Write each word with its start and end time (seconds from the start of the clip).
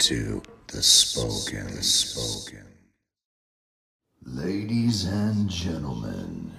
You 0.00 0.16
are 0.16 0.20
tuned 0.20 0.32
in 0.32 0.40
to 0.40 0.42
the 0.68 0.82
Spoken. 0.82 1.76
The 1.76 1.82
Spoken. 1.82 2.66
Ladies 4.24 5.04
and 5.06 5.48
gentlemen, 5.48 6.52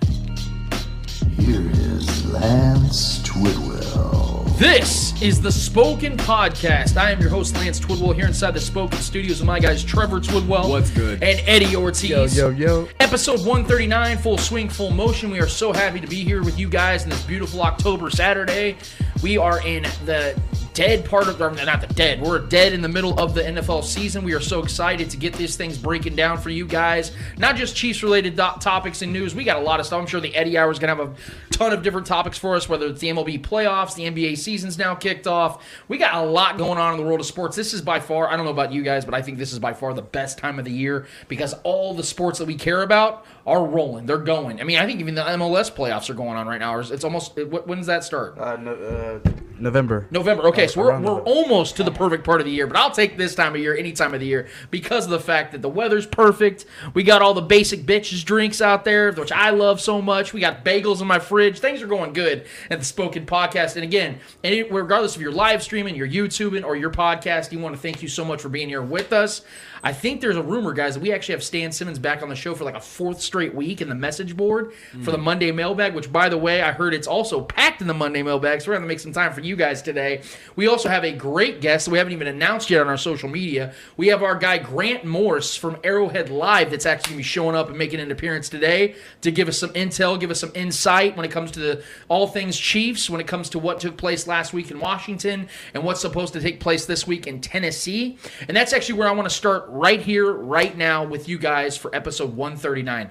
here 1.38 1.70
is 1.72 2.26
Lance 2.26 3.20
Twidwell. 3.20 4.58
This 4.58 5.20
is 5.22 5.42
the 5.42 5.52
Spoken 5.52 6.18
Podcast. 6.18 6.98
I 6.98 7.12
am 7.12 7.20
your 7.20 7.30
host, 7.30 7.56
Lance 7.56 7.80
Twidwell, 7.80 8.14
here 8.14 8.28
inside 8.28 8.52
the 8.52 8.60
Spoken 8.60 9.00
Studios 9.00 9.40
with 9.40 9.48
my 9.48 9.60
guys, 9.60 9.84
Trevor 9.84 10.20
Twidwell. 10.20 10.70
What's 10.70 10.92
good? 10.92 11.24
And 11.24 11.42
Eddie 11.48 11.76
Ortiz. 11.76 12.38
Yo, 12.38 12.50
yo, 12.50 12.50
yo. 12.50 12.88
Episode 13.00 13.40
139, 13.40 14.18
full 14.20 14.38
swing, 14.38 14.70
full 14.70 14.92
motion. 14.92 15.32
We 15.32 15.40
are 15.40 15.48
so 15.48 15.74
happy 15.74 16.00
to 16.00 16.08
be 16.08 16.24
here 16.24 16.44
with 16.44 16.60
you 16.60 16.70
guys 16.70 17.04
in 17.04 17.10
this 17.10 17.24
beautiful 17.24 17.62
October 17.62 18.10
Saturday. 18.10 18.78
We 19.24 19.38
are 19.38 19.66
in 19.66 19.84
the 20.06 20.40
dead 20.82 21.06
part 21.06 21.28
of, 21.28 21.40
or 21.40 21.52
not 21.52 21.80
the 21.80 21.94
dead, 21.94 22.20
we're 22.20 22.40
dead 22.40 22.74
in 22.74 22.82
the 22.82 22.90
middle 22.90 23.20
of 23.20 23.36
the 23.36 23.42
NFL 23.44 23.84
season. 23.84 24.24
We 24.24 24.34
are 24.34 24.40
so 24.40 24.64
excited 24.64 25.12
to 25.12 25.18
get 25.18 25.34
these 25.34 25.56
things 25.56 25.78
breaking 25.78 26.16
down 26.16 26.40
for 26.40 26.50
you 26.50 26.66
guys. 26.66 27.12
Not 27.38 27.56
just 27.56 27.76
Chiefs 27.76 28.02
related 28.02 28.36
do- 28.36 28.50
topics 28.60 29.04
and 29.04 29.14
news. 29.14 29.36
We 29.36 29.44
got 29.44 29.58
a 29.58 29.60
lot 29.62 29.80
of 29.80 29.86
stuff. 29.86 30.02
I'm 30.02 30.08
sure 30.08 30.20
the 30.20 30.36
Eddie 30.36 30.58
Hour 30.58 30.72
is 30.72 30.80
going 30.80 30.98
to 30.98 31.04
have 31.04 31.14
a 31.14 31.52
ton 31.52 31.72
of 31.72 31.84
different 31.84 32.08
topics 32.08 32.40
for 32.40 32.56
us, 32.56 32.68
whether 32.68 32.88
it's 32.88 33.00
the 33.00 33.10
MLB 33.10 33.44
playoffs, 33.44 33.94
the 33.94 34.06
NBA 34.06 34.40
season's 34.40 34.80
now 34.80 34.96
kicked 34.96 35.28
off. 35.28 35.64
We 35.88 36.00
got 36.00 36.16
a 36.16 36.24
lot 36.24 36.58
going 36.58 36.80
on 36.80 36.96
in 36.96 37.00
the 37.00 37.06
world 37.06 37.20
of 37.20 37.28
sports. 37.28 37.56
This 37.56 37.76
is 37.76 37.82
by 37.84 38.00
far, 38.00 38.28
I 38.28 38.36
don't 38.36 38.46
know 38.46 38.52
about 38.52 38.72
you 38.72 38.82
guys, 38.82 39.06
but 39.06 39.14
I 39.14 39.22
think 39.22 39.38
this 39.38 39.54
is 39.54 39.60
by 39.60 39.74
far 39.74 39.94
the 39.94 40.02
best 40.02 40.40
time 40.40 40.58
of 40.58 40.66
the 40.66 40.72
year 40.72 41.06
because 41.28 41.54
all 41.62 41.94
the 41.94 42.04
sports 42.04 42.40
that 42.40 42.46
we 42.46 42.56
care 42.56 42.82
about 42.82 43.24
are 43.46 43.66
rolling. 43.66 44.06
They're 44.06 44.18
going. 44.18 44.62
I 44.62 44.64
mean, 44.64 44.78
I 44.78 44.86
think 44.86 45.00
even 45.00 45.16
the 45.16 45.24
MLS 45.24 45.72
playoffs 45.72 46.10
are 46.10 46.14
going 46.14 46.38
on 46.38 46.48
right 46.48 46.60
now. 46.60 46.80
It's 46.80 47.04
almost, 47.04 47.36
when 47.36 47.78
does 47.78 47.88
that 47.88 48.04
start? 48.04 48.38
Uh, 48.38 48.56
no, 48.58 48.74
uh, 48.74 49.32
November. 49.62 50.08
November. 50.12 50.44
Okay, 50.48 50.68
so 50.68 50.82
we're, 50.82 51.00
we're 51.00 51.22
almost 51.22 51.78
to 51.78 51.84
the 51.84 51.92
perfect 51.92 52.24
part 52.24 52.42
of 52.42 52.46
the 52.46 52.52
year, 52.52 52.68
but 52.68 52.78
I'll 52.78 52.92
take 52.92 53.18
this 53.18 53.36
time 53.36 53.54
of 53.54 53.62
year 53.62 53.76
any 53.76 53.94
time 53.94 54.14
of 54.14 54.20
the 54.20 54.26
year 54.26 54.48
because 54.72 55.06
of 55.06 55.12
the 55.12 55.20
fact 55.20 55.52
that 55.52 55.62
the 55.62 55.70
weather's 55.70 56.06
perfect. 56.06 56.66
We 56.94 57.04
got 57.04 57.22
all 57.22 57.34
the 57.34 57.42
basic 57.42 57.82
bitches 57.82 58.26
drinks 58.26 58.62
out 58.62 58.86
there, 58.86 59.12
which 59.12 59.32
I 59.32 59.52
love 59.52 59.80
so 59.80 60.02
much. 60.02 60.34
We 60.34 60.40
got 60.40 60.66
bagels 60.66 61.02
in 61.02 61.08
my 61.08 61.20
fridge. 61.20 61.60
Things 61.60 61.82
are 61.82 61.88
going 61.88 62.14
good 62.14 62.48
at 62.70 62.80
the 62.80 62.86
Spoken 62.86 63.26
Podcast. 63.26 63.76
And 63.76 63.84
again, 63.84 64.20
any, 64.44 64.64
regardless 64.64 65.16
of 65.16 65.22
your 65.22 65.32
live 65.32 65.62
streaming, 65.62 65.96
your 65.96 66.08
YouTubing, 66.08 66.66
or 66.66 66.76
your 66.76 66.92
podcast, 66.92 67.52
you 67.52 67.60
want 67.60 67.76
to 67.76 67.82
thank 67.82 68.02
you 68.02 68.08
so 68.08 68.26
much 68.26 68.42
for 68.42 68.50
being 68.50 68.70
here 68.70 68.82
with 68.82 69.14
us. 69.14 69.42
I 69.84 69.94
think 69.94 70.22
there's 70.22 70.36
a 70.36 70.44
rumor, 70.44 70.74
guys, 70.74 70.94
that 70.96 71.00
we 71.02 71.12
actually 71.12 71.34
have 71.34 71.44
Stan 71.44 71.72
Simmons 71.72 72.00
back 72.00 72.22
on 72.22 72.30
the 72.30 72.36
show 72.36 72.54
for 72.56 72.64
like 72.64 72.76
a 72.76 72.82
fourth 72.82 73.22
straight 73.22 73.56
week 73.56 73.82
in 73.82 73.90
the 73.90 73.96
message 73.96 74.38
board 74.38 74.74
for 75.04 75.12
the 75.12 75.18
Monday 75.18 75.52
mailbag, 75.52 75.96
which, 75.96 76.12
by 76.12 76.30
the 76.30 76.38
way, 76.38 76.62
I 76.62 76.72
heard 76.72 76.94
it's 76.94 77.08
also 77.08 77.42
packed 77.42 77.82
in 77.82 77.88
the 77.88 77.94
Monday 77.94 78.24
mailbag, 78.24 78.62
so 78.62 78.68
we're 78.70 78.76
going 78.76 78.84
to 78.84 78.88
make 78.88 79.00
some 79.00 79.14
time 79.14 79.34
for 79.34 79.42
you 79.42 79.56
guys 79.56 79.82
today. 79.82 80.22
We 80.56 80.68
also 80.68 80.90
have 80.90 81.04
a 81.04 81.12
great 81.12 81.62
guest 81.62 81.86
that 81.86 81.92
we 81.92 81.98
haven't 81.98 82.14
even 82.14 82.28
announced 82.28 82.70
yet 82.70 82.82
on 82.82 82.88
our 82.88 82.98
social 82.98 83.30
media. 83.30 83.74
We 83.98 84.08
have 84.08 84.24
our 84.24 84.36
guy 84.36 84.58
Grant 84.58 85.06
Morse 85.06 85.56
from 85.56 85.78
Arrowhead 85.84 86.30
Live 86.30 86.70
that's 86.70 86.86
actually 86.86 87.12
going 87.12 87.18
to 87.18 87.18
be 87.18 87.24
showing 87.24 87.56
up 87.56 87.70
and 87.70 87.78
making 87.78 88.00
an 88.00 88.12
appearance 88.12 88.50
today 88.50 88.96
to 89.22 89.32
give 89.32 89.48
us 89.48 89.58
some 89.58 89.72
intel, 89.72 90.20
give 90.20 90.32
us 90.32 90.40
some 90.40 90.52
insight 90.56 91.16
when 91.16 91.26
it 91.26 91.32
comes 91.32 91.52
to 91.52 91.60
the 91.60 91.84
all 92.08 92.28
things 92.28 92.58
Chiefs, 92.58 93.10
when 93.10 93.20
it 93.20 93.28
comes 93.28 93.50
to 93.50 93.60
what 93.60 93.80
took 93.80 93.98
place 93.98 94.28
last 94.28 94.54
week 94.54 94.72
in 94.72 94.80
Washington 94.80 95.50
and 95.74 95.84
what's 95.84 96.02
supposed 96.02 96.34
to 96.34 96.42
take 96.42 96.60
place 96.60 96.86
this 96.86 97.08
week 97.08 97.28
in 97.28 97.42
Tennessee. 97.42 98.18
And 98.48 98.56
that's 98.56 98.74
actually 98.74 99.00
where 99.00 99.08
I 99.08 99.12
want 99.12 99.28
to 99.28 99.36
start 99.36 99.71
right 99.72 100.02
here, 100.02 100.32
right 100.32 100.76
now 100.78 101.04
with 101.04 101.30
you 101.30 101.38
guys 101.38 101.78
for 101.78 101.94
episode 101.96 102.36
139. 102.36 103.10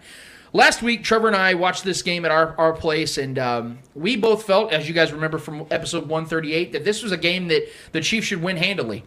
Last 0.52 0.82
week, 0.82 1.04
Trevor 1.04 1.28
and 1.28 1.36
I 1.36 1.54
watched 1.54 1.84
this 1.84 2.02
game 2.02 2.24
at 2.24 2.32
our, 2.32 2.56
our 2.58 2.72
place, 2.72 3.18
and 3.18 3.38
um, 3.38 3.78
we 3.94 4.16
both 4.16 4.44
felt, 4.44 4.72
as 4.72 4.88
you 4.88 4.94
guys 4.94 5.12
remember 5.12 5.38
from 5.38 5.66
episode 5.70 6.08
138, 6.08 6.72
that 6.72 6.84
this 6.84 7.02
was 7.02 7.12
a 7.12 7.16
game 7.16 7.48
that 7.48 7.68
the 7.92 8.00
Chiefs 8.00 8.26
should 8.26 8.42
win 8.42 8.56
handily. 8.56 9.04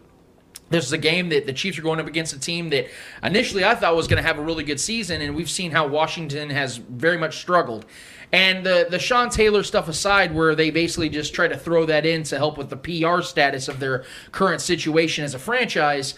This 0.70 0.86
is 0.86 0.92
a 0.92 0.98
game 0.98 1.28
that 1.28 1.44
the 1.44 1.52
Chiefs 1.52 1.78
are 1.78 1.82
going 1.82 2.00
up 2.00 2.06
against 2.06 2.32
a 2.32 2.40
team 2.40 2.70
that 2.70 2.86
initially 3.22 3.62
I 3.62 3.74
thought 3.74 3.94
was 3.94 4.08
going 4.08 4.22
to 4.22 4.26
have 4.26 4.38
a 4.38 4.42
really 4.42 4.64
good 4.64 4.80
season, 4.80 5.20
and 5.20 5.36
we've 5.36 5.50
seen 5.50 5.70
how 5.70 5.86
Washington 5.86 6.48
has 6.48 6.78
very 6.78 7.18
much 7.18 7.36
struggled. 7.36 7.84
And 8.32 8.64
the 8.64 8.88
the 8.90 8.98
Sean 8.98 9.28
Taylor 9.28 9.62
stuff 9.62 9.86
aside, 9.86 10.34
where 10.34 10.54
they 10.54 10.70
basically 10.70 11.10
just 11.10 11.34
try 11.34 11.46
to 11.46 11.56
throw 11.56 11.84
that 11.86 12.06
in 12.06 12.22
to 12.24 12.38
help 12.38 12.56
with 12.56 12.70
the 12.70 12.76
PR 12.76 13.20
status 13.20 13.68
of 13.68 13.78
their 13.78 14.04
current 14.32 14.62
situation 14.62 15.24
as 15.24 15.34
a 15.34 15.38
franchise. 15.38 16.14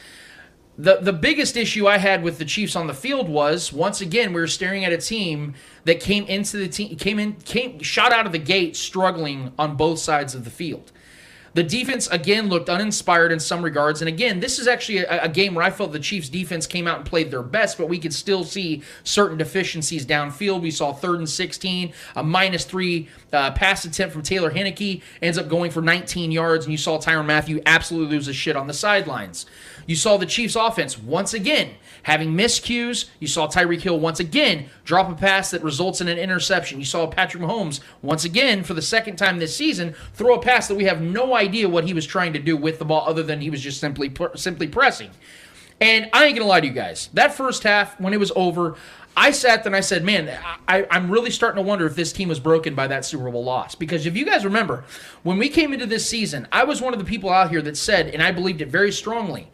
The 0.78 0.96
the 0.96 1.12
biggest 1.12 1.56
issue 1.56 1.86
I 1.86 1.96
had 1.96 2.22
with 2.22 2.38
the 2.38 2.44
Chiefs 2.44 2.76
on 2.76 2.86
the 2.86 2.94
field 2.94 3.28
was 3.30 3.72
once 3.72 4.02
again 4.02 4.34
we 4.34 4.40
were 4.40 4.46
staring 4.46 4.84
at 4.84 4.92
a 4.92 4.98
team 4.98 5.54
that 5.84 6.00
came 6.00 6.24
into 6.26 6.58
the 6.58 6.68
team 6.68 6.96
came 6.96 7.18
in 7.18 7.32
came 7.34 7.80
shot 7.80 8.12
out 8.12 8.26
of 8.26 8.32
the 8.32 8.38
gate 8.38 8.76
struggling 8.76 9.52
on 9.58 9.76
both 9.76 9.98
sides 9.98 10.34
of 10.34 10.44
the 10.44 10.50
field. 10.50 10.92
The 11.54 11.62
defense 11.62 12.06
again 12.08 12.50
looked 12.50 12.68
uninspired 12.68 13.32
in 13.32 13.40
some 13.40 13.62
regards, 13.62 14.02
and 14.02 14.10
again, 14.10 14.40
this 14.40 14.58
is 14.58 14.68
actually 14.68 14.98
a, 14.98 15.22
a 15.22 15.28
game 15.30 15.54
where 15.54 15.64
I 15.64 15.70
felt 15.70 15.90
the 15.90 15.98
Chiefs' 15.98 16.28
defense 16.28 16.66
came 16.66 16.86
out 16.86 16.98
and 16.98 17.06
played 17.06 17.30
their 17.30 17.42
best, 17.42 17.78
but 17.78 17.88
we 17.88 17.98
could 17.98 18.12
still 18.12 18.44
see 18.44 18.82
certain 19.04 19.38
deficiencies 19.38 20.04
downfield. 20.04 20.60
We 20.60 20.70
saw 20.70 20.92
third 20.92 21.16
and 21.16 21.26
sixteen, 21.26 21.94
a 22.14 22.22
minus 22.22 22.66
three 22.66 23.08
uh, 23.32 23.52
pass 23.52 23.86
attempt 23.86 24.12
from 24.12 24.20
Taylor 24.20 24.50
Heinicke 24.50 25.00
ends 25.22 25.38
up 25.38 25.48
going 25.48 25.70
for 25.70 25.80
19 25.80 26.30
yards, 26.30 26.66
and 26.66 26.72
you 26.72 26.76
saw 26.76 26.98
Tyrann 26.98 27.24
Mathieu 27.24 27.62
absolutely 27.64 28.14
lose 28.14 28.26
his 28.26 28.36
shit 28.36 28.54
on 28.54 28.66
the 28.66 28.74
sidelines. 28.74 29.46
You 29.86 29.96
saw 29.96 30.16
the 30.16 30.26
Chiefs' 30.26 30.56
offense 30.56 30.98
once 30.98 31.32
again 31.32 31.74
having 32.02 32.32
miscues. 32.32 33.06
You 33.20 33.26
saw 33.26 33.46
Tyreek 33.46 33.80
Hill 33.80 33.98
once 33.98 34.20
again 34.20 34.66
drop 34.84 35.10
a 35.10 35.14
pass 35.14 35.50
that 35.52 35.62
results 35.62 36.00
in 36.00 36.08
an 36.08 36.18
interception. 36.18 36.78
You 36.78 36.84
saw 36.84 37.06
Patrick 37.06 37.42
Mahomes 37.42 37.80
once 38.02 38.24
again 38.24 38.62
for 38.62 38.74
the 38.74 38.82
second 38.82 39.16
time 39.16 39.38
this 39.38 39.56
season 39.56 39.94
throw 40.14 40.34
a 40.34 40.42
pass 40.42 40.68
that 40.68 40.74
we 40.74 40.84
have 40.84 41.00
no 41.00 41.34
idea 41.34 41.68
what 41.68 41.84
he 41.84 41.94
was 41.94 42.06
trying 42.06 42.32
to 42.32 42.38
do 42.38 42.56
with 42.56 42.78
the 42.78 42.84
ball, 42.84 43.04
other 43.06 43.22
than 43.22 43.40
he 43.40 43.50
was 43.50 43.60
just 43.60 43.80
simply 43.80 44.12
simply 44.34 44.68
pressing. 44.68 45.10
And 45.80 46.08
I 46.12 46.24
ain't 46.24 46.36
gonna 46.36 46.48
lie 46.48 46.60
to 46.60 46.66
you 46.66 46.72
guys. 46.72 47.10
That 47.14 47.34
first 47.34 47.62
half, 47.62 48.00
when 48.00 48.14
it 48.14 48.20
was 48.20 48.32
over, 48.34 48.76
I 49.16 49.30
sat 49.30 49.62
there 49.62 49.68
and 49.70 49.76
I 49.76 49.80
said, 49.80 50.04
"Man, 50.04 50.30
I, 50.68 50.86
I'm 50.90 51.10
really 51.10 51.30
starting 51.30 51.62
to 51.62 51.68
wonder 51.68 51.86
if 51.86 51.96
this 51.96 52.12
team 52.12 52.28
was 52.28 52.40
broken 52.40 52.74
by 52.74 52.86
that 52.86 53.04
Super 53.04 53.30
Bowl 53.30 53.44
loss." 53.44 53.74
Because 53.74 54.06
if 54.06 54.16
you 54.16 54.24
guys 54.24 54.44
remember, 54.44 54.84
when 55.22 55.38
we 55.38 55.48
came 55.48 55.72
into 55.72 55.86
this 55.86 56.08
season, 56.08 56.46
I 56.52 56.64
was 56.64 56.80
one 56.80 56.92
of 56.92 56.98
the 56.98 57.04
people 57.04 57.30
out 57.30 57.50
here 57.50 57.62
that 57.62 57.76
said, 57.76 58.08
and 58.08 58.22
I 58.22 58.30
believed 58.30 58.60
it 58.60 58.68
very 58.68 58.92
strongly, 58.92 59.48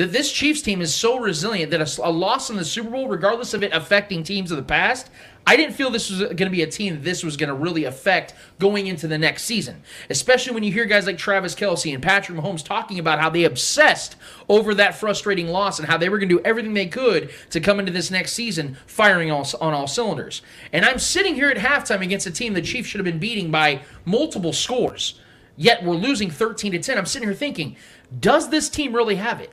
that 0.00 0.12
this 0.12 0.32
Chiefs 0.32 0.62
team 0.62 0.80
is 0.80 0.94
so 0.94 1.18
resilient 1.18 1.70
that 1.72 1.82
a, 1.82 2.08
a 2.08 2.08
loss 2.08 2.48
in 2.48 2.56
the 2.56 2.64
Super 2.64 2.88
Bowl, 2.88 3.06
regardless 3.06 3.52
of 3.52 3.62
it 3.62 3.70
affecting 3.74 4.22
teams 4.22 4.50
of 4.50 4.56
the 4.56 4.62
past, 4.62 5.10
I 5.46 5.56
didn't 5.56 5.74
feel 5.74 5.90
this 5.90 6.08
was 6.08 6.20
going 6.20 6.38
to 6.38 6.48
be 6.48 6.62
a 6.62 6.66
team 6.66 6.94
that 6.94 7.04
this 7.04 7.22
was 7.22 7.36
going 7.36 7.50
to 7.50 7.54
really 7.54 7.84
affect 7.84 8.32
going 8.58 8.86
into 8.86 9.06
the 9.06 9.18
next 9.18 9.42
season. 9.42 9.82
Especially 10.08 10.54
when 10.54 10.62
you 10.62 10.72
hear 10.72 10.86
guys 10.86 11.04
like 11.04 11.18
Travis 11.18 11.54
Kelce 11.54 11.92
and 11.92 12.02
Patrick 12.02 12.38
Mahomes 12.38 12.64
talking 12.64 12.98
about 12.98 13.20
how 13.20 13.28
they 13.28 13.44
obsessed 13.44 14.16
over 14.48 14.72
that 14.72 14.94
frustrating 14.94 15.48
loss 15.48 15.78
and 15.78 15.86
how 15.86 15.98
they 15.98 16.08
were 16.08 16.18
going 16.18 16.30
to 16.30 16.36
do 16.38 16.44
everything 16.46 16.72
they 16.72 16.86
could 16.86 17.28
to 17.50 17.60
come 17.60 17.78
into 17.78 17.92
this 17.92 18.10
next 18.10 18.32
season 18.32 18.78
firing 18.86 19.30
all, 19.30 19.46
on 19.60 19.74
all 19.74 19.86
cylinders. 19.86 20.40
And 20.72 20.86
I'm 20.86 20.98
sitting 20.98 21.34
here 21.34 21.50
at 21.50 21.58
halftime 21.58 22.00
against 22.00 22.26
a 22.26 22.30
team 22.30 22.54
the 22.54 22.62
Chiefs 22.62 22.88
should 22.88 23.00
have 23.00 23.04
been 23.04 23.18
beating 23.18 23.50
by 23.50 23.82
multiple 24.06 24.54
scores, 24.54 25.20
yet 25.58 25.84
we're 25.84 25.94
losing 25.94 26.30
13 26.30 26.72
to 26.72 26.78
10. 26.78 26.96
I'm 26.96 27.04
sitting 27.04 27.28
here 27.28 27.36
thinking, 27.36 27.76
does 28.18 28.48
this 28.48 28.70
team 28.70 28.96
really 28.96 29.16
have 29.16 29.42
it? 29.42 29.52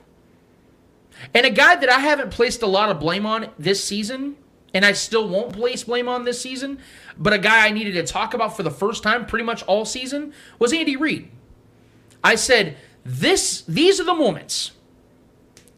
And 1.34 1.46
a 1.46 1.50
guy 1.50 1.76
that 1.76 1.88
I 1.88 2.00
haven't 2.00 2.30
placed 2.30 2.62
a 2.62 2.66
lot 2.66 2.90
of 2.90 3.00
blame 3.00 3.26
on 3.26 3.50
this 3.58 3.82
season, 3.82 4.36
and 4.74 4.84
I 4.84 4.92
still 4.92 5.28
won't 5.28 5.52
place 5.52 5.84
blame 5.84 6.08
on 6.08 6.24
this 6.24 6.40
season, 6.40 6.78
but 7.16 7.32
a 7.32 7.38
guy 7.38 7.66
I 7.66 7.70
needed 7.70 7.92
to 7.94 8.04
talk 8.04 8.34
about 8.34 8.56
for 8.56 8.62
the 8.62 8.70
first 8.70 9.02
time 9.02 9.26
pretty 9.26 9.44
much 9.44 9.62
all 9.64 9.84
season 9.84 10.32
was 10.58 10.72
Andy 10.72 10.96
Reid. 10.96 11.30
I 12.22 12.34
said, 12.34 12.76
this 13.04 13.62
these 13.62 14.00
are 14.00 14.04
the 14.04 14.14
moments. 14.14 14.72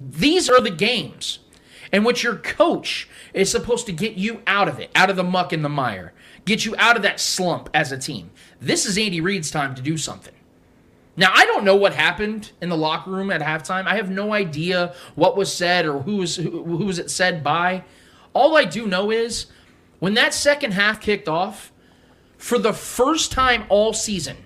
These 0.01 0.49
are 0.49 0.61
the 0.61 0.71
games 0.71 1.41
in 1.93 2.05
which 2.05 2.23
your 2.23 2.37
coach 2.37 3.09
is 3.35 3.51
supposed 3.51 3.87
to 3.87 3.93
get 3.93 4.15
you 4.15 4.43
out 4.47 4.69
of 4.69 4.81
it, 4.81 4.91
out 4.95 5.11
of 5.11 5.17
the 5.17 5.25
muck 5.25 5.53
and 5.53 5.65
the 5.65 5.69
mire, 5.69 6.13
get 6.45 6.65
you 6.65 6.75
out 6.79 6.97
of 6.97 7.03
that 7.03 7.21
slump 7.21 7.69
as 7.75 7.93
a 7.93 7.99
team. 7.99 8.31
This 8.61 8.87
is 8.87 8.97
Andy 8.97 9.21
Reid's 9.21 9.51
time 9.51 9.75
to 9.75 9.83
do 9.83 9.97
something. 9.97 10.35
Now, 11.17 11.33
I 11.35 11.45
don't 11.45 11.65
know 11.65 11.77
what 11.77 11.95
happened 11.95 12.53
in 12.61 12.69
the 12.69 12.77
locker 12.77 13.11
room 13.11 13.31
at 13.31 13.41
halftime. 13.41 13.87
I 13.87 13.97
have 13.97 14.11
no 14.11 14.33
idea 14.33 14.95
what 15.15 15.37
was 15.37 15.55
said 15.55 15.85
or 15.85 16.01
who 16.01 16.19
was 16.19 16.37
who, 16.37 16.65
who 16.65 16.87
was 16.87 16.99
it 16.99 17.11
said 17.11 17.43
by. 17.43 17.85
All 18.33 18.57
I 18.57 18.65
do 18.65 18.87
know 18.87 19.11
is 19.11 19.47
when 19.99 20.15
that 20.15 20.35
second 20.35 20.73
half 20.73 21.01
kicked 21.01 21.29
off, 21.29 21.73
for 22.39 22.59
the 22.59 22.73
first 22.73 23.33
time 23.33 23.65
all 23.69 23.93
season, 23.93 24.37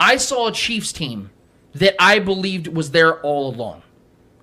I 0.00 0.16
saw 0.16 0.48
a 0.48 0.52
Chiefs 0.52 0.92
team 0.92 1.30
that 1.74 1.94
I 1.98 2.18
believed 2.18 2.66
was 2.66 2.90
there 2.90 3.20
all 3.20 3.54
along. 3.54 3.82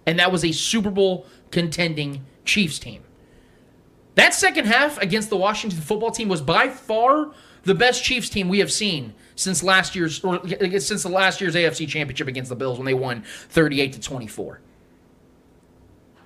And 0.05 0.17
that 0.17 0.31
was 0.31 0.45
a 0.45 0.51
Super 0.53 0.89
Bowl 0.89 1.25
contending 1.51 2.25
Chiefs 2.45 2.79
team. 2.79 3.03
That 4.15 4.33
second 4.33 4.65
half 4.65 4.97
against 4.99 5.29
the 5.29 5.37
Washington 5.37 5.81
football 5.81 6.11
team 6.11 6.29
was 6.29 6.41
by 6.41 6.69
far 6.69 7.31
the 7.63 7.75
best 7.75 8.03
Chiefs 8.03 8.29
team 8.29 8.49
we 8.49 8.59
have 8.59 8.71
seen 8.71 9.13
since 9.39 9.63
last 9.63 9.95
year's 9.95 10.21
or 10.23 10.39
since 10.79 11.03
the 11.03 11.09
last 11.09 11.39
year's 11.39 11.55
AFC 11.55 11.87
Championship 11.87 12.27
against 12.27 12.49
the 12.49 12.55
Bills 12.55 12.77
when 12.77 12.85
they 12.85 12.93
won 12.93 13.23
38 13.49 13.93
to 13.93 13.99
24. 14.01 14.59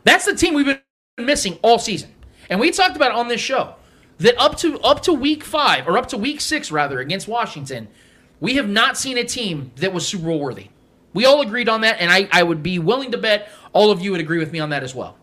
That's 0.04 0.26
the 0.26 0.36
team 0.36 0.56
we've 0.56 0.66
been 0.66 0.80
missing 1.18 1.60
all 1.62 1.78
season. 1.78 2.12
And 2.50 2.60
we 2.60 2.72
talked 2.72 2.96
about 2.96 3.12
on 3.12 3.28
this 3.28 3.40
show 3.40 3.76
that 4.18 4.36
up 4.40 4.58
to 4.58 4.80
up 4.80 5.04
to 5.04 5.14
week 5.14 5.44
5 5.44 5.88
or 5.88 5.98
up 5.98 6.08
to 6.08 6.18
week 6.18 6.42
6 6.42 6.72
rather 6.72 7.00
against 7.00 7.28
Washington, 7.28 7.88
we 8.40 8.56
have 8.56 8.68
not 8.68 8.98
seen 8.98 9.18
a 9.18 9.24
team 9.24 9.72
that 9.76 9.94
was 9.94 10.08
Super 10.08 10.26
Bowl 10.26 10.40
worthy. 10.40 10.70
We 11.14 11.26
all 11.26 11.42
agreed 11.42 11.70
on 11.70 11.82
that 11.82 12.02
and 12.02 12.12
I 12.12 12.28
I 12.32 12.42
would 12.42 12.64
be 12.64 12.80
willing 12.80 13.12
to 13.12 13.18
bet 13.20 13.50
all 13.74 13.92
of 13.92 14.02
you 14.02 14.12
would 14.12 14.22
agree 14.22 14.40
with 14.40 14.52
me 14.52 14.60
on 14.60 14.72
that 14.72 14.84
as 14.84 14.96
well. 14.96 15.18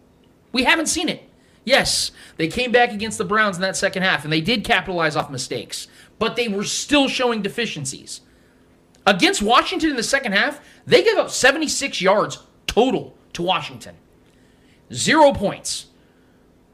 We 0.53 0.63
haven't 0.63 0.87
seen 0.87 1.09
it. 1.09 1.25
Yes, 1.65 2.11
they 2.37 2.49
came 2.49 2.73
back 2.73 2.93
against 2.93 3.19
the 3.19 3.25
Browns 3.25 3.57
in 3.57 3.63
that 3.63 3.77
second 3.77 4.03
half, 4.03 4.25
and 4.25 4.33
they 4.33 4.41
did 4.41 4.65
capitalize 4.65 5.15
off 5.15 5.31
mistakes, 5.31 5.89
but 6.21 6.37
they 6.37 6.47
were 6.47 6.63
still 6.63 7.09
showing 7.09 7.43
deficiencies. 7.43 8.21
Against 9.07 9.43
Washington 9.43 9.91
in 9.91 9.97
the 9.97 10.03
second 10.03 10.33
half, 10.33 10.61
they 10.87 11.03
gave 11.03 11.17
up 11.17 11.31
76 11.31 12.01
yards 12.01 12.39
total 12.69 13.17
to 13.33 13.43
Washington. 13.43 13.97
Zero 14.93 15.33
points. 15.33 15.87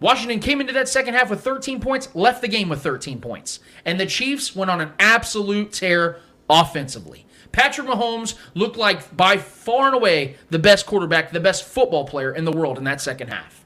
Washington 0.01 0.41
came 0.41 0.61
into 0.61 0.73
that 0.73 0.89
second 0.89 1.15
half 1.15 1.31
with 1.31 1.43
13 1.43 1.81
points, 1.81 2.15
left 2.15 2.43
the 2.43 2.49
game 2.49 2.69
with 2.69 2.83
13 2.83 3.21
points. 3.21 3.61
And 3.85 3.99
the 3.99 4.05
Chiefs 4.05 4.55
went 4.55 4.71
on 4.71 4.81
an 4.81 4.93
absolute 4.99 5.73
tear 5.73 6.19
offensively. 6.51 7.25
Patrick 7.53 7.87
Mahomes 7.87 8.35
looked 8.55 8.77
like 8.77 9.17
by 9.17 9.37
far 9.37 9.87
and 9.87 9.95
away 9.95 10.37
the 10.51 10.59
best 10.59 10.87
quarterback, 10.87 11.31
the 11.31 11.41
best 11.41 11.65
football 11.65 12.05
player 12.05 12.35
in 12.35 12.45
the 12.45 12.53
world 12.53 12.79
in 12.79 12.85
that 12.85 13.01
second 13.01 13.29
half. 13.29 13.65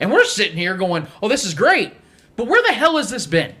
And 0.00 0.10
we're 0.10 0.24
sitting 0.24 0.56
here 0.56 0.76
going, 0.76 1.06
oh, 1.22 1.28
this 1.28 1.44
is 1.44 1.52
great. 1.52 1.92
But 2.34 2.48
where 2.48 2.62
the 2.62 2.72
hell 2.72 2.96
has 2.96 3.10
this 3.10 3.26
been? 3.26 3.54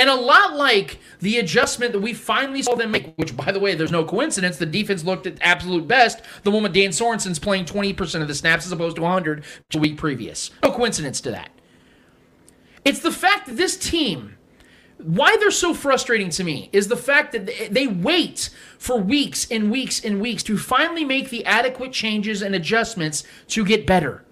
And 0.00 0.08
a 0.08 0.14
lot 0.14 0.56
like 0.56 0.98
the 1.18 1.36
adjustment 1.36 1.92
that 1.92 2.00
we 2.00 2.14
finally 2.14 2.62
saw 2.62 2.74
them 2.74 2.92
make, 2.92 3.12
which, 3.16 3.36
by 3.36 3.52
the 3.52 3.60
way, 3.60 3.74
there's 3.74 3.92
no 3.92 4.02
coincidence. 4.02 4.56
The 4.56 4.64
defense 4.64 5.04
looked 5.04 5.26
at 5.26 5.36
absolute 5.42 5.86
best 5.86 6.22
the 6.42 6.50
moment 6.50 6.72
Dan 6.72 6.88
Sorensen's 6.90 7.38
playing 7.38 7.66
20% 7.66 8.22
of 8.22 8.26
the 8.26 8.34
snaps 8.34 8.64
as 8.64 8.72
opposed 8.72 8.96
to 8.96 9.02
100 9.02 9.44
the 9.68 9.78
week 9.78 9.98
previous. 9.98 10.52
No 10.62 10.72
coincidence 10.72 11.20
to 11.20 11.30
that. 11.32 11.50
It's 12.82 13.00
the 13.00 13.12
fact 13.12 13.46
that 13.46 13.58
this 13.58 13.76
team, 13.76 14.38
why 14.96 15.36
they're 15.36 15.50
so 15.50 15.74
frustrating 15.74 16.30
to 16.30 16.44
me, 16.44 16.70
is 16.72 16.88
the 16.88 16.96
fact 16.96 17.32
that 17.32 17.70
they 17.70 17.86
wait 17.86 18.48
for 18.78 18.96
weeks 18.96 19.50
and 19.50 19.70
weeks 19.70 20.02
and 20.02 20.18
weeks 20.18 20.42
to 20.44 20.56
finally 20.56 21.04
make 21.04 21.28
the 21.28 21.44
adequate 21.44 21.92
changes 21.92 22.40
and 22.40 22.54
adjustments 22.54 23.22
to 23.48 23.66
get 23.66 23.86
better. 23.86 24.24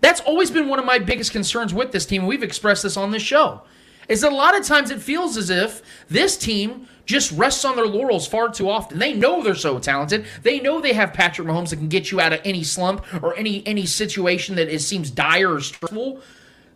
That's 0.00 0.20
always 0.20 0.52
been 0.52 0.68
one 0.68 0.78
of 0.78 0.84
my 0.84 1.00
biggest 1.00 1.32
concerns 1.32 1.74
with 1.74 1.90
this 1.90 2.06
team. 2.06 2.24
We've 2.24 2.44
expressed 2.44 2.84
this 2.84 2.96
on 2.96 3.10
this 3.10 3.24
show. 3.24 3.62
Is 4.08 4.22
that 4.22 4.32
a 4.32 4.34
lot 4.34 4.58
of 4.58 4.64
times 4.64 4.90
it 4.90 5.02
feels 5.02 5.36
as 5.36 5.50
if 5.50 5.82
this 6.08 6.36
team 6.36 6.88
just 7.04 7.32
rests 7.32 7.64
on 7.64 7.76
their 7.76 7.86
laurels 7.86 8.26
far 8.26 8.50
too 8.50 8.68
often. 8.68 8.98
They 8.98 9.12
know 9.12 9.42
they're 9.42 9.54
so 9.54 9.78
talented. 9.78 10.26
They 10.42 10.60
know 10.60 10.80
they 10.80 10.92
have 10.92 11.12
Patrick 11.12 11.48
Mahomes 11.48 11.70
that 11.70 11.76
can 11.76 11.88
get 11.88 12.10
you 12.10 12.20
out 12.20 12.32
of 12.32 12.40
any 12.44 12.64
slump 12.64 13.04
or 13.22 13.36
any 13.36 13.66
any 13.66 13.86
situation 13.86 14.56
that 14.56 14.68
is, 14.68 14.86
seems 14.86 15.10
dire 15.10 15.54
or 15.54 15.60
stressful. 15.60 16.20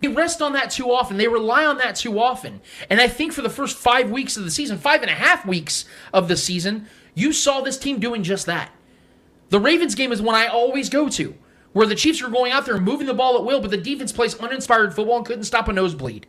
They 0.00 0.08
rest 0.08 0.43
on 0.43 0.52
that 0.55 0.70
too 0.70 0.90
often. 0.90 1.17
They 1.17 1.29
rely 1.29 1.64
on 1.64 1.79
that 1.79 1.96
too 1.96 2.19
often. 2.19 2.61
And 2.90 3.00
I 3.00 3.08
think 3.08 3.32
for 3.32 3.43
the 3.43 3.50
first 3.50 3.76
five 3.76 4.11
weeks 4.11 4.37
of 4.37 4.44
the 4.44 4.50
season, 4.50 4.78
five 4.78 5.02
and 5.02 5.11
a 5.11 5.14
half 5.14 5.46
weeks 5.46 5.85
of 6.12 6.28
the 6.28 6.37
season, 6.37 6.87
you 7.14 7.32
saw 7.32 7.61
this 7.61 7.78
team 7.78 8.00
doing 8.00 8.23
just 8.23 8.46
that. 8.46 8.70
The 9.50 9.61
Ravens 9.61 9.94
game 9.94 10.12
is 10.12 10.20
one 10.20 10.35
I 10.35 10.46
always 10.46 10.88
go 10.88 11.08
to 11.11 11.35
where 11.73 11.87
the 11.87 11.94
Chiefs 11.94 12.23
were 12.23 12.31
going 12.31 12.52
out 12.52 12.67
there 12.67 12.76
and 12.76 12.85
moving 12.85 13.06
the 13.06 13.14
ball 13.14 13.37
at 13.37 13.44
will, 13.44 13.61
but 13.61 13.70
the 13.70 13.76
defense 13.76 14.12
plays 14.12 14.38
uninspired 14.38 14.94
football 14.94 15.19
and 15.19 15.26
couldn't 15.26 15.44
stop 15.44 15.69
a 15.69 15.73
nosebleed. 15.73 16.26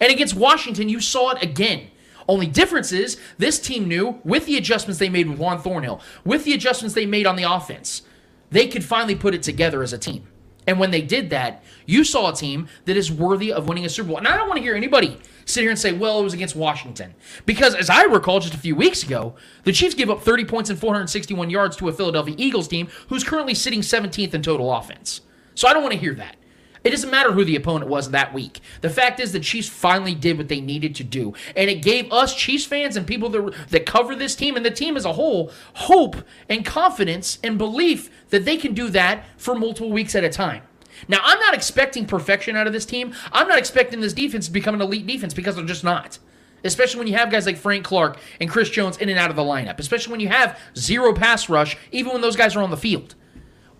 And 0.00 0.10
against 0.10 0.34
Washington, 0.34 0.88
you 0.88 1.00
saw 1.00 1.30
it 1.30 1.42
again. 1.42 1.90
Only 2.28 2.46
difference 2.46 2.92
is 2.92 3.18
this 3.38 3.58
team 3.58 3.88
knew 3.88 4.20
with 4.24 4.46
the 4.46 4.56
adjustments 4.56 4.98
they 4.98 5.08
made 5.08 5.28
with 5.28 5.38
Juan 5.38 5.60
Thornhill, 5.60 6.00
with 6.24 6.44
the 6.44 6.54
adjustments 6.54 6.94
they 6.94 7.06
made 7.06 7.26
on 7.26 7.36
the 7.36 7.42
offense, 7.42 8.02
they 8.50 8.68
could 8.68 8.84
finally 8.84 9.14
put 9.14 9.34
it 9.34 9.42
together 9.42 9.82
as 9.82 9.92
a 9.92 9.98
team. 9.98 10.26
And 10.66 10.78
when 10.78 10.90
they 10.90 11.02
did 11.02 11.30
that, 11.30 11.64
you 11.86 12.04
saw 12.04 12.30
a 12.30 12.34
team 12.34 12.68
that 12.84 12.96
is 12.96 13.10
worthy 13.10 13.52
of 13.52 13.66
winning 13.66 13.84
a 13.84 13.88
Super 13.88 14.08
Bowl. 14.08 14.18
And 14.18 14.28
I 14.28 14.36
don't 14.36 14.46
want 14.46 14.58
to 14.58 14.62
hear 14.62 14.76
anybody 14.76 15.18
sit 15.44 15.62
here 15.62 15.70
and 15.70 15.78
say, 15.78 15.92
well, 15.92 16.20
it 16.20 16.22
was 16.22 16.34
against 16.34 16.54
Washington. 16.54 17.14
Because 17.46 17.74
as 17.74 17.90
I 17.90 18.02
recall 18.02 18.38
just 18.40 18.54
a 18.54 18.58
few 18.58 18.76
weeks 18.76 19.02
ago, 19.02 19.34
the 19.64 19.72
Chiefs 19.72 19.94
gave 19.94 20.10
up 20.10 20.22
30 20.22 20.44
points 20.44 20.70
and 20.70 20.78
461 20.78 21.50
yards 21.50 21.76
to 21.78 21.88
a 21.88 21.92
Philadelphia 21.92 22.34
Eagles 22.38 22.68
team 22.68 22.88
who's 23.08 23.24
currently 23.24 23.54
sitting 23.54 23.80
17th 23.80 24.34
in 24.34 24.42
total 24.42 24.72
offense. 24.72 25.22
So 25.54 25.66
I 25.66 25.72
don't 25.72 25.82
want 25.82 25.94
to 25.94 25.98
hear 25.98 26.14
that. 26.14 26.36
It 26.82 26.90
doesn't 26.90 27.10
matter 27.10 27.32
who 27.32 27.44
the 27.44 27.56
opponent 27.56 27.90
was 27.90 28.10
that 28.10 28.32
week. 28.32 28.60
The 28.80 28.90
fact 28.90 29.20
is, 29.20 29.32
the 29.32 29.40
Chiefs 29.40 29.68
finally 29.68 30.14
did 30.14 30.38
what 30.38 30.48
they 30.48 30.60
needed 30.60 30.94
to 30.96 31.04
do, 31.04 31.34
and 31.54 31.68
it 31.68 31.82
gave 31.82 32.10
us 32.12 32.34
Chiefs 32.34 32.64
fans 32.64 32.96
and 32.96 33.06
people 33.06 33.28
that, 33.30 33.54
that 33.68 33.86
cover 33.86 34.14
this 34.14 34.34
team 34.34 34.56
and 34.56 34.64
the 34.64 34.70
team 34.70 34.96
as 34.96 35.04
a 35.04 35.12
whole 35.12 35.50
hope 35.74 36.16
and 36.48 36.64
confidence 36.64 37.38
and 37.44 37.58
belief 37.58 38.10
that 38.30 38.44
they 38.44 38.56
can 38.56 38.72
do 38.72 38.88
that 38.90 39.24
for 39.36 39.54
multiple 39.54 39.90
weeks 39.90 40.14
at 40.14 40.24
a 40.24 40.30
time. 40.30 40.62
Now, 41.08 41.18
I'm 41.22 41.38
not 41.40 41.54
expecting 41.54 42.06
perfection 42.06 42.56
out 42.56 42.66
of 42.66 42.72
this 42.72 42.86
team. 42.86 43.14
I'm 43.32 43.48
not 43.48 43.58
expecting 43.58 44.00
this 44.00 44.12
defense 44.12 44.46
to 44.46 44.52
become 44.52 44.74
an 44.74 44.82
elite 44.82 45.06
defense 45.06 45.34
because 45.34 45.56
they're 45.56 45.64
just 45.64 45.84
not. 45.84 46.18
Especially 46.62 46.98
when 46.98 47.08
you 47.08 47.14
have 47.14 47.30
guys 47.30 47.46
like 47.46 47.56
Frank 47.56 47.84
Clark 47.84 48.18
and 48.38 48.50
Chris 48.50 48.68
Jones 48.68 48.98
in 48.98 49.08
and 49.08 49.18
out 49.18 49.30
of 49.30 49.36
the 49.36 49.42
lineup. 49.42 49.78
Especially 49.78 50.10
when 50.10 50.20
you 50.20 50.28
have 50.28 50.58
zero 50.76 51.14
pass 51.14 51.48
rush, 51.48 51.76
even 51.90 52.12
when 52.12 52.20
those 52.20 52.36
guys 52.36 52.54
are 52.54 52.62
on 52.62 52.70
the 52.70 52.76
field. 52.76 53.14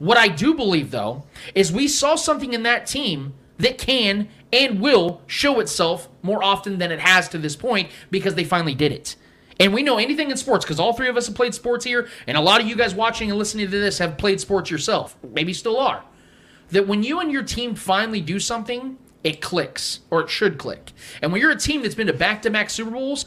What 0.00 0.16
I 0.16 0.28
do 0.28 0.54
believe, 0.54 0.90
though, 0.90 1.24
is 1.54 1.70
we 1.70 1.86
saw 1.86 2.14
something 2.14 2.54
in 2.54 2.62
that 2.62 2.86
team 2.86 3.34
that 3.58 3.76
can 3.76 4.30
and 4.50 4.80
will 4.80 5.20
show 5.26 5.60
itself 5.60 6.08
more 6.22 6.42
often 6.42 6.78
than 6.78 6.90
it 6.90 7.00
has 7.00 7.28
to 7.28 7.38
this 7.38 7.54
point 7.54 7.90
because 8.10 8.34
they 8.34 8.44
finally 8.44 8.74
did 8.74 8.92
it. 8.92 9.14
And 9.58 9.74
we 9.74 9.82
know 9.82 9.98
anything 9.98 10.30
in 10.30 10.38
sports 10.38 10.64
because 10.64 10.80
all 10.80 10.94
three 10.94 11.10
of 11.10 11.18
us 11.18 11.26
have 11.26 11.36
played 11.36 11.54
sports 11.54 11.84
here, 11.84 12.08
and 12.26 12.38
a 12.38 12.40
lot 12.40 12.62
of 12.62 12.66
you 12.66 12.76
guys 12.76 12.94
watching 12.94 13.28
and 13.28 13.38
listening 13.38 13.66
to 13.66 13.78
this 13.78 13.98
have 13.98 14.16
played 14.16 14.40
sports 14.40 14.70
yourself. 14.70 15.18
Maybe 15.22 15.52
still 15.52 15.78
are 15.78 16.02
that 16.70 16.88
when 16.88 17.02
you 17.02 17.20
and 17.20 17.30
your 17.30 17.42
team 17.42 17.74
finally 17.74 18.22
do 18.22 18.40
something, 18.40 18.96
it 19.22 19.42
clicks, 19.42 20.00
or 20.10 20.22
it 20.22 20.30
should 20.30 20.56
click. 20.56 20.92
And 21.20 21.30
when 21.30 21.42
you're 21.42 21.50
a 21.50 21.58
team 21.58 21.82
that's 21.82 21.94
been 21.94 22.06
to 22.06 22.14
back 22.14 22.40
to 22.42 22.50
back 22.50 22.70
Super 22.70 22.92
Bowls, 22.92 23.26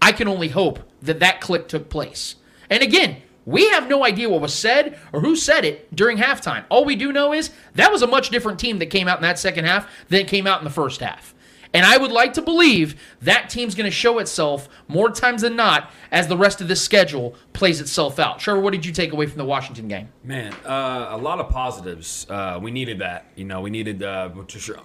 I 0.00 0.12
can 0.12 0.26
only 0.26 0.48
hope 0.48 0.78
that 1.02 1.20
that 1.20 1.42
click 1.42 1.68
took 1.68 1.90
place. 1.90 2.36
And 2.70 2.82
again, 2.82 3.18
we 3.46 3.68
have 3.70 3.88
no 3.88 4.04
idea 4.04 4.28
what 4.28 4.40
was 4.40 4.54
said 4.54 4.98
or 5.12 5.20
who 5.20 5.36
said 5.36 5.64
it 5.64 5.94
during 5.94 6.18
halftime. 6.18 6.64
All 6.68 6.84
we 6.84 6.96
do 6.96 7.12
know 7.12 7.32
is 7.32 7.50
that 7.74 7.92
was 7.92 8.02
a 8.02 8.06
much 8.06 8.30
different 8.30 8.58
team 8.58 8.78
that 8.78 8.86
came 8.86 9.08
out 9.08 9.18
in 9.18 9.22
that 9.22 9.38
second 9.38 9.64
half 9.64 9.90
than 10.08 10.26
came 10.26 10.46
out 10.46 10.60
in 10.60 10.64
the 10.64 10.70
first 10.70 11.00
half. 11.00 11.34
And 11.74 11.84
I 11.84 11.96
would 11.96 12.12
like 12.12 12.34
to 12.34 12.42
believe 12.42 12.94
that 13.22 13.50
team's 13.50 13.74
going 13.74 13.86
to 13.86 13.90
show 13.90 14.20
itself 14.20 14.68
more 14.86 15.10
times 15.10 15.42
than 15.42 15.56
not 15.56 15.90
as 16.12 16.28
the 16.28 16.36
rest 16.36 16.60
of 16.60 16.68
this 16.68 16.80
schedule 16.80 17.34
plays 17.52 17.80
itself 17.80 18.20
out. 18.20 18.38
Trevor, 18.38 18.60
what 18.60 18.72
did 18.72 18.86
you 18.86 18.92
take 18.92 19.12
away 19.12 19.26
from 19.26 19.38
the 19.38 19.44
Washington 19.44 19.88
game? 19.88 20.08
Man, 20.22 20.54
uh, 20.64 21.08
a 21.10 21.18
lot 21.18 21.40
of 21.40 21.50
positives. 21.50 22.28
Uh, 22.30 22.60
we 22.62 22.70
needed 22.70 23.00
that. 23.00 23.26
You 23.34 23.44
know, 23.44 23.60
we 23.60 23.70
needed 23.70 24.04
uh, 24.04 24.30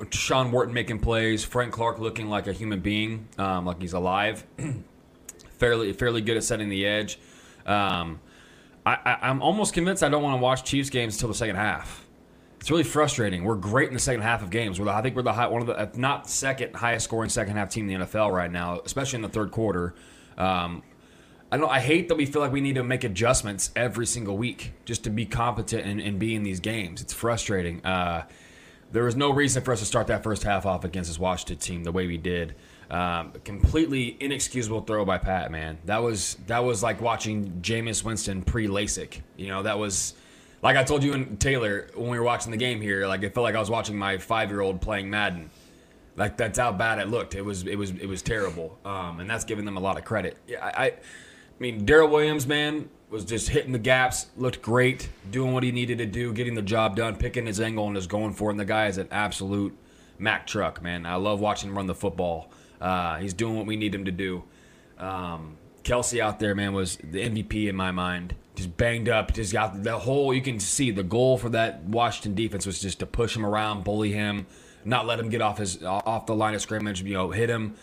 Sean 0.09 0.51
Wharton 0.51 0.73
making 0.73 0.99
plays, 0.99 1.43
Frank 1.43 1.73
Clark 1.73 1.99
looking 1.99 2.27
like 2.27 2.47
a 2.47 2.53
human 2.53 2.79
being, 2.79 3.27
um, 3.37 3.67
like 3.67 3.79
he's 3.79 3.93
alive. 3.93 4.43
fairly, 5.59 5.93
fairly 5.93 6.21
good 6.21 6.37
at 6.37 6.43
setting 6.43 6.69
the 6.69 6.87
edge. 6.87 7.19
Um, 7.67 8.19
I, 8.85 9.17
I'm 9.21 9.41
almost 9.41 9.73
convinced 9.73 10.03
I 10.03 10.09
don't 10.09 10.23
want 10.23 10.39
to 10.39 10.41
watch 10.41 10.63
Chiefs 10.63 10.89
games 10.89 11.15
until 11.15 11.29
the 11.29 11.35
second 11.35 11.57
half. 11.57 12.05
It's 12.59 12.69
really 12.69 12.83
frustrating. 12.83 13.43
We're 13.43 13.55
great 13.55 13.87
in 13.87 13.93
the 13.93 13.99
second 13.99 14.21
half 14.21 14.41
of 14.41 14.49
games. 14.49 14.77
The, 14.77 14.89
I 14.89 15.01
think 15.01 15.15
we're 15.15 15.21
the 15.21 15.33
high, 15.33 15.47
one 15.47 15.61
of 15.61 15.67
the, 15.67 15.81
if 15.81 15.97
not 15.97 16.29
second 16.29 16.75
highest 16.75 17.05
scoring 17.05 17.29
second 17.29 17.55
half 17.55 17.69
team 17.69 17.89
in 17.89 17.99
the 17.99 18.05
NFL 18.05 18.33
right 18.33 18.51
now, 18.51 18.81
especially 18.85 19.17
in 19.17 19.21
the 19.21 19.29
third 19.29 19.51
quarter. 19.51 19.95
Um, 20.37 20.83
I 21.51 21.57
don't. 21.57 21.69
I 21.69 21.79
hate 21.79 22.09
that 22.09 22.15
we 22.15 22.25
feel 22.25 22.41
like 22.41 22.51
we 22.51 22.61
need 22.61 22.75
to 22.75 22.83
make 22.83 23.03
adjustments 23.03 23.71
every 23.75 24.05
single 24.05 24.37
week 24.37 24.73
just 24.85 25.03
to 25.05 25.09
be 25.09 25.25
competent 25.25 25.85
and, 25.85 25.99
and 25.99 26.19
be 26.19 26.35
in 26.35 26.43
these 26.43 26.59
games. 26.59 27.01
It's 27.01 27.13
frustrating. 27.13 27.83
Uh, 27.83 28.25
there 28.91 29.03
was 29.03 29.15
no 29.15 29.31
reason 29.31 29.63
for 29.63 29.71
us 29.71 29.79
to 29.79 29.85
start 29.85 30.07
that 30.07 30.23
first 30.23 30.43
half 30.43 30.65
off 30.65 30.83
against 30.83 31.09
this 31.09 31.17
Washington 31.17 31.57
team 31.57 31.83
the 31.83 31.91
way 31.91 32.07
we 32.07 32.17
did. 32.17 32.55
Um, 32.89 33.33
completely 33.43 34.17
inexcusable 34.19 34.81
throw 34.81 35.05
by 35.05 35.19
Pat. 35.19 35.51
Man, 35.51 35.77
that 35.85 36.01
was 36.01 36.37
that 36.47 36.63
was 36.63 36.81
like 36.81 37.01
watching 37.01 37.59
Jameis 37.61 38.03
Winston 38.03 38.41
pre 38.41 38.67
LASIK. 38.67 39.21
You 39.37 39.49
know, 39.49 39.63
that 39.63 39.77
was 39.77 40.15
like 40.63 40.75
I 40.75 40.83
told 40.83 41.03
you 41.03 41.13
and 41.13 41.39
Taylor 41.39 41.87
when 41.93 42.09
we 42.09 42.17
were 42.17 42.25
watching 42.25 42.51
the 42.51 42.57
game 42.57 42.81
here, 42.81 43.05
like 43.05 43.21
it 43.21 43.33
felt 43.35 43.43
like 43.43 43.55
I 43.55 43.59
was 43.59 43.69
watching 43.69 43.97
my 43.97 44.17
five 44.17 44.49
year 44.49 44.61
old 44.61 44.81
playing 44.81 45.09
Madden. 45.09 45.51
Like 46.15 46.35
that's 46.35 46.57
how 46.57 46.71
bad 46.71 46.97
it 46.99 47.09
looked. 47.09 47.35
It 47.35 47.43
was 47.43 47.63
it 47.65 47.75
was 47.75 47.91
it 47.91 48.07
was 48.07 48.23
terrible, 48.23 48.77
um, 48.83 49.19
and 49.19 49.29
that's 49.29 49.45
giving 49.45 49.65
them 49.65 49.77
a 49.77 49.79
lot 49.79 49.97
of 49.97 50.03
credit. 50.03 50.37
Yeah, 50.47 50.65
I, 50.65 50.85
I, 50.85 50.93
mean 51.59 51.85
Darrel 51.85 52.09
Williams, 52.09 52.47
man, 52.47 52.89
was 53.09 53.23
just 53.23 53.49
hitting 53.49 53.71
the 53.71 53.79
gaps, 53.79 54.27
looked 54.35 54.61
great, 54.61 55.09
doing 55.29 55.53
what 55.53 55.61
he 55.61 55.71
needed 55.71 55.99
to 55.99 56.05
do, 56.05 56.33
getting 56.33 56.55
the 56.55 56.61
job 56.61 56.95
done, 56.95 57.15
picking 57.15 57.45
his 57.45 57.61
angle 57.61 57.85
and 57.85 57.95
just 57.95 58.09
going 58.09 58.33
for 58.33 58.49
it. 58.49 58.53
And 58.53 58.59
the 58.59 58.65
guy 58.65 58.87
is 58.87 58.97
an 58.97 59.07
absolute 59.11 59.77
Mack 60.19 60.45
truck, 60.45 60.83
man. 60.83 61.05
I 61.05 61.15
love 61.15 61.39
watching 61.39 61.69
him 61.69 61.77
run 61.77 61.87
the 61.87 61.95
football. 61.95 62.51
Uh, 62.79 63.17
he's 63.17 63.33
doing 63.33 63.55
what 63.55 63.65
we 63.65 63.75
need 63.75 63.93
him 63.93 64.05
to 64.05 64.11
do. 64.11 64.43
Um, 64.97 65.57
Kelce 65.83 66.19
out 66.19 66.39
there, 66.39 66.55
man, 66.55 66.73
was 66.73 66.97
the 66.97 67.21
MVP 67.21 67.67
in 67.67 67.75
my 67.75 67.91
mind. 67.91 68.35
Just 68.55 68.75
banged 68.75 69.07
up, 69.07 69.33
just 69.33 69.53
got 69.53 69.83
the 69.83 69.97
whole. 69.97 70.33
You 70.33 70.41
can 70.41 70.59
see 70.59 70.91
the 70.91 71.03
goal 71.03 71.37
for 71.37 71.49
that 71.49 71.83
Washington 71.83 72.35
defense 72.35 72.65
was 72.65 72.81
just 72.81 72.99
to 72.99 73.05
push 73.05 73.35
him 73.35 73.45
around, 73.45 73.83
bully 73.83 74.11
him, 74.11 74.45
not 74.83 75.05
let 75.05 75.19
him 75.19 75.29
get 75.29 75.41
off 75.41 75.57
his 75.57 75.81
off 75.83 76.25
the 76.25 76.35
line 76.35 76.55
of 76.55 76.61
scrimmage. 76.61 77.01
You 77.01 77.13
know, 77.13 77.31
hit 77.31 77.49
him, 77.49 77.75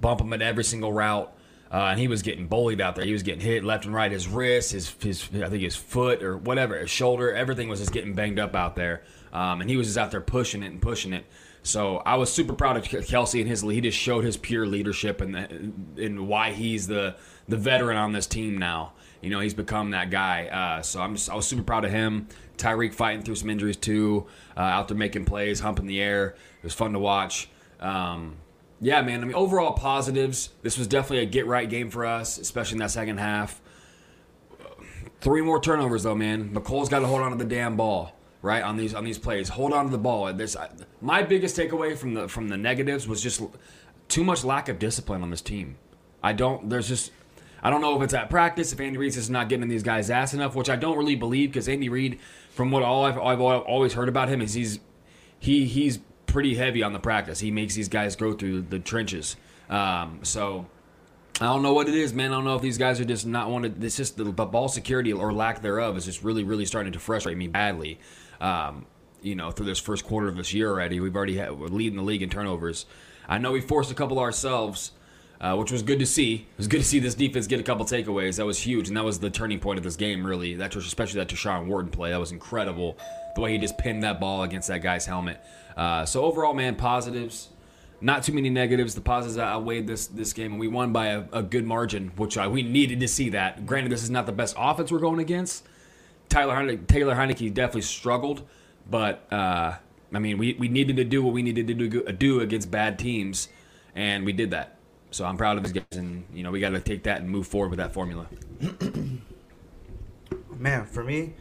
bump 0.00 0.20
him 0.20 0.32
at 0.32 0.42
every 0.42 0.64
single 0.64 0.92
route. 0.92 1.32
Uh, 1.70 1.88
and 1.90 2.00
he 2.00 2.08
was 2.08 2.22
getting 2.22 2.46
bullied 2.46 2.80
out 2.80 2.96
there. 2.96 3.04
He 3.04 3.12
was 3.12 3.22
getting 3.22 3.40
hit 3.40 3.62
left 3.62 3.84
and 3.84 3.94
right. 3.94 4.10
His 4.10 4.26
wrist, 4.26 4.72
his, 4.72 4.90
his 5.02 5.28
I 5.34 5.50
think 5.50 5.62
his 5.62 5.76
foot 5.76 6.22
or 6.22 6.38
whatever, 6.38 6.78
his 6.78 6.88
shoulder, 6.88 7.34
everything 7.34 7.68
was 7.68 7.80
just 7.80 7.92
getting 7.92 8.14
banged 8.14 8.38
up 8.38 8.56
out 8.56 8.74
there. 8.74 9.02
Um, 9.34 9.60
and 9.60 9.68
he 9.68 9.76
was 9.76 9.88
just 9.88 9.98
out 9.98 10.10
there 10.10 10.22
pushing 10.22 10.62
it 10.62 10.68
and 10.68 10.80
pushing 10.80 11.12
it. 11.12 11.26
So 11.68 11.98
I 11.98 12.16
was 12.16 12.32
super 12.32 12.54
proud 12.54 12.78
of 12.78 12.84
Kelce 12.84 13.40
and 13.40 13.48
his. 13.48 13.60
He 13.60 13.80
just 13.82 13.98
showed 13.98 14.24
his 14.24 14.36
pure 14.36 14.66
leadership 14.66 15.20
and 15.20 15.36
and 15.98 16.26
why 16.26 16.52
he's 16.52 16.86
the 16.86 17.16
the 17.46 17.58
veteran 17.58 17.98
on 17.98 18.12
this 18.12 18.26
team 18.26 18.56
now. 18.56 18.94
You 19.20 19.30
know, 19.30 19.40
he's 19.40 19.54
become 19.54 19.90
that 19.90 20.10
guy. 20.10 20.46
Uh, 20.46 20.82
so 20.82 21.00
I'm 21.00 21.14
just 21.14 21.28
I 21.28 21.34
was 21.34 21.46
super 21.46 21.62
proud 21.62 21.84
of 21.84 21.90
him. 21.90 22.28
Tyreek 22.56 22.94
fighting 22.94 23.22
through 23.22 23.36
some 23.36 23.50
injuries 23.50 23.76
too, 23.76 24.26
uh, 24.56 24.60
out 24.60 24.88
there 24.88 24.96
making 24.96 25.26
plays, 25.26 25.60
humping 25.60 25.86
the 25.86 26.00
air. 26.00 26.36
It 26.58 26.64
was 26.64 26.74
fun 26.74 26.92
to 26.94 26.98
watch. 26.98 27.48
Um, 27.80 28.36
yeah, 28.80 29.02
man. 29.02 29.22
I 29.22 29.26
mean, 29.26 29.34
overall 29.34 29.72
positives. 29.74 30.50
This 30.62 30.78
was 30.78 30.86
definitely 30.86 31.24
a 31.24 31.26
get 31.26 31.46
right 31.46 31.68
game 31.68 31.90
for 31.90 32.06
us, 32.06 32.38
especially 32.38 32.76
in 32.76 32.80
that 32.80 32.92
second 32.92 33.18
half. 33.18 33.60
Three 35.20 35.42
more 35.42 35.60
turnovers 35.60 36.04
though, 36.04 36.14
man. 36.14 36.50
Mecole's 36.50 36.88
got 36.88 37.00
to 37.00 37.06
hold 37.06 37.20
on 37.22 37.32
to 37.32 37.36
the 37.36 37.44
damn 37.44 37.76
ball, 37.76 38.12
right? 38.42 38.62
On 38.62 38.76
these 38.76 38.94
on 38.94 39.04
these 39.04 39.18
plays, 39.18 39.48
hold 39.48 39.72
on 39.72 39.86
to 39.86 39.90
the 39.90 39.98
ball. 39.98 40.32
This 40.32 40.56
my 41.00 41.22
biggest 41.22 41.56
takeaway 41.56 41.96
from 41.96 42.14
the 42.14 42.28
from 42.28 42.48
the 42.48 42.56
negatives 42.56 43.06
was 43.08 43.22
just 43.22 43.42
too 44.08 44.24
much 44.24 44.44
lack 44.44 44.68
of 44.68 44.78
discipline 44.78 45.22
on 45.22 45.30
this 45.30 45.42
team. 45.42 45.76
I 46.22 46.32
don't. 46.32 46.68
There's 46.68 46.88
just. 46.88 47.12
I 47.60 47.70
don't 47.70 47.80
know 47.80 47.96
if 47.96 48.02
it's 48.02 48.14
at 48.14 48.30
practice, 48.30 48.72
if 48.72 48.78
Andy 48.78 48.98
Reid's 48.98 49.16
is 49.16 49.28
not 49.28 49.48
getting 49.48 49.68
these 49.68 49.82
guys 49.82 50.10
ass 50.10 50.32
enough, 50.32 50.54
which 50.54 50.70
I 50.70 50.76
don't 50.76 50.96
really 50.96 51.16
believe 51.16 51.50
because 51.50 51.68
Andy 51.68 51.88
Reid, 51.88 52.20
from 52.50 52.70
what 52.70 52.84
all 52.84 53.04
I've, 53.04 53.18
I've 53.18 53.40
always 53.40 53.94
heard 53.94 54.08
about 54.08 54.28
him, 54.28 54.40
is 54.40 54.54
he's 54.54 54.78
he 55.40 55.66
he's 55.66 55.98
pretty 56.26 56.54
heavy 56.54 56.82
on 56.84 56.92
the 56.92 57.00
practice. 57.00 57.40
He 57.40 57.50
makes 57.50 57.74
these 57.74 57.88
guys 57.88 58.14
go 58.14 58.32
through 58.32 58.62
the 58.62 58.78
trenches. 58.78 59.36
Um, 59.68 60.20
so 60.22 60.66
I 61.40 61.46
don't 61.46 61.62
know 61.62 61.72
what 61.72 61.88
it 61.88 61.94
is, 61.94 62.12
man. 62.12 62.32
I 62.32 62.36
don't 62.36 62.44
know 62.44 62.56
if 62.56 62.62
these 62.62 62.78
guys 62.78 63.00
are 63.00 63.04
just 63.04 63.26
not 63.26 63.50
wanted. 63.50 63.82
It's 63.82 63.96
just 63.96 64.16
the 64.16 64.24
ball 64.24 64.68
security 64.68 65.12
or 65.12 65.32
lack 65.32 65.62
thereof 65.62 65.96
is 65.96 66.04
just 66.04 66.22
really, 66.22 66.44
really 66.44 66.64
starting 66.64 66.92
to 66.92 66.98
frustrate 66.98 67.36
me 67.36 67.48
badly. 67.48 67.98
Um, 68.40 68.86
you 69.20 69.34
know, 69.34 69.50
through 69.50 69.66
this 69.66 69.78
first 69.80 70.04
quarter 70.04 70.28
of 70.28 70.36
this 70.36 70.54
year 70.54 70.70
already, 70.70 71.00
we've 71.00 71.16
already 71.16 71.36
had, 71.36 71.58
we're 71.58 71.68
leading 71.68 71.96
the 71.96 72.04
league 72.04 72.22
in 72.22 72.30
turnovers. 72.30 72.86
I 73.28 73.38
know 73.38 73.52
we 73.52 73.60
forced 73.60 73.90
a 73.90 73.94
couple 73.94 74.18
ourselves, 74.18 74.92
uh, 75.40 75.56
which 75.56 75.70
was 75.70 75.82
good 75.82 75.98
to 75.98 76.06
see. 76.06 76.34
It 76.34 76.56
was 76.56 76.68
good 76.68 76.78
to 76.78 76.86
see 76.86 76.98
this 76.98 77.14
defense 77.14 77.46
get 77.46 77.60
a 77.60 77.62
couple 77.62 77.84
takeaways. 77.84 78.36
That 78.36 78.46
was 78.46 78.58
huge, 78.58 78.88
and 78.88 78.96
that 78.96 79.04
was 79.04 79.18
the 79.18 79.30
turning 79.30 79.60
point 79.60 79.78
of 79.78 79.84
this 79.84 79.96
game. 79.96 80.26
Really, 80.26 80.54
that 80.54 80.74
especially 80.74 81.18
that 81.18 81.28
Tershawn 81.28 81.66
Wharton 81.66 81.90
play. 81.90 82.10
That 82.10 82.20
was 82.20 82.32
incredible. 82.32 82.96
The 83.34 83.40
way 83.40 83.52
he 83.52 83.58
just 83.58 83.76
pinned 83.78 84.02
that 84.02 84.18
ball 84.20 84.42
against 84.42 84.68
that 84.68 84.82
guy's 84.82 85.06
helmet. 85.06 85.40
Uh, 85.76 86.04
so 86.06 86.24
overall, 86.24 86.54
man, 86.54 86.76
positives. 86.76 87.50
Not 88.00 88.22
too 88.22 88.32
many 88.32 88.48
negatives. 88.48 88.94
The 88.94 89.00
positives 89.00 89.38
outweighed 89.38 89.86
this 89.88 90.06
this 90.06 90.32
game, 90.32 90.52
and 90.52 90.60
we 90.60 90.68
won 90.68 90.92
by 90.92 91.08
a, 91.08 91.24
a 91.32 91.42
good 91.42 91.66
margin, 91.66 92.12
which 92.16 92.38
I, 92.38 92.46
we 92.46 92.62
needed 92.62 93.00
to 93.00 93.08
see 93.08 93.30
that. 93.30 93.66
Granted, 93.66 93.90
this 93.90 94.04
is 94.04 94.10
not 94.10 94.26
the 94.26 94.32
best 94.32 94.54
offense 94.56 94.92
we're 94.92 95.00
going 95.00 95.18
against. 95.18 95.66
Tyler 96.28 96.54
Heinicke, 96.54 96.86
Taylor 96.86 97.14
Heinicke 97.14 97.52
definitely 97.52 97.82
struggled, 97.82 98.42
but 98.90 99.26
uh, 99.32 99.74
I 100.12 100.18
mean, 100.18 100.38
we, 100.38 100.54
we 100.54 100.68
needed 100.68 100.96
to 100.96 101.04
do 101.04 101.22
what 101.22 101.32
we 101.32 101.42
needed 101.42 101.66
to 101.68 101.74
do, 101.74 102.02
do 102.12 102.40
against 102.40 102.70
bad 102.70 102.98
teams, 102.98 103.48
and 103.94 104.24
we 104.24 104.32
did 104.32 104.50
that. 104.52 104.76
So 105.10 105.24
I'm 105.24 105.36
proud 105.36 105.56
of 105.56 105.64
these 105.64 105.72
guys, 105.72 105.98
and 105.98 106.24
you 106.34 106.42
know 106.42 106.50
we 106.50 106.60
got 106.60 106.70
to 106.70 106.80
take 106.80 107.04
that 107.04 107.20
and 107.20 107.30
move 107.30 107.46
forward 107.46 107.70
with 107.70 107.78
that 107.78 107.94
formula. 107.94 108.26
Man, 110.58 110.84
for 110.86 111.02
me, 111.02 111.34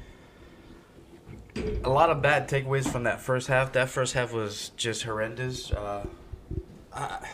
a 1.83 1.89
lot 1.89 2.09
of 2.09 2.21
bad 2.21 2.47
takeaways 2.47 2.89
from 2.89 3.03
that 3.03 3.19
first 3.19 3.47
half. 3.47 3.73
That 3.73 3.89
first 3.89 4.13
half 4.13 4.31
was 4.31 4.71
just 4.77 5.03
horrendous. 5.03 5.71
Uh, 5.71 6.05
I, 6.93 7.27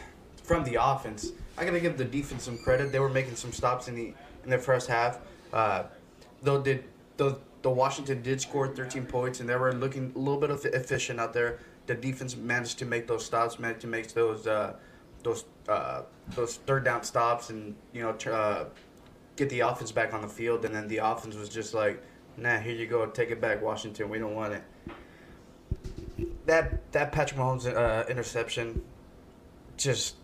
from 0.44 0.64
the 0.64 0.78
offense, 0.82 1.32
I 1.58 1.66
gotta 1.66 1.80
give 1.80 1.98
the 1.98 2.06
defense 2.06 2.44
some 2.44 2.58
credit. 2.58 2.92
They 2.92 3.00
were 3.00 3.10
making 3.10 3.36
some 3.36 3.52
stops 3.52 3.88
in 3.88 3.96
the 3.96 4.14
in 4.44 4.50
the 4.50 4.58
first 4.58 4.88
half. 4.88 5.20
Uh, 5.52 5.84
though 6.42 6.62
did 6.62 6.84
the 7.18 7.40
the 7.62 7.70
Washington 7.70 8.22
did 8.22 8.42
score 8.42 8.68
13 8.68 9.06
points 9.06 9.40
and 9.40 9.48
they 9.48 9.56
were 9.56 9.74
looking 9.74 10.12
a 10.16 10.20
little 10.20 10.40
bit 10.40 10.50
of 10.50 10.66
efficient 10.66 11.20
out 11.20 11.34
there. 11.34 11.60
The 11.86 11.96
defense 11.96 12.36
managed 12.36 12.80
to 12.80 12.86
make 12.86 13.08
those 13.08 13.26
stops, 13.26 13.58
managed 13.58 13.82
to 13.82 13.88
make 13.88 14.14
those 14.14 14.48
uh, 14.48 14.76
those 15.24 15.46
uh, 15.68 16.04
those 16.36 16.58
third 16.58 16.84
down 16.86 17.04
stops, 17.04 17.50
and 17.50 17.76
you 17.94 18.04
know 18.04 18.32
uh, 18.32 18.66
get 19.36 19.50
the 19.50 19.62
offense 19.62 19.92
back 19.92 20.14
on 20.14 20.22
the 20.22 20.28
field. 20.28 20.66
And 20.66 20.76
then 20.76 20.88
the 20.88 20.98
offense 20.98 21.36
was 21.36 21.50
just 21.50 21.74
like 21.74 22.02
nah, 22.38 22.60
here 22.60 22.76
you 22.76 22.88
go, 22.88 23.06
take 23.08 23.32
it 23.32 23.42
back, 23.42 23.62
Washington. 23.62 24.10
We 24.10 24.20
don't 24.20 24.36
want 24.36 24.54
it. 24.54 24.64
That 26.46 26.92
that 26.92 27.12
Patrick 27.12 27.40
Mahomes 27.40 27.66
uh, 27.66 28.06
interception, 28.10 28.82
just 29.78 30.16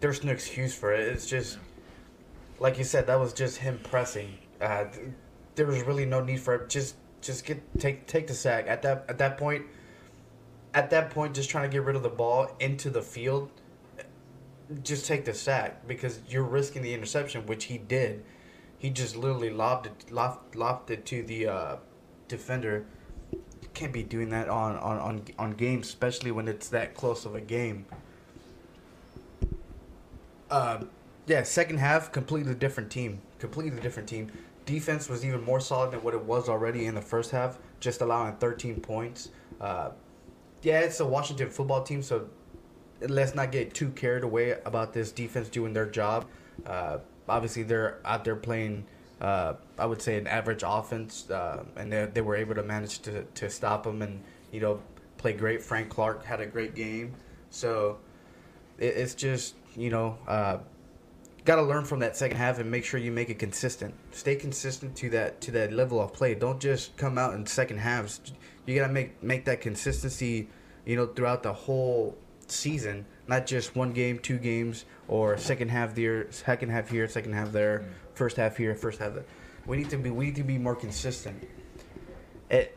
there's 0.00 0.24
no 0.24 0.32
excuse 0.32 0.74
for 0.74 0.92
it. 0.92 1.08
It's 1.08 1.26
just 1.26 1.58
like 2.58 2.78
you 2.78 2.84
said, 2.84 3.06
that 3.06 3.18
was 3.18 3.32
just 3.32 3.58
him 3.58 3.80
pressing. 3.82 4.38
Uh, 4.60 4.84
there 5.54 5.66
was 5.66 5.82
really 5.82 6.06
no 6.06 6.22
need 6.22 6.40
for 6.40 6.54
it. 6.54 6.68
Just 6.68 6.96
just 7.20 7.44
get 7.44 7.62
take 7.78 8.06
take 8.06 8.26
the 8.26 8.34
sack 8.34 8.66
at 8.68 8.82
that 8.82 9.04
at 9.08 9.18
that 9.18 9.38
point. 9.38 9.66
At 10.74 10.90
that 10.90 11.10
point, 11.10 11.34
just 11.34 11.50
trying 11.50 11.68
to 11.68 11.74
get 11.74 11.84
rid 11.84 11.96
of 11.96 12.02
the 12.02 12.08
ball 12.08 12.56
into 12.58 12.88
the 12.88 13.02
field. 13.02 13.50
Just 14.82 15.06
take 15.06 15.26
the 15.26 15.34
sack 15.34 15.86
because 15.86 16.20
you're 16.26 16.44
risking 16.44 16.80
the 16.82 16.94
interception, 16.94 17.44
which 17.44 17.64
he 17.64 17.76
did 17.76 18.24
he 18.82 18.90
just 18.90 19.14
literally 19.14 19.48
lobbed 19.48 19.86
it, 19.86 20.10
lobbed, 20.10 20.56
lobbed 20.56 20.90
it 20.90 21.06
to 21.06 21.22
the 21.22 21.46
uh, 21.46 21.76
defender. 22.26 22.84
Can't 23.74 23.92
be 23.92 24.02
doing 24.02 24.30
that 24.30 24.48
on, 24.48 24.76
on, 24.76 24.98
on, 24.98 25.22
on 25.38 25.52
games, 25.52 25.86
especially 25.86 26.32
when 26.32 26.48
it's 26.48 26.68
that 26.70 26.92
close 26.92 27.24
of 27.24 27.36
a 27.36 27.40
game. 27.40 27.86
Uh, 30.50 30.80
yeah, 31.28 31.44
second 31.44 31.78
half, 31.78 32.10
completely 32.10 32.56
different 32.56 32.90
team. 32.90 33.20
Completely 33.38 33.80
different 33.80 34.08
team. 34.08 34.32
Defense 34.64 35.08
was 35.08 35.24
even 35.24 35.42
more 35.42 35.60
solid 35.60 35.90
than 35.90 36.02
what 36.02 36.14
it 36.14 36.22
was 36.22 36.48
already 36.48 36.86
in 36.86 36.94
the 36.94 37.02
first 37.02 37.30
half, 37.30 37.58
just 37.80 38.00
allowing 38.00 38.36
13 38.36 38.80
points. 38.80 39.30
Uh, 39.60 39.90
yeah, 40.62 40.80
it's 40.80 41.00
a 41.00 41.06
Washington 41.06 41.50
football 41.50 41.82
team, 41.82 42.02
so 42.02 42.28
let's 43.00 43.34
not 43.34 43.50
get 43.50 43.74
too 43.74 43.90
carried 43.90 44.22
away 44.22 44.56
about 44.64 44.92
this 44.92 45.10
defense 45.10 45.48
doing 45.48 45.72
their 45.72 45.86
job. 45.86 46.26
Uh, 46.64 46.98
obviously 47.28 47.62
they're 47.62 47.98
out 48.04 48.24
there 48.24 48.36
playing. 48.36 48.84
Uh, 49.20 49.54
I 49.78 49.86
would 49.86 50.02
say 50.02 50.16
an 50.18 50.26
average 50.26 50.62
offense, 50.66 51.30
uh, 51.30 51.64
and 51.76 51.92
they, 51.92 52.06
they 52.06 52.20
were 52.20 52.36
able 52.36 52.54
to 52.56 52.62
manage 52.62 53.00
to, 53.00 53.22
to 53.22 53.50
stop 53.50 53.84
them 53.84 54.02
and 54.02 54.22
you 54.50 54.60
know 54.60 54.80
play 55.18 55.32
great. 55.32 55.62
Frank 55.62 55.88
Clark 55.88 56.24
had 56.24 56.40
a 56.40 56.46
great 56.46 56.74
game, 56.74 57.14
so 57.50 57.98
it, 58.78 58.96
it's 58.96 59.14
just 59.14 59.54
you 59.76 59.90
know 59.90 60.18
uh, 60.26 60.58
got 61.44 61.56
to 61.56 61.62
learn 61.62 61.84
from 61.84 62.00
that 62.00 62.16
second 62.16 62.36
half 62.36 62.58
and 62.58 62.70
make 62.70 62.84
sure 62.84 63.00
you 63.00 63.12
make 63.12 63.30
it 63.30 63.38
consistent. 63.38 63.94
Stay 64.12 64.36
consistent 64.36 64.96
to 64.96 65.10
that 65.10 65.40
to 65.42 65.50
that 65.52 65.72
level 65.72 66.00
of 66.00 66.12
play. 66.12 66.34
Don't 66.34 66.60
just 66.60 66.96
come 66.96 67.18
out 67.18 67.34
in 67.34 67.46
second 67.46 67.78
halves. 67.78 68.20
You 68.66 68.78
gotta 68.78 68.92
make 68.92 69.22
make 69.22 69.44
that 69.46 69.60
consistency, 69.60 70.48
you 70.84 70.96
know, 70.96 71.06
throughout 71.06 71.42
the 71.42 71.52
whole 71.52 72.16
season, 72.46 73.06
not 73.26 73.46
just 73.46 73.74
one 73.74 73.92
game, 73.92 74.18
two 74.18 74.38
games, 74.38 74.84
or 75.08 75.36
second 75.36 75.70
half 75.70 75.94
there, 75.94 76.30
second 76.30 76.70
half 76.70 76.88
here, 76.88 77.08
second 77.08 77.32
half 77.32 77.50
there, 77.50 77.80
mm. 77.80 78.14
first 78.14 78.36
half 78.36 78.56
here, 78.56 78.74
first 78.74 78.98
half 79.00 79.14
there. 79.14 79.24
We 79.66 79.76
need 79.76 79.90
to 79.90 79.96
be 79.96 80.10
we 80.10 80.26
need 80.26 80.36
to 80.36 80.44
be 80.44 80.58
more 80.58 80.76
consistent. 80.76 81.48
It, 82.50 82.76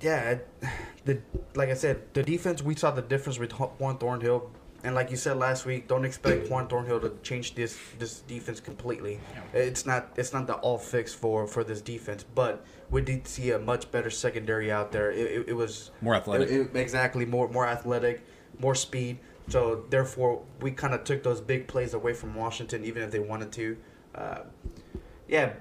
yeah, 0.00 0.38
the 1.04 1.20
like 1.54 1.70
I 1.70 1.74
said, 1.74 2.02
the 2.12 2.22
defense 2.22 2.62
we 2.62 2.74
saw 2.74 2.90
the 2.90 3.02
difference 3.02 3.38
with 3.38 3.52
Juan 3.52 3.96
Thornhill, 3.96 4.50
and 4.84 4.94
like 4.94 5.10
you 5.10 5.16
said 5.16 5.38
last 5.38 5.64
week, 5.64 5.88
don't 5.88 6.04
expect 6.04 6.50
Juan 6.50 6.68
Thornhill 6.68 7.00
to 7.00 7.16
change 7.22 7.54
this 7.54 7.78
this 7.98 8.20
defense 8.20 8.60
completely. 8.60 9.18
It's 9.54 9.86
not 9.86 10.10
it's 10.16 10.32
not 10.32 10.46
the 10.46 10.54
all 10.56 10.78
fix 10.78 11.12
for 11.14 11.46
for 11.46 11.64
this 11.64 11.80
defense, 11.80 12.24
but 12.34 12.64
we 12.90 13.00
did 13.00 13.26
see 13.26 13.50
a 13.52 13.58
much 13.58 13.90
better 13.90 14.10
secondary 14.10 14.70
out 14.70 14.92
there. 14.92 15.10
It, 15.10 15.26
it, 15.26 15.48
it 15.48 15.52
was 15.54 15.90
more 16.02 16.14
athletic, 16.14 16.50
it, 16.50 16.76
exactly 16.76 17.24
more 17.24 17.48
more 17.48 17.66
athletic, 17.66 18.26
more 18.58 18.74
speed. 18.74 19.18
So 19.48 19.84
therefore, 19.88 20.42
we 20.60 20.70
kind 20.70 20.94
of 20.94 21.04
took 21.04 21.22
those 21.22 21.40
big 21.40 21.66
plays 21.66 21.94
away 21.94 22.12
from 22.12 22.34
Washington, 22.34 22.84
even 22.84 23.02
if 23.02 23.10
they 23.10 23.18
wanted 23.18 23.52
to. 23.52 23.76
Uh, 24.14 24.38
yeah, 25.28 25.54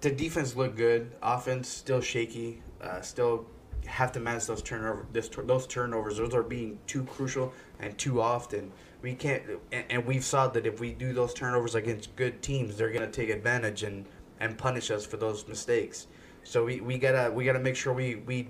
the 0.00 0.10
defense 0.10 0.54
looked 0.54 0.76
good. 0.76 1.12
Offense 1.20 1.68
still 1.68 2.00
shaky. 2.00 2.62
Uh, 2.80 3.00
still 3.00 3.46
have 3.86 4.12
to 4.12 4.20
manage 4.20 4.46
those 4.46 4.62
turnover. 4.62 5.06
This 5.12 5.28
those 5.28 5.66
turnovers. 5.66 6.18
Those 6.18 6.34
are 6.34 6.42
being 6.42 6.78
too 6.86 7.04
crucial 7.04 7.52
and 7.80 7.96
too 7.98 8.20
often. 8.20 8.72
We 9.00 9.14
can't, 9.14 9.42
and, 9.72 9.84
and 9.90 10.06
we've 10.06 10.24
saw 10.24 10.48
that 10.48 10.66
if 10.66 10.80
we 10.80 10.92
do 10.92 11.12
those 11.12 11.32
turnovers 11.32 11.74
against 11.74 12.14
good 12.16 12.42
teams, 12.42 12.76
they're 12.76 12.90
gonna 12.90 13.10
take 13.10 13.30
advantage 13.30 13.82
and 13.82 14.06
and 14.40 14.56
punish 14.56 14.90
us 14.90 15.04
for 15.04 15.16
those 15.16 15.46
mistakes. 15.48 16.06
So 16.44 16.64
we, 16.64 16.80
we 16.80 16.98
gotta 16.98 17.30
we 17.30 17.44
gotta 17.44 17.60
make 17.60 17.76
sure 17.76 17.92
we 17.92 18.16
we 18.16 18.48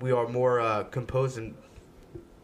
we 0.00 0.12
are 0.12 0.28
more 0.28 0.60
uh, 0.60 0.84
composed 0.84 1.38
and 1.38 1.54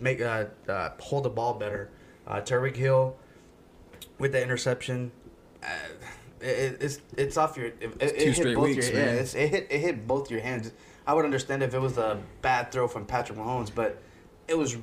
make 0.00 0.20
uh, 0.20 0.46
uh, 0.68 0.90
hold 0.98 1.24
the 1.24 1.30
ball 1.30 1.54
better. 1.54 1.90
Uh, 2.26 2.40
Tyreek 2.40 2.76
Hill 2.76 3.16
with 4.18 4.32
the 4.32 4.42
interception, 4.42 5.10
uh, 5.62 5.66
it, 6.40 6.76
it's 6.80 7.00
it's 7.16 7.36
off 7.36 7.56
your. 7.56 7.66
It, 7.66 7.92
it 8.00 8.18
two 8.18 8.24
hit 8.26 8.36
straight 8.36 8.56
both 8.56 8.64
weeks, 8.64 8.90
your, 8.90 8.98
yeah, 8.98 9.06
man. 9.06 9.16
it's, 9.16 9.34
it 9.34 9.48
hit 9.48 9.66
it 9.70 9.80
hit 9.80 10.06
both 10.06 10.30
your 10.30 10.40
hands. 10.40 10.72
I 11.06 11.14
would 11.14 11.24
understand 11.24 11.62
if 11.62 11.72
it 11.72 11.80
was 11.80 11.96
a 11.96 12.20
bad 12.42 12.70
throw 12.70 12.86
from 12.86 13.06
Patrick 13.06 13.38
Mahomes, 13.38 13.74
but 13.74 14.02
it 14.46 14.58
was 14.58 14.76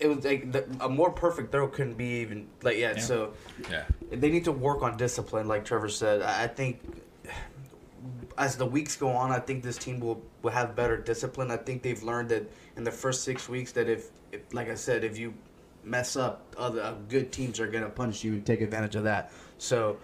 it 0.00 0.06
was 0.06 0.24
like 0.24 0.52
the, 0.52 0.64
a 0.80 0.88
more 0.88 1.10
perfect 1.10 1.50
throw 1.52 1.68
couldn't 1.68 1.94
be 1.94 2.20
even 2.20 2.48
like 2.62 2.78
yeah. 2.78 2.96
So 2.98 3.34
Yeah. 3.70 3.84
they 4.10 4.30
need 4.30 4.44
to 4.44 4.52
work 4.52 4.82
on 4.82 4.96
discipline, 4.96 5.48
like 5.48 5.64
Trevor 5.64 5.88
said. 5.88 6.22
I, 6.22 6.44
I 6.44 6.46
think 6.46 6.80
as 8.36 8.56
the 8.56 8.66
weeks 8.66 8.96
go 8.96 9.08
on, 9.10 9.32
I 9.32 9.40
think 9.40 9.64
this 9.64 9.76
team 9.76 9.98
will, 9.98 10.22
will 10.42 10.52
have 10.52 10.76
better 10.76 10.96
discipline. 10.96 11.50
I 11.50 11.56
think 11.56 11.82
they've 11.82 12.02
learned 12.02 12.28
that 12.28 12.48
in 12.76 12.84
the 12.84 12.92
first 12.92 13.24
six 13.24 13.48
weeks 13.48 13.72
that 13.72 13.88
if, 13.88 14.10
if 14.30 14.42
like 14.52 14.70
I 14.70 14.74
said, 14.74 15.02
if 15.02 15.18
you 15.18 15.34
mess 15.82 16.14
up, 16.16 16.54
other 16.56 16.80
uh, 16.82 16.94
good 17.08 17.32
teams 17.32 17.58
are 17.58 17.66
gonna 17.66 17.88
punish 17.90 18.22
you 18.22 18.34
and 18.34 18.46
take 18.46 18.60
advantage 18.60 18.94
of 18.96 19.04
that. 19.04 19.32
So. 19.58 19.98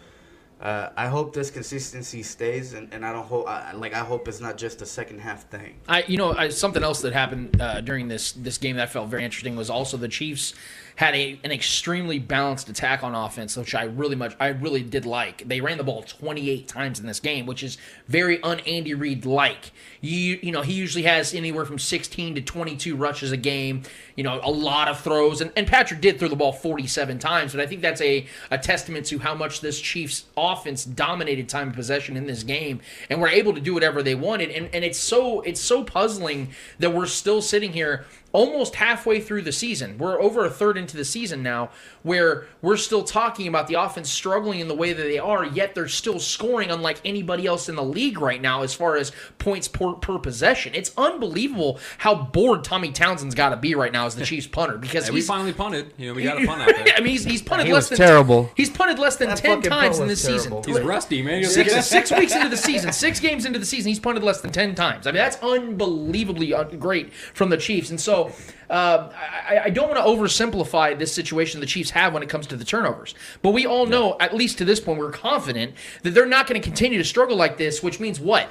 Uh, 0.60 0.88
I 0.96 1.08
hope 1.08 1.34
this 1.34 1.50
consistency 1.50 2.22
stays, 2.22 2.74
and, 2.74 2.92
and 2.92 3.04
I 3.04 3.12
don't 3.12 3.26
hope 3.26 3.48
I, 3.48 3.72
like 3.72 3.92
I 3.92 3.98
hope 3.98 4.28
it's 4.28 4.40
not 4.40 4.56
just 4.56 4.80
a 4.82 4.86
second 4.86 5.18
half 5.18 5.48
thing. 5.50 5.74
I, 5.88 6.04
you 6.06 6.16
know, 6.16 6.32
I, 6.32 6.48
something 6.48 6.82
else 6.82 7.02
that 7.02 7.12
happened 7.12 7.60
uh, 7.60 7.80
during 7.80 8.08
this 8.08 8.32
this 8.32 8.56
game 8.56 8.76
that 8.76 8.90
felt 8.90 9.08
very 9.08 9.24
interesting 9.24 9.56
was 9.56 9.68
also 9.68 9.96
the 9.96 10.08
Chiefs 10.08 10.54
had 10.96 11.14
a 11.14 11.38
an 11.42 11.50
extremely 11.50 12.18
balanced 12.18 12.68
attack 12.68 13.02
on 13.02 13.14
offense, 13.14 13.56
which 13.56 13.74
I 13.74 13.84
really 13.84 14.14
much 14.14 14.36
I 14.38 14.48
really 14.48 14.82
did 14.82 15.04
like. 15.06 15.46
They 15.46 15.60
ran 15.60 15.76
the 15.76 15.84
ball 15.84 16.02
28 16.02 16.68
times 16.68 17.00
in 17.00 17.06
this 17.06 17.20
game, 17.20 17.46
which 17.46 17.62
is 17.62 17.78
very 18.06 18.40
un 18.42 18.60
Andy 18.60 18.94
Reid 18.94 19.26
like. 19.26 19.72
You 20.00 20.38
you 20.40 20.52
know 20.52 20.62
he 20.62 20.72
usually 20.72 21.04
has 21.04 21.34
anywhere 21.34 21.64
from 21.64 21.78
16 21.78 22.36
to 22.36 22.40
22 22.40 22.94
rushes 22.94 23.32
a 23.32 23.36
game. 23.36 23.82
You 24.16 24.24
know 24.24 24.40
a 24.42 24.50
lot 24.50 24.88
of 24.88 25.00
throws, 25.00 25.40
and, 25.40 25.52
and 25.56 25.66
Patrick 25.66 26.00
did 26.00 26.18
throw 26.18 26.28
the 26.28 26.36
ball 26.36 26.52
47 26.52 27.18
times, 27.18 27.52
but 27.52 27.60
I 27.60 27.66
think 27.66 27.82
that's 27.82 28.00
a 28.00 28.26
a 28.50 28.58
testament 28.58 29.06
to 29.06 29.18
how 29.18 29.34
much 29.34 29.60
this 29.60 29.80
Chiefs 29.80 30.24
offense 30.36 30.84
dominated 30.84 31.48
time 31.48 31.68
of 31.68 31.74
possession 31.74 32.16
in 32.16 32.26
this 32.26 32.42
game, 32.42 32.80
and 33.10 33.20
were 33.20 33.28
able 33.28 33.54
to 33.54 33.60
do 33.60 33.74
whatever 33.74 34.02
they 34.02 34.14
wanted. 34.14 34.50
And 34.50 34.68
and 34.72 34.84
it's 34.84 34.98
so 34.98 35.40
it's 35.42 35.60
so 35.60 35.84
puzzling 35.84 36.50
that 36.78 36.92
we're 36.92 37.06
still 37.06 37.42
sitting 37.42 37.72
here 37.72 38.04
almost 38.34 38.74
halfway 38.74 39.20
through 39.20 39.42
the 39.42 39.52
season. 39.52 39.96
We're 39.96 40.20
over 40.20 40.44
a 40.44 40.50
third 40.50 40.76
into 40.76 40.96
the 40.96 41.04
season 41.04 41.42
now, 41.42 41.70
where 42.02 42.48
we're 42.60 42.76
still 42.76 43.04
talking 43.04 43.46
about 43.46 43.68
the 43.68 43.74
offense 43.74 44.10
struggling 44.10 44.58
in 44.58 44.66
the 44.66 44.74
way 44.74 44.92
that 44.92 45.02
they 45.02 45.20
are, 45.20 45.44
yet 45.44 45.74
they're 45.74 45.86
still 45.86 46.18
scoring 46.18 46.70
unlike 46.70 47.00
anybody 47.04 47.46
else 47.46 47.68
in 47.68 47.76
the 47.76 47.84
league 47.84 48.20
right 48.20 48.42
now 48.42 48.62
as 48.62 48.74
far 48.74 48.96
as 48.96 49.12
points 49.38 49.68
per, 49.68 49.92
per 49.92 50.18
possession. 50.18 50.74
It's 50.74 50.90
unbelievable 50.96 51.78
how 51.98 52.16
bored 52.16 52.64
Tommy 52.64 52.90
Townsend's 52.90 53.36
got 53.36 53.50
to 53.50 53.56
be 53.56 53.76
right 53.76 53.92
now 53.92 54.03
as 54.06 54.16
the 54.16 54.24
Chiefs 54.24 54.46
punter 54.46 54.78
because 54.78 55.06
Hey, 55.06 55.12
we 55.12 55.20
finally 55.20 55.52
punted. 55.52 55.92
You 55.96 56.08
know, 56.08 56.14
we 56.14 56.22
got 56.22 56.42
a 56.42 56.46
punt 56.46 56.62
out 56.62 56.68
there. 56.84 56.94
I 56.96 57.00
mean, 57.00 57.12
he's, 57.12 57.24
he's 57.24 57.42
punted 57.42 57.66
He 57.66 57.72
less 57.72 57.90
was 57.90 57.98
than 57.98 58.06
terrible. 58.06 58.50
He's 58.56 58.70
punted 58.70 58.98
less 58.98 59.16
than 59.16 59.28
That 59.28 59.38
ten 59.38 59.62
times 59.62 59.98
in 59.98 60.06
was 60.06 60.22
this 60.22 60.34
season. 60.34 60.62
He's 60.64 60.80
rusty, 60.80 61.22
man. 61.22 61.44
Six, 61.44 61.86
six 61.86 62.10
weeks 62.12 62.34
into 62.34 62.48
the 62.48 62.56
season, 62.56 62.92
six 62.92 63.20
games 63.20 63.44
into 63.44 63.58
the 63.58 63.66
season, 63.66 63.88
he's 63.88 64.00
punted 64.00 64.22
less 64.22 64.40
than 64.40 64.52
10 64.52 64.74
times. 64.74 65.06
I 65.06 65.10
mean, 65.10 65.16
that's 65.16 65.38
unbelievably 65.42 66.54
great 66.78 67.12
from 67.12 67.50
the 67.50 67.56
Chiefs. 67.56 67.90
And 67.90 68.00
so 68.00 68.26
um, 68.70 69.10
I, 69.48 69.62
I 69.64 69.70
don't 69.70 69.88
want 69.88 69.98
to 69.98 70.04
oversimplify 70.04 70.98
this 70.98 71.12
situation 71.12 71.60
the 71.60 71.66
Chiefs 71.66 71.90
have 71.90 72.14
when 72.14 72.22
it 72.22 72.28
comes 72.28 72.46
to 72.48 72.56
the 72.56 72.64
turnovers. 72.64 73.14
But 73.42 73.50
we 73.50 73.66
all 73.66 73.86
know, 73.86 74.16
at 74.20 74.34
least 74.34 74.58
to 74.58 74.64
this 74.64 74.80
point, 74.80 74.98
we're 74.98 75.10
confident 75.10 75.74
that 76.02 76.10
they're 76.10 76.26
not 76.26 76.46
going 76.46 76.60
to 76.60 76.66
continue 76.66 76.98
to 76.98 77.04
struggle 77.04 77.36
like 77.36 77.56
this, 77.56 77.82
which 77.82 78.00
means 78.00 78.20
what? 78.20 78.48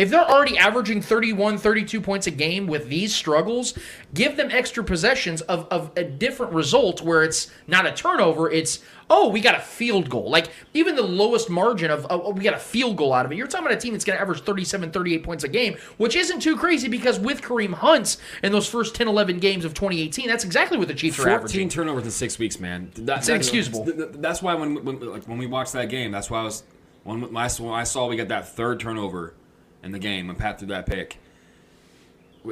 If 0.00 0.08
they're 0.08 0.24
already 0.24 0.56
averaging 0.56 1.02
31, 1.02 1.58
32 1.58 2.00
points 2.00 2.26
a 2.26 2.30
game 2.30 2.66
with 2.66 2.88
these 2.88 3.14
struggles, 3.14 3.78
give 4.14 4.38
them 4.38 4.48
extra 4.50 4.82
possessions 4.82 5.42
of, 5.42 5.68
of 5.70 5.90
a 5.94 6.04
different 6.04 6.54
result 6.54 7.02
where 7.02 7.22
it's 7.22 7.50
not 7.66 7.84
a 7.84 7.92
turnover, 7.92 8.50
it's, 8.50 8.80
oh, 9.10 9.28
we 9.28 9.42
got 9.42 9.56
a 9.56 9.60
field 9.60 10.08
goal. 10.08 10.30
Like, 10.30 10.48
even 10.72 10.96
the 10.96 11.02
lowest 11.02 11.50
margin 11.50 11.90
of, 11.90 12.06
oh, 12.08 12.30
we 12.30 12.42
got 12.42 12.54
a 12.54 12.58
field 12.58 12.96
goal 12.96 13.12
out 13.12 13.26
of 13.26 13.32
it. 13.32 13.34
You're 13.34 13.46
talking 13.46 13.66
about 13.66 13.76
a 13.76 13.80
team 13.80 13.92
that's 13.92 14.06
going 14.06 14.16
to 14.16 14.22
average 14.22 14.40
37, 14.40 14.90
38 14.90 15.22
points 15.22 15.44
a 15.44 15.48
game, 15.48 15.76
which 15.98 16.16
isn't 16.16 16.40
too 16.40 16.56
crazy 16.56 16.88
because 16.88 17.20
with 17.20 17.42
Kareem 17.42 17.74
Hunt 17.74 18.16
in 18.42 18.52
those 18.52 18.66
first 18.66 18.94
10, 18.94 19.06
11 19.06 19.38
games 19.38 19.66
of 19.66 19.74
2018, 19.74 20.26
that's 20.28 20.44
exactly 20.44 20.78
what 20.78 20.88
the 20.88 20.94
Chiefs 20.94 21.18
are 21.18 21.28
averaging. 21.28 21.36
14 21.40 21.60
averaging. 21.60 21.68
turnovers 21.68 22.04
in 22.04 22.10
six 22.10 22.38
weeks, 22.38 22.58
man. 22.58 22.90
That, 22.94 23.18
It's 23.18 23.28
inexcusable. 23.28 23.84
th- 23.84 23.96
th- 23.98 24.08
That's 24.14 24.40
why 24.40 24.54
when, 24.54 24.82
when 24.82 24.98
like 25.00 25.28
when 25.28 25.36
we 25.36 25.46
watched 25.46 25.74
that 25.74 25.90
game, 25.90 26.10
that's 26.10 26.30
why 26.30 26.40
I 26.40 26.44
was 26.44 26.62
when, 27.04 27.20
when 27.20 27.36
I 27.36 27.50
when 27.50 27.74
I 27.74 27.84
saw 27.84 28.06
we 28.08 28.16
got 28.16 28.28
that 28.28 28.48
third 28.48 28.80
turnover 28.80 29.34
in 29.82 29.92
the 29.92 29.98
game 29.98 30.26
when 30.26 30.36
Pat 30.36 30.58
threw 30.58 30.68
that 30.68 30.86
pick. 30.86 31.18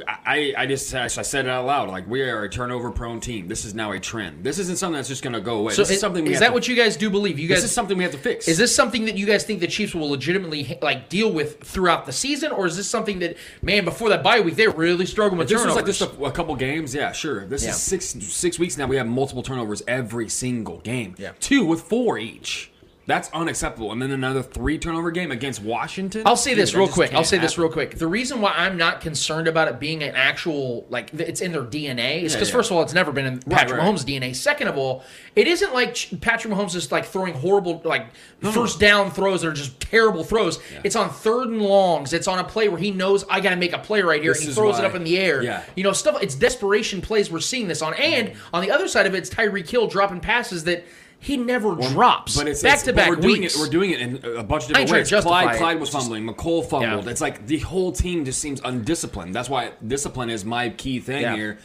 I, 0.07 0.53
I 0.55 0.67
just 0.67 0.93
I 0.93 1.07
said 1.07 1.45
it 1.45 1.49
out 1.49 1.65
loud 1.65 1.89
like 1.89 2.07
we 2.07 2.21
are 2.21 2.43
a 2.43 2.49
turnover 2.49 2.91
prone 2.91 3.19
team. 3.19 3.47
This 3.47 3.65
is 3.65 3.73
now 3.73 3.91
a 3.91 3.99
trend. 3.99 4.43
This 4.43 4.59
isn't 4.59 4.77
something 4.77 4.95
that's 4.97 5.07
just 5.07 5.23
going 5.23 5.33
to 5.33 5.41
go 5.41 5.57
away. 5.57 5.73
So 5.73 5.81
this 5.81 5.89
is 5.89 5.95
is, 5.95 6.01
something 6.01 6.25
we 6.25 6.33
is 6.33 6.39
that 6.41 6.49
to- 6.49 6.53
what 6.53 6.67
you 6.67 6.75
guys 6.75 6.95
do 6.95 7.09
believe? 7.09 7.39
You 7.39 7.47
guys 7.47 7.57
This 7.57 7.65
is 7.65 7.71
something 7.71 7.97
we 7.97 8.03
have 8.03 8.11
to 8.13 8.19
fix. 8.19 8.47
Is 8.47 8.59
this 8.59 8.75
something 8.75 9.05
that 9.05 9.17
you 9.17 9.25
guys 9.25 9.45
think 9.45 9.61
the 9.61 9.67
Chiefs 9.67 9.95
will 9.95 10.11
legitimately 10.11 10.77
like 10.83 11.09
deal 11.09 11.31
with 11.33 11.63
throughout 11.63 12.05
the 12.05 12.11
season, 12.11 12.51
or 12.51 12.67
is 12.67 12.77
this 12.77 12.87
something 12.87 13.17
that 13.19 13.35
man 13.63 13.83
before 13.83 14.09
that 14.09 14.21
bye 14.21 14.41
week 14.41 14.57
they 14.57 14.67
really 14.67 15.07
struggled 15.07 15.39
with 15.39 15.49
this 15.49 15.59
turnovers? 15.59 15.75
like 15.77 15.85
just 15.87 16.01
a, 16.01 16.23
a 16.23 16.31
couple 16.31 16.55
games, 16.55 16.93
yeah, 16.93 17.11
sure. 17.11 17.47
This 17.47 17.63
Yeah. 17.63 17.71
is 17.71 17.77
six 17.77 18.05
six 18.05 18.59
weeks 18.59 18.77
now. 18.77 18.85
We 18.85 18.97
have 18.97 19.07
multiple 19.07 19.41
turnovers 19.41 19.81
every 19.87 20.29
single 20.29 20.81
game. 20.81 21.15
Yeah. 21.17 21.31
two 21.39 21.65
with 21.65 21.81
four 21.81 22.19
each. 22.19 22.71
That's 23.09 23.27
unacceptable. 23.31 23.91
And 23.91 23.99
then 23.99 24.11
another 24.11 24.43
three 24.43 24.77
turnover 24.77 25.09
game 25.09 25.31
against 25.31 25.63
Washington. 25.63 26.21
I'll 26.27 26.37
say 26.37 26.51
Dude, 26.51 26.59
this 26.59 26.75
real 26.75 26.87
quick. 26.87 27.11
I'll 27.11 27.23
say 27.23 27.39
this 27.39 27.57
real 27.57 27.69
quick. 27.69 27.97
The 27.97 28.05
reason 28.05 28.39
why 28.39 28.53
I'm 28.55 28.77
not 28.77 29.01
concerned 29.01 29.47
about 29.47 29.67
it 29.67 29.79
being 29.79 30.03
an 30.03 30.15
actual 30.15 30.85
like 30.89 31.11
it's 31.15 31.41
in 31.41 31.51
their 31.51 31.63
DNA 31.63 32.21
is 32.21 32.33
because 32.33 32.49
yeah. 32.49 32.55
first 32.55 32.69
of 32.69 32.77
all, 32.77 32.83
it's 32.83 32.93
never 32.93 33.11
been 33.11 33.25
in 33.25 33.39
Patrick 33.39 33.79
right. 33.79 33.95
Mahomes' 33.95 34.05
DNA. 34.05 34.35
Second 34.35 34.67
of 34.67 34.77
all, 34.77 35.03
it 35.35 35.47
isn't 35.47 35.73
like 35.73 36.21
Patrick 36.21 36.53
Mahomes 36.53 36.75
is 36.75 36.91
like 36.91 37.05
throwing 37.05 37.33
horrible 37.33 37.81
like 37.83 38.07
first 38.41 38.79
down 38.79 39.09
throws 39.09 39.41
that 39.41 39.47
are 39.47 39.53
just 39.53 39.79
terrible 39.79 40.23
throws. 40.23 40.59
It's 40.83 40.95
on 40.95 41.09
third 41.09 41.49
and 41.49 41.63
longs. 41.63 42.13
It's 42.13 42.27
on 42.27 42.37
a 42.37 42.43
play 42.43 42.69
where 42.69 42.79
he 42.79 42.91
knows 42.91 43.25
I 43.27 43.39
got 43.39 43.49
to 43.49 43.55
make 43.55 43.73
a 43.73 43.79
play 43.79 44.03
right 44.03 44.21
here, 44.21 44.33
This 44.33 44.41
and 44.41 44.49
he 44.49 44.53
throws 44.53 44.77
it 44.77 44.85
up 44.85 44.93
in 44.93 45.03
the 45.03 45.17
air. 45.17 45.41
yeah. 45.41 45.63
You 45.75 45.83
know, 45.83 45.93
stuff. 45.93 46.21
It's 46.21 46.35
desperation 46.35 47.01
plays 47.01 47.31
we're 47.31 47.39
seeing 47.39 47.67
this 47.67 47.81
on, 47.81 47.95
and 47.95 48.29
mm. 48.29 48.35
on 48.53 48.61
the 48.61 48.69
other 48.69 48.87
side 48.87 49.07
of 49.07 49.15
it, 49.15 49.17
it's 49.17 49.29
Tyreek 49.31 49.67
Hill 49.67 49.87
dropping 49.87 50.19
passes 50.19 50.65
that. 50.65 50.85
He 51.21 51.35
never 51.37 51.75
drops. 51.75 52.37
But 52.37 52.47
it's 52.47 52.63
back 52.63 52.79
to 52.83 52.93
back 52.93 53.09
We're 53.09 53.15
doing 53.17 53.41
weeks. 53.41 53.55
it. 53.55 53.59
We're 53.59 53.69
doing 53.69 53.91
it 53.91 53.99
in 54.01 54.15
a 54.37 54.43
bunch 54.43 54.63
of 54.63 54.69
different 54.69 54.89
ways. 54.91 55.09
Clyde. 55.09 55.57
Clyde 55.57 55.79
was 55.79 55.89
fumbling. 55.89 56.25
Mecole 56.25 56.65
fumbled. 56.65 57.05
Yeah. 57.05 57.11
It's 57.11 57.21
like 57.21 57.45
the 57.45 57.59
whole 57.59 57.91
team 57.91 58.23
just 58.25 58.39
seems 58.39 58.61
undisciplined. 58.63 59.35
That's 59.35 59.49
why 59.49 59.71
discipline 59.85 60.29
is 60.29 60.45
my 60.45 60.69
key 60.69 60.99
thing 60.99 61.21
Yeah. 61.21 61.35
here. 61.35 61.59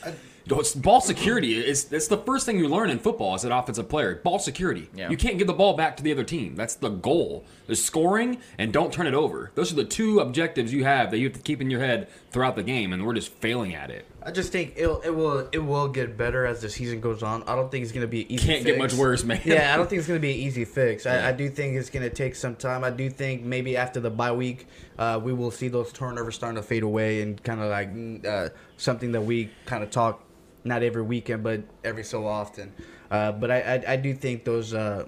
Ball 0.76 1.00
security. 1.00 1.58
It's, 1.58 1.90
it's 1.90 2.06
the 2.08 2.18
first 2.18 2.44
thing 2.44 2.58
you 2.58 2.68
learn 2.68 2.90
in 2.90 2.98
football 2.98 3.34
as 3.34 3.44
an 3.44 3.52
offensive 3.52 3.88
player. 3.88 4.16
Ball 4.16 4.38
security. 4.38 4.90
Yeah. 4.94 5.08
You 5.08 5.16
can't 5.16 5.38
give 5.38 5.46
the 5.46 5.54
ball 5.54 5.72
back 5.74 5.96
to 5.96 6.02
the 6.02 6.12
other 6.12 6.24
team. 6.24 6.54
That's 6.54 6.74
the 6.74 6.90
goal. 6.90 7.44
Is 7.66 7.82
scoring 7.82 8.38
and 8.58 8.70
don't 8.70 8.92
turn 8.92 9.06
it 9.06 9.14
over. 9.14 9.52
Those 9.54 9.72
are 9.72 9.76
the 9.76 9.84
two 9.86 10.20
objectives 10.20 10.70
you 10.70 10.84
have 10.84 11.10
that 11.12 11.18
you 11.18 11.28
have 11.28 11.32
to 11.36 11.40
keep 11.42 11.62
in 11.62 11.70
your 11.70 11.80
head 11.80 12.08
throughout 12.30 12.56
the 12.56 12.62
game, 12.62 12.92
and 12.92 13.06
we're 13.06 13.14
just 13.14 13.30
failing 13.32 13.74
at 13.74 13.90
it. 13.90 14.04
I 14.26 14.30
just 14.30 14.52
think 14.52 14.72
it'll, 14.76 15.00
it 15.02 15.10
will 15.10 15.48
it 15.52 15.58
will 15.58 15.88
get 15.88 16.16
better 16.16 16.46
as 16.46 16.62
the 16.62 16.70
season 16.70 17.00
goes 17.00 17.22
on. 17.22 17.42
I 17.42 17.54
don't 17.54 17.70
think 17.70 17.82
it's 17.82 17.92
gonna 17.92 18.06
be 18.06 18.22
an 18.22 18.32
easy. 18.32 18.46
Can't 18.46 18.64
get 18.64 18.78
much 18.78 18.94
worse, 18.94 19.22
man. 19.22 19.40
Yeah, 19.44 19.74
I 19.74 19.76
don't 19.76 19.88
think 19.88 19.98
it's 19.98 20.08
gonna 20.08 20.18
be 20.20 20.32
an 20.32 20.38
easy 20.38 20.64
fix. 20.64 21.04
Yeah. 21.04 21.26
I, 21.26 21.28
I 21.28 21.32
do 21.32 21.50
think 21.50 21.76
it's 21.76 21.90
gonna 21.90 22.08
take 22.08 22.34
some 22.34 22.56
time. 22.56 22.84
I 22.84 22.90
do 22.90 23.10
think 23.10 23.42
maybe 23.42 23.76
after 23.76 24.00
the 24.00 24.10
bye 24.10 24.32
week, 24.32 24.66
uh, 24.98 25.20
we 25.22 25.34
will 25.34 25.50
see 25.50 25.68
those 25.68 25.92
turnovers 25.92 26.34
starting 26.37 26.56
to 26.56 26.62
fade 26.62 26.82
away 26.82 27.20
and 27.20 27.42
kind 27.42 27.60
of 27.60 27.70
like 27.70 27.94
mm, 27.94 28.24
uh, 28.24 28.48
something 28.78 29.12
that 29.12 29.20
we 29.20 29.50
kind 29.66 29.82
of 29.82 29.90
talk 29.90 30.22
not 30.64 30.82
every 30.82 31.02
weekend 31.02 31.42
but 31.42 31.62
every 31.84 32.04
so 32.04 32.26
often. 32.26 32.72
Uh, 33.10 33.30
but 33.32 33.50
I, 33.50 33.60
I 33.60 33.92
I 33.92 33.96
do 33.96 34.14
think 34.14 34.44
those 34.44 34.72
uh, 34.72 35.06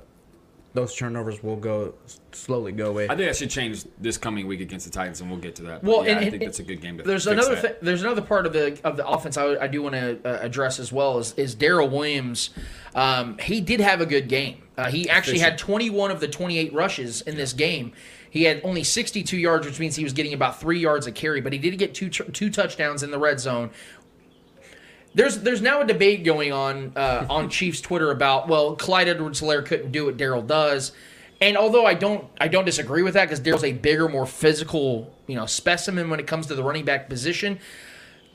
those 0.76 0.94
turnovers 0.94 1.42
will 1.42 1.56
go 1.56 1.94
slowly 2.32 2.70
go 2.70 2.90
away. 2.90 3.04
I 3.06 3.16
think 3.16 3.28
that 3.28 3.36
should 3.36 3.50
change 3.50 3.84
this 3.98 4.18
coming 4.18 4.46
week 4.46 4.60
against 4.60 4.84
the 4.84 4.92
Titans, 4.92 5.20
and 5.22 5.30
we'll 5.30 5.40
get 5.40 5.56
to 5.56 5.62
that. 5.62 5.82
Well, 5.82 6.04
yeah, 6.04 6.12
and- 6.18 6.26
I 6.26 6.30
think 6.30 6.44
that's 6.44 6.58
a 6.60 6.62
good 6.62 6.80
game. 6.82 6.98
To 6.98 7.02
There's 7.02 7.26
another 7.26 7.60
th- 7.60 7.76
there's 7.82 8.02
another 8.02 8.22
part 8.22 8.46
of 8.46 8.52
the 8.52 8.78
of 8.84 8.96
the 8.96 9.06
offense 9.08 9.36
I, 9.36 9.56
I 9.56 9.66
do 9.66 9.82
want 9.82 9.94
to 9.94 10.20
uh, 10.24 10.38
address 10.42 10.78
as 10.78 10.92
well 10.92 11.18
is 11.18 11.32
is 11.36 11.54
Darrel 11.56 11.88
Williams. 11.88 12.50
Um, 12.94 13.38
he 13.38 13.60
did 13.60 13.80
have 13.80 14.00
a 14.00 14.06
good 14.06 14.28
game. 14.28 14.62
Uh, 14.76 14.90
he 14.90 15.08
actually 15.08 15.38
had 15.38 15.56
21 15.56 16.10
of 16.10 16.20
the 16.20 16.28
28 16.28 16.72
rushes 16.74 17.22
in 17.22 17.36
this 17.36 17.54
game. 17.54 17.92
He 18.28 18.42
had 18.42 18.60
only 18.64 18.84
62 18.84 19.34
yards, 19.38 19.66
which 19.66 19.80
means 19.80 19.96
he 19.96 20.04
was 20.04 20.12
getting 20.12 20.34
about 20.34 20.60
three 20.60 20.78
yards 20.78 21.06
a 21.06 21.12
carry, 21.12 21.40
but 21.40 21.54
he 21.54 21.58
did 21.58 21.78
get 21.78 21.94
two 21.94 22.10
two 22.10 22.50
touchdowns 22.50 23.02
in 23.02 23.10
the 23.10 23.18
red 23.18 23.40
zone. 23.40 23.70
There's 25.16 25.38
there's 25.38 25.62
now 25.62 25.81
a 25.81 25.87
debate 25.87 26.24
going 26.24 26.52
on 26.52 26.92
uh, 26.94 27.26
on 27.31 27.48
Chiefs 27.48 27.81
Twitter 27.81 28.11
about 28.11 28.48
well 28.48 28.76
Clyde 28.76 29.09
Edwards-Helaire 29.09 29.64
couldn't 29.64 29.90
do 29.90 30.05
what 30.05 30.18
Darrel 30.18 30.42
does, 30.42 30.92
and 31.40 31.57
although 31.57 31.87
I 31.87 31.94
don't 31.94 32.26
I 32.38 32.48
don't 32.48 32.66
disagree 32.66 33.02
with 33.02 33.14
that 33.14 33.24
because 33.24 33.40
Darrel's 33.40 33.64
a 33.64 33.72
bigger, 33.72 34.11
more 34.11 34.26
physical 34.26 35.11
you 35.26 35.35
know 35.35 35.46
specimen 35.46 36.11
when 36.11 36.20
it 36.20 36.26
comes 36.26 36.48
to 36.48 36.55
the 36.55 36.62
running 36.62 36.85
back 36.85 37.09
position. 37.09 37.59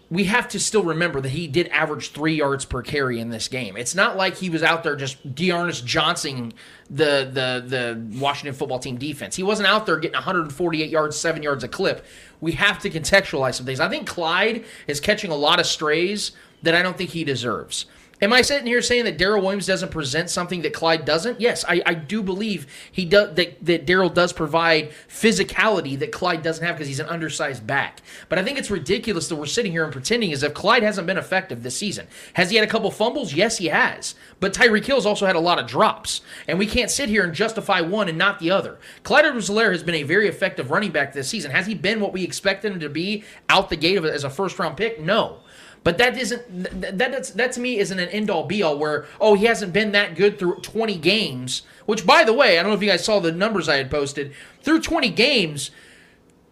We 0.10 0.26
have 0.26 0.50
to 0.50 0.60
still 0.60 0.84
remember 0.84 1.22
that 1.22 1.30
he 1.30 1.48
did 1.48 1.70
average 1.70 2.12
three 2.12 2.36
yards 2.36 2.66
per 2.66 2.82
carry 2.82 3.20
in 3.20 3.30
this 3.30 3.48
game. 3.48 3.78
It's 3.78 3.96
not 3.96 4.18
like 4.18 4.36
he 4.36 4.50
was 4.50 4.62
out 4.62 4.84
there 4.84 4.98
just 4.98 5.36
Dearness 5.36 5.82
Johnson 5.82 6.52
the 6.90 7.30
the 7.32 7.64
the 7.68 8.20
Washington 8.20 8.56
football 8.56 8.80
team 8.80 8.98
defense. 8.98 9.36
He 9.36 9.44
wasn't 9.44 9.68
out 9.68 9.86
there 9.86 9.98
getting 10.00 10.16
148 10.16 10.90
yards, 10.90 11.16
seven 11.16 11.44
yards 11.44 11.64
a 11.64 11.68
clip. 11.68 12.04
We 12.42 12.54
have 12.54 12.80
to 12.80 12.90
contextualize 12.90 13.54
some 13.54 13.68
things. 13.68 13.80
I 13.80 13.88
think 13.88 14.08
Clyde 14.08 14.66
is 14.88 15.00
catching 15.00 15.30
a 15.30 15.36
lot 15.36 15.60
of 15.60 15.68
strays 15.68 16.32
that 16.64 16.76
I 16.76 16.82
don't 16.82 16.98
think 16.98 17.12
he 17.12 17.24
deserves. 17.24 17.86
Am 18.24 18.32
I 18.32 18.44
sitting 18.44 18.68
here 18.68 18.84
saying 18.84 19.06
that 19.06 19.18
Darrel 19.18 19.42
Williams 19.42 19.66
doesn't 19.66 19.90
present 19.90 20.30
something 20.30 20.62
that 20.62 20.76
Clyde 20.76 21.06
doesn't? 21.06 21.42
Yes, 21.42 21.66
I, 21.68 21.82
I 21.88 21.96
do 21.96 22.22
believe 22.22 22.68
he 22.92 23.04
does 23.04 23.34
that, 23.34 23.66
that 23.66 23.88
Darrel 23.88 24.10
does 24.10 24.32
provide 24.32 24.92
physicality 25.10 25.98
that 25.98 26.12
Clyde 26.12 26.44
doesn't 26.44 26.64
have 26.64 26.76
because 26.76 26.88
he's 26.88 27.00
an 27.00 27.08
undersized 27.08 27.66
back. 27.66 28.02
But 28.30 28.38
I 28.38 28.44
think 28.44 28.60
it's 28.60 28.70
ridiculous 28.70 29.28
that 29.28 29.38
we're 29.38 29.48
sitting 29.48 29.72
here 29.72 29.84
and 29.84 29.92
pretending 29.92 30.32
as 30.34 30.44
if 30.44 30.54
Clyde 30.54 30.84
hasn't 30.84 31.08
been 31.08 31.18
effective 31.18 31.64
this 31.64 31.76
season. 31.76 32.06
Has 32.34 32.52
he 32.52 32.58
had 32.58 32.68
a 32.68 32.70
couple 32.70 32.92
fumbles? 32.92 33.34
Yes, 33.34 33.58
he 33.58 33.70
has. 33.70 34.14
But 34.40 34.54
Tyreek 34.54 34.86
Hill's 34.86 35.08
also 35.08 35.26
had 35.26 35.36
a 35.36 35.40
lot 35.40 35.58
of 35.58 35.66
drops, 35.66 36.22
and 36.48 36.60
we 36.60 36.68
can't 36.68 36.92
sit 36.92 37.10
here 37.10 37.24
and 37.24 37.34
justify 37.34 37.82
one 37.82 38.08
and 38.08 38.20
not 38.20 38.38
the 38.38 38.52
other. 38.52 38.78
Clyde 39.02 39.26
Edwards-Helaire 39.26 39.72
has 39.72 39.82
been 39.82 39.96
a 39.96 40.04
very 40.04 40.28
effective 40.28 40.70
running 40.70 40.92
back 40.92 41.12
this 41.12 41.28
season. 41.28 41.50
Has 41.50 41.66
he 41.66 41.74
been 41.74 42.00
what 42.00 42.14
we 42.14 42.24
expected 42.24 42.72
him 42.72 42.82
to 42.82 42.90
be 42.90 43.24
out 43.50 43.72
the 43.72 43.76
gate 43.76 43.98
of, 43.98 44.06
as 44.06 44.24
a 44.24 44.30
first 44.30 44.60
round 44.60 44.78
pick? 44.78 45.02
No. 45.02 45.40
But 45.84 45.98
that 45.98 46.18
isn't 46.18 46.44
that 46.82 46.98
that's, 46.98 47.32
that 47.32 47.52
to 47.54 47.60
me 47.60 47.80
isn't 47.80 47.98
an 47.98 48.10
end 48.10 48.30
all 48.30 48.46
be 48.46 48.62
all 48.62 48.78
where 48.78 49.06
oh 49.20 49.34
he 49.34 49.46
hasn't 49.46 49.74
been 49.74 49.92
that 49.94 50.16
good 50.16 50.38
through 50.38 50.58
20 50.62 50.96
games. 50.98 51.64
Which 51.86 52.06
by 52.06 52.24
the 52.24 52.34
way, 52.34 52.60
I 52.60 52.64
don't 52.64 52.72
know 52.72 52.78
if 52.78 52.84
you 52.84 52.90
guys 52.90 53.04
saw 53.04 53.20
the 53.20 53.32
numbers 53.32 53.68
I 53.68 53.78
had 53.78 53.90
posted 53.90 54.34
through 54.62 54.82
20 54.82 55.10
games. 55.10 55.72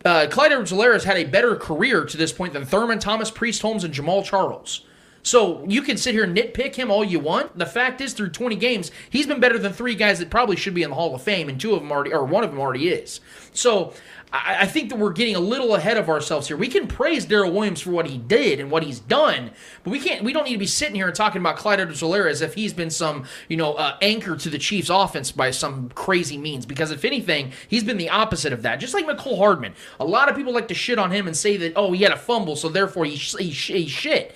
Uh, 0.03 0.27
Clyde 0.29 0.51
has 0.51 1.03
had 1.03 1.17
a 1.17 1.25
better 1.25 1.55
career 1.55 2.05
to 2.05 2.17
this 2.17 2.31
point 2.31 2.53
than 2.53 2.65
Thurman, 2.65 2.99
Thomas, 2.99 3.29
Priest, 3.29 3.61
Holmes, 3.61 3.83
and 3.83 3.93
Jamaal 3.93 4.23
Charles. 4.23 4.85
So 5.21 5.65
you 5.67 5.81
can 5.81 5.97
sit 5.97 6.13
here 6.13 6.23
and 6.23 6.35
nitpick 6.35 6.75
him 6.75 6.89
all 6.89 7.03
you 7.03 7.19
want. 7.19 7.57
The 7.57 7.65
fact 7.65 7.99
is, 8.01 8.13
through 8.13 8.29
20 8.29 8.55
games, 8.55 8.91
he's 9.09 9.27
been 9.27 9.39
better 9.39 9.59
than 9.59 9.73
three 9.73 9.95
guys 9.95 10.19
that 10.19 10.29
probably 10.29 10.55
should 10.55 10.73
be 10.73 10.83
in 10.83 10.89
the 10.89 10.95
Hall 10.95 11.13
of 11.13 11.21
Fame, 11.21 11.49
and 11.49 11.59
two 11.59 11.73
of 11.73 11.81
them 11.81 11.91
already, 11.91 12.13
or 12.13 12.23
one 12.23 12.43
of 12.43 12.51
them 12.51 12.59
already 12.59 12.87
is. 12.87 13.19
So 13.51 13.93
I, 14.31 14.57
I 14.61 14.65
think 14.65 14.89
that 14.89 14.97
we're 14.97 15.11
getting 15.11 15.35
a 15.35 15.39
little 15.39 15.75
ahead 15.75 15.97
of 15.97 16.09
ourselves 16.09 16.47
here. 16.47 16.57
We 16.57 16.67
can 16.67 16.87
praise 16.87 17.25
Darrel 17.25 17.51
Williams 17.51 17.81
for 17.81 17.91
what 17.91 18.07
he 18.07 18.17
did 18.17 18.59
and 18.59 18.69
what 18.69 18.83
he's 18.83 18.99
done, 18.99 19.51
but 19.83 19.91
we 19.91 19.99
can't. 19.99 20.23
We 20.23 20.33
don't 20.33 20.45
need 20.45 20.53
to 20.53 20.59
be 20.59 20.67
sitting 20.67 20.95
here 20.95 21.07
and 21.07 21.15
talking 21.15 21.41
about 21.41 21.57
Clyde 21.57 21.79
Edwards-Helaire 21.79 22.29
as 22.29 22.41
if 22.41 22.53
he's 22.53 22.73
been 22.73 22.89
some, 22.89 23.25
you 23.47 23.57
know, 23.57 23.73
uh, 23.73 23.97
anchor 24.01 24.35
to 24.35 24.49
the 24.49 24.57
Chiefs' 24.57 24.89
offense 24.89 25.31
by 25.31 25.51
some 25.51 25.89
crazy 25.89 26.37
means. 26.37 26.65
Because 26.65 26.91
if 26.91 27.05
anything, 27.05 27.51
he's 27.67 27.83
been 27.83 27.97
the 27.97 28.09
opposite 28.09 28.53
of 28.53 28.61
that. 28.63 28.79
Just 28.79 28.93
like 28.93 29.05
Mecole 29.05 29.37
Hardman, 29.37 29.73
a 29.99 30.05
lot 30.05 30.29
of 30.29 30.35
people 30.35 30.53
like 30.53 30.67
to 30.67 30.73
shit 30.73 30.99
on 30.99 31.11
him 31.11 31.27
and 31.27 31.35
say 31.35 31.57
that 31.57 31.73
oh 31.75 31.91
he 31.91 32.03
had 32.03 32.11
a 32.11 32.17
fumble, 32.17 32.55
so 32.55 32.69
therefore 32.69 33.05
he, 33.05 33.15
he, 33.15 33.49
he 33.49 33.87
shit. 33.87 34.35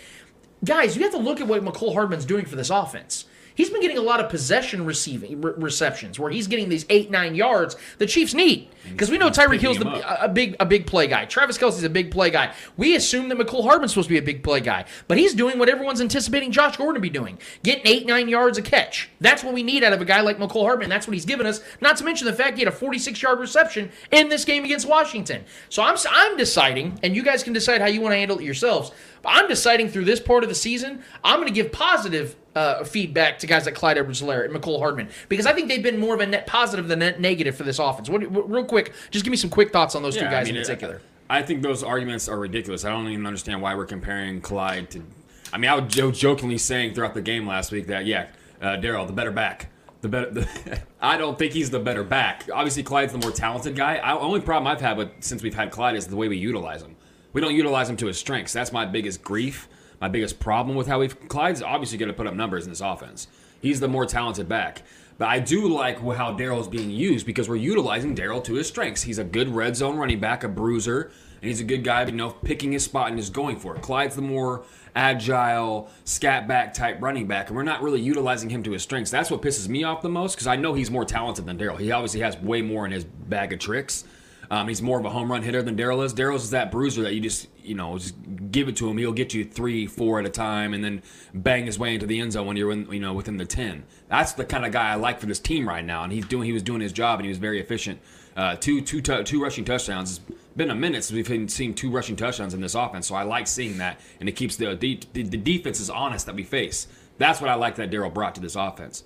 Guys, 0.65 0.95
you 0.95 1.03
have 1.03 1.11
to 1.11 1.17
look 1.17 1.41
at 1.41 1.47
what 1.47 1.61
Mecole 1.63 1.93
Hardman's 1.93 2.25
doing 2.25 2.45
for 2.45 2.55
this 2.55 2.69
offense. 2.69 3.25
He's 3.55 3.69
been 3.69 3.81
getting 3.81 3.97
a 3.97 4.01
lot 4.01 4.19
of 4.19 4.29
possession 4.29 4.85
receiving 4.85 5.41
re- 5.41 5.53
receptions 5.57 6.19
where 6.19 6.31
he's 6.31 6.47
getting 6.47 6.69
these 6.69 6.85
eight 6.89 7.11
nine 7.11 7.35
yards 7.35 7.75
the 7.97 8.05
Chiefs 8.05 8.33
need 8.33 8.69
because 8.89 9.09
we 9.09 9.17
know 9.17 9.29
Tyreek 9.29 9.59
Hill's 9.59 9.79
the, 9.79 9.87
a, 9.87 10.25
a 10.25 10.29
big 10.29 10.55
a 10.59 10.65
big 10.65 10.87
play 10.87 11.07
guy. 11.07 11.25
Travis 11.25 11.57
Kelce's 11.57 11.83
a 11.83 11.89
big 11.89 12.11
play 12.11 12.29
guy. 12.29 12.53
We 12.77 12.95
assume 12.95 13.29
that 13.29 13.37
Mecole 13.37 13.63
Hardman's 13.63 13.91
supposed 13.91 14.07
to 14.09 14.13
be 14.13 14.17
a 14.17 14.21
big 14.21 14.43
play 14.43 14.59
guy, 14.59 14.85
but 15.07 15.17
he's 15.17 15.33
doing 15.33 15.59
what 15.59 15.69
everyone's 15.69 16.01
anticipating 16.01 16.51
Josh 16.51 16.77
Gordon 16.77 16.95
to 16.95 17.01
be 17.01 17.09
doing, 17.09 17.37
getting 17.63 17.87
eight 17.87 18.05
nine 18.05 18.27
yards 18.27 18.57
a 18.57 18.61
catch. 18.61 19.09
That's 19.19 19.43
what 19.43 19.53
we 19.53 19.63
need 19.63 19.83
out 19.83 19.93
of 19.93 20.01
a 20.01 20.05
guy 20.05 20.21
like 20.21 20.37
Mecole 20.37 20.63
Hardman. 20.63 20.89
That's 20.89 21.07
what 21.07 21.13
he's 21.13 21.25
given 21.25 21.45
us. 21.45 21.61
Not 21.81 21.97
to 21.97 22.03
mention 22.03 22.25
the 22.25 22.33
fact 22.33 22.57
he 22.57 22.63
had 22.63 22.73
a 22.73 22.75
46 22.75 23.21
yard 23.21 23.39
reception 23.39 23.91
in 24.11 24.29
this 24.29 24.45
game 24.45 24.63
against 24.65 24.87
Washington. 24.87 25.43
So 25.69 25.83
I'm 25.83 25.97
I'm 26.09 26.37
deciding, 26.37 26.99
and 27.03 27.15
you 27.15 27.23
guys 27.23 27.43
can 27.43 27.53
decide 27.53 27.81
how 27.81 27.87
you 27.87 28.01
want 28.01 28.13
to 28.13 28.17
handle 28.17 28.39
it 28.39 28.43
yourselves. 28.43 28.91
But 29.21 29.29
I'm 29.35 29.47
deciding 29.47 29.89
through 29.89 30.05
this 30.05 30.19
part 30.19 30.43
of 30.43 30.49
the 30.49 30.55
season, 30.55 31.01
I'm 31.23 31.37
going 31.39 31.47
to 31.47 31.53
give 31.53 31.71
positive 31.71 32.35
uh, 32.55 32.83
feedback 32.83 33.39
to 33.39 33.47
guys 33.47 33.65
like 33.65 33.75
Clyde 33.75 33.97
Edwards-Helaire 33.97 34.45
and 34.45 34.53
Mecole 34.53 34.79
Hardman 34.79 35.09
because 35.29 35.45
I 35.45 35.53
think 35.53 35.67
they've 35.69 35.83
been 35.83 35.97
more 35.97 36.13
of 36.13 36.21
a 36.21 36.25
net 36.25 36.47
positive 36.47 36.87
than 36.87 36.99
net 36.99 37.19
negative 37.19 37.55
for 37.55 37.63
this 37.63 37.79
offense. 37.79 38.09
What, 38.09 38.27
what, 38.29 38.49
real 38.49 38.65
quick, 38.65 38.93
just 39.11 39.25
give 39.25 39.31
me 39.31 39.37
some 39.37 39.49
quick 39.49 39.71
thoughts 39.71 39.95
on 39.95 40.03
those 40.03 40.15
two 40.15 40.21
Yeah, 40.21 40.29
I 40.29 40.31
guys 40.31 40.47
mean, 40.47 40.57
in 40.57 40.61
particular. 40.61 41.01
I 41.29 41.41
think 41.41 41.63
those 41.63 41.83
arguments 41.83 42.29
are 42.29 42.37
ridiculous. 42.37 42.85
I 42.85 42.89
don't 42.89 43.07
even 43.07 43.25
understand 43.25 43.61
why 43.61 43.75
we're 43.75 43.85
comparing 43.85 44.41
Clyde 44.41 44.89
to. 44.91 45.03
I 45.51 45.57
mean, 45.57 45.69
I 45.69 45.75
was 45.75 45.93
jo- 45.93 46.11
jokingly 46.11 46.57
saying 46.57 46.93
throughout 46.93 47.13
the 47.13 47.21
game 47.21 47.47
last 47.47 47.71
week 47.71 47.87
that 47.87 48.05
yeah, 48.05 48.27
uh, 48.61 48.77
Darrel, 48.77 49.05
the 49.05 49.13
better 49.13 49.31
back. 49.31 49.69
The 50.01 50.09
better. 50.09 50.29
The, 50.31 50.81
I 51.01 51.17
don't 51.17 51.39
think 51.39 51.53
he's 51.53 51.69
the 51.69 51.79
better 51.79 52.03
back. 52.03 52.49
Obviously, 52.53 52.83
Clyde's 52.83 53.13
the 53.13 53.19
more 53.19 53.31
talented 53.31 53.75
guy. 53.75 53.95
I, 53.95 54.17
only 54.17 54.41
problem 54.41 54.67
I've 54.67 54.81
had 54.81 54.97
with 54.97 55.09
since 55.21 55.41
we've 55.41 55.55
had 55.55 55.71
Clyde 55.71 55.95
is 55.95 56.07
the 56.07 56.15
way 56.15 56.27
we 56.27 56.37
utilize 56.37 56.81
him. 56.81 56.95
We 57.31 57.41
don't 57.41 57.55
utilize 57.55 57.89
him 57.89 57.97
to 57.97 58.07
his 58.07 58.17
strengths. 58.17 58.53
That's 58.53 58.71
my 58.71 58.85
biggest 58.85 59.23
grief. 59.23 59.67
My 60.03 60.09
biggest 60.09 60.37
problem 60.37 60.75
with 60.75 60.87
how 60.87 60.99
we've. 60.99 61.17
Clyde's 61.29 61.61
obviously 61.61 61.97
going 61.97 62.09
to 62.09 62.13
put 62.13 62.27
up 62.27 62.33
numbers 62.33 62.65
in 62.65 62.71
this 62.71 62.81
offense. 62.81 63.29
He's 63.61 63.79
the 63.79 63.87
more 63.87 64.05
talented 64.05 64.49
back. 64.49 64.81
But 65.17 65.29
I 65.29 65.39
do 65.39 65.69
like 65.69 66.01
how 66.01 66.33
Darrel's 66.33 66.67
being 66.67 66.89
used 66.89 67.25
because 67.25 67.47
we're 67.47 67.55
utilizing 67.55 68.13
Darrel 68.13 68.41
to 68.41 68.55
his 68.55 68.67
strengths. 68.67 69.03
He's 69.03 69.17
a 69.17 69.23
good 69.23 69.47
red 69.47 69.77
zone 69.77 69.95
running 69.95 70.19
back, 70.19 70.43
a 70.43 70.49
bruiser, 70.49 71.03
and 71.41 71.47
he's 71.47 71.61
a 71.61 71.63
good 71.63 71.85
guy, 71.85 72.05
you 72.05 72.11
know, 72.11 72.31
picking 72.31 72.73
his 72.73 72.83
spot 72.83 73.07
and 73.07 73.17
just 73.17 73.31
going 73.31 73.55
for 73.55 73.77
it. 73.77 73.81
Clyde's 73.81 74.17
the 74.17 74.21
more 74.21 74.65
agile, 74.93 75.89
scat 76.03 76.49
back 76.49 76.73
type 76.73 77.01
running 77.01 77.25
back, 77.25 77.47
and 77.47 77.55
we're 77.55 77.63
not 77.63 77.81
really 77.81 78.01
utilizing 78.01 78.49
him 78.49 78.61
to 78.63 78.71
his 78.71 78.83
strengths. 78.83 79.09
That's 79.09 79.31
what 79.31 79.41
pisses 79.41 79.69
me 79.69 79.85
off 79.85 80.01
the 80.01 80.09
most 80.09 80.35
because 80.35 80.47
I 80.47 80.57
know 80.57 80.73
he's 80.73 80.91
more 80.91 81.05
talented 81.05 81.45
than 81.45 81.55
Darrel. 81.55 81.77
He 81.77 81.93
obviously 81.93 82.19
has 82.19 82.35
way 82.39 82.61
more 82.61 82.85
in 82.85 82.91
his 82.91 83.05
bag 83.05 83.53
of 83.53 83.59
tricks. 83.59 84.03
Um, 84.51 84.67
he's 84.67 84.81
more 84.81 84.99
of 84.99 85.05
a 85.05 85.09
home 85.09 85.31
run 85.31 85.41
hitter 85.41 85.61
than 85.61 85.75
Darrel 85.75 86.01
is. 86.03 86.13
Darrel's 86.13 86.43
is 86.43 86.49
that 86.51 86.71
bruiser 86.71 87.01
that 87.03 87.13
you 87.13 87.21
just, 87.21 87.47
you 87.63 87.75
know, 87.75 87.97
just 87.97 88.15
give 88.51 88.67
it 88.67 88.75
to 88.77 88.89
him. 88.89 88.97
He'll 88.97 89.11
get 89.11 89.33
you 89.33 89.45
three, 89.45 89.87
four 89.87 90.19
at 90.19 90.25
a 90.25 90.29
time, 90.29 90.73
and 90.73 90.83
then 90.83 91.01
bang 91.33 91.65
his 91.65 91.79
way 91.79 91.93
into 91.93 92.05
the 92.05 92.19
end 92.19 92.33
zone 92.33 92.45
when 92.47 92.57
you're 92.57 92.71
in, 92.71 92.91
you 92.91 92.99
know, 92.99 93.13
within 93.13 93.37
the 93.37 93.45
ten. 93.45 93.83
That's 94.09 94.33
the 94.33 94.45
kind 94.45 94.65
of 94.65 94.71
guy 94.71 94.91
I 94.91 94.95
like 94.95 95.19
for 95.19 95.25
this 95.25 95.39
team 95.39 95.67
right 95.67 95.83
now, 95.83 96.03
and 96.03 96.11
he's 96.11 96.25
doing, 96.25 96.45
he 96.45 96.53
was 96.53 96.63
doing 96.63 96.81
his 96.81 96.91
job, 96.91 97.19
and 97.19 97.25
he 97.25 97.29
was 97.29 97.37
very 97.37 97.59
efficient. 97.59 97.99
Uh, 98.35 98.55
two, 98.55 98.81
two, 98.81 99.01
tu- 99.01 99.23
two 99.23 99.41
rushing 99.41 99.63
touchdowns. 99.63 100.17
It's 100.17 100.37
been 100.55 100.71
a 100.71 100.75
minute 100.75 101.03
since 101.03 101.27
we've 101.27 101.51
seeing 101.51 101.73
two 101.73 101.89
rushing 101.89 102.15
touchdowns 102.15 102.53
in 102.53 102.61
this 102.61 102.75
offense, 102.75 103.07
so 103.07 103.15
I 103.15 103.23
like 103.23 103.47
seeing 103.47 103.77
that, 103.77 103.99
and 104.19 104.27
it 104.27 104.33
keeps 104.33 104.55
the 104.55 104.75
the, 104.75 104.99
the 105.13 105.37
defense 105.37 105.79
is 105.79 105.89
honest 105.89 106.25
that 106.25 106.35
we 106.35 106.43
face. 106.43 106.87
That's 107.17 107.39
what 107.41 107.49
I 107.49 107.55
like 107.55 107.75
that 107.75 107.91
Darrel 107.91 108.09
brought 108.09 108.35
to 108.35 108.41
this 108.41 108.55
offense. 108.55 109.03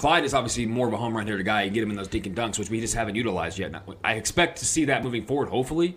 Clyde 0.00 0.24
is 0.24 0.32
obviously 0.32 0.64
more 0.64 0.86
of 0.86 0.94
a 0.94 0.96
home 0.96 1.14
run 1.14 1.26
hitter 1.26 1.42
guy. 1.42 1.64
You 1.64 1.70
get 1.70 1.82
him 1.82 1.90
in 1.90 1.96
those 1.96 2.08
dink 2.08 2.24
and 2.24 2.34
dunks, 2.34 2.58
which 2.58 2.70
we 2.70 2.80
just 2.80 2.94
haven't 2.94 3.16
utilized 3.16 3.58
yet. 3.58 3.74
I 4.02 4.14
expect 4.14 4.58
to 4.60 4.64
see 4.64 4.86
that 4.86 5.04
moving 5.04 5.26
forward, 5.26 5.50
hopefully. 5.50 5.94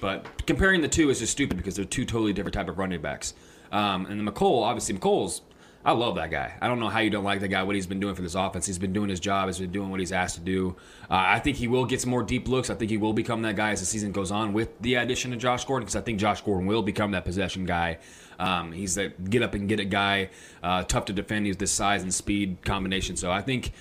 But 0.00 0.44
comparing 0.44 0.80
the 0.80 0.88
two 0.88 1.08
is 1.08 1.20
just 1.20 1.30
stupid 1.30 1.56
because 1.56 1.76
they're 1.76 1.84
two 1.84 2.04
totally 2.04 2.32
different 2.32 2.54
type 2.54 2.68
of 2.68 2.78
running 2.78 3.00
backs. 3.00 3.32
Um, 3.70 4.06
and 4.06 4.18
then 4.18 4.26
Mecole, 4.26 4.64
obviously, 4.64 4.96
Mecole's. 4.96 5.42
I 5.86 5.92
love 5.92 6.14
that 6.14 6.30
guy. 6.30 6.54
I 6.62 6.66
don't 6.66 6.80
know 6.80 6.88
how 6.88 7.00
you 7.00 7.10
don't 7.10 7.24
like 7.24 7.40
that 7.40 7.48
guy. 7.48 7.62
What 7.62 7.74
he's 7.74 7.86
been 7.86 8.00
doing 8.00 8.14
for 8.14 8.22
this 8.22 8.34
offense, 8.34 8.64
he's 8.64 8.78
been 8.78 8.94
doing 8.94 9.10
his 9.10 9.20
job. 9.20 9.48
He's 9.48 9.58
been 9.58 9.70
doing 9.70 9.90
what 9.90 10.00
he's 10.00 10.12
asked 10.12 10.36
to 10.36 10.40
do. 10.40 10.76
Uh, 11.10 11.24
I 11.26 11.40
think 11.40 11.58
he 11.58 11.68
will 11.68 11.84
get 11.84 12.00
some 12.00 12.08
more 12.08 12.22
deep 12.22 12.48
looks. 12.48 12.70
I 12.70 12.74
think 12.74 12.90
he 12.90 12.96
will 12.96 13.12
become 13.12 13.42
that 13.42 13.54
guy 13.54 13.72
as 13.72 13.80
the 13.80 13.86
season 13.86 14.10
goes 14.10 14.30
on 14.30 14.54
with 14.54 14.80
the 14.80 14.94
addition 14.94 15.34
of 15.34 15.38
Josh 15.38 15.66
Gordon 15.66 15.84
because 15.84 15.96
I 15.96 16.00
think 16.00 16.18
Josh 16.18 16.40
Gordon 16.40 16.66
will 16.66 16.82
become 16.82 17.10
that 17.10 17.26
possession 17.26 17.66
guy. 17.66 17.98
Um, 18.38 18.72
he's 18.72 18.94
that 18.94 19.28
get 19.28 19.42
up 19.42 19.52
and 19.52 19.68
get 19.68 19.78
it 19.78 19.90
guy, 19.90 20.30
uh, 20.62 20.84
tough 20.84 21.04
to 21.06 21.12
defend. 21.12 21.44
He's 21.44 21.58
this 21.58 21.70
size 21.70 22.02
and 22.02 22.14
speed 22.14 22.64
combination. 22.64 23.16
So 23.16 23.30
I 23.30 23.42
think 23.42 23.72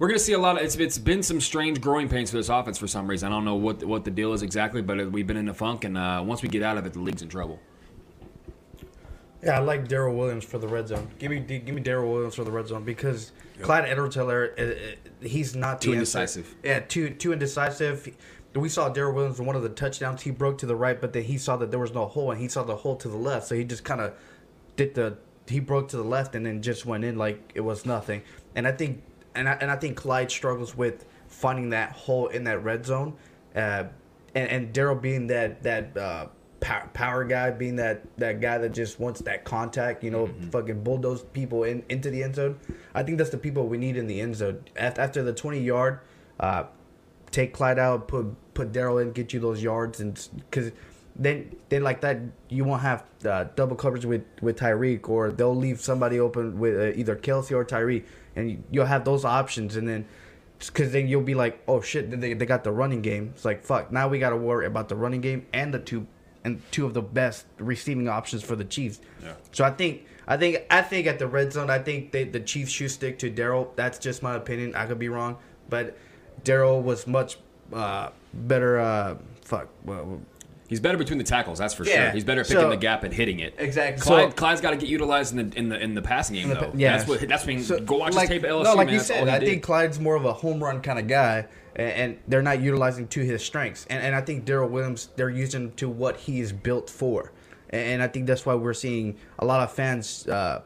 we're 0.00 0.08
going 0.08 0.18
to 0.18 0.24
see 0.24 0.32
a 0.32 0.38
lot 0.38 0.56
of 0.56 0.64
it's, 0.64 0.74
it's 0.74 0.98
been 0.98 1.22
some 1.22 1.40
strange 1.40 1.80
growing 1.80 2.08
pains 2.08 2.32
for 2.32 2.36
this 2.36 2.48
offense 2.48 2.78
for 2.78 2.88
some 2.88 3.08
reason. 3.08 3.28
I 3.28 3.30
don't 3.30 3.44
know 3.44 3.54
what 3.54 3.84
what 3.84 4.04
the 4.04 4.10
deal 4.10 4.32
is 4.32 4.42
exactly, 4.42 4.82
but 4.82 5.12
we've 5.12 5.28
been 5.28 5.36
in 5.36 5.48
a 5.48 5.54
funk, 5.54 5.84
and 5.84 5.96
uh, 5.96 6.20
once 6.26 6.42
we 6.42 6.48
get 6.48 6.64
out 6.64 6.78
of 6.78 6.84
it, 6.84 6.94
the 6.94 6.98
league's 6.98 7.22
in 7.22 7.28
trouble. 7.28 7.60
Yeah, 9.42 9.56
I 9.56 9.60
like 9.60 9.88
Darrel 9.88 10.14
Williams 10.14 10.44
for 10.44 10.58
the 10.58 10.68
red 10.68 10.88
zone. 10.88 11.10
Give 11.18 11.30
me 11.30 11.40
give 11.40 11.74
me 11.74 11.80
Darrel 11.80 12.12
Williams 12.12 12.36
for 12.36 12.44
the 12.44 12.50
red 12.50 12.68
zone 12.68 12.84
because 12.84 13.32
Clyde 13.60 13.86
Edwards-Helaire, 13.86 14.58
uh, 14.58 14.62
uh, 14.62 15.28
he's 15.28 15.56
not 15.56 15.80
Too 15.80 15.92
indecisive. 15.92 16.54
Yeah, 16.62 16.80
too 16.80 17.10
too 17.10 17.32
indecisive. 17.32 18.16
We 18.54 18.68
saw 18.68 18.88
Darrel 18.88 19.14
Williams 19.14 19.40
in 19.40 19.46
one 19.46 19.56
of 19.56 19.62
the 19.62 19.70
touchdowns. 19.70 20.22
He 20.22 20.30
broke 20.30 20.58
to 20.58 20.66
the 20.66 20.76
right, 20.76 21.00
but 21.00 21.12
then 21.12 21.24
he 21.24 21.38
saw 21.38 21.56
that 21.56 21.70
there 21.70 21.80
was 21.80 21.92
no 21.92 22.06
hole, 22.06 22.30
and 22.30 22.40
he 22.40 22.48
saw 22.48 22.62
the 22.62 22.76
hole 22.76 22.96
to 22.96 23.08
the 23.08 23.16
left. 23.16 23.46
So 23.46 23.54
he 23.54 23.64
just 23.64 23.82
kind 23.82 24.00
of 24.00 24.14
did 24.76 24.94
the 24.94 25.16
he 25.48 25.58
broke 25.58 25.88
to 25.88 25.96
the 25.96 26.04
left 26.04 26.34
and 26.34 26.46
then 26.46 26.62
just 26.62 26.86
went 26.86 27.04
in 27.04 27.16
like 27.18 27.52
it 27.54 27.60
was 27.60 27.84
nothing. 27.84 28.22
And 28.54 28.66
I 28.66 28.72
think 28.72 29.02
and 29.34 29.48
I, 29.48 29.52
and 29.54 29.70
I 29.70 29.76
think 29.76 29.96
Clyde 29.96 30.30
struggles 30.30 30.76
with 30.76 31.04
finding 31.26 31.70
that 31.70 31.92
hole 31.92 32.28
in 32.28 32.44
that 32.44 32.62
red 32.62 32.86
zone, 32.86 33.14
uh, 33.56 33.84
and 34.34 34.48
and 34.48 34.72
Darrel 34.72 34.94
being 34.94 35.26
that 35.28 35.62
that 35.62 35.96
uh, 35.96 36.26
power, 36.62 36.88
power 36.94 37.24
guy, 37.24 37.50
being 37.50 37.76
that 37.76 38.00
that 38.16 38.40
guy 38.40 38.56
that 38.56 38.72
just 38.72 38.98
wants 38.98 39.20
that 39.22 39.44
contact, 39.44 40.02
you 40.02 40.10
know, 40.10 40.30
fucking 40.50 40.82
bulldoze 40.82 41.22
people 41.34 41.64
in 41.64 41.82
into 41.90 42.08
the 42.08 42.22
end 42.22 42.36
zone. 42.36 42.58
I 42.94 43.02
think 43.02 43.18
that's 43.18 43.30
the 43.30 43.36
people 43.36 43.66
we 43.66 43.76
need 43.76 43.96
in 43.98 44.06
the 44.06 44.20
end 44.20 44.36
zone. 44.36 44.64
After, 44.76 45.22
the 45.22 45.34
twenty 45.34 45.60
yard, 45.60 46.00
uh, 46.40 46.64
take 47.30 47.52
Clyde 47.52 47.78
out, 47.78 48.08
put 48.08 48.26
put 48.54 48.72
Darrel 48.72 48.98
in, 48.98 49.12
get 49.12 49.32
you 49.34 49.40
those 49.40 49.62
yards, 49.62 50.00
and 50.00 50.28
because 50.36 50.70
then 51.16 51.54
then 51.68 51.82
like 51.82 52.00
that 52.00 52.18
you 52.48 52.64
won't 52.64 52.80
have 52.82 53.04
uh, 53.26 53.44
double 53.56 53.76
coverage 53.76 54.04
with 54.06 54.22
with 54.40 54.58
Tyreek, 54.58 55.08
or 55.08 55.30
they'll 55.32 55.54
leave 55.56 55.80
somebody 55.80 56.18
open 56.20 56.58
with 56.58 56.78
uh, 56.78 56.98
either 56.98 57.16
Kelce 57.16 57.50
or 57.50 57.64
Tyreek, 57.64 58.04
and 58.36 58.50
you- 58.52 58.62
you'll 58.70 58.86
have 58.86 59.04
those 59.04 59.24
options, 59.24 59.76
and 59.76 59.86
then 59.88 60.06
because 60.58 60.92
then 60.92 61.08
you'll 61.08 61.22
be 61.22 61.34
like, 61.34 61.60
oh 61.66 61.80
shit, 61.80 62.08
they 62.20 62.34
they 62.34 62.46
got 62.46 62.62
the 62.62 62.70
running 62.72 63.02
game. 63.02 63.32
It's 63.34 63.44
like 63.44 63.64
fuck, 63.64 63.90
now 63.90 64.06
we 64.08 64.18
got 64.20 64.30
to 64.30 64.36
worry 64.36 64.64
about 64.66 64.88
the 64.88 64.94
running 64.96 65.20
game 65.20 65.44
and 65.52 65.74
the 65.74 65.80
two 65.80 66.06
and 66.44 66.60
two 66.70 66.86
of 66.86 66.94
the 66.94 67.02
best 67.02 67.46
receiving 67.58 68.08
options 68.08 68.42
for 68.42 68.56
the 68.56 68.64
Chiefs. 68.64 69.00
Yeah. 69.22 69.34
So 69.52 69.64
I 69.64 69.70
think 69.70 70.06
I 70.26 70.36
think 70.36 70.58
I 70.70 70.82
think 70.82 71.06
at 71.06 71.18
the 71.18 71.26
red 71.26 71.52
zone, 71.52 71.70
I 71.70 71.78
think 71.78 72.12
they, 72.12 72.24
the 72.24 72.40
Chiefs 72.40 72.72
should 72.72 72.90
stick 72.90 73.18
to 73.20 73.30
Darrel. 73.30 73.72
That's 73.76 73.98
just 73.98 74.22
my 74.22 74.34
opinion. 74.34 74.74
I 74.74 74.86
could 74.86 74.98
be 74.98 75.08
wrong, 75.08 75.36
but 75.68 75.96
Darrel 76.44 76.82
was 76.82 77.06
much 77.06 77.38
uh, 77.72 78.10
better. 78.34 78.78
Uh, 78.80 79.16
fuck. 79.42 79.68
Well, 79.84 80.20
He's 80.68 80.80
better 80.80 80.96
between 80.96 81.18
the 81.18 81.24
tackles, 81.24 81.58
that's 81.58 81.74
for 81.74 81.84
Yeah. 81.84 82.04
sure. 82.04 82.10
He's 82.12 82.24
better 82.24 82.40
at 82.40 82.46
picking 82.46 82.62
So- 82.62 82.70
the 82.70 82.78
gap 82.78 83.04
and 83.04 83.12
hitting 83.12 83.40
it. 83.40 83.54
Exactly. 83.58 84.00
Clyde, 84.00 84.30
So- 84.30 84.36
Clyde's 84.36 84.60
got 84.62 84.70
to 84.70 84.76
get 84.78 84.88
utilized 84.88 85.36
in 85.36 85.50
the 85.50 85.58
in 85.58 85.68
the 85.68 85.78
in 85.78 85.94
the 85.94 86.00
passing 86.00 86.34
game 86.36 86.48
the 86.48 86.54
though. 86.54 86.72
yeah. 86.74 86.96
that's 86.96 87.06
what 87.06 87.28
that's 87.28 87.44
when 87.44 87.62
So, 87.62 87.78
go 87.80 87.98
watch 87.98 88.14
like, 88.14 88.30
his 88.30 88.38
tape 88.40 88.44
at 88.44 88.50
LSU. 88.50 88.64
No, 88.64 88.74
like 88.74 88.86
man. 88.86 88.94
you 88.94 89.00
said, 89.00 89.28
I 89.28 89.38
did. 89.38 89.48
think 89.50 89.62
Clyde's 89.62 90.00
more 90.00 90.14
of 90.16 90.24
a 90.24 90.32
home 90.32 90.64
run 90.64 90.80
kind 90.80 90.98
of 90.98 91.06
guy, 91.08 91.46
and, 91.76 91.90
and 91.90 92.18
they're 92.28 92.42
not 92.42 92.60
utilizing 92.60 93.08
to 93.08 93.20
his 93.20 93.44
strengths. 93.44 93.86
And, 93.88 94.02
and 94.02 94.14
I 94.14 94.20
think 94.20 94.44
Darrel 94.44 94.68
Williams, 94.68 95.08
they're 95.16 95.30
using 95.30 95.72
to 95.72 95.88
what 95.88 96.16
he 96.16 96.40
is 96.40 96.52
built 96.52 96.90
for. 96.90 97.32
And, 97.70 97.82
and 97.82 98.02
I 98.02 98.08
think 98.08 98.26
that's 98.26 98.44
why 98.46 98.54
we're 98.54 98.74
seeing 98.74 99.16
a 99.38 99.44
lot 99.44 99.60
of 99.60 99.72
fans 99.72 100.26
uh, 100.28 100.62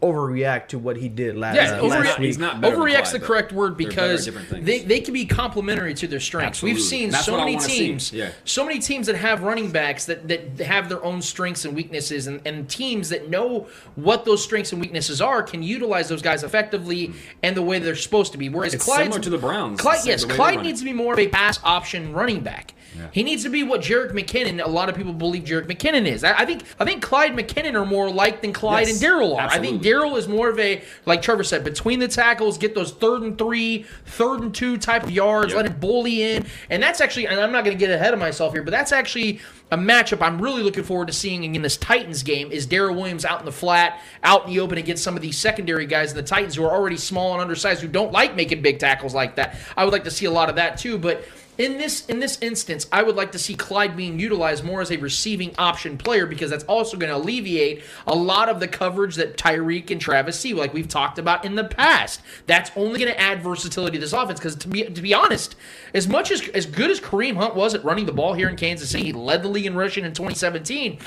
overreact 0.00 0.68
to 0.68 0.78
what 0.78 0.96
he 0.96 1.08
did 1.08 1.36
last, 1.36 1.56
Yeah, 1.56 1.72
uh, 1.72 1.82
overre- 1.82 1.88
last 1.90 2.04
not- 2.04 2.18
week. 2.18 2.26
he's 2.26 2.38
not 2.38 2.60
overreact's 2.62 3.10
Clyde, 3.10 3.20
the 3.22 3.26
correct 3.26 3.52
word 3.52 3.76
they're 3.78 3.88
better 3.88 4.00
at 4.12 4.16
because 4.24 4.26
they, 4.64 4.80
they 4.80 5.00
can 5.00 5.12
be 5.14 5.26
complementary 5.26 5.94
to 5.94 6.06
their 6.06 6.20
strengths. 6.20 6.62
We've 6.62 6.80
seen 6.80 7.10
That's 7.10 7.24
so 7.24 7.36
many 7.36 7.56
teams, 7.56 8.12
Yeah. 8.12 8.30
so 8.44 8.64
many 8.64 8.78
teams 8.78 9.06
that 9.08 9.16
have 9.16 9.42
running 9.42 9.70
backs 9.70 10.04
that, 10.06 10.28
that 10.28 10.60
have 10.60 10.88
their 10.88 11.04
own 11.04 11.20
strengths 11.22 11.64
and 11.64 11.74
weaknesses, 11.74 12.26
and, 12.26 12.40
and 12.46 12.68
teams 12.68 13.08
that 13.08 13.28
know 13.28 13.66
what 13.96 14.24
those 14.24 14.42
strengths 14.42 14.72
and 14.72 14.80
weaknesses 14.80 15.20
are 15.20 15.42
can 15.42 15.62
utilize 15.62 16.08
those 16.08 16.22
guys 16.22 16.44
effectively 16.44 17.12
and 17.42 17.56
the 17.56 17.62
way 17.62 17.78
they're 17.78 17.94
supposed 17.96 18.32
to 18.32 18.38
be. 18.38 18.48
Whereas 18.48 18.74
It's 18.74 18.84
Clyde's- 18.84 19.04
similar 19.04 19.20
to 19.20 19.30
the 19.30 19.38
Browns, 19.38 19.80
Clyde, 19.80 20.00
yes, 20.04 20.24
way 20.26 20.34
Clyde 20.34 20.62
needs 20.62 20.80
to 20.80 20.84
be 20.84 20.92
more 20.92 21.12
of 21.14 21.18
a 21.18 21.28
pass 21.28 21.58
option 21.64 22.12
running 22.12 22.40
back. 22.40 22.74
He 23.12 23.22
needs 23.22 23.44
to 23.44 23.48
be 23.48 23.62
what 23.62 23.80
Jerick 23.82 24.10
McKinnon. 24.12 24.64
A 24.64 24.68
lot 24.68 24.88
of 24.88 24.96
people 24.96 25.12
believe 25.12 25.44
Jerick 25.44 25.66
McKinnon 25.66 26.04
is. 26.06 26.24
I, 26.24 26.38
I 26.40 26.44
think. 26.44 26.62
I 26.80 26.84
think 26.84 27.00
Clyde 27.00 27.32
McKinnon 27.34 27.74
are 27.74 27.84
more 27.86 28.06
alike 28.06 28.40
than 28.40 28.52
Clyde 28.52 28.86
Yes, 28.88 28.96
and 28.96 29.00
Darrel 29.00 29.36
are. 29.36 29.42
I 29.42 29.48
think 29.58 29.76
absolutely. 29.76 29.87
Darrel 29.88 30.16
is 30.16 30.28
more 30.28 30.50
of 30.50 30.58
a 30.58 30.82
like 31.06 31.22
Trevor 31.22 31.44
said, 31.44 31.64
between 31.64 31.98
the 31.98 32.08
tackles, 32.08 32.58
get 32.58 32.74
those 32.74 32.92
third 32.92 33.22
and 33.22 33.38
three, 33.38 33.86
third 34.04 34.40
and 34.40 34.54
two 34.54 34.76
type 34.76 35.04
of 35.04 35.10
yards, 35.10 35.52
Yep. 35.52 35.56
let 35.56 35.66
it 35.66 35.80
bully 35.80 36.22
in, 36.22 36.44
and 36.68 36.82
that's 36.82 37.00
actually. 37.00 37.26
And 37.26 37.40
I'm 37.40 37.52
not 37.52 37.64
going 37.64 37.76
to 37.76 37.80
get 37.80 37.90
ahead 37.90 38.12
of 38.12 38.20
myself 38.20 38.52
here, 38.52 38.62
but 38.62 38.70
that's 38.70 38.92
actually 38.92 39.40
a 39.70 39.76
matchup 39.78 40.20
I'm 40.20 40.40
really 40.40 40.62
looking 40.62 40.84
forward 40.84 41.08
to 41.08 41.12
seeing 41.12 41.54
in 41.54 41.62
this 41.62 41.76
Titans 41.76 42.22
game. 42.22 42.52
Is 42.52 42.66
Darrel 42.66 42.94
Williams 42.94 43.24
out 43.24 43.40
in 43.40 43.46
the 43.46 43.52
flat, 43.52 44.00
out 44.22 44.46
in 44.46 44.52
the 44.52 44.60
open 44.60 44.76
against 44.78 45.02
some 45.02 45.16
of 45.16 45.22
these 45.22 45.38
secondary 45.38 45.86
guys 45.86 46.10
in 46.10 46.16
the 46.16 46.22
Titans 46.22 46.54
who 46.56 46.64
are 46.64 46.70
already 46.72 46.96
small 46.98 47.32
and 47.32 47.40
undersized, 47.40 47.80
who 47.80 47.88
don't 47.88 48.12
like 48.12 48.36
making 48.36 48.60
big 48.60 48.78
tackles 48.78 49.14
like 49.14 49.36
that. 49.36 49.56
I 49.76 49.84
would 49.84 49.92
like 49.92 50.04
to 50.04 50.10
see 50.10 50.26
a 50.26 50.30
lot 50.30 50.50
of 50.50 50.56
that 50.56 50.76
too, 50.76 50.98
but. 50.98 51.24
In 51.58 51.76
this 51.76 52.06
in 52.06 52.20
this 52.20 52.38
instance, 52.40 52.86
I 52.92 53.02
would 53.02 53.16
like 53.16 53.32
to 53.32 53.38
see 53.38 53.54
Clyde 53.54 53.96
being 53.96 54.20
utilized 54.20 54.62
more 54.62 54.80
as 54.80 54.92
a 54.92 54.96
receiving 54.96 55.52
option 55.58 55.98
player 55.98 56.24
because 56.24 56.50
that's 56.50 56.62
also 56.64 56.96
going 56.96 57.10
to 57.10 57.16
alleviate 57.16 57.82
a 58.06 58.14
lot 58.14 58.48
of 58.48 58.60
the 58.60 58.68
coverage 58.68 59.16
that 59.16 59.36
Tyreek 59.36 59.90
and 59.90 60.00
Travis 60.00 60.38
see, 60.38 60.54
like 60.54 60.72
we've 60.72 60.86
talked 60.86 61.18
about 61.18 61.44
in 61.44 61.56
the 61.56 61.64
past. 61.64 62.20
That's 62.46 62.70
only 62.76 63.00
going 63.00 63.12
to 63.12 63.20
add 63.20 63.42
versatility 63.42 63.96
to 63.96 64.00
this 64.00 64.12
offense. 64.12 64.38
Because 64.38 64.54
to 64.54 64.68
be 64.68 64.84
to 64.84 65.02
be 65.02 65.12
honest, 65.12 65.56
as 65.92 66.06
much 66.06 66.30
as 66.30 66.46
as 66.50 66.64
good 66.64 66.92
as 66.92 67.00
Kareem 67.00 67.34
Hunt 67.34 67.56
was 67.56 67.74
at 67.74 67.84
running 67.84 68.06
the 68.06 68.12
ball 68.12 68.34
here 68.34 68.48
in 68.48 68.54
Kansas 68.54 68.90
City, 68.90 69.06
he 69.06 69.12
led 69.12 69.42
the 69.42 69.48
league 69.48 69.66
in 69.66 69.74
rushing 69.74 70.04
in 70.04 70.12
2017. 70.12 71.00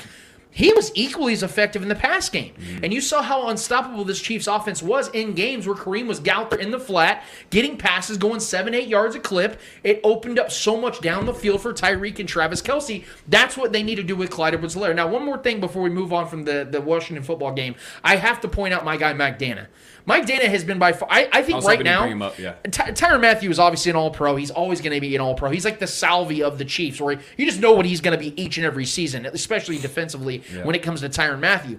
He 0.54 0.70
was 0.74 0.92
equally 0.94 1.32
as 1.32 1.42
effective 1.42 1.82
in 1.82 1.88
the 1.88 1.94
pass 1.94 2.28
game. 2.28 2.52
And 2.82 2.92
you 2.92 3.00
saw 3.00 3.22
how 3.22 3.48
unstoppable 3.48 4.04
this 4.04 4.20
Chiefs 4.20 4.46
offense 4.46 4.82
was 4.82 5.08
in 5.08 5.32
games 5.32 5.66
where 5.66 5.74
Kareem 5.74 6.06
was 6.06 6.26
out 6.28 6.50
there 6.50 6.58
in 6.58 6.70
the 6.70 6.78
flat, 6.78 7.24
getting 7.48 7.78
passes, 7.78 8.18
going 8.18 8.38
seven, 8.38 8.74
eight 8.74 8.86
yards 8.86 9.16
a 9.16 9.20
clip. 9.20 9.58
It 9.82 10.00
opened 10.04 10.38
up 10.38 10.50
so 10.52 10.76
much 10.76 11.00
down 11.00 11.24
the 11.24 11.32
field 11.32 11.62
for 11.62 11.72
Tyreek 11.72 12.18
and 12.18 12.28
Travis 12.28 12.60
Kelce. 12.60 13.04
That's 13.26 13.56
what 13.56 13.72
they 13.72 13.82
need 13.82 13.94
to 13.94 14.02
do 14.02 14.14
with 14.14 14.28
Clyde 14.30 14.52
Edwards 14.52 14.76
Helaire. 14.76 14.94
Now, 14.94 15.08
one 15.08 15.24
more 15.24 15.38
thing 15.38 15.58
before 15.58 15.80
we 15.80 15.90
move 15.90 16.12
on 16.12 16.28
from 16.28 16.44
the, 16.44 16.68
the 16.70 16.82
Washington 16.82 17.24
football 17.24 17.52
game. 17.52 17.74
I 18.04 18.16
have 18.16 18.42
to 18.42 18.48
point 18.48 18.74
out 18.74 18.84
my 18.84 18.98
guy, 18.98 19.14
Mike 19.14 19.38
Danna. 19.38 19.68
Mike 20.04 20.26
Danna 20.26 20.44
has 20.48 20.64
been 20.64 20.78
by 20.78 20.92
far, 20.92 21.08
I, 21.10 21.28
I 21.32 21.42
think 21.42 21.62
right 21.68 21.78
now, 21.84 22.00
bring 22.00 22.12
him 22.12 22.22
up, 22.22 22.38
yeah. 22.38 22.54
Ty- 22.70 22.92
Tyrann 22.92 23.20
Mathieu 23.20 23.50
is 23.50 23.58
obviously 23.58 23.90
an 23.90 23.96
All 23.96 24.10
Pro. 24.10 24.36
He's 24.36 24.50
always 24.50 24.80
going 24.80 24.92
to 24.94 25.00
be 25.00 25.14
an 25.14 25.20
All 25.20 25.34
Pro. 25.34 25.50
He's 25.50 25.64
like 25.64 25.78
the 25.78 25.86
Salvy 25.86 26.42
of 26.42 26.58
the 26.58 26.64
Chiefs, 26.64 27.00
where 27.00 27.20
you 27.36 27.46
just 27.46 27.60
know 27.60 27.72
what 27.72 27.86
he's 27.86 28.00
going 28.00 28.18
to 28.18 28.22
be 28.22 28.40
each 28.40 28.56
and 28.56 28.66
every 28.66 28.84
season, 28.84 29.26
especially 29.26 29.78
defensively 29.78 30.42
when 30.64 30.74
it 30.74 30.82
comes 30.82 31.00
to 31.02 31.08
Tyrann 31.08 31.40
Mathieu. 31.40 31.78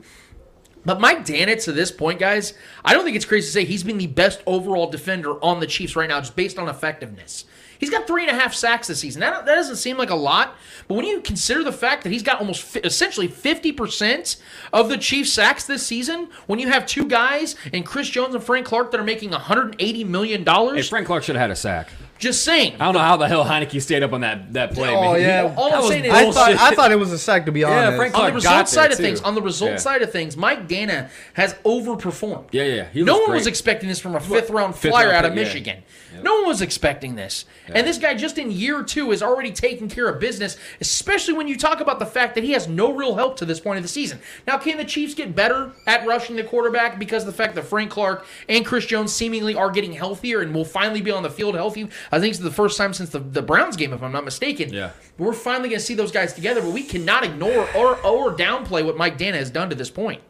But 0.85 0.99
Mike 0.99 1.25
Dannett, 1.25 1.61
to 1.61 1.71
this 1.71 1.91
point, 1.91 2.19
guys, 2.19 2.53
I 2.83 2.93
don't 2.93 3.05
think 3.05 3.15
it's 3.15 3.25
crazy 3.25 3.47
to 3.47 3.51
say 3.51 3.63
he's 3.65 3.83
been 3.83 3.97
the 3.97 4.07
best 4.07 4.41
overall 4.45 4.87
defender 4.87 5.41
on 5.43 5.59
the 5.61 5.67
Chiefs 5.67 5.95
right 5.95 6.09
now, 6.09 6.19
just 6.19 6.35
based 6.35 6.59
on 6.59 6.67
effectiveness. 6.67 7.45
He's 7.83 7.89
got 7.89 8.07
three 8.07 8.25
and 8.25 8.31
a 8.31 8.39
half 8.39 8.53
sacks 8.53 8.87
this 8.87 9.01
season. 9.01 9.19
That, 9.19 9.45
that 9.45 9.55
doesn't 9.55 9.75
seem 9.75 9.97
like 9.97 10.09
a 10.09 10.15
lot, 10.15 10.55
but 10.87 10.93
when 10.95 11.05
you 11.05 11.19
consider 11.19 11.65
the 11.65 11.73
fact 11.73 12.03
that 12.03 12.13
he's 12.13 12.23
got 12.23 12.39
almost 12.39 12.61
fi- 12.61 12.79
essentially 12.81 13.27
50% 13.27 14.37
of 14.71 14.87
the 14.87 14.97
Chiefs 14.97 15.33
sacks 15.33 15.65
this 15.65 15.85
season, 15.85 16.29
when 16.47 16.59
you 16.59 16.69
have 16.69 16.85
two 16.85 17.05
guys 17.05 17.57
in 17.73 17.83
Chris 17.83 18.07
Jones 18.07 18.35
and 18.35 18.41
Frank 18.41 18.65
Clark 18.65 18.91
that 18.91 19.01
are 19.01 19.03
making 19.03 19.31
$180 19.31 20.05
million, 20.07 20.45
Hey, 20.45 20.81
Frank 20.83 21.07
Clark 21.07 21.23
should 21.23 21.35
have 21.35 21.41
had 21.41 21.51
a 21.51 21.57
sack. 21.57 21.89
Just 22.23 22.43
saying. 22.43 22.75
I 22.79 22.85
don't 22.85 22.93
know 22.93 22.99
how 22.99 23.17
the 23.17 23.27
hell 23.27 23.43
Heinicke 23.43 23.81
stayed 23.81 24.01
up 24.01 24.13
on 24.13 24.21
that 24.21 24.53
that 24.53 24.73
play. 24.73 24.95
Oh, 24.95 25.11
man. 25.13 25.21
yeah. 25.21 25.53
All 25.57 25.73
I'm 25.75 25.87
saying 25.89 26.05
is- 26.05 26.11
I 26.13 26.31
thought 26.31 26.49
I 26.51 26.73
thought 26.73 26.91
it 26.93 26.97
was 26.99 27.11
a 27.11 27.17
sack 27.19 27.45
to 27.47 27.51
be 27.51 27.63
honest. 27.65 27.75
Yeah, 27.75 27.85
honest. 27.87 27.97
Frank 27.97 28.13
on 28.15 28.19
the 28.25 28.31
Clark 28.31 28.43
got 28.43 28.49
result 28.63 28.69
side 28.69 28.83
there, 28.85 28.91
of 28.93 28.97
too. 28.97 29.03
things, 29.03 29.21
on 29.21 29.35
the 29.35 29.41
result 29.41 29.71
Yeah. 29.71 29.77
side 29.77 30.01
of 30.01 30.11
things, 30.11 30.37
Mike 30.37 30.67
Danna 30.69 31.09
has 31.33 31.53
overperformed. 31.65 32.45
Yeah, 32.51 32.63
yeah, 32.63 32.85
he 32.93 33.03
no 33.03 33.17
one 33.17 33.25
great. 33.25 33.37
was 33.39 33.47
expecting 33.47 33.89
this 33.89 33.99
from 33.99 34.15
a 34.15 34.19
fifth 34.21 34.49
round 34.49 34.75
Fifth 34.75 34.91
flyer 34.91 35.07
round 35.07 35.17
out 35.17 35.25
of 35.25 35.31
pick, 35.33 35.39
yeah. 35.39 35.43
Michigan. 35.43 35.83
No 36.21 36.35
one 36.35 36.47
was 36.47 36.61
expecting 36.61 37.15
this. 37.15 37.45
And 37.67 37.87
this 37.87 37.97
guy 37.97 38.13
just 38.13 38.37
in 38.37 38.51
year 38.51 38.83
two 38.83 39.11
is 39.11 39.23
already 39.23 39.51
taking 39.51 39.89
care 39.89 40.07
of 40.07 40.19
business, 40.19 40.57
especially 40.79 41.33
when 41.33 41.47
you 41.47 41.57
talk 41.57 41.81
about 41.81 41.97
the 41.99 42.05
fact 42.05 42.35
that 42.35 42.43
he 42.43 42.51
has 42.51 42.67
no 42.67 42.93
real 42.93 43.15
help 43.15 43.35
to 43.37 43.45
this 43.45 43.59
point 43.59 43.77
of 43.77 43.83
the 43.83 43.89
season. 43.89 44.19
Now, 44.45 44.57
can 44.57 44.77
the 44.77 44.85
Chiefs 44.85 45.15
get 45.15 45.35
better 45.35 45.71
at 45.87 46.05
rushing 46.05 46.35
the 46.35 46.43
quarterback 46.43 46.99
because 46.99 47.23
of 47.23 47.27
the 47.27 47.33
fact 47.33 47.55
that 47.55 47.63
Frank 47.63 47.89
Clark 47.89 48.25
and 48.47 48.63
Chris 48.65 48.85
Jones 48.85 49.11
seemingly 49.11 49.55
are 49.55 49.71
getting 49.71 49.91
healthier 49.93 50.41
and 50.41 50.53
will 50.53 50.65
finally 50.65 51.01
be 51.01 51.09
on 51.11 51.23
the 51.23 51.29
field 51.31 51.55
healthy? 51.55 51.89
I 52.13 52.19
think 52.19 52.29
it's 52.31 52.39
the 52.43 52.51
first 52.51 52.77
time 52.77 52.93
since 52.93 53.09
the, 53.09 53.17
the 53.17 53.41
Browns 53.41 53.75
game, 53.75 53.91
if 53.91 54.03
I'm 54.03 54.11
not 54.11 54.23
mistaken. 54.23 54.71
Yeah. 54.71 54.91
We're 55.17 55.33
finally 55.33 55.69
going 55.69 55.79
to 55.79 55.85
see 55.85 55.95
those 55.95 56.11
guys 56.11 56.33
together, 56.33 56.61
but 56.61 56.71
we 56.71 56.83
cannot 56.83 57.23
ignore 57.23 57.67
or, 57.75 57.97
or 58.05 58.35
downplay 58.35 58.85
what 58.85 58.95
Mike 58.97 59.17
Danna 59.17 59.33
has 59.33 59.49
done 59.49 59.69
to 59.71 59.75
this 59.75 59.89
point. 59.89 60.21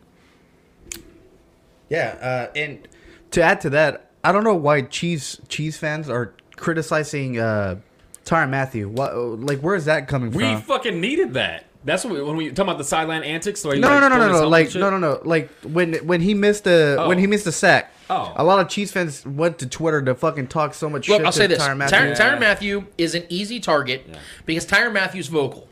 Yeah, 1.89 2.15
uh, 2.21 2.57
and 2.57 2.87
to 3.31 3.41
add 3.41 3.59
to 3.61 3.69
that, 3.71 4.11
I 4.23 4.31
don't 4.31 4.45
know 4.45 4.55
why 4.55 4.83
Chiefs 4.83 5.41
Chiefs 5.49 5.77
fans 5.77 6.09
are 6.09 6.33
criticizing 6.55 7.37
uh, 7.37 7.81
Tyrann 8.25 8.49
Mathieu. 8.49 8.87
What, 8.87 9.13
like, 9.15 9.59
where 9.59 9.75
is 9.75 9.85
that 9.85 10.07
coming 10.07 10.31
We 10.31 10.43
from? 10.43 10.55
We 10.55 10.61
fucking 10.61 11.01
needed 11.01 11.33
that. 11.33 11.65
That's 11.83 12.05
what 12.05 12.13
we, 12.13 12.21
when 12.21 12.37
we 12.37 12.49
talking 12.49 12.63
about 12.69 12.77
the 12.77 12.85
sideline 12.85 13.23
antics. 13.23 13.61
So 13.61 13.71
No, 13.71 13.75
like, 13.75 13.81
no, 13.81 13.99
no, 13.99 14.07
no, 14.07 14.15
throwing 14.15 14.41
no, 14.41 14.47
Like, 14.47 14.73
no, 14.75 14.89
no, 14.89 14.97
no. 14.97 15.21
Like 15.25 15.49
when 15.63 15.95
when 16.07 16.21
he 16.21 16.33
missed 16.33 16.63
the 16.63 16.95
Oh. 16.97 17.09
when 17.09 17.17
he 17.19 17.27
missed 17.27 17.45
the 17.45 17.51
sack. 17.51 17.92
Oh. 18.13 18.33
A 18.35 18.43
lot 18.43 18.59
of 18.59 18.69
Chiefs 18.69 18.91
fans 18.91 19.25
went 19.25 19.59
to 19.59 19.67
Twitter 19.67 20.01
to 20.03 20.13
fucking 20.13 20.47
talk 20.47 20.73
so 20.73 20.89
much 20.89 21.09
Look, 21.09 21.19
shit 21.19 21.25
I'll 21.25 21.31
to 21.31 21.37
say 21.37 21.47
this: 21.47 21.59
Tyrann 21.59 21.77
Tyrann 21.89 22.09
Mathieu. 22.09 22.39
Mathieu. 22.39 22.39
Mathieu 22.39 22.87
is 22.97 23.15
an 23.15 23.23
easy 23.29 23.59
target 23.59 24.05
because 24.45 24.65
Tyrann 24.65 24.93
Mathieu's 24.93 25.27
vocal. 25.27 25.67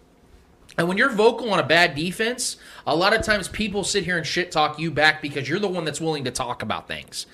And 0.77 0.87
when 0.87 0.97
you're 0.97 1.11
vocal 1.11 1.51
on 1.51 1.59
a 1.59 1.65
bad 1.65 1.95
defense, 1.95 2.57
a 2.87 2.95
lot 2.95 3.13
of 3.13 3.23
times 3.23 3.47
people 3.47 3.83
sit 3.83 4.05
here 4.05 4.17
and 4.17 4.25
shit 4.25 4.51
talk 4.51 4.79
you 4.79 4.89
back 4.89 5.21
because 5.21 5.47
you're 5.47 5.59
the 5.59 5.67
one 5.67 5.83
that's 5.83 5.99
willing 5.99 6.23
to 6.23 6.31
talk 6.31 6.63
about 6.63 6.87
things. 6.87 7.25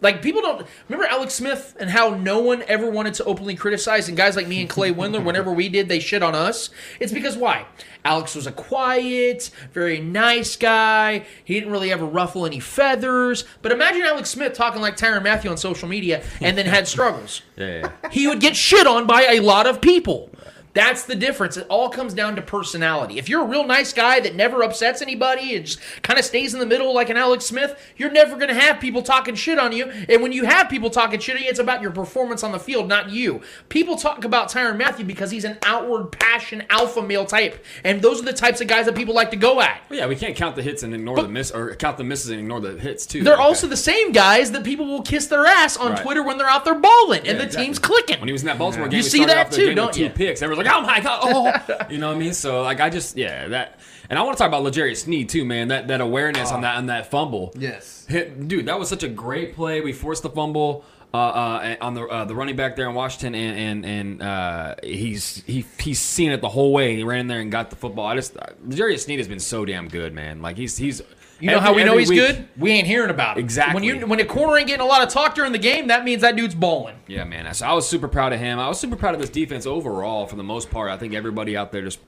Like 0.00 0.22
people 0.22 0.40
don't 0.42 0.66
remember 0.88 1.06
Alex 1.10 1.34
Smith 1.34 1.76
and 1.80 1.90
how 1.90 2.10
no 2.10 2.38
one 2.38 2.62
ever 2.68 2.88
wanted 2.88 3.14
to 3.14 3.24
openly 3.24 3.54
criticize, 3.56 4.08
and 4.08 4.16
guys 4.16 4.36
like 4.36 4.46
me 4.46 4.60
and 4.60 4.70
Clay 4.70 4.92
Windler, 4.92 5.24
whenever 5.24 5.52
we 5.52 5.68
did, 5.68 5.88
they 5.88 5.98
shit 5.98 6.22
on 6.22 6.34
us. 6.34 6.70
It's 7.00 7.12
because 7.12 7.36
why? 7.36 7.66
Alex 8.04 8.34
was 8.36 8.46
a 8.46 8.52
quiet, 8.52 9.50
very 9.72 9.98
nice 10.00 10.56
guy. 10.56 11.26
He 11.44 11.54
didn't 11.54 11.72
really 11.72 11.92
ever 11.92 12.06
ruffle 12.06 12.46
any 12.46 12.60
feathers. 12.60 13.44
But 13.60 13.72
imagine 13.72 14.02
Alex 14.02 14.30
Smith 14.30 14.52
talking 14.54 14.80
like 14.80 14.96
Tyrann 14.96 15.22
Mathieu 15.24 15.50
on 15.50 15.56
social 15.56 15.88
media 15.88 16.22
and 16.40 16.56
then 16.56 16.66
had 16.66 16.86
struggles 16.86 17.42
Yeah, 17.56 17.66
yeah. 18.02 18.10
he 18.10 18.28
would 18.28 18.40
get 18.40 18.56
shit 18.56 18.86
on 18.86 19.06
by 19.06 19.22
a 19.22 19.40
lot 19.40 19.66
of 19.66 19.80
people. 19.80 20.30
That's 20.74 21.04
the 21.04 21.16
difference. 21.16 21.56
It 21.56 21.66
all 21.68 21.88
comes 21.88 22.14
down 22.14 22.36
to 22.36 22.42
personality. 22.42 23.18
If 23.18 23.28
you're 23.28 23.42
a 23.42 23.46
real 23.46 23.66
nice 23.66 23.92
guy 23.92 24.20
that 24.20 24.34
never 24.34 24.62
upsets 24.62 25.02
anybody 25.02 25.56
and 25.56 25.66
just 25.66 25.80
kind 26.02 26.18
of 26.18 26.24
stays 26.24 26.54
in 26.54 26.60
the 26.60 26.66
middle 26.66 26.94
like 26.94 27.10
an 27.10 27.16
Alex 27.16 27.46
Smith, 27.46 27.78
you're 27.96 28.10
never 28.10 28.36
going 28.36 28.48
to 28.48 28.54
have 28.54 28.78
people 28.80 29.02
talking 29.02 29.34
shit 29.34 29.58
on 29.58 29.72
you. 29.72 29.86
And 30.08 30.22
when 30.22 30.32
you 30.32 30.44
have 30.44 30.68
people 30.68 30.90
talking 30.90 31.18
shit 31.20 31.36
on 31.36 31.42
you, 31.42 31.48
it's 31.48 31.58
about 31.58 31.82
your 31.82 31.90
performance 31.90 32.42
on 32.42 32.52
the 32.52 32.58
field, 32.60 32.86
not 32.88 33.10
you. 33.10 33.40
People 33.68 33.96
talk 33.96 34.24
about 34.24 34.48
Tyrann 34.50 34.76
Mathieu 34.76 35.04
because 35.04 35.30
he's 35.30 35.44
an 35.44 35.58
outward 35.64 36.12
passion 36.12 36.62
alpha 36.70 37.02
male 37.02 37.24
type. 37.24 37.64
And 37.82 38.00
those 38.02 38.20
are 38.20 38.24
the 38.24 38.32
types 38.32 38.60
of 38.60 38.68
guys 38.68 38.86
that 38.86 38.94
people 38.94 39.14
like 39.14 39.30
to 39.30 39.36
go 39.36 39.60
at. 39.60 39.80
Well, 39.88 39.98
yeah, 39.98 40.06
we 40.06 40.16
can't 40.16 40.36
count 40.36 40.54
the 40.54 40.62
hits 40.62 40.82
and 40.82 40.94
ignore 40.94 41.16
the 41.22 41.28
miss, 41.28 41.50
or 41.50 41.74
count 41.74 41.96
the 41.98 42.04
misses 42.04 42.30
and 42.30 42.38
ignore 42.40 42.60
the 42.60 42.78
hits 42.78 43.06
too. 43.06 43.22
They're 43.24 43.36
Like 43.36 43.44
also 43.44 43.66
the 43.66 43.76
same 43.76 44.12
guys 44.12 44.52
that 44.52 44.64
people 44.64 44.86
will 44.86 45.02
kiss 45.02 45.26
their 45.26 45.44
ass 45.46 45.76
on 45.76 45.92
Right. 45.92 46.02
Twitter 46.02 46.22
when 46.22 46.36
they're 46.38 46.46
out 46.48 46.64
there 46.64 46.74
balling 46.74 47.24
Yeah, 47.24 47.32
and 47.32 47.40
the 47.40 47.44
exactly. 47.44 47.64
team's 47.66 47.78
clicking. 47.78 48.20
When 48.20 48.28
he 48.28 48.32
was 48.32 48.42
in 48.42 48.46
that 48.46 48.58
Baltimore 48.58 48.88
game, 48.88 48.98
You 48.98 49.02
see 49.02 49.24
that 49.24 49.50
too, 49.50 49.74
don't 49.74 49.96
you? 49.96 50.10
picks. 50.10 50.42
Everyone's 50.42 50.57
like, 50.58 50.66
"Oh 50.74 50.82
my 50.82 51.00
god!" 51.00 51.20
Oh, 51.22 51.86
you 51.90 51.98
know 51.98 52.08
what 52.08 52.16
I 52.16 52.18
mean? 52.18 52.34
So 52.34 52.62
like, 52.62 52.80
I 52.80 52.90
just 52.90 53.16
yeah 53.16 53.48
that, 53.48 53.80
and 54.10 54.18
I 54.18 54.22
want 54.22 54.36
to 54.36 54.42
talk 54.42 54.48
about 54.48 54.62
L'Jarius 54.62 55.04
Sneed 55.04 55.28
too, 55.28 55.44
man. 55.44 55.68
That 55.68 55.88
that 55.88 56.00
awareness 56.00 56.52
on 56.52 56.62
that 56.62 56.76
on 56.76 56.86
that 56.86 57.10
fumble. 57.10 57.52
Yes. 57.56 58.06
Hit, 58.08 58.48
dude, 58.48 58.66
that 58.66 58.78
was 58.78 58.88
such 58.88 59.02
a 59.02 59.08
great 59.08 59.54
play. 59.54 59.80
We 59.80 59.92
forced 59.92 60.22
the 60.22 60.30
fumble. 60.30 60.84
Uh, 61.14 61.16
uh, 61.16 61.76
on 61.80 61.94
the 61.94 62.02
uh, 62.02 62.26
the 62.26 62.34
running 62.34 62.54
back 62.54 62.76
there 62.76 62.86
in 62.86 62.94
Washington, 62.94 63.34
and 63.34 63.84
and 63.84 63.86
and 63.86 64.22
uh, 64.22 64.74
he's 64.82 65.42
he 65.46 65.64
he's 65.78 65.98
seen 65.98 66.32
it 66.32 66.42
the 66.42 66.50
whole 66.50 66.70
way. 66.70 66.96
He 66.96 67.02
ran 67.02 67.20
in 67.20 67.26
there 67.28 67.40
and 67.40 67.50
got 67.50 67.70
the 67.70 67.76
football. 67.76 68.04
I 68.04 68.14
just 68.14 68.36
uh, 68.36 68.44
L'Jarius 68.66 69.04
Sneed 69.04 69.18
has 69.18 69.26
been 69.26 69.40
so 69.40 69.64
damn 69.64 69.88
good, 69.88 70.12
man. 70.12 70.42
Like 70.42 70.58
he's 70.58 70.76
he's 70.76 71.00
You 71.40 71.48
know 71.50 71.56
every- 71.56 71.66
how 71.66 71.74
we 71.74 71.84
know 71.84 71.96
he's 71.96 72.08
week- 72.08 72.18
good? 72.18 72.48
We 72.56 72.72
ain't 72.72 72.86
hearing 72.86 73.10
about 73.10 73.36
it. 73.36 73.40
Exactly. 73.40 73.74
When 73.74 73.84
you 73.84 74.06
when 74.06 74.18
a 74.20 74.24
corner 74.24 74.58
ain't 74.58 74.66
getting 74.66 74.84
a 74.84 74.88
lot 74.88 75.02
of 75.02 75.08
talk 75.08 75.34
during 75.34 75.52
the 75.52 75.58
game, 75.58 75.86
that 75.88 76.04
means 76.04 76.22
that 76.22 76.36
dude's 76.36 76.54
balling. 76.54 76.96
Yeah, 77.06 77.24
man. 77.24 77.52
So 77.54 77.66
I 77.66 77.72
was 77.72 77.88
super 77.88 78.08
proud 78.08 78.32
of 78.32 78.40
him. 78.40 78.58
I 78.58 78.68
was 78.68 78.80
super 78.80 78.96
proud 78.96 79.14
of 79.14 79.20
this 79.20 79.30
defense 79.30 79.66
overall 79.66 80.26
for 80.26 80.36
the 80.36 80.42
most 80.42 80.70
part. 80.70 80.90
I 80.90 80.96
think 80.96 81.14
everybody 81.14 81.56
out 81.56 81.72
there 81.72 81.82
just 81.82 82.00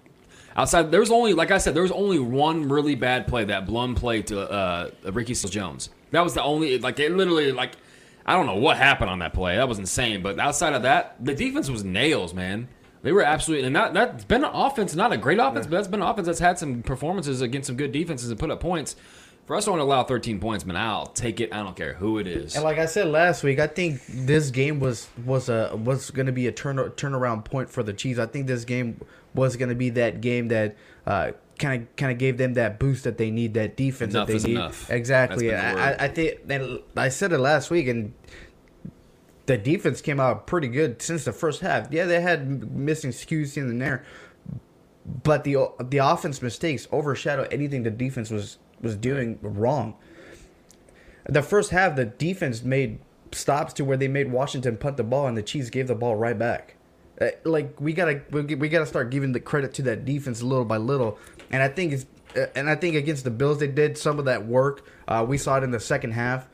Outside, 0.56 0.90
there 0.90 0.98
was 0.98 1.12
only, 1.12 1.32
like 1.32 1.52
I 1.52 1.58
said, 1.58 1.74
there 1.74 1.82
was 1.84 1.92
only 1.92 2.18
one 2.18 2.68
really 2.68 2.96
bad 2.96 3.28
play 3.28 3.44
that 3.44 3.66
Blum 3.66 3.94
played 3.94 4.26
to 4.26 4.50
uh, 4.50 4.90
Ricky 5.04 5.32
Seals 5.32 5.52
Jones. 5.52 5.90
That 6.10 6.22
was 6.24 6.34
the 6.34 6.42
only, 6.42 6.76
like, 6.78 6.98
it 6.98 7.12
literally, 7.12 7.52
like, 7.52 7.76
I 8.26 8.34
don't 8.34 8.46
know 8.46 8.56
what 8.56 8.76
happened 8.76 9.10
on 9.10 9.20
that 9.20 9.32
play. 9.32 9.56
That 9.56 9.68
was 9.68 9.78
insane. 9.78 10.22
But 10.22 10.40
outside 10.40 10.74
of 10.74 10.82
that, 10.82 11.24
the 11.24 11.36
defense 11.36 11.70
was 11.70 11.84
nails, 11.84 12.34
man. 12.34 12.66
They 13.02 13.12
were 13.12 13.22
absolutely, 13.22 13.68
and 13.68 13.76
that, 13.76 13.94
that's 13.94 14.24
been 14.24 14.42
an 14.44 14.50
offense, 14.52 14.94
not 14.96 15.12
a 15.12 15.16
great 15.16 15.38
offense, 15.38 15.66
but 15.66 15.76
that's 15.76 15.88
been 15.88 16.02
an 16.02 16.08
offense 16.08 16.26
that's 16.26 16.40
had 16.40 16.58
some 16.58 16.82
performances 16.82 17.40
against 17.40 17.68
some 17.68 17.76
good 17.76 17.92
defenses 17.92 18.28
and 18.28 18.38
put 18.38 18.50
up 18.50 18.58
points. 18.60 18.96
For 19.50 19.56
us 19.56 19.64
to 19.64 19.72
only 19.72 19.82
allow 19.82 20.04
13 20.04 20.38
points, 20.38 20.64
man, 20.64 20.76
I'll 20.76 21.06
take 21.06 21.40
it. 21.40 21.52
I 21.52 21.64
don't 21.64 21.74
care 21.74 21.94
who 21.94 22.18
it 22.18 22.28
is. 22.28 22.54
And 22.54 22.62
like 22.62 22.78
I 22.78 22.86
said 22.86 23.08
last 23.08 23.42
week, 23.42 23.58
I 23.58 23.66
think 23.66 24.00
this 24.06 24.52
game 24.52 24.78
was 24.78 25.08
was 25.26 25.48
a 25.48 25.74
was 25.74 26.12
going 26.12 26.26
to 26.26 26.32
be 26.32 26.46
a 26.46 26.52
turn 26.52 26.76
turnaround 26.76 27.44
point 27.44 27.68
for 27.68 27.82
the 27.82 27.92
Chiefs. 27.92 28.20
I 28.20 28.26
think 28.26 28.46
this 28.46 28.64
game 28.64 29.00
was 29.34 29.56
going 29.56 29.70
to 29.70 29.74
be 29.74 29.90
that 29.90 30.20
game 30.20 30.46
that 30.46 30.76
kind 31.58 31.82
of 31.82 31.96
kind 31.96 32.12
of 32.12 32.18
gave 32.18 32.38
them 32.38 32.54
that 32.54 32.78
boost 32.78 33.02
that 33.02 33.18
they 33.18 33.32
need, 33.32 33.54
that 33.54 33.76
defense 33.76 34.14
Enough 34.14 34.28
that 34.28 34.38
they 34.38 34.38
need. 34.38 34.54
enough. 34.54 34.88
Exactly. 34.88 35.48
That's 35.48 35.74
been 35.74 35.74
the 35.74 36.00
I. 36.00 36.04
I 36.04 36.08
think 36.08 36.40
and 36.48 36.80
I 36.96 37.08
said 37.08 37.32
it 37.32 37.38
last 37.38 37.72
week, 37.72 37.88
and 37.88 38.14
the 39.46 39.58
defense 39.58 40.00
came 40.00 40.20
out 40.20 40.46
pretty 40.46 40.68
good 40.68 41.02
since 41.02 41.24
the 41.24 41.32
first 41.32 41.60
half. 41.60 41.92
Yeah, 41.92 42.04
they 42.04 42.20
had 42.20 42.70
missing 42.70 43.10
skews 43.10 43.56
in 43.56 43.80
there, 43.80 44.04
but 45.24 45.42
the 45.42 45.72
the 45.80 45.98
offense 45.98 46.40
mistakes 46.40 46.86
overshadow 46.92 47.48
anything 47.50 47.82
the 47.82 47.90
defense 47.90 48.30
was 48.30 48.58
was 48.80 48.96
doing 48.96 49.38
wrong. 49.42 49.94
The 51.28 51.42
first 51.42 51.70
half, 51.70 51.96
the 51.96 52.04
defense 52.06 52.62
made 52.62 52.98
stops 53.32 53.72
to 53.74 53.84
where 53.84 53.96
they 53.96 54.08
made 54.08 54.32
Washington 54.32 54.76
punt 54.76 54.96
the 54.96 55.04
ball, 55.04 55.26
and 55.26 55.36
the 55.36 55.42
Chiefs 55.42 55.70
gave 55.70 55.86
the 55.86 55.94
ball 55.94 56.16
right 56.16 56.38
back. 56.38 56.74
Uh, 57.20 57.28
Like 57.44 57.80
we 57.80 57.92
gotta 57.92 58.22
we 58.30 58.42
we 58.54 58.68
gotta 58.68 58.86
start 58.86 59.10
giving 59.10 59.32
the 59.32 59.40
credit 59.40 59.74
to 59.74 59.82
that 59.82 60.04
defense 60.04 60.42
little 60.42 60.64
by 60.64 60.78
little, 60.78 61.18
and 61.50 61.62
I 61.62 61.68
think 61.68 61.92
it's 61.92 62.06
uh, 62.36 62.46
and 62.54 62.68
I 62.70 62.74
think 62.74 62.96
against 62.96 63.24
the 63.24 63.30
Bills 63.30 63.58
they 63.58 63.68
did 63.68 63.98
some 63.98 64.18
of 64.18 64.24
that 64.24 64.46
work. 64.46 64.86
Uh, 65.06 65.24
we 65.28 65.36
saw 65.38 65.58
it 65.58 65.62
in 65.64 65.70
the 65.70 65.80
second 65.80 66.12
half 66.12 66.48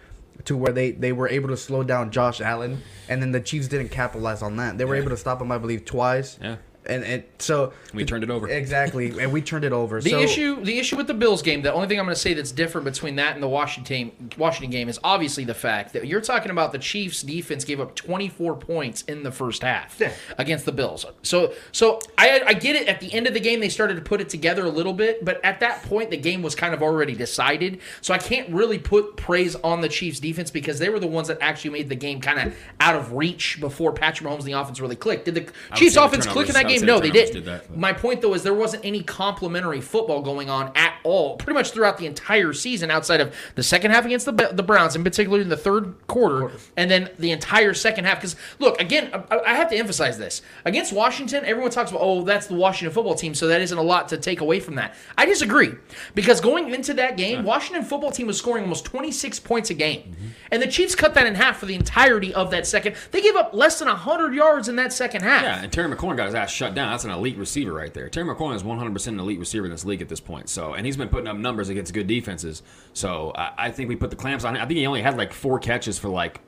to 0.44 0.56
where 0.56 0.72
they, 0.72 0.90
they 0.90 1.12
were 1.12 1.28
able 1.28 1.48
to 1.48 1.56
slow 1.56 1.82
down 1.82 2.10
Josh 2.10 2.40
Allen, 2.42 2.82
and 3.08 3.22
then 3.22 3.32
the 3.32 3.40
Chiefs 3.40 3.68
didn't 3.68 3.88
capitalize 3.88 4.42
on 4.42 4.56
that. 4.56 4.76
They 4.76 4.84
were 4.84 4.94
Yeah. 4.94 5.00
able 5.02 5.10
to 5.10 5.16
stop 5.16 5.40
him, 5.40 5.50
I 5.50 5.56
believe, 5.58 5.84
twice. 5.86 6.38
Yeah. 6.42 6.56
And 6.88 7.04
and 7.04 7.24
so 7.38 7.72
We 7.92 8.04
turned 8.04 8.24
it 8.24 8.30
over. 8.30 8.48
exactly, 8.48 9.18
and 9.20 9.32
we 9.32 9.42
turned 9.42 9.64
it 9.64 9.72
over. 9.72 10.00
The 10.00 10.10
so, 10.10 10.20
issue, 10.20 10.64
the 10.64 10.78
issue 10.78 10.96
with 10.96 11.06
the 11.06 11.14
Bills 11.14 11.42
game, 11.42 11.62
the 11.62 11.72
only 11.72 11.88
thing 11.88 11.98
I'm 11.98 12.06
going 12.06 12.14
to 12.14 12.20
say 12.20 12.34
that's 12.34 12.52
different 12.52 12.84
between 12.84 13.16
that 13.16 13.34
and 13.34 13.42
the 13.42 13.48
Washington 13.48 14.12
Washington 14.38 14.70
game 14.70 14.88
is 14.88 14.98
obviously 15.04 15.44
the 15.44 15.54
fact 15.54 15.92
that 15.94 16.06
you're 16.06 16.20
talking 16.20 16.50
about 16.50 16.72
the 16.72 16.78
Chiefs' 16.78 17.22
defense 17.22 17.64
gave 17.64 17.80
up 17.80 17.94
24 17.94 18.56
points 18.56 19.02
in 19.02 19.22
the 19.22 19.32
first 19.32 19.62
half 19.62 19.98
Yeah. 20.00 20.12
against 20.38 20.64
the 20.64 20.72
Bills. 20.72 21.04
So, 21.22 21.52
so 21.72 22.00
I, 22.18 22.42
I 22.46 22.54
get 22.54 22.76
it. 22.76 22.88
At 22.88 23.00
the 23.00 23.12
end 23.12 23.26
of 23.26 23.34
the 23.34 23.40
game, 23.40 23.60
they 23.60 23.68
started 23.68 23.94
to 23.96 24.02
put 24.02 24.20
it 24.20 24.28
together 24.28 24.64
a 24.64 24.70
little 24.70 24.92
bit, 24.92 25.24
but 25.24 25.44
at 25.44 25.60
that 25.60 25.82
point, 25.82 26.10
the 26.10 26.16
game 26.16 26.42
was 26.42 26.54
kind 26.54 26.72
of 26.74 26.82
already 26.82 27.14
decided. 27.14 27.80
So 28.00 28.14
I 28.14 28.18
can't 28.18 28.48
really 28.50 28.78
put 28.78 29.16
praise 29.16 29.56
on 29.56 29.80
the 29.80 29.88
Chiefs' 29.88 30.20
defense 30.20 30.50
because 30.50 30.78
they 30.78 30.88
were 30.88 31.00
the 31.00 31.06
ones 31.06 31.28
that 31.28 31.38
actually 31.40 31.70
made 31.70 31.88
the 31.88 31.94
game 31.96 32.20
kind 32.20 32.38
of 32.48 32.54
out 32.80 32.94
of 32.94 33.12
reach 33.12 33.58
before 33.60 33.92
Patrick 33.92 34.28
Mahomes 34.28 34.38
and 34.40 34.46
the 34.48 34.52
offense 34.52 34.80
really 34.80 34.96
clicked. 34.96 35.24
Did 35.24 35.34
the 35.34 35.40
Chiefs' 35.74 35.94
say 35.94 36.00
the 36.00 36.06
offense 36.06 36.26
click 36.26 36.48
in 36.48 36.54
that 36.54 36.64
I 36.66 36.68
would 36.68 36.75
game? 36.80 36.86
No, 36.86 37.00
they 37.00 37.10
didn't. 37.10 37.34
did 37.34 37.44
that, 37.46 37.76
My 37.76 37.92
point 37.92 38.20
though 38.20 38.34
is 38.34 38.42
there 38.42 38.54
wasn't 38.54 38.84
any 38.84 39.02
complimentary 39.02 39.80
football 39.80 40.22
going 40.22 40.48
on 40.50 40.72
at 40.74 40.94
all, 41.04 41.36
pretty 41.36 41.54
much 41.54 41.70
throughout 41.72 41.98
the 41.98 42.06
entire 42.06 42.52
season, 42.52 42.90
outside 42.90 43.20
of 43.20 43.34
the 43.54 43.62
second 43.62 43.90
half 43.92 44.04
against 44.04 44.26
the 44.26 44.32
the 44.52 44.62
Browns, 44.62 44.96
in 44.96 45.04
particular 45.04 45.40
in 45.40 45.48
the 45.48 45.56
third 45.56 45.94
quarter, 46.06 46.52
and 46.76 46.90
then 46.90 47.10
the 47.18 47.30
entire 47.30 47.74
second 47.74 48.04
half. 48.04 48.18
Because 48.18 48.36
look, 48.58 48.80
again, 48.80 49.10
I, 49.30 49.38
I 49.46 49.54
have 49.54 49.68
to 49.70 49.76
emphasize 49.76 50.18
this 50.18 50.42
against 50.64 50.92
Washington. 50.92 51.44
Everyone 51.44 51.70
talks 51.70 51.90
about 51.90 52.00
oh, 52.02 52.22
that's 52.22 52.46
the 52.46 52.54
Washington 52.54 52.92
football 52.94 53.14
team, 53.14 53.34
so 53.34 53.46
that 53.48 53.60
isn't 53.60 53.78
a 53.78 53.82
lot 53.82 54.08
to 54.08 54.16
take 54.18 54.40
away 54.40 54.60
from 54.60 54.74
that. 54.76 54.94
I 55.16 55.26
disagree 55.26 55.72
because 56.14 56.40
going 56.40 56.72
into 56.74 56.94
that 56.94 57.16
game, 57.16 57.44
Washington 57.44 57.84
football 57.84 58.10
team 58.10 58.26
was 58.26 58.38
scoring 58.38 58.62
almost 58.64 58.84
26 58.84 59.40
points 59.40 59.70
a 59.70 59.74
game, 59.74 59.86
Mm-hmm. 59.96 60.26
and 60.52 60.62
the 60.62 60.66
Chiefs 60.66 60.94
cut 60.94 61.14
that 61.14 61.26
in 61.26 61.34
half 61.34 61.58
for 61.58 61.66
the 61.66 61.74
entirety 61.74 62.34
of 62.34 62.50
that 62.50 62.66
second. 62.66 62.96
They 63.12 63.20
gave 63.20 63.34
up 63.36 63.54
less 63.54 63.78
than 63.78 63.88
100 63.88 64.34
yards 64.34 64.68
in 64.68 64.76
that 64.76 64.92
second 64.92 65.22
half. 65.22 65.42
Yeah, 65.42 65.62
and 65.62 65.72
Terry 65.72 65.94
McLaurin 65.94 66.16
got 66.16 66.26
his 66.26 66.34
ass 66.34 66.50
shut 66.50 66.65
down. 66.74 66.90
That's 66.90 67.04
an 67.04 67.10
elite 67.10 67.36
receiver 67.36 67.72
right 67.72 67.92
there. 67.92 68.08
Terry 68.08 68.26
McLaurin 68.26 68.56
is 68.56 68.62
100% 68.62 69.06
an 69.08 69.20
elite 69.20 69.38
receiver 69.38 69.64
in 69.66 69.70
this 69.70 69.84
league 69.84 70.02
at 70.02 70.08
this 70.08 70.20
point. 70.20 70.48
So, 70.48 70.74
and 70.74 70.84
he's 70.86 70.96
been 70.96 71.08
putting 71.08 71.26
up 71.28 71.36
numbers 71.36 71.68
against 71.68 71.92
good 71.94 72.06
defenses. 72.06 72.62
So, 72.92 73.32
I, 73.34 73.52
I 73.58 73.70
think 73.70 73.88
we 73.88 73.96
put 73.96 74.10
the 74.10 74.16
clamps 74.16 74.44
on 74.44 74.56
him. 74.56 74.62
I 74.62 74.66
think 74.66 74.78
he 74.78 74.86
only 74.86 75.02
had 75.02 75.16
like 75.16 75.32
four 75.32 75.58
catches 75.58 75.98
for 75.98 76.08
like 76.08 76.40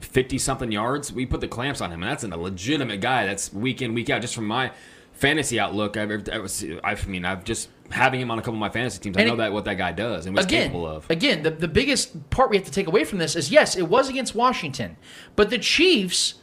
50 0.00 0.38
something 0.38 0.72
yards. 0.72 1.12
We 1.12 1.26
put 1.26 1.40
the 1.40 1.48
clamps 1.48 1.80
on 1.80 1.90
him, 1.92 2.02
and 2.02 2.10
that's 2.10 2.24
a 2.24 2.28
legitimate 2.28 3.00
guy. 3.00 3.26
That's 3.26 3.52
week 3.52 3.82
in, 3.82 3.94
week 3.94 4.10
out. 4.10 4.20
Just 4.22 4.34
from 4.34 4.46
my 4.46 4.72
fantasy 5.12 5.60
outlook, 5.60 5.96
I've, 5.96 6.28
I, 6.32 6.46
I 6.84 6.96
mean, 7.06 7.24
I've 7.24 7.44
just 7.44 7.68
having 7.90 8.20
him 8.20 8.30
on 8.30 8.38
a 8.38 8.42
couple 8.42 8.54
of 8.54 8.60
my 8.60 8.70
fantasy 8.70 9.00
teams. 9.00 9.16
I 9.18 9.24
know 9.24 9.34
it- 9.34 9.38
that 9.38 9.52
what 9.52 9.64
that 9.66 9.74
guy 9.76 9.92
does 9.92 10.26
and 10.26 10.34
what's 10.34 10.46
again, 10.46 10.68
capable 10.68 10.86
of. 10.86 11.08
Again, 11.10 11.42
the, 11.42 11.50
the 11.50 11.68
biggest 11.68 12.30
part 12.30 12.50
we 12.50 12.56
have 12.56 12.64
to 12.66 12.72
take 12.72 12.86
away 12.86 13.04
from 13.04 13.18
this 13.18 13.36
is 13.36 13.50
yes, 13.50 13.76
it 13.76 13.88
was 13.88 14.08
against 14.08 14.34
Washington, 14.34 14.96
but 15.36 15.50
the 15.50 15.58
Chiefs, 15.58 16.34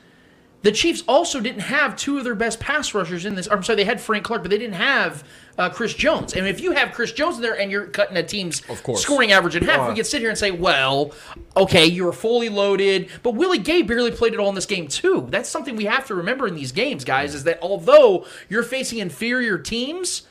the 0.68 0.74
Chiefs 0.74 1.02
also 1.08 1.40
didn't 1.40 1.62
have 1.62 1.96
two 1.96 2.18
of 2.18 2.26
their 2.26 2.36
best 2.36 2.60
pass 2.60 2.94
rushers 2.94 3.24
in 3.24 3.36
this. 3.36 3.48
I'm 3.50 3.64
sorry, 3.64 3.78
they 3.78 3.86
had 3.86 4.02
Frank 4.02 4.26
Clark, 4.26 4.42
but 4.42 4.52
they 4.52 4.58
didn't 4.58 4.76
have 4.76 5.24
uh, 5.58 5.70
Chris 5.70 5.94
Jones. 5.94 6.34
And 6.34 6.46
if 6.46 6.60
you 6.60 6.74
have 6.74 6.92
Chris 6.92 7.14
Jones 7.14 7.38
in 7.38 7.42
there 7.42 7.58
and 7.58 7.72
you're 7.72 7.86
cutting 7.86 8.18
a 8.18 8.24
team's 8.24 8.62
scoring 9.00 9.32
average 9.32 9.56
in 9.56 9.64
half, 9.64 9.88
we 9.88 9.96
can 9.96 10.04
sit 10.04 10.20
here 10.20 10.30
and 10.30 10.38
say, 10.38 10.52
well, 10.52 11.14
okay, 11.56 11.86
you're 11.86 12.12
fully 12.12 12.50
loaded, 12.50 13.10
but 13.24 13.36
Willie 13.36 13.60
Gay 13.60 13.82
barely 13.82 14.12
played 14.12 14.34
it 14.34 14.42
all 14.42 14.50
in 14.50 14.56
this 14.56 14.66
game 14.66 14.90
too. 14.90 15.26
That's 15.30 15.48
something 15.48 15.78
we 15.78 15.86
have 15.86 16.06
to 16.08 16.16
remember 16.16 16.50
in 16.50 16.56
these 16.56 16.74
games, 16.74 17.06
guys, 17.06 17.34
is 17.34 17.46
that 17.46 17.60
although 17.62 18.26
you're 18.50 18.62
facing 18.62 19.00
inferior 19.00 19.58
teams. 19.58 20.24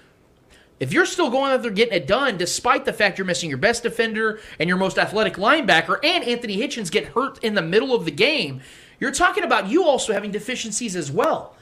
If 0.78 0.92
you're 0.92 1.06
still 1.06 1.30
going 1.30 1.52
out 1.52 1.62
there 1.62 1.70
getting 1.70 1.94
it 1.94 2.06
done, 2.06 2.36
despite 2.36 2.84
the 2.84 2.92
fact 2.92 3.16
you're 3.16 3.24
missing 3.26 3.48
your 3.48 3.56
best 3.56 3.82
defender 3.82 4.40
and 4.58 4.68
your 4.68 4.76
most 4.76 4.98
athletic 4.98 5.36
linebacker, 5.36 5.98
and 6.04 6.22
Anthony 6.22 6.58
Hitchens 6.58 6.90
get 6.90 7.06
hurt 7.14 7.42
in 7.42 7.54
the 7.54 7.62
middle 7.62 7.94
of 7.94 8.04
the 8.04 8.10
game, 8.10 8.60
you're 9.00 9.10
talking 9.10 9.44
about 9.44 9.68
you 9.68 9.84
also 9.84 10.12
having 10.12 10.30
deficiencies 10.30 10.96
as 10.96 11.10
well. 11.10 11.55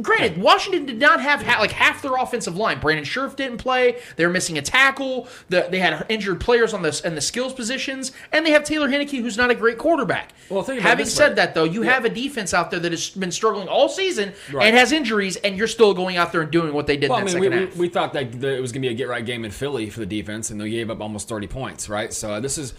Granted, 0.00 0.38
Washington 0.40 0.86
did 0.86 0.98
not 0.98 1.20
have 1.20 1.42
ha- 1.42 1.58
like 1.60 1.72
half 1.72 2.02
their 2.02 2.14
offensive 2.16 2.56
line. 2.56 2.78
Brandon 2.80 3.04
Scherff 3.04 3.34
didn't 3.34 3.58
play. 3.58 3.98
They 4.16 4.26
were 4.26 4.32
missing 4.32 4.58
a 4.58 4.62
tackle. 4.62 5.26
The, 5.48 5.66
they 5.70 5.78
had 5.78 6.04
injured 6.08 6.40
players 6.40 6.74
on 6.74 6.82
the 6.82 7.00
and 7.04 7.16
the 7.16 7.20
skills 7.20 7.52
positions, 7.52 8.12
and 8.32 8.44
they 8.46 8.50
have 8.50 8.62
Taylor 8.64 8.88
Heinicke, 8.88 9.20
who's 9.20 9.36
not 9.36 9.50
a 9.50 9.54
great 9.54 9.78
quarterback. 9.78 10.34
Well, 10.50 10.62
think 10.62 10.80
about 10.80 10.90
having 10.90 11.06
said 11.06 11.30
way. 11.30 11.34
that, 11.36 11.54
though, 11.54 11.64
you 11.64 11.82
have 11.82 12.04
a 12.04 12.08
defense 12.10 12.52
out 12.54 12.70
there 12.70 12.78
that 12.80 12.92
has 12.92 13.10
been 13.10 13.32
struggling 13.32 13.68
all 13.68 13.88
season 13.88 14.32
Right. 14.52 14.66
and 14.66 14.76
has 14.76 14.92
injuries, 14.92 15.36
and 15.36 15.56
you're 15.56 15.66
still 15.66 15.94
going 15.94 16.16
out 16.16 16.30
there 16.30 16.42
and 16.42 16.50
doing 16.50 16.72
what 16.72 16.86
they 16.86 16.96
did 16.96 17.10
Well, 17.10 17.18
I 17.18 17.22
in 17.22 17.26
that 17.26 17.32
mean, 17.34 17.40
we, 17.40 17.46
second 17.48 17.60
we, 17.60 17.66
half. 17.66 17.76
we 17.76 17.88
thought 17.88 18.12
that, 18.12 18.40
that 18.40 18.54
it 18.56 18.60
was 18.60 18.70
going 18.72 18.82
to 18.82 18.88
be 18.88 18.92
a 18.94 18.96
get 18.96 19.08
right 19.08 19.24
game 19.24 19.44
in 19.44 19.50
Philly 19.50 19.90
for 19.90 20.00
the 20.00 20.06
defense, 20.06 20.50
and 20.50 20.60
they 20.60 20.70
gave 20.70 20.90
up 20.90 21.00
almost 21.00 21.28
30 21.28 21.46
points, 21.48 21.88
right? 21.88 22.12
So 22.12 22.34
uh, 22.34 22.40
this 22.40 22.58
is 22.58 22.74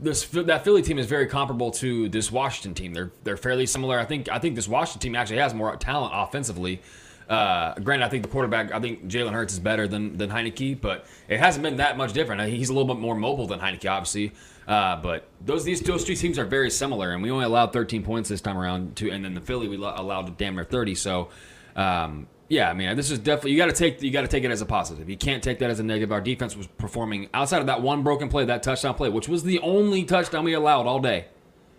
this 0.00 0.24
that 0.26 0.64
Philly 0.64 0.82
team 0.82 0.98
is 0.98 1.06
very 1.06 1.26
comparable 1.26 1.70
to 1.72 2.08
this 2.08 2.32
Washington 2.32 2.74
team. 2.74 2.92
They're 2.94 3.10
they're 3.24 3.36
fairly 3.36 3.66
similar. 3.66 3.98
I 3.98 4.04
think 4.04 4.28
I 4.30 4.38
think 4.38 4.54
this 4.56 4.68
Washington 4.68 5.00
team 5.00 5.14
actually 5.16 5.38
has 5.38 5.54
more 5.54 5.74
talent 5.76 6.12
offensively. 6.22 6.80
Uh, 7.28 7.74
granted, 7.80 8.06
I 8.06 8.08
think 8.08 8.22
the 8.22 8.28
quarterback, 8.28 8.72
I 8.72 8.78
think 8.78 9.08
Jalen 9.08 9.32
Hurts 9.32 9.52
is 9.52 9.58
better 9.58 9.88
than 9.88 10.16
than 10.16 10.30
Heinicke, 10.30 10.80
but 10.80 11.06
it 11.28 11.40
hasn't 11.40 11.62
been 11.62 11.78
that 11.78 11.96
much 11.96 12.12
different. 12.12 12.40
He's 12.48 12.68
a 12.68 12.72
little 12.72 12.86
bit 12.86 13.00
more 13.00 13.16
mobile 13.16 13.46
than 13.46 13.58
Heinicke, 13.58 13.90
obviously. 13.90 14.32
Uh, 14.68 14.96
but 15.00 15.26
those 15.44 15.64
these 15.64 15.80
those 15.80 16.04
two 16.04 16.14
teams 16.14 16.38
are 16.38 16.44
very 16.44 16.70
similar, 16.70 17.12
and 17.12 17.22
we 17.22 17.30
only 17.30 17.44
allowed 17.44 17.72
13 17.72 18.04
points 18.04 18.28
this 18.28 18.40
time 18.40 18.56
around. 18.56 18.96
To 18.96 19.10
and 19.10 19.24
then 19.24 19.34
the 19.34 19.40
Philly 19.40 19.66
we 19.68 19.76
lo- 19.76 19.94
allowed 19.96 20.28
a 20.28 20.32
damn 20.32 20.54
near 20.54 20.64
30. 20.64 20.94
So. 20.94 21.28
Um, 21.74 22.28
yeah, 22.48 22.70
I 22.70 22.74
mean, 22.74 22.96
this 22.96 23.10
is 23.10 23.18
definitely 23.18 23.52
you 23.52 23.56
got 23.56 23.66
to 23.66 23.72
take 23.72 24.02
you 24.02 24.12
got 24.12 24.20
to 24.22 24.28
take 24.28 24.44
it 24.44 24.52
as 24.52 24.60
a 24.60 24.66
positive. 24.66 25.10
You 25.10 25.16
can't 25.16 25.42
take 25.42 25.58
that 25.58 25.68
as 25.68 25.80
a 25.80 25.82
negative. 25.82 26.12
Our 26.12 26.20
defense 26.20 26.56
was 26.56 26.68
performing 26.68 27.28
outside 27.34 27.58
of 27.58 27.66
that 27.66 27.82
one 27.82 28.04
broken 28.04 28.28
play, 28.28 28.44
that 28.44 28.62
touchdown 28.62 28.94
play, 28.94 29.08
which 29.08 29.28
was 29.28 29.42
the 29.42 29.58
only 29.60 30.04
touchdown 30.04 30.44
we 30.44 30.52
allowed 30.52 30.86
all 30.86 31.00
day. 31.00 31.26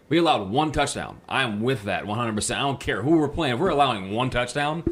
We 0.10 0.17
allowed 0.20 0.50
one 0.50 0.72
touchdown. 0.72 1.20
I 1.28 1.43
am 1.43 1.62
with 1.62 1.84
that 1.84 2.06
100%. 2.06 2.56
I 2.56 2.60
don't 2.60 2.80
care 2.80 3.02
who 3.02 3.17
we're 3.17 3.28
playing. 3.28 3.56
If 3.56 3.60
we're 3.60 3.70
allowing 3.70 4.12
one 4.12 4.30
touchdown, 4.30 4.84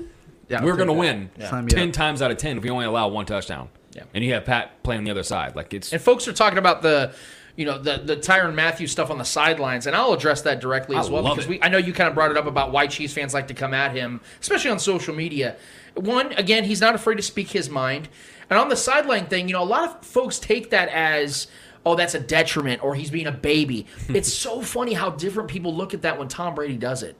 Yeah, 0.50 0.64
we're 0.64 0.76
going 0.76 0.88
to 0.88 0.94
win 0.94 1.30
that. 1.38 1.50
Sign 1.50 1.66
me 1.66 1.72
10 1.72 1.90
up. 1.90 1.94
times 1.94 2.22
out 2.22 2.32
of 2.32 2.38
10 2.38 2.58
if 2.58 2.64
we 2.64 2.70
only 2.70 2.86
allow 2.86 3.08
one 3.08 3.26
touchdown. 3.26 3.70
Yeah. 3.94 4.04
And 4.14 4.24
you 4.26 4.34
have 4.34 4.44
Pat 4.46 4.84
playing 4.84 5.00
on 5.00 5.06
the 5.06 5.12
other 5.12 5.24
side. 5.24 5.56
Like 5.56 5.74
it's 5.74 5.94
And 5.94 6.02
folks 6.02 6.28
are 6.28 6.34
talking 6.34 6.58
about 6.58 6.82
the, 6.82 7.14
you 7.56 7.66
know, 7.66 7.78
the 7.78 7.98
the 8.00 8.18
Tyrann 8.18 8.54
Mathieu 8.54 8.88
stuff 8.88 9.10
on 9.10 9.18
the 9.18 9.24
sidelines, 9.24 9.88
and 9.88 9.96
I'll 9.96 10.12
address 10.12 10.42
that 10.42 10.60
directly 10.60 10.98
I 10.98 11.00
as 11.00 11.10
well 11.10 11.24
love 11.24 11.38
because 11.38 11.46
it. 11.50 11.50
we 11.52 11.62
I 11.62 11.70
know 11.70 11.78
you 11.78 11.94
kind 11.94 12.10
of 12.10 12.14
brought 12.14 12.30
it 12.30 12.36
up 12.36 12.46
about 12.46 12.74
why 12.74 12.88
Chiefs 12.88 13.14
fans 13.14 13.34
like 13.34 13.48
to 13.48 13.54
come 13.54 13.74
at 13.74 13.96
him, 13.96 14.20
especially 14.42 14.70
on 14.72 14.80
social 14.80 15.16
media. 15.16 15.56
One, 15.94 16.34
again, 16.34 16.66
he's 16.66 16.82
not 16.82 16.94
afraid 16.94 17.16
to 17.16 17.22
speak 17.22 17.52
his 17.52 17.70
mind, 17.70 18.10
and 18.50 18.60
on 18.60 18.68
the 18.68 18.76
sideline 18.76 19.28
thing, 19.28 19.48
you 19.48 19.54
know, 19.54 19.64
a 19.64 19.64
lot 19.64 19.84
of 19.90 20.06
folks 20.06 20.38
take 20.40 20.72
that 20.72 20.90
as. 20.90 21.48
Oh, 21.86 21.96
that's 21.96 22.16
a 22.16 22.20
detriment, 22.20 22.84
or 22.84 22.96
he's 22.96 23.12
being 23.12 23.28
a 23.28 23.32
baby. 23.32 23.86
it's 24.10 24.32
so 24.34 24.62
funny 24.62 24.94
how 24.94 25.12
different 25.12 25.50
people 25.50 25.74
look 25.76 25.94
at 25.94 26.02
that 26.02 26.18
when 26.18 26.28
Tom 26.28 26.56
Brady 26.56 26.78
does 26.78 27.04
it. 27.04 27.16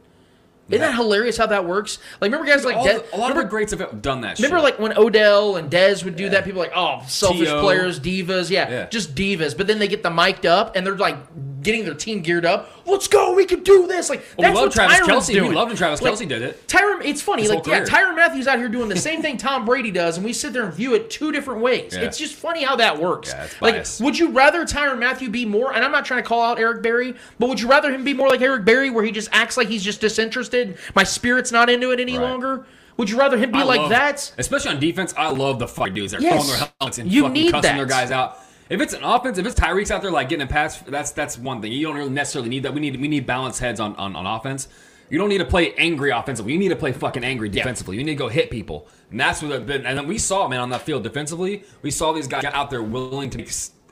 Isn't 0.68 0.82
that 0.82 0.96
hilarious 0.96 1.38
how 1.38 1.46
that 1.46 1.66
works? 1.68 2.00
Like, 2.20 2.32
remember 2.32 2.48
guys 2.52 2.66
like 2.66 2.76
the- 2.84 3.04
a 3.16 3.18
lot 3.20 3.28
remember, 3.30 3.42
of 3.42 3.46
the 3.46 3.50
greats 3.52 3.72
have 3.72 4.02
done 4.02 4.22
that 4.22 4.40
Remember, 4.40 4.58
shit. 4.58 4.64
like 4.64 4.80
when 4.80 4.98
Odell 4.98 5.58
and 5.58 5.70
Dez 5.70 6.04
would 6.04 6.16
do 6.16 6.30
that, 6.30 6.44
people 6.44 6.60
like, 6.60 6.72
oh, 6.76 7.04
selfish 7.08 7.50
players, 7.50 8.00
divas, 8.00 8.50
yeah, 8.50 8.68
Yeah. 8.68 8.86
just 8.88 9.14
divas. 9.14 9.56
But 9.56 9.68
then 9.68 9.78
they 9.78 9.88
get 9.88 10.02
the 10.02 10.10
mic'd 10.10 10.48
up 10.48 10.76
and 10.76 10.84
they're 10.84 10.96
like 10.98 11.18
getting 11.66 11.84
their 11.84 11.94
team 11.94 12.22
geared 12.22 12.46
up. 12.46 12.72
Let's 12.86 13.08
go, 13.08 13.34
we 13.34 13.46
can 13.46 13.64
do 13.64 13.88
this. 13.88 14.10
Like 14.10 14.20
Well, 14.20 14.36
we 14.38 14.44
that's 14.44 14.56
love 14.56 14.66
what 14.68 14.74
Travis 14.74 14.98
Tyrann's 15.00 15.24
Kelce. 15.26 15.28
We 15.30 15.34
doing. 15.36 15.54
loved 15.54 15.70
when 15.72 15.78
Travis 15.78 16.02
Like, 16.02 16.14
Kelce 16.14 16.28
did 16.30 16.42
it. 16.44 16.68
Tyron, 16.68 17.04
it's 17.04 17.22
funny. 17.22 17.42
His 17.42 17.52
like 17.52 17.66
yeah. 17.68 17.84
Tyrann 17.84 18.16
Mathieu 18.16 18.48
out 18.48 18.60
here 18.60 18.70
doing 18.70 18.88
the 18.88 18.96
same 19.10 19.22
thing 19.22 19.38
Tom 19.38 19.66
Brady 19.66 19.92
does, 19.92 20.18
and 20.18 20.26
we 20.26 20.32
sit 20.32 20.54
there 20.54 20.64
and 20.64 20.74
view 20.74 20.94
it 20.94 21.10
two 21.10 21.32
different 21.32 21.62
ways. 21.62 21.94
Yeah. 21.96 22.04
It's 22.04 22.18
just 22.18 22.36
funny 22.36 22.64
how 22.64 22.76
that 22.78 23.00
works. 23.02 23.30
Yeah, 23.34 23.48
like, 23.60 23.86
would 24.00 24.18
you 24.18 24.30
rather 24.30 24.64
Tyrann 24.66 25.00
Mathieu 25.00 25.30
be 25.30 25.46
more? 25.46 25.74
And 25.74 25.84
I'm 25.84 25.92
not 25.92 26.06
trying 26.06 26.22
to 26.24 26.28
call 26.30 26.42
out 26.44 26.60
Eric 26.60 26.84
Berry, 26.84 27.16
but 27.40 27.50
would 27.50 27.60
you 27.60 27.68
rather 27.68 27.92
him 27.92 28.04
be 28.04 28.14
more 28.14 28.30
like 28.30 28.42
Eric 28.42 28.64
Berry, 28.66 28.90
where 28.92 29.04
he 29.04 29.12
just 29.12 29.30
acts 29.32 29.58
like 29.58 29.68
he's 29.68 29.84
just 29.84 30.00
disinterested? 30.02 30.78
My 30.96 31.04
spirit's 31.04 31.52
not 31.52 31.70
into 31.70 31.92
it 31.92 32.00
any 32.00 32.18
Right. 32.18 32.30
longer. 32.30 32.66
Would 32.98 33.10
you 33.10 33.18
rather 33.20 33.38
him 33.38 33.52
be 33.52 33.58
I 33.58 33.64
like 33.64 33.82
love- 33.82 33.90
that? 33.90 34.32
Especially 34.38 34.72
on 34.72 34.80
defense, 34.80 35.14
I 35.18 35.30
love 35.30 35.60
the 35.60 35.68
fuck 35.68 35.92
dudes 35.94 36.14
that 36.14 36.20
are 36.20 36.24
Yes. 36.24 36.34
throwing 36.46 36.48
their 36.60 36.70
helmets 36.80 36.98
and 36.98 37.12
You 37.12 37.24
fucking 37.24 37.52
cussing 37.52 37.62
that. 37.64 37.76
their 37.76 37.86
guys 37.86 38.12
out. 38.12 38.40
If 38.70 38.82
it's 38.82 38.94
an 38.94 39.04
offense, 39.04 39.38
if 39.38 39.46
it's 39.46 39.60
Tyreek's 39.60 39.92
out 39.92 40.02
there 40.02 40.12
like 40.12 40.30
getting 40.30 40.44
a 40.44 40.50
pass, 40.50 40.80
that's 40.82 41.12
that's 41.12 41.38
one 41.38 41.62
thing. 41.62 41.72
You 41.72 41.86
don't 41.86 41.96
really 41.96 42.10
necessarily 42.10 42.50
need 42.50 42.64
that. 42.64 42.74
We 42.74 42.80
need 42.80 43.00
we 43.00 43.08
need 43.08 43.26
balanced 43.26 43.60
heads 43.60 43.80
on, 43.80 43.96
on, 43.96 44.16
on 44.16 44.26
offense. 44.26 44.68
You 45.10 45.20
don't 45.20 45.30
need 45.30 45.38
to 45.38 45.46
play 45.46 45.74
angry 45.76 46.10
offensively. 46.10 46.54
You 46.54 46.58
need 46.58 46.70
to 46.70 46.76
play 46.76 46.92
fucking 46.92 47.24
angry 47.24 47.48
defensively. 47.48 47.98
You 47.98 48.04
need 48.04 48.14
to 48.14 48.18
go 48.18 48.28
hit 48.28 48.50
people, 48.50 48.88
and 49.12 49.20
that's 49.20 49.44
what. 49.44 49.52
I've 49.52 49.68
been, 49.68 49.86
and 49.86 49.98
then 49.98 50.08
we 50.08 50.18
saw 50.18 50.48
man 50.48 50.62
on 50.62 50.70
that 50.70 50.82
field 50.82 51.04
defensively. 51.04 51.64
We 51.84 51.92
saw 51.92 52.12
these 52.12 52.28
guys 52.28 52.44
out 52.46 52.72
there 52.72 52.82
willing 52.82 53.30
to 53.32 53.38
make, 53.38 53.52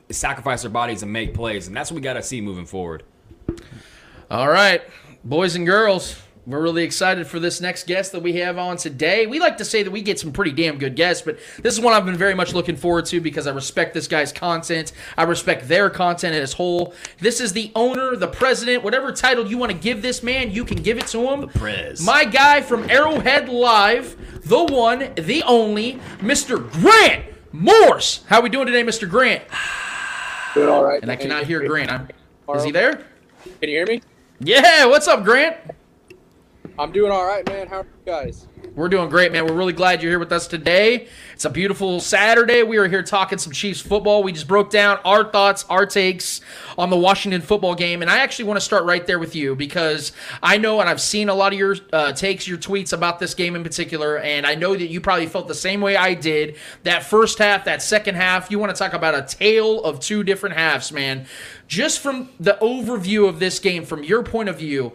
sacrifice 0.09 0.63
their 0.63 0.71
bodies 0.71 1.03
and 1.03 1.13
make 1.13 1.36
plays, 1.36 1.67
and 1.67 1.78
that's 1.78 1.91
what 1.91 1.95
we 1.95 2.01
got 2.01 2.13
to 2.13 2.24
see 2.24 2.41
moving 2.41 2.65
forward. 2.65 3.03
All 4.32 4.47
right, 4.47 4.82
boys 5.24 5.55
and 5.55 5.67
girls, 5.67 6.19
we're 6.45 6.61
really 6.61 6.83
excited 6.83 7.25
for 7.25 7.39
this 7.39 7.61
next 7.61 7.87
guest 7.87 8.11
that 8.11 8.21
we 8.21 8.33
have 8.33 8.57
on 8.57 8.75
today. 8.75 9.27
We 9.27 9.39
like 9.39 9.57
to 9.57 9.65
say 9.65 9.81
that 9.81 9.91
we 9.91 10.01
get 10.01 10.19
some 10.19 10.33
pretty 10.33 10.51
damn 10.51 10.77
good 10.77 10.95
guests, 10.95 11.21
but 11.21 11.39
this 11.61 11.73
is 11.73 11.79
one 11.79 11.93
I've 11.93 12.05
been 12.05 12.17
very 12.17 12.35
much 12.35 12.53
looking 12.53 12.75
forward 12.75 13.05
to 13.05 13.21
because 13.21 13.47
I 13.47 13.51
respect 13.51 13.93
this 13.93 14.09
guy's 14.09 14.33
content. 14.33 14.91
I 15.17 15.23
respect 15.23 15.69
their 15.69 15.89
content 15.89 16.35
as 16.35 16.51
whole. 16.51 16.93
This 17.19 17.39
is 17.39 17.53
the 17.53 17.71
owner, 17.75 18.17
the 18.17 18.27
president, 18.27 18.83
whatever 18.83 19.13
title 19.13 19.47
you 19.47 19.57
want 19.57 19.71
to 19.71 19.77
give 19.77 20.01
this 20.01 20.21
man, 20.21 20.51
you 20.51 20.65
can 20.65 20.81
give 20.81 20.97
it 20.97 21.07
to 21.07 21.29
him. 21.29 21.41
The 21.41 21.47
Prez. 21.47 22.05
My 22.05 22.25
guy 22.25 22.59
from 22.61 22.89
Arrowhead 22.89 23.47
Live, 23.47 24.17
the 24.45 24.65
one, 24.65 25.13
the 25.15 25.43
only, 25.43 25.93
Mr. 26.19 26.69
Grant 26.73 27.23
Morse. 27.53 28.25
How 28.27 28.39
are 28.39 28.43
we 28.43 28.49
doing 28.49 28.67
today, 28.67 28.83
Mr. 28.83 29.09
Grant? 29.09 29.43
Doing 30.55 30.67
all 30.67 30.83
right. 30.83 31.01
And 31.01 31.09
I 31.09 31.15
cannot 31.15 31.45
hear 31.45 31.65
Grant. 31.65 31.89
I'm, 31.89 32.09
is 32.53 32.65
he 32.65 32.71
there? 32.71 33.05
Can 33.61 33.69
you 33.69 33.77
hear 33.77 33.85
me? 33.85 34.01
Yeah, 34.39 34.87
what's 34.87 35.07
up, 35.07 35.23
Grant? 35.23 35.55
I'm 36.80 36.91
doing 36.91 37.11
all 37.11 37.26
right, 37.26 37.47
man. 37.47 37.67
How 37.67 37.82
are 37.82 37.84
you 37.84 38.03
guys? 38.03 38.47
We're 38.76 38.89
doing 38.89 39.07
great, 39.07 39.32
man. 39.32 39.45
We're 39.45 39.53
really 39.53 39.74
glad 39.74 40.01
you're 40.01 40.11
here 40.11 40.17
with 40.17 40.32
us 40.32 40.47
today. 40.47 41.07
It's 41.34 41.45
a 41.45 41.49
beautiful 41.51 41.99
Saturday. 41.99 42.63
We 42.63 42.78
are 42.78 42.88
here 42.88 43.03
talking 43.03 43.38
some 43.38 43.53
Chiefs 43.53 43.80
football. 43.80 44.24
We 44.24 44.32
just 44.32 44.47
broke 44.47 44.71
down 44.71 44.97
our 45.05 45.30
thoughts, 45.30 45.65
our 45.69 45.86
takes 45.86 46.41
on 46.76 46.89
the 46.89 46.97
Washington 46.97 47.41
football 47.41 47.76
game. 47.76 48.01
And 48.01 48.09
I 48.09 48.19
actually 48.19 48.45
want 48.45 48.57
to 48.57 48.65
start 48.65 48.86
right 48.86 49.05
there 49.05 49.19
with 49.19 49.36
you 49.36 49.55
because 49.55 50.13
I 50.41 50.57
know 50.57 50.80
and 50.80 50.89
I've 50.89 51.01
seen 51.01 51.30
a 51.30 51.36
lot 51.36 51.53
of 51.53 51.59
your 51.59 51.76
uh, 51.91 52.13
takes, 52.13 52.47
your 52.47 52.57
tweets 52.57 52.91
about 52.91 53.19
this 53.19 53.36
game 53.36 53.55
in 53.55 53.61
particular. 53.61 54.17
And 54.17 54.47
I 54.47 54.55
know 54.55 54.76
that 54.76 54.88
you 54.88 54.99
probably 54.99 55.28
felt 55.28 55.47
the 55.47 55.53
same 55.53 55.80
way 55.80 55.95
I 55.95 56.15
did. 56.15 56.55
That 56.82 57.03
first 57.03 57.38
half, 57.38 57.65
that 57.65 57.84
second 57.84 58.15
half, 58.15 58.49
you 58.49 58.57
want 58.57 58.76
to 58.76 58.80
talk 58.80 58.93
about 58.93 59.13
a 59.13 59.21
tale 59.21 59.84
of 59.84 59.99
two 59.99 60.24
different 60.24 60.55
halves, 60.55 60.91
man. 60.91 61.28
Just 61.67 61.99
from 61.99 62.30
the 62.39 62.57
overview 62.59 63.30
of 63.30 63.38
this 63.38 63.59
game, 63.59 63.86
from 63.86 64.03
your 64.03 64.24
point 64.24 64.49
of 64.49 64.57
view, 64.57 64.93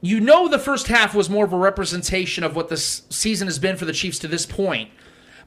you 0.00 0.20
know 0.20 0.48
the 0.48 0.58
first 0.58 0.86
half 0.86 1.14
was 1.14 1.28
more 1.28 1.44
of 1.44 1.52
a 1.52 1.58
representation 1.58 2.44
of 2.44 2.54
what 2.54 2.68
this 2.68 3.02
season 3.10 3.48
has 3.48 3.58
been 3.58 3.76
for 3.76 3.84
the 3.84 3.92
Chiefs 3.92 4.18
to 4.20 4.28
this 4.28 4.46
point. 4.46 4.90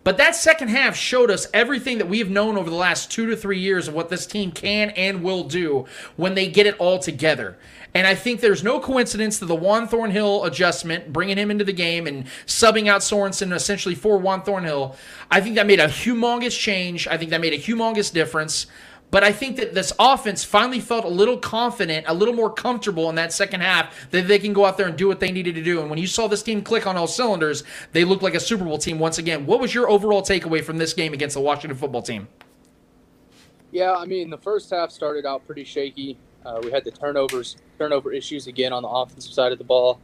But 0.04 0.18
that 0.18 0.36
second 0.36 0.70
half 0.70 0.96
showed 0.96 1.30
us 1.30 1.48
everything 1.54 2.00
that 2.00 2.10
we 2.10 2.20
have 2.20 2.30
known 2.30 2.58
over 2.58 2.70
the 2.70 2.76
last 2.76 3.12
two 3.12 3.28
to 3.28 3.38
three 3.38 3.60
years 3.60 3.88
of 3.88 3.94
what 3.94 4.10
this 4.10 4.26
team 4.26 4.52
can 4.52 4.90
and 4.92 5.24
will 5.24 5.44
do 5.44 5.86
when 6.16 6.34
they 6.34 6.48
get 6.48 6.66
it 6.66 6.76
all 6.80 6.98
together. 6.98 7.58
And 7.94 8.08
I 8.08 8.16
think 8.16 8.40
there's 8.40 8.64
no 8.64 8.80
coincidence 8.80 9.38
that 9.40 9.46
the 9.46 9.56
Juan 9.56 9.88
Thornhill 9.88 10.46
adjustment, 10.46 11.14
bringing 11.14 11.38
him 11.38 11.52
into 11.52 11.66
the 11.66 11.74
game 11.74 12.08
and 12.08 12.26
subbing 12.48 12.88
out 12.88 13.02
Sorensen 13.02 13.54
essentially 13.54 13.94
for 13.94 14.18
Juan 14.18 14.42
Thornhill, 14.42 14.96
I 15.30 15.40
think 15.40 15.56
that 15.56 15.68
made 15.68 15.80
a 15.80 15.88
humongous 15.88 16.58
change. 16.58 17.08
I 17.08 17.18
think 17.18 17.30
that 17.30 17.42
made 17.42 17.54
a 17.54 17.60
humongous 17.60 18.12
difference. 18.12 18.66
But 19.12 19.26
I 19.26 19.34
think 19.34 19.58
that 19.58 19.74
this 19.74 19.92
offense 20.00 20.46
finally 20.46 20.80
felt 20.80 21.04
a 21.04 21.10
little 21.10 21.38
confident, 21.38 22.06
a 22.08 22.14
little 22.14 22.34
more 22.34 22.52
comfortable 22.52 23.10
in 23.10 23.16
that 23.16 23.34
second 23.34 23.60
half 23.60 24.10
that 24.12 24.30
they 24.30 24.40
can 24.40 24.54
go 24.54 24.66
out 24.66 24.78
there 24.78 24.88
and 24.88 24.98
do 24.98 25.08
what 25.08 25.20
they 25.20 25.32
needed 25.32 25.56
to 25.56 25.64
do. 25.64 25.82
And 25.82 25.90
when 25.90 26.00
you 26.00 26.08
saw 26.08 26.28
this 26.28 26.42
team 26.42 26.62
click 26.62 26.88
on 26.88 26.96
all 26.96 27.08
cylinders, 27.08 27.66
they 27.92 28.06
looked 28.06 28.24
like 28.24 28.36
a 28.36 28.40
Super 28.40 28.64
Bowl 28.64 28.78
team 28.78 29.00
once 29.00 29.18
again. 29.18 29.46
What 29.46 29.60
was 29.60 29.76
your 29.76 29.90
overall 29.90 30.22
takeaway 30.22 30.64
from 30.64 30.78
this 30.78 30.94
game 30.94 31.14
against 31.14 31.34
the 31.34 31.42
Washington 31.42 31.78
football 31.78 32.02
team? 32.02 32.30
Yeah, 33.72 33.94
I 33.96 34.06
mean, 34.06 34.30
the 34.30 34.38
first 34.38 34.70
half 34.70 34.92
started 34.92 35.26
out 35.26 35.46
pretty 35.46 35.66
shaky. 35.66 36.18
Uh, 36.46 36.62
we 36.64 36.72
had 36.72 36.86
the 36.86 36.92
turnovers, 36.92 37.58
turnover 37.78 38.14
issues 38.14 38.48
again 38.48 38.72
on 38.72 38.82
the 38.82 38.90
offensive 38.90 39.34
side 39.34 39.52
of 39.52 39.58
the 39.58 39.64
ball. 39.64 40.00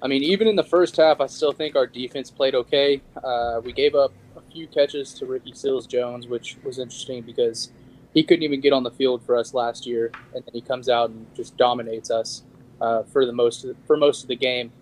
I 0.00 0.06
mean, 0.06 0.22
even 0.22 0.46
in 0.46 0.54
the 0.54 0.64
first 0.64 0.96
half, 0.96 1.20
I 1.20 1.26
still 1.26 1.52
think 1.52 1.74
our 1.74 1.86
defense 1.86 2.30
played 2.30 2.54
okay. 2.54 3.00
Uh, 3.22 3.60
we 3.64 3.72
gave 3.72 3.94
up 3.94 4.12
a 4.36 4.40
few 4.52 4.66
catches 4.68 5.12
to 5.14 5.26
Ricky 5.26 5.54
Seals 5.54 5.86
Jones, 5.86 6.26
which 6.26 6.56
was 6.62 6.78
interesting 6.78 7.22
because 7.22 7.70
he 8.14 8.22
couldn't 8.22 8.44
even 8.44 8.60
get 8.60 8.72
on 8.72 8.84
the 8.84 8.92
field 8.92 9.22
for 9.26 9.36
us 9.36 9.52
last 9.52 9.86
year, 9.86 10.12
and 10.34 10.44
then 10.44 10.54
he 10.54 10.60
comes 10.60 10.88
out 10.88 11.10
and 11.10 11.26
just 11.34 11.56
dominates 11.56 12.10
us 12.10 12.44
uh, 12.80 13.02
for 13.02 13.26
the 13.26 13.32
most 13.32 13.66
for 13.86 13.96
most 13.96 14.22
of 14.22 14.28
the 14.28 14.36
game. 14.36 14.72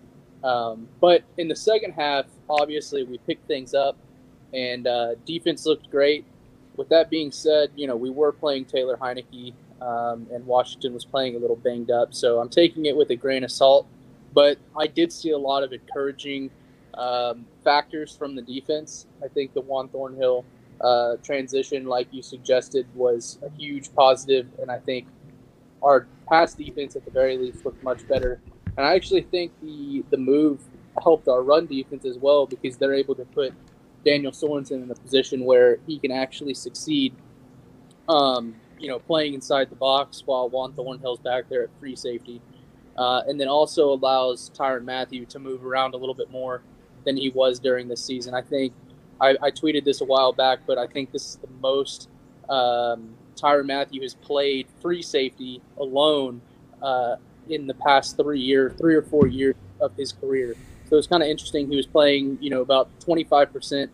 Um, 0.43 0.87
but 1.01 1.23
in 1.37 1.47
the 1.47 1.55
second 1.55 1.93
half, 1.93 2.25
obviously 2.49 3.03
we 3.03 3.17
picked 3.17 3.47
things 3.47 3.73
up, 3.73 3.97
and 4.53 4.87
uh, 4.87 5.15
defense 5.25 5.65
looked 5.65 5.89
great. 5.89 6.25
With 6.75 6.89
that 6.89 7.09
being 7.09 7.31
said, 7.31 7.71
you 7.75 7.87
know 7.87 7.95
we 7.95 8.11
were 8.11 8.31
playing 8.31 8.65
Taylor 8.65 8.97
Heinicke, 8.97 9.53
um, 9.81 10.27
and 10.31 10.45
Washington 10.45 10.93
was 10.93 11.03
playing 11.03 11.35
a 11.35 11.39
little 11.39 11.55
banged 11.55 11.89
up, 11.89 12.13
so 12.13 12.39
I'm 12.39 12.49
taking 12.49 12.85
it 12.85 12.95
with 12.95 13.09
a 13.09 13.15
grain 13.15 13.43
of 13.43 13.51
salt. 13.51 13.87
But 14.33 14.57
I 14.77 14.87
did 14.87 15.11
see 15.11 15.31
a 15.31 15.37
lot 15.37 15.63
of 15.63 15.73
encouraging 15.73 16.49
um, 16.95 17.45
factors 17.63 18.15
from 18.15 18.35
the 18.35 18.41
defense. 18.41 19.07
I 19.23 19.27
think 19.27 19.53
the 19.53 19.61
Juan 19.61 19.89
Thornhill 19.89 20.45
uh, 20.81 21.15
transition, 21.23 21.85
like 21.85 22.07
you 22.11 22.21
suggested, 22.21 22.87
was 22.95 23.39
a 23.43 23.49
huge 23.57 23.93
positive, 23.93 24.47
and 24.61 24.69
I 24.71 24.79
think 24.79 25.07
our 25.81 26.07
pass 26.29 26.53
defense 26.53 26.95
at 26.95 27.05
the 27.05 27.11
very 27.11 27.37
least 27.37 27.65
looked 27.65 27.83
much 27.83 28.07
better. 28.07 28.41
And 28.77 28.85
I 28.85 28.95
actually 28.95 29.21
think 29.21 29.51
the 29.61 30.03
the 30.09 30.17
move 30.17 30.61
helped 31.01 31.27
our 31.27 31.41
run 31.41 31.65
defense 31.65 32.05
as 32.05 32.17
well 32.17 32.45
because 32.45 32.77
they're 32.77 32.93
able 32.93 33.15
to 33.15 33.25
put 33.25 33.53
Daniel 34.05 34.31
Sorensen 34.31 34.83
in 34.83 34.91
a 34.91 34.95
position 34.95 35.45
where 35.45 35.79
he 35.87 35.99
can 35.99 36.11
actually 36.11 36.53
succeed. 36.53 37.13
Um, 38.09 38.55
you 38.79 38.89
know, 38.89 38.99
playing 38.99 39.33
inside 39.33 39.69
the 39.69 39.77
box 39.77 40.23
while 40.25 40.49
Juan 40.49 40.73
Thornhill's 40.73 41.19
back 41.19 41.47
there 41.47 41.63
at 41.63 41.69
free 41.79 41.95
safety, 41.95 42.41
uh, 42.97 43.21
and 43.27 43.39
then 43.39 43.47
also 43.47 43.93
allows 43.93 44.49
Tyrann 44.49 44.83
Mathieu 44.83 45.25
to 45.27 45.39
move 45.39 45.65
around 45.65 45.93
a 45.93 45.97
little 45.97 46.13
bit 46.13 46.29
more 46.29 46.61
than 47.05 47.15
he 47.15 47.29
was 47.29 47.59
during 47.59 47.87
this 47.87 48.03
season. 48.03 48.33
I 48.33 48.41
think 48.41 48.73
I, 49.23 49.37
I 49.41 49.51
tweeted 49.51 49.85
this 49.85 50.01
a 50.01 50.05
while 50.05 50.33
back, 50.33 50.59
but 50.67 50.77
I 50.77 50.85
think 50.85 51.11
this 51.11 51.25
is 51.25 51.35
the 51.37 51.47
most 51.61 52.09
um, 52.49 53.15
Tyrann 53.35 53.65
Mathieu 53.65 54.01
has 54.01 54.13
played 54.15 54.67
free 54.81 55.01
safety 55.01 55.61
alone 55.77 56.41
uh, 56.81 57.15
in 57.49 57.67
the 57.67 57.73
past 57.73 58.17
three 58.17 58.41
year, 58.41 58.75
three 58.77 58.95
or 58.95 59.01
four 59.01 59.27
years 59.27 59.55
of 59.79 59.95
his 59.95 60.11
career. 60.11 60.55
So 60.89 60.97
it's 60.97 61.07
kind 61.07 61.23
of 61.23 61.29
interesting. 61.29 61.69
He 61.69 61.77
was 61.77 61.87
playing, 61.87 62.37
you 62.41 62.49
know, 62.49 62.61
about 62.61 62.89
25% 62.99 63.87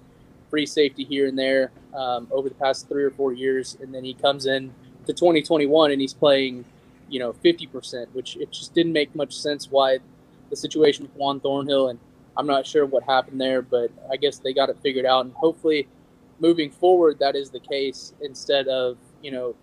free 0.49 0.65
safety 0.65 1.03
here 1.03 1.27
and 1.27 1.37
there 1.37 1.71
um, 1.93 2.27
over 2.31 2.49
the 2.49 2.55
past 2.55 2.89
three 2.89 3.03
or 3.03 3.11
four 3.11 3.31
years, 3.31 3.77
and 3.79 3.93
then 3.93 4.03
he 4.03 4.15
comes 4.15 4.47
in 4.47 4.73
to 5.05 5.13
2021 5.13 5.91
and 5.91 6.01
he's 6.01 6.13
playing, 6.13 6.65
you 7.07 7.19
know, 7.19 7.33
50%, 7.33 8.07
which 8.13 8.35
it 8.37 8.51
just 8.51 8.73
didn't 8.73 8.93
make 8.93 9.13
much 9.13 9.37
sense 9.37 9.69
why 9.69 9.99
the 10.49 10.55
situation 10.55 11.05
with 11.05 11.15
Juan 11.15 11.39
Thornhill 11.39 11.89
and 11.89 11.99
I'm 12.39 12.47
not 12.47 12.65
sure 12.65 12.85
what 12.85 13.03
happened 13.03 13.41
there, 13.41 13.61
but 13.61 13.91
I 14.09 14.15
guess 14.15 14.37
they 14.37 14.53
got 14.53 14.69
it 14.69 14.77
figured 14.81 15.05
out, 15.05 15.25
and 15.25 15.33
hopefully, 15.33 15.89
moving 16.39 16.71
forward, 16.71 17.19
that 17.19 17.35
is 17.35 17.49
the 17.49 17.59
case 17.59 18.13
instead 18.21 18.69
of 18.69 18.97
you 19.21 19.31
know 19.31 19.55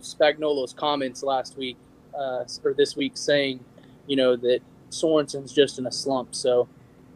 Spagnuolo's 0.00 0.72
comments 0.72 1.22
last 1.22 1.58
week 1.58 1.76
uh, 2.18 2.44
or 2.64 2.72
this 2.72 2.96
week 2.96 3.18
saying, 3.18 3.60
you 4.06 4.16
know, 4.16 4.34
that 4.36 4.60
Sorensen's 4.90 5.52
just 5.52 5.78
in 5.78 5.86
a 5.86 5.92
slump. 5.92 6.34
So 6.34 6.68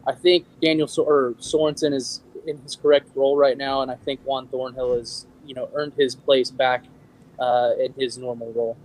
I 0.07 0.13
think 0.13 0.45
Daniel 0.61 0.87
so- 0.87 1.05
or 1.05 1.33
Sorensen 1.41 1.95
is 1.95 2.21
in 2.47 2.59
his 2.59 2.77
correct 2.77 3.09
role 3.15 3.39
right 3.39 3.57
now, 3.57 3.81
and 3.81 3.91
I 3.91 3.97
think 3.97 4.21
Juan 4.23 4.49
Thornhill 4.49 4.99
has 4.99 5.25
you 5.47 5.55
know 5.55 5.71
earned 5.75 5.95
his 5.97 6.15
place 6.15 6.51
back 6.51 6.85
uh, 7.39 7.71
in 7.81 7.95
his 7.95 8.19
normal 8.19 8.53
role. 8.53 8.77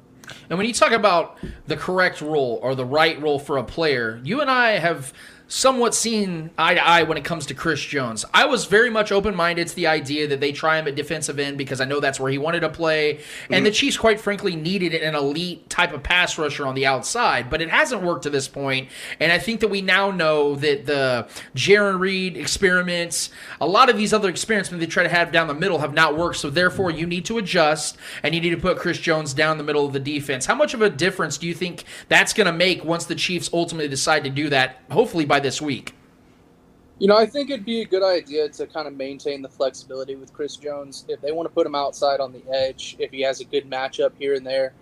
And 0.49 0.57
when 0.57 0.65
you 0.65 0.73
talk 0.73 0.93
about 0.93 1.37
the 1.67 1.75
correct 1.75 2.21
role 2.21 2.57
or 2.63 2.73
the 2.73 2.85
right 2.85 3.21
role 3.21 3.37
for 3.37 3.57
a 3.57 3.63
player, 3.65 4.21
you 4.23 4.39
and 4.39 4.49
I 4.49 4.77
have 4.79 5.11
somewhat 5.51 5.93
seen 5.93 6.49
eye 6.57 6.73
to 6.73 6.81
eye 6.81 7.03
when 7.03 7.17
it 7.17 7.25
comes 7.25 7.45
to 7.45 7.53
Chris 7.53 7.81
Jones. 7.81 8.23
I 8.33 8.45
was 8.45 8.65
very 8.65 8.89
much 8.89 9.11
open 9.11 9.35
minded 9.35 9.67
to 9.67 9.75
the 9.75 9.85
idea 9.85 10.25
that 10.27 10.39
they 10.39 10.53
try 10.53 10.79
him 10.79 10.87
at 10.87 10.95
defensive 10.95 11.39
end 11.39 11.57
because 11.57 11.81
I 11.81 11.85
know 11.85 11.99
that's 11.99 12.21
where 12.21 12.31
he 12.31 12.37
wanted 12.37 12.61
to 12.61 12.69
play. 12.69 13.15
Mm-hmm. 13.15 13.53
And 13.55 13.65
the 13.65 13.71
Chiefs, 13.71 13.97
quite 13.97 14.21
frankly, 14.21 14.55
needed 14.55 14.93
an 14.93 15.13
elite 15.13 15.69
type 15.69 15.91
of 15.91 16.03
pass 16.03 16.37
rusher 16.37 16.65
on 16.65 16.73
the 16.73 16.85
outside, 16.85 17.49
but 17.49 17.61
it 17.61 17.69
hasn't 17.69 18.01
worked 18.01 18.23
to 18.23 18.29
this 18.29 18.47
point. 18.47 18.87
And 19.19 19.29
I 19.29 19.39
think 19.39 19.59
that 19.59 19.67
we 19.67 19.81
now 19.81 20.09
know 20.09 20.55
that 20.55 20.85
the 20.85 21.27
Jarran 21.53 21.99
Reed 21.99 22.37
experiments, 22.37 23.29
a 23.59 23.67
lot 23.67 23.89
of 23.89 23.97
these 23.97 24.13
other 24.13 24.29
experiments 24.29 24.69
they 24.69 24.85
try 24.85 25.03
to 25.03 25.09
have 25.09 25.33
down 25.33 25.47
the 25.47 25.53
middle 25.53 25.79
have 25.79 25.93
not 25.93 26.15
worked. 26.15 26.37
So 26.37 26.49
therefore, 26.49 26.91
you 26.91 27.05
need 27.05 27.25
to 27.25 27.37
adjust 27.39 27.97
and 28.23 28.33
you 28.33 28.39
need 28.39 28.51
to 28.51 28.57
put 28.57 28.77
Chris 28.77 28.99
Jones 28.99 29.33
down 29.33 29.57
the 29.57 29.65
middle 29.65 29.85
of 29.85 29.91
the 29.91 29.99
defense. 29.99 30.45
How 30.45 30.55
much 30.55 30.73
of 30.73 30.81
a 30.81 30.89
difference 30.89 31.37
do 31.37 31.45
you 31.45 31.53
think 31.53 31.83
that's 32.07 32.31
going 32.31 32.47
to 32.47 32.53
make 32.53 32.85
once 32.85 33.05
the 33.05 33.15
Chiefs 33.15 33.49
ultimately 33.51 33.89
decide 33.89 34.23
to 34.23 34.29
do 34.29 34.47
that? 34.47 34.79
Hopefully 34.89 35.25
by 35.25 35.40
this 35.41 35.61
week? 35.61 35.95
You 37.01 37.07
know, 37.07 37.17
I 37.17 37.25
think 37.25 37.49
it'd 37.49 37.65
be 37.65 37.81
a 37.81 37.85
good 37.85 38.03
idea 38.03 38.47
to 38.49 38.67
kind 38.67 38.87
of 38.87 38.93
maintain 38.93 39.41
the 39.41 39.49
flexibility 39.49 40.15
with 40.15 40.31
Chris 40.33 40.55
Jones. 40.55 41.03
If 41.07 41.19
they 41.19 41.31
want 41.31 41.49
to 41.49 41.51
put 41.51 41.65
him 41.65 41.73
outside 41.73 42.19
on 42.19 42.31
the 42.31 42.43
edge, 42.53 42.95
if 42.99 43.09
he 43.09 43.21
has 43.21 43.41
a 43.41 43.43
good 43.43 43.67
matchup 43.67 44.11
here 44.19 44.35
and 44.35 44.45
there, 44.45 44.73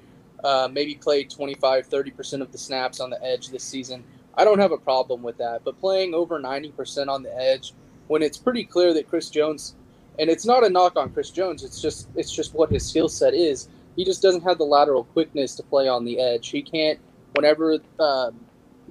uh, 0.43 0.67
maybe 0.69 0.95
play 0.95 1.23
25, 1.23 1.87
30% 1.87 2.41
of 2.41 2.51
the 2.51 2.57
snaps 2.57 2.99
on 2.99 3.09
the 3.09 3.23
edge 3.23 3.47
this 3.47 3.63
season. 3.63 4.03
I 4.35 4.43
don't 4.43 4.59
have 4.59 4.73
a 4.73 4.77
problem 4.77 5.23
with 5.23 5.37
that. 5.37 5.61
But 5.63 5.79
playing 5.79 6.13
over 6.13 6.41
90% 6.41 7.07
on 7.07 7.23
the 7.23 7.33
edge 7.37 7.71
when 8.07 8.21
it's 8.21 8.37
pretty 8.37 8.65
clear 8.65 8.93
that 8.95 9.07
Chris 9.07 9.29
Jones, 9.29 9.75
and 10.19 10.29
it's 10.29 10.45
not 10.45 10.65
a 10.65 10.69
knock 10.69 10.97
on 10.97 11.13
Chris 11.13 11.29
Jones, 11.29 11.63
it's 11.63 11.81
just 11.81 12.09
it's 12.17 12.33
just 12.33 12.53
what 12.53 12.69
his 12.69 12.85
skill 12.85 13.07
set 13.07 13.33
is. 13.33 13.69
He 13.95 14.03
just 14.03 14.21
doesn't 14.21 14.43
have 14.43 14.57
the 14.57 14.65
lateral 14.65 15.05
quickness 15.05 15.55
to 15.55 15.63
play 15.63 15.87
on 15.87 16.03
the 16.03 16.19
edge. 16.19 16.49
He 16.49 16.61
can't, 16.61 16.99
whenever, 17.35 17.79
uh, 17.97 18.31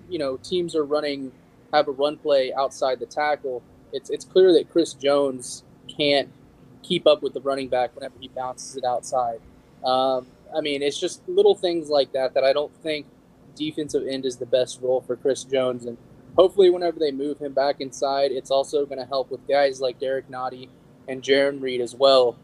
you 0.08 0.18
know, 0.18 0.38
teams 0.38 0.74
are 0.74 0.84
running– 0.84 1.30
have 1.72 1.88
a 1.88 1.92
run 1.92 2.16
play 2.16 2.52
outside 2.52 3.00
the 3.00 3.06
tackle, 3.06 3.62
it's 3.92 4.10
it's 4.10 4.24
clear 4.24 4.52
that 4.52 4.70
Chris 4.70 4.94
Jones 4.94 5.64
can't 5.88 6.28
keep 6.82 7.06
up 7.06 7.22
with 7.22 7.34
the 7.34 7.40
running 7.40 7.68
back 7.68 7.94
whenever 7.94 8.14
he 8.20 8.28
bounces 8.28 8.76
it 8.76 8.84
outside. 8.84 9.40
Um, 9.84 10.26
I 10.56 10.60
mean, 10.60 10.82
it's 10.82 10.98
just 10.98 11.26
little 11.28 11.54
things 11.54 11.88
like 11.88 12.12
that 12.12 12.34
that 12.34 12.44
I 12.44 12.52
don't 12.52 12.74
think 12.82 13.06
defensive 13.54 14.06
end 14.06 14.24
is 14.24 14.36
the 14.36 14.46
best 14.46 14.80
role 14.80 15.00
for 15.00 15.16
Chris 15.16 15.44
Jones. 15.44 15.84
And 15.84 15.98
hopefully, 16.36 16.70
whenever 16.70 16.98
they 16.98 17.12
move 17.12 17.38
him 17.38 17.52
back 17.52 17.80
inside, 17.80 18.30
it's 18.32 18.50
also 18.50 18.86
going 18.86 18.98
to 18.98 19.06
help 19.06 19.30
with 19.30 19.46
guys 19.46 19.80
like 19.80 19.98
Derrick 19.98 20.28
Nnadi 20.30 20.68
and 21.08 21.22
Jarran 21.22 21.60
Reed 21.60 21.80
as 21.80 21.94
well. 21.94 22.36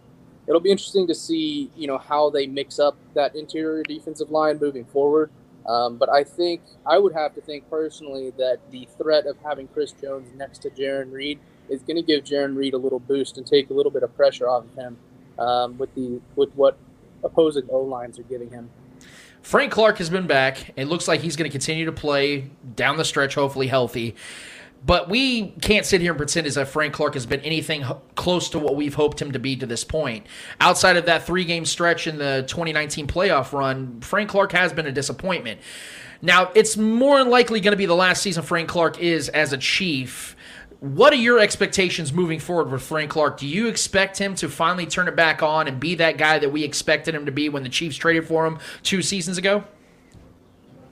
It'll 0.47 0.61
be 0.61 0.71
interesting 0.71 1.07
to 1.07 1.15
see, 1.15 1.71
you 1.75 1.87
know, 1.87 1.97
how 1.97 2.29
they 2.29 2.47
mix 2.47 2.79
up 2.79 2.99
that 3.15 3.35
interior 3.35 3.83
defensive 3.83 4.31
line 4.31 4.59
moving 4.59 4.85
forward. 4.85 5.31
Um, 5.67 5.97
but 5.97 6.09
I 6.11 6.25
think 6.25 6.61
I 6.87 6.99
would 6.99 7.15
have 7.15 7.35
to 7.35 7.41
think 7.41 7.69
personally 7.71 8.33
that 8.39 8.59
the 8.71 8.87
threat 8.99 9.27
of 9.27 9.37
having 9.45 9.69
Chris 9.69 9.93
Jones 9.93 10.29
next 10.37 10.59
to 10.63 10.71
Jarran 10.71 11.11
Reed 11.13 11.39
is 11.69 11.83
going 11.83 11.97
to 11.97 12.03
give 12.03 12.25
Jarran 12.25 12.57
Reed 12.57 12.75
a 12.75 12.79
little 12.79 12.99
boost 12.99 13.39
and 13.39 13.47
take 13.47 13.71
a 13.71 13.73
little 13.73 13.91
bit 13.91 14.03
of 14.03 14.15
pressure 14.17 14.49
off 14.49 14.65
of 14.65 14.75
him 14.75 14.99
um, 15.39 15.79
with 15.79 15.95
the 15.95 16.21
with 16.37 16.53
what 16.55 16.77
opposing 17.23 17.65
O 17.71 17.81
lines 17.81 18.19
are 18.19 18.25
giving 18.25 18.51
him. 18.51 18.71
Frank 19.41 19.73
Clark 19.73 19.99
has 19.99 20.09
been 20.09 20.27
back. 20.27 20.71
It 20.77 20.87
looks 20.87 21.07
like 21.07 21.21
he's 21.21 21.37
going 21.37 21.51
to 21.51 21.53
continue 21.53 21.85
to 21.85 21.93
play 21.93 22.51
down 22.77 22.97
the 22.97 23.05
stretch, 23.05 23.35
hopefully 23.35 23.67
healthy. 23.67 24.17
But 24.87 25.09
we 25.09 25.49
can't 25.63 25.87
sit 25.87 26.01
here 26.03 26.13
and 26.13 26.19
pretend 26.19 26.47
as 26.47 26.57
if 26.57 26.69
Frank 26.69 26.93
Clark 26.93 27.15
has 27.15 27.25
been 27.25 27.41
anything 27.41 27.85
close 28.17 28.51
to 28.51 28.59
what 28.59 28.77
we've 28.77 28.95
hoped 28.95 29.21
him 29.21 29.33
to 29.33 29.39
be 29.39 29.57
to 29.57 29.67
this 29.67 29.83
point. 29.83 30.27
Outside 30.61 30.97
of 30.97 31.07
that 31.07 31.25
three 31.27 31.45
game 31.45 31.65
stretch 31.65 32.07
in 32.07 32.19
the 32.19 32.45
2019 32.49 33.07
playoff 33.07 33.53
run, 33.53 34.01
Frank 34.01 34.29
Clark 34.29 34.53
has 34.53 34.73
been 34.73 34.87
a 34.87 34.93
disappointment. 34.93 35.61
Now, 36.21 36.51
it's 36.55 36.77
more 36.77 37.19
than 37.19 37.31
likely 37.31 37.61
going 37.61 37.73
to 37.73 37.79
be 37.79 37.87
the 37.87 37.95
last 37.95 38.23
season 38.23 38.43
Frank 38.43 38.69
Clark 38.69 38.99
is 38.99 39.29
as 39.31 39.53
a 39.53 39.59
Chief. 39.59 40.37
What 40.81 41.15
are 41.15 41.17
your 41.17 41.39
expectations 41.39 42.13
moving 42.13 42.39
forward 42.39 42.71
with 42.71 42.83
Frank 42.83 43.11
Clark? 43.11 43.39
Do 43.39 43.47
you 43.47 43.69
expect 43.69 44.19
him 44.19 44.35
to 44.37 44.51
finally 44.51 44.85
turn 44.85 45.09
it 45.09 45.17
back 45.17 45.43
on 45.43 45.67
and 45.67 45.81
be 45.81 45.95
that 45.95 46.19
guy 46.19 46.39
that 46.39 46.53
we 46.53 46.63
expected 46.63 47.15
him 47.15 47.25
to 47.25 47.33
be 47.33 47.49
when 47.49 47.63
the 47.63 47.71
Chiefs 47.71 47.97
traded 47.97 48.27
for 48.27 48.45
him 48.47 48.59
two 48.83 49.01
seasons 49.01 49.39
ago? 49.39 49.65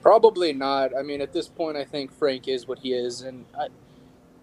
Probably 0.02 0.52
not. 0.52 0.96
I 0.96 1.02
mean, 1.02 1.20
at 1.20 1.32
this 1.32 1.48
point, 1.48 1.76
I 1.76 1.84
think 1.84 2.12
Frank 2.12 2.48
is 2.48 2.68
what 2.68 2.80
he 2.80 2.94
is, 2.94 3.22
and 3.22 3.46
I, 3.58 3.68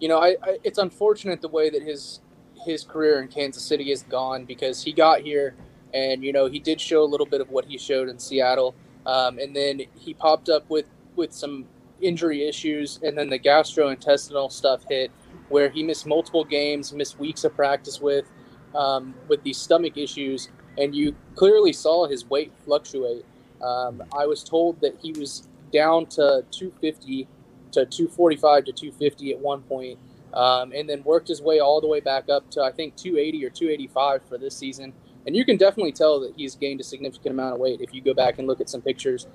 you 0.00 0.08
know, 0.08 0.18
I, 0.20 0.36
I, 0.42 0.58
it's 0.64 0.78
unfortunate 0.78 1.42
the 1.42 1.48
way 1.48 1.70
that 1.70 1.82
his 1.82 2.20
his 2.66 2.84
career 2.84 3.20
in 3.22 3.28
Kansas 3.28 3.62
City 3.64 3.92
is 3.92 4.02
gone 4.04 4.44
because 4.46 4.84
he 4.84 4.92
got 4.92 5.20
here 5.22 5.54
and 5.94 6.24
you 6.24 6.32
know 6.32 6.46
he 6.48 6.58
did 6.60 6.80
show 6.80 7.02
a 7.02 7.06
little 7.06 7.26
bit 7.26 7.40
of 7.40 7.50
what 7.50 7.66
he 7.66 7.78
showed 7.78 8.08
in 8.08 8.18
Seattle, 8.18 8.74
um, 9.06 9.38
and 9.38 9.56
then 9.56 9.82
he 9.98 10.14
popped 10.14 10.48
up 10.48 10.68
with 10.70 10.86
with 11.16 11.32
some 11.32 11.66
injury 12.02 12.48
issues, 12.48 13.00
and 13.02 13.18
then 13.18 13.30
the 13.30 13.38
gastrointestinal 13.38 14.52
stuff 14.52 14.84
hit 14.88 15.10
where 15.50 15.70
he 15.70 15.82
missed 15.82 16.06
multiple 16.06 16.44
games, 16.44 16.92
missed 16.92 17.18
weeks 17.18 17.44
of 17.44 17.54
practice 17.56 18.00
with 18.00 18.26
um, 18.74 19.14
with 19.28 19.42
these 19.44 19.58
stomach 19.58 19.98
issues, 19.98 20.48
and 20.78 20.94
you 20.94 21.16
clearly 21.36 21.72
saw 21.72 22.06
his 22.08 22.28
weight 22.30 22.52
fluctuate. 22.64 23.24
Um, 23.62 24.02
I 24.18 24.26
was 24.26 24.44
told 24.44 24.80
that 24.82 24.96
he 25.02 25.12
was 25.12 25.48
down 25.72 26.06
to 26.06 26.44
250 26.50 27.28
to 27.72 27.86
245 27.86 28.64
to 28.64 28.72
250 28.72 29.32
at 29.32 29.38
one 29.38 29.62
point, 29.62 29.98
um, 30.34 30.72
and 30.74 30.88
then 30.88 31.02
worked 31.04 31.28
his 31.28 31.40
way 31.40 31.60
all 31.60 31.80
the 31.80 31.86
way 31.86 32.00
back 32.00 32.28
up 32.28 32.50
to 32.50 32.62
I 32.62 32.72
think 32.72 32.96
280 32.96 33.44
or 33.44 33.50
285 33.50 34.22
for 34.28 34.38
this 34.38 34.56
season. 34.56 34.92
And 35.26 35.36
you 35.36 35.44
can 35.44 35.56
definitely 35.56 35.92
tell 35.92 36.20
that 36.20 36.32
he's 36.36 36.54
gained 36.54 36.80
a 36.80 36.84
significant 36.84 37.34
amount 37.34 37.54
of 37.54 37.60
weight 37.60 37.80
if 37.80 37.92
you 37.92 38.00
go 38.00 38.14
back 38.14 38.38
and 38.38 38.48
look 38.48 38.60
at 38.60 38.70
some 38.70 38.80
pictures. 38.80 39.26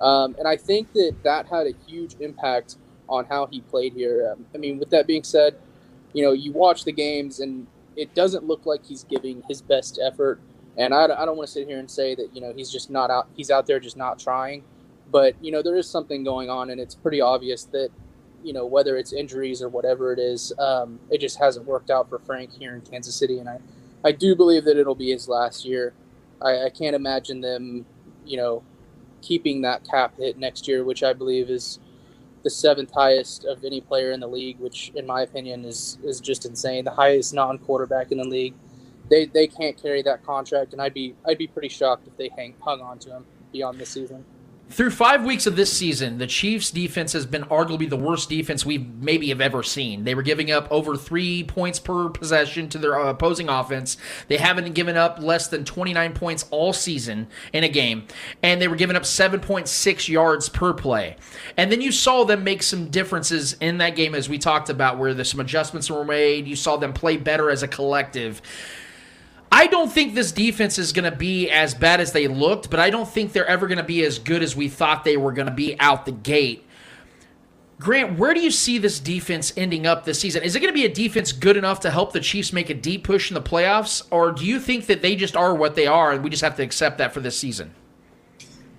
Um, 0.00 0.34
and 0.38 0.48
I 0.48 0.56
think 0.56 0.92
that 0.94 1.16
that 1.22 1.46
had 1.46 1.66
a 1.66 1.72
huge 1.86 2.16
impact 2.20 2.76
on 3.08 3.26
how 3.26 3.46
he 3.46 3.60
played 3.60 3.92
here. 3.92 4.32
Um, 4.32 4.46
I 4.54 4.58
mean, 4.58 4.78
with 4.78 4.90
that 4.90 5.06
being 5.06 5.22
said, 5.22 5.56
you 6.12 6.24
know, 6.24 6.32
you 6.32 6.52
watch 6.52 6.84
the 6.84 6.92
games 6.92 7.40
and 7.40 7.66
it 7.96 8.14
doesn't 8.14 8.44
look 8.44 8.66
like 8.66 8.84
he's 8.84 9.04
giving 9.04 9.42
his 9.48 9.60
best 9.60 10.00
effort. 10.02 10.40
And 10.76 10.92
I, 10.92 11.04
I 11.04 11.24
don't 11.24 11.36
want 11.36 11.48
to 11.48 11.52
sit 11.52 11.68
here 11.68 11.78
and 11.78 11.90
say 11.90 12.14
that, 12.14 12.34
you 12.34 12.40
know, 12.40 12.52
he's 12.54 12.70
just 12.70 12.90
not 12.90 13.10
out, 13.10 13.28
he's 13.36 13.50
out 13.50 13.66
there 13.66 13.78
just 13.78 13.96
not 13.96 14.18
trying. 14.18 14.64
But 15.14 15.36
you 15.40 15.52
know, 15.52 15.62
there 15.62 15.76
is 15.76 15.88
something 15.88 16.24
going 16.24 16.50
on, 16.50 16.70
and 16.70 16.80
it's 16.80 16.96
pretty 16.96 17.20
obvious 17.20 17.62
that 17.66 17.90
you 18.42 18.52
know 18.52 18.66
whether 18.66 18.96
it's 18.96 19.12
injuries 19.12 19.62
or 19.62 19.68
whatever 19.68 20.12
it 20.12 20.18
is, 20.18 20.52
um, 20.58 20.98
it 21.08 21.20
just 21.20 21.38
hasn't 21.38 21.66
worked 21.66 21.88
out 21.88 22.08
for 22.08 22.18
Frank 22.18 22.52
here 22.52 22.74
in 22.74 22.80
Kansas 22.80 23.14
City, 23.14 23.38
and 23.38 23.48
I, 23.48 23.60
I 24.04 24.10
do 24.10 24.34
believe 24.34 24.64
that 24.64 24.76
it'll 24.76 24.96
be 24.96 25.12
his 25.12 25.28
last 25.28 25.64
year. 25.64 25.94
I, 26.42 26.64
I 26.64 26.70
can't 26.70 26.96
imagine 26.96 27.42
them, 27.42 27.86
you 28.26 28.36
know, 28.36 28.64
keeping 29.22 29.62
that 29.62 29.88
cap 29.88 30.16
hit 30.18 30.36
next 30.36 30.66
year, 30.66 30.82
which 30.82 31.04
I 31.04 31.12
believe 31.12 31.48
is 31.48 31.78
the 32.42 32.50
seventh 32.50 32.90
highest 32.90 33.44
of 33.44 33.64
any 33.64 33.80
player 33.80 34.10
in 34.10 34.18
the 34.18 34.26
league, 34.26 34.58
which 34.58 34.90
in 34.96 35.06
my 35.06 35.22
opinion 35.22 35.64
is 35.64 35.96
is 36.02 36.18
just 36.18 36.44
insane. 36.44 36.84
The 36.84 36.90
highest 36.90 37.32
non-quarterback 37.32 38.10
in 38.10 38.18
the 38.18 38.24
league. 38.24 38.54
They 39.10 39.26
they 39.26 39.46
can't 39.46 39.80
carry 39.80 40.02
that 40.02 40.26
contract, 40.26 40.72
and 40.72 40.82
I'd 40.82 40.92
be 40.92 41.14
I'd 41.24 41.38
be 41.38 41.46
pretty 41.46 41.68
shocked 41.68 42.08
if 42.08 42.16
they 42.16 42.30
hang 42.36 42.56
hung 42.58 42.80
on 42.80 42.98
to 42.98 43.10
him 43.10 43.26
beyond 43.52 43.78
this 43.78 43.90
season. 43.90 44.24
Through 44.70 44.90
five 44.90 45.24
weeks 45.24 45.46
of 45.46 45.56
this 45.56 45.72
season, 45.72 46.18
the 46.18 46.26
Chiefs' 46.26 46.70
defense 46.70 47.12
has 47.12 47.26
been 47.26 47.44
arguably 47.44 47.88
the 47.88 47.96
worst 47.96 48.28
defense 48.30 48.64
we 48.64 48.78
maybe 48.78 49.28
have 49.28 49.40
ever 49.40 49.62
seen. 49.62 50.04
They 50.04 50.14
were 50.14 50.22
giving 50.22 50.50
up 50.50 50.66
over 50.70 50.96
three 50.96 51.44
points 51.44 51.78
per 51.78 52.08
possession 52.08 52.68
to 52.70 52.78
their 52.78 52.98
uh, 52.98 53.10
opposing 53.10 53.48
offense. 53.48 53.98
They 54.26 54.38
haven't 54.38 54.72
given 54.72 54.96
up 54.96 55.18
less 55.20 55.48
than 55.48 55.64
29 55.64 56.14
points 56.14 56.46
all 56.50 56.72
season 56.72 57.28
in 57.52 57.62
a 57.62 57.68
game, 57.68 58.06
and 58.42 58.60
they 58.60 58.66
were 58.66 58.74
giving 58.74 58.96
up 58.96 59.04
7.6 59.04 60.08
yards 60.08 60.48
per 60.48 60.72
play. 60.72 61.18
And 61.56 61.70
then 61.70 61.82
you 61.82 61.92
saw 61.92 62.24
them 62.24 62.42
make 62.42 62.62
some 62.62 62.88
differences 62.88 63.52
in 63.60 63.78
that 63.78 63.96
game, 63.96 64.14
as 64.14 64.28
we 64.28 64.38
talked 64.38 64.70
about, 64.70 64.98
where 64.98 65.22
some 65.24 65.40
adjustments 65.40 65.90
were 65.90 66.04
made. 66.04 66.48
You 66.48 66.56
saw 66.56 66.78
them 66.78 66.94
play 66.94 67.18
better 67.18 67.50
as 67.50 67.62
a 67.62 67.68
collective. 67.68 68.40
I 69.54 69.68
don't 69.68 69.90
think 69.90 70.16
this 70.16 70.32
defense 70.32 70.80
is 70.80 70.92
going 70.92 71.08
to 71.08 71.16
be 71.16 71.48
as 71.48 71.74
bad 71.74 72.00
as 72.00 72.10
they 72.10 72.26
looked, 72.26 72.70
but 72.70 72.80
I 72.80 72.90
don't 72.90 73.08
think 73.08 73.32
they're 73.32 73.46
ever 73.46 73.68
going 73.68 73.78
to 73.78 73.84
be 73.84 74.04
as 74.04 74.18
good 74.18 74.42
as 74.42 74.56
we 74.56 74.68
thought 74.68 75.04
they 75.04 75.16
were 75.16 75.30
going 75.30 75.46
to 75.46 75.54
be 75.54 75.78
out 75.78 76.06
the 76.06 76.12
gate. 76.12 76.66
Grant, 77.78 78.18
where 78.18 78.34
do 78.34 78.40
you 78.40 78.50
see 78.50 78.78
this 78.78 78.98
defense 78.98 79.52
ending 79.56 79.86
up 79.86 80.04
this 80.04 80.18
season? 80.18 80.42
Is 80.42 80.56
it 80.56 80.60
going 80.60 80.74
to 80.74 80.76
be 80.76 80.86
a 80.86 80.92
defense 80.92 81.30
good 81.30 81.56
enough 81.56 81.78
to 81.80 81.90
help 81.92 82.12
the 82.12 82.18
Chiefs 82.18 82.52
make 82.52 82.68
a 82.68 82.74
deep 82.74 83.04
push 83.04 83.30
in 83.30 83.36
the 83.36 83.42
playoffs, 83.42 84.02
or 84.10 84.32
do 84.32 84.44
you 84.44 84.58
think 84.58 84.86
that 84.86 85.02
they 85.02 85.14
just 85.14 85.36
are 85.36 85.54
what 85.54 85.76
they 85.76 85.86
are 85.86 86.10
and 86.10 86.24
we 86.24 86.30
just 86.30 86.42
have 86.42 86.56
to 86.56 86.64
accept 86.64 86.98
that 86.98 87.14
for 87.14 87.20
this 87.20 87.38
season? 87.38 87.72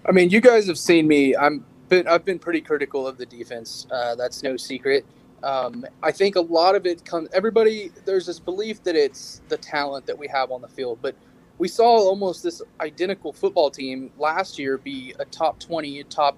I 0.06 0.12
mean, 0.12 0.30
you 0.30 0.42
guys 0.42 0.68
have 0.68 0.78
seen 0.78 1.08
me. 1.08 1.38
I'm 1.38 1.64
been, 1.88 2.06
I've 2.06 2.26
been 2.26 2.40
pretty 2.40 2.60
critical 2.60 3.08
of 3.08 3.18
the 3.18 3.26
defense. 3.26 3.88
Uh, 3.90 4.16
that's 4.16 4.44
no 4.44 4.58
secret. 4.58 5.06
Um, 5.46 5.86
I 6.02 6.12
think 6.12 6.36
a 6.36 6.42
lot 6.42 6.74
of 6.76 6.88
it 6.88 7.06
comes. 7.06 7.30
Everybody 7.32 7.92
there's 8.04 8.26
this 8.26 8.40
belief 8.40 8.82
that 8.84 8.96
it's 8.96 9.42
the 9.48 9.58
talent 9.58 10.08
that 10.08 10.18
we 10.18 10.28
have 10.28 10.52
on 10.52 10.62
the 10.62 10.68
field, 10.68 10.98
but 11.04 11.16
we 11.60 11.68
saw 11.68 11.86
almost 11.86 12.42
this 12.42 12.64
identical 12.82 13.32
football 13.32 13.70
team 13.70 14.12
last 14.18 14.58
year 14.58 14.80
be 14.80 15.14
a 15.20 15.26
top 15.26 15.60
20, 15.60 16.04
top 16.06 16.38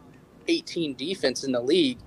18 0.50 0.94
defense 0.96 1.46
in 1.46 1.54
the 1.54 1.62
league. 1.62 2.00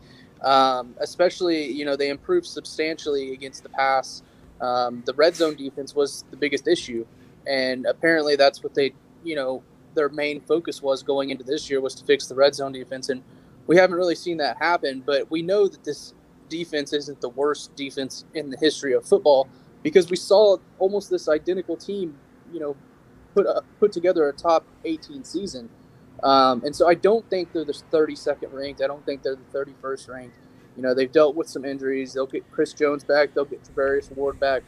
Um, 0.42 0.94
especially, 1.00 1.72
you 1.72 1.86
know, 1.86 1.96
they 1.96 2.10
improved 2.10 2.46
substantially 2.46 3.32
against 3.32 3.62
the 3.62 3.70
pass. 3.70 4.22
Um, 4.60 5.02
the 5.06 5.14
red 5.14 5.34
zone 5.34 5.56
defense 5.56 5.94
was 5.94 6.26
the 6.30 6.36
biggest 6.36 6.68
issue, 6.68 7.06
and 7.46 7.86
apparently 7.86 8.36
that's 8.36 8.62
what 8.62 8.74
they, 8.74 8.92
you 9.24 9.36
know, 9.36 9.62
their 9.94 10.10
main 10.10 10.40
focus 10.42 10.82
was 10.82 11.02
going 11.02 11.30
into 11.30 11.44
this 11.44 11.70
year 11.70 11.80
was 11.80 11.94
to 11.94 12.04
fix 12.04 12.26
the 12.26 12.34
red 12.34 12.54
zone 12.54 12.72
defense, 12.72 13.08
and 13.08 13.22
we 13.66 13.76
haven't 13.76 13.96
really 13.96 14.14
seen 14.14 14.36
that 14.36 14.58
happen. 14.58 15.02
But 15.04 15.30
we 15.30 15.40
know 15.40 15.66
that 15.66 15.82
this 15.82 16.12
defense 16.50 16.92
isn't 16.92 17.22
the 17.22 17.30
worst 17.30 17.74
defense 17.76 18.26
in 18.34 18.50
the 18.50 18.58
history 18.58 18.92
of 18.92 19.06
football 19.06 19.48
because 19.82 20.10
we 20.10 20.16
saw 20.16 20.58
almost 20.78 21.08
this 21.08 21.28
identical 21.28 21.76
team, 21.76 22.18
you 22.52 22.60
know, 22.60 22.76
put 23.34 23.46
up, 23.46 23.64
put 23.78 23.92
together 23.92 24.28
a 24.28 24.32
top 24.32 24.66
18 24.84 25.24
season. 25.24 25.70
Um, 26.22 26.62
and 26.64 26.76
so 26.76 26.86
I 26.86 26.94
don't 26.94 27.28
think 27.30 27.52
they're 27.52 27.64
the 27.64 27.72
32nd 27.72 28.52
ranked. 28.52 28.82
I 28.82 28.86
don't 28.86 29.04
think 29.06 29.22
they're 29.22 29.36
the 29.36 29.58
31st 29.58 30.08
ranked. 30.10 30.36
You 30.76 30.82
know, 30.82 30.94
they've 30.94 31.10
dealt 31.10 31.34
with 31.34 31.48
some 31.48 31.64
injuries. 31.64 32.12
They'll 32.12 32.26
get 32.26 32.50
Chris 32.50 32.72
Jones 32.74 33.04
back. 33.04 33.34
They'll 33.34 33.44
get 33.44 33.62
Charvarius 33.64 34.14
Ward 34.14 34.38
back. 34.38 34.62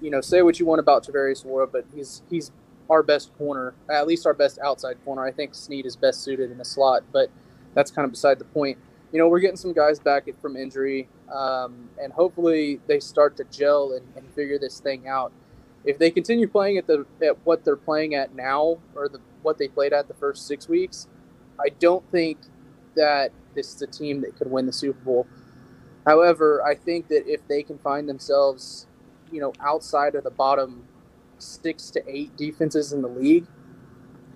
You 0.00 0.10
know, 0.10 0.20
say 0.20 0.42
what 0.42 0.60
you 0.60 0.66
want 0.66 0.80
about 0.80 1.06
Charvarius 1.06 1.44
Ward, 1.44 1.70
but 1.72 1.84
he's 1.94 2.22
he's 2.30 2.52
our 2.90 3.02
best 3.02 3.36
corner, 3.36 3.74
at 3.90 4.06
least 4.06 4.26
our 4.26 4.34
best 4.34 4.58
outside 4.60 4.96
corner. 5.04 5.24
I 5.24 5.30
think 5.30 5.54
Sneed 5.54 5.86
is 5.86 5.96
best 5.96 6.22
suited 6.22 6.50
in 6.50 6.58
the 6.58 6.64
slot, 6.64 7.02
but 7.12 7.30
that's 7.74 7.90
kind 7.90 8.04
of 8.04 8.10
beside 8.10 8.38
the 8.38 8.44
point. 8.44 8.78
You 9.12 9.18
know, 9.18 9.28
we're 9.28 9.40
getting 9.40 9.56
some 9.56 9.72
guys 9.72 9.98
back 9.98 10.28
from 10.40 10.56
injury, 10.56 11.08
um, 11.32 11.88
and 12.00 12.12
hopefully 12.12 12.80
they 12.86 13.00
start 13.00 13.36
to 13.38 13.44
gel 13.44 13.92
and, 13.92 14.06
and 14.16 14.30
figure 14.34 14.58
this 14.58 14.80
thing 14.80 15.08
out. 15.08 15.32
If 15.84 15.98
they 15.98 16.10
continue 16.10 16.46
playing 16.46 16.76
at 16.76 16.86
the 16.86 17.06
at 17.22 17.36
what 17.44 17.64
they're 17.64 17.76
playing 17.76 18.14
at 18.14 18.34
now, 18.34 18.78
or 18.94 19.08
the 19.08 19.20
what 19.42 19.56
they 19.56 19.68
played 19.68 19.92
at 19.92 20.08
the 20.08 20.14
first 20.14 20.46
six 20.46 20.68
weeks, 20.68 21.08
I 21.58 21.70
don't 21.70 22.08
think 22.10 22.38
that 22.96 23.32
this 23.54 23.74
is 23.74 23.80
a 23.82 23.86
team 23.86 24.20
that 24.22 24.36
could 24.36 24.50
win 24.50 24.66
the 24.66 24.72
Super 24.72 25.00
Bowl. 25.00 25.26
However, 26.06 26.62
I 26.66 26.74
think 26.74 27.08
that 27.08 27.26
if 27.26 27.46
they 27.48 27.62
can 27.62 27.78
find 27.78 28.08
themselves, 28.08 28.86
you 29.30 29.40
know, 29.40 29.52
outside 29.60 30.14
of 30.14 30.24
the 30.24 30.30
bottom 30.30 30.84
six 31.38 31.90
to 31.90 32.02
eight 32.08 32.36
defenses 32.36 32.92
in 32.92 33.02
the 33.02 33.08
league 33.08 33.46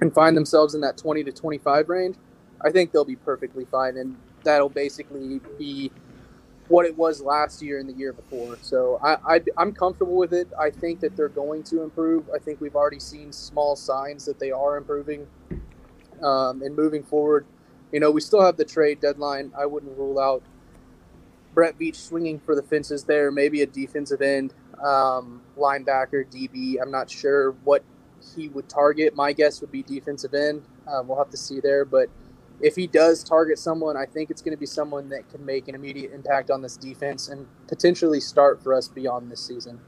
and 0.01 0.13
find 0.13 0.37
themselves 0.37 0.75
in 0.75 0.81
that 0.83 0.97
20 0.97 1.25
to 1.25 1.33
25 1.33 1.89
range, 1.89 2.17
I 2.61 2.71
think 2.71 2.93
they'll 2.93 3.05
be 3.05 3.17
perfectly 3.17 3.65
fine. 3.65 3.97
And 3.97 4.17
that'll 4.45 4.69
basically 4.69 5.41
be 5.59 5.91
what 6.69 6.87
it 6.87 6.97
was 6.97 7.21
last 7.21 7.61
year 7.61 7.79
and 7.79 7.89
the 7.89 7.93
year 7.93 8.13
before. 8.13 8.57
So 8.63 8.99
I, 9.03 9.37
I, 9.37 9.63
am 9.63 9.73
comfortable 9.73 10.17
with 10.17 10.33
it. 10.33 10.49
I 10.59 10.71
think 10.71 11.01
that 11.01 11.17
they're 11.17 11.29
going 11.29 11.65
to 11.65 11.83
improve. 11.83 12.31
I 12.35 12.39
think 12.39 12.61
we've 12.61 12.77
already 12.77 13.01
seen 13.01 13.33
small 13.33 13.77
signs 13.77 14.25
that 14.25 14.39
they 14.39 14.51
are 14.53 14.77
improving. 14.77 15.27
Um, 16.23 16.63
and 16.63 16.75
moving 16.77 17.03
forward, 17.03 17.47
you 17.91 18.01
know, 18.01 18.11
we 18.11 18.21
still 18.21 18.43
have 18.43 18.57
the 18.57 18.65
trade 18.65 19.01
deadline. 19.01 19.53
I 19.59 19.67
wouldn't 19.67 19.99
rule 19.99 20.19
out 20.19 20.43
Brett 21.53 21.79
Veach 21.79 21.97
swinging 21.97 22.39
for 22.39 22.55
the 22.55 22.63
fences 22.63 23.05
there, 23.05 23.31
maybe 23.31 23.63
a 23.63 23.67
defensive 23.67 24.23
end, 24.23 24.55
um, 24.83 25.43
linebacker, 25.59 26.25
DB. 26.31 26.81
I'm 26.81 26.91
not 26.91 27.11
sure 27.11 27.53
what 27.65 27.85
he 28.35 28.49
would 28.49 28.69
target. 28.69 29.15
My 29.15 29.33
guess 29.33 29.61
would 29.61 29.73
be 29.73 29.83
defensive 29.83 30.33
end. 30.33 30.63
Um, 30.87 31.09
we'll 31.09 31.19
have 31.19 31.31
to 31.31 31.37
see 31.37 31.61
there. 31.61 31.85
But 31.85 32.09
if 32.63 32.77
he 32.77 32.87
does 32.87 33.25
target 33.25 33.59
someone, 33.59 33.97
I 33.97 34.07
think 34.07 34.31
it's 34.31 34.43
going 34.43 34.57
to 34.57 34.61
be 34.61 34.67
someone 34.67 35.09
that 35.11 35.29
can 35.31 35.45
make 35.45 35.69
an 35.69 35.75
immediate 35.75 36.13
impact 36.13 36.51
on 36.51 36.63
this 36.63 36.77
defense 36.77 37.29
and 37.29 37.47
potentially 37.69 38.21
start 38.21 38.63
for 38.63 38.75
us 38.75 38.89
beyond 38.89 39.31
this 39.31 39.45
season 39.47 39.81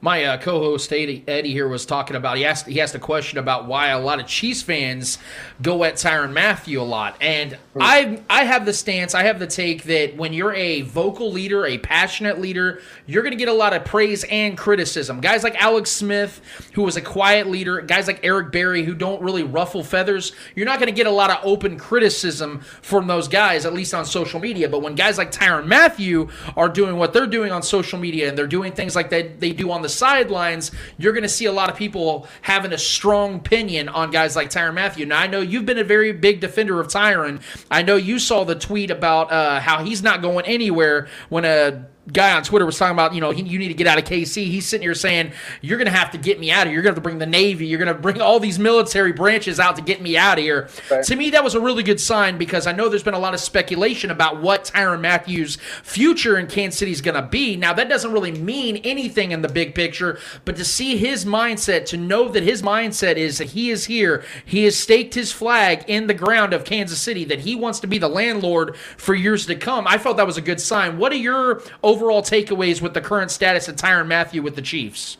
my 0.00 0.24
uh, 0.24 0.38
co-host 0.38 0.92
Eddie, 0.92 1.22
Eddie, 1.28 1.52
here 1.52 1.68
was 1.68 1.84
talking 1.84 2.16
about. 2.16 2.36
He 2.38 2.44
asked 2.44 2.66
he 2.66 2.80
asked 2.80 2.94
a 2.94 2.98
question 2.98 3.38
about 3.38 3.66
why 3.66 3.88
a 3.88 3.98
lot 3.98 4.18
of 4.18 4.26
Chiefs 4.26 4.62
fans 4.62 5.18
go 5.60 5.84
at 5.84 5.94
Tyrann 5.94 6.32
Mathieu 6.32 6.80
a 6.80 6.82
lot, 6.82 7.16
and 7.20 7.52
hmm. 7.74 7.82
I 7.82 8.22
I 8.30 8.44
have 8.44 8.64
the 8.64 8.72
stance, 8.72 9.14
I 9.14 9.24
have 9.24 9.38
the 9.38 9.46
take 9.46 9.84
that 9.84 10.16
when 10.16 10.32
you're 10.32 10.54
a 10.54 10.82
vocal 10.82 11.30
leader, 11.30 11.66
a 11.66 11.76
passionate 11.78 12.40
leader, 12.40 12.80
you're 13.06 13.22
going 13.22 13.32
to 13.32 13.38
get 13.38 13.48
a 13.48 13.52
lot 13.52 13.74
of 13.74 13.84
praise 13.84 14.24
and 14.24 14.56
criticism. 14.56 15.20
Guys 15.20 15.42
like 15.42 15.60
Alex 15.60 15.90
Smith, 15.90 16.40
who 16.74 16.82
was 16.82 16.96
a 16.96 17.02
quiet 17.02 17.46
leader, 17.46 17.82
guys 17.82 18.06
like 18.06 18.20
Eric 18.22 18.52
Berry, 18.52 18.84
who 18.84 18.94
don't 18.94 19.20
really 19.20 19.42
ruffle 19.42 19.84
feathers, 19.84 20.32
you're 20.54 20.66
not 20.66 20.78
going 20.78 20.88
to 20.88 20.96
get 20.96 21.06
a 21.06 21.10
lot 21.10 21.30
of 21.30 21.38
open 21.42 21.78
criticism 21.78 22.60
from 22.80 23.06
those 23.06 23.28
guys, 23.28 23.66
at 23.66 23.74
least 23.74 23.92
on 23.92 24.06
social 24.06 24.40
media. 24.40 24.68
But 24.68 24.80
when 24.80 24.94
guys 24.94 25.18
like 25.18 25.30
Tyrann 25.30 25.66
Mathieu 25.66 26.28
are 26.56 26.68
doing 26.68 26.96
what 26.96 27.12
they're 27.12 27.26
doing 27.26 27.52
on 27.52 27.62
social 27.62 27.98
media 27.98 28.28
and 28.28 28.38
they're 28.38 28.46
doing 28.46 28.72
things 28.72 28.96
like 28.96 29.10
that 29.10 29.40
they 29.40 29.52
do 29.52 29.70
on 29.70 29.82
the 29.82 29.89
sidelines, 29.90 30.70
you're 30.98 31.12
going 31.12 31.22
to 31.22 31.28
see 31.28 31.46
a 31.46 31.52
lot 31.52 31.70
of 31.70 31.76
people 31.76 32.26
having 32.42 32.72
a 32.72 32.78
strong 32.78 33.36
opinion 33.36 33.88
on 33.88 34.10
guys 34.10 34.36
like 34.36 34.50
Tyrann 34.50 34.74
Mathieu. 34.74 35.06
Now, 35.06 35.20
I 35.20 35.26
know 35.26 35.40
you've 35.40 35.66
been 35.66 35.78
a 35.78 35.84
very 35.84 36.12
big 36.12 36.40
defender 36.40 36.80
of 36.80 36.88
Tyrann. 36.88 37.42
I 37.70 37.82
know 37.82 37.96
you 37.96 38.18
saw 38.18 38.44
the 38.44 38.54
tweet 38.54 38.90
about 38.90 39.32
uh, 39.32 39.60
how 39.60 39.84
he's 39.84 40.02
not 40.02 40.22
going 40.22 40.46
anywhere 40.46 41.08
when 41.28 41.44
a 41.44 41.86
guy 42.12 42.32
on 42.32 42.42
Twitter 42.42 42.66
was 42.66 42.78
talking 42.78 42.94
about, 42.94 43.14
you 43.14 43.20
know, 43.20 43.30
he, 43.30 43.42
you 43.42 43.58
need 43.58 43.68
to 43.68 43.74
get 43.74 43.86
out 43.86 43.98
of 43.98 44.04
KC. 44.04 44.46
He's 44.46 44.66
sitting 44.66 44.82
here 44.82 44.94
saying, 44.94 45.32
you're 45.60 45.78
going 45.78 45.86
to 45.86 45.96
have 45.96 46.10
to 46.12 46.18
get 46.18 46.38
me 46.40 46.50
out 46.50 46.66
of 46.66 46.68
here. 46.68 46.74
You're 46.74 46.82
going 46.82 46.94
to 46.94 46.98
have 46.98 47.02
to 47.02 47.08
bring 47.08 47.18
the 47.18 47.26
Navy. 47.26 47.66
You're 47.66 47.78
going 47.78 47.94
to 47.94 48.00
bring 48.00 48.20
all 48.20 48.40
these 48.40 48.58
military 48.58 49.12
branches 49.12 49.60
out 49.60 49.76
to 49.76 49.82
get 49.82 50.02
me 50.02 50.16
out 50.16 50.38
of 50.38 50.44
here. 50.44 50.68
Right. 50.90 51.04
To 51.04 51.16
me, 51.16 51.30
that 51.30 51.44
was 51.44 51.54
a 51.54 51.60
really 51.60 51.82
good 51.82 52.00
sign 52.00 52.38
because 52.38 52.66
I 52.66 52.72
know 52.72 52.88
there's 52.88 53.02
been 53.02 53.14
a 53.14 53.18
lot 53.18 53.34
of 53.34 53.40
speculation 53.40 54.10
about 54.10 54.40
what 54.40 54.64
Tyrann 54.64 55.00
Mathieu's 55.00 55.56
future 55.82 56.38
in 56.38 56.46
Kansas 56.46 56.78
City 56.78 56.92
is 56.92 57.00
going 57.00 57.14
to 57.14 57.28
be. 57.28 57.56
Now, 57.56 57.72
that 57.74 57.88
doesn't 57.88 58.12
really 58.12 58.32
mean 58.32 58.78
anything 58.78 59.32
in 59.32 59.42
the 59.42 59.48
big 59.48 59.74
picture, 59.74 60.18
but 60.44 60.56
to 60.56 60.64
see 60.64 60.96
his 60.96 61.24
mindset, 61.24 61.86
to 61.86 61.96
know 61.96 62.28
that 62.28 62.42
his 62.42 62.62
mindset 62.62 63.16
is 63.16 63.38
that 63.38 63.50
he 63.50 63.70
is 63.70 63.84
here, 63.86 64.24
he 64.44 64.64
has 64.64 64.76
staked 64.76 65.14
his 65.14 65.32
flag 65.32 65.84
in 65.86 66.06
the 66.06 66.14
ground 66.14 66.52
of 66.52 66.64
Kansas 66.64 67.00
City, 67.00 67.24
that 67.24 67.40
he 67.40 67.54
wants 67.54 67.80
to 67.80 67.86
be 67.86 67.98
the 67.98 68.08
landlord 68.08 68.76
for 68.96 69.14
years 69.14 69.46
to 69.46 69.54
come. 69.54 69.86
I 69.86 69.98
felt 69.98 70.16
that 70.16 70.26
was 70.26 70.36
a 70.36 70.42
good 70.42 70.60
sign. 70.60 70.98
What 70.98 71.12
are 71.12 71.16
your 71.16 71.62
overall 71.82 71.99
takeaways 72.08 72.80
with 72.80 72.94
the 72.94 73.00
current 73.00 73.30
status 73.30 73.68
of 73.68 73.76
Tyrann 73.76 74.08
Mathieu 74.08 74.42
with 74.42 74.56
the 74.56 74.62
Chiefs? 74.62 75.18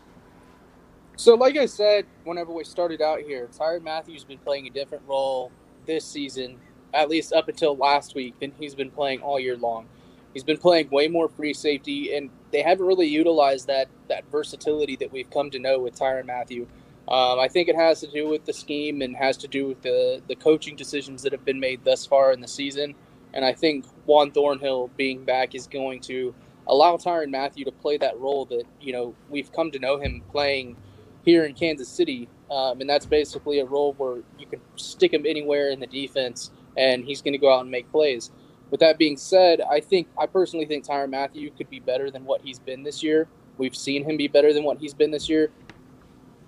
So, 1.16 1.34
like 1.34 1.56
I 1.56 1.66
said, 1.66 2.06
whenever 2.24 2.50
we 2.52 2.64
started 2.64 3.02
out 3.02 3.20
here, 3.20 3.48
Tyrann 3.56 3.82
Mathieu's 3.82 4.24
been 4.24 4.38
playing 4.38 4.66
a 4.66 4.70
different 4.70 5.04
role 5.06 5.52
this 5.86 6.04
season, 6.04 6.58
at 6.94 7.10
least 7.10 7.32
up 7.32 7.48
until 7.48 7.76
last 7.76 8.14
week, 8.14 8.38
than 8.40 8.52
he's 8.58 8.74
been 8.74 8.90
playing 8.90 9.20
all 9.20 9.38
year 9.38 9.56
long. 9.56 9.86
He's 10.32 10.44
been 10.44 10.56
playing 10.56 10.88
way 10.90 11.08
more 11.08 11.28
free 11.28 11.52
safety, 11.52 12.16
and 12.16 12.30
they 12.52 12.62
haven't 12.62 12.86
really 12.86 13.06
utilized 13.06 13.66
that 13.66 13.88
that 14.08 14.24
versatility 14.30 14.96
that 14.96 15.12
we've 15.12 15.28
come 15.30 15.50
to 15.50 15.58
know 15.58 15.78
with 15.80 15.94
Tyrann 15.94 16.26
Mathieu. 16.26 16.66
Um, 17.08 17.40
I 17.40 17.48
think 17.48 17.68
it 17.68 17.76
has 17.76 18.00
to 18.00 18.06
do 18.06 18.28
with 18.28 18.44
the 18.44 18.52
scheme 18.52 19.02
and 19.02 19.16
has 19.16 19.36
to 19.38 19.48
do 19.48 19.66
with 19.66 19.82
the 19.82 20.22
the 20.28 20.36
coaching 20.36 20.76
decisions 20.76 21.22
that 21.22 21.32
have 21.32 21.44
been 21.44 21.60
made 21.60 21.84
thus 21.84 22.06
far 22.06 22.32
in 22.32 22.40
the 22.40 22.48
season. 22.48 22.94
And 23.34 23.44
I 23.44 23.52
think 23.52 23.84
Juan 24.06 24.30
Thornhill 24.30 24.90
being 24.96 25.24
back 25.24 25.54
is 25.54 25.66
going 25.66 26.00
to 26.02 26.34
allow 26.70 26.96
Tyrann 26.96 27.30
Mathieu 27.30 27.64
to 27.64 27.72
play 27.72 27.98
that 27.98 28.18
role 28.18 28.46
that 28.46 28.64
you 28.80 28.92
know 28.92 29.14
we've 29.28 29.52
come 29.52 29.70
to 29.72 29.78
know 29.78 29.98
him 29.98 30.22
playing 30.30 30.76
here 31.24 31.44
in 31.44 31.54
Kansas 31.54 31.88
City, 31.88 32.28
um, 32.50 32.80
and 32.80 32.88
that's 32.88 33.04
basically 33.04 33.58
a 33.58 33.64
role 33.66 33.92
where 33.94 34.22
you 34.38 34.46
can 34.46 34.60
stick 34.76 35.12
him 35.12 35.24
anywhere 35.26 35.70
in 35.70 35.80
the 35.80 35.86
defense, 35.86 36.50
and 36.76 37.04
he's 37.04 37.20
going 37.20 37.32
to 37.32 37.38
go 37.38 37.52
out 37.52 37.60
and 37.60 37.70
make 37.70 37.90
plays. 37.90 38.30
With 38.70 38.80
that 38.80 38.98
being 38.98 39.16
said, 39.16 39.60
I 39.60 39.80
think 39.80 40.08
I 40.16 40.26
personally 40.26 40.64
think 40.64 40.86
Tyrann 40.86 41.10
Mathieu 41.10 41.50
could 41.50 41.68
be 41.68 41.80
better 41.80 42.10
than 42.10 42.24
what 42.24 42.40
he's 42.40 42.60
been 42.60 42.84
this 42.84 43.02
year. 43.02 43.28
We've 43.58 43.76
seen 43.76 44.04
him 44.04 44.16
be 44.16 44.28
better 44.28 44.54
than 44.54 44.64
what 44.64 44.78
he's 44.78 44.94
been 44.94 45.10
this 45.10 45.28
year. 45.28 45.50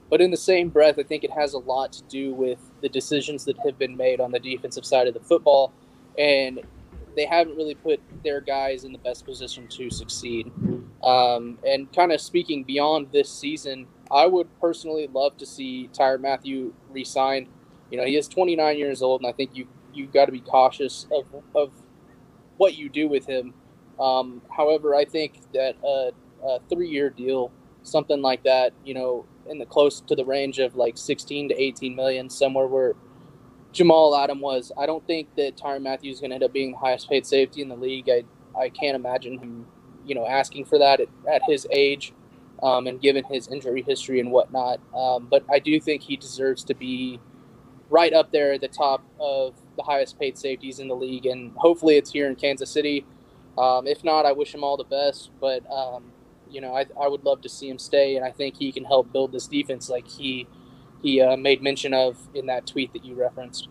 But 0.09 0.21
in 0.21 0.31
the 0.31 0.37
same 0.37 0.69
breath, 0.69 0.99
I 0.99 1.03
think 1.03 1.25
it 1.25 1.31
has 1.33 1.55
a 1.55 1.59
lot 1.59 1.93
to 1.95 2.03
do 2.05 2.33
with 2.35 2.59
the 2.81 2.89
decisions 2.89 3.45
that 3.47 3.57
have 3.65 3.79
been 3.79 3.97
made 3.97 4.21
on 4.21 4.31
the 4.31 4.39
defensive 4.39 4.85
side 4.85 5.09
of 5.09 5.15
the 5.15 5.21
football. 5.21 5.73
And 6.19 6.61
they 7.17 7.27
haven't 7.27 7.57
really 7.57 7.75
put 7.75 8.01
their 8.25 8.41
guys 8.41 8.85
in 8.85 8.93
the 8.93 8.99
best 8.99 9.25
position 9.25 9.67
to 9.69 9.91
succeed. 9.91 10.51
Um, 11.03 11.59
and 11.67 11.93
kind 11.93 12.13
of 12.13 12.21
speaking 12.21 12.65
beyond 12.65 13.09
this 13.13 13.31
season, 13.31 13.87
I 14.11 14.27
would 14.27 14.49
personally 14.61 15.09
love 15.13 15.37
to 15.39 15.47
see 15.47 15.91
Tyrann 15.93 16.21
Mathieu 16.21 16.73
re-signed. 16.91 17.49
You 17.91 17.99
know, 17.99 18.05
he 18.05 18.17
is 18.17 18.29
29 18.29 18.79
years 18.79 19.03
old, 19.03 19.21
and 19.21 19.29
I 19.29 19.33
think 19.33 19.51
you 19.55 19.69
you 19.93 20.07
got 20.07 20.27
to 20.27 20.33
be 20.33 20.41
cautious 20.41 21.07
of 21.13 21.27
of 21.55 21.73
what 22.57 22.77
you 22.77 22.89
do 22.89 23.09
with 23.09 23.27
him. 23.27 23.55
Um, 24.01 24.43
however, 24.55 24.95
I 24.95 25.05
think 25.05 25.41
that 25.53 25.77
a, 25.85 26.13
a 26.45 26.61
three-year 26.71 27.11
deal, 27.11 27.53
something 27.83 28.23
like 28.23 28.45
that, 28.45 28.73
you 28.85 28.95
know, 28.95 29.27
in 29.49 29.59
the 29.59 29.67
close 29.67 30.01
to 30.03 30.17
the 30.17 30.25
range 30.25 30.59
of 30.59 30.77
like 30.77 30.97
16 30.97 31.51
to 31.51 31.61
18 31.61 31.95
million, 31.95 32.31
somewhere 32.31 32.67
where 32.67 32.95
Jamal 33.73 34.15
Adam 34.15 34.41
was. 34.41 34.71
I 34.79 34.87
don't 34.87 35.05
think 35.07 35.35
that 35.37 35.57
Tyrann 35.57 35.83
Mathieu 35.83 36.13
is 36.13 36.21
going 36.21 36.31
to 36.31 36.35
end 36.35 36.45
up 36.45 36.53
being 36.53 36.73
the 36.73 36.79
highest 36.79 37.09
paid 37.09 37.27
safety 37.27 37.63
in 37.63 37.69
the 37.69 37.77
league. 37.77 38.09
I, 38.09 38.25
I 38.59 38.69
can't 38.69 38.95
imagine 38.95 39.39
him, 39.39 39.67
you 40.07 40.15
know, 40.15 40.27
asking 40.27 40.67
for 40.67 40.79
that 40.79 41.01
at, 41.01 41.09
at 41.31 41.43
his 41.47 41.67
age 41.71 42.13
um, 42.63 42.87
and 42.87 43.01
given 43.01 43.25
his 43.25 43.49
injury 43.49 43.83
history 43.83 44.21
and 44.21 44.31
whatnot. 44.31 44.81
Um, 44.95 45.27
but 45.31 45.45
I 45.51 45.59
do 45.59 45.81
think 45.81 46.03
he 46.03 46.17
deserves 46.17 46.65
to 46.65 46.75
be 46.75 47.19
right 47.89 48.13
up 48.13 48.31
there 48.31 48.53
at 48.53 48.61
the 48.61 48.69
top 48.69 49.03
of 49.19 49.55
the 49.77 49.83
highest 49.83 50.19
paid 50.19 50.37
safeties 50.37 50.79
in 50.79 50.89
the 50.89 50.97
league. 50.97 51.25
And 51.25 51.53
hopefully 51.57 51.97
it's 51.97 52.13
here 52.13 52.29
in 52.29 52.37
Kansas 52.37 52.71
City. 52.71 53.07
Um, 53.57 53.87
if 53.87 54.05
not, 54.05 54.27
I 54.27 54.33
wish 54.33 54.55
him 54.55 54.65
all 54.65 54.77
the 54.77 54.85
best. 54.85 55.31
But, 55.41 55.65
um, 55.71 56.13
you 56.51 56.61
know, 56.61 56.75
I, 56.75 56.85
I 57.01 57.09
would 57.09 57.25
love 57.25 57.41
to 57.41 57.49
see 57.49 57.71
him 57.71 57.79
stay. 57.79 58.17
And 58.17 58.25
I 58.25 58.33
think 58.33 58.57
he 58.57 58.71
can 58.71 58.85
help 58.85 59.13
build 59.13 59.33
this 59.33 59.47
defense 59.47 59.89
like 59.89 60.07
he– 60.07 60.47
he 61.03 61.21
uh, 61.21 61.37
made 61.37 61.63
mention 61.63 61.93
of 61.93 62.17
in 62.35 62.47
that 62.47 62.67
tweet 62.67 62.93
that 62.93 63.05
you 63.05 63.15
referenced. 63.15 63.69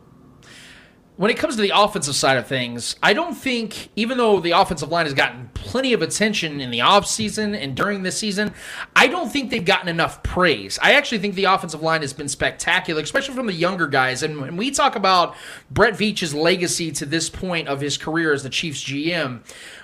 When 1.17 1.29
it 1.29 1.37
comes 1.37 1.55
to 1.55 1.61
the 1.61 1.71
offensive 1.75 2.15
side 2.15 2.37
of 2.37 2.47
things, 2.47 2.95
I 3.03 3.13
don't 3.13 3.35
think, 3.35 3.89
even 3.95 4.17
though 4.17 4.39
the 4.39 4.51
offensive 4.51 4.89
line 4.89 5.05
has 5.05 5.13
gotten 5.13 5.51
plenty 5.53 5.93
of 5.93 6.01
attention 6.01 6.59
in 6.59 6.71
the 6.71 6.79
offseason 6.79 7.55
and 7.55 7.75
during 7.75 8.01
this 8.01 8.17
season. 8.17 8.53
I 8.95 9.07
don't 9.07 9.31
think 9.31 9.51
they've 9.51 9.63
gotten 9.63 9.87
enough 9.87 10.23
praise. 10.23 10.79
I 10.81 10.93
actually 10.93 11.19
think 11.19 11.35
the 11.35 11.43
offensive 11.43 11.81
line 11.81 12.01
has 12.01 12.13
been 12.13 12.27
spectacular, 12.27 13.01
especially 13.01 13.35
from 13.35 13.45
the 13.45 13.53
younger 13.53 13.87
guys. 13.87 14.23
And 14.23 14.41
when 14.41 14.57
we 14.57 14.71
talk 14.71 14.95
about 14.95 15.35
Brett 15.69 15.93
Veach's 15.93 16.33
legacy 16.33 16.91
to 16.93 17.05
this 17.05 17.29
point 17.29 17.67
of 17.67 17.81
his 17.81 17.97
career 17.97 18.33
as 18.33 18.41
the 18.43 18.49
Chiefs 18.49 18.83
GM, 18.83 19.41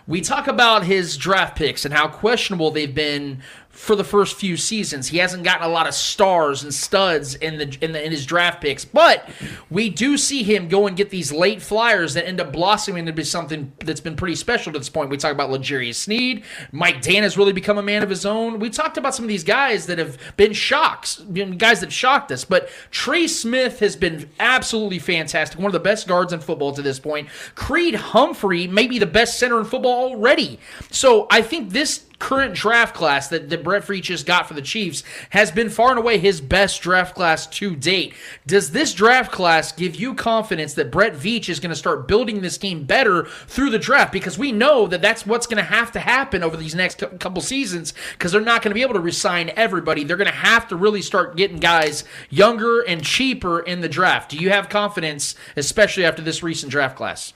we 0.07 0.21
talk 0.21 0.47
about 0.47 0.85
his 0.85 1.17
draft 1.17 1.55
picks 1.55 1.85
and 1.85 1.93
how 1.93 2.07
questionable 2.07 2.71
they've 2.71 2.95
been 2.95 3.43
for 3.77 3.95
the 3.95 4.03
first 4.03 4.35
few 4.35 4.57
seasons. 4.57 5.07
He 5.07 5.19
hasn't 5.19 5.43
gotten 5.43 5.63
a 5.63 5.69
lot 5.69 5.87
of 5.87 5.93
stars 5.93 6.63
and 6.63 6.73
studs 6.73 7.35
in 7.35 7.59
the 7.59 7.77
in, 7.79 7.91
the, 7.91 8.03
in 8.03 8.11
his 8.11 8.25
draft 8.25 8.59
picks, 8.59 8.83
but 8.83 9.29
we 9.69 9.91
do 9.91 10.17
see 10.17 10.41
him 10.41 10.67
go 10.67 10.87
and 10.87 10.97
get 10.97 11.11
these 11.11 11.31
late 11.31 11.61
flyers 11.61 12.15
that 12.15 12.27
end 12.27 12.41
up 12.41 12.51
blossoming 12.51 13.07
into 13.07 13.23
something 13.23 13.71
that's 13.85 14.01
been 14.01 14.15
pretty 14.15 14.33
special 14.33 14.73
to 14.73 14.79
this 14.79 14.89
point. 14.89 15.11
We 15.11 15.17
talk 15.17 15.31
about 15.31 15.51
L'Jarius 15.51 15.93
Sneed, 15.95 16.43
Mike 16.71 17.03
Danna 17.03 17.21
has 17.21 17.37
really 17.37 17.53
become 17.53 17.77
a 17.77 17.83
man 17.83 18.01
of 18.01 18.09
his 18.09 18.25
own. 18.25 18.57
We 18.57 18.71
talked 18.71 18.97
about 18.97 19.13
some 19.13 19.23
of 19.23 19.29
these 19.29 19.43
guys 19.43 19.85
that 19.85 19.99
have 19.99 20.17
been 20.37 20.53
shocks, 20.53 21.21
guys 21.57 21.79
that 21.81 21.91
shocked 21.91 22.31
us, 22.31 22.43
but 22.43 22.69
Trey 22.89 23.27
Smith 23.27 23.79
has 23.79 23.95
been 23.95 24.27
absolutely 24.39 24.97
fantastic, 24.97 25.59
one 25.59 25.67
of 25.67 25.73
the 25.73 25.79
best 25.79 26.07
guards 26.07 26.33
in 26.33 26.39
football 26.39 26.73
to 26.73 26.81
this 26.81 26.99
point. 26.99 27.29
Creed 27.53 27.93
Humphrey 27.93 28.65
may 28.65 28.87
be 28.87 28.97
the 28.97 29.05
best 29.05 29.37
center 29.37 29.59
in 29.59 29.65
football 29.65 30.09
already. 30.09 30.59
So 30.89 31.27
I 31.29 31.43
think 31.43 31.69
this 31.69 32.06
current 32.19 32.55
draft 32.55 32.95
class 32.95 33.27
that, 33.27 33.49
that 33.49 33.63
Brett 33.63 33.83
Veach 33.83 34.03
just 34.03 34.25
got 34.25 34.47
for 34.47 34.53
the 34.53 34.61
Chiefs 34.61 35.03
has 35.29 35.51
been 35.51 35.69
far 35.69 35.91
and 35.91 35.99
away 35.99 36.17
his 36.17 36.41
best 36.41 36.81
draft 36.81 37.15
class 37.15 37.45
to 37.47 37.75
date. 37.75 38.13
Does 38.45 38.71
this 38.71 38.93
draft 38.93 39.31
class 39.31 39.71
give 39.71 39.95
you 39.95 40.15
confidence 40.15 40.73
that 40.73 40.91
Brett 40.91 41.13
Veach 41.13 41.47
is 41.49 41.59
going 41.59 41.69
to 41.69 41.75
start 41.75 42.07
building 42.07 42.41
this 42.41 42.57
team 42.57 42.85
better 42.85 43.25
through 43.47 43.69
the 43.69 43.79
draft? 43.79 44.11
Because 44.11 44.37
we 44.37 44.51
know 44.51 44.87
that 44.87 45.01
that's 45.01 45.25
what's 45.25 45.47
going 45.47 45.57
to 45.57 45.63
have 45.63 45.91
to 45.91 45.99
happen 45.99 46.43
over 46.43 46.57
these 46.57 46.75
next 46.75 47.03
couple 47.19 47.41
seasons 47.41 47.93
because 48.13 48.31
they're 48.31 48.41
not 48.41 48.61
going 48.61 48.71
to 48.71 48.75
be 48.75 48.81
able 48.81 48.95
to 48.95 48.99
resign 48.99 49.51
everybody. 49.55 50.03
They're 50.03 50.17
going 50.17 50.27
to 50.27 50.33
have 50.33 50.67
to 50.69 50.75
really 50.75 51.01
start 51.01 51.37
getting 51.37 51.57
guys 51.57 52.03
younger 52.29 52.81
and 52.81 53.03
cheaper 53.03 53.59
in 53.59 53.81
the 53.81 53.89
draft. 53.89 54.31
Do 54.31 54.37
you 54.37 54.49
have 54.49 54.69
confidence, 54.69 55.35
especially 55.55 56.05
after 56.05 56.21
this 56.21 56.41
recent 56.41 56.71
draft 56.71 56.95
class? 56.95 57.33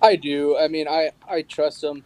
I 0.00 0.16
do. 0.16 0.56
I 0.56 0.68
mean, 0.68 0.88
I, 0.88 1.10
I 1.28 1.42
trust 1.42 1.80
them 1.80 2.04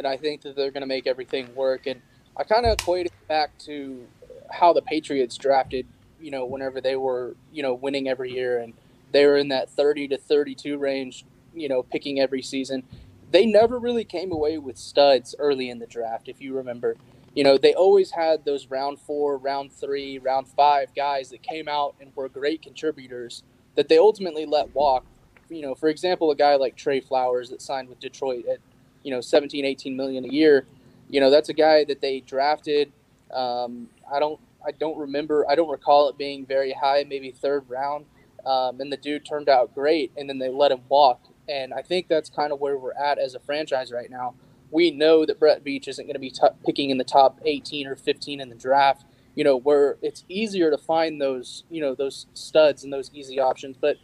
and 0.00 0.06
I 0.06 0.16
think 0.16 0.40
that 0.40 0.56
they're 0.56 0.70
going 0.70 0.80
to 0.80 0.86
make 0.86 1.06
everything 1.06 1.54
work. 1.54 1.86
And 1.86 2.00
I 2.34 2.42
kind 2.42 2.64
of 2.64 2.72
equate 2.72 3.04
it 3.04 3.12
back 3.28 3.56
to 3.66 4.06
how 4.50 4.72
the 4.72 4.80
Patriots 4.80 5.36
drafted, 5.36 5.86
you 6.18 6.30
know, 6.30 6.46
whenever 6.46 6.80
they 6.80 6.96
were, 6.96 7.36
you 7.52 7.62
know, 7.62 7.74
winning 7.74 8.08
every 8.08 8.32
year 8.32 8.60
and 8.60 8.72
they 9.12 9.26
were 9.26 9.36
in 9.36 9.48
that 9.48 9.68
30 9.68 10.08
to 10.08 10.16
32 10.16 10.78
range, 10.78 11.26
you 11.54 11.68
know, 11.68 11.82
picking 11.82 12.18
every 12.18 12.40
season. 12.40 12.82
They 13.30 13.44
never 13.44 13.78
really 13.78 14.04
came 14.04 14.32
away 14.32 14.56
with 14.56 14.78
studs 14.78 15.34
early 15.38 15.68
in 15.68 15.80
the 15.80 15.86
draft, 15.86 16.30
if 16.30 16.40
you 16.40 16.56
remember. 16.56 16.96
You 17.34 17.44
know, 17.44 17.58
they 17.58 17.74
always 17.74 18.12
had 18.12 18.46
those 18.46 18.68
round 18.68 19.00
four, 19.00 19.36
round 19.36 19.70
three, 19.70 20.18
round 20.18 20.48
five 20.48 20.94
guys 20.96 21.28
that 21.28 21.42
came 21.42 21.68
out 21.68 21.94
and 22.00 22.10
were 22.16 22.30
great 22.30 22.62
contributors 22.62 23.42
that 23.74 23.90
they 23.90 23.98
ultimately 23.98 24.46
let 24.46 24.74
walk. 24.74 25.04
You 25.50 25.60
know, 25.60 25.74
for 25.74 25.90
example, 25.90 26.30
a 26.30 26.36
guy 26.36 26.56
like 26.56 26.74
Trey 26.74 27.00
Flowers 27.00 27.50
that 27.50 27.60
signed 27.60 27.90
with 27.90 28.00
Detroit 28.00 28.46
at 28.46 28.60
you 29.02 29.12
know 29.12 29.20
17 29.20 29.64
18 29.64 29.96
million 29.96 30.24
a 30.24 30.28
year. 30.28 30.66
You 31.08 31.20
know 31.20 31.30
that's 31.30 31.48
a 31.48 31.54
guy 31.54 31.84
that 31.84 32.00
they 32.00 32.20
drafted 32.20 32.92
um, 33.34 33.88
i 34.12 34.20
don't 34.20 34.40
i 34.66 34.72
don't 34.72 34.98
remember 34.98 35.46
i 35.50 35.54
don't 35.54 35.70
recall 35.70 36.08
it 36.08 36.18
being 36.18 36.46
very 36.46 36.72
high 36.72 37.04
maybe 37.08 37.30
third 37.32 37.64
round 37.68 38.06
um, 38.46 38.80
and 38.80 38.92
the 38.92 38.98
dude 38.98 39.26
turned 39.26 39.48
out 39.48 39.74
great 39.74 40.12
and 40.16 40.28
then 40.28 40.38
they 40.38 40.48
let 40.50 40.72
him 40.72 40.82
walk. 40.88 41.20
And 41.48 41.74
i 41.74 41.82
think 41.82 42.08
that's 42.08 42.30
kind 42.30 42.52
of 42.52 42.60
where 42.60 42.78
we're 42.78 42.94
at 42.94 43.18
as 43.18 43.34
a 43.34 43.40
franchise 43.40 43.92
right 43.92 44.10
now. 44.10 44.34
We 44.72 44.90
know 44.92 45.26
that 45.26 45.40
brett 45.40 45.64
Veach 45.64 45.88
isn't 45.88 46.06
going 46.06 46.14
to 46.14 46.20
be 46.20 46.30
t- 46.30 46.42
picking 46.66 46.90
in 46.90 46.98
the 46.98 47.04
top 47.04 47.40
18 47.44 47.86
or 47.88 47.96
15 47.96 48.40
in 48.40 48.48
the 48.50 48.54
draft 48.56 49.04
you 49.36 49.44
know 49.44 49.56
where 49.56 49.98
it's 50.02 50.24
easier 50.28 50.70
to 50.70 50.78
find 50.78 51.20
those 51.22 51.64
you 51.70 51.80
know 51.82 51.94
those 51.94 52.26
studs 52.34 52.84
and 52.84 52.92
those 52.92 53.10
easy 53.14 53.40
options. 53.40 53.76
But 53.80 53.98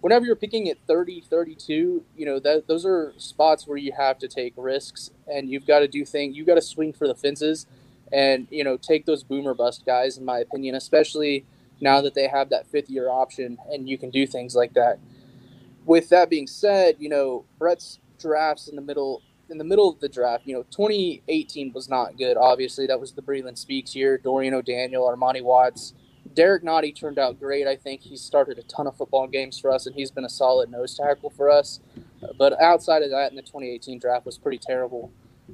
whenever 0.00 0.24
you're 0.24 0.36
picking 0.36 0.68
at 0.68 0.78
30, 0.86 1.22
32, 1.22 2.04
you 2.16 2.26
know, 2.26 2.38
that 2.40 2.66
those 2.66 2.86
are 2.86 3.12
spots 3.16 3.66
where 3.66 3.76
you 3.76 3.92
have 3.92 4.18
to 4.18 4.28
take 4.28 4.54
risks 4.56 5.10
and 5.26 5.48
you've 5.48 5.66
got 5.66 5.80
to 5.80 5.88
do 5.88 6.04
things, 6.04 6.36
you've 6.36 6.46
got 6.46 6.54
to 6.54 6.62
swing 6.62 6.92
for 6.92 7.06
the 7.06 7.14
fences 7.14 7.66
and, 8.12 8.46
you 8.50 8.64
know, 8.64 8.76
take 8.76 9.06
those 9.06 9.22
boomer 9.22 9.54
bust 9.54 9.84
guys, 9.86 10.16
in 10.16 10.24
my 10.24 10.38
opinion, 10.38 10.74
especially 10.74 11.44
now 11.80 12.00
that 12.00 12.14
they 12.14 12.28
have 12.28 12.50
that 12.50 12.66
fifth 12.66 12.90
year 12.90 13.08
option 13.08 13.58
and 13.70 13.88
you 13.88 13.96
can 13.98 14.10
do 14.10 14.26
things 14.26 14.54
like 14.54 14.74
that. 14.74 14.98
With 15.84 16.08
that 16.10 16.30
being 16.30 16.46
said, 16.46 16.96
you 16.98 17.08
know, 17.08 17.44
Brett's 17.58 17.98
drafts 18.18 18.68
in 18.68 18.76
the 18.76 18.82
middle 18.82 19.22
in 19.48 19.58
the 19.58 19.64
middle 19.64 19.90
of 19.90 19.98
the 19.98 20.08
draft, 20.08 20.46
you 20.46 20.54
know, 20.54 20.62
2018 20.70 21.72
was 21.72 21.88
not 21.88 22.16
good. 22.16 22.36
Obviously, 22.36 22.86
that 22.86 23.00
was 23.00 23.12
the 23.12 23.22
Breeland 23.22 23.58
Speaks 23.58 23.96
year. 23.96 24.16
Dorian 24.16 24.54
O'Daniel, 24.54 25.02
Armani 25.02 25.42
Watts, 25.42 25.92
Derrick 26.34 26.62
Nnadi 26.62 26.94
turned 26.94 27.18
out 27.18 27.40
great. 27.40 27.66
I 27.66 27.76
think 27.76 28.02
he 28.02 28.16
started 28.16 28.58
a 28.58 28.62
ton 28.62 28.86
of 28.86 28.96
football 28.96 29.26
games 29.26 29.58
for 29.58 29.70
us, 29.70 29.86
and 29.86 29.94
he's 29.94 30.10
been 30.10 30.24
a 30.24 30.30
solid 30.30 30.70
nose 30.70 30.96
tackle 30.96 31.30
for 31.30 31.50
us. 31.50 31.80
But 32.38 32.60
outside 32.60 33.02
of 33.02 33.10
that, 33.10 33.30
in 33.30 33.36
the 33.36 33.42
2018 33.42 33.98
draft 33.98 34.26
was 34.26 34.38
pretty 34.38 34.58
terrible. 34.58 35.10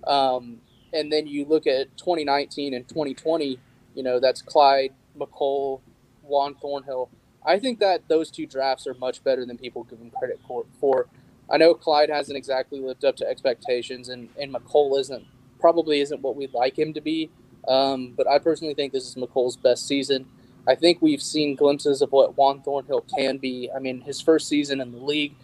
Um, 0.07 0.61
and 0.93 1.13
then 1.13 1.27
you 1.27 1.45
look 1.45 1.67
at 1.67 1.97
2019 1.97 2.75
and 2.75 2.87
2020. 2.89 3.59
You 3.95 4.03
know, 4.03 4.21
that's 4.21 4.43
Clyde, 4.43 4.93
Mecole, 5.19 5.81
Juan 6.23 6.55
Thornhill. 6.55 7.09
I 7.45 7.59
think 7.59 7.79
that 7.79 8.09
those 8.09 8.31
two 8.31 8.47
drafts 8.47 8.87
are 8.87 8.95
much 8.95 9.23
better 9.23 9.47
than 9.47 9.57
people 9.57 9.85
give 9.85 9.99
them 9.99 10.11
credit 10.11 10.41
for. 10.81 11.07
I 11.49 11.59
know 11.59 11.75
Clyde 11.75 12.11
hasn't 12.11 12.37
exactly 12.37 12.81
lived 12.81 13.05
up 13.05 13.17
to 13.17 13.27
expectations, 13.27 14.09
and, 14.09 14.29
and 14.39 14.53
Mecole 14.53 14.99
isn't 14.99 15.25
probably 15.59 16.01
isn't 16.01 16.21
what 16.21 16.37
we'd 16.37 16.53
like 16.53 16.79
him 16.79 16.93
to 16.93 17.01
be. 17.01 17.31
Um, 17.67 18.13
but 18.17 18.29
I 18.29 18.39
personally 18.39 18.75
think 18.75 18.93
this 18.93 19.07
is 19.07 19.15
Mecole's 19.15 19.57
best 19.57 19.87
season. 19.87 20.27
I 20.69 20.75
think 20.75 21.01
we've 21.01 21.23
seen 21.23 21.55
glimpses 21.55 22.03
of 22.03 22.11
what 22.13 22.37
Juan 22.37 22.61
Thornhill 22.63 23.05
can 23.17 23.39
be. 23.39 23.71
I 23.75 23.79
mean, 23.79 24.01
his 24.01 24.21
first 24.21 24.49
season 24.49 24.81
in 24.81 24.93
the 24.93 24.99
league, 24.99 25.35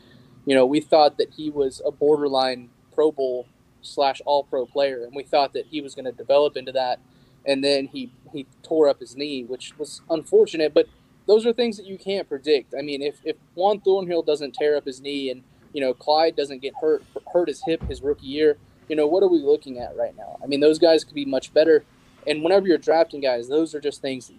you 0.45 0.55
know, 0.55 0.67
we 0.67 0.81
thought 0.81 1.19
that 1.19 1.31
he 1.37 1.51
was 1.51 1.81
a 1.85 1.93
borderline 1.93 2.71
Pro 2.95 3.13
Bowl 3.13 3.47
slash 3.83 4.21
All 4.25 4.45
Pro 4.45 4.67
player, 4.67 5.05
and 5.05 5.15
we 5.15 5.23
thought 5.23 5.53
that 5.53 5.67
he 5.67 5.81
was 5.81 5.95
going 5.95 6.05
to 6.07 6.13
develop 6.13 6.57
into 6.57 6.73
that. 6.73 6.99
And 7.45 7.63
then 7.63 7.87
he 7.87 8.13
he 8.33 8.47
tore 8.63 8.89
up 8.89 9.01
his 9.01 9.17
knee, 9.17 9.45
which 9.45 9.77
was 9.79 10.01
unfortunate. 10.11 10.75
But 10.75 10.87
those 11.27 11.47
are 11.47 11.53
things 11.53 11.77
that 11.77 11.87
you 11.87 11.99
can't 11.99 12.29
predict. 12.29 12.75
I 12.77 12.83
mean, 12.83 13.03
if 13.03 13.21
if 13.25 13.37
Juan 13.55 13.81
Thornhill 13.81 14.23
doesn't 14.23 14.55
tear 14.55 14.77
up 14.77 14.85
his 14.85 15.01
knee, 15.01 15.31
and 15.31 15.43
you 15.73 15.81
know 15.81 15.95
Clyde 15.95 16.37
doesn't 16.37 16.63
get 16.63 16.75
hurt 16.81 17.05
hurt 17.33 17.49
his 17.49 17.63
hip 17.65 17.83
his 17.89 18.03
rookie 18.03 18.27
year, 18.27 18.59
you 18.89 18.97
know 18.97 19.07
what 19.07 19.23
are 19.23 19.29
we 19.29 19.41
looking 19.41 19.79
at 19.79 19.97
right 19.97 20.17
now? 20.17 20.39
I 20.43 20.47
mean, 20.47 20.61
those 20.61 20.79
guys 20.79 21.05
could 21.05 21.15
be 21.15 21.25
much 21.25 21.53
better. 21.53 21.85
And 22.27 22.43
whenever 22.45 22.69
you're 22.69 22.79
drafting 22.79 23.21
guys, 23.21 23.49
those 23.49 23.75
are 23.75 23.81
just 23.81 24.01
things 24.01 24.31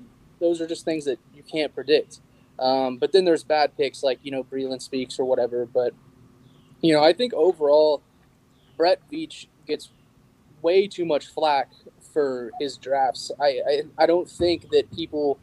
those 0.43 0.59
are 0.59 0.67
just 0.67 0.83
things 0.83 1.05
that 1.05 1.19
you 1.33 1.41
can't 1.41 1.73
predict. 1.73 2.19
Um, 2.59 2.97
but 2.97 3.13
then 3.13 3.23
there's 3.25 3.43
bad 3.43 3.75
picks 3.77 4.03
like 4.03 4.19
you 4.23 4.31
know 4.31 4.43
Breeland 4.43 4.81
speaks 4.81 5.17
or 5.17 5.25
whatever. 5.25 5.65
But 5.65 5.93
you 6.81 6.93
know 6.93 7.03
I 7.03 7.13
think 7.13 7.33
overall 7.33 8.03
Brett 8.77 8.99
Veach 9.11 9.47
gets 9.65 9.89
way 10.61 10.87
too 10.87 11.05
much 11.05 11.27
flack 11.27 11.71
for 12.13 12.51
his 12.59 12.77
drafts. 12.77 13.31
I, 13.39 13.59
I, 13.67 13.81
I 13.97 14.05
don't 14.05 14.29
think 14.29 14.69
that 14.69 14.91
people 14.93 15.39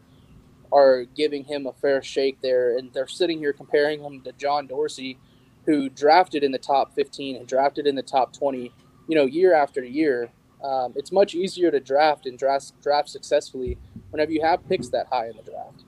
are 0.72 1.04
giving 1.04 1.44
him 1.44 1.66
a 1.66 1.72
fair 1.72 2.02
shake 2.02 2.40
there, 2.42 2.76
and 2.76 2.92
they're 2.92 3.08
sitting 3.08 3.38
here 3.38 3.52
comparing 3.52 4.02
him 4.02 4.20
to 4.22 4.32
John 4.32 4.66
Dorsey, 4.66 5.18
who 5.66 5.88
drafted 5.88 6.44
in 6.44 6.52
the 6.52 6.58
top 6.58 6.94
15 6.94 7.36
and 7.36 7.46
drafted 7.46 7.86
in 7.86 7.96
the 7.96 8.02
top 8.02 8.32
20, 8.32 8.72
you 9.08 9.14
know, 9.14 9.24
year 9.24 9.52
after 9.52 9.82
year. 9.82 10.30
Um, 10.62 10.92
it's 10.94 11.10
much 11.10 11.34
easier 11.34 11.70
to 11.70 11.80
draft 11.80 12.26
and 12.26 12.38
draft 12.38 12.80
draft 12.82 13.08
successfully 13.08 13.78
whenever 14.10 14.32
you 14.32 14.42
have 14.42 14.66
picks 14.68 14.88
that 14.90 15.06
high 15.10 15.26
in 15.28 15.36
the 15.36 15.42
draft. 15.50 15.84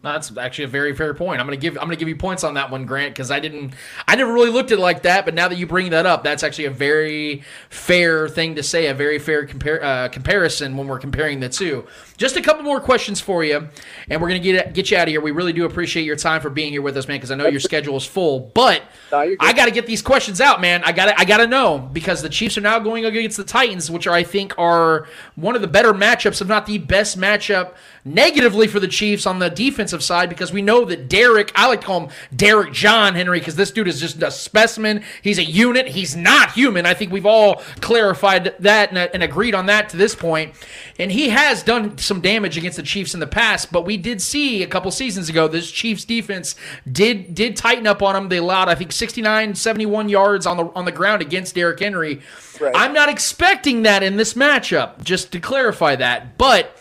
That's 0.00 0.36
actually 0.36 0.66
a 0.66 0.68
very 0.68 0.94
fair 0.94 1.12
point. 1.12 1.40
I'm 1.40 1.46
gonna 1.46 1.56
give 1.56 1.76
I'm 1.76 1.84
gonna 1.84 1.96
give 1.96 2.06
you 2.06 2.14
points 2.14 2.44
on 2.44 2.54
that 2.54 2.70
one, 2.70 2.86
Grant, 2.86 3.14
because 3.14 3.32
I 3.32 3.40
didn't 3.40 3.74
I 4.06 4.14
never 4.14 4.32
really 4.32 4.50
looked 4.50 4.70
at 4.70 4.78
it 4.78 4.80
like 4.80 5.02
that. 5.02 5.24
But 5.24 5.34
now 5.34 5.48
that 5.48 5.58
you 5.58 5.66
bring 5.66 5.90
that 5.90 6.06
up, 6.06 6.22
that's 6.22 6.44
actually 6.44 6.66
a 6.66 6.70
very 6.70 7.42
fair 7.68 8.28
thing 8.28 8.54
to 8.54 8.62
say, 8.62 8.86
a 8.86 8.94
very 8.94 9.18
fair 9.18 9.44
compar- 9.44 9.82
uh, 9.82 10.08
comparison 10.08 10.76
when 10.76 10.86
we're 10.86 11.00
comparing 11.00 11.40
the 11.40 11.48
two. 11.48 11.84
Just 12.16 12.36
a 12.36 12.40
couple 12.42 12.62
more 12.62 12.80
questions 12.80 13.20
for 13.20 13.42
you, 13.42 13.68
and 14.08 14.22
we're 14.22 14.28
gonna 14.28 14.38
get 14.38 14.72
get 14.72 14.88
you 14.92 14.96
out 14.96 15.08
of 15.08 15.08
here. 15.08 15.20
We 15.20 15.32
really 15.32 15.52
do 15.52 15.64
appreciate 15.64 16.04
your 16.04 16.16
time 16.16 16.40
for 16.40 16.50
being 16.50 16.70
here 16.70 16.82
with 16.82 16.96
us, 16.96 17.08
man, 17.08 17.16
because 17.16 17.32
I 17.32 17.34
know 17.34 17.48
your 17.48 17.60
schedule 17.60 17.96
is 17.96 18.06
full. 18.06 18.52
But 18.54 18.82
I 19.40 19.52
got 19.52 19.64
to 19.64 19.72
get 19.72 19.86
these 19.86 20.02
questions 20.02 20.40
out, 20.40 20.60
man. 20.60 20.84
I 20.84 20.92
gotta 20.92 21.18
I 21.18 21.24
got 21.24 21.38
to 21.38 21.48
know 21.48 21.78
because 21.92 22.22
the 22.22 22.28
Chiefs 22.28 22.56
are 22.56 22.60
now 22.60 22.78
going 22.78 23.04
against 23.04 23.36
the 23.36 23.44
Titans, 23.44 23.90
which 23.90 24.06
are 24.06 24.14
I 24.14 24.22
think 24.22 24.56
are 24.58 25.08
one 25.34 25.56
of 25.56 25.60
the 25.60 25.66
better 25.68 25.92
matchups, 25.92 26.40
if 26.40 26.46
not 26.46 26.66
the 26.66 26.78
best 26.78 27.18
matchup 27.18 27.74
negatively 28.14 28.66
for 28.66 28.80
the 28.80 28.88
Chiefs 28.88 29.26
on 29.26 29.38
the 29.38 29.50
defensive 29.50 30.02
side 30.02 30.28
because 30.28 30.52
we 30.52 30.62
know 30.62 30.84
that 30.84 31.08
Derrick, 31.08 31.52
I 31.54 31.68
like 31.68 31.80
to 31.80 31.86
call 31.86 32.00
him 32.00 32.10
Derrick 32.34 32.72
John 32.72 33.14
Henry 33.14 33.38
because 33.38 33.56
this 33.56 33.70
dude 33.70 33.88
is 33.88 34.00
just 34.00 34.22
a 34.22 34.30
specimen. 34.30 35.02
He's 35.22 35.38
a 35.38 35.44
unit. 35.44 35.88
He's 35.88 36.16
not 36.16 36.52
human. 36.52 36.86
I 36.86 36.94
think 36.94 37.12
we've 37.12 37.26
all 37.26 37.56
clarified 37.80 38.54
that 38.60 38.90
and, 38.90 38.98
and 38.98 39.22
agreed 39.22 39.54
on 39.54 39.66
that 39.66 39.88
to 39.90 39.96
this 39.96 40.14
point. 40.14 40.54
And 40.98 41.12
he 41.12 41.28
has 41.28 41.62
done 41.62 41.98
some 41.98 42.20
damage 42.20 42.56
against 42.56 42.76
the 42.76 42.82
Chiefs 42.82 43.14
in 43.14 43.20
the 43.20 43.26
past, 43.26 43.70
but 43.70 43.84
we 43.84 43.96
did 43.96 44.20
see 44.20 44.62
a 44.62 44.66
couple 44.66 44.90
seasons 44.90 45.28
ago 45.28 45.48
this 45.48 45.70
Chiefs 45.70 46.04
defense 46.04 46.54
did 46.90 47.34
did 47.34 47.56
tighten 47.56 47.86
up 47.86 48.02
on 48.02 48.16
him. 48.16 48.28
They 48.28 48.38
allowed 48.38 48.68
I 48.68 48.74
think 48.74 48.92
69 48.92 49.54
71 49.54 50.08
yards 50.08 50.46
on 50.46 50.56
the 50.56 50.64
on 50.74 50.84
the 50.84 50.92
ground 50.92 51.22
against 51.22 51.54
Derrick 51.54 51.80
Henry. 51.80 52.20
Right. 52.60 52.72
I'm 52.74 52.92
not 52.92 53.08
expecting 53.08 53.82
that 53.82 54.02
in 54.02 54.16
this 54.16 54.34
matchup, 54.34 55.02
just 55.04 55.32
to 55.32 55.40
clarify 55.40 55.96
that. 55.96 56.38
But 56.38 56.76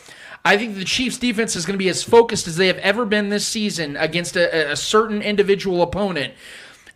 I 0.48 0.58
think 0.58 0.76
the 0.76 0.86
Chiefs 0.86 1.18
defense 1.18 1.58
is 1.58 1.66
going 1.66 1.74
to 1.74 1.78
be 1.78 1.90
as 1.90 2.04
focused 2.04 2.48
as 2.48 2.56
they 2.56 2.68
have 2.68 2.78
ever 2.78 3.06
been 3.06 3.28
this 3.28 3.46
season 3.46 3.98
against 3.98 4.38
a, 4.38 4.72
a 4.72 4.78
certain 4.78 5.22
individual 5.22 5.82
opponent. 5.82 6.36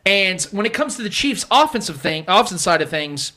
And 0.06 0.42
when 0.52 0.66
it 0.66 0.74
comes 0.74 0.96
to 0.96 1.04
the 1.04 1.10
Chiefs' 1.10 1.46
offensive 1.52 2.00
thing, 2.00 2.24
offensive 2.30 2.62
side 2.62 2.82
of 2.82 2.90
things, 2.90 3.34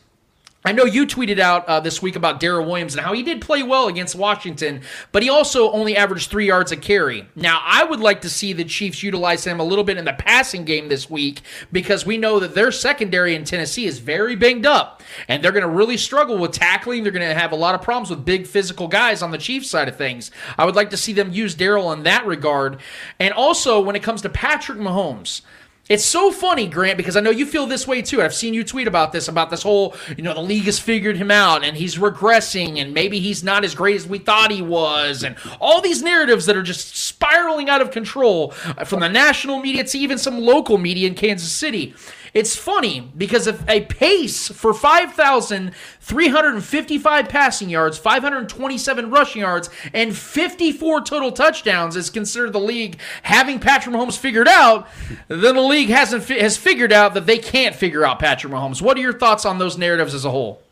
I 0.67 0.73
know 0.73 0.87
you 0.87 1.07
tweeted 1.07 1.39
out 1.39 1.69
uh, 1.69 1.81
this 1.81 2.01
week 2.01 2.17
about 2.17 2.41
Darrel 2.41 2.65
Williams 2.65 2.95
and 2.95 3.05
how 3.05 3.13
he 3.13 3.23
did 3.23 3.43
play 3.43 3.63
well 3.63 3.87
against 3.87 4.15
Washington, 4.15 4.81
but 5.13 5.23
he 5.23 5.29
also 5.29 5.71
only 5.73 5.95
averaged 5.95 6.31
three 6.31 6.47
yards 6.47 6.73
a 6.73 6.77
carry. 6.79 7.29
Now, 7.37 7.61
I 7.63 7.85
would 7.85 8.01
like 8.01 8.23
to 8.23 8.31
see 8.31 8.55
the 8.55 8.65
Chiefs 8.65 9.03
utilize 9.03 9.47
him 9.47 9.61
a 9.61 9.65
little 9.65 9.85
bit 9.85 9.99
in 9.99 10.07
the 10.07 10.15
passing 10.15 10.65
game 10.65 10.89
this 10.89 11.11
week 11.11 11.43
because 11.71 12.07
we 12.07 12.17
know 12.17 12.41
that 12.41 12.55
their 12.55 12.73
secondary 12.73 13.35
in 13.35 13.45
Tennessee 13.45 13.85
is 13.85 13.99
very 13.99 14.37
banged 14.37 14.65
up, 14.65 15.03
and 15.29 15.45
they're 15.45 15.53
going 15.53 15.65
to 15.65 15.69
really 15.69 15.99
struggle 15.99 16.39
with 16.39 16.53
tackling. 16.53 17.03
They're 17.03 17.13
going 17.13 17.29
to 17.29 17.39
have 17.39 17.53
a 17.53 17.57
lot 17.57 17.75
of 17.75 17.83
problems 17.83 18.09
with 18.09 18.25
big 18.25 18.47
physical 18.47 18.89
guys 18.89 19.21
on 19.21 19.33
the 19.33 19.39
Chiefs 19.39 19.69
side 19.69 19.89
of 19.89 19.97
things. 19.97 20.31
I 20.57 20.65
would 20.65 20.77
like 20.77 20.89
to 20.91 20.97
see 20.97 21.13
them 21.13 21.31
use 21.31 21.55
Darrell 21.55 21.93
in 21.93 22.05
that 22.05 22.25
regard. 22.25 22.79
And 23.21 23.35
also, 23.35 23.81
when 23.81 23.97
it 23.97 24.03
comes 24.03 24.23
to 24.23 24.31
Patrick 24.31 24.79
Mahomes, 24.79 25.43
it's 25.89 26.05
so 26.05 26.31
funny, 26.31 26.67
Grant, 26.67 26.97
because 26.97 27.15
I 27.15 27.21
know 27.21 27.31
you 27.31 27.45
feel 27.45 27.67
this 27.67 27.87
way 27.87 28.01
too. 28.01 28.23
I've 28.23 28.35
seen 28.35 28.55
you 28.55 28.65
tweet 28.65 28.89
about 28.89 29.13
this, 29.13 29.29
about 29.29 29.51
this 29.51 29.63
whole, 29.63 29.95
you 30.17 30.23
know, 30.23 30.33
the 30.33 30.41
league 30.41 30.65
has 30.65 30.79
figured 30.79 31.19
him 31.19 31.31
out 31.31 31.63
and 31.63 31.77
he's 31.77 31.97
regressing 31.97 32.79
and 32.79 32.95
maybe 32.95 33.21
he's 33.21 33.45
not 33.45 33.65
as 33.65 33.75
great 33.75 33.97
as 33.97 34.07
we 34.07 34.19
thought 34.19 34.51
he 34.51 34.63
was, 34.63 35.23
and 35.23 35.37
all 35.61 35.83
these 35.83 36.03
narratives 36.03 36.47
that 36.47 36.57
are 36.57 36.63
just 36.63 36.97
spiraling 36.97 37.69
out 37.69 37.83
of 37.83 37.91
control 37.91 38.55
uh, 38.65 38.85
from 38.85 39.01
the 39.01 39.09
national 39.09 39.61
media 39.61 39.85
to 39.85 39.99
even 39.99 40.17
some 40.17 40.41
local 40.41 40.79
media 40.79 41.07
in 41.07 41.15
Kansas 41.15 41.53
City. 41.53 41.95
It's 42.35 42.55
funny 42.57 43.13
because 43.17 43.47
if 43.47 43.67
a 43.69 43.83
pace 43.83 44.49
for 44.49 44.75
5,355 44.75 47.29
passing 47.29 47.71
yards, 47.71 47.97
527 47.97 49.09
rushing 49.09 49.43
yards, 49.43 49.71
and 49.93 50.17
54 50.17 51.03
total 51.03 51.31
touchdowns 51.31 51.95
is 51.95 52.11
considered 52.11 52.53
the 52.53 52.59
league 52.59 52.99
having 53.23 53.61
Patrick 53.61 53.95
Mahomes 53.95 54.19
figured 54.19 54.49
out, 54.49 54.89
then 55.29 55.55
the 55.55 55.63
league 55.63 55.74
hasn't 55.83 56.25
fi- 56.25 56.41
has 56.41 56.57
figured 56.57 56.93
out 56.93 57.15
that 57.15 57.27
they 57.27 57.39
can't 57.39 57.75
figure 57.75 58.05
out 58.05 58.19
Patrick 58.19 58.53
Mahomes. 58.53 58.81
What 58.81 58.97
are 58.97 59.01
your 59.01 59.13
thoughts 59.13 59.45
on 59.45 59.59
those 59.59 59.77
narratives 59.77 60.15
as 60.15 60.25
a 60.25 60.31
whole? 60.31 60.63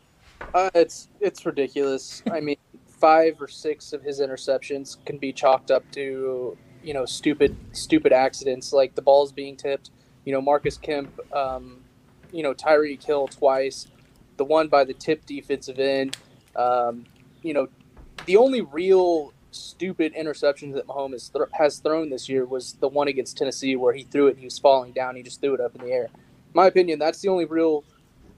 Uh, 0.53 0.69
it's 0.73 1.09
it's 1.19 1.45
ridiculous. 1.45 2.23
I 2.31 2.39
mean, 2.39 2.57
five 2.87 3.41
or 3.41 3.47
six 3.47 3.93
of 3.93 4.01
his 4.01 4.19
interceptions 4.19 4.97
can 5.05 5.17
be 5.17 5.33
chalked 5.33 5.71
up 5.71 5.83
to 5.91 6.57
you 6.83 6.93
know 6.93 7.05
stupid 7.05 7.55
stupid 7.71 8.13
accidents 8.13 8.73
like 8.73 8.95
the 8.95 9.01
balls 9.01 9.31
being 9.31 9.55
tipped. 9.55 9.91
You 10.25 10.33
know, 10.33 10.41
Marcus 10.41 10.77
Kemp, 10.77 11.19
um, 11.33 11.81
you 12.31 12.43
know 12.43 12.53
Tyreek 12.53 13.03
Hill 13.03 13.27
twice, 13.27 13.87
the 14.37 14.45
one 14.45 14.67
by 14.67 14.83
the 14.83 14.93
tip 14.93 15.25
defensive 15.25 15.79
end. 15.79 16.17
Um, 16.55 17.05
you 17.41 17.53
know, 17.53 17.67
the 18.25 18.37
only 18.37 18.61
real 18.61 19.33
stupid 19.55 20.13
interceptions 20.15 20.73
that 20.73 20.87
Mahomes 20.87 21.31
th- 21.31 21.45
has 21.53 21.79
thrown 21.79 22.09
this 22.09 22.27
year 22.29 22.45
was 22.45 22.73
the 22.73 22.87
one 22.87 23.07
against 23.07 23.37
Tennessee 23.37 23.75
where 23.75 23.93
he 23.93 24.03
threw 24.03 24.27
it 24.27 24.31
and 24.31 24.39
he 24.39 24.45
was 24.45 24.59
falling 24.59 24.91
down. 24.91 25.15
He 25.15 25.23
just 25.23 25.41
threw 25.41 25.53
it 25.53 25.61
up 25.61 25.75
in 25.75 25.85
the 25.85 25.91
air. 25.91 26.05
In 26.05 26.11
my 26.53 26.67
opinion, 26.67 26.99
that's 26.99 27.21
the 27.21 27.29
only 27.29 27.45
real, 27.45 27.83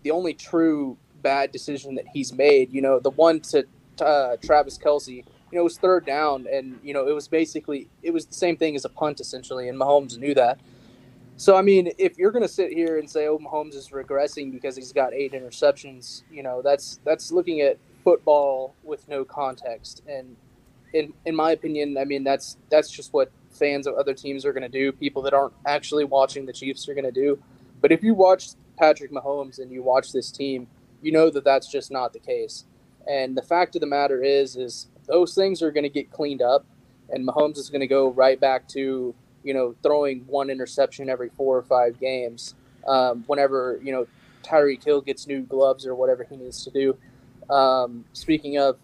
the 0.03 0.11
only 0.11 0.33
true 0.33 0.97
bad 1.21 1.51
decision 1.51 1.95
that 1.95 2.05
he's 2.13 2.33
made. 2.33 2.71
You 2.71 2.81
know, 2.81 2.99
the 2.99 3.09
one 3.09 3.39
to 3.41 3.65
uh, 3.99 4.37
Travis 4.43 4.77
Kelce, 4.77 5.07
you 5.17 5.23
know, 5.53 5.61
it 5.61 5.63
was 5.63 5.77
third 5.77 6.05
down, 6.05 6.47
and 6.51 6.79
you 6.83 6.93
know, 6.93 7.07
it 7.07 7.13
was 7.13 7.27
basically 7.27 7.89
it 8.03 8.11
was 8.11 8.25
the 8.25 8.33
same 8.33 8.57
thing 8.57 8.75
as 8.75 8.85
a 8.85 8.89
punt 8.89 9.19
essentially, 9.19 9.69
and 9.69 9.79
Mahomes 9.79 10.17
knew 10.17 10.33
that. 10.35 10.59
So 11.37 11.55
I 11.55 11.61
mean, 11.61 11.91
if 11.97 12.17
you're 12.17 12.31
going 12.31 12.43
to 12.43 12.47
sit 12.47 12.71
here 12.71 12.97
and 12.97 13.09
say, 13.09 13.27
"Oh, 13.27 13.37
Mahomes 13.37 13.75
is 13.75 13.89
regressing 13.89 14.51
because 14.51 14.75
he's 14.75 14.93
got 14.93 15.13
eight 15.13 15.33
interceptions," 15.33 16.23
you 16.31 16.43
know, 16.43 16.61
that's 16.61 16.99
that's 17.03 17.31
looking 17.31 17.61
at 17.61 17.77
football 18.03 18.75
with 18.83 19.07
no 19.09 19.25
context. 19.25 20.03
And 20.07 20.37
in 20.95 21.13
in 21.25 21.35
my 21.35 21.51
opinion, 21.51 21.97
I 21.97 22.05
mean, 22.05 22.23
that's 22.23 22.57
that's 22.69 22.89
just 22.89 23.13
what 23.13 23.31
fans 23.51 23.85
of 23.85 23.95
other 23.95 24.13
teams 24.13 24.45
are 24.45 24.53
going 24.53 24.69
to 24.69 24.69
do. 24.69 24.91
People 24.91 25.21
that 25.23 25.33
aren't 25.33 25.53
actually 25.65 26.05
watching 26.05 26.45
the 26.45 26.53
Chiefs 26.53 26.87
are 26.87 26.93
going 26.93 27.05
to 27.05 27.11
do. 27.11 27.37
But 27.81 27.91
if 27.91 28.01
you 28.01 28.13
watch 28.13 28.51
Patrick 28.77 29.11
Mahomes 29.11 29.59
and 29.59 29.71
you 29.71 29.83
watch 29.83 30.11
this 30.11 30.31
team, 30.31 30.67
you 31.01 31.11
know 31.11 31.29
that 31.29 31.43
that's 31.43 31.67
just 31.67 31.91
not 31.91 32.13
the 32.13 32.19
case. 32.19 32.65
And 33.07 33.37
the 33.37 33.41
fact 33.41 33.75
of 33.75 33.81
the 33.81 33.87
matter 33.87 34.23
is, 34.23 34.55
is 34.55 34.87
those 35.05 35.35
things 35.35 35.61
are 35.61 35.71
going 35.71 35.83
to 35.83 35.89
get 35.89 36.11
cleaned 36.11 36.41
up, 36.41 36.65
and 37.09 37.27
Mahomes 37.27 37.57
is 37.57 37.69
going 37.69 37.81
to 37.81 37.87
go 37.87 38.09
right 38.09 38.39
back 38.39 38.67
to 38.69 39.13
you 39.43 39.53
know 39.53 39.75
throwing 39.83 40.21
one 40.27 40.49
interception 40.49 41.09
every 41.09 41.29
four 41.29 41.57
or 41.57 41.63
five 41.63 41.99
games. 41.99 42.55
Um, 42.87 43.23
whenever 43.27 43.79
you 43.83 43.91
know 43.91 44.07
Tyreek 44.43 44.83
Hill 44.83 45.01
gets 45.01 45.27
new 45.27 45.41
gloves 45.41 45.85
or 45.85 45.93
whatever 45.93 46.23
he 46.23 46.37
needs 46.37 46.63
to 46.63 46.71
do. 46.71 46.97
Um, 47.53 48.05
speaking 48.13 48.57
of 48.57 48.77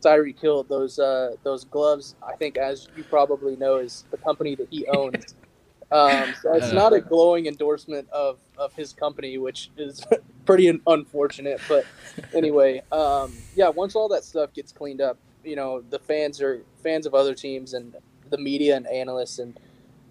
Tyreek 0.00 0.40
Hill, 0.40 0.64
those 0.64 0.98
uh, 0.98 1.36
those 1.42 1.64
gloves, 1.64 2.14
I 2.26 2.34
think, 2.36 2.56
as 2.56 2.88
you 2.96 3.04
probably 3.04 3.56
know, 3.56 3.76
is 3.76 4.04
the 4.10 4.16
company 4.16 4.54
that 4.56 4.68
he 4.70 4.86
owns. 4.86 5.34
Um, 5.92 6.34
so 6.40 6.54
it's 6.54 6.72
not 6.72 6.92
a 6.92 7.00
glowing 7.00 7.46
endorsement 7.46 8.08
of, 8.10 8.38
of 8.56 8.72
his 8.74 8.92
company, 8.92 9.38
which 9.38 9.70
is 9.76 10.04
pretty 10.46 10.80
unfortunate. 10.86 11.60
But 11.68 11.84
anyway, 12.32 12.82
um, 12.92 13.32
yeah, 13.56 13.70
once 13.70 13.96
all 13.96 14.08
that 14.10 14.22
stuff 14.22 14.52
gets 14.52 14.72
cleaned 14.72 15.00
up, 15.00 15.18
you 15.42 15.56
know, 15.56 15.82
the 15.90 15.98
fans 15.98 16.40
are 16.40 16.62
fans 16.82 17.06
of 17.06 17.14
other 17.14 17.34
teams 17.34 17.74
and 17.74 17.96
the 18.28 18.38
media 18.38 18.76
and 18.76 18.86
analysts, 18.86 19.40
and 19.40 19.58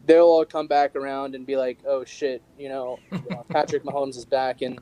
they'll 0.06 0.26
all 0.26 0.44
come 0.44 0.68
back 0.68 0.98
around 0.98 1.34
and 1.34 1.46
be 1.46 1.56
like, 1.56 1.78
"Oh 1.88 2.04
shit, 2.04 2.42
you 2.58 2.68
know, 2.68 3.00
Patrick 3.50 3.84
Mahomes 3.84 4.18
is 4.18 4.26
back 4.26 4.62
and 4.62 4.80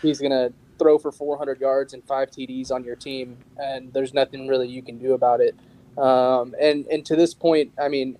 he's 0.00 0.18
gonna 0.20 0.52
throw 0.78 0.98
for 0.98 1.12
400 1.12 1.60
yards 1.60 1.94
and 1.94 2.04
five 2.04 2.30
TDs 2.30 2.70
on 2.70 2.84
your 2.84 2.96
team, 2.96 3.36
and 3.56 3.92
there's 3.92 4.14
nothing 4.14 4.48
really 4.48 4.68
you 4.68 4.82
can 4.82 4.98
do 4.98 5.14
about 5.14 5.40
it." 5.40 5.54
Um, 5.98 6.54
and 6.60 6.86
and 6.86 7.04
to 7.06 7.16
this 7.16 7.34
point, 7.34 7.72
I 7.80 7.88
mean, 7.88 8.18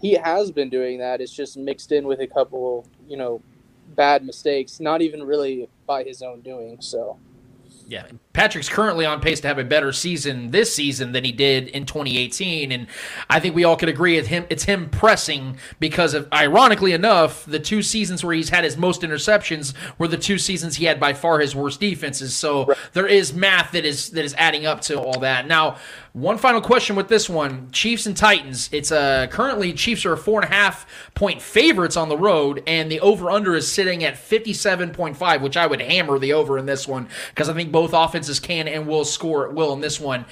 he 0.00 0.14
has 0.14 0.50
been 0.50 0.70
doing 0.70 0.98
that. 0.98 1.20
It's 1.20 1.32
just 1.32 1.56
mixed 1.56 1.92
in 1.92 2.06
with 2.06 2.20
a 2.20 2.26
couple, 2.26 2.86
you 3.08 3.16
know, 3.16 3.42
bad 3.94 4.24
mistakes, 4.24 4.80
not 4.80 5.02
even 5.02 5.22
really 5.22 5.68
by 5.86 6.04
his 6.04 6.22
own 6.22 6.40
doing. 6.40 6.80
So. 6.80 7.18
Yeah, 7.86 8.06
Patrick's 8.34 8.68
currently 8.68 9.06
on 9.06 9.20
pace 9.20 9.40
to 9.40 9.48
have 9.48 9.58
a 9.58 9.64
better 9.64 9.92
season 9.92 10.50
this 10.50 10.74
season 10.74 11.12
than 11.12 11.24
he 11.24 11.30
did 11.30 11.68
in 11.68 11.86
2018, 11.86 12.72
and 12.72 12.88
I 13.30 13.38
think 13.38 13.54
we 13.54 13.62
all 13.62 13.76
could 13.76 13.88
agree 13.88 14.16
with 14.16 14.26
him. 14.26 14.44
It's 14.50 14.64
him 14.64 14.90
pressing 14.90 15.56
because 15.78 16.14
of, 16.14 16.26
ironically 16.32 16.92
enough, 16.92 17.46
the 17.46 17.60
two 17.60 17.80
seasons 17.80 18.24
where 18.24 18.34
he's 18.34 18.48
had 18.48 18.64
his 18.64 18.76
most 18.76 19.02
interceptions 19.02 19.72
were 19.98 20.08
the 20.08 20.18
two 20.18 20.36
seasons 20.36 20.74
he 20.76 20.84
had 20.84 20.98
by 20.98 21.12
far 21.14 21.38
his 21.38 21.54
worst 21.54 21.78
defenses. 21.78 22.34
So 22.34 22.66
Right. 22.66 22.76
there 22.92 23.06
is 23.06 23.32
math 23.32 23.70
that 23.72 23.84
is 23.84 24.10
that 24.10 24.24
is 24.24 24.34
adding 24.36 24.66
up 24.66 24.80
to 24.82 25.00
all 25.00 25.20
that. 25.20 25.46
Now, 25.46 25.76
one 26.12 26.36
final 26.38 26.60
question 26.60 26.96
with 26.96 27.06
this 27.08 27.28
one: 27.28 27.68
Chiefs 27.70 28.06
and 28.06 28.16
Titans. 28.16 28.68
It's 28.72 28.90
uh, 28.90 29.28
currently 29.30 29.72
Chiefs 29.72 30.04
are 30.04 30.16
four 30.16 30.40
and 30.42 30.50
a 30.50 30.54
half 30.54 30.86
point 31.14 31.40
favorites 31.40 31.96
on 31.96 32.08
the 32.08 32.16
road, 32.18 32.64
and 32.66 32.90
the 32.90 32.98
over 33.00 33.30
under 33.30 33.54
is 33.54 33.70
sitting 33.70 34.02
at 34.04 34.14
57.5, 34.14 35.40
which 35.40 35.56
I 35.56 35.66
would 35.68 35.80
hammer 35.80 36.18
the 36.18 36.32
over 36.32 36.58
in 36.58 36.66
this 36.66 36.88
one 36.88 37.08
because 37.30 37.48
I 37.48 37.52
think 37.54 37.70
both 37.70 37.92
offenses 37.92 38.23
can 38.40 38.68
and 38.68 38.86
will 38.86 39.04
score 39.04 39.48
at 39.48 39.54
will 39.54 39.72
in 39.72 39.80
this 39.80 40.00
one. 40.00 40.24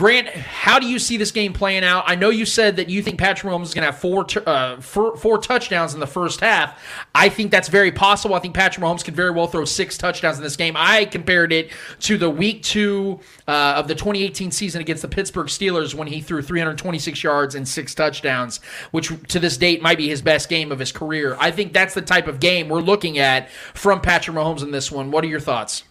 Grant, 0.00 0.28
how 0.28 0.78
do 0.78 0.86
you 0.86 0.98
see 0.98 1.16
this 1.16 1.32
game 1.32 1.52
playing 1.52 1.84
out? 1.84 2.04
I 2.06 2.14
know 2.14 2.30
you 2.30 2.46
said 2.46 2.76
that 2.76 2.88
you 2.88 3.02
think 3.02 3.18
Patrick 3.18 3.52
Mahomes 3.52 3.64
is 3.64 3.74
going 3.74 3.84
to 3.84 3.90
have 3.90 3.98
four, 3.98 4.24
uh, 4.46 4.80
four 4.80 5.16
four 5.16 5.36
touchdowns 5.36 5.94
in 5.94 6.00
the 6.00 6.06
first 6.06 6.40
half. 6.40 6.80
I 7.14 7.28
think 7.28 7.50
that's 7.50 7.68
very 7.68 7.90
possible. 7.90 8.36
I 8.36 8.38
think 8.38 8.54
Patrick 8.54 8.82
Mahomes 8.82 9.04
could 9.04 9.16
very 9.16 9.32
well 9.32 9.48
throw 9.48 9.64
six 9.64 9.98
touchdowns 9.98 10.38
in 10.38 10.44
this 10.44 10.56
game. 10.56 10.74
I 10.76 11.06
compared 11.06 11.52
it 11.52 11.70
to 12.00 12.16
the 12.16 12.30
week 12.30 12.62
two 12.62 13.18
uh, 13.48 13.74
of 13.76 13.88
the 13.88 13.94
2018 13.94 14.52
season 14.52 14.80
against 14.80 15.02
the 15.02 15.08
Pittsburgh 15.08 15.48
Steelers 15.48 15.92
when 15.92 16.06
he 16.06 16.20
threw 16.20 16.40
326 16.40 17.22
yards 17.22 17.56
and 17.56 17.68
six 17.68 17.92
touchdowns, 17.94 18.60
which 18.92 19.12
to 19.28 19.40
this 19.40 19.56
date 19.56 19.82
might 19.82 19.98
be 19.98 20.08
his 20.08 20.22
best 20.22 20.48
game 20.48 20.70
of 20.70 20.78
his 20.78 20.92
career. 20.92 21.36
I 21.40 21.50
think 21.50 21.72
that's 21.72 21.94
the 21.94 22.02
type 22.02 22.28
of 22.28 22.38
game 22.38 22.68
we're 22.68 22.80
looking 22.80 23.18
at 23.18 23.50
from 23.74 24.00
Patrick 24.00 24.36
Mahomes 24.36 24.62
in 24.62 24.70
this 24.70 24.90
one. 24.90 25.10
What 25.10 25.24
are 25.24 25.28
your 25.28 25.40
thoughts? 25.40 25.82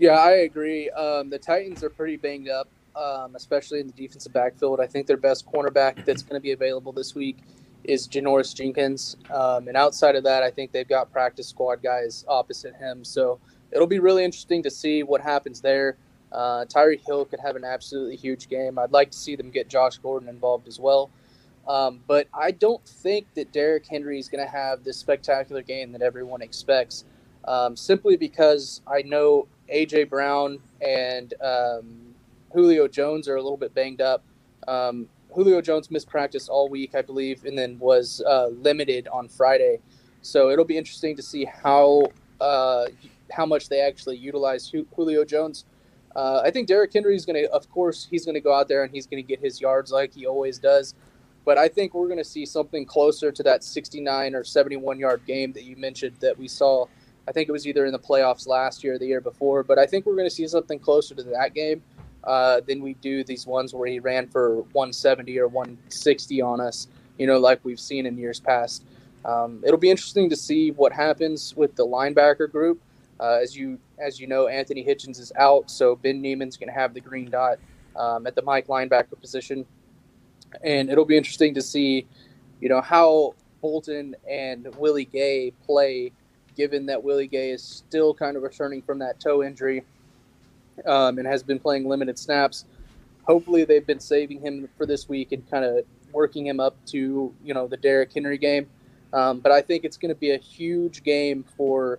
Yeah, 0.00 0.12
I 0.14 0.32
agree. 0.32 0.90
Um, 0.90 1.30
the 1.30 1.38
Titans 1.38 1.84
are 1.84 1.90
pretty 1.90 2.16
banged 2.16 2.48
up, 2.48 2.68
um, 2.96 3.36
especially 3.36 3.80
in 3.80 3.88
the 3.88 3.92
defensive 3.92 4.32
backfield. 4.32 4.80
I 4.80 4.86
think 4.88 5.06
their 5.06 5.18
best 5.18 5.46
cornerback 5.46 6.06
that's 6.06 6.22
going 6.22 6.36
to 6.36 6.42
be 6.42 6.52
available 6.52 6.92
this 6.92 7.14
week 7.14 7.38
is 7.84 8.08
Janoris 8.08 8.56
Jenkins. 8.56 9.18
Um, 9.30 9.68
and 9.68 9.76
outside 9.76 10.16
of 10.16 10.24
that, 10.24 10.42
I 10.42 10.52
think 10.52 10.72
they've 10.72 10.88
got 10.88 11.12
practice 11.12 11.48
squad 11.48 11.82
guys 11.82 12.24
opposite 12.28 12.76
him. 12.76 13.04
So 13.04 13.40
it'll 13.72 13.86
be 13.88 14.00
really 14.00 14.24
interesting 14.24 14.62
to 14.64 14.70
see 14.70 15.04
what 15.04 15.20
happens 15.20 15.60
there. 15.60 15.98
Uh, 16.32 16.66
Tyreek 16.66 17.06
Hill 17.06 17.26
could 17.26 17.40
have 17.40 17.56
an 17.56 17.64
absolutely 17.64 18.16
huge 18.16 18.48
game. 18.48 18.78
I'd 18.78 18.92
like 18.92 19.12
to 19.12 19.18
see 19.18 19.36
them 19.36 19.50
get 19.50 19.68
Josh 19.68 19.98
Gordon 19.98 20.30
involved 20.30 20.68
as 20.68 20.80
well. 20.80 21.10
Um, 21.68 22.00
but 22.08 22.28
I 22.34 22.52
don't 22.52 22.84
think 22.86 23.26
that 23.34 23.52
Derrick 23.52 23.86
Henry 23.86 24.18
is 24.18 24.30
going 24.30 24.44
to 24.44 24.50
have 24.50 24.84
this 24.84 24.98
spectacular 24.98 25.62
game 25.62 25.92
that 25.92 26.02
everyone 26.02 26.42
expects, 26.42 27.04
um, 27.46 27.76
simply 27.76 28.16
because 28.16 28.82
I 28.88 29.02
know 29.02 29.46
AJ 29.72 30.10
Brown 30.10 30.58
and 30.80 31.34
um, 31.40 32.14
Julio 32.52 32.88
Jones 32.88 33.28
are 33.28 33.36
a 33.36 33.42
little 33.42 33.56
bit 33.56 33.74
banged 33.74 34.00
up. 34.00 34.22
Um, 34.68 35.08
Julio 35.32 35.60
Jones 35.60 35.90
missed 35.90 36.08
practice 36.08 36.48
all 36.48 36.68
week, 36.68 36.94
I 36.94 37.02
believe, 37.02 37.44
and 37.44 37.56
then 37.56 37.78
was 37.78 38.22
uh, 38.26 38.48
limited 38.48 39.08
on 39.08 39.28
Friday. 39.28 39.78
So 40.22 40.50
it'll 40.50 40.64
be 40.64 40.76
interesting 40.76 41.16
to 41.16 41.22
see 41.22 41.44
how 41.44 42.04
uh, 42.40 42.86
how 43.30 43.46
much 43.46 43.68
they 43.68 43.80
actually 43.80 44.16
utilize 44.16 44.72
Julio 44.94 45.24
Jones. 45.24 45.64
Uh, 46.16 46.42
I 46.44 46.50
think 46.50 46.66
Derrick 46.66 46.92
Henry 46.92 47.14
is 47.14 47.24
going 47.24 47.40
to, 47.40 47.50
of 47.52 47.70
course, 47.70 48.08
he's 48.10 48.24
going 48.24 48.34
to 48.34 48.40
go 48.40 48.52
out 48.52 48.66
there 48.66 48.82
and 48.82 48.92
he's 48.92 49.06
going 49.06 49.22
to 49.22 49.26
get 49.26 49.40
his 49.40 49.60
yards 49.60 49.92
like 49.92 50.12
he 50.12 50.26
always 50.26 50.58
does. 50.58 50.94
But 51.44 51.56
I 51.56 51.68
think 51.68 51.94
we're 51.94 52.08
going 52.08 52.18
to 52.18 52.24
see 52.24 52.44
something 52.44 52.84
closer 52.84 53.30
to 53.30 53.42
that 53.44 53.62
69 53.62 54.34
or 54.34 54.44
71 54.44 54.98
yard 54.98 55.22
game 55.26 55.52
that 55.52 55.64
you 55.64 55.76
mentioned 55.76 56.16
that 56.20 56.36
we 56.36 56.48
saw. 56.48 56.86
I 57.28 57.32
think 57.32 57.48
it 57.48 57.52
was 57.52 57.66
either 57.66 57.86
in 57.86 57.92
the 57.92 57.98
playoffs 57.98 58.46
last 58.46 58.82
year 58.82 58.94
or 58.94 58.98
the 58.98 59.06
year 59.06 59.20
before. 59.20 59.62
But 59.62 59.78
I 59.78 59.86
think 59.86 60.06
we're 60.06 60.16
going 60.16 60.28
to 60.28 60.34
see 60.34 60.46
something 60.48 60.78
closer 60.78 61.14
to 61.14 61.22
that 61.22 61.54
game 61.54 61.82
uh, 62.24 62.60
than 62.66 62.82
we 62.82 62.94
do 62.94 63.24
these 63.24 63.46
ones 63.46 63.74
where 63.74 63.88
he 63.88 63.98
ran 63.98 64.26
for 64.28 64.62
170 64.72 65.38
or 65.38 65.48
160 65.48 66.42
on 66.42 66.60
us, 66.60 66.88
you 67.18 67.26
know, 67.26 67.38
like 67.38 67.60
we've 67.64 67.80
seen 67.80 68.06
in 68.06 68.18
years 68.18 68.40
past. 68.40 68.84
Um, 69.24 69.62
it'll 69.64 69.78
be 69.78 69.90
interesting 69.90 70.30
to 70.30 70.36
see 70.36 70.70
what 70.70 70.92
happens 70.92 71.54
with 71.56 71.76
the 71.76 71.86
linebacker 71.86 72.50
group. 72.50 72.80
Uh, 73.18 73.38
as 73.42 73.54
you 73.54 73.78
as 73.98 74.18
you 74.18 74.26
know, 74.26 74.48
Anthony 74.48 74.82
Hitchens 74.82 75.20
is 75.20 75.30
out, 75.36 75.70
so 75.70 75.94
Ben 75.94 76.22
Niemann's 76.22 76.56
going 76.56 76.68
to 76.68 76.74
have 76.74 76.94
the 76.94 77.02
green 77.02 77.28
dot 77.28 77.58
um, 77.94 78.26
at 78.26 78.34
the 78.34 78.40
Mike 78.40 78.68
linebacker 78.68 79.20
position, 79.20 79.66
and 80.64 80.88
it'll 80.88 81.04
be 81.04 81.18
interesting 81.18 81.52
to 81.54 81.60
see, 81.60 82.06
you 82.62 82.70
know, 82.70 82.80
how 82.80 83.34
Bolton 83.60 84.16
and 84.26 84.74
Willie 84.76 85.04
Gay 85.04 85.52
play, 85.66 86.12
given 86.60 86.84
that 86.84 87.02
Willie 87.02 87.26
Gay 87.26 87.52
is 87.52 87.62
still 87.62 88.12
kind 88.12 88.36
of 88.36 88.42
returning 88.42 88.82
from 88.82 88.98
that 88.98 89.18
toe 89.18 89.42
injury, 89.42 89.82
um, 90.84 91.16
and 91.16 91.26
has 91.26 91.42
been 91.42 91.58
playing 91.58 91.88
limited 91.88 92.18
snaps. 92.18 92.66
Hopefully, 93.22 93.64
they've 93.64 93.86
been 93.86 93.98
saving 93.98 94.40
him 94.40 94.68
for 94.76 94.84
this 94.84 95.08
week 95.08 95.32
and 95.32 95.50
kind 95.50 95.64
of 95.64 95.86
working 96.12 96.46
him 96.46 96.60
up 96.60 96.76
to 96.84 97.32
you 97.42 97.54
know 97.54 97.66
the 97.66 97.78
Derrick 97.78 98.12
Henry 98.12 98.36
game. 98.36 98.68
Um, 99.14 99.40
but 99.40 99.52
I 99.52 99.62
think 99.62 99.84
it's 99.84 99.96
going 99.96 100.10
to 100.10 100.20
be 100.20 100.32
a 100.32 100.36
huge 100.36 101.02
game 101.02 101.46
for 101.56 101.98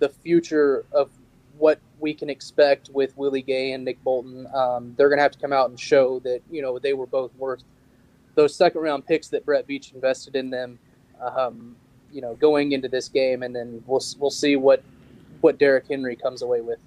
the 0.00 0.08
future 0.08 0.84
of 0.90 1.08
what 1.56 1.78
we 2.00 2.12
can 2.12 2.28
expect 2.28 2.90
with 2.92 3.16
Willie 3.16 3.40
Gay 3.40 3.70
and 3.70 3.84
Nick 3.84 4.02
Bolton. 4.02 4.48
Um, 4.52 4.94
they're 4.96 5.10
going 5.10 5.18
to 5.20 5.22
have 5.22 5.30
to 5.30 5.38
come 5.38 5.52
out 5.52 5.70
and 5.70 5.78
show 5.78 6.18
that 6.24 6.40
you 6.50 6.60
know 6.60 6.80
they 6.80 6.92
were 6.92 7.06
both 7.06 7.32
worth 7.36 7.62
those 8.34 8.52
second 8.52 8.80
round 8.80 9.06
picks 9.06 9.28
that 9.28 9.46
Brett 9.46 9.68
Veach 9.68 9.94
invested 9.94 10.34
in 10.34 10.50
them. 10.50 10.80
Um, 11.20 11.76
you 12.12 12.20
know, 12.20 12.34
going 12.34 12.72
into 12.72 12.88
this 12.88 13.08
game, 13.08 13.42
and 13.42 13.54
then 13.54 13.82
we'll 13.86 14.02
we'll 14.18 14.30
see 14.30 14.56
what 14.56 14.82
what 15.40 15.58
Derrick 15.58 15.86
Henry 15.88 16.16
comes 16.16 16.42
away 16.42 16.60
with. 16.60 16.78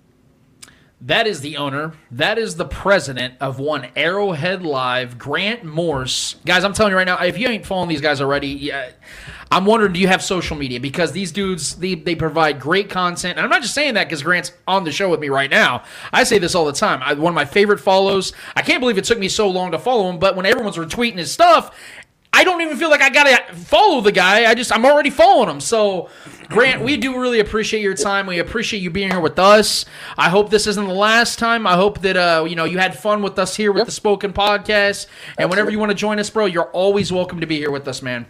That 1.02 1.28
is 1.28 1.42
the 1.42 1.58
owner. 1.58 1.94
That 2.10 2.38
is 2.38 2.56
the 2.56 2.66
president 2.66 3.36
of 3.42 3.60
one 3.60 3.90
Arrowhead 3.96 4.64
Live, 4.64 5.18
Grant 5.18 5.64
Morse. 5.64 6.36
Guys, 6.46 6.64
I'm 6.64 6.74
telling 6.74 6.92
you 6.92 6.98
right 6.98 7.06
now, 7.06 7.22
if 7.22 7.38
you 7.38 7.48
ain't 7.48 7.66
following 7.66 7.90
these 7.90 8.02
guys 8.02 8.22
already, 8.22 8.48
yeah, 8.48 8.92
I'm 9.52 9.66
wondering, 9.66 9.94
do 9.94 10.00
you 10.00 10.08
have 10.08 10.24
social 10.24 10.56
media? 10.58 10.80
Because 10.80 11.12
these 11.12 11.32
dudes, 11.32 11.76
they, 11.76 11.96
they 11.96 12.16
provide 12.16 12.60
great 12.60 12.90
content. 12.90 13.38
And 13.38 13.44
I'm 13.44 13.50
not 13.50 13.62
just 13.62 13.76
saying 13.76 13.94
that 13.96 14.06
because 14.06 14.24
Grant's 14.24 14.54
on 14.68 14.84
the 14.84 14.92
show 14.92 15.10
with 15.10 15.20
me 15.20 15.30
right 15.30 15.50
now. 15.50 15.84
I 16.12 16.24
say 16.24 16.40
this 16.40 16.56
all 16.56 16.66
the 16.66 16.74
time. 16.74 17.02
I, 17.04 17.14
one 17.14 17.32
of 17.32 17.36
my 17.36 17.46
favorite 17.46 17.80
follows. 17.80 18.34
I 18.56 18.62
can't 18.62 18.80
believe 18.80 18.98
it 18.98 19.04
took 19.04 19.20
me 19.20 19.30
so 19.30 19.50
long 19.50 19.72
to 19.72 19.80
follow 19.80 20.10
him, 20.10 20.18
but 20.18 20.36
when 20.36 20.46
everyone's 20.46 20.78
retweeting 20.78 21.18
his 21.18 21.32
stuff, 21.32 21.78
I 22.36 22.44
don't 22.44 22.62
even 22.62 22.76
feel 22.76 22.90
like 22.90 23.02
I 23.02 23.10
gotta 23.10 23.54
follow 23.54 24.02
the 24.02 24.12
guy. 24.12 24.50
I 24.50 24.56
just 24.56 24.74
I'm 24.74 24.86
already 24.86 25.10
following 25.10 25.50
him. 25.50 25.62
So, 25.62 26.10
Grant, 26.50 26.84
we 26.84 26.98
do 26.98 27.18
really 27.18 27.40
appreciate 27.40 27.82
your 27.82 27.94
time. 27.94 28.28
We 28.28 28.40
appreciate 28.40 28.82
you 28.82 28.90
being 28.90 29.10
here 29.10 29.22
with 29.22 29.40
us. 29.40 29.86
I 30.18 30.30
hope 30.30 30.50
this 30.50 30.68
isn't 30.68 30.86
the 30.86 30.94
last 30.94 31.40
time. 31.40 31.66
I 31.66 31.76
hope 31.76 32.02
that 32.02 32.18
uh 32.18 32.46
you 32.46 32.58
know 32.58 32.66
you 32.66 32.78
had 32.78 33.00
fun 33.00 33.22
with 33.22 33.40
us 33.40 33.56
here 33.56 33.72
with 33.72 33.80
yep. 33.82 33.86
the 33.86 33.94
Spoken 33.94 34.34
Podcast. 34.34 35.06
And 35.06 35.46
Absolutely. 35.46 35.50
whenever 35.50 35.72
you 35.72 35.80
want 35.80 35.92
to 35.92 35.96
join 35.96 36.20
us, 36.20 36.30
bro, 36.30 36.46
you're 36.46 36.72
always 36.72 37.10
welcome 37.10 37.40
to 37.40 37.48
be 37.48 37.56
here 37.56 37.72
with 37.72 37.88
us, 37.88 38.02
man. 38.02 38.26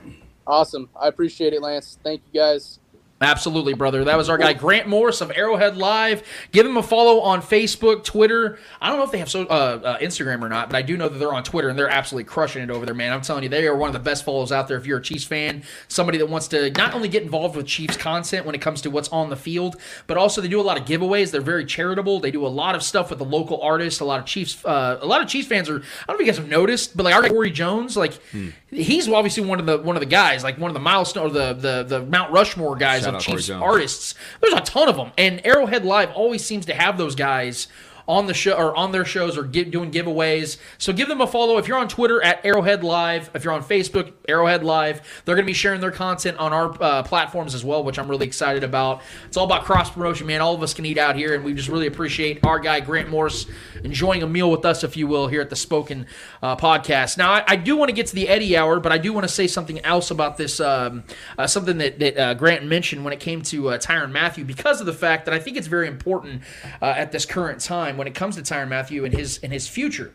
Awesome. 0.46 0.88
I 0.96 1.08
appreciate 1.08 1.54
it, 1.54 1.62
Lance. 1.64 1.98
Thank 2.04 2.22
you 2.32 2.40
guys. 2.40 2.80
Absolutely, 3.22 3.74
brother. 3.74 4.04
That 4.04 4.18
was 4.18 4.28
our 4.28 4.38
guy 4.38 4.52
Grant 4.52 4.90
Morris 4.90 5.22
of 5.22 5.32
Arrowhead 5.32 5.78
Live. 5.78 6.22
Give 6.52 6.66
him 6.66 6.76
a 6.76 6.84
follow 6.84 7.22
on 7.22 7.42
Facebook, 7.42 8.04
Twitter. 8.04 8.60
I 8.82 8.90
don't 8.90 8.98
know 8.98 9.06
if 9.06 9.12
they 9.12 9.20
have 9.20 9.30
so, 9.30 9.44
uh, 9.46 9.80
uh, 9.84 9.98
Instagram 10.00 10.42
or 10.42 10.50
not, 10.50 10.70
but 10.70 10.76
I 10.76 10.82
do 10.82 10.98
know 10.98 11.08
that 11.08 11.18
they're 11.18 11.34
on 11.34 11.46
Twitter 11.46 11.70
and 11.70 11.80
they're 11.80 11.88
absolutely 11.88 12.26
crushing 12.26 12.62
it 12.62 12.70
over 12.70 12.86
there, 12.86 12.94
man. 12.94 13.14
I'm 13.14 13.22
telling 13.22 13.44
you, 13.44 13.50
they 13.50 13.68
are 13.68 13.76
one 13.76 13.88
of 13.88 13.94
the 13.94 14.00
best 14.00 14.26
follows 14.26 14.52
out 14.52 14.68
there. 14.68 14.78
If 14.78 14.86
you're 14.86 14.98
a 14.98 15.02
Chiefs 15.02 15.24
fan, 15.24 15.64
somebody 15.88 16.18
that 16.18 16.26
wants 16.28 16.50
to 16.50 16.70
not 16.72 16.94
only 16.94 17.08
get 17.08 17.24
involved 17.24 17.56
with 17.56 17.68
Chiefs 17.68 17.96
content 17.96 18.46
when 18.46 18.54
it 18.54 18.60
comes 18.60 18.82
to 18.82 18.90
what's 18.90 19.08
on 19.08 19.30
the 19.30 19.38
field, 19.38 19.78
but 20.08 20.18
also 20.18 20.42
they 20.42 20.50
do 20.50 20.60
a 20.60 20.62
lot 20.62 20.78
of 20.78 20.84
giveaways. 20.84 21.32
They're 21.32 21.40
very 21.40 21.64
charitable. 21.64 22.20
They 22.20 22.32
do 22.32 22.46
a 22.46 22.50
lot 22.50 22.76
of 22.76 22.84
stuff 22.84 23.12
with 23.12 23.20
the 23.20 23.26
local 23.26 23.62
artists. 23.62 24.02
A 24.02 24.06
lot 24.06 24.20
of 24.20 24.26
Chiefs, 24.26 24.64
uh, 24.66 25.00
a 25.02 25.06
lot 25.06 25.22
of 25.22 25.30
Chiefs 25.30 25.48
fans 25.48 25.70
are. 25.70 25.78
I 25.78 25.78
don't 25.78 26.10
know 26.10 26.14
if 26.16 26.20
you 26.20 26.26
guys 26.26 26.38
have 26.38 26.50
noticed, 26.50 26.98
but 26.98 27.04
like 27.04 27.16
our 27.16 27.30
Corey 27.30 27.52
Jones, 27.52 27.96
like 27.96 28.16
hmm. 28.32 28.50
he's 28.72 29.08
obviously 29.08 29.46
one 29.46 29.62
of 29.62 29.66
the 29.66 29.78
one 29.78 29.96
of 29.96 30.02
the 30.02 30.06
guys, 30.06 30.44
like 30.44 30.58
one 30.58 30.70
of 30.70 30.74
the 30.74 30.82
milestone 30.82 31.28
or 31.28 31.30
the 31.30 31.54
the 31.54 31.84
the 31.84 32.06
Mount 32.06 32.34
Rushmore 32.34 32.76
guys 32.76 33.05
of 33.14 33.22
Chiefs 33.22 33.50
artists. 33.50 34.16
There's 34.42 34.54
a 34.54 34.62
ton 34.62 34.90
of 34.90 34.96
them, 34.96 35.12
and 35.18 35.46
Arrowhead 35.46 35.86
Live 35.86 36.12
always 36.12 36.44
seems 36.44 36.66
to 36.66 36.74
have 36.74 36.98
those 36.98 37.16
guys 37.16 37.68
on 38.08 38.28
the 38.28 38.34
show 38.34 38.54
or 38.54 38.76
on 38.76 38.92
their 38.92 39.06
shows 39.06 39.38
or 39.38 39.44
doing 39.44 39.92
giveaways. 39.92 40.58
So 40.78 40.94
give 40.94 41.08
them 41.08 41.22
a 41.22 41.28
follow. 41.28 41.58
If 41.58 41.68
you're 41.68 41.78
on 41.78 41.88
Twitter 41.88 42.22
at 42.22 42.46
Arrowhead 42.46 42.84
Live, 42.84 43.30
if 43.34 43.44
you're 43.44 43.54
on 43.54 43.64
Facebook, 43.64 44.14
Arrowhead 44.28 44.64
Live, 44.64 45.02
they're 45.26 45.36
going 45.36 45.46
to 45.46 45.50
be 45.50 45.54
sharing 45.54 45.82
their 45.82 45.92
content 45.92 46.38
on 46.38 46.54
our 46.54 46.82
uh, 46.82 47.04
platforms 47.04 47.56
as 47.56 47.66
well, 47.66 47.84
which 47.84 47.98
I'm 47.98 48.08
really 48.08 48.28
excited 48.28 48.64
about. 48.64 49.02
It's 49.26 49.38
all 49.38 49.46
about 49.46 49.64
cross 49.64 49.90
promotion, 49.90 50.28
man. 50.28 50.42
All 50.42 50.54
of 50.54 50.62
us 50.62 50.74
can 50.74 50.86
eat 50.86 50.98
out 50.98 51.16
here, 51.16 51.34
and 51.34 51.44
we 51.44 51.54
just 51.54 51.70
really 51.70 51.88
appreciate 51.88 52.46
our 52.46 52.60
guy 52.60 52.80
Grant 52.80 53.10
Morse 53.10 53.48
enjoying 53.84 54.24
a 54.24 54.28
meal 54.28 54.52
with 54.52 54.66
us, 54.66 54.84
if 54.84 54.98
you 54.98 55.08
will, 55.08 55.28
here 55.28 55.42
at 55.42 55.50
the 55.50 55.56
Spoken 55.56 56.06
uh, 56.42 56.56
Podcast. 56.56 57.18
Now, 57.18 57.32
I, 57.32 57.44
I, 57.48 57.56
do 57.56 57.76
want 57.78 57.90
to 57.90 57.94
get 57.94 58.08
to 58.08 58.16
the 58.16 58.28
Eddie 58.28 58.58
Hour, 58.58 58.80
but 58.80 58.92
I 58.92 58.98
do 58.98 59.14
want 59.14 59.24
to 59.24 59.34
say 59.34 59.48
something 59.48 59.80
else 59.86 60.12
about 60.12 60.38
this, 60.38 60.60
um, 60.60 61.04
uh, 61.38 61.48
something 61.48 61.78
that, 61.78 62.00
that 62.00 62.18
uh, 62.18 62.34
Grant 62.34 62.66
mentioned 62.66 63.04
when 63.04 63.14
it 63.14 63.20
came 63.20 63.42
to 63.44 63.70
uh, 63.70 63.78
Tyrann 63.78 64.12
Mathieu, 64.12 64.44
because 64.44 64.80
of 64.80 64.86
the 64.86 64.94
fact 64.94 65.26
that 65.26 65.34
I 65.34 65.40
think 65.40 65.58
it's 65.58 65.68
very 65.68 65.88
important 65.88 66.42
uh, 66.82 66.86
at 66.86 67.12
this 67.12 67.26
current 67.26 67.60
time 67.62 67.95
when 67.98 68.08
it 68.08 68.16
comes 68.16 68.36
to 68.36 68.42
Tyrann 68.42 68.70
Mathieu 68.70 69.06
and 69.06 69.14
his 69.14 69.40
and 69.44 69.52
his 69.52 69.68
future. 69.68 70.14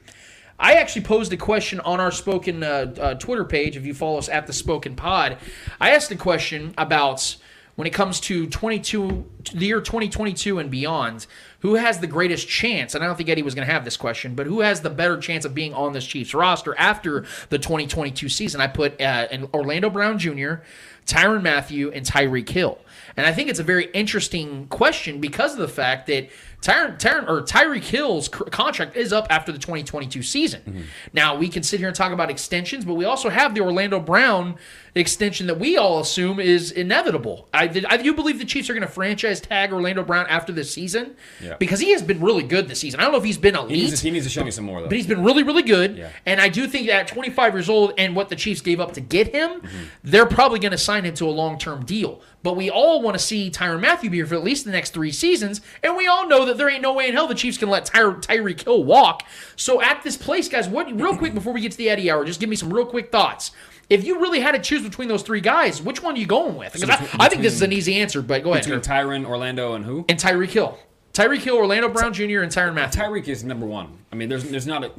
I 0.59 0.74
actually 0.74 1.03
posed 1.03 1.33
a 1.33 1.39
question 1.39 1.81
on 1.81 2.01
our 2.01 2.11
Spoken 2.11 2.62
uh, 2.62 2.95
uh, 3.01 3.14
Twitter 3.14 3.45
page. 3.45 3.78
If 3.78 3.87
you 3.87 3.95
follow 3.95 4.18
us 4.18 4.28
at 4.28 4.47
the 4.47 4.53
Spoken 4.53 4.95
Pod, 4.95 5.39
I 5.81 5.91
asked 5.91 6.11
a 6.11 6.16
question 6.16 6.74
about 6.76 7.37
when 7.76 7.87
it 7.87 7.95
comes 7.95 8.20
to 8.20 8.47
22, 8.47 9.24
the 9.55 9.64
year 9.64 9.81
2022 9.81 10.59
and 10.59 10.70
beyond. 10.70 11.26
Who 11.61 11.76
has 11.76 11.99
the 11.99 12.07
greatest 12.07 12.47
chance? 12.47 12.95
And 12.95 13.03
I 13.03 13.07
don't 13.07 13.16
think 13.16 13.31
Eddie 13.31 13.43
was 13.43 13.55
going 13.55 13.66
to 13.66 13.72
have 13.72 13.87
this 13.87 13.97
question, 13.97 14.35
but 14.35 14.47
who 14.47 14.61
has 14.61 14.83
the 14.83 14.91
better 14.91 15.16
chance 15.16 15.47
of 15.47 15.55
being 15.55 15.72
on 15.72 15.95
this 15.95 16.07
Chiefs 16.07 16.35
roster 16.35 16.76
after 16.78 17.24
the 17.49 17.59
2022 17.59 18.28
season? 18.28 18.61
I 18.61 18.66
put 18.66 19.01
uh, 19.01 19.28
Orlando 19.55 19.89
Brown 19.89 20.18
Jr., 20.18 20.57
Tyrann 21.07 21.43
Mathieu 21.43 21.91
and 21.91 22.05
Tyreek 22.05 22.51
Hill. 22.51 22.78
And 23.16 23.26
I 23.26 23.33
think 23.33 23.49
it's 23.49 23.59
a 23.59 23.64
very 23.64 23.91
interesting 23.93 24.66
question 24.68 25.18
because 25.18 25.53
of 25.53 25.59
the 25.59 25.68
fact 25.68 26.07
that 26.09 26.28
Tyron, 26.61 26.98
Tyron 26.98 27.28
or 27.28 27.42
Tyreek 27.42 27.84
Hill's 27.84 28.28
contract 28.28 28.94
is 28.94 29.12
up 29.12 29.26
after 29.30 29.50
the 29.50 29.58
2022 29.58 30.22
season. 30.22 30.61
Mm-hmm. 30.61 30.82
Now 31.14 31.36
we 31.36 31.48
can 31.48 31.62
sit 31.62 31.80
here 31.80 31.88
and 31.88 31.96
talk 31.96 32.12
about 32.12 32.30
extensions, 32.30 32.84
but 32.84 32.94
we 32.94 33.04
also 33.04 33.30
have 33.30 33.54
the 33.54 33.62
Orlando 33.62 33.98
Brown 33.98 34.56
extension 34.94 35.46
that 35.46 35.58
we 35.58 35.76
all 35.76 36.00
assume 36.00 36.40
is 36.40 36.72
inevitable. 36.72 37.48
I, 37.54 37.64
I 37.88 37.96
do 37.96 38.04
you 38.04 38.14
believe 38.14 38.38
the 38.38 38.44
Chiefs 38.44 38.68
are 38.68 38.74
going 38.74 38.86
to 38.86 38.92
franchise 38.92 39.40
tag 39.40 39.72
Orlando 39.72 40.02
Brown 40.02 40.26
after 40.28 40.52
this 40.52 40.72
season 40.72 41.14
yeah. 41.42 41.56
because 41.58 41.80
he 41.80 41.92
has 41.92 42.02
been 42.02 42.20
really 42.20 42.42
good 42.42 42.68
this 42.68 42.80
season. 42.80 43.00
I 43.00 43.04
don't 43.04 43.12
know 43.12 43.18
if 43.18 43.24
he's 43.24 43.38
been 43.38 43.56
elite. 43.56 43.76
He 43.76 43.82
needs 43.82 44.00
to, 44.00 44.06
he 44.06 44.11
needs 44.11 44.26
to 44.26 44.30
show 44.30 44.44
me 44.44 44.50
some 44.50 44.64
more, 44.64 44.80
though. 44.80 44.88
But 44.88 44.96
he's 44.96 45.06
been 45.06 45.24
really, 45.24 45.42
really 45.42 45.62
good. 45.62 45.96
Yeah. 45.96 46.11
And 46.26 46.40
I 46.40 46.48
do 46.48 46.66
think 46.66 46.88
that 46.88 47.00
at 47.00 47.08
25 47.08 47.54
years 47.54 47.68
old 47.68 47.94
and 47.98 48.14
what 48.14 48.28
the 48.28 48.36
Chiefs 48.36 48.61
gave 48.61 48.80
up 48.80 48.92
to 48.92 49.00
get 49.00 49.28
him, 49.28 49.61
mm-hmm. 49.61 49.84
they're 50.04 50.26
probably 50.26 50.58
going 50.58 50.72
to 50.72 50.78
sign 50.78 51.04
him 51.04 51.14
to 51.14 51.26
a 51.26 51.30
long 51.30 51.58
term 51.58 51.84
deal. 51.84 52.20
But 52.42 52.56
we 52.56 52.70
all 52.70 53.02
want 53.02 53.18
to 53.18 53.22
see 53.22 53.50
Tyrann 53.50 53.80
Mathieu 53.80 54.11
be 54.11 54.16
here 54.18 54.26
for 54.26 54.34
at 54.34 54.44
least 54.44 54.64
the 54.64 54.70
next 54.70 54.90
three 54.90 55.12
seasons. 55.12 55.61
And 55.82 55.96
we 55.96 56.06
all 56.06 56.26
know 56.26 56.46
that 56.46 56.49
there 56.55 56.68
ain't 56.68 56.82
no 56.82 56.92
way 56.92 57.09
in 57.09 57.14
hell 57.14 57.26
the 57.26 57.34
Chiefs 57.34 57.59
can 57.59 57.70
let 57.70 57.84
Ty- 57.84 58.01
Tyreek 58.01 58.62
Hill 58.62 58.84
walk. 58.84 59.26
So 59.57 59.80
at 59.82 60.03
this 60.03 60.16
place, 60.16 60.48
guys, 60.48 60.68
what 60.68 60.90
real 60.92 61.16
quick 61.16 61.34
before 61.34 61.53
we 61.53 61.61
get 61.61 61.72
to 61.72 61.78
the 61.78 61.90
Eddie 61.90 62.11
Hour, 62.11 62.24
just 62.24 62.40
give 62.40 62.48
me 62.48 62.57
some 62.57 62.72
real 62.72 62.86
quick 62.86 63.12
thoughts. 63.12 63.53
If 63.88 64.05
you 64.05 64.20
really 64.20 64.40
had 64.40 64.53
to 64.53 64.61
choose 64.61 64.82
between 64.82 65.09
those 65.09 65.22
three 65.22 65.40
guys, 65.40 65.82
which 65.82 66.03
one 66.03 66.14
are 66.14 66.18
you 66.18 66.26
going 66.26 66.57
with? 66.57 66.72
Because 66.72 66.88
so 66.88 67.16
I, 67.18 67.26
I, 67.26 67.28
think 67.28 67.42
this 67.42 67.55
is 67.55 67.62
an 67.62 67.72
easy 67.72 67.96
answer, 67.96 68.22
but 68.22 68.44
go 68.44 68.53
ahead. 68.53 68.64
Between 68.64 68.80
Tyrann, 68.80 69.26
Orlando, 69.26 69.74
and 69.74 69.84
who? 69.84 70.05
And 70.09 70.18
Tyreek 70.18 70.51
Hill. 70.51 70.78
Tyreek 71.12 71.40
Hill, 71.40 71.57
Orlando 71.57 71.88
Brown 71.88 72.12
Jr., 72.12 72.40
and 72.40 72.53
Tyrann 72.53 72.74
Mathieu. 72.74 73.03
Tyreek 73.03 73.26
is 73.26 73.42
number 73.42 73.66
one. 73.66 73.98
I 74.12 74.16
mean, 74.16 74.28
there's 74.28 74.44
there's 74.44 74.66
not 74.66 74.84
a 74.84 74.92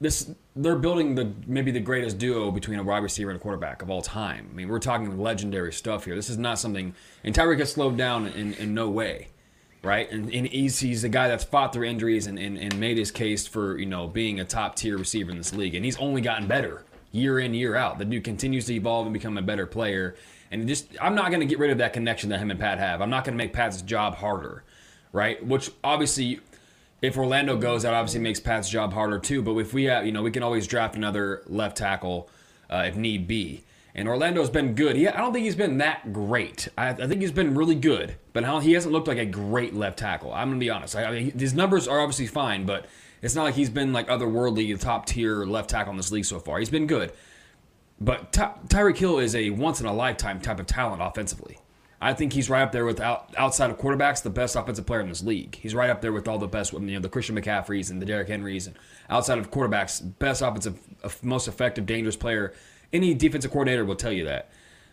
this 0.00 0.30
they're 0.54 0.76
building 0.76 1.14
the 1.14 1.32
maybe 1.46 1.70
the 1.70 1.80
greatest 1.80 2.18
duo 2.18 2.50
between 2.50 2.78
a 2.78 2.82
wide 2.82 3.02
receiver 3.02 3.30
and 3.30 3.38
a 3.38 3.42
quarterback 3.42 3.82
of 3.82 3.90
all 3.90 4.02
time. 4.02 4.48
I 4.50 4.54
mean, 4.54 4.68
we're 4.68 4.78
talking 4.78 5.18
legendary 5.18 5.72
stuff 5.72 6.04
here. 6.04 6.14
This 6.14 6.30
is 6.30 6.38
not 6.38 6.58
something 6.58 6.94
and 7.24 7.34
Tyreek 7.34 7.58
has 7.58 7.72
slowed 7.72 7.96
down 7.96 8.26
in, 8.28 8.54
in 8.54 8.74
no 8.74 8.88
way. 8.88 9.28
Right? 9.82 10.10
And, 10.10 10.32
and 10.32 10.46
he's, 10.46 10.80
he's 10.80 11.04
a 11.04 11.08
guy 11.08 11.28
that's 11.28 11.44
fought 11.44 11.72
through 11.72 11.86
injuries 11.86 12.26
and, 12.26 12.38
and, 12.38 12.58
and 12.58 12.78
made 12.80 12.98
his 12.98 13.12
case 13.12 13.46
for, 13.46 13.78
you 13.78 13.86
know, 13.86 14.08
being 14.08 14.40
a 14.40 14.44
top 14.44 14.74
tier 14.74 14.98
receiver 14.98 15.30
in 15.30 15.36
this 15.36 15.54
league. 15.54 15.74
And 15.74 15.84
he's 15.84 15.96
only 15.98 16.20
gotten 16.20 16.48
better 16.48 16.84
year 17.12 17.38
in 17.38 17.54
year 17.54 17.76
out. 17.76 17.98
The 17.98 18.04
dude 18.04 18.24
continues 18.24 18.66
to 18.66 18.74
evolve 18.74 19.06
and 19.06 19.12
become 19.12 19.38
a 19.38 19.42
better 19.42 19.66
player. 19.66 20.16
And 20.50 20.66
just 20.66 20.88
I'm 21.00 21.14
not 21.14 21.28
going 21.28 21.40
to 21.40 21.46
get 21.46 21.58
rid 21.58 21.70
of 21.70 21.78
that 21.78 21.92
connection 21.92 22.30
that 22.30 22.38
him 22.38 22.50
and 22.50 22.58
Pat 22.58 22.78
have. 22.78 23.00
I'm 23.00 23.10
not 23.10 23.24
going 23.24 23.34
to 23.34 23.38
make 23.38 23.52
Pat's 23.52 23.82
job 23.82 24.16
harder, 24.16 24.64
right? 25.12 25.44
Which 25.44 25.70
obviously, 25.84 26.40
if 27.02 27.16
Orlando 27.16 27.56
goes, 27.56 27.82
that 27.82 27.94
obviously 27.94 28.20
makes 28.20 28.40
Pat's 28.40 28.68
job 28.68 28.92
harder 28.92 29.18
too. 29.18 29.42
But 29.42 29.56
if 29.58 29.72
we 29.72 29.84
have, 29.84 30.06
you 30.06 30.12
know, 30.12 30.22
we 30.22 30.30
can 30.30 30.42
always 30.42 30.66
draft 30.66 30.96
another 30.96 31.42
left 31.46 31.76
tackle 31.76 32.28
uh, 32.70 32.84
if 32.86 32.96
need 32.96 33.26
be. 33.26 33.64
And 33.98 34.06
Orlando's 34.06 34.48
been 34.48 34.76
good. 34.76 34.94
He, 34.94 35.08
I 35.08 35.16
don't 35.16 35.32
think 35.32 35.44
he's 35.44 35.56
been 35.56 35.78
that 35.78 36.12
great. 36.12 36.68
I, 36.78 36.90
I 36.90 37.08
think 37.08 37.20
he's 37.20 37.32
been 37.32 37.56
really 37.56 37.74
good, 37.74 38.14
but 38.32 38.44
he 38.62 38.72
hasn't 38.74 38.92
looked 38.92 39.08
like 39.08 39.18
a 39.18 39.26
great 39.26 39.74
left 39.74 39.98
tackle. 39.98 40.32
I'm 40.32 40.50
gonna 40.50 40.60
be 40.60 40.70
honest. 40.70 40.94
I, 40.94 41.10
I 41.10 41.18
his 41.30 41.52
numbers 41.52 41.88
are 41.88 41.98
obviously 41.98 42.28
fine, 42.28 42.64
but 42.64 42.86
it's 43.22 43.34
not 43.34 43.42
like 43.42 43.56
he's 43.56 43.70
been 43.70 43.92
like 43.92 44.06
otherworldly 44.06 44.78
top 44.78 45.06
tier 45.06 45.44
left 45.44 45.70
tackle 45.70 45.90
in 45.90 45.96
this 45.96 46.12
league 46.12 46.26
so 46.26 46.38
far. 46.38 46.60
He's 46.60 46.70
been 46.70 46.86
good, 46.86 47.12
but 48.00 48.32
Ty- 48.32 48.54
Tyreek 48.68 48.98
Hill 48.98 49.18
is 49.18 49.34
a 49.34 49.50
once 49.50 49.80
in 49.80 49.86
a 49.86 49.92
lifetime 49.92 50.40
type 50.40 50.60
of 50.60 50.66
talent 50.66 51.02
offensively. 51.02 51.58
I 52.00 52.14
think 52.14 52.32
he's 52.32 52.48
right 52.48 52.62
up 52.62 52.70
there 52.70 52.84
with 52.84 53.00
out, 53.00 53.34
outside 53.36 53.70
of 53.70 53.78
quarterbacks, 53.78 54.22
the 54.22 54.30
best 54.30 54.54
offensive 54.54 54.86
player 54.86 55.00
in 55.00 55.08
this 55.08 55.24
league. 55.24 55.56
He's 55.56 55.74
right 55.74 55.90
up 55.90 56.02
there 56.02 56.12
with 56.12 56.28
all 56.28 56.38
the 56.38 56.46
best, 56.46 56.72
you 56.72 56.78
know, 56.78 57.00
the 57.00 57.08
Christian 57.08 57.34
McCaffreys 57.34 57.90
and 57.90 58.00
the 58.00 58.06
Derrick 58.06 58.28
Henrys, 58.28 58.68
and 58.68 58.76
outside 59.10 59.38
of 59.38 59.50
quarterbacks, 59.50 60.00
best 60.20 60.40
offensive, 60.40 60.78
uh, 61.02 61.10
most 61.22 61.48
effective, 61.48 61.84
dangerous 61.86 62.14
player. 62.14 62.54
Any 62.92 63.14
defensive 63.14 63.50
coordinator 63.50 63.84
will 63.84 63.96
tell 63.96 64.12
you 64.12 64.24
that. 64.24 64.50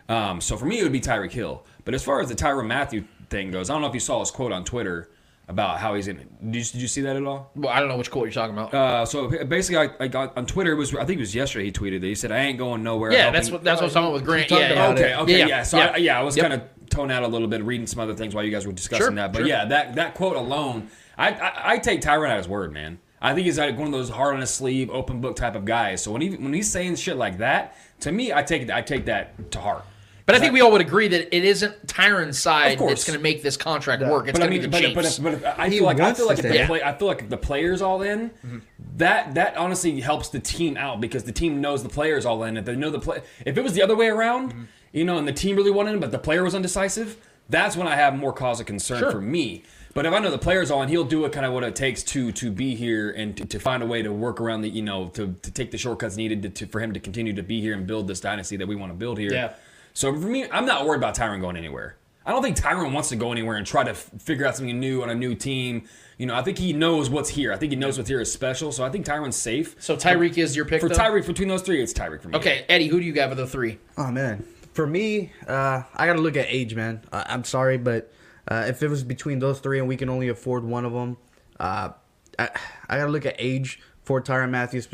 Um, 0.10 0.42
so 0.42 0.58
for 0.58 0.66
me, 0.66 0.80
it 0.80 0.84
would 0.84 0.92
be 0.92 1.02
Tyreek 1.02 1.32
Hill. 1.32 1.64
But 1.84 1.94
as 1.94 2.04
far 2.04 2.20
as 2.20 2.30
the 2.30 2.36
Tyrann 2.36 2.68
Mathieu 2.68 3.04
thing 3.30 3.52
goes, 3.52 3.70
I 3.70 3.74
don't 3.74 3.82
know 3.82 3.88
if 3.88 3.94
you 3.94 4.00
saw 4.00 4.20
his 4.20 4.32
quote 4.32 4.52
on 4.52 4.64
Twitter 4.64 5.10
about 5.48 5.80
how 5.80 5.94
he's 5.96 6.08
in. 6.08 6.18
Did 6.18 6.56
you, 6.56 6.64
did 6.64 6.76
you 6.82 6.88
see 6.88 7.02
that 7.02 7.16
at 7.16 7.24
all? 7.24 7.52
Well, 7.56 7.72
I 7.72 7.80
don't 7.80 7.88
know 7.90 7.98
which 7.98 8.10
quote 8.12 8.26
you're 8.26 8.34
talking 8.34 8.56
about. 8.58 8.74
Uh, 8.74 9.06
so 9.06 9.28
basically, 9.46 9.78
I, 9.78 9.90
I 10.04 10.08
got 10.08 10.36
on 10.38 10.46
Twitter. 10.46 10.72
It 10.74 10.76
was 10.76 10.94
I 10.96 11.06
think 11.06 11.18
it 11.18 11.22
was 11.22 11.34
yesterday. 11.36 11.66
He 11.66 11.72
tweeted 11.72 12.02
that 12.02 12.08
he 12.08 12.16
said, 12.16 12.32
"I 12.32 12.40
ain't 12.40 12.58
going 12.58 12.84
nowhere." 12.84 13.12
yeah, 13.12 13.30
that's 13.32 13.50
what 13.52 13.64
that's 13.64 13.78
what 13.78 13.84
I 13.84 13.86
was 13.86 13.94
talking 13.94 14.06
about 14.08 14.14
with 14.14 14.26
Grant. 14.26 14.50
talked 14.50 14.62
Yeah, 14.62 14.72
about 14.72 14.98
yeah. 14.98 15.04
Okay, 15.04 15.16
okay, 15.24 15.40
yeah. 15.40 15.48
Yeah, 15.48 15.64
So 15.64 15.78
yeah. 15.78 15.92
I, 15.94 15.98
yeah, 15.98 16.20
I 16.20 16.24
was 16.24 16.36
Yep. 16.36 16.50
kind 16.50 16.62
of 16.62 16.90
tone 16.90 17.12
out 17.12 17.24
a 17.24 17.28
little 17.28 17.48
bit, 17.48 17.64
reading 17.64 17.86
some 17.88 18.00
other 18.00 18.16
things 18.16 18.34
while 18.34 18.44
you 18.44 18.52
guys 18.52 18.66
were 18.66 18.74
discussing 18.74 19.06
Sure, 19.06 19.16
that. 19.16 19.32
But 19.34 19.40
sure. 19.40 19.48
yeah, 19.48 19.66
that 19.66 19.96
that 19.96 20.16
quote 20.16 20.36
alone, 20.36 20.90
I, 21.18 21.30
I 21.32 21.72
I 21.74 21.78
take 21.78 22.02
Tyrann 22.02 22.30
at 22.30 22.38
his 22.38 22.48
word, 22.48 22.74
man. 22.74 23.00
I 23.22 23.34
think 23.36 23.46
he's 23.46 23.58
like 23.60 23.78
one 23.78 23.88
of 23.88 23.94
those 23.94 24.10
hard 24.10 24.34
on 24.36 24.42
his 24.42 24.50
sleeve, 24.52 24.90
open 24.90 25.22
book 25.22 25.36
type 25.36 25.56
of 25.56 25.64
guys. 25.66 26.02
So 26.04 26.12
when 26.12 26.22
he 26.22 26.30
when 26.32 26.54
he's 26.54 26.72
saying 26.72 26.96
shit 26.96 27.18
like 27.18 27.38
that, 27.38 27.76
to 28.02 28.12
me, 28.12 28.34
I 28.34 28.44
take 28.44 28.64
it 28.64 28.72
I 28.72 28.82
take 28.82 29.06
that 29.06 29.52
to 29.52 29.60
heart. 29.60 29.84
But 30.26 30.34
I 30.34 30.40
think 30.40 30.54
we 30.54 30.62
all 30.62 30.72
would 30.72 30.82
agree 30.82 31.08
that 31.08 31.36
it 31.36 31.46
isn't 31.46 31.88
Tyrann's 31.88 32.40
side 32.40 32.80
course. 32.80 32.90
that's 32.90 33.04
going 33.06 33.20
to 33.20 33.22
make 33.22 33.44
this 33.44 33.58
contract 33.58 34.02
work. 34.02 34.28
It's 34.28 34.40
But 34.40 34.44
I 34.44 34.48
going 34.48 34.60
to 34.60 34.68
mean, 34.68 34.72
be 34.72 34.88
the 34.88 34.92
but, 34.94 35.04
Chiefs. 35.06 35.20
but, 35.20 35.34
if, 35.34 35.42
but 35.44 35.52
if, 35.52 35.60
I 35.60 35.70
He 35.70 35.78
feel 35.78 35.86
like 35.86 36.00
I 36.00 36.04
wants 36.04 36.20
feel 36.20 36.28
like 36.28 36.38
to 36.38 36.48
if 36.48 36.62
the 36.62 36.66
play, 36.66 36.82
I 36.82 36.98
feel 36.98 37.08
like 37.08 37.22
if 37.22 37.30
the 37.30 37.38
players 37.38 37.82
all 37.84 38.02
in, 38.02 38.32
mm-hmm. 38.32 38.58
that 38.98 39.36
that 39.36 39.56
honestly 39.56 40.00
helps 40.02 40.30
the 40.30 40.40
team 40.40 40.78
out 40.78 41.00
because 41.00 41.26
the 41.26 41.32
team 41.32 41.62
knows 41.62 41.84
the 41.84 41.90
players 41.90 42.26
all 42.26 42.44
in. 42.44 42.58
If 42.58 42.66
they 42.66 42.76
know 42.76 42.90
the 42.90 43.00
play, 43.00 43.22
if 43.46 43.56
it 43.56 43.62
was 43.62 43.74
the 43.74 43.84
other 43.84 43.96
way 43.96 44.08
around, 44.08 44.52
mm-hmm. 44.52 44.64
you 44.94 45.06
know, 45.06 45.20
and 45.20 45.28
the 45.28 45.34
team 45.34 45.56
really 45.58 45.70
wanted 45.72 45.94
him, 45.94 46.00
but 46.00 46.12
the 46.12 46.18
player 46.20 46.44
was 46.44 46.56
undecisive, 46.56 47.18
that's 47.50 47.78
when 47.78 47.88
I 47.88 47.96
have 47.96 48.16
more 48.18 48.34
cause 48.34 48.60
of 48.60 48.66
concern 48.66 49.00
Sure. 49.00 49.12
for 49.12 49.22
me. 49.22 49.62
But 49.96 50.06
if 50.06 50.14
I 50.14 50.20
know 50.20 50.30
the 50.30 50.38
players 50.38 50.72
all 50.72 50.84
in, 50.84 50.90
he'll 50.90 51.06
do 51.06 51.24
it 51.24 51.32
kind 51.32 51.46
of 51.46 51.54
what 51.54 51.64
it 51.64 51.74
takes 51.74 52.04
to 52.04 52.34
to 52.34 52.52
be 52.52 52.76
here 52.76 53.12
and 53.12 53.36
to, 53.38 53.46
to 53.46 53.60
find 53.60 53.82
a 53.82 53.86
way 53.86 54.04
to 54.04 54.12
work 54.12 54.42
around 54.42 54.62
the 54.62 54.70
you 54.70 54.82
know 54.82 55.08
to, 55.10 55.34
to 55.42 55.52
take 55.52 55.72
the 55.72 55.78
shortcuts 55.78 56.18
needed 56.18 56.42
to, 56.44 56.50
to 56.50 56.68
for 56.68 56.82
him 56.82 56.92
to 56.94 57.00
continue 57.00 57.32
to 57.34 57.42
be 57.42 57.62
here 57.62 57.74
and 57.74 57.88
build 57.88 58.06
this 58.08 58.20
dynasty 58.20 58.58
that 58.58 58.68
we 58.68 58.76
want 58.76 58.92
to 58.92 58.98
build 58.98 59.18
here. 59.18 59.32
Yeah. 59.34 59.54
So 59.94 60.12
for 60.14 60.28
me, 60.28 60.50
I'm 60.52 60.66
not 60.66 60.86
worried 60.86 60.98
about 60.98 61.16
Tyrann 61.16 61.40
going 61.40 61.56
anywhere. 61.56 61.96
I 62.26 62.32
don't 62.32 62.42
think 62.44 62.58
Tyrann 62.58 62.92
wants 62.92 63.08
to 63.10 63.16
go 63.16 63.32
anywhere 63.32 63.56
and 63.56 63.66
try 63.66 63.86
to 63.86 63.92
f- 63.92 64.10
figure 64.20 64.46
out 64.46 64.58
something 64.58 64.78
new 64.80 65.02
on 65.02 65.10
a 65.10 65.16
new 65.16 65.34
team. 65.34 65.88
You 66.18 66.26
know, 66.26 66.36
I 66.36 66.42
think 66.42 66.58
he 66.58 66.74
knows 66.74 67.10
what's 67.10 67.30
here. 67.30 67.54
I 67.54 67.56
think 67.56 67.72
he 67.72 67.78
knows 67.78 67.98
what's 67.98 68.10
here 68.10 68.20
is 68.20 68.30
special. 68.30 68.74
So 68.74 68.84
I 68.84 68.90
think 68.90 69.06
Tyrann's 69.06 69.38
safe. 69.38 69.78
so 69.80 69.96
Tyreek 69.96 70.38
is 70.38 70.58
your 70.58 70.66
pick 70.66 70.82
For 70.82 70.90
though? 70.90 70.96
Tyreek, 70.96 71.26
between 71.26 71.48
those 71.48 71.62
three, 71.62 71.82
it's 71.82 71.94
Tyreek 71.94 72.22
for 72.22 72.28
me. 72.30 72.38
Okay, 72.38 72.66
Eddie, 72.68 72.88
who 72.88 73.00
do 73.00 73.06
you 73.06 73.14
got 73.14 73.32
of 73.32 73.38
the 73.38 73.48
three? 73.48 73.80
Oh 73.98 74.12
man, 74.12 74.46
for 74.74 74.86
me, 74.86 75.32
uh, 75.48 75.84
I 75.96 76.06
gotta 76.06 76.20
look 76.20 76.36
at 76.36 76.48
age, 76.50 76.76
man. 76.76 77.02
Uh, 77.14 77.24
I'm 77.28 77.46
sorry, 77.46 77.78
but 77.78 78.12
uh, 78.48 78.66
if 78.68 78.82
it 78.84 78.90
was 78.90 79.04
between 79.04 79.40
those 79.40 79.60
three 79.60 79.80
and 79.80 79.88
we 79.88 79.98
can 79.98 80.10
only 80.10 80.28
afford 80.30 80.64
one 80.64 80.86
of 80.86 80.94
them, 80.94 81.18
uh, 81.60 81.90
I, 82.38 82.50
I 82.90 82.98
gotta 82.98 83.12
look 83.12 83.26
at 83.26 83.36
age 83.40 83.80
for 84.04 84.22
Tyrann 84.22 84.50
Matthews. 84.52 84.88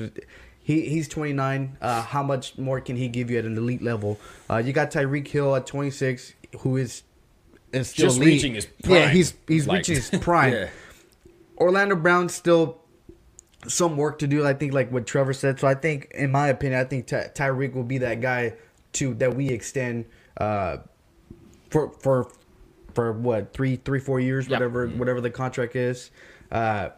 He 0.63 0.81
he's 0.89 1.07
29. 1.07 1.77
Uh, 1.81 2.01
how 2.03 2.21
much 2.23 2.57
more 2.57 2.79
can 2.79 2.95
he 2.95 3.07
give 3.07 3.31
you 3.31 3.39
at 3.39 3.45
an 3.45 3.57
elite 3.57 3.81
level? 3.81 4.19
Uh, 4.49 4.57
you 4.57 4.73
got 4.73 4.91
Tyreek 4.91 5.27
Hill 5.27 5.55
at 5.55 5.65
26, 5.65 6.33
who 6.59 6.77
is 6.77 7.03
is 7.73 7.89
still 7.89 8.07
Just 8.07 8.17
elite. 8.17 8.27
reaching 8.33 8.53
his 8.55 8.65
prime. 8.67 8.95
Yeah, 8.95 9.09
he's 9.09 9.33
he's 9.47 9.67
Like- 9.67 9.79
reaching 9.79 9.95
his 9.95 10.09
prime. 10.21 10.53
Yeah. 10.53 10.69
Orlando 11.57 11.95
Brown 11.95 12.29
still 12.29 12.79
some 13.67 13.95
work 13.97 14.19
to 14.19 14.27
do. 14.27 14.45
I 14.45 14.53
think, 14.53 14.73
like 14.73 14.91
what 14.91 15.05
Trevor 15.07 15.33
said. 15.33 15.59
So 15.59 15.67
I 15.67 15.73
think, 15.75 16.07
in 16.15 16.31
my 16.31 16.47
opinion, 16.47 16.79
I 16.79 16.83
think 16.85 17.07
Ty- 17.07 17.31
Tyreek 17.35 17.73
will 17.73 17.83
be 17.83 17.97
that 17.99 18.21
guy 18.21 18.53
to 18.93 19.13
that 19.15 19.35
we 19.35 19.49
extend 19.49 20.05
uh, 20.37 20.77
for 21.69 21.91
for 22.01 22.31
for 22.93 23.11
what 23.13 23.53
three 23.53 23.75
three 23.77 23.99
four 23.99 24.19
years, 24.19 24.47
Yep. 24.47 24.59
whatever 24.59 24.87
whatever 24.87 25.21
the 25.21 25.29
contract 25.29 25.75
is. 25.75 26.11
Uh, 26.51 26.89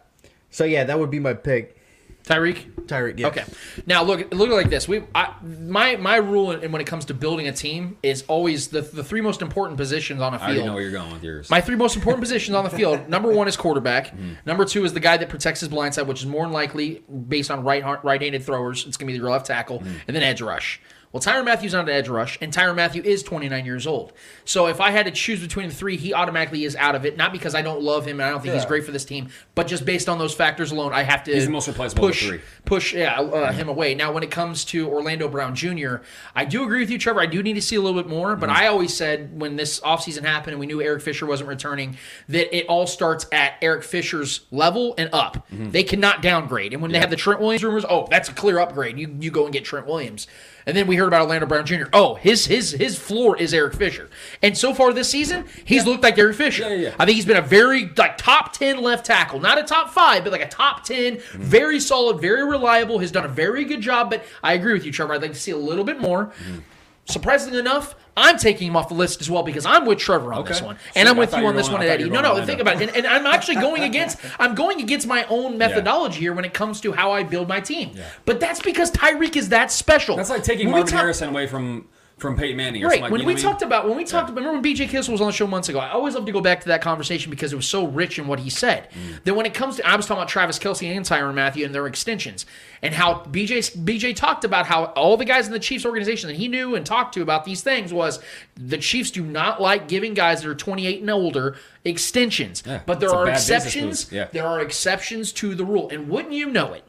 so 0.50 0.64
yeah, 0.64 0.84
that 0.84 0.98
would 0.98 1.10
be 1.10 1.18
my 1.20 1.34
pick. 1.34 1.80
Tyreek? 2.24 2.86
Tyreek. 2.86 3.18
Yeah. 3.18 3.26
Okay. 3.26 3.44
Now 3.84 4.02
look 4.02 4.32
look 4.32 4.48
like 4.48 4.70
this. 4.70 4.88
We 4.88 5.02
I, 5.14 5.34
my 5.42 5.96
my 5.96 6.16
rule 6.16 6.52
in, 6.52 6.72
when 6.72 6.80
it 6.80 6.86
comes 6.86 7.04
to 7.06 7.14
building 7.14 7.48
a 7.48 7.52
team 7.52 7.98
is 8.02 8.24
always 8.28 8.68
the 8.68 8.80
the 8.80 9.04
three 9.04 9.20
most 9.20 9.42
important 9.42 9.76
positions 9.76 10.22
on 10.22 10.32
a 10.32 10.38
already 10.38 10.54
field. 10.54 10.66
know 10.68 10.72
where 10.72 10.82
you're 10.82 10.90
going 10.90 11.12
with 11.12 11.22
yours. 11.22 11.50
My 11.50 11.60
three 11.60 11.76
most 11.76 11.96
important 11.96 12.22
positions 12.22 12.54
on 12.56 12.64
the 12.64 12.70
field. 12.70 13.08
Number 13.10 13.30
one 13.30 13.46
is 13.46 13.58
quarterback. 13.58 14.06
Mm-hmm. 14.06 14.32
Number 14.46 14.64
two 14.64 14.86
is 14.86 14.94
the 14.94 15.00
guy 15.00 15.18
that 15.18 15.28
protects 15.28 15.60
his 15.60 15.68
blind 15.68 15.92
side, 15.94 16.06
which 16.06 16.20
is 16.20 16.26
more 16.26 16.44
than 16.44 16.52
likely 16.52 17.02
based 17.28 17.50
on 17.50 17.62
right 17.62 17.84
right-handed 18.02 18.42
throwers. 18.42 18.86
It's 18.86 18.96
going 18.96 19.08
to 19.08 19.12
be 19.12 19.18
your 19.18 19.28
left 19.30 19.44
tackle, 19.46 19.80
Mm-hmm. 19.80 19.94
and 20.08 20.16
then 20.16 20.22
edge 20.22 20.40
rush. 20.40 20.80
Well, 21.14 21.20
Tyrann 21.20 21.44
Mathieu's 21.44 21.72
not 21.72 21.88
an 21.88 21.94
edge 21.94 22.08
rush, 22.08 22.38
and 22.40 22.52
Tyrann 22.52 22.74
Mathieu 22.74 23.00
is 23.00 23.22
29 23.22 23.64
years 23.64 23.86
old. 23.86 24.12
So 24.44 24.66
if 24.66 24.80
I 24.80 24.90
had 24.90 25.06
to 25.06 25.12
choose 25.12 25.40
between 25.40 25.68
the 25.68 25.74
three, 25.74 25.96
he 25.96 26.12
automatically 26.12 26.64
is 26.64 26.74
out 26.74 26.96
of 26.96 27.06
it. 27.06 27.16
Not 27.16 27.30
because 27.30 27.54
I 27.54 27.62
don't 27.62 27.82
love 27.82 28.04
him 28.04 28.18
and 28.18 28.26
I 28.26 28.30
don't 28.30 28.42
think 28.42 28.52
he's 28.52 28.64
great 28.64 28.82
for 28.82 28.90
this 28.90 29.04
team, 29.04 29.28
but 29.54 29.68
just 29.68 29.84
based 29.84 30.08
on 30.08 30.18
those 30.18 30.34
factors 30.34 30.72
alone, 30.72 30.92
I 30.92 31.04
have 31.04 31.22
to 31.24 31.32
He's 31.32 31.44
the 31.44 31.52
most 31.52 31.68
replaceable 31.68 32.02
push 32.02 32.26
three. 32.26 32.40
push 32.64 32.94
yeah, 32.94 33.20
uh, 33.20 33.52
him 33.52 33.68
away. 33.68 33.94
Now, 33.94 34.10
when 34.10 34.24
it 34.24 34.32
comes 34.32 34.64
to 34.66 34.88
Orlando 34.88 35.28
Brown 35.28 35.54
Jr., 35.54 35.98
I 36.34 36.46
do 36.46 36.64
agree 36.64 36.80
with 36.80 36.90
you, 36.90 36.98
Trevor. 36.98 37.20
I 37.20 37.26
do 37.26 37.44
need 37.44 37.54
to 37.54 37.62
see 37.62 37.76
a 37.76 37.80
little 37.80 38.02
bit 38.02 38.10
more, 38.10 38.34
but 38.34 38.50
I 38.50 38.66
always 38.66 38.92
said 38.92 39.40
when 39.40 39.54
this 39.54 39.78
offseason 39.78 40.24
happened 40.24 40.54
and 40.54 40.58
we 40.58 40.66
knew 40.66 40.82
Eric 40.82 41.02
Fisher 41.02 41.26
wasn't 41.26 41.48
returning, 41.48 41.96
that 42.28 42.52
it 42.52 42.66
all 42.66 42.88
starts 42.88 43.24
at 43.30 43.54
Eric 43.62 43.84
Fisher's 43.84 44.40
level 44.50 44.96
and 44.98 45.10
up. 45.12 45.46
They 45.48 45.84
cannot 45.84 46.22
downgrade. 46.22 46.72
And 46.72 46.82
when 46.82 46.90
they 46.90 46.98
have 46.98 47.10
the 47.10 47.16
Trent 47.16 47.40
Williams 47.40 47.62
rumors, 47.62 47.84
oh, 47.88 48.08
that's 48.10 48.28
a 48.28 48.32
clear 48.32 48.58
upgrade. 48.58 48.98
You 48.98 49.16
you 49.20 49.30
go 49.30 49.44
and 49.44 49.52
get 49.52 49.64
Trent 49.64 49.86
Williams. 49.86 50.26
And 50.66 50.76
then 50.76 50.86
we 50.86 50.96
heard 50.96 51.08
about 51.08 51.22
Orlando 51.22 51.46
Brown 51.46 51.66
Jr. 51.66 51.84
Oh, 51.92 52.14
his 52.14 52.46
his 52.46 52.72
his 52.72 52.98
floor 52.98 53.36
is 53.36 53.52
Eric 53.52 53.74
Fisher. 53.74 54.08
And 54.42 54.56
so 54.56 54.72
far 54.74 54.92
this 54.92 55.10
season, 55.10 55.44
he's 55.64 55.84
looked 55.84 56.02
like 56.02 56.18
Eric 56.18 56.36
Fisher. 56.36 56.62
Yeah, 56.62 56.68
yeah, 56.68 56.80
yeah. 56.88 56.94
I 56.98 57.04
think 57.04 57.16
he's 57.16 57.26
been 57.26 57.36
a 57.36 57.42
very 57.42 57.90
like 57.96 58.16
top 58.18 58.52
10 58.52 58.80
left 58.80 59.06
tackle. 59.06 59.40
Not 59.40 59.58
a 59.58 59.62
top 59.62 59.90
5, 59.90 60.24
but 60.24 60.32
like 60.32 60.42
a 60.42 60.48
top 60.48 60.84
10, 60.84 61.16
mm-hmm. 61.16 61.42
very 61.42 61.80
solid, 61.80 62.20
very 62.20 62.44
reliable, 62.44 62.98
has 62.98 63.10
done 63.10 63.24
a 63.24 63.28
very 63.28 63.64
good 63.64 63.80
job, 63.80 64.10
but 64.10 64.24
I 64.42 64.54
agree 64.54 64.72
with 64.72 64.84
you 64.84 64.92
Trevor. 64.92 65.14
I'd 65.14 65.22
like 65.22 65.32
to 65.32 65.40
see 65.40 65.50
a 65.50 65.56
little 65.56 65.84
bit 65.84 66.00
more. 66.00 66.26
Mm-hmm. 66.26 66.58
Surprisingly 67.06 67.58
enough, 67.58 67.94
I'm 68.16 68.38
taking 68.38 68.68
him 68.68 68.76
off 68.76 68.88
the 68.88 68.94
list 68.94 69.20
as 69.20 69.28
well 69.28 69.42
because 69.42 69.66
I'm 69.66 69.86
with 69.86 69.98
Trevor 69.98 70.32
on 70.32 70.44
this 70.44 70.62
one, 70.62 70.76
and 70.94 71.06
Sure, 71.06 71.10
I'm 71.10 71.16
with 71.18 71.32
you 71.36 71.46
on 71.46 71.56
this 71.56 71.66
going- 71.68 71.80
one, 71.80 71.86
Eddie. 71.88 72.08
No, 72.08 72.20
no, 72.20 72.44
think 72.46 72.60
about 72.60 72.80
it, 72.80 72.88
and, 72.88 72.96
and 72.98 73.06
I'm 73.06 73.26
actually 73.26 73.56
going 73.56 73.82
against 73.82 74.18
I'm 74.38 74.54
going 74.54 74.80
against 74.80 75.06
my 75.06 75.24
own 75.28 75.58
methodology 75.58 76.20
here 76.20 76.32
when 76.32 76.44
it 76.44 76.54
comes 76.54 76.80
to 76.82 76.92
how 76.92 77.10
I 77.12 77.22
build 77.24 77.48
my 77.48 77.60
team. 77.60 77.90
But 78.24 78.38
that's 78.40 78.60
because 78.60 78.90
Tyreek 78.92 79.36
is 79.36 79.48
that 79.48 79.72
special. 79.72 80.16
That's 80.16 80.30
like 80.30 80.44
taking 80.44 80.66
When 80.66 80.80
Marvin 80.82 80.96
Harrison 80.96 81.28
away 81.30 81.46
from 81.46 81.88
from 82.24 82.36
Peyton 82.36 82.56
Manning 82.56 82.82
or 82.82 82.86
Right. 82.88 82.94
something 82.94 83.02
like 83.02 83.12
when 83.12 83.26
we 83.26 83.32
I 83.32 83.36
mean? 83.36 83.44
talked 83.44 83.62
about 83.62 83.86
when 83.86 83.96
we 83.96 84.04
talked 84.04 84.30
about 84.30 84.40
remember 84.40 84.60
when 84.60 84.74
BJ 84.74 84.88
Kissel 84.88 85.12
was 85.12 85.20
on 85.20 85.26
the 85.26 85.32
show 85.32 85.46
months 85.46 85.68
ago. 85.68 85.78
I 85.78 85.90
always 85.90 86.14
love 86.14 86.24
to 86.26 86.32
go 86.32 86.40
back 86.40 86.60
to 86.62 86.68
that 86.68 86.80
conversation 86.80 87.30
because 87.30 87.52
it 87.52 87.56
was 87.56 87.66
so 87.66 87.86
rich 87.86 88.18
in 88.18 88.26
what 88.26 88.40
he 88.40 88.48
said. 88.50 88.88
Mm. 88.90 89.24
That 89.24 89.34
when 89.34 89.44
it 89.46 89.52
comes 89.54 89.76
to 89.76 89.86
I 89.86 89.94
was 89.94 90.06
talking 90.06 90.20
about 90.22 90.28
Travis 90.28 90.58
Kelce 90.58 90.90
and 90.96 91.04
Tyrann 91.04 91.34
Mathieu 91.34 91.66
and 91.66 91.74
their 91.74 91.86
extensions 91.86 92.46
and 92.82 92.94
how 92.94 93.24
BJ 93.30 93.58
BJ 93.84 94.16
talked 94.16 94.44
about 94.44 94.66
how 94.66 94.86
all 94.96 95.16
the 95.16 95.24
guys 95.24 95.46
in 95.46 95.52
the 95.52 95.58
Chiefs 95.58 95.84
organization 95.84 96.28
that 96.28 96.36
he 96.36 96.48
knew 96.48 96.74
and 96.74 96.86
talked 96.86 97.14
to 97.14 97.22
about 97.22 97.44
these 97.44 97.62
things 97.62 97.92
was 97.92 98.20
the 98.56 98.78
Chiefs 98.78 99.10
do 99.10 99.22
not 99.22 99.60
like 99.60 99.86
giving 99.86 100.14
guys 100.14 100.42
that 100.42 100.48
are 100.48 100.54
28 100.54 101.02
and 101.02 101.10
older 101.10 101.56
extensions. 101.84 102.62
Yeah, 102.66 102.80
but 102.86 103.00
there 103.00 103.10
are 103.10 103.28
exceptions. 103.28 104.10
Yeah. 104.10 104.28
There 104.32 104.46
are 104.46 104.60
exceptions 104.60 105.32
to 105.34 105.54
the 105.54 105.64
rule. 105.64 105.88
And 105.90 106.08
wouldn't 106.08 106.32
you 106.34 106.50
know 106.50 106.72
it? 106.72 106.84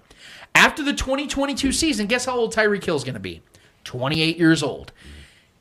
After 0.53 0.81
the 0.83 0.93
2022 0.93 1.73
season, 1.73 2.07
guess 2.07 2.25
how 2.25 2.37
old 2.37 2.53
Tyree 2.53 2.79
Tyreek 2.79 2.85
Hill's 2.85 3.03
going 3.03 3.15
to 3.15 3.19
be? 3.19 3.41
28 3.83 4.37
years 4.37 4.63
old. 4.63 4.91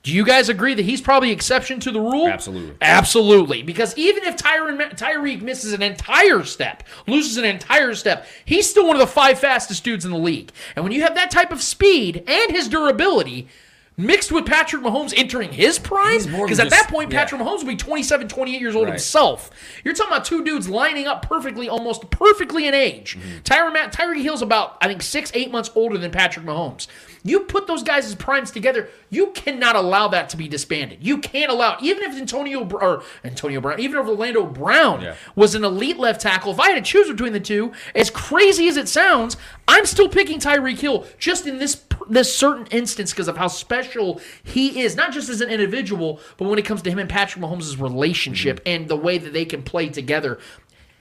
Do 0.05 0.13
you 0.13 0.23
guys 0.23 0.51
agree 0.51 0.75
that 0.75 0.83
he's 0.83 1.01
probably 1.01 1.31
exception 1.31 1.81
to 1.81 1.91
the 1.91 1.99
rule? 1.99 2.29
Absolutely. 2.29 2.77
Absolutely. 2.83 3.63
Because 3.63 3.97
even 3.97 4.25
if 4.25 4.37
Tyron, 4.37 4.79
Tyreek 4.99 5.41
misses 5.41 5.73
an 5.73 5.81
entire 5.81 6.45
step, 6.45 6.83
loses 7.07 7.39
an 7.39 7.47
entire 7.47 7.95
step, 7.95 8.27
he's 8.45 8.69
still 8.69 8.87
one 8.87 8.97
of 8.97 9.01
the 9.01 9.07
five 9.07 9.39
fastest 9.39 9.83
dudes 9.83 10.05
in 10.05 10.11
the 10.11 10.19
league. 10.19 10.53
And 10.77 10.85
when 10.85 10.93
you 10.93 11.01
have 11.01 11.15
that 11.15 11.31
type 11.31 11.51
of 11.51 11.63
speed 11.63 12.23
and 12.27 12.51
his 12.51 12.69
durability, 12.69 13.49
mixed 13.97 14.33
with 14.33 14.45
Patrick 14.47 14.83
Mahomes 14.83 15.15
entering 15.17 15.53
his 15.53 15.79
prime. 15.79 16.19
Because 16.25 16.59
at 16.59 16.71
that 16.71 16.89
point, 16.89 17.13
yeah. 17.13 17.21
Patrick 17.21 17.41
Mahomes 17.41 17.59
will 17.59 17.67
be 17.69 17.77
27, 17.77 18.29
28 18.29 18.61
years 18.61 18.75
old 18.75 18.85
Right. 18.85 18.93
himself. 18.95 19.51
You're 19.85 19.95
talking 19.95 20.13
about 20.13 20.25
two 20.25 20.45
dudes 20.45 20.69
lining 20.69 21.07
up 21.07 21.23
perfectly, 21.27 21.69
almost 21.69 22.11
perfectly 22.11 22.67
in 22.67 22.75
age. 22.75 23.17
Mm-hmm. 23.19 23.73
Matt, 23.73 23.93
Tyreek 23.93 24.23
Hill's 24.23 24.43
about, 24.43 24.77
I 24.81 24.89
think, 24.89 25.03
six, 25.03 25.31
eight 25.35 25.51
months 25.51 25.71
older 25.75 25.97
than 25.99 26.11
Patrick 26.11 26.45
Mahomes. 26.45 26.87
You 27.27 27.41
put 27.41 27.67
those 27.67 27.83
guys' 27.83 28.15
primes 28.15 28.51
together, 28.51 28.89
you 29.09 29.29
cannot 29.29 29.77
allow 29.77 30.09
that 30.09 30.29
to 30.31 30.37
be 30.37 30.47
disbanded. 30.47 30.99
You 31.01 31.19
can't 31.19 31.51
allow, 31.51 31.79
even 31.81 32.03
if 32.03 32.15
Antonio 32.19 32.69
or 32.69 33.03
Antonio 33.25 33.61
Brown, 33.63 33.81
even 33.81 33.99
if 33.99 34.07
Orlando 34.07 34.45
Brown 34.45 35.01
Yeah. 35.01 35.15
was 35.35 35.55
an 35.55 35.65
elite 35.65 35.99
left 35.99 36.21
tackle, 36.21 36.53
if 36.53 36.61
I 36.61 36.69
had 36.71 36.85
to 36.85 36.91
choose 36.91 37.09
between 37.09 37.33
the 37.33 37.41
two, 37.41 37.73
as 37.95 38.11
crazy 38.11 38.69
as 38.69 38.77
it 38.77 38.89
sounds, 38.89 39.37
I'm 39.67 39.87
still 39.87 40.09
picking 40.09 40.39
Tyreek 40.39 40.79
Hill 40.81 41.07
just 41.19 41.47
in 41.47 41.59
this 41.59 41.75
this 42.09 42.37
certain 42.37 42.67
instance 42.67 43.13
because 43.13 43.29
of 43.29 43.37
how 43.37 43.49
special 43.49 44.21
he 44.43 44.81
is, 44.81 44.97
not 44.97 45.13
just 45.13 45.29
as 45.29 45.41
an 45.41 45.51
individual, 45.51 46.21
but 46.37 46.49
when 46.49 46.59
it 46.59 46.65
comes 46.65 46.83
to 46.83 46.91
him 46.91 46.99
and 46.99 47.09
Patrick 47.09 47.45
Mahomes' 47.45 47.81
relationship 47.81 48.61
mm-hmm. 48.61 48.83
and 48.83 48.89
the 48.89 48.97
way 48.97 49.19
that 49.19 49.33
they 49.33 49.45
can 49.45 49.63
play 49.63 49.89
together. 49.89 50.39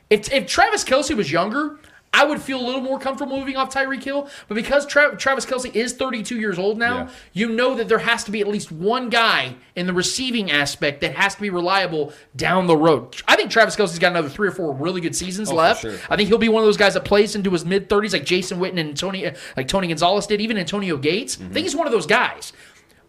If, 0.10 0.32
if 0.32 0.48
Travis 0.48 0.84
Kelce 0.84 1.16
was 1.16 1.32
younger, 1.32 1.80
I 2.15 2.23
would 2.26 2.40
feel 2.41 2.60
a 2.60 2.65
little 2.65 2.81
more 2.81 2.99
comfortable 2.99 3.38
moving 3.40 3.56
off 3.57 3.73
Tyreek 3.73 4.03
Hill. 4.03 4.30
But 4.48 4.56
because 4.56 4.85
Tra- 4.85 5.18
Travis 5.18 5.45
Kelce 5.48 5.73
is 5.76 5.94
32 5.94 6.40
years 6.40 6.60
old 6.60 6.77
now, 6.77 6.95
Yeah. 6.98 7.10
you 7.34 7.49
know 7.49 7.73
that 7.76 7.88
there 7.90 7.98
has 7.98 8.23
to 8.26 8.31
be 8.31 8.40
at 8.40 8.48
least 8.48 8.72
one 8.72 9.10
guy 9.10 9.56
in 9.76 9.88
the 9.88 9.94
receiving 9.94 10.52
aspect 10.52 11.02
that 11.02 11.15
has 11.15 11.34
to 11.35 11.41
be 11.41 11.49
reliable 11.49 12.14
down 12.35 12.68
the 12.68 12.77
road. 12.77 13.15
I 13.27 13.35
think 13.35 13.49
Travis 13.49 13.76
Kelce's 13.76 13.98
got 13.99 14.11
another 14.11 14.30
three 14.30 14.48
or 14.48 14.52
four 14.52 14.73
really 14.73 15.02
good 15.02 15.15
seasons 15.15 15.49
Oh, 15.52 15.56
left. 15.56 15.81
sure. 15.81 15.95
I 16.10 16.15
think 16.15 16.30
he'll 16.30 16.38
be 16.38 16.49
one 16.49 16.61
of 16.61 16.68
those 16.68 16.77
guys 16.77 16.94
that 16.94 17.03
plays 17.03 17.35
into 17.35 17.49
his 17.49 17.65
mid 17.65 17.90
30s, 17.90 18.14
like 18.14 18.26
Jason 18.26 18.60
Witten 18.60 18.80
and 18.80 18.95
Tony, 18.95 19.31
like 19.57 19.68
Tony 19.68 19.88
Gonzalez 19.88 20.27
did, 20.27 20.40
even 20.40 20.57
Antonio 20.57 20.98
Gates. 20.98 21.38
I 21.41 21.52
think 21.52 21.64
he's 21.65 21.76
one 21.76 21.88
of 21.88 21.94
those 21.94 22.06
guys. 22.06 22.53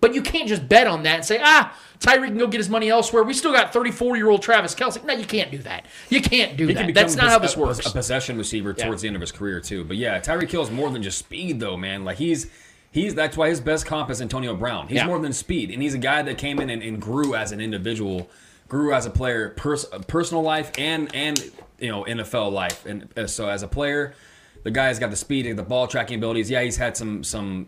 But 0.00 0.14
you 0.14 0.20
can't 0.22 0.48
just 0.48 0.68
bet 0.68 0.86
on 0.86 1.02
that 1.04 1.14
and 1.16 1.24
say, 1.24 1.40
ah, 1.42 1.74
Tyreek 2.04 2.26
can 2.26 2.38
go 2.38 2.46
get 2.46 2.58
his 2.58 2.68
money 2.68 2.90
elsewhere. 2.90 3.22
We 3.22 3.32
still 3.34 3.52
got 3.52 3.72
34 3.72 4.16
year 4.16 4.28
old 4.28 4.42
Travis 4.42 4.74
Kelce. 4.74 5.02
No, 5.04 5.14
you 5.14 5.24
can't 5.24 5.50
do 5.50 5.58
that. 5.58 5.86
You 6.10 6.20
can't 6.20 6.56
do 6.56 6.66
He 6.68 6.74
that. 6.74 6.92
That's 6.94 7.16
not 7.16 7.26
a- 7.26 7.30
how 7.30 7.38
this 7.38 7.56
works. 7.56 7.84
A 7.86 7.90
possession 7.90 8.36
receiver 8.38 8.72
towards 8.74 9.02
the 9.02 9.08
end 9.08 9.16
of 9.16 9.20
his 9.20 9.32
career 9.32 9.60
too. 9.60 9.84
But 9.84 9.96
yeah, 9.96 10.20
Tyreek 10.20 10.50
Hill 10.50 10.62
is 10.62 10.70
more 10.70 10.90
than 10.90 11.02
just 11.02 11.18
speed 11.18 11.60
though, 11.60 11.76
man. 11.76 12.04
Like 12.04 12.18
he's 12.18 12.50
he's 12.92 13.14
that's 13.14 13.36
why 13.36 13.48
his 13.48 13.60
best 13.60 13.86
comp 13.86 14.10
is 14.10 14.20
Antonio 14.20 14.54
Brown. 14.54 14.88
He's 14.88 14.96
Yeah. 14.96 15.06
more 15.06 15.18
than 15.18 15.32
speed, 15.32 15.70
and 15.70 15.82
he's 15.82 15.94
a 15.94 15.98
guy 15.98 16.22
that 16.22 16.36
came 16.38 16.60
in 16.60 16.68
and, 16.70 16.82
and 16.82 17.00
grew 17.00 17.34
as 17.34 17.52
an 17.52 17.60
individual, 17.60 18.28
grew 18.68 18.92
as 18.92 19.06
a 19.06 19.10
player, 19.10 19.50
pers- 19.50 19.86
personal 20.06 20.42
life 20.42 20.70
and 20.78 21.12
and 21.14 21.38
you 21.78 21.88
know 21.90 22.04
NFL 22.04 22.52
life. 22.52 22.84
And 22.86 23.08
uh, 23.16 23.26
so 23.26 23.48
as 23.48 23.62
a 23.62 23.68
player, 23.68 24.14
the 24.62 24.70
guy's 24.70 24.98
got 24.98 25.10
the 25.10 25.16
speed 25.16 25.46
and 25.46 25.58
the 25.58 25.62
ball 25.62 25.86
tracking 25.86 26.18
abilities. 26.18 26.50
Yeah, 26.50 26.62
he's 26.62 26.76
had 26.76 26.96
some 26.96 27.24
some 27.24 27.66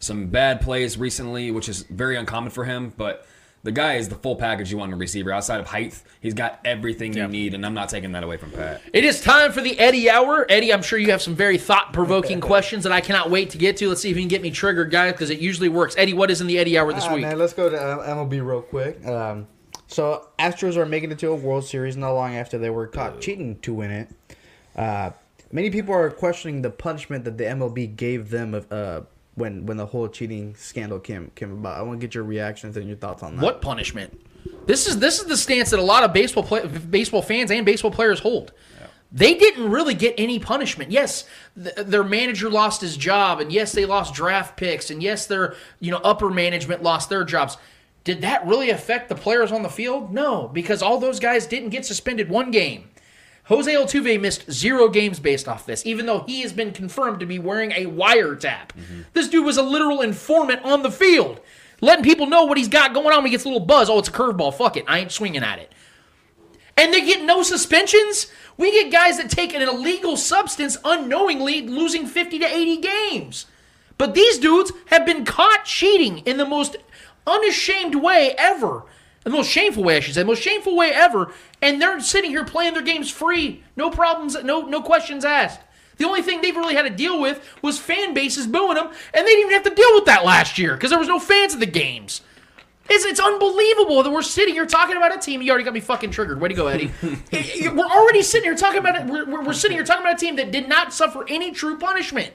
some 0.00 0.26
bad 0.26 0.60
plays 0.60 0.96
recently, 0.98 1.50
which 1.50 1.68
is 1.68 1.82
very 1.84 2.16
uncommon 2.16 2.50
for 2.50 2.64
him, 2.64 2.92
but. 2.96 3.26
The 3.62 3.72
guy 3.72 3.96
is 3.96 4.08
the 4.08 4.14
full 4.14 4.36
package 4.36 4.70
you 4.72 4.78
want 4.78 4.88
in 4.90 4.94
a 4.94 4.96
receiver. 4.96 5.30
Outside 5.30 5.60
of 5.60 5.66
height, 5.66 6.00
he's 6.20 6.32
got 6.32 6.60
everything 6.64 7.12
you 7.14 7.28
need, 7.28 7.52
and 7.52 7.66
I'm 7.66 7.74
not 7.74 7.90
taking 7.90 8.12
that 8.12 8.24
away 8.24 8.38
from 8.38 8.50
Pat. 8.52 8.80
It 8.94 9.04
is 9.04 9.20
time 9.20 9.52
for 9.52 9.60
the 9.60 9.78
Eddie 9.78 10.08
Hour. 10.08 10.46
Eddie, 10.48 10.72
I'm 10.72 10.80
sure 10.80 10.98
you 10.98 11.10
have 11.10 11.20
some 11.20 11.34
very 11.34 11.58
thought 11.58 11.92
provoking 11.92 12.40
questions 12.52 12.84
that 12.84 12.92
I 12.92 13.02
cannot 13.02 13.30
wait 13.30 13.50
to 13.50 13.58
get 13.58 13.76
to. 13.78 13.88
Let's 13.88 14.00
see 14.00 14.10
if 14.10 14.16
you 14.16 14.22
can 14.22 14.28
get 14.28 14.40
me 14.40 14.50
triggered, 14.50 14.90
guys, 14.90 15.12
because 15.12 15.28
it 15.28 15.40
usually 15.40 15.68
works. 15.68 15.94
Eddie, 15.98 16.14
what 16.14 16.30
is 16.30 16.40
in 16.40 16.46
the 16.46 16.58
Eddie 16.58 16.78
Hour 16.78 16.92
this 16.94 17.04
All 17.04 17.10
right, 17.10 17.16
week? 17.16 17.26
man, 17.26 17.38
let's 17.38 17.52
go 17.52 17.68
to 17.68 17.76
uh, 17.76 18.14
MLB 18.14 18.44
real 18.46 18.62
quick. 18.62 19.04
Um, 19.06 19.46
so 19.88 20.28
Astros 20.38 20.76
are 20.76 20.86
making 20.86 21.10
it 21.12 21.18
to 21.18 21.28
a 21.28 21.34
World 21.34 21.64
Series 21.66 21.96
not 21.98 22.12
long 22.12 22.36
after 22.36 22.56
they 22.56 22.70
were 22.70 22.86
caught 22.86 23.20
cheating 23.20 23.58
to 23.60 23.74
win 23.74 23.90
it. 23.90 24.08
Uh, 24.74 25.10
many 25.52 25.68
people 25.68 25.94
are 25.94 26.10
questioning 26.10 26.62
the 26.62 26.70
punishment 26.70 27.24
that 27.24 27.36
the 27.36 27.44
MLB 27.44 27.94
gave 27.94 28.30
them 28.30 28.54
of, 28.54 28.72
uh, 28.72 29.02
when 29.40 29.66
when 29.66 29.76
the 29.76 29.86
whole 29.86 30.08
cheating 30.08 30.54
scandal 30.56 31.00
came 31.00 31.32
came 31.34 31.52
about. 31.52 31.78
I 31.78 31.82
want 31.82 32.00
to 32.00 32.06
get 32.06 32.14
your 32.14 32.24
reactions 32.24 32.76
and 32.76 32.86
your 32.86 32.96
thoughts 32.96 33.22
on 33.22 33.36
that. 33.36 33.42
What 33.42 33.60
punishment? 33.60 34.20
This 34.66 34.86
is 34.86 34.98
this 34.98 35.18
is 35.18 35.26
the 35.26 35.36
stance 35.36 35.70
that 35.70 35.80
a 35.80 35.82
lot 35.82 36.04
of 36.04 36.12
baseball 36.12 36.44
play, 36.44 36.66
baseball 36.66 37.22
fans 37.22 37.50
and 37.50 37.66
baseball 37.66 37.90
players 37.90 38.20
hold. 38.20 38.52
They 39.12 39.34
didn't 39.34 39.70
really 39.70 39.94
get 39.94 40.14
any 40.18 40.38
punishment. 40.38 40.92
Yes, 40.92 41.24
th- 41.60 41.74
their 41.74 42.04
manager 42.04 42.48
lost 42.48 42.80
his 42.80 42.96
job, 42.96 43.40
and 43.40 43.50
yes, 43.52 43.72
they 43.72 43.84
lost 43.84 44.14
draft 44.14 44.56
picks, 44.56 44.88
and 44.90 45.02
yes, 45.02 45.26
their 45.26 45.54
you 45.80 45.90
know 45.90 45.98
upper 46.04 46.30
management 46.30 46.82
lost 46.82 47.08
their 47.08 47.24
jobs. 47.24 47.56
Did 48.04 48.22
that 48.22 48.46
really 48.46 48.70
affect 48.70 49.08
the 49.08 49.14
players 49.14 49.52
on 49.52 49.62
the 49.62 49.68
field? 49.68 50.12
No, 50.12 50.48
because 50.48 50.80
all 50.80 50.98
those 50.98 51.18
guys 51.18 51.46
didn't 51.46 51.70
get 51.70 51.84
suspended 51.84 52.30
one 52.30 52.50
game. 52.50 52.89
Jose 53.50 53.74
Altuve 53.74 54.20
missed 54.20 54.48
zero 54.48 54.88
games 54.88 55.18
based 55.18 55.48
off 55.48 55.66
this, 55.66 55.84
even 55.84 56.06
though 56.06 56.20
he 56.20 56.42
has 56.42 56.52
been 56.52 56.70
confirmed 56.70 57.18
to 57.18 57.26
be 57.26 57.40
wearing 57.40 57.72
a 57.72 57.84
wiretap. 57.84 58.68
Mm-hmm. 58.68 59.00
This 59.12 59.26
dude 59.26 59.44
was 59.44 59.56
a 59.56 59.62
literal 59.62 60.02
informant 60.02 60.62
on 60.64 60.84
the 60.84 60.90
field, 60.90 61.40
letting 61.80 62.04
people 62.04 62.26
know 62.26 62.44
what 62.44 62.58
he's 62.58 62.68
got 62.68 62.94
going 62.94 63.08
on 63.08 63.16
when 63.16 63.26
he 63.26 63.32
gets 63.32 63.42
a 63.42 63.48
little 63.48 63.66
buzz. 63.66 63.90
Oh, 63.90 63.98
it's 63.98 64.08
a 64.08 64.12
curveball. 64.12 64.54
Fuck 64.54 64.76
it. 64.76 64.84
I 64.86 65.00
ain't 65.00 65.10
swinging 65.10 65.42
at 65.42 65.58
it. 65.58 65.72
And 66.76 66.94
they 66.94 67.04
get 67.04 67.24
no 67.24 67.42
suspensions? 67.42 68.28
We 68.56 68.70
get 68.70 68.92
guys 68.92 69.18
that 69.18 69.30
take 69.30 69.52
an 69.52 69.62
illegal 69.62 70.16
substance 70.16 70.78
unknowingly 70.84 71.62
losing 71.62 72.06
50 72.06 72.38
to 72.38 72.46
80 72.46 72.76
games. 72.76 73.46
But 73.98 74.14
these 74.14 74.38
dudes 74.38 74.70
have 74.86 75.04
been 75.04 75.24
caught 75.24 75.64
cheating 75.64 76.18
in 76.18 76.36
the 76.36 76.46
most 76.46 76.76
unashamed 77.26 77.96
way 77.96 78.32
ever. 78.38 78.84
The 79.24 79.30
most 79.30 79.50
shameful 79.50 79.84
way, 79.84 79.96
I 79.96 80.00
should 80.00 80.14
say, 80.14 80.22
the 80.22 80.26
most 80.26 80.42
shameful 80.42 80.76
way 80.76 80.92
ever, 80.92 81.32
and 81.60 81.80
they're 81.80 82.00
sitting 82.00 82.30
here 82.30 82.44
playing 82.44 82.72
their 82.72 82.82
games 82.82 83.10
free, 83.10 83.62
no 83.76 83.90
problems, 83.90 84.42
no 84.42 84.62
no 84.62 84.80
questions 84.80 85.24
asked. 85.24 85.60
The 85.98 86.06
only 86.06 86.22
thing 86.22 86.40
they've 86.40 86.56
really 86.56 86.74
had 86.74 86.84
to 86.84 86.90
deal 86.90 87.20
with 87.20 87.46
was 87.60 87.78
fan 87.78 88.14
bases 88.14 88.46
booing 88.46 88.76
them, 88.76 88.86
and 88.86 89.26
they 89.26 89.30
didn't 89.30 89.40
even 89.40 89.52
have 89.52 89.64
to 89.64 89.74
deal 89.74 89.94
with 89.94 90.06
that 90.06 90.24
last 90.24 90.58
year 90.58 90.74
because 90.74 90.88
there 90.88 90.98
was 90.98 91.08
no 91.08 91.18
fans 91.18 91.52
at 91.52 91.60
the 91.60 91.66
games. 91.66 92.22
It's, 92.88 93.04
it's 93.04 93.20
unbelievable 93.20 94.02
that 94.02 94.10
we're 94.10 94.22
sitting 94.22 94.54
here 94.54 94.66
talking 94.66 94.96
about 94.96 95.14
a 95.14 95.18
team. 95.18 95.42
You 95.42 95.50
already 95.50 95.64
got 95.64 95.74
me 95.74 95.80
fucking 95.80 96.10
triggered. 96.10 96.40
Way 96.40 96.48
to 96.48 96.54
go, 96.54 96.66
Eddie. 96.66 96.90
we're 97.02 97.84
already 97.84 98.22
sitting 98.22 98.44
here 98.44 98.56
talking 98.56 98.78
about 98.78 98.96
it. 98.96 99.06
We're, 99.06 99.26
we're, 99.26 99.44
we're 99.44 99.52
sitting 99.52 99.76
here 99.76 99.84
talking 99.84 100.02
about 100.02 100.14
a 100.14 100.18
team 100.18 100.36
that 100.36 100.50
did 100.50 100.68
not 100.68 100.92
suffer 100.92 101.24
any 101.28 101.52
true 101.52 101.78
punishment. 101.78 102.32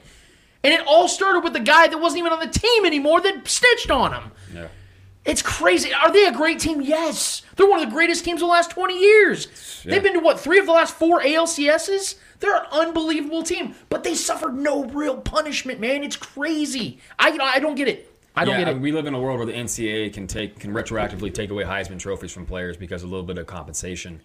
And 0.63 0.73
it 0.73 0.81
all 0.87 1.07
started 1.07 1.43
with 1.43 1.53
the 1.53 1.59
guy 1.59 1.87
that 1.87 1.99
wasn't 1.99 2.19
even 2.19 2.31
on 2.31 2.39
the 2.39 2.47
team 2.47 2.85
anymore 2.85 3.19
that 3.21 3.47
snitched 3.47 3.91
on 3.91 4.13
him. 4.13 4.31
Yeah. 4.53 4.67
It's 5.25 5.41
crazy. 5.41 5.91
Are 5.91 6.11
they 6.11 6.25
a 6.25 6.31
great 6.31 6.59
team? 6.59 6.81
Yes. 6.81 7.41
They're 7.55 7.67
one 7.67 7.79
of 7.79 7.89
the 7.89 7.93
greatest 7.93 8.23
teams 8.23 8.41
of 8.41 8.47
the 8.47 8.51
last 8.51 8.69
20 8.69 8.99
years. 8.99 9.47
They've 9.83 10.01
been 10.01 10.13
to 10.13 10.19
what, 10.19 10.39
three 10.39 10.59
of 10.59 10.67
the 10.67 10.71
last 10.71 10.95
four 10.95 11.21
ALCSs? 11.21 12.15
They're 12.39 12.55
an 12.55 12.67
unbelievable 12.71 13.43
team, 13.43 13.75
but 13.89 14.03
they 14.03 14.13
suffered 14.13 14.55
no 14.55 14.85
real 14.85 15.17
punishment, 15.17 15.79
man. 15.79 16.03
It's 16.03 16.15
crazy. 16.15 16.99
I 17.17 17.29
you 17.29 17.37
know, 17.37 17.45
I 17.45 17.59
don't 17.59 17.75
get 17.75 17.87
it. 17.87 18.11
I 18.35 18.43
don't 18.43 18.59
yeah, 18.59 18.65
get 18.65 18.75
it. 18.75 18.81
we 18.81 18.91
live 18.91 19.05
in 19.05 19.13
a 19.13 19.19
world 19.19 19.37
where 19.37 19.45
the 19.45 19.53
NCAA 19.53 20.13
can 20.13 20.27
take 20.27 20.59
can 20.59 20.73
retroactively 20.73 21.33
take 21.33 21.49
away 21.49 21.63
Heisman 21.63 21.99
trophies 21.99 22.33
from 22.33 22.45
players 22.45 22.75
because 22.75 23.03
of 23.03 23.09
a 23.09 23.11
little 23.11 23.25
bit 23.25 23.37
of 23.37 23.47
compensation. 23.47 24.21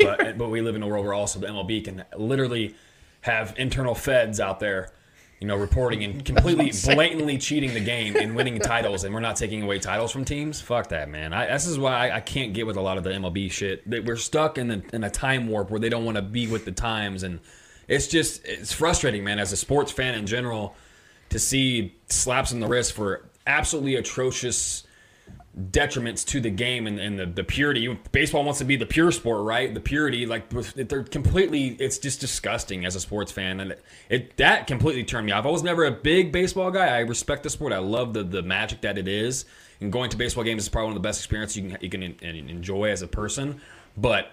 But 0.00 0.38
but 0.38 0.48
we 0.48 0.62
live 0.62 0.76
in 0.76 0.82
a 0.82 0.88
world 0.88 1.04
where 1.04 1.14
also 1.14 1.38
the 1.38 1.46
MLB 1.46 1.84
can 1.84 2.04
literally 2.16 2.74
have 3.20 3.54
internal 3.58 3.94
feds 3.94 4.40
out 4.40 4.60
there, 4.60 4.92
you 5.40 5.46
know, 5.46 5.56
reporting 5.56 6.04
and 6.04 6.22
completely 6.22 6.70
blatantly 6.84 7.38
cheating 7.38 7.72
the 7.72 7.80
game 7.80 8.14
and 8.14 8.36
winning 8.36 8.58
titles, 8.58 9.04
and 9.04 9.14
we're 9.14 9.20
not 9.20 9.36
taking 9.36 9.62
away 9.62 9.78
titles 9.78 10.12
from 10.12 10.24
teams. 10.24 10.60
Fuck 10.60 10.88
that, 10.90 11.08
man. 11.08 11.32
I, 11.32 11.46
this 11.46 11.66
is 11.66 11.78
why 11.78 12.08
I, 12.08 12.16
I 12.16 12.20
can't 12.20 12.52
get 12.52 12.66
with 12.66 12.76
a 12.76 12.80
lot 12.80 12.98
of 12.98 13.04
the 13.04 13.10
MLB 13.10 13.50
shit. 13.50 13.88
That 13.88 14.04
we're 14.04 14.16
stuck 14.16 14.58
in, 14.58 14.68
the, 14.68 14.82
in 14.92 15.02
a 15.02 15.10
time 15.10 15.48
warp 15.48 15.70
where 15.70 15.80
they 15.80 15.88
don't 15.88 16.04
want 16.04 16.16
to 16.16 16.22
be 16.22 16.46
with 16.46 16.66
the 16.66 16.72
times, 16.72 17.22
and 17.22 17.40
it's 17.88 18.06
just 18.06 18.44
it's 18.44 18.72
frustrating, 18.72 19.24
man. 19.24 19.38
As 19.38 19.50
a 19.50 19.56
sports 19.56 19.90
fan 19.90 20.14
in 20.14 20.26
general, 20.26 20.76
to 21.30 21.38
see 21.38 21.96
slaps 22.08 22.52
in 22.52 22.60
the 22.60 22.68
wrist 22.68 22.92
for 22.92 23.24
absolutely 23.46 23.94
atrocious 23.94 24.84
detriments 25.58 26.24
to 26.24 26.40
the 26.40 26.50
game 26.50 26.86
and, 26.86 27.00
and 27.00 27.18
the, 27.18 27.26
the 27.26 27.44
purity. 27.44 27.98
Baseball 28.12 28.44
wants 28.44 28.60
to 28.60 28.64
be 28.64 28.76
the 28.76 28.86
pure 28.86 29.10
sport, 29.10 29.44
right? 29.44 29.72
The 29.72 29.80
purity, 29.80 30.26
like 30.26 30.48
they're 30.48 31.02
completely. 31.02 31.68
It's 31.68 31.98
just 31.98 32.20
disgusting 32.20 32.84
as 32.84 32.94
a 32.94 33.00
sports 33.00 33.32
fan, 33.32 33.60
and 33.60 33.72
it, 33.72 33.84
it 34.08 34.36
that 34.36 34.66
completely 34.66 35.04
turned 35.04 35.26
me 35.26 35.32
off. 35.32 35.44
I 35.44 35.50
was 35.50 35.62
never 35.62 35.84
a 35.84 35.90
big 35.90 36.32
baseball 36.32 36.70
guy. 36.70 36.86
I 36.86 37.00
respect 37.00 37.42
the 37.42 37.50
sport. 37.50 37.72
I 37.72 37.78
love 37.78 38.14
the 38.14 38.22
the 38.22 38.42
magic 38.42 38.82
that 38.82 38.98
it 38.98 39.08
is. 39.08 39.44
And 39.80 39.90
going 39.90 40.10
to 40.10 40.16
baseball 40.18 40.44
games 40.44 40.64
is 40.64 40.68
probably 40.68 40.88
one 40.88 40.96
of 40.96 41.02
the 41.02 41.08
best 41.08 41.20
experiences 41.20 41.56
you 41.56 41.70
can 41.70 41.78
you 41.80 41.88
can 41.88 42.02
en- 42.02 42.48
enjoy 42.48 42.90
as 42.90 43.02
a 43.02 43.08
person. 43.08 43.60
But 43.96 44.32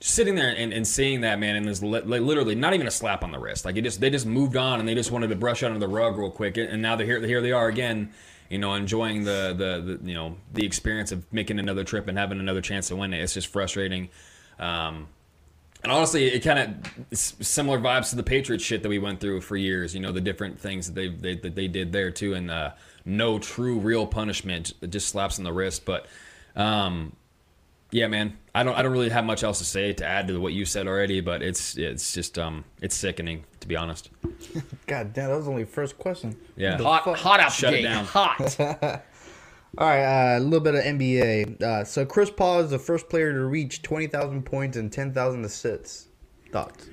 sitting 0.00 0.34
there 0.34 0.54
and, 0.56 0.72
and 0.72 0.86
seeing 0.86 1.22
that 1.22 1.38
man 1.38 1.56
and 1.56 1.66
there's 1.66 1.82
li- 1.82 2.00
literally 2.00 2.54
not 2.54 2.72
even 2.72 2.86
a 2.86 2.90
slap 2.90 3.24
on 3.24 3.32
the 3.32 3.38
wrist 3.38 3.64
like 3.64 3.76
it 3.76 3.82
just 3.82 4.00
they 4.00 4.08
just 4.08 4.26
moved 4.26 4.56
on 4.56 4.78
and 4.78 4.88
they 4.88 4.94
just 4.94 5.10
wanted 5.10 5.26
to 5.26 5.34
brush 5.34 5.64
under 5.64 5.78
the 5.78 5.88
rug 5.88 6.16
real 6.16 6.30
quick 6.30 6.56
and 6.56 6.80
now 6.80 6.94
they're 6.94 7.04
here 7.04 7.20
here 7.26 7.42
they 7.42 7.50
are 7.50 7.66
again 7.66 8.08
you 8.48 8.58
know 8.58 8.74
enjoying 8.74 9.24
the, 9.24 9.54
the 9.56 9.96
the 9.98 10.08
you 10.08 10.14
know 10.14 10.36
the 10.54 10.64
experience 10.64 11.12
of 11.12 11.30
making 11.32 11.58
another 11.58 11.84
trip 11.84 12.08
and 12.08 12.16
having 12.18 12.40
another 12.40 12.60
chance 12.60 12.88
to 12.88 12.96
win 12.96 13.12
it 13.12 13.20
it's 13.20 13.34
just 13.34 13.48
frustrating 13.48 14.08
um 14.58 15.08
and 15.82 15.92
honestly, 15.92 16.24
it 16.26 16.40
kind 16.40 16.58
of 17.10 17.16
similar 17.16 17.78
vibes 17.78 18.10
to 18.10 18.16
the 18.16 18.22
Patriots 18.22 18.64
shit 18.64 18.82
that 18.82 18.88
we 18.88 18.98
went 18.98 19.20
through 19.20 19.42
for 19.42 19.56
years. 19.56 19.94
You 19.94 20.00
know, 20.00 20.10
the 20.10 20.20
different 20.20 20.58
things 20.58 20.86
that 20.86 20.94
they 20.94 21.08
they 21.08 21.36
that 21.36 21.54
they 21.54 21.68
did 21.68 21.92
there 21.92 22.10
too, 22.10 22.34
and 22.34 22.50
uh, 22.50 22.72
no 23.04 23.38
true 23.38 23.78
real 23.78 24.06
punishment, 24.06 24.72
just 24.90 25.08
slaps 25.08 25.38
on 25.38 25.44
the 25.44 25.52
wrist. 25.52 25.84
But 25.84 26.06
um, 26.56 27.14
yeah, 27.92 28.08
man, 28.08 28.36
I 28.54 28.64
don't 28.64 28.76
I 28.76 28.82
don't 28.82 28.90
really 28.90 29.08
have 29.10 29.24
much 29.24 29.44
else 29.44 29.58
to 29.58 29.64
say 29.64 29.92
to 29.92 30.04
add 30.04 30.26
to 30.28 30.40
what 30.40 30.52
you 30.52 30.64
said 30.64 30.88
already. 30.88 31.20
But 31.20 31.42
it's 31.42 31.78
it's 31.78 32.12
just 32.12 32.38
um 32.38 32.64
it's 32.82 32.96
sickening 32.96 33.44
to 33.68 33.74
be 33.74 33.76
honest. 33.76 34.10
God 34.86 35.12
damn, 35.12 35.28
that 35.28 35.36
was 35.36 35.46
only 35.46 35.64
first 35.64 35.98
question. 35.98 36.36
Yeah, 36.56 36.78
hot, 36.78 37.02
hot 37.18 37.40
out 37.40 37.52
Shut 37.52 37.72
the 37.72 37.80
it 37.80 37.82
down. 37.82 38.04
Hot. 38.06 38.60
All 39.76 39.86
right, 39.86 40.34
uh, 40.34 40.38
a 40.38 40.40
little 40.40 40.60
bit 40.60 40.74
of 40.74 40.82
NBA. 40.82 41.62
Uh, 41.62 41.84
so 41.84 42.06
Chris 42.06 42.30
Paul 42.30 42.60
is 42.60 42.70
the 42.70 42.78
first 42.78 43.10
player 43.10 43.32
to 43.32 43.44
reach 43.44 43.82
twenty 43.82 44.06
thousand 44.06 44.44
points 44.44 44.76
and 44.76 44.90
ten 44.90 45.12
thousand 45.12 45.44
assists. 45.44 46.08
Thoughts? 46.50 46.88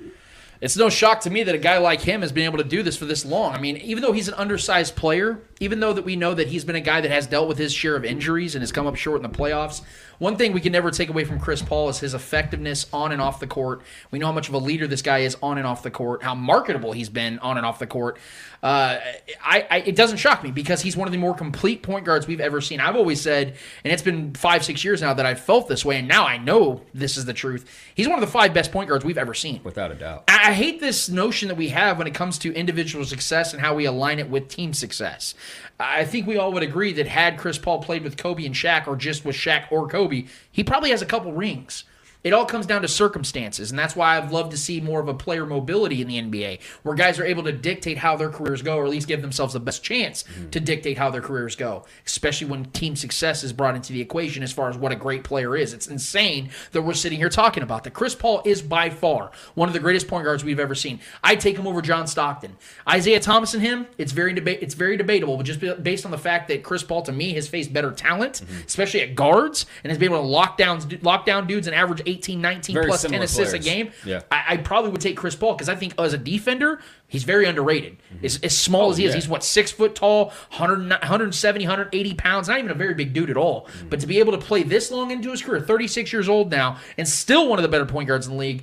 It's 0.60 0.76
no 0.76 0.88
shock 0.88 1.20
to 1.20 1.30
me 1.30 1.42
that 1.42 1.54
a 1.54 1.58
guy 1.58 1.78
like 1.78 2.00
him 2.00 2.22
has 2.22 2.32
been 2.32 2.44
able 2.44 2.58
to 2.58 2.64
do 2.64 2.82
this 2.82 2.96
for 2.96 3.04
this 3.04 3.24
long. 3.24 3.54
I 3.54 3.60
mean, 3.60 3.76
even 3.78 4.02
though 4.02 4.12
he's 4.12 4.28
an 4.28 4.34
undersized 4.34 4.96
player, 4.96 5.40
even 5.60 5.80
though 5.80 5.92
that 5.92 6.04
we 6.04 6.16
know 6.16 6.34
that 6.34 6.48
he's 6.48 6.64
been 6.64 6.76
a 6.76 6.80
guy 6.80 7.00
that 7.00 7.10
has 7.10 7.26
dealt 7.26 7.48
with 7.48 7.58
his 7.58 7.72
share 7.72 7.96
of 7.96 8.04
injuries 8.04 8.54
and 8.54 8.62
has 8.62 8.72
come 8.72 8.86
up 8.86 8.96
short 8.96 9.22
in 9.22 9.30
the 9.30 9.36
playoffs, 9.36 9.82
one 10.18 10.36
thing 10.36 10.52
we 10.52 10.60
can 10.60 10.72
never 10.72 10.90
take 10.90 11.10
away 11.10 11.24
from 11.24 11.38
Chris 11.38 11.60
Paul 11.60 11.90
is 11.90 11.98
his 11.98 12.14
effectiveness 12.14 12.86
on 12.92 13.12
and 13.12 13.20
off 13.20 13.38
the 13.38 13.46
court. 13.46 13.82
We 14.10 14.18
know 14.18 14.26
how 14.26 14.32
much 14.32 14.48
of 14.48 14.54
a 14.54 14.58
leader 14.58 14.86
this 14.86 15.02
guy 15.02 15.18
is 15.18 15.36
on 15.42 15.58
and 15.58 15.66
off 15.66 15.82
the 15.82 15.90
court, 15.90 16.22
how 16.22 16.34
marketable 16.34 16.92
he's 16.92 17.10
been 17.10 17.38
on 17.40 17.58
and 17.58 17.66
off 17.66 17.78
the 17.78 17.86
court. 17.86 18.16
Uh, 18.62 18.98
I, 19.42 19.66
I, 19.70 19.76
it 19.80 19.94
doesn't 19.94 20.16
shock 20.16 20.42
me 20.42 20.50
because 20.50 20.80
he's 20.80 20.96
one 20.96 21.06
of 21.06 21.12
the 21.12 21.18
more 21.18 21.34
complete 21.34 21.82
point 21.82 22.06
guards 22.06 22.26
we've 22.26 22.40
ever 22.40 22.60
seen. 22.60 22.80
I've 22.80 22.96
always 22.96 23.20
said, 23.20 23.56
and 23.84 23.92
it's 23.92 24.02
been 24.02 24.32
five, 24.34 24.64
six 24.64 24.82
years 24.82 25.02
now 25.02 25.12
that 25.14 25.26
I've 25.26 25.40
felt 25.40 25.68
this 25.68 25.84
way, 25.84 25.98
and 25.98 26.08
now 26.08 26.24
I 26.24 26.38
know 26.38 26.80
this 26.94 27.18
is 27.18 27.26
the 27.26 27.34
truth. 27.34 27.70
He's 27.94 28.08
one 28.08 28.16
of 28.16 28.22
the 28.22 28.32
five 28.32 28.54
best 28.54 28.72
point 28.72 28.88
guards 28.88 29.04
we've 29.04 29.18
ever 29.18 29.34
seen. 29.34 29.60
Without 29.62 29.92
a 29.92 29.94
doubt. 29.94 30.24
I 30.28 30.45
I 30.46 30.52
hate 30.52 30.78
this 30.78 31.08
notion 31.08 31.48
that 31.48 31.56
we 31.56 31.70
have 31.70 31.98
when 31.98 32.06
it 32.06 32.14
comes 32.14 32.38
to 32.38 32.54
individual 32.54 33.04
success 33.04 33.52
and 33.52 33.60
how 33.60 33.74
we 33.74 33.84
align 33.84 34.20
it 34.20 34.30
with 34.30 34.46
team 34.46 34.74
success. 34.74 35.34
I 35.80 36.04
think 36.04 36.24
we 36.24 36.36
all 36.36 36.52
would 36.52 36.62
agree 36.62 36.92
that 36.92 37.08
had 37.08 37.36
Chris 37.36 37.58
Paul 37.58 37.82
played 37.82 38.04
with 38.04 38.16
Kobe 38.16 38.46
and 38.46 38.54
Shaq, 38.54 38.86
or 38.86 38.94
just 38.94 39.24
with 39.24 39.34
Shaq 39.34 39.64
or 39.72 39.88
Kobe, 39.88 40.26
he 40.52 40.62
probably 40.62 40.90
has 40.90 41.02
a 41.02 41.06
couple 41.06 41.32
rings. 41.32 41.82
It 42.26 42.32
all 42.32 42.44
comes 42.44 42.66
down 42.66 42.82
to 42.82 42.88
circumstances, 42.88 43.70
and 43.70 43.78
that's 43.78 43.94
why 43.94 44.16
I'd 44.16 44.32
love 44.32 44.50
to 44.50 44.56
see 44.56 44.80
more 44.80 44.98
of 44.98 45.06
a 45.06 45.14
player 45.14 45.46
mobility 45.46 46.02
in 46.02 46.08
the 46.08 46.20
NBA, 46.20 46.58
where 46.82 46.96
guys 46.96 47.20
are 47.20 47.24
able 47.24 47.44
to 47.44 47.52
dictate 47.52 47.98
how 47.98 48.16
their 48.16 48.30
careers 48.30 48.62
go, 48.62 48.78
or 48.78 48.84
at 48.84 48.90
least 48.90 49.06
give 49.06 49.22
themselves 49.22 49.52
the 49.52 49.60
best 49.60 49.84
chance 49.84 50.24
mm-hmm. 50.24 50.50
to 50.50 50.58
dictate 50.58 50.98
how 50.98 51.08
their 51.08 51.20
careers 51.20 51.54
go. 51.54 51.84
Especially 52.04 52.48
when 52.48 52.64
team 52.72 52.96
success 52.96 53.44
is 53.44 53.52
brought 53.52 53.76
into 53.76 53.92
the 53.92 54.00
equation 54.00 54.42
as 54.42 54.52
far 54.52 54.68
as 54.68 54.76
what 54.76 54.90
a 54.90 54.96
great 54.96 55.22
player 55.22 55.56
is. 55.56 55.72
It's 55.72 55.86
insane 55.86 56.50
that 56.72 56.82
we're 56.82 56.94
sitting 56.94 57.18
here 57.18 57.28
talking 57.28 57.62
about 57.62 57.84
that. 57.84 57.92
Chris 57.92 58.16
Paul 58.16 58.42
is 58.44 58.60
by 58.60 58.90
far 58.90 59.30
one 59.54 59.68
of 59.68 59.72
the 59.72 59.78
greatest 59.78 60.08
point 60.08 60.24
guards 60.24 60.42
we've 60.42 60.58
ever 60.58 60.74
seen. 60.74 60.98
I 61.22 61.36
take 61.36 61.56
him 61.56 61.68
over 61.68 61.80
John 61.80 62.08
Stockton. 62.08 62.56
Isiah 62.92 63.20
Thomas 63.20 63.54
and 63.54 63.62
him, 63.62 63.86
it's 63.98 64.10
very 64.10 64.34
deba- 64.34 64.60
it's 64.60 64.74
very 64.74 64.96
debatable, 64.96 65.36
but 65.36 65.46
just 65.46 65.60
based 65.60 66.04
on 66.04 66.10
the 66.10 66.18
fact 66.18 66.48
that 66.48 66.64
Chris 66.64 66.82
Paul 66.82 67.02
to 67.02 67.12
me 67.12 67.34
has 67.34 67.46
faced 67.46 67.72
better 67.72 67.92
talent, 67.92 68.42
mm-hmm. 68.42 68.66
especially 68.66 69.02
at 69.02 69.14
guards, 69.14 69.66
and 69.84 69.92
has 69.92 69.98
been 69.98 70.12
able 70.12 70.22
to 70.22 70.28
lock 70.28 70.58
down 70.58 70.82
lock 71.02 71.24
down 71.24 71.46
dudes 71.46 71.68
and 71.68 71.76
average 71.76 72.02
18, 72.18 72.40
19 72.40 72.74
Very 72.74 72.86
plus 72.86 73.02
10 73.02 73.10
similar 73.10 73.24
assists 73.24 73.54
a 73.54 73.58
game. 73.58 73.90
Yeah. 74.04 74.22
I, 74.30 74.44
I 74.50 74.56
probably 74.58 74.90
would 74.90 75.00
take 75.00 75.16
Chris 75.16 75.34
Paul 75.34 75.54
because 75.54 75.68
I 75.68 75.74
think 75.74 75.94
as 75.98 76.12
a 76.12 76.18
defender, 76.18 76.80
he's 77.08 77.24
very 77.24 77.46
underrated. 77.46 77.96
Mm-hmm. 78.14 78.24
As, 78.26 78.40
as 78.42 78.56
small 78.56 78.90
as 78.90 78.96
he 78.96 79.04
is, 79.04 79.12
oh, 79.12 79.14
he's 79.14 79.28
what 79.28 79.44
six 79.44 79.70
foot 79.70 79.94
tall, 79.94 80.26
100, 80.56 80.90
170, 80.90 81.64
180 81.64 82.14
pounds. 82.14 82.48
Not 82.48 82.58
even 82.58 82.70
a 82.70 82.74
very 82.74 82.94
big 82.94 83.12
dude 83.12 83.30
at 83.30 83.36
all. 83.36 83.66
Mm-hmm. 83.66 83.88
But 83.88 84.00
to 84.00 84.06
be 84.06 84.18
able 84.18 84.32
to 84.32 84.38
play 84.38 84.62
this 84.62 84.90
long 84.90 85.10
into 85.10 85.30
his 85.30 85.42
career, 85.42 85.60
36 85.60 86.12
years 86.12 86.28
old 86.28 86.50
now, 86.50 86.78
and 86.98 87.06
still 87.06 87.48
one 87.48 87.58
of 87.58 87.62
the 87.62 87.68
better 87.68 87.86
point 87.86 88.08
guards 88.08 88.26
in 88.26 88.32
the 88.32 88.38
league, 88.38 88.62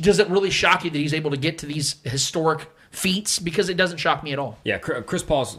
does 0.00 0.18
it 0.18 0.28
really 0.28 0.50
shock 0.50 0.84
you 0.84 0.90
that 0.90 0.98
he's 0.98 1.14
able 1.14 1.30
to 1.30 1.36
get 1.36 1.58
to 1.58 1.66
these 1.66 1.96
historic 2.04 2.68
feats? 2.90 3.38
Because 3.38 3.68
it 3.68 3.76
doesn't 3.76 3.98
shock 3.98 4.22
me 4.22 4.32
at 4.32 4.38
all. 4.38 4.58
Yeah, 4.64 4.78
Chris 4.78 5.04
Chris 5.06 5.22
Paul's 5.22 5.58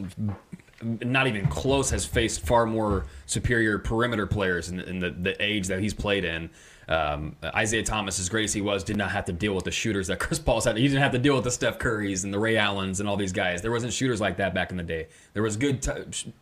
not 0.82 1.28
even 1.28 1.48
close 1.48 1.90
has 1.90 2.06
faced 2.06 2.46
far 2.46 2.66
more 2.66 3.06
superior 3.26 3.80
perimeter 3.80 4.28
players 4.28 4.70
in, 4.70 4.80
in 4.82 5.00
the, 5.00 5.10
the 5.10 5.42
age 5.44 5.68
that 5.68 5.80
he's 5.80 5.94
played 5.94 6.24
in. 6.24 6.50
Um, 6.90 7.36
Isiah 7.60 7.84
Thomas, 7.84 8.20
as 8.20 8.30
great 8.30 8.46
as 8.46 8.54
he 8.54 8.62
was, 8.62 8.84
did 8.84 8.96
not 8.98 9.12
have 9.12 9.26
to 9.26 9.34
deal 9.34 9.54
with 9.54 9.66
the 9.66 9.72
shooters 9.72 10.08
that 10.08 10.20
Chris 10.22 10.40
Paul's 10.40 10.66
had. 10.66 10.78
He 10.78 10.88
didn't 10.88 11.02
have 11.04 11.12
to 11.12 11.18
deal 11.20 11.36
with 11.36 11.44
the 11.44 11.52
Steph 11.52 11.80
Currys 11.80 12.24
and 12.24 12.34
the 12.34 12.40
Ray 12.40 12.56
Allens 12.58 13.00
and 13.00 13.10
all 13.10 13.18
these 13.18 13.34
guys. 13.34 13.62
There 13.62 13.72
wasn't 13.72 13.94
shooters 13.94 14.22
like 14.22 14.38
that 14.38 14.54
back 14.54 14.72
in 14.72 14.78
the 14.78 14.84
day. 14.84 15.08
There 15.34 15.44
was 15.44 15.58
good. 15.58 15.82
T- 15.82 16.34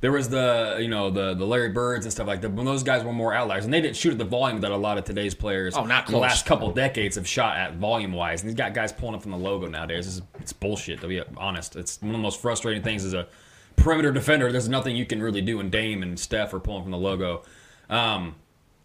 there 0.00 0.12
was 0.12 0.28
the 0.28 0.76
you 0.80 0.88
know 0.88 1.08
the 1.10 1.32
the 1.32 1.46
Larry 1.46 1.70
Birds 1.70 2.04
and 2.04 2.12
stuff 2.12 2.26
like 2.26 2.42
that. 2.42 2.50
When 2.52 2.66
those 2.66 2.82
guys 2.82 3.02
were 3.04 3.12
more 3.12 3.32
outliers, 3.32 3.64
and 3.64 3.72
they 3.72 3.80
didn't 3.80 3.96
shoot 3.96 4.12
at 4.12 4.18
the 4.18 4.24
volume 4.24 4.60
that 4.60 4.70
a 4.70 4.76
lot 4.76 4.98
of 4.98 5.04
today's 5.04 5.34
players, 5.34 5.74
Oh, 5.76 5.84
not 5.84 6.06
in 6.08 6.12
the 6.12 6.18
last 6.18 6.44
couple 6.44 6.70
decades 6.72 7.16
have 7.16 7.26
shot 7.26 7.56
at 7.56 7.76
volume 7.76 8.12
wise. 8.12 8.42
And 8.42 8.50
these 8.50 8.56
got 8.56 8.74
guys 8.74 8.92
pulling 8.92 9.14
up 9.14 9.22
from 9.22 9.30
the 9.30 9.38
logo 9.38 9.66
nowadays. 9.66 10.04
This 10.04 10.16
is, 10.16 10.22
it's 10.40 10.52
bullshit. 10.52 11.00
To 11.00 11.06
be 11.08 11.22
honest, 11.38 11.76
it's 11.76 12.02
one 12.02 12.10
of 12.10 12.16
the 12.16 12.22
most 12.22 12.42
frustrating 12.42 12.82
things 12.82 13.02
as 13.04 13.14
a 13.14 13.28
perimeter 13.76 14.12
defender. 14.12 14.52
There's 14.52 14.68
nothing 14.68 14.94
you 14.94 15.06
can 15.06 15.22
really 15.22 15.40
do, 15.40 15.58
and 15.60 15.70
Dame 15.70 16.02
and 16.02 16.18
Steph 16.20 16.52
are 16.52 16.60
pulling 16.60 16.82
from 16.82 16.90
the 16.90 16.98
logo. 16.98 17.42
Um, 17.88 18.34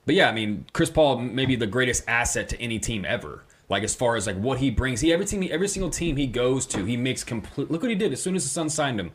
but 0.09 0.15
yeah, 0.15 0.27
I 0.27 0.31
mean, 0.31 0.65
Chris 0.73 0.89
Paul 0.89 1.19
may 1.19 1.45
be 1.45 1.55
the 1.55 1.67
greatest 1.67 2.03
asset 2.07 2.49
to 2.49 2.59
any 2.59 2.79
team 2.79 3.05
ever. 3.05 3.43
Like 3.69 3.83
as 3.83 3.93
far 3.93 4.15
as 4.15 4.25
like 4.25 4.37
what 4.37 4.57
he 4.57 4.71
brings, 4.71 5.01
he 5.01 5.13
every 5.13 5.27
team, 5.27 5.47
every 5.51 5.67
single 5.67 5.91
team 5.91 6.17
he 6.17 6.25
goes 6.25 6.65
to, 6.65 6.83
he 6.83 6.97
makes 6.97 7.23
complete. 7.23 7.69
Look 7.69 7.83
what 7.83 7.91
he 7.91 7.95
did 7.95 8.11
as 8.11 8.19
soon 8.19 8.35
as 8.35 8.41
the 8.41 8.49
Suns 8.49 8.73
signed 8.73 8.99
him. 8.99 9.11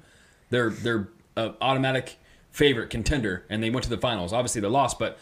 They're 0.50 0.70
they're 0.70 1.08
automatic 1.36 2.16
favorite 2.52 2.90
contender, 2.90 3.44
and 3.50 3.60
they 3.60 3.70
went 3.70 3.82
to 3.82 3.90
the 3.90 3.98
finals. 3.98 4.32
Obviously, 4.32 4.60
they 4.60 4.68
lost, 4.68 5.00
but 5.00 5.18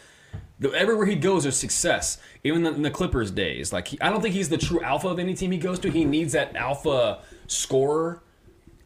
the, 0.59 0.69
everywhere 0.73 1.07
he 1.07 1.15
goes, 1.15 1.41
there's 1.41 1.57
success. 1.57 2.19
Even 2.43 2.67
in 2.67 2.83
the 2.83 2.91
Clippers 2.91 3.31
days, 3.31 3.73
like 3.73 3.87
he, 3.87 3.99
I 3.99 4.11
don't 4.11 4.21
think 4.21 4.35
he's 4.35 4.49
the 4.49 4.59
true 4.59 4.83
alpha 4.83 5.07
of 5.07 5.17
any 5.17 5.33
team 5.33 5.49
he 5.49 5.57
goes 5.57 5.79
to. 5.79 5.89
He 5.89 6.05
needs 6.05 6.33
that 6.33 6.55
alpha 6.55 7.23
scorer. 7.47 8.21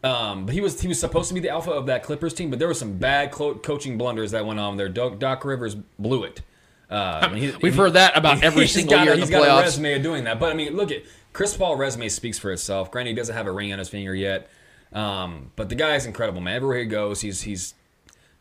Um, 0.06 0.46
but 0.46 0.54
he 0.54 0.62
was 0.62 0.80
he 0.80 0.88
was 0.88 1.02
supposed 1.02 1.28
to 1.28 1.34
be 1.34 1.42
the 1.42 1.50
alpha 1.50 1.72
of 1.72 1.88
that 1.88 2.04
Clippers 2.04 2.34
team, 2.34 2.50
but 2.50 2.60
there 2.60 2.68
were 2.70 2.74
some 2.74 2.98
bad 2.98 3.34
coaching 3.34 3.98
blunders 3.98 4.32
that 4.32 4.46
went 4.46 4.62
on 4.62 4.78
there. 4.78 4.88
Doc, 4.88 5.20
Doc 5.20 5.44
Rivers 5.44 5.76
blew 5.76 6.24
it. 6.24 6.44
Uh, 6.90 7.30
he- 7.30 7.52
We've 7.62 7.74
he- 7.74 7.78
heard 7.80 7.94
that 7.94 8.18
about 8.18 8.44
every 8.44 8.68
single 8.68 8.96
got 8.98 9.04
year 9.04 9.14
in 9.14 9.20
the 9.20 9.26
he's 9.26 9.30
got 9.36 9.44
a 9.44 9.62
resume 9.62 9.96
of 9.96 10.04
doing 10.04 10.24
that. 10.24 10.40
But 10.40 10.52
I 10.52 10.54
mean, 10.56 10.76
look 10.76 10.92
at 10.92 11.04
Chris 11.34 11.56
Paul 11.56 11.76
resume 11.76 12.08
speaks 12.10 12.40
for 12.40 12.52
itself. 12.52 12.92
Granted, 12.92 13.12
he 13.12 13.16
doesn't 13.16 13.36
have 13.36 13.48
a 13.48 13.52
ring 13.52 13.74
on 13.74 13.80
his 13.80 13.90
finger 13.90 14.16
yet, 14.16 14.50
um, 14.94 15.52
but 15.56 15.70
the 15.70 15.76
guy 15.76 15.96
is 15.96 16.06
incredible, 16.06 16.42
man. 16.42 16.56
Everywhere 16.56 16.80
he 16.80 16.86
goes, 16.86 17.22
he's 17.22 17.42
he's 17.42 17.74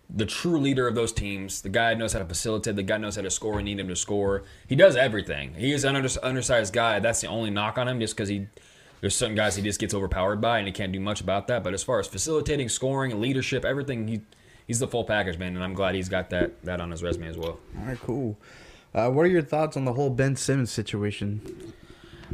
the 0.09 0.27
true 0.27 0.59
leader 0.61 0.87
of 0.87 0.95
those 0.95 1.13
teams. 1.13 1.63
The 1.63 1.69
guy 1.69 1.95
knows 1.95 2.13
how 2.13 2.21
to 2.21 2.25
facilitate. 2.25 2.77
The 2.77 2.85
guy 2.85 2.97
knows 2.97 3.17
how 3.17 3.23
to 3.23 3.31
score. 3.31 3.57
We 3.57 3.65
need 3.65 3.81
him 3.81 3.89
to 3.89 3.97
score. 3.97 4.45
He 4.69 4.77
does 4.77 4.95
everything. 4.95 5.55
He 5.55 5.73
is 5.73 5.83
an 5.85 5.97
under, 5.97 6.09
undersized 6.23 6.73
guy. 6.73 7.01
That's 7.01 7.21
the 7.21 7.27
only 7.27 7.51
knock 7.51 7.77
on 7.79 7.89
him, 7.89 7.99
just 8.01 8.15
because 8.15 8.29
he. 8.29 8.47
There's 9.01 9.15
certain 9.15 9.35
guys 9.35 9.57
he 9.57 9.63
just 9.63 9.79
gets 9.79 9.93
overpowered 9.93 10.41
by, 10.41 10.59
and 10.59 10.67
he 10.67 10.73
can't 10.73 10.91
do 10.93 11.01
much 11.01 11.21
about 11.21 11.49
that. 11.49 11.63
But 11.63 11.75
as 11.75 11.83
far 11.83 11.99
as 12.01 12.07
facilitating, 12.07 12.69
scoring, 12.71 13.21
leadership, 13.21 13.65
everything, 13.65 14.09
he 14.09 14.21
he's 14.67 14.79
the 14.79 14.89
full 14.89 15.05
package, 15.05 15.39
man. 15.39 15.55
And 15.55 15.65
I'm 15.65 15.75
glad 15.75 15.95
he's 15.95 16.09
got 16.09 16.31
that 16.31 16.63
that 16.65 16.81
on 16.81 16.91
his 16.91 17.03
resume 17.03 17.29
as 17.29 17.37
well. 17.37 17.59
All 17.79 17.85
right, 17.87 17.99
cool. 18.01 18.39
Uh, 18.95 19.11
what 19.11 19.27
are 19.27 19.29
your 19.29 19.43
thoughts 19.43 19.77
on 19.77 19.85
the 19.85 19.93
whole 19.93 20.11
Ben 20.11 20.37
Simmons 20.37 20.71
situation? 20.71 21.73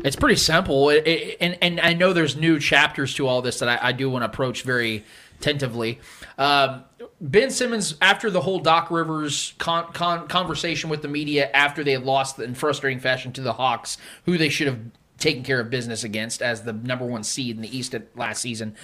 It's 0.04 0.16
pretty 0.16 0.36
simple, 0.36 0.88
it, 0.88 1.06
it, 1.06 1.36
and 1.40 1.58
and 1.60 1.80
I 1.80 1.92
know 1.92 2.14
there's 2.14 2.34
new 2.34 2.58
chapters 2.58 3.14
to 3.14 3.26
all 3.26 3.42
this 3.42 3.58
that 3.58 3.68
I, 3.68 3.88
I 3.88 3.92
do 3.92 4.08
want 4.08 4.22
to 4.22 4.26
approach 4.26 4.62
very 4.62 5.04
tentatively. 5.40 6.00
Um, 6.38 6.84
ben 7.20 7.50
Simmons, 7.50 7.96
after 8.00 8.30
the 8.30 8.40
whole 8.40 8.58
Doc 8.58 8.90
Rivers 8.90 9.52
con, 9.58 9.92
con, 9.92 10.28
conversation 10.28 10.88
with 10.88 11.02
the 11.02 11.08
media 11.08 11.50
after 11.52 11.84
they 11.84 11.92
had 11.92 12.04
lost 12.04 12.38
in 12.38 12.54
frustrating 12.54 13.00
fashion 13.00 13.32
to 13.32 13.42
the 13.42 13.52
Hawks, 13.52 13.98
who 14.24 14.38
they 14.38 14.48
should 14.48 14.68
have 14.68 14.80
taken 15.22 15.42
care 15.42 15.60
of 15.60 15.70
business 15.70 16.04
against 16.04 16.42
as 16.42 16.62
the 16.62 16.72
number 16.72 17.06
one 17.06 17.22
seed 17.22 17.56
in 17.56 17.62
the 17.62 17.76
East 17.76 17.94
at 17.94 18.14
last 18.16 18.42
season. 18.42 18.74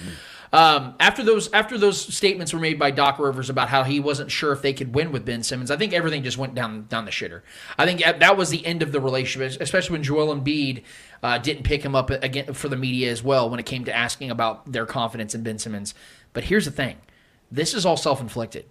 Um, 0.53 0.95
after 0.99 1.23
those 1.23 1.53
after 1.53 1.77
those 1.77 2.01
statements 2.01 2.55
were 2.55 2.61
made 2.61 2.79
by 2.79 2.91
Doc 2.91 3.19
Rivers 3.19 3.51
about 3.51 3.69
how 3.69 3.83
he 3.83 4.01
wasn't 4.01 4.31
sure 4.31 4.53
if 4.53 4.63
they 4.63 4.73
could 4.73 4.95
win 4.95 5.13
with 5.13 5.25
Ben 5.25 5.43
Simmons, 5.43 5.71
I 5.71 5.77
think 5.77 5.93
everything 5.93 6.23
just 6.23 6.39
went 6.39 6.55
down 6.55 6.87
down 6.87 7.05
the 7.05 7.11
shitter. 7.11 7.43
I 7.77 7.85
think 7.85 8.01
that 8.01 8.37
was 8.37 8.49
the 8.49 8.65
end 8.65 8.83
of 8.83 8.93
the 8.93 9.01
relationship, 9.01 9.61
especially 9.61 9.93
when 9.93 10.03
Joel 10.03 10.35
Embiid 10.35 10.85
uh, 11.23 11.39
didn't 11.39 11.65
pick 11.65 11.83
him 11.83 11.95
up 11.95 12.11
again 12.11 12.55
for 12.55 12.69
the 12.69 12.77
media 12.77 13.11
as 13.11 13.23
well 13.23 13.51
when 13.51 13.61
it 13.61 13.67
came 13.67 13.85
to 13.85 13.95
asking 13.95 14.31
about 14.31 14.73
their 14.73 14.87
confidence 14.87 15.35
in 15.35 15.43
Ben 15.43 15.59
Simmons. 15.59 15.93
But 16.33 16.45
here's 16.45 16.65
the 16.65 16.71
thing: 16.71 16.97
this 17.51 17.75
is 17.75 17.85
all 17.85 17.97
self 17.97 18.21
inflicted. 18.21 18.65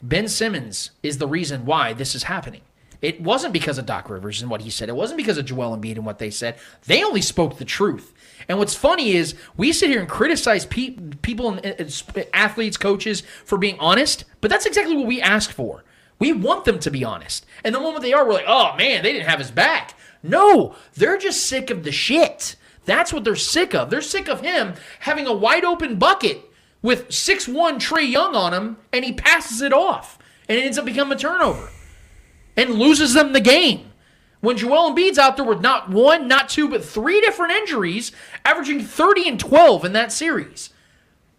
Ben 0.00 0.28
Simmons 0.28 0.92
is 1.02 1.18
the 1.18 1.26
reason 1.26 1.66
why 1.66 1.92
this 1.92 2.14
is 2.14 2.22
happening. 2.24 2.62
It 3.00 3.20
wasn't 3.20 3.52
because 3.52 3.78
of 3.78 3.86
Doc 3.86 4.10
Rivers 4.10 4.42
and 4.42 4.50
what 4.50 4.62
he 4.62 4.70
said. 4.70 4.88
It 4.88 4.96
wasn't 4.96 5.18
because 5.18 5.38
of 5.38 5.44
Joel 5.44 5.76
Embiid 5.76 5.96
and 5.96 6.06
what 6.06 6.18
they 6.18 6.30
said. 6.30 6.56
They 6.86 7.04
only 7.04 7.22
spoke 7.22 7.58
the 7.58 7.64
truth. 7.64 8.12
And 8.48 8.58
what's 8.58 8.74
funny 8.74 9.12
is 9.12 9.34
we 9.56 9.72
sit 9.72 9.90
here 9.90 10.00
and 10.00 10.08
criticize 10.08 10.66
pe- 10.66 10.96
people, 11.22 11.50
and, 11.50 11.64
and 11.64 12.26
athletes, 12.32 12.76
coaches 12.76 13.22
for 13.44 13.58
being 13.58 13.78
honest, 13.78 14.24
but 14.40 14.50
that's 14.50 14.66
exactly 14.66 14.96
what 14.96 15.06
we 15.06 15.20
ask 15.20 15.50
for. 15.50 15.84
We 16.18 16.32
want 16.32 16.64
them 16.64 16.80
to 16.80 16.90
be 16.90 17.04
honest. 17.04 17.46
And 17.62 17.74
the 17.74 17.80
moment 17.80 18.02
they 18.02 18.12
are, 18.12 18.26
we're 18.26 18.34
like, 18.34 18.44
oh 18.48 18.74
man, 18.76 19.02
they 19.02 19.12
didn't 19.12 19.28
have 19.28 19.38
his 19.38 19.52
back. 19.52 19.94
No, 20.22 20.74
they're 20.94 21.18
just 21.18 21.46
sick 21.46 21.70
of 21.70 21.84
the 21.84 21.92
shit. 21.92 22.56
That's 22.84 23.12
what 23.12 23.22
they're 23.22 23.36
sick 23.36 23.74
of. 23.74 23.90
They're 23.90 24.00
sick 24.00 24.28
of 24.28 24.40
him 24.40 24.74
having 25.00 25.26
a 25.26 25.32
wide 25.32 25.64
open 25.64 25.96
bucket 25.96 26.42
with 26.82 27.08
6'1 27.08 27.74
Trae 27.74 28.10
Young 28.10 28.34
on 28.34 28.54
him, 28.54 28.78
and 28.92 29.04
he 29.04 29.12
passes 29.12 29.60
it 29.60 29.72
off. 29.72 30.18
And 30.48 30.58
it 30.58 30.64
ends 30.64 30.78
up 30.78 30.86
becoming 30.86 31.16
a 31.16 31.20
turnover 31.20 31.68
and 32.58 32.74
loses 32.74 33.14
them 33.14 33.32
the 33.32 33.40
game. 33.40 33.92
When 34.40 34.56
Joel 34.56 34.94
Embiid's 34.94 35.18
out 35.18 35.36
there 35.36 35.44
with 35.44 35.60
not 35.60 35.88
one, 35.88 36.28
not 36.28 36.48
two, 36.48 36.68
but 36.68 36.84
three 36.84 37.20
different 37.20 37.52
injuries, 37.52 38.12
averaging 38.44 38.82
30 38.82 39.28
and 39.28 39.40
12 39.40 39.84
in 39.84 39.92
that 39.94 40.12
series. 40.12 40.70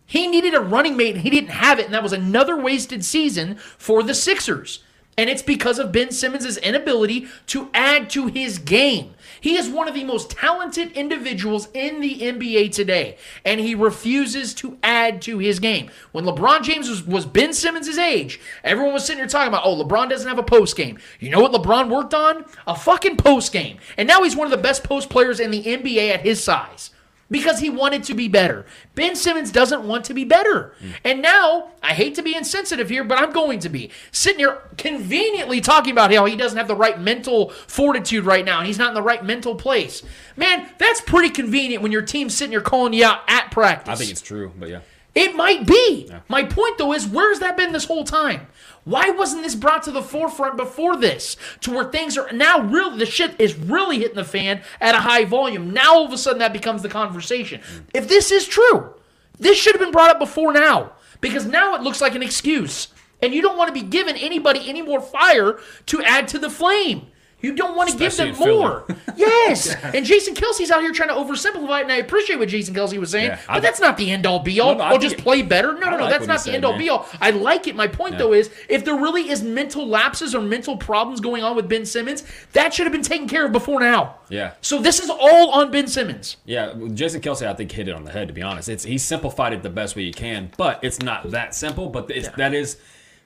He 0.05 0.27
needed 0.27 0.55
a 0.55 0.59
running 0.59 0.97
mate 0.97 1.15
and 1.15 1.21
he 1.21 1.29
didn't 1.29 1.51
have 1.51 1.77
it, 1.77 1.85
and 1.85 1.93
that 1.93 2.03
was 2.03 2.13
another 2.13 2.57
wasted 2.57 3.05
season 3.05 3.55
for 3.77 4.01
the 4.01 4.15
Sixers. 4.15 4.83
And 5.17 5.29
it's 5.29 5.41
because 5.41 5.79
of 5.79 5.91
Ben 5.91 6.11
Simmons' 6.11 6.57
inability 6.57 7.27
to 7.47 7.69
add 7.73 8.09
to 8.11 8.27
his 8.27 8.57
game. 8.57 9.13
He 9.41 9.55
is 9.55 9.69
one 9.69 9.87
of 9.87 9.93
the 9.93 10.03
most 10.03 10.31
talented 10.31 10.91
individuals 10.93 11.69
in 11.73 12.01
the 12.01 12.19
NBA 12.19 12.71
today, 12.71 13.17
and 13.45 13.59
he 13.59 13.75
refuses 13.75 14.53
to 14.55 14.77
add 14.83 15.21
to 15.23 15.37
his 15.37 15.59
game. 15.59 15.89
When 16.11 16.25
LeBron 16.25 16.63
James 16.63 16.89
was, 16.89 17.05
was 17.05 17.25
Ben 17.25 17.53
Simmons' 17.53 17.97
age, 17.97 18.39
everyone 18.63 18.93
was 18.93 19.05
sitting 19.05 19.19
here 19.19 19.27
talking 19.27 19.47
about, 19.49 19.63
oh, 19.65 19.83
LeBron 19.83 20.09
doesn't 20.09 20.27
have 20.27 20.39
a 20.39 20.43
post 20.43 20.75
game. 20.75 20.99
You 21.19 21.29
know 21.29 21.41
what 21.41 21.51
LeBron 21.51 21.89
worked 21.89 22.13
on? 22.13 22.45
A 22.67 22.75
fucking 22.75 23.17
post 23.17 23.51
game. 23.51 23.77
And 23.97 24.07
now 24.07 24.23
he's 24.23 24.35
one 24.35 24.47
of 24.47 24.51
the 24.51 24.57
best 24.57 24.83
post 24.83 25.09
players 25.09 25.39
in 25.39 25.51
the 25.51 25.63
NBA 25.63 26.13
at 26.13 26.21
his 26.21 26.43
size 26.43 26.91
because 27.29 27.59
he 27.59 27.69
wanted 27.69 28.03
to 28.05 28.13
be 28.13 28.27
better. 28.27 28.65
Ben 28.95 29.15
Simmons 29.15 29.51
doesn't 29.51 29.83
want 29.83 30.05
to 30.05 30.13
be 30.13 30.23
better. 30.23 30.73
Hmm. 30.79 30.91
And 31.03 31.21
now, 31.21 31.71
I 31.83 31.93
hate 31.93 32.15
to 32.15 32.21
be 32.21 32.35
insensitive 32.35 32.89
here, 32.89 33.03
but 33.03 33.17
I'm 33.17 33.31
going 33.31 33.59
to 33.59 33.69
be 33.69 33.91
sitting 34.11 34.39
here 34.39 34.61
conveniently 34.77 35.61
talking 35.61 35.91
about 35.91 36.13
how 36.13 36.25
he 36.25 36.35
doesn't 36.35 36.57
have 36.57 36.67
the 36.67 36.75
right 36.75 36.99
mental 36.99 37.49
fortitude 37.67 38.25
right 38.25 38.45
now 38.45 38.61
he's 38.69 38.77
not 38.77 38.89
in 38.89 38.93
the 38.93 39.01
right 39.01 39.23
mental 39.23 39.55
place. 39.55 40.03
Man, 40.37 40.69
that's 40.77 41.01
pretty 41.01 41.29
convenient 41.29 41.83
when 41.83 41.91
your 41.91 42.01
team's 42.01 42.35
sitting 42.35 42.51
here 42.51 42.61
calling 42.61 42.93
you 42.93 43.05
out 43.05 43.21
at 43.27 43.51
practice. 43.51 43.93
I 43.93 43.95
think 43.95 44.11
it's 44.11 44.21
true, 44.21 44.51
but 44.57 44.69
yeah. 44.69 44.81
It 45.19 45.35
might 45.35 45.67
be. 45.67 46.09
My 46.29 46.45
point, 46.45 46.77
though, 46.77 46.93
is 46.93 47.05
where's 47.05 47.39
that 47.39 47.57
been 47.57 47.73
this 47.73 47.83
whole 47.83 48.05
time? 48.05 48.47
Why 48.85 49.09
wasn't 49.09 49.43
this 49.43 49.53
brought 49.53 49.83
to 49.83 49.91
the 49.91 50.01
forefront 50.01 50.55
before 50.55 50.95
this? 50.95 51.35
To 51.61 51.71
where 51.71 51.83
things 51.83 52.17
are 52.17 52.31
now 52.31 52.61
really, 52.61 52.97
the 52.97 53.05
shit 53.05 53.35
is 53.37 53.57
really 53.57 53.99
hitting 53.99 54.15
the 54.15 54.23
fan 54.23 54.61
at 54.79 54.95
a 54.95 54.99
high 54.99 55.25
volume. 55.25 55.71
Now, 55.71 55.95
all 55.95 56.05
of 56.05 56.13
a 56.13 56.17
sudden, 56.17 56.39
that 56.39 56.53
becomes 56.53 56.83
the 56.83 56.89
conversation. 56.89 57.59
Mm. 57.59 57.83
If 57.93 58.07
this 58.07 58.31
is 58.31 58.47
true, 58.47 58.93
this 59.37 59.57
should 59.57 59.73
have 59.73 59.81
been 59.81 59.91
brought 59.91 60.11
up 60.11 60.19
before 60.19 60.53
now. 60.53 60.93
Because 61.19 61.45
now 61.45 61.75
it 61.75 61.81
looks 61.81 61.99
like 61.99 62.15
an 62.15 62.23
excuse. 62.23 62.87
And 63.21 63.33
you 63.33 63.41
don't 63.41 63.57
want 63.57 63.67
to 63.67 63.81
be 63.81 63.85
giving 63.85 64.15
anybody 64.15 64.69
any 64.69 64.81
more 64.81 65.01
fire 65.01 65.59
to 65.87 66.01
add 66.01 66.29
to 66.29 66.39
the 66.39 66.49
flame. 66.49 67.07
You 67.41 67.53
don't 67.55 67.75
want 67.77 67.89
to 67.89 67.97
give 67.97 68.15
them 68.17 68.27
Especially 68.27 68.29
in 68.29 68.35
Philly. 68.35 68.57
more. 68.59 68.85
yes. 69.15 69.73
And 69.95 70.05
Jason 70.05 70.35
Kelce's 70.35 70.71
out 70.71 70.81
here 70.81 70.91
trying 70.91 71.09
to 71.09 71.15
oversimplify 71.15 71.79
it, 71.79 71.83
and 71.83 71.91
I 71.91 71.97
appreciate 71.97 72.37
what 72.37 72.49
Jason 72.49 72.75
Kelce 72.75 72.97
was 72.97 73.11
saying, 73.11 73.27
Yeah, 73.27 73.39
but 73.47 73.55
I- 73.55 73.59
that's 73.61 73.79
not 73.79 73.95
the 73.97 74.11
end 74.11 74.25
all 74.25 74.39
be 74.39 74.59
all. 74.59 74.73
No, 74.73 74.79
no, 74.79 74.83
I'll 74.83 74.99
just 74.99 75.15
it- 75.15 75.21
play 75.21 75.41
better. 75.41 75.73
No, 75.73 75.89
no, 75.89 75.91
no, 75.91 76.03
like 76.03 76.09
that's 76.11 76.27
not 76.27 76.39
the 76.39 76.43
said, 76.45 76.55
end 76.55 76.65
all 76.65 76.77
be 76.77 76.89
all. 76.89 77.07
I 77.21 77.31
like 77.31 77.67
it. 77.67 77.75
My 77.75 77.87
point, 77.87 78.13
Yeah. 78.13 78.17
though, 78.19 78.33
is 78.33 78.49
if 78.67 78.83
there 78.83 78.95
really 78.95 79.29
is 79.29 79.41
mental 79.41 79.87
lapses 79.87 80.35
or 80.35 80.41
mental 80.41 80.75
problems 80.77 81.21
going 81.21 81.41
on 81.43 81.55
with 81.55 81.69
Ben 81.69 81.85
Simmons, 81.85 82.23
that 82.53 82.73
should 82.73 82.85
have 82.85 82.93
been 82.93 83.01
taken 83.03 83.27
care 83.27 83.45
of 83.45 83.51
before 83.51 83.79
now. 83.79 84.15
Yeah. 84.29 84.51
So 84.61 84.79
this 84.79 84.99
is 84.99 85.09
all 85.09 85.51
on 85.51 85.71
Ben 85.71 85.87
Simmons. 85.87 86.37
Yeah, 86.45 86.73
well, 86.73 86.89
Jason 86.89 87.21
Kelce, 87.21 87.47
I 87.47 87.53
think 87.53 87.71
hit 87.71 87.87
it 87.87 87.95
on 87.95 88.03
the 88.03 88.11
head. 88.11 88.27
To 88.27 88.33
be 88.33 88.41
honest, 88.41 88.67
it's 88.69 88.83
he 88.83 88.97
simplified 88.97 89.53
it 89.53 89.63
the 89.63 89.69
best 89.69 89.95
way 89.95 90.03
he 90.03 90.11
can, 90.11 90.51
but 90.57 90.79
it's 90.83 90.99
not 91.01 91.31
that 91.31 91.55
simple. 91.55 91.87
But 91.89 92.11
it's, 92.11 92.27
that 92.29 92.53
is, 92.53 92.77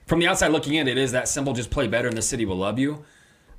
from 0.06 0.20
the 0.20 0.28
outside 0.28 0.48
looking 0.52 0.74
in, 0.74 0.86
it 0.88 0.96
is 0.98 1.12
that 1.12 1.28
simple. 1.28 1.52
Just 1.52 1.70
play 1.70 1.88
better, 1.88 2.06
and 2.08 2.16
the 2.16 2.22
city 2.22 2.44
will 2.44 2.56
love 2.56 2.78
you. 2.78 3.04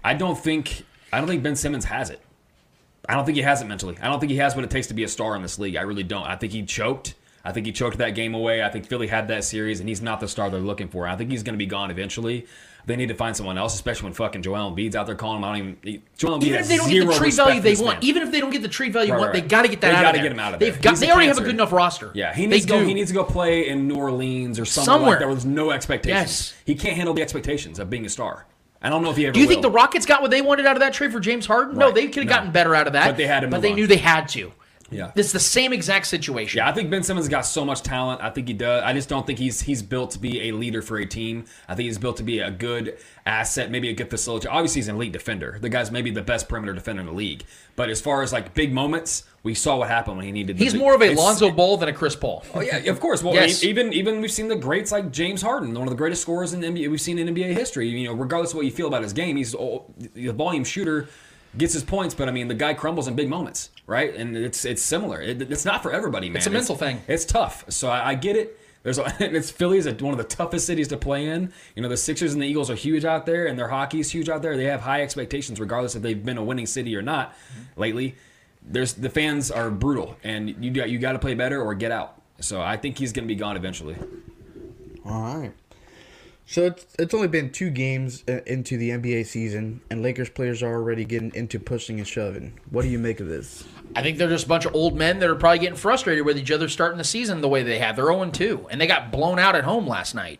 I 0.06 0.14
don't 0.14 0.38
think 0.38 0.86
I 1.12 1.18
don't 1.18 1.28
think 1.28 1.42
Ben 1.44 1.56
Simmons 1.56 1.86
has 1.86 2.10
it. 2.12 2.22
I 3.10 3.16
don't 3.16 3.26
think 3.26 3.36
he 3.38 3.42
has 3.42 3.62
it 3.62 3.66
mentally. 3.66 3.98
I 4.02 4.08
don't 4.08 4.20
think 4.20 4.32
he 4.32 4.38
has 4.38 4.56
what 4.56 4.64
it 4.64 4.70
takes 4.70 4.88
to 4.88 4.94
be 4.94 5.04
a 5.04 5.08
star 5.08 5.36
in 5.36 5.42
this 5.42 5.58
league. 5.60 5.76
I 5.76 5.82
really 5.82 6.04
don't. 6.04 6.24
I 6.26 6.36
think 6.36 6.54
he 6.54 6.64
choked. 6.64 7.16
I 7.44 7.52
think 7.52 7.66
he 7.68 7.72
choked 7.72 7.98
that 8.00 8.12
game 8.12 8.34
away. 8.34 8.64
I 8.64 8.70
think 8.70 8.88
Philly 8.88 9.08
had 9.08 9.28
that 9.28 9.44
series, 9.44 9.80
and 9.80 9.88
he's 9.90 10.02
not 10.02 10.20
the 10.20 10.28
star 10.28 10.50
they're 10.50 10.60
looking 10.60 10.88
for. 10.88 11.08
I 11.08 11.16
think 11.16 11.30
he's 11.30 11.44
going 11.44 11.54
to 11.54 11.58
be 11.60 11.68
gone 11.68 11.92
eventually. 11.92 12.48
They 12.88 12.96
need 12.96 13.10
to 13.10 13.16
find 13.16 13.36
someone 13.36 13.58
else, 13.58 13.74
especially 13.76 14.06
when 14.06 14.14
fucking 14.14 14.42
Joel 14.44 14.72
Embiid's 14.72 14.96
out 14.96 15.06
there 15.08 15.16
calling 15.16 15.38
him. 15.38 15.44
I 15.44 15.58
don't 15.58 15.78
even. 15.86 16.02
Joel 16.18 16.40
Embiid 16.40 16.44
Even 16.46 16.60
if 16.62 16.68
they 16.68 16.78
don't 16.78 16.90
get 16.90 17.08
the 17.08 17.14
trade 17.14 17.34
value 17.34 17.62
they 17.62 17.76
want, 17.76 17.96
man. 17.98 18.04
even 18.04 18.24
if 18.24 18.32
they 18.32 18.40
don't 18.40 18.50
get 18.52 18.62
the 18.62 18.68
trade 18.68 18.94
value 18.94 19.12
Right, 19.12 19.18
they 19.18 19.22
want, 19.22 19.34
right, 19.34 19.42
they 19.44 19.48
got 19.48 19.62
to 19.64 19.68
get 19.70 19.82
that 19.82 19.96
They 19.96 20.02
gotta 20.02 20.18
get 20.20 20.32
him 20.32 20.40
out 20.40 20.54
of 20.54 20.60
there. 20.60 20.72
They've 20.72 20.82
got. 20.82 20.90
He's 20.92 21.00
They 21.00 21.12
already 21.12 21.28
have 21.28 21.38
a 21.40 21.42
good 21.42 21.54
enough 21.56 21.72
roster. 21.72 22.12
Yeah, 22.14 22.34
he 22.34 22.44
They 22.44 22.48
needs 22.58 22.66
to 22.66 22.72
go. 22.72 22.80
do. 22.80 22.86
He 22.86 22.94
needs 22.94 23.10
to 23.10 23.16
go 23.16 23.24
play 23.24 23.68
in 23.70 23.88
New 23.88 23.96
Orleans 23.96 24.60
or 24.60 24.66
somewhere, 24.66 24.86
Somewhere. 24.86 25.10
like 25.12 25.20
that 25.20 25.26
where 25.26 25.36
there's 25.36 25.46
no 25.46 25.72
expectations. 25.72 26.20
Yes. 26.22 26.54
He 26.66 26.76
can't 26.76 26.96
handle 26.96 27.14
the 27.16 27.22
expectations 27.24 27.80
of 27.80 27.90
being 27.90 28.06
a 28.06 28.10
star. 28.10 28.46
I 28.86 28.90
don't 28.90 29.02
know 29.02 29.10
if 29.10 29.18
he 29.18 29.26
ever. 29.26 29.34
Do 29.34 29.40
you 29.40 29.48
think 29.48 29.64
the. 29.64 29.70
Rockets 29.72 30.06
got 30.06 30.22
what 30.22 30.30
they 30.30 30.42
wanted 30.44 30.66
out 30.68 30.76
of 30.76 30.80
that 30.82 30.94
trade 30.94 31.12
for 31.12 31.20
James 31.20 31.48
Harden? 31.48 31.78
No, 31.78 31.92
they 31.92 32.06
could 32.06 32.18
have 32.18 32.26
No. 32.26 32.36
gotten 32.36 32.52
better 32.52 32.76
out 32.76 32.86
of 32.86 32.94
that. 32.94 33.08
But 33.08 33.18
they 33.18 33.26
had 33.26 33.40
to 33.42 33.48
But 33.48 33.62
they 33.64 33.72
on. 33.72 33.76
knew 33.76 33.88
they 33.88 33.98
had 33.98 34.28
to. 34.30 34.52
Yeah. 34.92 35.12
It's 35.16 35.32
the 35.32 35.40
same 35.40 35.74
exact 35.74 36.06
situation. 36.06 36.60
Yeah, 36.60 36.70
I 36.70 36.72
think 36.72 36.92
Ben 36.92 37.02
Simmons 37.02 37.28
got 37.28 37.42
so 37.42 37.66
much 37.66 37.82
talent. 37.82 38.22
I 38.22 38.30
think 38.30 38.48
he 38.48 38.54
does. 38.54 38.84
I 38.84 38.94
just 38.94 39.10
don't 39.10 39.26
think 39.26 39.40
he's 39.40 39.62
he's 39.62 39.82
built 39.82 40.12
to 40.12 40.20
be 40.20 40.50
a 40.50 40.52
leader 40.52 40.82
for 40.84 40.98
a 40.98 41.06
team. 41.08 41.46
I 41.68 41.74
think 41.74 41.88
he's 41.88 41.98
built 41.98 42.18
to 42.18 42.24
be 42.24 42.40
a 42.40 42.52
good 42.52 42.98
asset, 43.26 43.72
maybe 43.72 43.90
a 43.90 43.94
good 43.94 44.10
facilitator. 44.12 44.48
Obviously, 44.52 44.80
he's 44.80 44.88
an 44.88 44.96
elite 44.96 45.12
defender. 45.12 45.58
The 45.60 45.70
guy's 45.70 45.90
maybe 45.92 46.12
the 46.12 46.22
best 46.22 46.48
perimeter 46.48 46.74
defender 46.74 47.00
in 47.02 47.08
the 47.08 47.14
league. 47.14 47.46
But 47.76 47.90
as 47.90 48.00
far 48.00 48.22
as 48.22 48.32
like 48.32 48.54
big 48.54 48.72
moments, 48.72 49.24
we 49.42 49.56
saw 49.56 49.78
what 49.78 49.90
happened 49.90 50.18
when 50.18 50.26
he 50.28 50.32
needed. 50.32 50.60
He's 50.60 50.74
big- 50.74 50.82
more 50.82 50.94
of 50.94 51.02
a 51.02 51.16
Lonzo 51.16 51.50
Ball 51.52 51.78
than 51.78 51.90
a 51.90 51.94
Chris 51.94 52.16
Paul. 52.16 52.44
Oh 52.54 52.62
yeah, 52.62 52.78
of 52.78 53.00
course. 53.00 53.24
Well, 53.24 53.34
Yes. 53.34 53.64
even 53.64 53.92
even 53.92 54.22
we've 54.22 54.32
seen 54.32 54.48
the 54.50 54.56
greats 54.56 54.92
like 54.92 55.12
James 55.12 55.42
Harden, 55.42 55.74
one 55.74 55.84
of 55.88 55.90
the 55.90 55.98
greatest 55.98 56.22
scorers 56.22 56.54
in 56.54 56.62
NBA 56.62 56.90
we've 56.92 57.02
seen 57.02 57.18
in 57.18 57.28
NBA 57.34 57.54
history. 57.54 57.88
You 57.90 58.08
know, 58.10 58.14
regardless 58.14 58.52
of 58.52 58.58
what 58.58 58.66
you 58.66 58.72
feel 58.72 58.88
about 58.88 59.02
his 59.02 59.14
game, 59.14 59.36
he's 59.38 59.56
oh, 59.56 59.86
the 60.14 60.28
volume 60.30 60.64
shooter, 60.64 61.08
gets 61.58 61.74
his 61.74 61.84
points, 61.84 62.14
but 62.14 62.30
I 62.30 62.32
mean 62.32 62.48
the 62.50 62.54
guy 62.54 62.76
crumbles 62.76 63.08
in 63.08 63.16
big 63.16 63.30
moments, 63.30 63.72
right? 63.88 64.16
And 64.16 64.36
it's 64.36 64.66
it's 64.66 64.82
similar. 64.82 65.22
It, 65.22 65.42
it's 65.42 65.66
not 65.66 65.84
for 65.84 65.92
everybody, 65.92 66.30
man. 66.30 66.38
It's 66.38 66.48
a 66.48 66.52
mental 66.52 66.76
thing. 66.76 67.02
It's 67.08 67.26
tough. 67.26 67.66
So 67.70 67.90
I, 67.90 68.10
I 68.10 68.16
get 68.16 68.36
it. 68.36 68.60
There's 68.84 69.00
a, 69.00 69.16
it's 69.20 69.52
Philly 69.52 69.78
is 69.78 69.88
one 69.88 70.14
of 70.14 70.18
the 70.18 70.24
toughest 70.24 70.68
cities 70.68 70.88
to 70.90 70.98
play 70.98 71.28
in. 71.28 71.52
You 71.76 71.82
know, 71.82 71.90
the 71.90 71.98
Sixers 71.98 72.34
and 72.34 72.42
the 72.42 72.48
Eagles 72.48 72.70
are 72.70 72.76
huge 72.76 73.06
out 73.06 73.26
there, 73.26 73.48
and 73.48 73.58
their 73.58 73.68
hockey 73.68 74.00
is 74.00 74.12
huge 74.12 74.30
out 74.30 74.42
there. 74.42 74.56
They 74.58 74.66
have 74.66 74.82
high 74.82 75.02
expectations, 75.02 75.60
regardless 75.60 75.96
if 75.96 76.02
they've 76.02 76.24
been 76.24 76.38
a 76.38 76.44
winning 76.44 76.68
city 76.68 76.96
or 76.96 77.02
not 77.02 77.36
lately. 77.76 78.16
There's 78.62 78.94
the 78.94 79.10
fans 79.10 79.52
are 79.52 79.70
brutal, 79.70 80.18
and 80.24 80.64
you 80.64 80.72
got 80.72 80.90
you 80.90 81.00
got 81.00 81.14
to 81.14 81.20
play 81.20 81.36
better 81.36 81.62
or 81.62 81.74
get 81.76 81.92
out. 81.92 82.22
So 82.40 82.62
I 82.62 82.78
think 82.78 82.98
he's 82.98 83.14
going 83.14 83.26
to 83.28 83.34
be 83.34 83.38
gone 83.38 83.56
eventually. 83.56 83.96
All 85.06 85.36
right. 85.36 85.54
So 86.48 86.66
it's 86.68 86.86
it's 87.00 87.14
only 87.14 87.28
been 87.28 87.52
two 87.52 87.72
games 87.72 88.24
uh, 88.28 88.42
into 88.46 88.78
the 88.78 88.92
NBA 88.92 89.26
season, 89.26 89.82
and 89.90 90.04
Lakers 90.04 90.30
players 90.30 90.62
are 90.62 90.74
already 90.74 91.04
getting 91.04 91.34
into 91.34 91.60
pushing 91.60 91.98
and 91.98 92.08
shoving. 92.08 92.60
What 92.70 92.84
do 92.84 92.90
you 92.90 93.00
make 93.00 93.20
of 93.20 93.28
this? 93.28 93.64
I 93.96 94.04
think 94.04 94.18
they're 94.18 94.30
just 94.30 94.46
a 94.46 94.50
bunch 94.50 94.66
of 94.66 94.76
old 94.76 94.96
men 94.96 95.20
that 95.20 95.30
are 95.30 95.36
probably 95.36 95.60
getting 95.60 95.76
frustrated 95.76 96.26
with 96.26 96.38
each 96.38 96.52
other 96.52 96.70
starting 96.70 96.98
the 97.00 97.04
season 97.04 97.42
the 97.42 97.50
way 97.50 97.64
they 97.64 97.80
have. 97.80 97.96
They're 97.96 98.06
0 98.06 98.30
2, 98.30 98.68
and 98.70 98.80
they 98.80 98.88
got 98.88 99.12
blown 99.12 99.40
out 99.40 99.56
at 99.56 99.64
home 99.64 99.88
last 99.88 100.14
night. 100.14 100.40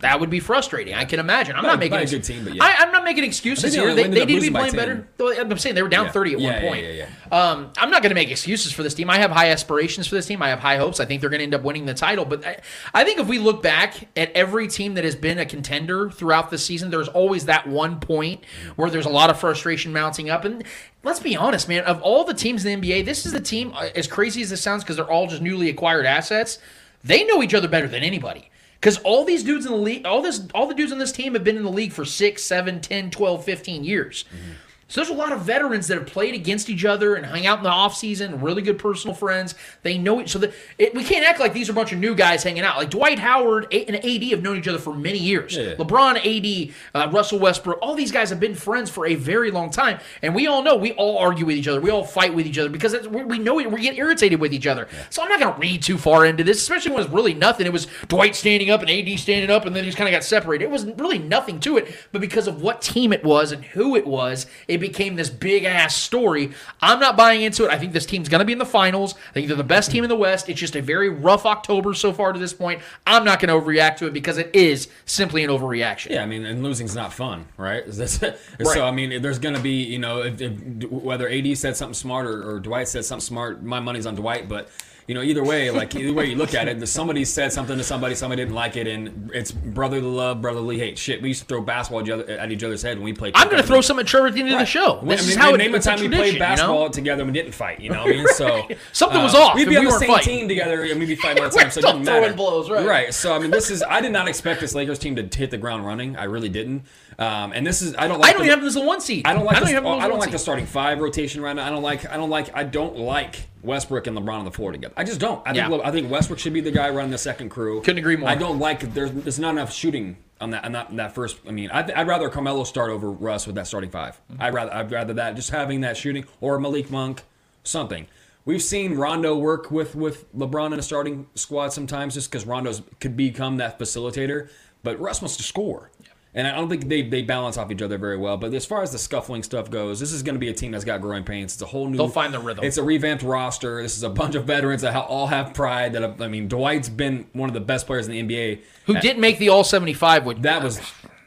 That 0.00 0.20
would 0.20 0.30
be 0.30 0.40
frustrating. 0.40 0.94
I 0.94 1.04
can 1.04 1.20
imagine. 1.20 1.56
I'm 1.56 1.62
Not 1.62 1.70
not 1.70 1.78
making 1.78 1.98
not 1.98 2.06
a 2.06 2.10
good 2.10 2.24
team, 2.24 2.44
but 2.44 2.54
yeah. 2.54 2.62
I, 2.64 2.76
I'm 2.80 2.92
not 2.92 3.04
making 3.04 3.24
excuses 3.24 3.74
they 3.74 3.80
here. 3.80 3.94
They, 3.94 4.04
they 4.08 4.24
need 4.24 4.34
to 4.36 4.40
be 4.40 4.50
playing 4.50 4.74
better. 4.74 5.06
I'm 5.20 5.56
saying 5.58 5.74
they 5.74 5.82
were 5.82 5.88
down 5.88 6.06
Yeah. 6.06 6.12
30 6.12 6.32
at 6.34 6.40
Yeah, 6.40 6.52
one 6.52 6.62
point. 6.62 6.86
yeah, 6.94 7.06
Um, 7.32 7.70
I'm 7.78 7.90
not 7.90 8.02
going 8.02 8.10
to 8.10 8.14
make 8.14 8.30
excuses 8.30 8.72
for 8.72 8.82
this 8.82 8.94
team. 8.94 9.08
I 9.08 9.18
have 9.18 9.30
high 9.30 9.50
aspirations 9.50 10.06
for 10.06 10.14
this 10.16 10.26
team. 10.26 10.42
I 10.42 10.48
have 10.50 10.58
high 10.58 10.76
hopes. 10.76 11.00
I 11.00 11.04
think 11.04 11.20
they're 11.20 11.30
going 11.30 11.38
to 11.40 11.44
end 11.44 11.54
up 11.54 11.62
winning 11.62 11.86
the 11.86 11.94
title. 11.94 12.24
But 12.24 12.44
I, 12.46 12.58
I 12.92 13.04
think 13.04 13.18
if 13.20 13.26
we 13.28 13.38
look 13.38 13.62
back 13.62 14.08
at 14.16 14.30
every 14.32 14.68
team 14.68 14.94
that 14.94 15.04
has 15.04 15.14
been 15.16 15.38
a 15.38 15.46
contender 15.46 16.10
throughout 16.10 16.50
the 16.50 16.58
season, 16.58 16.90
there's 16.90 17.08
always 17.08 17.46
that 17.46 17.66
one 17.66 18.00
point 18.00 18.44
where 18.76 18.90
there's 18.90 19.06
a 19.06 19.10
lot 19.10 19.30
of 19.30 19.38
frustration 19.38 19.92
mounting 19.92 20.28
up. 20.30 20.44
And 20.44 20.64
let's 21.02 21.20
be 21.20 21.36
honest, 21.36 21.68
man, 21.68 21.84
of 21.84 22.02
all 22.02 22.24
the 22.24 22.34
teams 22.34 22.64
in 22.64 22.80
the 22.80 22.88
NBA, 22.90 23.04
this 23.04 23.24
is 23.26 23.32
the 23.32 23.40
team, 23.40 23.72
uh, 23.74 23.88
as 23.94 24.06
crazy 24.06 24.42
as 24.42 24.50
this 24.50 24.60
sounds, 24.60 24.82
because 24.84 24.96
they're 24.96 25.10
all 25.10 25.26
just 25.26 25.40
newly 25.42 25.68
acquired 25.70 26.06
assets, 26.06 26.58
they 27.02 27.24
know 27.24 27.42
each 27.42 27.54
other 27.54 27.68
better 27.68 27.88
than 27.88 28.02
anybody. 28.02 28.50
Because 28.84 28.98
all 28.98 29.24
these 29.24 29.42
dudes 29.42 29.64
in 29.64 29.72
the 29.72 29.78
league, 29.78 30.04
all 30.04 30.20
this, 30.20 30.46
all 30.52 30.66
the 30.66 30.74
dudes 30.74 30.92
on 30.92 30.98
this 30.98 31.10
team 31.10 31.32
have 31.32 31.42
been 31.42 31.56
in 31.56 31.62
the 31.62 31.72
league 31.72 31.90
for 31.90 32.04
6, 32.04 32.44
7, 32.44 32.82
10, 32.82 33.10
12, 33.10 33.42
15 33.42 33.82
years. 33.82 34.24
Mm-hmm. 34.24 34.52
So 34.94 35.00
there's 35.00 35.10
a 35.10 35.14
lot 35.14 35.32
of 35.32 35.40
veterans 35.40 35.88
that 35.88 35.98
have 35.98 36.06
played 36.06 36.34
against 36.34 36.70
each 36.70 36.84
other 36.84 37.16
and 37.16 37.26
hung 37.26 37.46
out 37.46 37.58
in 37.58 37.64
the 37.64 37.70
offseason, 37.70 38.40
really 38.40 38.62
good 38.62 38.78
personal 38.78 39.12
friends. 39.12 39.56
They 39.82 39.98
know 39.98 40.20
it. 40.20 40.28
So 40.28 40.38
that 40.38 40.54
it, 40.78 40.94
we 40.94 41.02
can't 41.02 41.26
act 41.26 41.40
like 41.40 41.52
these 41.52 41.68
are 41.68 41.72
a 41.72 41.74
bunch 41.74 41.90
of 41.90 41.98
new 41.98 42.14
guys 42.14 42.44
hanging 42.44 42.62
out. 42.62 42.76
Like 42.76 42.90
Dwight 42.90 43.18
Howard 43.18 43.74
and 43.74 43.96
AD 43.96 44.22
have 44.30 44.40
known 44.40 44.56
each 44.56 44.68
other 44.68 44.78
for 44.78 44.94
many 44.94 45.18
years. 45.18 45.56
Yeah. 45.56 45.74
LeBron, 45.74 46.18
AD, 46.20 46.74
uh, 46.94 47.10
Russell 47.10 47.40
Westbrook, 47.40 47.80
all 47.82 47.96
these 47.96 48.12
guys 48.12 48.30
have 48.30 48.38
been 48.38 48.54
friends 48.54 48.88
for 48.88 49.04
a 49.06 49.16
very 49.16 49.50
long 49.50 49.68
time. 49.68 49.98
And 50.22 50.32
we 50.32 50.46
all 50.46 50.62
know 50.62 50.76
we 50.76 50.92
all 50.92 51.18
argue 51.18 51.44
with 51.44 51.56
each 51.56 51.66
other. 51.66 51.80
We 51.80 51.90
all 51.90 52.04
fight 52.04 52.32
with 52.32 52.46
each 52.46 52.58
other 52.58 52.70
because 52.70 52.96
we, 53.08 53.24
we 53.24 53.40
know 53.40 53.58
it, 53.58 53.72
we 53.72 53.80
get 53.80 53.98
irritated 53.98 54.38
with 54.38 54.54
each 54.54 54.68
other. 54.68 54.86
So 55.10 55.24
I'm 55.24 55.28
not 55.28 55.40
going 55.40 55.54
to 55.54 55.58
read 55.58 55.82
too 55.82 55.98
far 55.98 56.24
into 56.24 56.44
this, 56.44 56.58
especially 56.58 56.92
when 56.92 57.02
it's 57.02 57.12
really 57.12 57.34
nothing. 57.34 57.66
It 57.66 57.72
was 57.72 57.88
Dwight 58.06 58.36
standing 58.36 58.70
up 58.70 58.80
and 58.80 58.88
AD 58.88 59.18
standing 59.18 59.50
up, 59.50 59.66
and 59.66 59.74
then 59.74 59.82
he 59.82 59.88
just 59.88 59.98
kind 59.98 60.06
of 60.06 60.12
got 60.12 60.22
separated. 60.22 60.66
It 60.66 60.70
was 60.70 60.84
really 60.84 61.18
nothing 61.18 61.58
to 61.60 61.78
it, 61.78 61.92
but 62.12 62.20
because 62.20 62.46
of 62.46 62.62
what 62.62 62.80
team 62.80 63.12
it 63.12 63.24
was 63.24 63.50
and 63.50 63.64
who 63.64 63.96
it 63.96 64.06
was, 64.06 64.46
it 64.68 64.83
became 64.86 65.16
this 65.16 65.30
big 65.30 65.64
ass 65.64 65.96
story. 65.96 66.52
I'm 66.80 67.00
not 67.00 67.16
buying 67.16 67.42
into 67.42 67.64
it. 67.64 67.70
I 67.70 67.78
think 67.78 67.92
this 67.92 68.04
team's 68.04 68.28
going 68.28 68.40
to 68.40 68.44
be 68.44 68.52
in 68.52 68.58
the 68.58 68.66
finals. 68.66 69.14
I 69.30 69.32
think 69.32 69.48
they're 69.48 69.56
the 69.56 69.64
best 69.64 69.90
team 69.90 70.04
in 70.04 70.10
the 70.10 70.16
West. 70.16 70.48
It's 70.48 70.60
just 70.60 70.76
a 70.76 70.82
very 70.82 71.08
rough 71.08 71.46
October 71.46 71.94
so 71.94 72.12
far 72.12 72.32
to 72.32 72.38
this 72.38 72.52
point. 72.52 72.82
I'm 73.06 73.24
not 73.24 73.40
going 73.40 73.48
to 73.48 73.54
overreact 73.54 73.96
to 73.98 74.06
it 74.06 74.12
because 74.12 74.36
it 74.36 74.54
is 74.54 74.88
simply 75.06 75.42
an 75.42 75.50
overreaction. 75.50 76.10
Yeah, 76.10 76.22
I 76.22 76.26
mean, 76.26 76.44
and 76.44 76.62
losing's 76.62 76.94
not 76.94 77.12
fun, 77.12 77.46
right? 77.56 77.84
Right. 77.94 78.74
So 78.74 78.86
I 78.86 78.90
mean, 78.90 79.20
there's 79.22 79.38
going 79.38 79.54
to 79.54 79.60
be, 79.60 79.82
you 79.82 79.98
know, 79.98 80.22
if, 80.22 80.40
if, 80.40 80.90
whether 80.90 81.28
AD 81.28 81.56
said 81.58 81.76
something 81.76 81.94
smart 81.94 82.26
or, 82.26 82.48
or 82.48 82.60
Dwight 82.60 82.88
said 82.88 83.04
something 83.04 83.24
smart, 83.24 83.62
my 83.62 83.80
money's 83.80 84.06
on 84.06 84.14
Dwight. 84.14 84.48
But 84.48 84.68
you 85.06 85.14
know, 85.14 85.22
either 85.22 85.44
way, 85.44 85.70
like 85.70 85.94
either 85.94 86.12
way 86.12 86.26
you 86.26 86.36
look 86.36 86.54
at 86.54 86.66
it, 86.66 86.86
somebody 86.88 87.24
said 87.24 87.52
something 87.52 87.76
to 87.76 87.84
somebody, 87.84 88.14
somebody 88.14 88.42
didn't 88.42 88.54
like 88.54 88.76
it, 88.76 88.86
and 88.86 89.30
it's 89.34 89.52
brotherly 89.52 90.02
love, 90.02 90.40
brotherly 90.40 90.78
hate. 90.78 90.96
Shit, 90.96 91.20
we 91.20 91.28
used 91.28 91.42
to 91.42 91.46
throw 91.46 91.60
basketball 91.60 92.00
at 92.00 92.06
each, 92.06 92.12
other, 92.12 92.38
at 92.38 92.52
each 92.52 92.64
other's 92.64 92.82
head 92.82 92.96
when 92.96 93.04
we 93.04 93.12
played. 93.12 93.34
I'm 93.36 93.48
going 93.48 93.60
to 93.60 93.66
throw 93.66 93.80
some 93.80 93.98
at 93.98 94.06
Trevor 94.06 94.28
at 94.28 94.34
the 94.34 94.40
end 94.40 94.52
of 94.52 94.58
the 94.58 94.64
show. 94.64 95.00
This 95.04 95.20
I 95.20 95.22
is 95.22 95.28
mean, 95.30 95.38
how 95.38 95.54
it, 95.54 95.58
name 95.58 95.72
the 95.72 95.78
it's 95.78 95.86
a 95.86 95.90
time 95.90 96.00
we 96.00 96.08
played 96.08 96.38
basketball 96.38 96.78
you 96.82 96.84
know? 96.84 96.88
together 96.92 97.22
and 97.22 97.32
we 97.32 97.38
didn't 97.38 97.52
fight. 97.52 97.80
You 97.80 97.90
know, 97.90 98.02
what 98.04 98.14
I 98.14 98.16
mean, 98.16 98.28
so 98.28 98.68
Something 98.92 99.22
was 99.22 99.34
uh, 99.34 99.42
off 99.42 99.54
We'd 99.56 99.68
be 99.68 99.72
we 99.72 99.76
on 99.78 99.84
the 99.84 99.90
same 99.92 100.08
fighting. 100.08 100.38
team 100.38 100.48
together 100.48 100.82
and 100.84 100.98
we'd 100.98 101.06
be 101.06 101.16
fighting 101.16 101.42
all 101.44 101.50
the 101.50 101.56
time. 101.60 101.70
So 101.70 101.80
it 101.80 101.82
didn't 101.82 102.04
matter. 102.04 102.32
blows, 102.32 102.70
right. 102.70 102.86
Right. 102.86 103.14
So 103.14 103.34
I 103.34 103.38
mean, 103.38 103.50
this 103.50 103.70
is 103.70 103.82
I 103.82 104.00
did 104.00 104.12
not 104.12 104.28
expect 104.28 104.60
this 104.60 104.74
Lakers 104.74 104.98
team 104.98 105.16
to 105.16 105.28
hit 105.36 105.50
the 105.50 105.58
ground 105.58 105.84
running. 105.84 106.16
I 106.16 106.24
really 106.24 106.48
didn't. 106.48 106.84
Um, 107.18 107.52
and 107.52 107.66
this 107.66 107.82
is 107.82 107.94
I 107.96 108.08
don't 108.08 108.20
like. 108.20 108.30
I 108.30 108.32
don't 108.32 108.40
the- 108.42 108.46
even 108.46 108.50
have 108.50 108.60
them 108.60 108.66
as 108.68 108.74
the 108.74 108.80
one 108.82 109.00
seed. 109.00 109.26
I 109.26 109.32
don't 109.34 109.44
like. 109.44 109.56
I 109.56 109.60
don't 109.60 109.84
the, 109.84 109.88
I 109.90 110.08
don't 110.08 110.18
like 110.18 110.30
the 110.30 110.38
starting 110.38 110.66
five 110.66 111.00
rotation 111.00 111.40
right 111.40 111.54
now. 111.54 111.66
I 111.66 111.70
don't 111.70 111.82
like. 111.82 112.10
I 112.10 112.16
don't 112.16 112.30
like. 112.30 112.54
I 112.56 112.64
don't 112.64 112.96
like 112.98 113.46
Westbrook 113.62 114.06
and 114.06 114.16
LeBron 114.16 114.38
on 114.40 114.44
the 114.44 114.50
floor 114.50 114.72
together. 114.72 114.94
I 114.96 115.04
just 115.04 115.20
don't. 115.20 115.40
I 115.46 115.52
think. 115.52 115.68
Yeah. 115.70 115.80
I 115.84 115.90
think 115.90 116.10
Westbrook 116.10 116.38
should 116.38 116.52
be 116.52 116.60
the 116.60 116.70
guy 116.72 116.90
running 116.90 117.10
the 117.10 117.18
second 117.18 117.50
crew. 117.50 117.80
Couldn't 117.82 117.98
agree 117.98 118.16
more. 118.16 118.28
I 118.28 118.34
don't 118.34 118.58
like. 118.58 118.80
There's. 118.94 119.12
There's 119.12 119.38
not 119.38 119.50
enough 119.50 119.72
shooting 119.72 120.16
on 120.40 120.50
that. 120.50 120.64
On 120.64 120.72
that, 120.72 120.94
that 120.96 121.14
first. 121.14 121.38
I 121.46 121.50
mean, 121.52 121.70
I'd, 121.70 121.90
I'd 121.92 122.08
rather 122.08 122.28
Carmelo 122.28 122.64
start 122.64 122.90
over 122.90 123.10
Russ 123.10 123.46
with 123.46 123.56
that 123.56 123.66
starting 123.66 123.90
5 123.90 124.20
Mm-hmm. 124.32 124.42
I'd 124.42 124.54
rather. 124.54 124.74
I'd 124.74 124.90
rather 124.90 125.14
that. 125.14 125.36
Just 125.36 125.50
having 125.50 125.82
that 125.82 125.96
shooting 125.96 126.24
or 126.40 126.58
Malik 126.58 126.90
Monk, 126.90 127.22
something. 127.62 128.06
We've 128.46 128.62
seen 128.62 128.94
Rondo 128.96 129.36
work 129.38 129.70
with 129.70 129.94
with 129.94 130.30
LeBron 130.36 130.72
in 130.72 130.78
a 130.78 130.82
starting 130.82 131.26
squad 131.34 131.72
sometimes, 131.72 132.14
just 132.14 132.30
because 132.30 132.44
Rondo's 132.46 132.82
could 133.00 133.16
become 133.16 133.56
that 133.58 133.78
facilitator. 133.78 134.50
But 134.82 135.00
Russ 135.00 135.22
wants 135.22 135.38
to 135.38 135.42
score. 135.42 135.90
And 136.36 136.46
I 136.48 136.56
don't 136.56 136.68
think 136.68 136.88
they, 136.88 137.02
they 137.02 137.22
balance 137.22 137.56
off 137.56 137.70
each 137.70 137.80
other 137.80 137.96
very 137.96 138.16
well. 138.16 138.36
But 138.36 138.52
as 138.54 138.66
far 138.66 138.82
as 138.82 138.90
the 138.90 138.98
scuffling 138.98 139.44
stuff 139.44 139.70
goes, 139.70 140.00
this 140.00 140.12
is 140.12 140.22
going 140.24 140.34
to 140.34 140.40
be 140.40 140.48
a 140.48 140.52
team 140.52 140.72
that's 140.72 140.84
got 140.84 141.00
growing 141.00 141.22
pains. 141.22 141.52
It's 141.54 141.62
a 141.62 141.66
whole 141.66 141.86
new. 141.88 141.96
They'll 141.96 142.08
find 142.08 142.34
the 142.34 142.40
rhythm. 142.40 142.64
It's 142.64 142.76
a 142.76 142.82
revamped 142.82 143.22
roster. 143.22 143.80
This 143.80 143.96
is 143.96 144.02
a 144.02 144.10
bunch 144.10 144.34
of 144.34 144.44
veterans 144.44 144.82
that 144.82 144.96
all 144.96 145.28
have 145.28 145.54
pride. 145.54 145.92
That 145.92 146.02
have, 146.02 146.20
I 146.20 146.26
mean, 146.26 146.48
Dwight's 146.48 146.88
been 146.88 147.26
one 147.34 147.48
of 147.48 147.54
the 147.54 147.60
best 147.60 147.86
players 147.86 148.08
in 148.08 148.12
the 148.12 148.34
NBA. 148.36 148.60
Who 148.86 148.96
Uh, 148.96 149.00
didn't 149.00 149.20
make 149.20 149.38
the 149.38 149.48
All 149.50 149.62
75? 149.62 150.26
Which, 150.26 150.38
That 150.42 150.62
was 150.62 150.80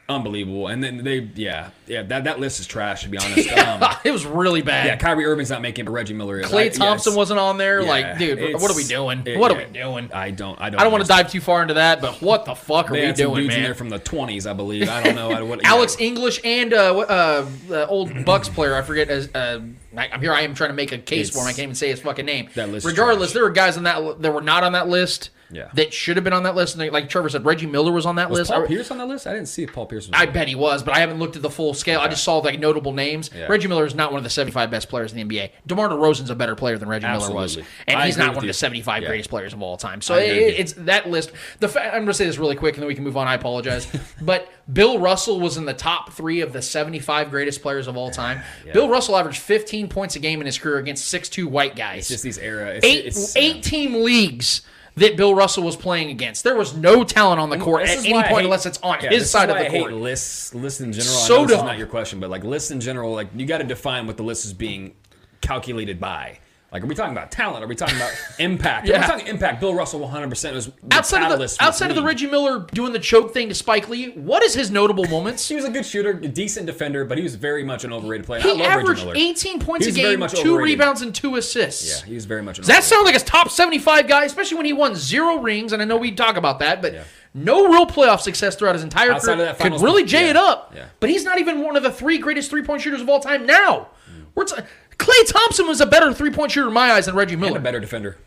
unbelievable. 0.08 0.68
And 0.68 0.82
then 0.82 1.04
they, 1.04 1.28
yeah, 1.34 1.70
yeah. 1.86 2.02
That, 2.02 2.24
that 2.24 2.40
list 2.40 2.60
is 2.60 2.66
trash 2.66 3.02
to 3.02 3.08
be 3.08 3.18
honest. 3.18 3.48
Um, 3.58 3.82
it 4.04 4.10
was 4.12 4.24
really 4.24 4.62
bad. 4.62 4.86
yeah, 4.86 4.96
Kyrie 4.96 5.24
Irving's 5.24 5.50
not 5.50 5.60
making, 5.60 5.82
it, 5.82 5.86
but 5.86 5.92
Reggie 5.92 6.14
Miller 6.14 6.40
is. 6.40 6.46
I- 6.46 6.50
Klay 6.50 6.64
yeah, 6.66 6.70
Thompson 6.70 7.10
it's- 7.12 7.16
wasn't 7.16 7.40
on 7.40 7.58
there. 7.58 7.80
yeah, 7.82 7.88
like, 7.88 8.18
dude, 8.18 8.54
what 8.60 8.70
are 8.70 8.76
we 8.76 8.84
doing? 8.84 9.22
it- 9.26 9.38
what 9.38 9.50
are 9.50 9.56
we 9.58 9.64
doing? 9.64 10.10
I 10.12 10.30
don't. 10.30 10.58
I 10.60 10.70
don't. 10.70 10.80
I 10.80 10.84
don't 10.84 10.92
want 10.92 11.04
to 11.04 11.08
dive 11.08 11.30
too 11.30 11.40
far 11.40 11.60
into 11.62 11.74
that, 11.74 12.00
but 12.00 12.22
what 12.22 12.44
the 12.44 12.54
fuck 12.54 12.90
are 12.90 12.94
we 12.94 13.12
doing, 13.12 13.46
man? 13.48 13.62
there 13.62 13.74
from 13.74 13.88
the 13.90 13.98
20s, 13.98 14.48
I 14.48 14.52
believe. 14.54 14.88
I 14.88 15.02
don't 15.02 15.16
know. 15.16 15.30
I, 15.30 15.42
what, 15.48 15.64
Alex 15.64 15.96
yeah. 15.98 16.06
English 16.06 16.40
and 16.44 16.72
uh, 16.72 16.98
uh, 16.98 17.46
uh, 17.70 17.86
old 17.88 18.24
Bucks 18.24 18.48
player, 18.48 18.74
I 18.76 18.82
forget. 18.82 19.08
As 19.10 19.28
uh, 19.34 19.60
I- 19.96 20.08
I'm 20.08 20.20
here, 20.20 20.32
I 20.32 20.42
am 20.42 20.54
trying 20.54 20.70
to 20.70 20.74
make 20.76 20.92
a 20.92 20.98
case 20.98 21.30
for 21.30 21.40
him. 21.40 21.46
I 21.46 21.50
can't 21.50 21.60
even 21.60 21.74
say 21.74 21.88
his 21.88 22.00
fucking 22.00 22.26
name. 22.26 22.48
That 22.54 22.70
list 22.70 22.86
Regardless, 22.86 23.32
there 23.32 23.42
were 23.42 23.50
guys 23.50 23.76
on 23.76 23.82
that 23.84 24.22
that 24.22 24.32
were 24.32 24.40
not 24.42 24.64
on 24.64 24.72
that 24.72 24.88
list. 24.88 25.30
Yeah. 25.50 25.70
That 25.74 25.92
should 25.94 26.16
have 26.16 26.24
been 26.24 26.32
on 26.32 26.42
that 26.42 26.54
list. 26.54 26.74
And 26.74 26.80
they, 26.82 26.90
like 26.90 27.08
Trevor 27.08 27.28
said, 27.28 27.44
Reggie 27.44 27.66
Miller 27.66 27.90
was 27.90 28.04
on 28.06 28.16
that 28.16 28.28
Was 28.28 28.40
list. 28.40 28.50
Paul 28.50 28.64
I- 28.64 28.66
Pierce 28.66 28.90
on 28.90 28.98
that 28.98 29.06
list? 29.08 29.26
I 29.26 29.32
didn't 29.32 29.48
see 29.48 29.62
if 29.62 29.72
Paul 29.72 29.86
Pierce 29.86 30.06
was. 30.06 30.18
I 30.20 30.26
bet 30.26 30.48
he 30.48 30.54
was, 30.54 30.82
but 30.82 30.94
I 30.94 30.98
haven't 31.00 31.18
looked 31.18 31.36
at 31.36 31.42
the 31.42 31.50
full 31.50 31.74
scale. 31.74 32.00
I 32.00 32.08
just 32.08 32.22
saw 32.24 32.38
like 32.38 32.58
notable 32.58 32.92
names. 32.92 33.30
Yeah. 33.34 33.46
Reggie 33.46 33.68
Miller 33.68 33.86
is 33.86 33.94
not 33.94 34.10
one 34.12 34.18
of 34.18 34.24
the 34.24 34.30
75 34.30 34.70
best 34.70 34.88
players 34.88 35.12
in 35.12 35.16
the 35.28 35.38
NBA. 35.38 35.50
DeMar 35.66 35.88
DeRozan's 35.88 36.30
a 36.30 36.34
better 36.34 36.54
player 36.54 36.76
than 36.78 36.88
Reggie 36.88 37.06
Miller 37.06 37.32
was, 37.32 37.56
and 37.56 37.98
I 37.98 38.06
he's 38.06 38.18
not 38.18 38.34
one 38.34 38.44
of 38.44 38.46
the 38.46 38.52
75 38.52 39.02
Yeah. 39.02 39.08
greatest 39.08 39.30
players 39.30 39.52
of 39.52 39.62
all 39.62 39.76
time. 39.76 40.02
So 40.02 40.16
it, 40.16 40.26
it's 40.28 40.72
that 40.74 41.08
list. 41.08 41.32
The 41.60 41.68
fa- 41.68 41.86
I'm 41.86 41.92
going 42.04 42.06
to 42.08 42.14
say 42.14 42.26
this 42.26 42.38
really 42.38 42.56
quick, 42.56 42.74
and 42.74 42.82
then 42.82 42.88
we 42.88 42.94
can 42.94 43.04
move 43.04 43.16
on. 43.16 43.26
I 43.26 43.34
apologize, 43.34 43.86
but 44.20 44.48
Bill 44.70 44.98
Russell 44.98 45.40
was 45.40 45.56
in 45.56 45.64
the 45.64 45.74
top 45.74 46.12
three 46.12 46.40
of 46.42 46.52
the 46.52 46.60
75 46.60 47.30
greatest 47.30 47.62
players 47.62 47.86
of 47.86 47.96
all 47.96 48.10
time. 48.10 48.42
Bill 48.72 48.88
Russell 48.88 49.16
averaged 49.16 49.40
15 49.40 49.88
points 49.88 50.14
a 50.16 50.18
game 50.18 50.40
in 50.40 50.46
his 50.46 50.58
career 50.58 50.78
against 50.78 51.06
six 51.06 51.28
two 51.28 51.48
white 51.48 51.74
guys. 51.74 52.00
It's 52.00 52.08
just 52.08 52.24
these 52.24 52.38
era. 52.38 52.74
It's, 52.74 52.86
eight 52.86 53.06
it's, 53.06 53.36
eight 53.36 53.62
team 53.62 54.02
leagues. 54.02 54.62
That 54.98 55.16
Bill 55.16 55.34
Russell 55.34 55.62
was 55.64 55.76
playing 55.76 56.10
against. 56.10 56.44
There 56.44 56.56
was 56.56 56.74
no 56.76 57.04
talent 57.04 57.40
on 57.40 57.50
the 57.50 57.58
court 57.58 57.82
This 57.82 57.92
at 57.92 57.98
is 57.98 58.04
any 58.04 58.14
point 58.14 58.26
hate- 58.28 58.44
unless 58.44 58.66
it's 58.66 58.78
on 58.82 58.98
yeah, 59.02 59.10
his 59.10 59.30
side 59.30 59.50
of 59.50 59.56
the 59.58 59.66
I 59.66 59.70
court. 59.70 59.92
lists, 59.92 60.54
lists 60.54 60.80
in 60.80 60.92
general. 60.92 61.10
So 61.14 61.34
I 61.34 61.38
know 61.38 61.46
this 61.46 61.56
is 61.56 61.62
not 61.62 61.78
your 61.78 61.86
question, 61.86 62.20
but 62.20 62.30
like 62.30 62.44
lists 62.44 62.70
in 62.70 62.80
general, 62.80 63.12
like 63.12 63.28
you 63.36 63.46
got 63.46 63.58
to 63.58 63.64
define 63.64 64.06
what 64.06 64.16
the 64.16 64.22
list 64.22 64.44
is 64.44 64.52
being 64.52 64.94
calculated 65.40 66.00
by. 66.00 66.38
Like, 66.70 66.82
are 66.82 66.86
we 66.86 66.94
talking 66.94 67.12
about 67.12 67.30
talent? 67.32 67.64
Are 67.64 67.66
we 67.66 67.74
talking 67.74 67.96
about 67.96 68.12
impact? 68.38 68.86
Yeah. 68.86 69.00
we're 69.00 69.06
talking 69.06 69.26
impact. 69.26 69.58
Bill 69.60 69.72
Russell, 69.74 70.00
100 70.00 70.28
percent 70.28 70.54
was 70.54 70.66
the 70.66 70.72
outside 70.96 71.22
of 71.32 71.38
the 71.38 71.56
outside 71.60 71.88
of 71.90 71.96
the. 71.96 72.02
Reggie 72.02 72.26
Miller 72.26 72.66
doing 72.72 72.92
the 72.92 72.98
choke 72.98 73.32
thing 73.32 73.48
to 73.48 73.54
Spike 73.54 73.88
Lee, 73.88 74.10
what 74.10 74.42
is 74.42 74.52
his 74.54 74.70
notable 74.70 75.06
moments? 75.06 75.48
He 75.48 75.56
was 75.56 75.64
a 75.64 75.70
good 75.70 75.86
shooter, 75.86 76.10
a 76.10 76.28
decent 76.28 76.66
defender, 76.66 77.06
but 77.06 77.16
he 77.16 77.24
was 77.24 77.36
very 77.36 77.64
much 77.64 77.84
an 77.84 77.92
overrated 77.92 78.26
player. 78.26 78.40
I 78.44 78.52
He 78.54 78.62
averaged 78.62 79.00
Miller. 79.04 79.14
18 79.16 79.60
points 79.60 79.86
a 79.86 79.92
game, 79.92 80.20
two 80.20 80.24
overrated. 80.52 80.60
rebounds, 80.62 81.00
and 81.02 81.14
two 81.14 81.36
assists. 81.36 82.02
Yeah, 82.02 82.06
he 82.06 82.14
was 82.14 82.26
very 82.26 82.42
much. 82.42 82.58
An 82.58 82.62
Does 82.62 82.68
that 82.68 82.84
sound 82.84 83.06
like 83.06 83.14
a 83.16 83.20
top 83.20 83.48
75 83.50 84.06
guy, 84.06 84.24
especially 84.24 84.58
when 84.58 84.66
he 84.66 84.74
won 84.74 84.94
zero 84.94 85.36
rings? 85.38 85.72
And 85.72 85.80
I 85.80 85.86
know 85.86 85.96
we 85.96 86.12
talk 86.12 86.36
about 86.36 86.58
that, 86.58 86.82
but 86.82 86.92
Yeah. 86.92 87.04
no 87.32 87.66
real 87.68 87.86
playoff 87.86 88.20
success 88.20 88.56
throughout 88.56 88.74
his 88.74 88.84
entire 88.84 89.12
Outside 89.12 89.36
career. 89.36 89.48
of 89.50 89.58
that 89.58 89.72
Could 89.72 89.80
really 89.80 90.04
jay 90.04 90.24
yeah. 90.24 90.30
it 90.30 90.36
up. 90.36 90.74
But 91.00 91.08
he's 91.08 91.24
not 91.24 91.38
even 91.38 91.62
one 91.62 91.76
of 91.76 91.82
the 91.82 91.90
three 91.92 92.18
greatest 92.18 92.50
three 92.50 92.62
point 92.62 92.82
shooters 92.82 93.00
of 93.00 93.08
all 93.08 93.20
time 93.20 93.46
now. 93.46 93.88
Mm. 94.10 94.24
We're 94.34 94.44
t- 94.44 94.62
Klay 94.98 95.26
Thompson 95.32 95.66
was 95.66 95.80
a 95.80 95.86
better 95.86 96.12
three 96.12 96.30
point 96.30 96.52
shooter 96.52 96.68
in 96.68 96.74
my 96.74 96.92
eyes 96.92 97.06
than 97.06 97.14
Reggie 97.14 97.34
and 97.34 97.40
Miller. 97.40 97.58
a 97.58 97.62
better 97.62 97.80
defender. 97.80 98.18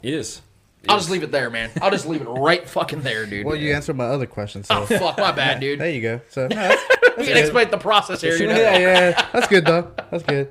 He 0.00 0.12
is. 0.12 0.42
He 0.82 0.88
I'll 0.88 0.96
is. 0.96 1.02
just 1.02 1.12
leave 1.12 1.22
it 1.22 1.30
there, 1.30 1.48
man. 1.50 1.70
I'll 1.80 1.90
just 1.90 2.06
leave 2.06 2.22
it 2.22 2.28
right 2.28 2.68
fucking 2.68 3.02
there, 3.02 3.26
dude. 3.26 3.46
Well, 3.46 3.54
you 3.54 3.72
answered 3.72 3.96
my 3.96 4.06
other 4.06 4.26
question, 4.26 4.64
so 4.64 4.82
oh, 4.82 4.86
fuck, 4.86 5.18
my 5.18 5.30
bad, 5.32 5.60
dude. 5.60 5.78
there 5.80 5.90
you 5.90 6.00
go. 6.02 6.20
So 6.28 6.42
no, 6.48 6.56
that's, 6.56 6.82
we 7.18 7.26
can 7.26 7.36
explain 7.36 7.70
the 7.70 7.78
process 7.78 8.20
here. 8.20 8.36
you 8.36 8.48
know? 8.48 8.56
yeah, 8.56 8.78
yeah, 8.78 9.28
that's 9.32 9.48
good 9.48 9.64
though. 9.64 9.92
That's 10.10 10.24
good. 10.24 10.50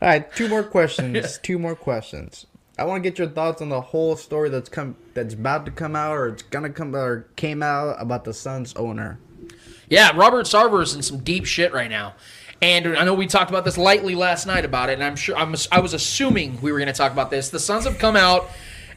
All 0.00 0.08
right, 0.08 0.32
two 0.34 0.48
more 0.48 0.62
questions. 0.64 1.38
Two 1.42 1.58
more 1.58 1.76
questions. 1.76 2.46
I 2.78 2.84
want 2.84 3.04
to 3.04 3.08
get 3.08 3.18
your 3.18 3.28
thoughts 3.28 3.62
on 3.62 3.68
the 3.68 3.80
whole 3.80 4.16
story 4.16 4.48
that's 4.48 4.68
come 4.68 4.96
that's 5.14 5.34
about 5.34 5.64
to 5.66 5.70
come 5.70 5.94
out 5.94 6.16
or 6.16 6.28
it's 6.28 6.42
gonna 6.42 6.70
come 6.70 6.96
or 6.96 7.28
came 7.36 7.62
out 7.62 7.96
about 8.00 8.24
the 8.24 8.34
Suns 8.34 8.74
owner. 8.74 9.18
Yeah, 9.88 10.10
Robert 10.16 10.46
Sarver's 10.46 10.94
in 10.94 11.02
some 11.02 11.18
deep 11.18 11.44
shit 11.44 11.72
right 11.72 11.90
now. 11.90 12.14
And 12.62 12.96
I 12.96 13.04
know 13.04 13.12
we 13.12 13.26
talked 13.26 13.50
about 13.50 13.64
this 13.64 13.76
lightly 13.76 14.14
last 14.14 14.46
night 14.46 14.64
about 14.64 14.88
it, 14.88 14.94
and 14.94 15.04
I'm 15.04 15.16
sure 15.16 15.36
I'm, 15.36 15.54
I 15.72 15.80
was 15.80 15.94
assuming 15.94 16.60
we 16.62 16.70
were 16.70 16.78
going 16.78 16.86
to 16.86 16.92
talk 16.92 17.10
about 17.10 17.28
this. 17.28 17.50
The 17.50 17.58
Suns 17.58 17.84
have 17.84 17.98
come 17.98 18.14
out 18.14 18.48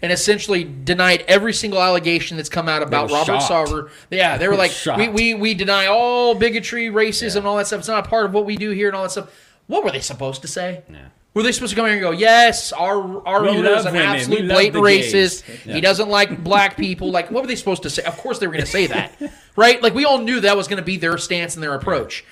and 0.04 0.12
essentially 0.12 0.64
denied 0.64 1.26
every 1.28 1.52
single 1.52 1.82
allegation 1.82 2.38
that's 2.38 2.48
come 2.50 2.70
out 2.70 2.84
about 2.84 3.10
Robert 3.10 3.42
shocked. 3.42 3.72
Sarver. 3.72 3.90
Yeah, 4.12 4.38
they 4.38 4.48
were 4.48 4.56
like, 4.58 4.70
Shocked. 4.70 5.00
we, 5.00 5.08
we, 5.08 5.34
we 5.34 5.54
deny 5.56 5.88
all 5.88 6.36
bigotry, 6.36 6.88
racism, 6.90 7.38
and 7.38 7.48
all 7.48 7.58
that 7.58 7.66
stuff. 7.66 7.80
It's 7.80 7.88
not 7.88 8.06
a 8.06 8.10
part 8.10 8.26
of 8.26 8.34
what 8.34 8.46
we 8.46 8.56
do 8.56 8.70
here 8.70 8.88
and 8.88 8.96
all 8.96 9.02
that 9.02 9.10
stuff. 9.10 9.34
What 9.66 9.84
were 9.84 9.90
they 9.90 10.00
supposed 10.00 10.44
to 10.44 10.48
say? 10.48 10.84
Yeah. 10.88 11.08
Were 11.34 11.42
they 11.42 11.52
supposed 11.52 11.72
to 11.72 11.76
come 11.76 11.86
here 11.88 11.96
and 11.96 12.02
go, 12.02 12.12
yes, 12.12 12.72
our 12.72 13.28
our 13.28 13.46
owner 13.46 13.72
is 13.72 13.86
an. 13.86 13.96
Absolute 13.96 14.48
blatant 14.48 14.84
racist. 14.84 15.44
Yeah. 15.66 15.74
He 15.74 15.82
doesn't 15.82 16.08
like 16.08 16.44
black 16.44 16.78
people. 16.78 17.12
Like, 17.12 17.30
what 17.30 17.44
were 17.44 17.48
they 17.48 17.58
supposed 17.58 17.84
to 17.84 17.90
say? 17.90 18.04
Of 18.04 18.16
course 18.18 18.40
they 18.40 18.48
were 18.48 18.54
going 18.54 18.64
to 18.64 18.72
say 18.72 18.88
that, 18.88 19.20
right? 19.58 19.82
Like, 19.82 19.94
we 19.94 20.06
all 20.06 20.20
knew 20.20 20.40
that 20.42 20.56
was 20.56 20.70
going 20.70 20.78
to 20.78 20.86
be 20.86 20.96
their 20.96 21.18
stance 21.18 21.56
and 21.56 21.64
their 21.64 21.74
approach. 21.74 22.24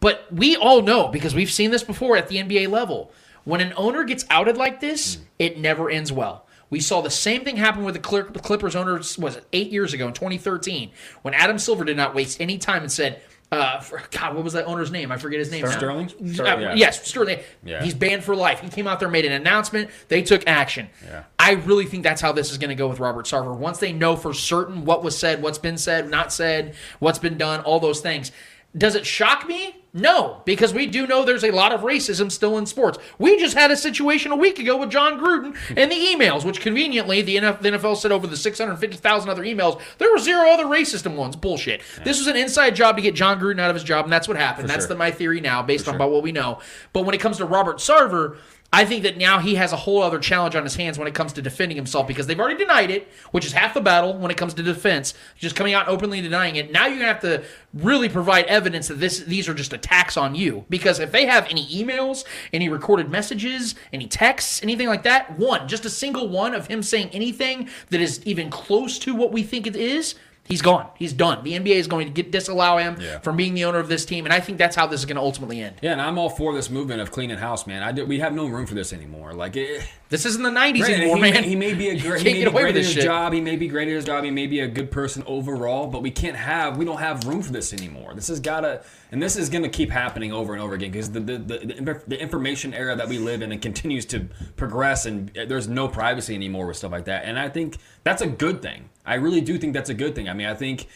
But 0.00 0.26
we 0.32 0.56
all 0.56 0.82
know 0.82 1.08
because 1.08 1.34
we've 1.34 1.50
seen 1.50 1.70
this 1.70 1.82
before 1.82 2.16
at 2.16 2.28
the 2.28 2.36
NBA 2.36 2.68
level. 2.68 3.12
When 3.44 3.60
an 3.60 3.72
owner 3.76 4.04
gets 4.04 4.24
outed 4.30 4.56
like 4.56 4.80
this, 4.80 5.18
it 5.38 5.58
never 5.58 5.90
ends 5.90 6.10
well. 6.12 6.46
We 6.70 6.80
saw 6.80 7.02
the 7.02 7.10
same 7.10 7.44
thing 7.44 7.56
happen 7.56 7.84
with 7.84 7.94
the 7.94 8.00
Clippers 8.00 8.74
owner, 8.74 8.96
was 8.96 9.36
it 9.36 9.46
eight 9.52 9.70
years 9.70 9.92
ago 9.92 10.08
in 10.08 10.14
2013, 10.14 10.90
when 11.22 11.34
Adam 11.34 11.58
Silver 11.58 11.84
did 11.84 11.96
not 11.96 12.14
waste 12.14 12.40
any 12.40 12.58
time 12.58 12.82
and 12.82 12.90
said, 12.90 13.22
uh, 13.52 13.78
for, 13.78 14.02
God, 14.10 14.34
what 14.34 14.42
was 14.42 14.54
that 14.54 14.64
owner's 14.64 14.90
name? 14.90 15.12
I 15.12 15.16
forget 15.16 15.38
his 15.38 15.50
name. 15.50 15.64
now. 15.64 15.70
Sterling? 15.70 16.06
Uh, 16.06 16.32
Sterling, 16.32 16.62
yeah. 16.62 16.74
Yes, 16.74 17.06
Sterling. 17.06 17.38
Yeah. 17.64 17.82
He's 17.84 17.94
banned 17.94 18.24
for 18.24 18.34
life. 18.34 18.60
He 18.60 18.68
came 18.68 18.88
out 18.88 18.98
there, 18.98 19.08
made 19.08 19.24
an 19.24 19.32
announcement. 19.32 19.90
They 20.08 20.22
took 20.22 20.46
action. 20.48 20.88
Yeah. 21.04 21.24
I 21.38 21.52
really 21.52 21.86
think 21.86 22.02
that's 22.02 22.20
how 22.20 22.32
this 22.32 22.50
is 22.50 22.58
going 22.58 22.70
to 22.70 22.74
go 22.74 22.88
with 22.88 22.98
Robert 22.98 23.26
Sarver. 23.26 23.54
Once 23.56 23.78
they 23.78 23.92
know 23.92 24.16
for 24.16 24.34
certain 24.34 24.84
what 24.84 25.04
was 25.04 25.16
said, 25.16 25.42
what's 25.42 25.58
been 25.58 25.78
said, 25.78 26.10
not 26.10 26.32
said, 26.32 26.74
what's 26.98 27.20
been 27.20 27.38
done, 27.38 27.60
all 27.60 27.78
those 27.78 28.00
things. 28.00 28.32
Does 28.76 28.94
it 28.94 29.06
shock 29.06 29.46
me? 29.46 29.84
No, 29.96 30.42
because 30.44 30.74
we 30.74 30.86
do 30.86 31.06
know 31.06 31.24
there's 31.24 31.44
a 31.44 31.52
lot 31.52 31.70
of 31.70 31.82
racism 31.82 32.32
still 32.32 32.58
in 32.58 32.66
sports. 32.66 32.98
We 33.16 33.38
just 33.38 33.56
had 33.56 33.70
a 33.70 33.76
situation 33.76 34.32
a 34.32 34.36
week 34.36 34.58
ago 34.58 34.76
with 34.76 34.90
Jon 34.90 35.20
Gruden 35.20 35.56
and 35.76 35.92
the 35.92 35.94
emails, 35.94 36.44
which 36.44 36.60
conveniently 36.60 37.22
the 37.22 37.36
NFL 37.36 37.96
said 37.96 38.10
over 38.10 38.26
the 38.26 38.36
650,000 38.36 39.30
other 39.30 39.44
emails, 39.44 39.80
there 39.98 40.10
were 40.10 40.18
zero 40.18 40.48
other 40.50 40.64
racist 40.64 41.04
ones. 41.14 41.36
Bullshit. 41.36 41.80
This 42.02 42.18
was 42.18 42.26
an 42.26 42.34
inside 42.36 42.74
job 42.74 42.96
to 42.96 43.02
get 43.02 43.14
Jon 43.14 43.38
Gruden 43.38 43.60
out 43.60 43.70
of 43.70 43.76
his 43.76 43.84
job, 43.84 44.04
and 44.04 44.12
that's 44.12 44.26
what 44.26 44.36
happened. 44.36 44.68
that's 44.68 44.86
sure. 44.86 44.88
the, 44.88 44.96
my 44.96 45.12
theory 45.12 45.40
now, 45.40 45.62
based 45.62 45.86
on 45.86 45.94
about 45.94 46.10
what 46.10 46.24
we 46.24 46.32
know. 46.32 46.58
But 46.92 47.02
when 47.02 47.14
it 47.14 47.20
comes 47.20 47.36
to 47.36 47.44
Robert 47.44 47.76
Sarver, 47.76 48.36
I 48.74 48.84
think 48.84 49.04
that 49.04 49.16
now 49.16 49.38
he 49.38 49.54
has 49.54 49.72
a 49.72 49.76
whole 49.76 50.02
other 50.02 50.18
challenge 50.18 50.56
on 50.56 50.64
his 50.64 50.74
hands 50.74 50.98
when 50.98 51.06
it 51.06 51.14
comes 51.14 51.32
to 51.34 51.42
defending 51.42 51.76
himself 51.76 52.08
because 52.08 52.26
they've 52.26 52.40
already 52.40 52.58
denied 52.58 52.90
it, 52.90 53.06
which 53.30 53.46
is 53.46 53.52
half 53.52 53.72
the 53.72 53.80
battle 53.80 54.18
when 54.18 54.32
it 54.32 54.36
comes 54.36 54.52
to 54.54 54.64
defense. 54.64 55.14
Just 55.38 55.54
coming 55.54 55.74
out 55.74 55.86
openly 55.86 56.20
denying 56.20 56.56
it. 56.56 56.72
Now 56.72 56.86
you're 56.86 56.98
gonna 56.98 57.12
have 57.12 57.20
to 57.20 57.44
really 57.72 58.08
provide 58.08 58.46
evidence 58.46 58.88
that 58.88 58.98
this 58.98 59.20
these 59.20 59.48
are 59.48 59.54
just 59.54 59.72
attacks 59.72 60.16
on 60.16 60.34
you. 60.34 60.64
Because 60.70 60.98
if 60.98 61.12
they 61.12 61.24
have 61.24 61.46
any 61.48 61.64
emails, 61.68 62.24
any 62.52 62.68
recorded 62.68 63.08
messages, 63.08 63.76
any 63.92 64.08
texts, 64.08 64.60
anything 64.60 64.88
like 64.88 65.04
that, 65.04 65.38
one, 65.38 65.68
just 65.68 65.84
a 65.84 65.90
single 65.90 66.28
one 66.28 66.52
of 66.52 66.66
him 66.66 66.82
saying 66.82 67.10
anything 67.12 67.68
that 67.90 68.00
is 68.00 68.26
even 68.26 68.50
close 68.50 68.98
to 68.98 69.14
what 69.14 69.30
we 69.30 69.44
think 69.44 69.68
it 69.68 69.76
is, 69.76 70.16
He's 70.46 70.60
gone. 70.60 70.88
He's 70.96 71.14
done. 71.14 71.42
The 71.42 71.54
NBA 71.54 71.76
is 71.76 71.86
going 71.86 72.06
to 72.06 72.12
get 72.12 72.30
disallow 72.30 72.76
him 72.76 72.98
Yeah. 73.00 73.18
from 73.20 73.34
being 73.36 73.54
the 73.54 73.64
owner 73.64 73.78
of 73.78 73.88
this 73.88 74.04
team, 74.04 74.26
and 74.26 74.32
I 74.32 74.40
think 74.40 74.58
that's 74.58 74.76
how 74.76 74.86
this 74.86 75.00
is 75.00 75.06
going 75.06 75.16
to 75.16 75.22
ultimately 75.22 75.60
end. 75.62 75.76
Yeah, 75.80 75.92
and 75.92 76.02
I'm 76.02 76.18
all 76.18 76.28
for 76.28 76.52
this 76.54 76.68
movement 76.68 77.00
of 77.00 77.10
cleaning 77.10 77.38
house, 77.38 77.66
man. 77.66 77.82
I 77.82 77.92
do, 77.92 78.04
we 78.04 78.18
have 78.20 78.34
no 78.34 78.46
room 78.46 78.66
for 78.66 78.74
this 78.74 78.92
anymore. 78.92 79.32
Like, 79.32 79.56
it, 79.56 79.82
This 80.10 80.26
isn't 80.26 80.42
the 80.42 80.50
'90s 80.50 80.78
Granted, 80.80 80.94
anymore, 81.00 81.16
he, 81.16 81.22
man. 81.32 81.44
He 81.44 81.56
may 81.56 81.72
be 81.72 81.88
a 81.88 81.94
You 81.94 82.00
great, 82.02 82.18
he 82.20 82.24
may 82.24 82.32
get 82.34 82.38
be 82.40 82.44
away 82.44 82.62
great 82.62 82.74
with 82.74 82.76
at 82.76 82.78
this 82.80 82.86
his 82.88 82.94
shit. 82.96 83.04
job. 83.04 83.32
He 83.32 83.40
may 83.40 83.56
be 83.56 83.68
great 83.68 83.88
at 83.88 83.94
his 83.94 84.04
job. 84.04 84.22
He 84.22 84.30
may 84.30 84.46
be 84.46 84.60
a 84.60 84.68
good 84.68 84.90
person 84.90 85.22
overall, 85.26 85.86
but 85.86 86.02
we 86.02 86.10
can't 86.10 86.36
have, 86.36 86.76
we 86.76 86.84
don't 86.84 86.98
have 87.00 87.26
room 87.26 87.40
for 87.40 87.52
this 87.52 87.72
anymore. 87.72 88.12
This 88.14 88.28
has 88.28 88.38
got 88.38 88.60
to, 88.60 88.82
and 89.12 89.22
this 89.22 89.36
is 89.36 89.48
going 89.48 89.62
to 89.64 89.70
keep 89.70 89.90
happening 89.90 90.30
over 90.30 90.52
and 90.52 90.60
over 90.62 90.74
again 90.74 90.90
because 90.92 91.10
the 91.10 91.20
the, 91.20 91.38
the 91.38 91.58
the 91.80 92.02
the 92.06 92.20
information 92.20 92.74
era 92.74 92.94
that 92.96 93.08
we 93.08 93.18
live 93.18 93.40
in 93.40 93.50
and 93.50 93.62
continues 93.62 94.04
to 94.06 94.28
progress, 94.56 95.06
and 95.06 95.36
uh, 95.38 95.46
there's 95.46 95.68
no 95.68 95.88
privacy 95.88 96.34
anymore 96.34 96.66
with 96.66 96.76
stuff 96.76 96.92
like 96.92 97.06
that. 97.06 97.24
And 97.24 97.38
I 97.38 97.48
think 97.48 97.78
that's 98.02 98.20
a 98.20 98.26
good 98.26 98.60
thing. 98.60 98.90
I 99.04 99.14
really 99.14 99.40
do 99.40 99.58
think 99.58 99.74
that's 99.74 99.90
a 99.90 99.94
good 99.94 100.14
thing. 100.14 100.28
I 100.28 100.34
mean, 100.34 100.46
I 100.46 100.54
think. 100.54 100.88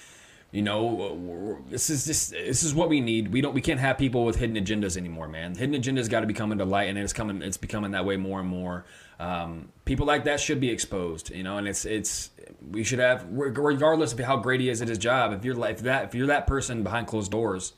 You 0.50 0.62
know, 0.62 1.58
this 1.68 1.90
is 1.90 2.06
just 2.06 2.30
this 2.30 2.62
is 2.62 2.74
what 2.74 2.88
we 2.88 3.02
need. 3.02 3.34
We 3.34 3.42
don't 3.42 3.52
we 3.52 3.60
can't 3.60 3.80
have 3.80 3.98
people 3.98 4.24
with 4.24 4.36
hidden 4.36 4.56
agendas 4.56 4.96
anymore, 4.96 5.28
man. 5.28 5.54
Hidden 5.54 5.78
agendas 5.78 6.08
got 6.08 6.20
to 6.20 6.26
be 6.26 6.32
coming 6.32 6.56
to 6.56 6.64
light, 6.64 6.88
and 6.88 6.96
it's 6.96 7.12
coming. 7.12 7.42
It's 7.42 7.58
becoming 7.58 7.90
that 7.90 8.06
way 8.06 8.16
more 8.16 8.40
and 8.40 8.48
more. 8.48 8.86
Um, 9.20 9.68
people 9.84 10.06
like 10.06 10.24
that 10.24 10.40
should 10.40 10.58
be 10.58 10.70
exposed, 10.70 11.28
you 11.28 11.42
know. 11.42 11.58
And 11.58 11.68
it's 11.68 11.84
it's 11.84 12.30
we 12.70 12.82
should 12.82 12.98
have 12.98 13.26
regardless 13.30 14.14
of 14.14 14.20
how 14.20 14.38
great 14.38 14.60
he 14.60 14.70
is 14.70 14.80
at 14.80 14.88
his 14.88 14.96
job. 14.96 15.32
If 15.32 15.44
you're 15.44 15.54
like 15.54 15.80
that 15.80 16.04
if 16.04 16.14
you're 16.14 16.28
that 16.28 16.46
person 16.46 16.82
behind 16.82 17.08
closed 17.08 17.30
doors, 17.30 17.74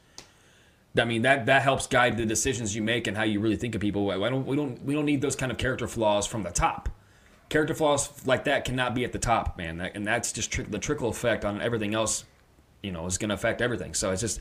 I 0.97 1.05
mean 1.05 1.23
that 1.23 1.47
that 1.47 1.63
helps 1.63 1.87
guide 1.87 2.17
the 2.17 2.27
decisions 2.27 2.77
you 2.77 2.83
make 2.83 3.07
and 3.07 3.17
how 3.17 3.25
you 3.25 3.41
really 3.41 3.57
think 3.57 3.75
of 3.75 3.81
people. 3.81 4.05
Why 4.05 4.29
don't 4.29 4.47
we 4.47 4.55
don't 4.55 4.81
we 4.85 4.95
don't 4.95 5.07
need 5.07 5.23
those 5.23 5.35
kind 5.35 5.51
of 5.51 5.59
character 5.59 5.89
flaws 5.89 6.27
from 6.27 6.45
the 6.45 6.51
top. 6.51 6.89
Character 7.51 7.75
flaws 7.75 8.27
like 8.27 8.45
that 8.45 8.65
cannot 8.65 8.95
be 8.95 9.05
at 9.05 9.13
the 9.13 9.19
top, 9.19 9.59
man. 9.59 9.77
That, 9.77 9.95
and 9.95 10.07
that's 10.07 10.33
just 10.33 10.71
the 10.71 10.79
trickle 10.79 11.11
effect 11.11 11.45
on 11.45 11.61
everything 11.61 11.95
else. 11.95 12.25
You 12.83 12.93
know, 12.93 13.05
is 13.05 13.19
going 13.19 13.29
to 13.29 13.35
affect 13.35 13.61
everything. 13.61 13.93
So 13.93 14.11
it's 14.11 14.23
just, 14.23 14.41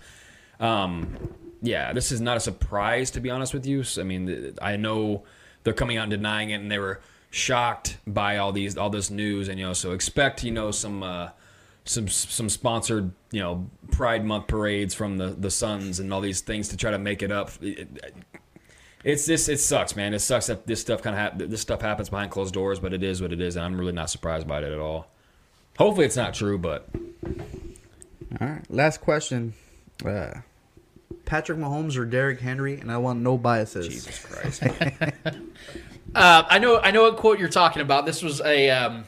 um, 0.62 1.36
yeah, 1.62 1.92
this 1.92 2.14
is 2.14 2.22
not 2.22 2.38
a 2.38 2.40
surprise 2.40 3.12
to 3.12 3.20
be 3.20 3.30
honest 3.30 3.54
with 3.54 3.66
you. 3.66 3.84
So, 3.84 4.00
I 4.00 4.06
mean, 4.06 4.56
I 4.62 4.78
know 4.78 5.24
they're 5.64 5.74
coming 5.74 5.98
out 5.98 6.04
and 6.04 6.12
denying 6.12 6.52
it, 6.52 6.62
and 6.62 6.72
they 6.72 6.80
were 6.80 7.02
shocked 7.32 7.98
by 8.08 8.38
all 8.38 8.54
these 8.54 8.78
all 8.78 8.90
this 8.90 9.10
news, 9.10 9.50
and 9.50 9.60
you 9.60 9.66
know, 9.66 9.74
so 9.74 9.92
expect 9.92 10.44
you 10.44 10.52
know 10.52 10.72
some. 10.72 11.04
Uh, 11.04 11.30
some 11.86 12.08
some 12.08 12.50
sponsored 12.50 13.12
you 13.32 13.42
know 13.42 13.68
Pride 13.90 14.24
Month 14.24 14.46
parades 14.48 14.94
from 14.94 15.18
the 15.18 15.30
the 15.30 15.50
Suns 15.50 16.00
and 16.00 16.14
all 16.14 16.22
these 16.22 16.42
things 16.42 16.70
to 16.70 16.78
try 16.78 16.92
to 16.92 17.00
make 17.00 17.24
it 17.24 17.32
up. 17.32 17.52
It's 19.04 19.26
this 19.26 19.48
it 19.50 19.60
sucks, 19.60 19.96
man. 19.96 20.14
It 20.14 20.20
sucks 20.20 20.48
that 20.48 20.68
this 20.68 20.82
stuff 20.82 21.02
kind 21.02 21.16
of 21.16 21.22
hap- 21.22 21.50
this 21.50 21.62
stuff 21.62 21.82
happens 21.82 22.10
behind 22.10 22.32
closed 22.32 22.54
doors, 22.54 22.80
but 22.80 22.94
it 22.94 23.04
is 23.04 23.22
what 23.22 23.32
it 23.32 23.42
is, 23.42 23.56
and 23.56 23.66
I'm 23.66 23.80
really 23.80 23.92
not 23.92 24.10
surprised 24.10 24.48
by 24.48 24.60
it 24.60 24.66
at 24.66 24.80
all. 24.80 25.08
Hopefully, 25.78 26.06
it's 26.06 26.18
not 26.18 26.34
true, 26.34 26.58
but 26.58 26.90
All 28.42 28.48
right. 28.48 28.70
Last 28.70 29.00
question. 29.02 29.54
Uh, 30.06 30.42
Patrick 31.26 31.60
Mahomes 31.60 31.98
or 31.98 32.06
Derrick 32.06 32.40
Henry, 32.40 32.80
and 32.80 32.92
I 32.92 32.98
want 32.98 33.20
no 33.22 33.38
biases. 33.38 33.88
Jesus 33.88 34.20
Christ. 34.26 34.64
Uh, 36.16 36.44
I 36.50 36.58
know, 36.58 36.80
I 36.80 36.90
know 36.90 37.04
what 37.04 37.18
quote 37.18 37.38
you're 37.38 37.50
talking 37.50 37.84
about. 37.84 38.06
This 38.06 38.24
was 38.24 38.42
a 38.42 38.72
um, 38.72 39.06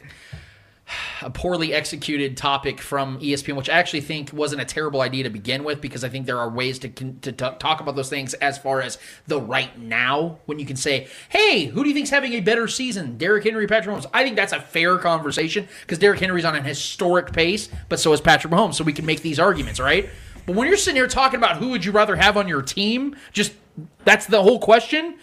a 1.22 1.30
poorly 1.30 1.74
executed 1.74 2.38
topic 2.38 2.82
from 2.82 3.20
ESPN, 3.20 3.56
which 3.56 3.70
I 3.70 3.74
actually 3.74 4.02
think 4.02 4.32
wasn't 4.34 4.62
a 4.62 4.66
terrible 4.66 5.02
idea 5.02 5.24
to 5.24 5.30
begin 5.30 5.64
with, 5.64 5.82
because 5.82 6.04
I 6.04 6.10
think 6.10 6.26
there 6.26 6.40
are 6.40 6.50
ways 6.50 6.80
to 6.80 6.90
to 6.90 7.32
talk 7.32 7.82
about 7.82 7.96
those 7.96 8.10
things 8.10 8.34
as 8.36 8.58
far 8.58 8.82
as 8.82 8.98
the 9.28 9.40
right 9.40 9.78
now, 9.80 10.40
when 10.46 10.60
you 10.60 10.66
can 10.66 10.76
say, 10.76 11.08
"Hey, 11.30 11.66
who 11.66 11.84
do 11.84 11.90
you 11.90 11.96
think's 11.96 12.10
having 12.10 12.34
a 12.34 12.40
better 12.40 12.68
season, 12.68 13.18
Derrick 13.18 13.44
Henry, 13.44 13.68
Patrick 13.68 13.96
Mahomes?" 13.96 14.10
I 14.14 14.24
think 14.24 14.36
that's 14.36 14.54
a 14.54 14.60
fair 14.60 14.98
conversation 14.98 15.68
because 15.82 15.98
Derrick 15.98 16.20
Henry's 16.20 16.46
on 16.46 16.56
an 16.56 16.64
historic 16.64 17.32
pace, 17.34 17.70
but 17.90 18.00
so 18.00 18.14
is 18.14 18.22
Patrick 18.22 18.52
Mahomes, 18.54 18.76
so 18.76 18.84
we 18.84 18.94
can 18.94 19.06
make 19.06 19.22
these 19.22 19.40
arguments, 19.40 19.80
right? 19.80 20.10
But 20.46 20.56
when 20.56 20.68
you're 20.68 20.78
sitting 20.78 20.96
here 20.96 21.08
talking 21.08 21.38
about 21.38 21.58
who 21.58 21.70
would 21.70 21.86
you 21.86 21.92
rather 21.92 22.16
have 22.16 22.38
on 22.38 22.48
your 22.48 22.62
team, 22.62 23.16
just 23.32 23.54
that's 24.06 24.26
the 24.26 24.42
whole 24.42 24.60
question. 24.60 25.16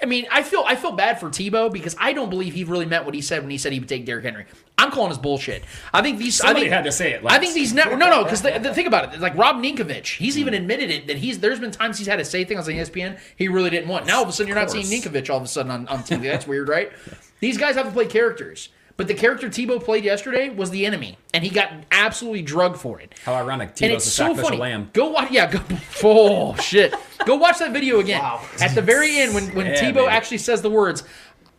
I 0.00 0.06
mean, 0.06 0.26
I 0.30 0.42
feel 0.42 0.62
I 0.66 0.76
feel 0.76 0.92
bad 0.92 1.18
for 1.18 1.28
Tebow 1.28 1.72
because 1.72 1.96
I 1.98 2.12
don't 2.12 2.30
believe 2.30 2.54
he 2.54 2.64
really 2.64 2.86
meant 2.86 3.04
what 3.04 3.14
he 3.14 3.20
said 3.20 3.42
when 3.42 3.50
he 3.50 3.58
said 3.58 3.72
he 3.72 3.80
would 3.80 3.88
take 3.88 4.06
Derrick 4.06 4.24
Henry. 4.24 4.46
I'm 4.76 4.92
calling 4.92 5.08
his 5.08 5.18
bullshit. 5.18 5.64
I 5.92 6.02
think 6.02 6.18
these. 6.18 6.40
I 6.40 6.54
think, 6.54 6.68
had 6.68 6.84
to 6.84 6.92
say 6.92 7.12
it 7.12 7.22
I 7.26 7.38
think 7.38 7.54
these 7.54 7.72
net. 7.72 7.90
No, 7.98 8.08
no, 8.08 8.22
because 8.22 8.42
the, 8.42 8.58
the, 8.58 8.72
think 8.72 8.86
about 8.86 9.12
it. 9.12 9.20
Like 9.20 9.36
Rob 9.36 9.56
Ninkovich, 9.56 10.16
he's 10.16 10.38
even 10.38 10.54
admitted 10.54 10.90
it 10.90 11.08
that 11.08 11.16
he's. 11.16 11.40
There's 11.40 11.58
been 11.58 11.72
times 11.72 11.98
he's 11.98 12.06
had 12.06 12.16
to 12.16 12.24
say 12.24 12.44
things 12.44 12.68
on 12.68 12.74
ESPN 12.74 13.18
he 13.36 13.48
really 13.48 13.70
didn't 13.70 13.88
want. 13.88 14.06
Now 14.06 14.18
all 14.18 14.22
of 14.22 14.28
a 14.28 14.32
sudden 14.32 14.48
you're 14.48 14.56
not 14.56 14.70
seeing. 14.70 14.86
Ninkovich 14.86 15.30
all 15.30 15.38
of 15.38 15.42
a 15.42 15.48
sudden 15.48 15.72
on, 15.72 15.88
on 15.88 15.98
TV. 16.00 16.22
That's 16.22 16.46
weird, 16.46 16.68
right? 16.68 16.92
These 17.40 17.58
guys 17.58 17.74
have 17.74 17.86
to 17.86 17.92
play 17.92 18.06
characters. 18.06 18.68
But 18.98 19.06
the 19.06 19.14
character 19.14 19.48
Tebow 19.48 19.82
played 19.82 20.04
yesterday 20.04 20.48
was 20.48 20.70
the 20.70 20.84
enemy, 20.84 21.16
and 21.32 21.44
he 21.44 21.50
got 21.50 21.72
absolutely 21.92 22.42
drugged 22.42 22.78
for 22.78 23.00
it. 23.00 23.14
how 23.24 23.32
ironic. 23.34 23.68
And 23.68 23.76
Tebow's 23.78 23.94
it's 23.94 24.06
a 24.06 24.10
so 24.10 24.22
sacrificial 24.24 24.48
funny. 24.48 24.60
lamb. 24.60 24.90
Go 24.92 25.10
watch. 25.10 25.30
Yeah. 25.30 25.50
Go. 25.50 25.60
Oh 26.02 26.54
shit. 26.56 26.92
Go 27.24 27.36
watch 27.36 27.58
that 27.60 27.72
video 27.72 28.00
again. 28.00 28.20
At 28.60 28.74
the 28.74 28.82
very 28.82 29.16
end, 29.18 29.34
when 29.34 29.44
when 29.54 29.66
Yeah, 29.66 29.80
Tebow 29.80 29.94
baby. 29.94 30.08
actually 30.08 30.38
says 30.38 30.62
the 30.62 30.70
words, 30.70 31.04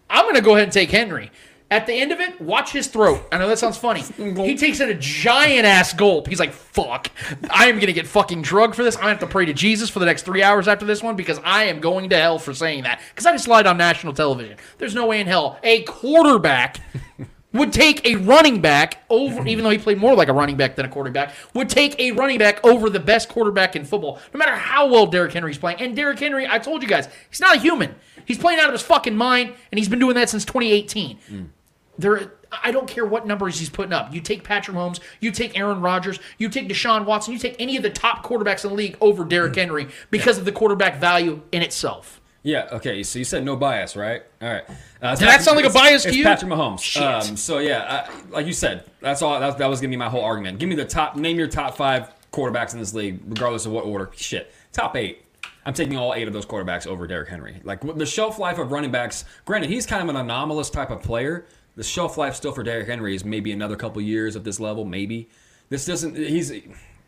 "I'm 0.09 0.25
gonna 0.25 0.41
go 0.41 0.51
ahead 0.55 0.63
and 0.65 0.71
take 0.73 0.91
Henry." 0.91 1.31
At 1.71 1.85
the 1.85 1.93
end 1.93 2.11
of 2.11 2.19
it, 2.19 2.41
watch 2.41 2.71
his 2.71 2.87
throat. 2.87 3.27
I 3.31 3.37
know 3.37 3.47
that 3.47 3.59
sounds 3.59 3.77
funny. 3.77 4.01
He 4.01 4.55
takes 4.57 4.79
in 4.79 4.89
a 4.89 4.95
giant 4.95 5.65
ass 5.65 5.93
gulp. 5.93 6.27
He's 6.27 6.39
like, 6.39 6.51
"Fuck, 6.51 7.11
I 7.49 7.67
am 7.67 7.79
gonna 7.79 7.93
get 7.93 8.07
fucking 8.07 8.41
drugged 8.41 8.75
for 8.75 8.83
this. 8.83 8.97
I 8.97 9.09
have 9.09 9.19
to 9.19 9.27
pray 9.27 9.45
to 9.45 9.53
Jesus 9.53 9.89
for 9.89 9.99
the 9.99 10.05
next 10.07 10.23
three 10.23 10.41
hours 10.41 10.67
after 10.67 10.85
this 10.85 11.03
one 11.03 11.15
because 11.15 11.39
I 11.43 11.65
am 11.65 11.79
going 11.79 12.09
to 12.09 12.17
hell 12.17 12.39
for 12.39 12.53
saying 12.55 12.83
that." 12.83 13.01
Because 13.09 13.27
I 13.27 13.33
just 13.33 13.47
lied 13.47 13.67
on 13.67 13.77
national 13.77 14.13
television. 14.13 14.57
There's 14.79 14.95
no 14.95 15.05
way 15.05 15.21
in 15.21 15.27
hell 15.27 15.59
a 15.63 15.83
quarterback 15.83 16.79
would 17.53 17.73
take 17.73 18.05
a 18.05 18.15
running 18.15 18.61
back 18.61 19.03
over, 19.09 19.45
even 19.47 19.63
though 19.63 19.69
he 19.71 19.77
played 19.77 19.97
more 19.97 20.15
like 20.15 20.27
a 20.27 20.33
running 20.33 20.55
back 20.55 20.75
than 20.75 20.85
a 20.85 20.89
quarterback, 20.89 21.33
would 21.53 21.69
take 21.69 21.99
a 21.99 22.11
running 22.11 22.37
back 22.37 22.63
over 22.65 22.89
the 22.89 22.99
best 22.99 23.29
quarterback 23.29 23.75
in 23.75 23.85
football, 23.85 24.19
no 24.33 24.37
matter 24.37 24.55
how 24.55 24.87
well 24.87 25.05
Derrick 25.05 25.33
Henry's 25.33 25.57
playing. 25.57 25.79
And 25.79 25.95
Derrick 25.95 26.19
Henry, 26.19 26.47
I 26.47 26.59
told 26.59 26.81
you 26.83 26.87
guys, 26.87 27.09
he's 27.29 27.39
not 27.39 27.57
a 27.57 27.59
human. 27.59 27.95
He's 28.25 28.37
playing 28.37 28.59
out 28.59 28.67
of 28.67 28.73
his 28.73 28.83
fucking 28.83 29.15
mind, 29.15 29.53
and 29.71 29.79
he's 29.79 29.89
been 29.89 29.99
doing 29.99 30.15
that 30.15 30.29
since 30.29 30.45
2018. 30.45 31.51
There, 31.99 32.31
I 32.51 32.71
don't 32.71 32.87
care 32.87 33.05
what 33.05 33.27
numbers 33.27 33.59
he's 33.59 33.69
putting 33.69 33.93
up. 33.93 34.13
You 34.13 34.21
take 34.21 34.43
Patrick 34.43 34.75
Mahomes, 34.75 34.99
you 35.19 35.31
take 35.31 35.57
Aaron 35.59 35.81
Rodgers, 35.81 36.19
you 36.37 36.49
take 36.49 36.69
Deshaun 36.69 37.05
Watson, 37.05 37.33
you 37.33 37.39
take 37.39 37.55
any 37.59 37.75
of 37.77 37.83
the 37.83 37.89
top 37.89 38.25
quarterbacks 38.25 38.63
in 38.63 38.69
the 38.69 38.75
league 38.75 38.97
over 39.01 39.25
Derrick 39.25 39.55
Henry 39.55 39.89
because 40.09 40.37
of 40.37 40.45
the 40.45 40.51
quarterback 40.51 40.97
value 40.97 41.41
in 41.51 41.61
itself. 41.61 42.21
Yeah. 42.41 42.69
Okay. 42.71 43.03
So 43.03 43.19
you 43.19 43.25
said 43.25 43.43
no 43.43 43.57
bias, 43.57 43.97
right? 43.97 44.23
All 44.41 44.49
right. 44.49 44.63
Uh, 45.01 45.15
Did 45.15 45.27
that 45.27 45.41
sound 45.41 45.57
like 45.57 45.65
a 45.65 45.69
bias 45.69 46.03
to 46.03 46.09
it's 46.09 46.17
you? 46.17 46.23
Patrick 46.23 46.49
Mahomes. 46.49 46.81
Shit. 46.81 47.03
Um, 47.03 47.35
so 47.35 47.59
yeah, 47.59 48.07
I, 48.07 48.29
like 48.31 48.47
you 48.47 48.53
said, 48.53 48.89
that's 49.01 49.21
all. 49.21 49.39
That, 49.39 49.57
that 49.57 49.67
was 49.67 49.81
gonna 49.81 49.91
be 49.91 49.97
my 49.97 50.09
whole 50.09 50.23
argument. 50.23 50.57
Give 50.57 50.69
me 50.69 50.75
the 50.75 50.85
top. 50.85 51.17
Name 51.17 51.37
your 51.37 51.47
top 51.47 51.75
five 51.75 52.13
quarterbacks 52.31 52.73
in 52.73 52.79
this 52.79 52.93
league, 52.93 53.19
regardless 53.27 53.65
of 53.65 53.73
what 53.73 53.83
order. 53.83 54.09
Shit. 54.15 54.53
Top 54.71 54.95
eight. 54.95 55.25
I'm 55.65 55.73
taking 55.73 55.97
all 55.97 56.13
eight 56.13 56.27
of 56.27 56.33
those 56.33 56.45
quarterbacks 56.45 56.87
over 56.87 57.05
Derrick 57.05 57.29
Henry. 57.29 57.61
Like 57.63 57.81
the 57.97 58.05
shelf 58.05 58.39
life 58.39 58.57
of 58.57 58.71
running 58.71 58.91
backs. 58.91 59.25
Granted, 59.45 59.69
he's 59.69 59.85
kind 59.85 60.01
of 60.01 60.09
an 60.09 60.15
anomalous 60.15 60.69
type 60.69 60.89
of 60.89 61.03
player. 61.03 61.45
The 61.79 61.85
shelf 61.85 62.17
life 62.17 62.35
still 62.35 62.51
for 62.51 62.61
Derrick 62.61 62.87
Henry 62.89 63.15
is 63.15 63.23
maybe 63.23 63.53
another 63.53 63.77
couple 63.77 64.01
years 64.01 64.35
at 64.35 64.43
this 64.43 64.59
level. 64.59 64.83
Maybe 64.83 65.29
this 65.69 65.85
doesn't. 65.85 66.17
He's 66.17 66.51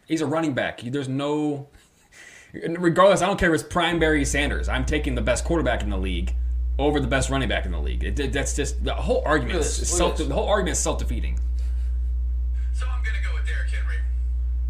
he's 0.07 0.21
a 0.21 0.25
running 0.25 0.53
back. 0.53 0.79
There's 0.81 1.09
no 1.09 1.67
regardless, 2.53 3.21
I 3.21 3.25
don't 3.25 3.37
care 3.37 3.53
if 3.53 3.61
it's 3.61 3.69
prime 3.69 3.99
Barry 3.99 4.23
Sanders. 4.23 4.69
I'm 4.69 4.85
taking 4.85 5.13
the 5.15 5.21
best 5.21 5.43
quarterback 5.43 5.83
in 5.83 5.89
the 5.89 5.97
league 5.97 6.33
over 6.79 7.01
the 7.01 7.07
best 7.07 7.29
running 7.29 7.49
back 7.49 7.65
in 7.65 7.73
the 7.73 7.81
league. 7.81 8.01
It, 8.05 8.17
it- 8.17 8.31
that's 8.31 8.55
just 8.55 8.81
the 8.85 8.93
whole 8.93 9.21
argument. 9.25 9.57
Look 9.59 9.65
Is 9.67 9.89
self, 9.89 9.99
look 9.99 10.11
at 10.11 10.17
this. 10.19 10.27
the 10.29 10.33
whole 10.35 10.47
argument 10.47 10.71
is 10.77 10.79
self 10.79 10.99
defeating. 10.99 11.37
So 12.71 12.85
I'm 12.87 13.03
gonna 13.03 13.17
go 13.27 13.33
with 13.35 13.45
Derrick 13.45 13.71
Henry. 13.71 13.97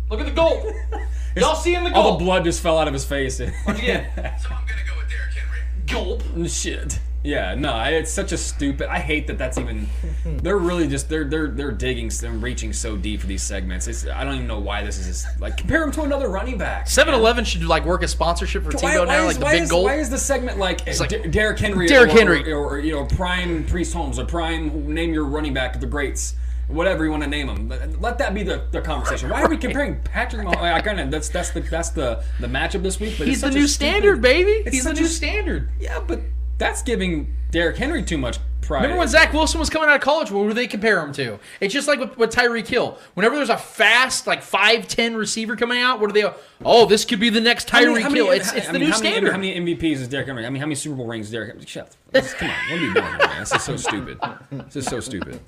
Look 0.10 0.20
at 0.20 0.26
the 0.26 0.32
goal. 0.32 0.74
Y'all 1.38 1.54
seeing 1.56 1.84
the 1.84 1.94
All 1.94 2.18
the 2.18 2.24
blood 2.26 2.44
just 2.44 2.60
fell 2.64 2.80
out 2.80 2.88
of 2.88 2.94
his 2.96 3.06
face. 3.06 3.40
Again. 3.40 4.10
So 4.42 4.50
I'm 4.50 4.66
gonna 4.66 4.82
go 4.90 4.98
with 4.98 5.10
Derrick 5.12 5.34
Henry. 5.36 5.60
Gulp. 5.86 6.50
Shit. 6.50 6.98
Yeah, 7.24 7.54
no, 7.54 7.80
it's 7.84 8.12
such 8.12 8.32
a 8.32 8.38
stupid. 8.38 8.88
I 8.92 8.98
hate 8.98 9.28
that. 9.28 9.38
That's 9.38 9.60
even. 9.60 9.88
They're 10.42 10.58
really 10.58 10.88
just 10.88 11.08
they're 11.08 11.24
they're 11.24 11.48
they're 11.50 11.72
digging 11.72 12.10
and 12.24 12.42
reaching 12.42 12.74
so 12.74 12.98
deep 12.98 13.22
for 13.22 13.28
these 13.28 13.44
segments. 13.44 13.88
It's 13.88 14.08
I 14.08 14.24
don't 14.24 14.34
even 14.36 14.48
know 14.48 14.60
why 14.60 14.84
this 14.84 14.98
is 14.98 15.06
just, 15.06 15.40
like 15.40 15.58
compare 15.58 15.84
him 15.84 15.92
to 15.92 16.02
another 16.02 16.30
running 16.30 16.58
back. 16.58 16.88
7-Eleven 16.88 17.46
should 17.46 17.64
like 17.64 17.86
work 17.86 18.02
a 18.02 18.08
sponsorship 18.08 18.64
for 18.64 18.72
Why, 18.72 18.96
Tebow 18.96 19.08
now, 19.08 19.20
is, 19.20 19.26
like 19.28 19.38
the 19.38 19.46
why 19.46 19.52
big 19.54 19.62
is, 19.64 19.70
goal. 19.70 19.84
Why 19.84 19.96
is 19.96 20.10
the 20.10 20.18
segment 20.18 20.58
like, 20.58 20.88
like 21.00 21.10
D- 21.10 21.28
Derrick 21.28 21.60
Henry, 21.60 21.88
Derrick 21.88 22.10
or, 22.12 22.18
Henry. 22.18 22.52
or, 22.52 22.66
or, 22.72 22.80
you 22.80 22.94
know 22.94 23.06
Prime 23.06 23.66
Priest 23.66 23.94
Holmes 23.94 24.18
or 24.18 24.26
Prime 24.26 24.92
name 24.94 25.14
your 25.14 25.26
running 25.26 25.54
back 25.54 25.80
the 25.80 25.86
greats, 25.86 26.34
whatever 26.68 27.04
you 27.06 27.12
want 27.12 27.22
to 27.24 27.30
name 27.30 27.46
them. 27.48 27.70
Let- 27.70 28.02
Let 28.02 28.18
that 28.18 28.34
be 28.34 28.42
the, 28.42 28.64
the 28.72 28.82
conversation. 28.82 29.30
Why 29.30 29.44
are 29.44 29.50
we 29.50 29.58
comparing 29.58 30.00
Patrick? 30.02 30.48
Mahomes? 30.48 30.58
I 30.74 30.82
kind 30.82 31.00
of 31.00 31.12
that's 31.12 31.30
that's 31.30 31.52
the 31.52 31.60
that's 31.62 31.90
the 31.90 32.24
the 32.40 32.48
matchup 32.48 32.82
this 32.82 33.00
week. 33.00 33.16
But 33.20 33.28
He's 33.28 33.36
it's 33.38 33.42
the 33.44 33.48
such 33.50 33.56
a 33.56 33.60
new 33.60 33.68
stupid- 33.68 33.90
standard, 33.92 34.22
baby. 34.24 34.64
He's 34.72 34.86
the 34.86 34.94
new 34.94 35.06
a- 35.06 35.08
standard. 35.08 35.70
Yeah, 35.80 36.00
but 36.00 36.20
that's 36.62 36.84
giving 36.84 37.36
Derrick 37.52 37.78
Henry 37.78 38.02
too 38.04 38.18
much 38.18 38.38
pride. 38.62 38.84
Remember 38.84 39.00
when 39.00 39.08
Zach 39.08 39.34
Wilson 39.34 39.60
was 39.60 39.70
coming 39.70 39.90
out 39.90 39.96
of 39.96 40.02
college? 40.02 40.32
What 40.32 40.46
would 40.46 40.56
they 40.56 40.68
compare 40.68 41.00
him 41.04 41.12
to? 41.14 41.40
It's 41.60 41.74
just 41.74 41.88
like 41.88 42.00
with, 42.00 42.18
with 42.18 42.32
Tyreek 42.32 42.68
Hill. 42.68 42.98
Whenever 43.16 43.36
there's 43.36 43.50
a 43.50 43.58
fast, 43.58 44.28
like 44.28 44.42
5'10 44.42 45.18
receiver 45.18 45.56
coming 45.58 45.82
out, 45.82 46.00
what 46.00 46.08
do 46.08 46.14
they 46.14 46.22
go, 46.22 46.34
oh, 46.64 46.86
this 46.86 47.04
could 47.04 47.20
be 47.20 47.30
the 47.30 47.42
next 47.42 47.70
How 47.70 47.82
many- 47.82 47.96
Tyreek 47.96 48.02
how 48.04 48.10
many- 48.10 48.22
Hill. 48.24 48.32
It's, 48.32 48.54
I 48.54 48.60
the 48.72 48.74
mean, 48.74 48.82
new 48.84 48.92
how 48.92 49.00
many, 49.00 49.12
standard. 49.12 49.32
How 49.32 49.38
many 49.38 49.60
MVPs 49.76 49.96
is 49.96 50.08
Derrick 50.08 50.28
Henry? 50.28 50.46
I 50.46 50.50
mean, 50.50 50.60
how 50.62 50.66
many 50.68 50.76
Super 50.76 50.96
Bowl 50.96 51.08
rings 51.08 51.26
is 51.26 51.32
Derrick 51.34 51.50
Henry? 51.50 51.66
Shut 51.66 51.84
up. 51.88 51.90
This- 52.12 52.34
Come 52.34 52.50
on, 52.50 52.56
what 52.70 52.78
are 52.80 52.88
we 52.88 52.94
doing, 52.94 53.06
here, 53.06 53.18
man? 53.18 53.40
This 53.40 53.54
is 53.54 53.64
so 53.64 53.76
stupid. 53.78 54.20
This 54.52 54.76
is 54.78 54.86
so 54.86 55.00
stupid. 55.00 55.40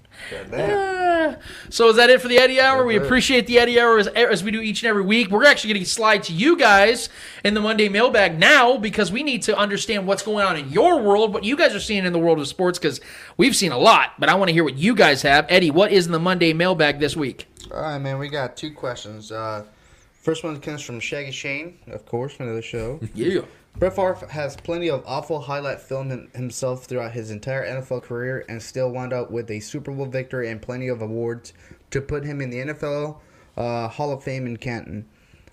Uh, 0.52 1.36
So 1.70 1.90
is 1.90 1.96
that 1.96 2.10
it 2.10 2.22
for 2.22 2.28
the 2.28 2.38
Eddie 2.38 2.60
Hour? 2.60 2.86
We 2.86 2.98
appreciate 2.98 3.48
the 3.48 3.58
Eddie 3.60 3.80
Hour 3.80 3.98
as, 4.00 4.08
as 4.08 4.44
we 4.44 4.52
do 4.52 4.62
each 4.62 4.82
and 4.84 4.90
every 4.90 5.02
week. 5.04 5.30
We're 5.30 5.46
actually 5.46 5.74
going 5.74 5.84
to 5.86 5.90
slide 5.90 6.24
to 6.24 6.34
you 6.34 6.58
guys 6.58 7.10
in 7.44 7.54
the 7.54 7.62
Monday 7.62 7.88
mailbag 7.90 8.38
now 8.40 8.78
because 8.78 9.12
we 9.12 9.24
need 9.24 9.42
to 9.44 9.58
understand 9.58 10.06
what's 10.08 10.22
going 10.24 10.46
on 10.46 10.58
in 10.58 10.70
your 10.70 11.02
world, 11.02 11.34
what 11.34 11.44
you 11.44 11.56
guys 11.56 11.74
are 11.76 11.80
seeing 11.94 12.06
in 12.06 12.14
the 12.14 12.20
world 12.20 12.40
of 12.40 12.48
sports 12.48 12.80
because 12.80 13.00
we've 13.38 13.56
seen 13.56 13.72
a 13.72 13.78
lot, 13.78 14.14
but 14.18 14.28
I 14.28 14.34
want 14.34 14.50
to 14.50 14.54
hear 14.54 14.64
what 14.64 14.78
you 14.78 14.96
guys 14.96 15.22
have. 15.22 15.46
Eddie, 15.48 15.70
what 15.70 15.92
is 15.92 16.08
in 16.08 16.12
the 16.12 16.20
Monday 16.20 16.52
mailbag 16.52 17.00
this 17.00 17.16
week? 17.16 17.48
All 17.72 17.82
right, 17.82 18.00
man. 18.00 18.18
We 18.18 18.30
got 18.30 18.58
two 18.58 18.72
questions. 18.74 19.32
Uh, 19.32 19.64
first 20.12 20.44
one 20.44 20.60
comes 20.60 20.82
from 20.82 21.00
Shaggy 21.00 21.32
Shane, 21.32 21.78
of 21.88 22.04
course, 22.08 22.40
of 22.40 22.48
the 22.48 22.62
show. 22.64 23.00
Yeah. 23.14 23.42
Brett 23.76 23.96
Favre 23.96 24.28
has 24.30 24.56
plenty 24.56 24.90
of 24.90 25.04
awful 25.06 25.40
highlight 25.40 25.82
film 25.82 26.30
himself 26.36 26.86
throughout 26.86 27.12
his 27.12 27.32
entire 27.32 27.66
NFL 27.66 28.04
career 28.04 28.46
and 28.48 28.62
still 28.62 28.92
wound 28.92 29.14
up 29.14 29.32
with 29.32 29.50
a 29.50 29.60
Super 29.60 29.92
Bowl 29.92 30.06
victory 30.06 30.50
and 30.50 30.62
plenty 30.62 30.88
of 30.90 31.02
awards 31.02 31.54
to 31.90 32.00
put 32.02 32.24
him 32.24 32.40
in 32.40 32.52
the 32.52 32.58
NFL 32.58 33.18
uh, 33.58 33.88
Hall 33.88 34.12
of 34.12 34.24
Fame 34.24 34.46
in 34.46 34.58
Canton. 34.58 35.06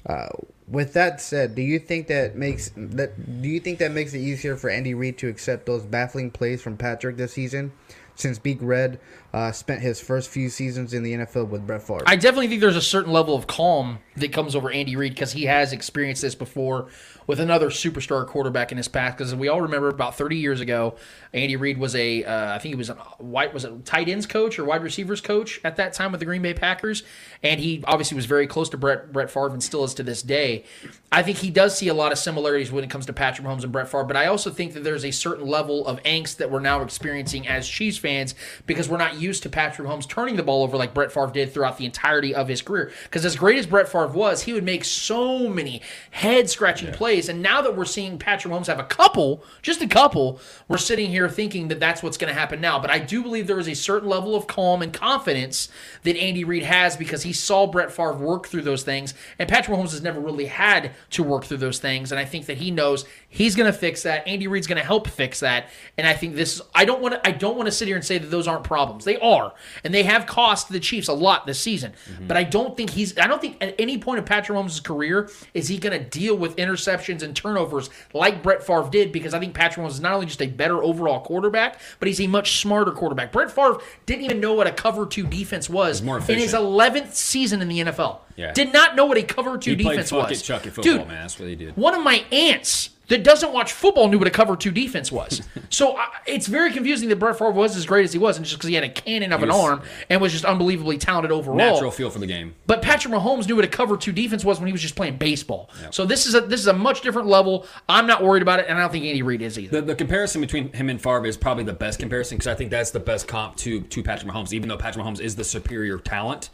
Uh, 0.07 0.29
with 0.71 0.93
that 0.93 1.21
said, 1.21 1.55
do 1.55 1.63
you 1.63 1.79
think 1.79 2.07
that 2.07 2.37
makes 2.37 2.71
that 2.77 3.43
do 3.43 3.49
you 3.49 3.61
think 3.61 3.79
that 3.81 3.91
makes 3.91 4.15
it 4.15 4.21
easier 4.21 4.57
for 4.57 4.71
Andy 4.71 4.95
Reid 4.95 5.19
to 5.19 5.29
accept 5.29 5.67
those 5.67 5.85
baffling 5.85 6.31
plays 6.31 6.63
from 6.63 6.77
Patrick 6.77 7.17
this 7.17 7.33
season, 7.33 7.73
since 8.15 8.39
Big 8.39 8.63
Red 8.63 9.01
uh, 9.33 9.53
spent 9.53 9.81
his 9.81 10.01
first 10.01 10.31
few 10.31 10.49
seasons 10.49 10.93
in 10.93 11.03
the 11.03 11.13
NFL 11.13 11.49
with 11.49 11.67
Brett 11.67 11.83
Favre? 11.83 12.03
I 12.07 12.17
definitely 12.17 12.49
think 12.49 12.61
there's 12.61 12.77
a 12.77 12.83
certain 12.83 13.13
level 13.13 13.35
of 13.35 13.47
calm 13.47 13.99
that 14.17 14.33
comes 14.33 14.57
over 14.57 14.71
Andy 14.71 14.97
Reid 14.97 15.15
because 15.15 15.33
he 15.33 15.45
has 15.45 15.73
experienced 15.73 16.23
this 16.23 16.35
before 16.35 16.89
with 17.27 17.39
another 17.39 17.71
superstar 17.71 18.27
quarterback 18.27 18.73
in 18.73 18.77
his 18.77 18.89
past. 18.89 19.17
Because 19.17 19.33
we 19.35 19.47
all 19.47 19.61
remember 19.61 19.89
about 19.89 20.17
30 20.17 20.37
years 20.37 20.61
ago, 20.61 20.97
Andy 21.33 21.55
Reid 21.55 21.79
was 21.79 21.95
a, 21.95 22.25
uh, 22.25 22.55
I 22.55 22.59
think 22.59 22.73
he 22.73 22.77
was 22.77 22.91
a 22.91 22.95
white, 23.19 23.55
was 23.55 23.65
a 23.65 23.79
tight 23.79 24.09
ends 24.09 24.27
coach 24.27 24.59
or 24.59 24.65
wide 24.65 24.83
receivers 24.83 25.21
coach 25.21 25.61
at 25.63 25.77
that 25.77 25.93
time 25.93 26.11
with 26.11 26.19
the 26.19 26.27
Green 26.27 26.43
Bay 26.43 26.55
Packers, 26.55 27.05
and 27.43 27.61
he 27.61 27.85
obviously 27.87 28.17
was 28.17 28.27
very 28.27 28.49
close 28.49 28.69
to 28.71 28.77
Brett 28.77 29.13
Brett 29.13 29.31
Favre 29.31 29.51
and 29.51 29.63
still 29.63 29.85
is 29.85 29.95
to 29.95 30.03
this 30.03 30.23
day. 30.23 30.65
I 31.13 31.23
think 31.23 31.39
he 31.39 31.51
does 31.51 31.79
see 31.79 31.87
a 31.87 31.95
lot 31.95 32.11
of 32.11 32.19
similarities 32.19 32.73
when 32.73 32.83
it 32.83 32.91
comes 32.91 33.07
to 33.07 33.13
Patrick 33.13 33.47
Mahomes 33.47 33.63
and 33.63 33.71
Brett 33.71 33.89
Favre, 33.89 34.05
but 34.05 34.17
I 34.17 34.27
also 34.27 34.51
think 34.51 34.75
that 34.75 34.83
there's 34.83 35.05
a 35.05 35.13
certain 35.13 35.47
level 35.47 35.87
of 35.87 36.03
angst 36.03 36.39
that 36.39 36.51
we're 36.51 36.59
now 36.59 36.83
experiencing 36.83 37.47
as 37.47 37.69
Chiefs 37.69 37.99
fans 37.99 38.35
because 38.67 38.89
we're 38.89 38.97
not 38.97 39.20
used 39.21 39.43
to 39.43 39.49
Patrick 39.49 39.87
Mahomes 39.87 40.09
turning 40.09 40.37
the 40.37 40.43
ball 40.43 40.63
over 40.63 40.77
like 40.77 40.95
Brett 40.95 41.13
Favre 41.13 41.31
did 41.33 41.53
throughout 41.53 41.77
the 41.77 41.85
entirety 41.85 42.35
of 42.35 42.49
his 42.49 42.63
career. 42.63 42.93
Because 43.05 43.25
as 43.25 43.37
great 43.37 43.59
as 43.59 43.67
Brett 43.67 43.89
Favre 43.89 44.09
was, 44.09 44.43
he 44.43 44.53
would 44.53 44.65
make 44.65 44.85
so 44.85 45.49
many 45.49 45.83
head 46.11 46.51
scratching 46.51 46.93
plays, 46.93 47.29
and 47.29 47.43
now 47.43 47.61
that 47.63 47.77
we're 47.77 47.85
seeing 47.85 48.19
Patrick 48.19 48.53
Mahomes 48.53 48.67
have 48.67 48.79
a 48.79 48.85
couple, 48.85 49.45
just 49.63 49.83
a 49.83 49.89
couple, 49.89 50.41
we're 50.69 50.79
sitting 50.79 51.11
here 51.11 51.29
thinking 51.29 51.69
that 51.69 51.81
that's 51.81 52.03
what's 52.03 52.17
going 52.17 52.33
to 52.33 52.39
happen 52.39 52.61
now. 52.61 52.79
But 52.79 52.91
I 52.91 52.99
do 52.99 53.23
believe 53.23 53.47
there 53.47 53.59
is 53.59 53.69
a 53.69 53.75
certain 53.75 54.09
level 54.09 54.35
of 54.35 54.47
calm 54.47 54.83
and 54.83 54.93
confidence 54.93 55.69
that 56.03 56.17
Andy 56.17 56.45
Reid 56.45 56.63
has 56.63 56.97
because 56.97 57.23
he 57.23 57.33
saw 57.33 57.67
Brett 57.67 57.93
Favre 57.93 58.15
work 58.15 58.47
through 58.47 58.63
those 58.63 58.83
things, 58.83 59.15
and 59.39 59.49
Patrick 59.49 59.77
Mahomes 59.77 59.93
has 59.93 60.03
never 60.03 60.21
really 60.21 60.47
had 60.47 60.93
to 61.11 61.23
work 61.23 61.45
through 61.45 61.59
those 61.59 61.79
things. 61.79 62.13
And 62.13 62.19
I 62.19 62.25
think 62.25 62.47
that 62.47 62.59
he 62.59 62.71
knows 62.71 63.05
he's 63.29 63.57
going 63.57 63.71
to 63.71 63.79
fix 63.79 64.03
that. 64.03 64.27
Andy 64.27 64.47
Reid's 64.47 64.67
going 64.67 64.81
to 64.81 64.87
help 64.87 65.09
fix 65.09 65.41
that. 65.41 65.69
And 65.97 66.07
I 66.07 66.15
think 66.15 66.35
this. 66.35 66.61
I 66.75 66.85
don't 66.85 67.01
want 67.01 67.15
to. 67.15 67.29
I 67.29 67.33
don't 67.33 67.57
want 67.57 67.67
to 67.67 67.73
sit 67.73 67.89
here 67.89 67.97
and 67.97 68.05
say 68.05 68.19
that 68.19 68.31
those 68.31 68.49
aren't 68.49 68.65
problems. 68.65 69.05
They 69.05 69.10
are, 69.17 69.53
and 69.85 69.93
they 69.95 70.03
have 70.05 70.27
cost 70.27 70.69
the 70.71 70.81
Chiefs 70.81 71.09
a 71.09 71.13
lot 71.13 71.47
this 71.47 71.61
season. 71.61 71.93
Mm-hmm. 72.11 72.27
But 72.27 72.37
I 72.37 72.45
don't 72.45 72.77
think 72.77 72.91
he's. 72.91 73.17
I 73.19 73.27
don't 73.27 73.41
think 73.41 73.57
at 73.61 73.75
any 73.79 73.99
point 73.99 74.19
in 74.19 74.25
Patrick 74.25 74.57
Mahomes' 74.59 74.83
career 74.83 75.31
is 75.55 75.69
he 75.69 75.79
going 75.79 75.99
to 75.99 76.05
deal 76.09 76.37
with 76.37 76.57
interceptions 76.57 77.23
and 77.23 77.35
turnovers 77.35 77.91
like 78.13 78.43
Brett 78.43 78.63
Favre 78.63 78.89
did. 78.91 79.13
Because 79.13 79.35
I 79.35 79.39
think 79.41 79.55
Patrick 79.55 79.85
Mahomes 79.85 79.91
is 79.93 80.01
not 80.01 80.13
only 80.15 80.27
just 80.27 80.43
a 80.43 80.47
better 80.47 80.83
overall 80.83 81.21
quarterback, 81.21 81.81
but 81.99 82.07
he's 82.09 82.21
a 82.21 82.27
much 82.27 82.61
smarter 82.61 82.93
quarterback. 82.93 83.33
Brett 83.33 83.51
Favre 83.51 83.79
didn't 84.07 84.25
even 84.25 84.41
know 84.41 84.55
what 84.55 84.67
a 84.67 84.73
cover 84.73 85.07
two 85.07 85.27
defense 85.27 85.69
was 85.69 86.01
in 86.01 86.39
his 86.39 86.53
11th 86.55 87.13
season 87.15 87.63
in 87.63 87.69
the 87.69 87.81
NFL. 87.81 88.19
Yeah. 88.37 88.53
Did 88.53 88.73
not 88.73 88.97
know 88.97 89.05
what 89.07 89.19
a 89.19 89.23
cover 89.23 89.59
two 89.59 89.71
He 89.73 89.77
defense 89.77 90.11
was. 90.13 90.31
it, 90.41 90.45
chuck 90.45 90.67
it 90.67 90.71
football, 90.71 90.99
Dude, 90.99 91.09
man. 91.09 91.23
That's 91.23 91.39
what 91.39 91.49
he 91.49 91.57
did. 91.57 91.77
one 91.77 91.95
of 91.95 92.03
my 92.03 92.25
aunts 92.33 92.91
that 93.11 93.25
doesn't 93.25 93.53
watch 93.53 93.73
football 93.73 94.09
knew 94.09 94.19
what 94.19 94.29
a 94.29 94.31
cover 94.31 94.57
two 94.57 94.71
defense 94.71 95.11
was. 95.11 95.43
so 95.69 95.97
I, 95.97 96.07
it's 96.27 96.47
very 96.47 96.73
confusing 96.73 97.09
that 97.09 97.17
Brett 97.17 97.37
Favre 97.37 97.51
was 97.51 97.77
as 97.77 97.85
great 97.85 98.05
as 98.05 98.13
he 98.13 98.19
was, 98.19 98.37
and 98.37 98.47
just 98.47 98.57
because 98.57 98.69
he 98.69 98.75
had 98.75 98.85
a 98.85 98.89
cannon 98.89 99.33
of 99.33 99.43
an 99.43 99.51
arm 99.51 99.83
and 100.09 100.21
was 100.21 100.33
just 100.33 100.45
unbelievably 100.45 100.99
talented 100.99 101.33
overall. 101.33 101.57
Natural 101.57 101.91
feel 101.91 102.09
for 102.09 102.21
the 102.21 102.27
game. 102.27 102.55
But 102.67 102.83
Patrick 102.83 103.13
Mahomes 103.13 103.49
knew 103.49 103.57
what 103.57 103.65
a 103.65 103.69
cover 103.69 103.97
two 103.97 104.13
defense 104.13 104.45
was 104.45 104.61
when 104.61 104.69
he 104.69 104.73
was 104.73 104.81
just 104.81 104.95
playing 104.95 105.19
baseball. 105.19 105.71
So 105.91 106.07
this 106.07 106.27
is 106.27 106.35
a 106.35 106.41
this 106.41 106.61
is 106.61 106.69
a 106.69 106.73
much 106.73 107.01
different 107.01 107.29
level. 107.29 107.67
I'm 107.89 108.07
not 108.07 108.23
worried 108.23 108.43
about 108.43 108.61
it, 108.61 108.67
and 108.69 108.79
I 108.79 108.83
don't 108.83 108.93
think 108.93 109.05
Andy 109.05 109.23
Reid 109.23 109.43
is 109.43 109.59
either. 109.59 109.81
The, 109.81 109.87
the 109.89 109.95
comparison 109.97 110.41
between 110.41 110.73
him 110.73 110.89
and 110.89 111.03
Favre 111.03 111.27
is 111.27 111.37
probably 111.37 111.65
the 111.65 111.73
best 111.73 111.99
comparison 111.99 112.39
because 112.39 112.47
I 112.47 112.55
think 112.55 112.71
that's 112.71 112.93
the 112.93 113.01
best 113.01 113.27
comp 113.27 113.57
to 113.57 113.81
to 113.81 114.03
Patrick 114.05 114.33
Mahomes. 114.33 114.53
Even 114.53 114.69
though 114.69 114.77
Patrick 114.77 115.05
Mahomes 115.05 115.21
is 115.21 115.35
the 115.35 115.45
superior 115.45 115.99
talent, 115.99 116.51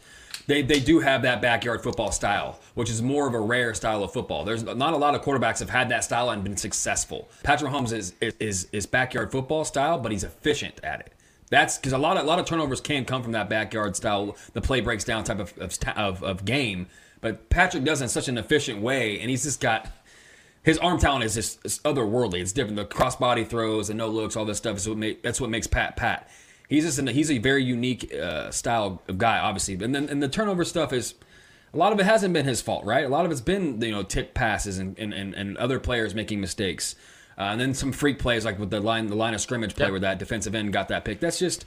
they 0.47 0.61
they 0.61 0.79
do 0.79 0.99
have 0.99 1.21
that 1.21 1.41
backyard 1.41 1.83
football 1.83 2.11
style, 2.11 2.59
which 2.73 2.89
is 2.89 3.01
more 3.01 3.27
of 3.27 3.33
a 3.33 3.39
rare 3.39 3.73
style 3.73 4.03
of 4.03 4.11
football. 4.11 4.45
There's 4.45 4.63
not 4.63 4.93
a 4.93 4.97
lot 4.97 5.13
of 5.13 5.21
quarterbacks 5.21 5.59
have 5.59 5.69
had 5.69 5.89
that 5.89 6.03
style 6.03 6.29
and 6.29 6.43
been 6.43 6.57
successful. 6.57 7.29
Patrick 7.43 7.71
Mahomes 7.71 7.93
is 7.93 8.13
is 8.21 8.67
is 8.71 8.85
backyard 8.85 9.31
football 9.31 9.65
style, 9.65 9.99
but 9.99 10.11
he's 10.11 10.23
efficient 10.23 10.79
at 10.83 11.01
it. 11.01 11.13
That's 11.49 11.77
because 11.77 11.93
a 11.93 11.97
lot 11.97 12.17
of 12.17 12.23
a 12.23 12.27
lot 12.27 12.39
of 12.39 12.45
turnovers 12.45 12.81
can 12.81 13.05
come 13.05 13.23
from 13.23 13.33
that 13.33 13.49
backyard 13.49 13.95
style, 13.95 14.35
the 14.53 14.61
play 14.61 14.81
breaks 14.81 15.03
down 15.03 15.23
type 15.23 15.39
of 15.39 15.57
of, 15.57 15.77
of, 15.95 16.23
of 16.23 16.45
game. 16.45 16.87
But 17.19 17.49
Patrick 17.49 17.83
does 17.83 18.01
it 18.01 18.05
in 18.05 18.09
such 18.09 18.27
an 18.27 18.37
efficient 18.37 18.81
way, 18.81 19.19
and 19.19 19.29
he's 19.29 19.43
just 19.43 19.59
got 19.59 19.91
his 20.63 20.77
arm 20.79 20.99
talent 20.99 21.23
is 21.23 21.35
just 21.35 21.63
otherworldly. 21.83 22.39
It's 22.41 22.51
different. 22.51 22.75
The 22.75 22.85
crossbody 22.85 23.47
throws, 23.47 23.87
the 23.87 23.93
no 23.93 24.09
looks, 24.09 24.35
all 24.35 24.43
this 24.43 24.57
stuff 24.57 24.75
is 24.75 24.87
what 24.87 24.97
make, 24.97 25.23
that's 25.23 25.39
what 25.39 25.49
makes 25.49 25.65
Pat 25.65 25.95
Pat. 25.95 26.29
He's 26.67 26.83
just 26.83 26.99
an, 26.99 27.07
he's 27.07 27.31
a 27.31 27.37
very 27.37 27.63
unique 27.63 28.13
uh, 28.13 28.51
style 28.51 29.01
of 29.07 29.17
guy, 29.17 29.39
obviously. 29.39 29.75
And 29.75 29.95
then 29.95 30.09
and 30.09 30.21
the 30.21 30.27
turnover 30.27 30.65
stuff 30.65 30.91
is 30.91 31.15
a 31.73 31.77
lot 31.77 31.93
of 31.93 31.99
it 31.99 32.05
hasn't 32.05 32.33
been 32.33 32.45
his 32.45 32.61
fault, 32.61 32.85
right? 32.85 33.05
A 33.05 33.09
lot 33.09 33.25
of 33.25 33.31
it's 33.31 33.41
been 33.41 33.81
you 33.81 33.91
know 33.91 34.03
tip 34.03 34.33
passes 34.33 34.77
and 34.77 34.97
and, 34.97 35.13
and, 35.13 35.57
other 35.57 35.79
players 35.79 36.13
making 36.13 36.41
mistakes, 36.41 36.95
uh, 37.37 37.43
and 37.43 37.61
then 37.61 37.73
some 37.73 37.91
freak 37.91 38.19
plays 38.19 38.45
like 38.45 38.59
with 38.59 38.69
the 38.69 38.79
line 38.79 39.07
the 39.07 39.15
line 39.15 39.33
of 39.33 39.41
scrimmage 39.41 39.75
play 39.75 39.89
where 39.91 39.99
that 39.99 40.19
defensive 40.19 40.55
end 40.55 40.73
got 40.73 40.87
that 40.89 41.05
pick. 41.05 41.19
That's 41.19 41.39
just 41.39 41.65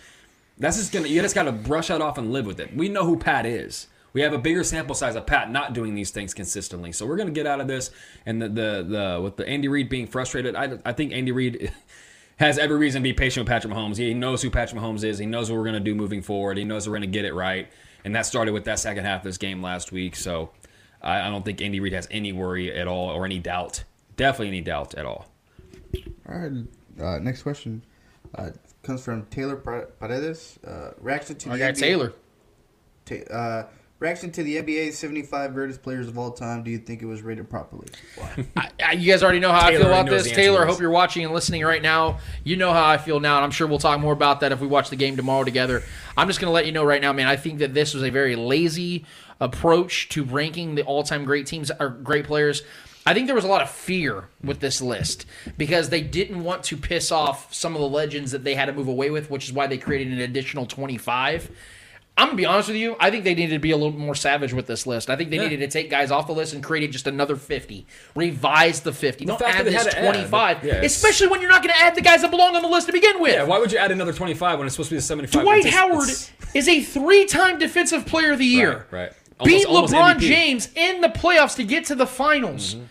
that's 0.59 0.77
just 0.77 0.93
gonna 0.93 1.09
you 1.09 1.23
just 1.23 1.35
got 1.35 1.45
to 1.45 1.53
brush 1.53 1.89
that 1.89 2.03
off 2.03 2.19
and 2.19 2.33
live 2.33 2.47
with 2.47 2.61
it. 2.61 2.75
We 2.77 2.89
know 2.89 3.05
who 3.05 3.17
Pat 3.17 3.47
is. 3.47 3.87
We 4.13 4.23
have 4.23 4.33
a 4.33 4.39
bigger 4.39 4.65
sample 4.65 4.95
size 4.95 5.15
of 5.15 5.27
Pat 5.27 5.53
not 5.53 5.73
doing 5.73 5.95
these 5.95 6.11
things 6.11 6.35
consistently, 6.35 6.93
so 6.93 7.07
we're 7.07 7.17
gonna 7.17 7.31
get 7.31 7.47
out 7.47 7.61
of 7.61 7.69
this. 7.69 7.91
And 8.27 8.43
the 8.43 8.49
the, 8.49 8.87
the 8.89 9.21
with 9.23 9.37
the 9.37 9.49
Andy 9.49 9.69
Reid 9.69 9.89
being 9.89 10.07
frustrated, 10.07 10.57
I, 10.57 10.79
I 10.85 10.93
think 10.93 11.13
Andy 11.13 11.33
Reid 11.33 11.73
has 12.41 12.59
every 12.59 12.77
reason 12.79 13.03
to 13.03 13.05
be 13.05 13.13
patient 13.13 13.45
with 13.45 13.53
Patrick 13.53 13.73
Mahomes. 13.73 13.97
He 13.97 14.15
knows 14.15 14.43
who 14.43 14.51
Patrick 14.51 14.81
Mahomes 14.81 15.05
is. 15.05 15.19
He 15.19 15.27
knows 15.27 15.51
what 15.51 15.59
we're 15.59 15.67
gonna 15.67 15.79
do 15.79 15.95
moving 15.95 16.23
forward. 16.23 16.57
He 16.57 16.65
knows 16.65 16.89
we're 16.89 16.95
gonna 16.95 17.07
get 17.07 17.25
it 17.25 17.35
right, 17.35 17.69
and 18.05 18.15
that 18.17 18.27
started 18.27 18.53
with 18.53 18.65
that 18.65 18.79
second 18.79 19.05
half 19.05 19.21
of 19.21 19.25
this 19.25 19.39
game 19.39 19.63
last 19.63 19.93
week. 19.93 20.17
So 20.17 20.51
I, 21.03 21.21
I 21.21 21.29
don't 21.29 21.45
think 21.45 21.61
Andy 21.61 21.81
Reid 21.81 21.93
has 21.93 22.09
any 22.11 22.33
worry 22.33 22.75
at 22.75 22.89
all 22.89 23.11
or 23.11 23.25
any 23.27 23.39
doubt. 23.39 23.85
Definitely 24.17 24.49
any 24.49 24.61
doubt 24.63 24.95
at 24.95 25.05
all. 25.05 25.31
All 26.29 26.39
right. 26.39 26.67
Uh, 27.01 27.19
next 27.19 27.43
question 27.43 27.83
uh, 28.35 28.51
comes 28.83 29.05
from 29.05 29.27
Taylor 29.27 29.57
Paredes. 29.57 30.59
Uh, 30.67 30.93
reaction 30.99 31.37
to 31.37 31.51
I 31.53 31.59
got 31.59 31.75
NBA 31.75 31.79
Taylor. 31.79 32.13
Ta- 33.05 33.35
uh, 33.35 33.67
reaction 34.01 34.33
to 34.33 34.43
the 34.43 34.57
NBA 34.57 34.93
75 34.93 35.55
greatest 35.55 35.83
players 35.83 36.09
of 36.09 36.19
all 36.19 36.33
time. 36.33 36.65
Do 36.65 36.71
you 36.71 36.79
think 36.79 37.03
it 37.03 37.07
was 37.07 37.23
rated 37.23 37.49
properly? 37.49 37.87
Why? 38.17 38.47
I- 38.81 38.93
you 38.93 39.11
guys 39.11 39.23
already 39.23 39.39
know 39.39 39.53
how 39.53 39.69
I 39.69 39.73
feel 39.73 39.83
about 39.83 40.09
already 40.09 40.25
this. 40.25 40.33
Taylor, 40.33 40.65
I 40.65 40.67
hope 40.67 40.81
you're 40.81 40.91
watching 40.91 41.25
and 41.25 41.33
listening 41.33 41.63
right 41.63 41.83
now. 41.83 42.19
You 42.43 42.57
know 42.57 42.73
how 42.73 42.85
I 42.85 42.99
feel 42.99 43.21
now, 43.21 43.37
and 43.37 43.45
I'm 43.45 43.51
sure 43.53 43.69
we'll 43.69 43.79
talk 43.79 44.01
more 44.01 44.13
about 44.13 44.41
that 44.41 44.51
if 44.51 44.61
we 44.61 44.67
watch 44.67 44.91
the 44.91 44.97
game 44.97 45.17
tomorrow 45.17 45.45
together. 45.45 45.85
I'm 46.17 46.27
just 46.27 46.41
going 46.41 46.49
to 46.49 46.53
let 46.53 46.67
you 46.67 46.73
know 46.73 46.83
right 46.83 47.01
now, 47.01 47.13
man. 47.13 47.29
I 47.29 47.37
think 47.37 47.61
that 47.61 47.73
this 47.75 47.95
was 47.95 48.03
a 48.03 48.11
very 48.11 48.35
lazy 48.35 49.05
approach 49.41 50.09
to 50.11 50.25
ranking 50.25 50.75
the 50.75 50.83
all-time 50.83 51.25
great 51.25 51.47
teams 51.47 51.71
or 51.79 51.91
great 51.91 52.25
players. 52.27 52.63
I 53.07 53.15
think 53.15 53.27
there 53.27 53.35
was 53.35 53.45
a 53.45 53.49
lot 53.49 53.63
of 53.63 53.71
fear 53.71 54.29
with 54.45 54.61
this 54.61 54.83
list 54.83 55.25
because 55.57 55.89
they 55.89 56.03
didn't 56.03 56.45
want 56.45 56.65
to 56.65 56.77
piss 56.77 57.11
off 57.11 57.53
some 57.55 57.75
of 57.75 57.81
the 57.81 57.89
legends 57.89 58.33
that 58.33 58.45
they 58.45 58.55
had 58.55 58.67
to 58.67 58.73
move 58.73 58.89
away 58.89 59.11
with, 59.11 59.31
which 59.31 59.45
is 59.47 59.53
why 59.53 59.67
they 59.67 59.79
created 59.79 60.13
an 60.13 60.21
additional 60.21 60.67
25. 60.67 61.51
I'm 62.21 62.27
gonna 62.29 62.37
be 62.37 62.45
honest 62.45 62.69
with 62.69 62.77
you. 62.77 62.97
I 63.01 63.11
think 63.11 63.25
they 63.25 63.35
needed 63.35 63.55
to 63.55 63.59
be 63.59 63.71
a 63.71 63.77
little 63.77 63.99
more 63.99 64.15
savage 64.15 64.53
with 64.53 64.67
this 64.67 64.87
list. 64.87 65.09
I 65.09 65.17
think 65.17 65.31
they 65.31 65.37
Yeah. 65.37 65.45
needed 65.49 65.61
to 65.61 65.69
take 65.69 65.89
guys 65.91 66.11
off 66.11 66.27
the 66.27 66.35
list 66.35 66.53
and 66.53 66.63
create 66.63 66.91
just 66.93 67.07
another 67.07 67.35
50, 67.35 67.87
revise 68.15 68.81
the 68.81 68.93
50. 68.93 69.25
Don't 69.25 69.39
fact 69.41 69.59
add 69.61 69.67
this 69.67 69.75
had 69.75 69.91
to 69.91 69.99
add, 69.99 70.05
25, 70.13 70.65
yeah, 70.65 70.75
especially 70.83 71.29
when 71.29 71.41
you're 71.41 71.51
not 71.51 71.63
going 71.63 71.75
to 71.75 71.81
add 71.81 71.95
the 71.95 72.03
guys 72.03 72.21
that 72.23 72.31
belong 72.31 72.55
on 72.55 72.63
the 72.63 72.69
list 72.69 72.87
to 72.89 72.93
begin 72.93 73.21
with. 73.21 73.33
Yeah, 73.33 73.45
why 73.45 73.59
would 73.59 73.73
you 73.73 73.79
add 73.79 73.91
another 73.91 74.13
25 74.13 74.59
when 74.59 74.67
it's 74.67 74.75
supposed 74.77 74.91
to 74.91 74.95
be 74.97 74.99
the 74.99 75.03
75? 75.03 75.43
Dwight 75.43 75.61
It's- 75.61 75.75
Howard 75.75 76.09
it's- 76.11 76.31
is 76.55 76.69
a 76.69 76.81
three-time 76.83 77.59
Defensive 77.59 78.05
Player 78.05 78.33
of 78.33 78.39
the 78.39 78.45
Year. 78.45 78.87
Right, 78.91 79.03
right. 79.05 79.13
Beat 79.45 79.65
Almost- 79.65 79.95
almost 79.95 79.95
LeBron 79.95 80.17
MVP. 80.17 80.29
James 80.29 80.69
in 80.75 81.01
the 81.01 81.09
playoffs 81.09 81.57
to 81.57 81.65
get 81.65 81.87
to 81.87 81.95
the 81.95 82.07
finals. 82.07 82.75
Mm-hmm. 82.75 82.85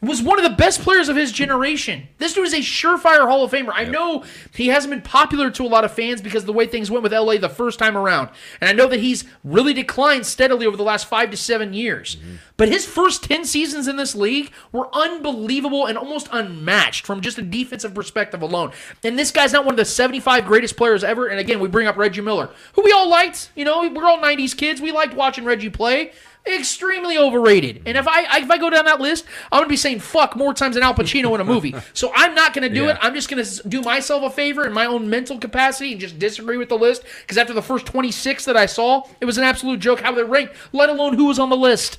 Was 0.00 0.22
one 0.22 0.38
of 0.38 0.48
the 0.48 0.56
best 0.56 0.80
players 0.82 1.08
of 1.08 1.16
his 1.16 1.32
generation. 1.32 2.08
This 2.18 2.32
dude 2.32 2.46
is 2.46 2.54
a 2.54 2.58
surefire 2.58 3.26
Hall 3.26 3.42
of 3.42 3.50
Famer. 3.50 3.72
I 3.74 3.84
know 3.84 4.24
he 4.54 4.68
hasn't 4.68 4.92
been 4.92 5.02
popular 5.02 5.50
to 5.50 5.64
a 5.64 5.66
lot 5.66 5.84
of 5.84 5.92
fans 5.92 6.22
because 6.22 6.44
of 6.44 6.46
the 6.46 6.52
way 6.52 6.66
things 6.66 6.90
went 6.90 7.02
with 7.02 7.12
LA 7.12 7.36
the 7.36 7.48
first 7.48 7.78
time 7.78 7.96
around. 7.96 8.28
And 8.60 8.68
I 8.68 8.72
know 8.72 8.86
that 8.88 9.00
he's 9.00 9.24
really 9.42 9.72
declined 9.72 10.26
steadily 10.26 10.66
over 10.66 10.76
the 10.76 10.84
last 10.84 11.06
five 11.06 11.30
to 11.32 11.36
seven 11.36 11.72
years. 11.74 12.16
Mm-hmm. 12.16 12.36
But 12.56 12.68
his 12.68 12.86
first 12.86 13.24
10 13.24 13.44
seasons 13.44 13.88
in 13.88 13.96
this 13.96 14.14
league 14.14 14.52
were 14.72 14.88
unbelievable 14.92 15.86
and 15.86 15.98
almost 15.98 16.28
unmatched 16.32 17.04
from 17.04 17.20
just 17.20 17.38
a 17.38 17.42
defensive 17.42 17.94
perspective 17.94 18.42
alone. 18.42 18.72
And 19.02 19.18
this 19.18 19.30
guy's 19.32 19.52
not 19.52 19.64
one 19.64 19.74
of 19.74 19.78
the 19.78 19.84
75 19.84 20.44
greatest 20.44 20.76
players 20.76 21.02
ever. 21.02 21.26
And 21.26 21.40
again, 21.40 21.60
we 21.60 21.68
bring 21.68 21.86
up 21.88 21.96
Reggie 21.96 22.20
Miller, 22.20 22.50
who 22.74 22.82
we 22.82 22.92
all 22.92 23.08
liked. 23.08 23.50
You 23.56 23.64
know, 23.64 23.88
we're 23.88 24.06
all 24.06 24.18
90s 24.18 24.56
kids. 24.56 24.80
We 24.80 24.92
liked 24.92 25.14
watching 25.14 25.44
Reggie 25.44 25.70
play 25.70 26.12
extremely 26.46 27.18
overrated. 27.18 27.82
And 27.86 27.96
if 27.98 28.06
I 28.08 28.38
if 28.40 28.50
I 28.50 28.58
go 28.58 28.70
down 28.70 28.84
that 28.86 29.00
list, 29.00 29.24
I'm 29.52 29.60
gonna 29.60 29.68
be 29.68 29.76
saying 29.76 30.00
fuck 30.00 30.36
more 30.36 30.54
times 30.54 30.74
than 30.74 30.82
Al 30.84 30.94
Pacino 30.94 31.34
in 31.34 31.40
a 31.40 31.44
movie. 31.44 31.74
So 31.94 32.12
I'm 32.14 32.34
not 32.34 32.54
gonna 32.54 32.68
do 32.68 32.84
Yeah. 32.84 32.90
it. 32.92 32.98
I'm 33.02 33.14
just 33.14 33.28
gonna 33.28 33.44
do 33.68 33.80
myself 33.82 34.22
a 34.22 34.30
favor 34.30 34.66
in 34.66 34.72
my 34.72 34.86
own 34.86 35.10
mental 35.10 35.38
capacity 35.38 35.92
and 35.92 36.00
just 36.00 36.18
disagree 36.18 36.56
with 36.56 36.68
the 36.68 36.78
list 36.78 37.02
because 37.22 37.36
after 37.38 37.52
the 37.52 37.62
first 37.62 37.86
26 37.86 38.44
that 38.44 38.56
I 38.56 38.66
saw, 38.66 39.02
it 39.20 39.24
was 39.24 39.36
an 39.38 39.44
absolute 39.44 39.80
joke 39.80 40.00
how 40.00 40.12
they 40.12 40.22
ranked, 40.22 40.54
let 40.72 40.88
alone 40.90 41.14
who 41.14 41.26
was 41.26 41.38
on 41.38 41.50
the 41.50 41.56
list. 41.56 41.98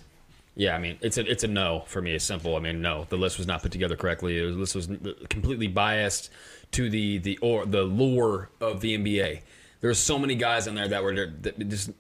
Yeah, 0.55 0.75
I 0.75 0.79
mean, 0.79 0.97
it's 1.01 1.17
a 1.17 1.29
it's 1.29 1.43
a 1.43 1.47
no 1.47 1.83
for 1.87 2.01
me. 2.01 2.13
It's 2.13 2.25
simple. 2.25 2.55
I 2.55 2.59
mean, 2.59 2.81
no, 2.81 3.05
the 3.09 3.17
list 3.17 3.37
was 3.37 3.47
not 3.47 3.61
put 3.61 3.71
together 3.71 3.95
correctly. 3.95 4.37
It 4.39 4.45
was, 4.45 4.57
this 4.57 4.75
was 4.75 4.89
uh, 4.89 5.13
completely 5.29 5.67
biased 5.67 6.29
to 6.71 6.89
the 6.89 7.17
the 7.19 7.37
or 7.41 7.65
the 7.65 7.83
lore 7.83 8.49
of 8.59 8.81
the 8.81 8.97
NBA. 8.97 9.41
There's 9.81 9.99
so 9.99 10.19
many 10.19 10.35
guys 10.35 10.67
in 10.67 10.75
there 10.75 10.87
that 10.89 11.03
were 11.03 11.15
that 11.41 11.69
just. 11.69 11.91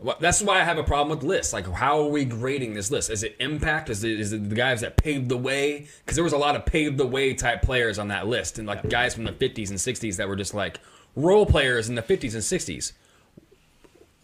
Well, 0.00 0.16
that's 0.20 0.42
why 0.42 0.60
I 0.60 0.64
have 0.64 0.76
a 0.78 0.82
problem 0.82 1.16
with 1.16 1.24
lists. 1.24 1.52
Like, 1.52 1.66
how 1.70 2.00
are 2.00 2.08
we 2.08 2.24
grading 2.24 2.74
this 2.74 2.90
list? 2.90 3.10
Is 3.10 3.22
it 3.22 3.36
impact? 3.38 3.88
Is 3.90 4.02
it, 4.04 4.18
is 4.20 4.32
it 4.32 4.48
the 4.48 4.54
guys 4.56 4.80
that 4.80 4.96
paved 4.96 5.28
the 5.28 5.36
way? 5.36 5.86
Because 6.04 6.16
there 6.16 6.24
was 6.24 6.32
a 6.32 6.38
lot 6.38 6.56
of 6.56 6.66
paved 6.66 6.98
the 6.98 7.06
way 7.06 7.32
type 7.32 7.62
players 7.62 7.98
on 7.98 8.08
that 8.08 8.26
list, 8.26 8.58
and 8.58 8.66
like 8.66 8.88
guys 8.90 9.14
from 9.14 9.24
the 9.24 9.32
50s 9.32 9.70
and 9.70 9.78
60s 9.78 10.16
that 10.16 10.28
were 10.28 10.36
just 10.36 10.52
like 10.52 10.80
role 11.14 11.46
players 11.46 11.88
in 11.88 11.94
the 11.94 12.02
50s 12.02 12.32
and 12.34 12.42
60s 12.42 12.92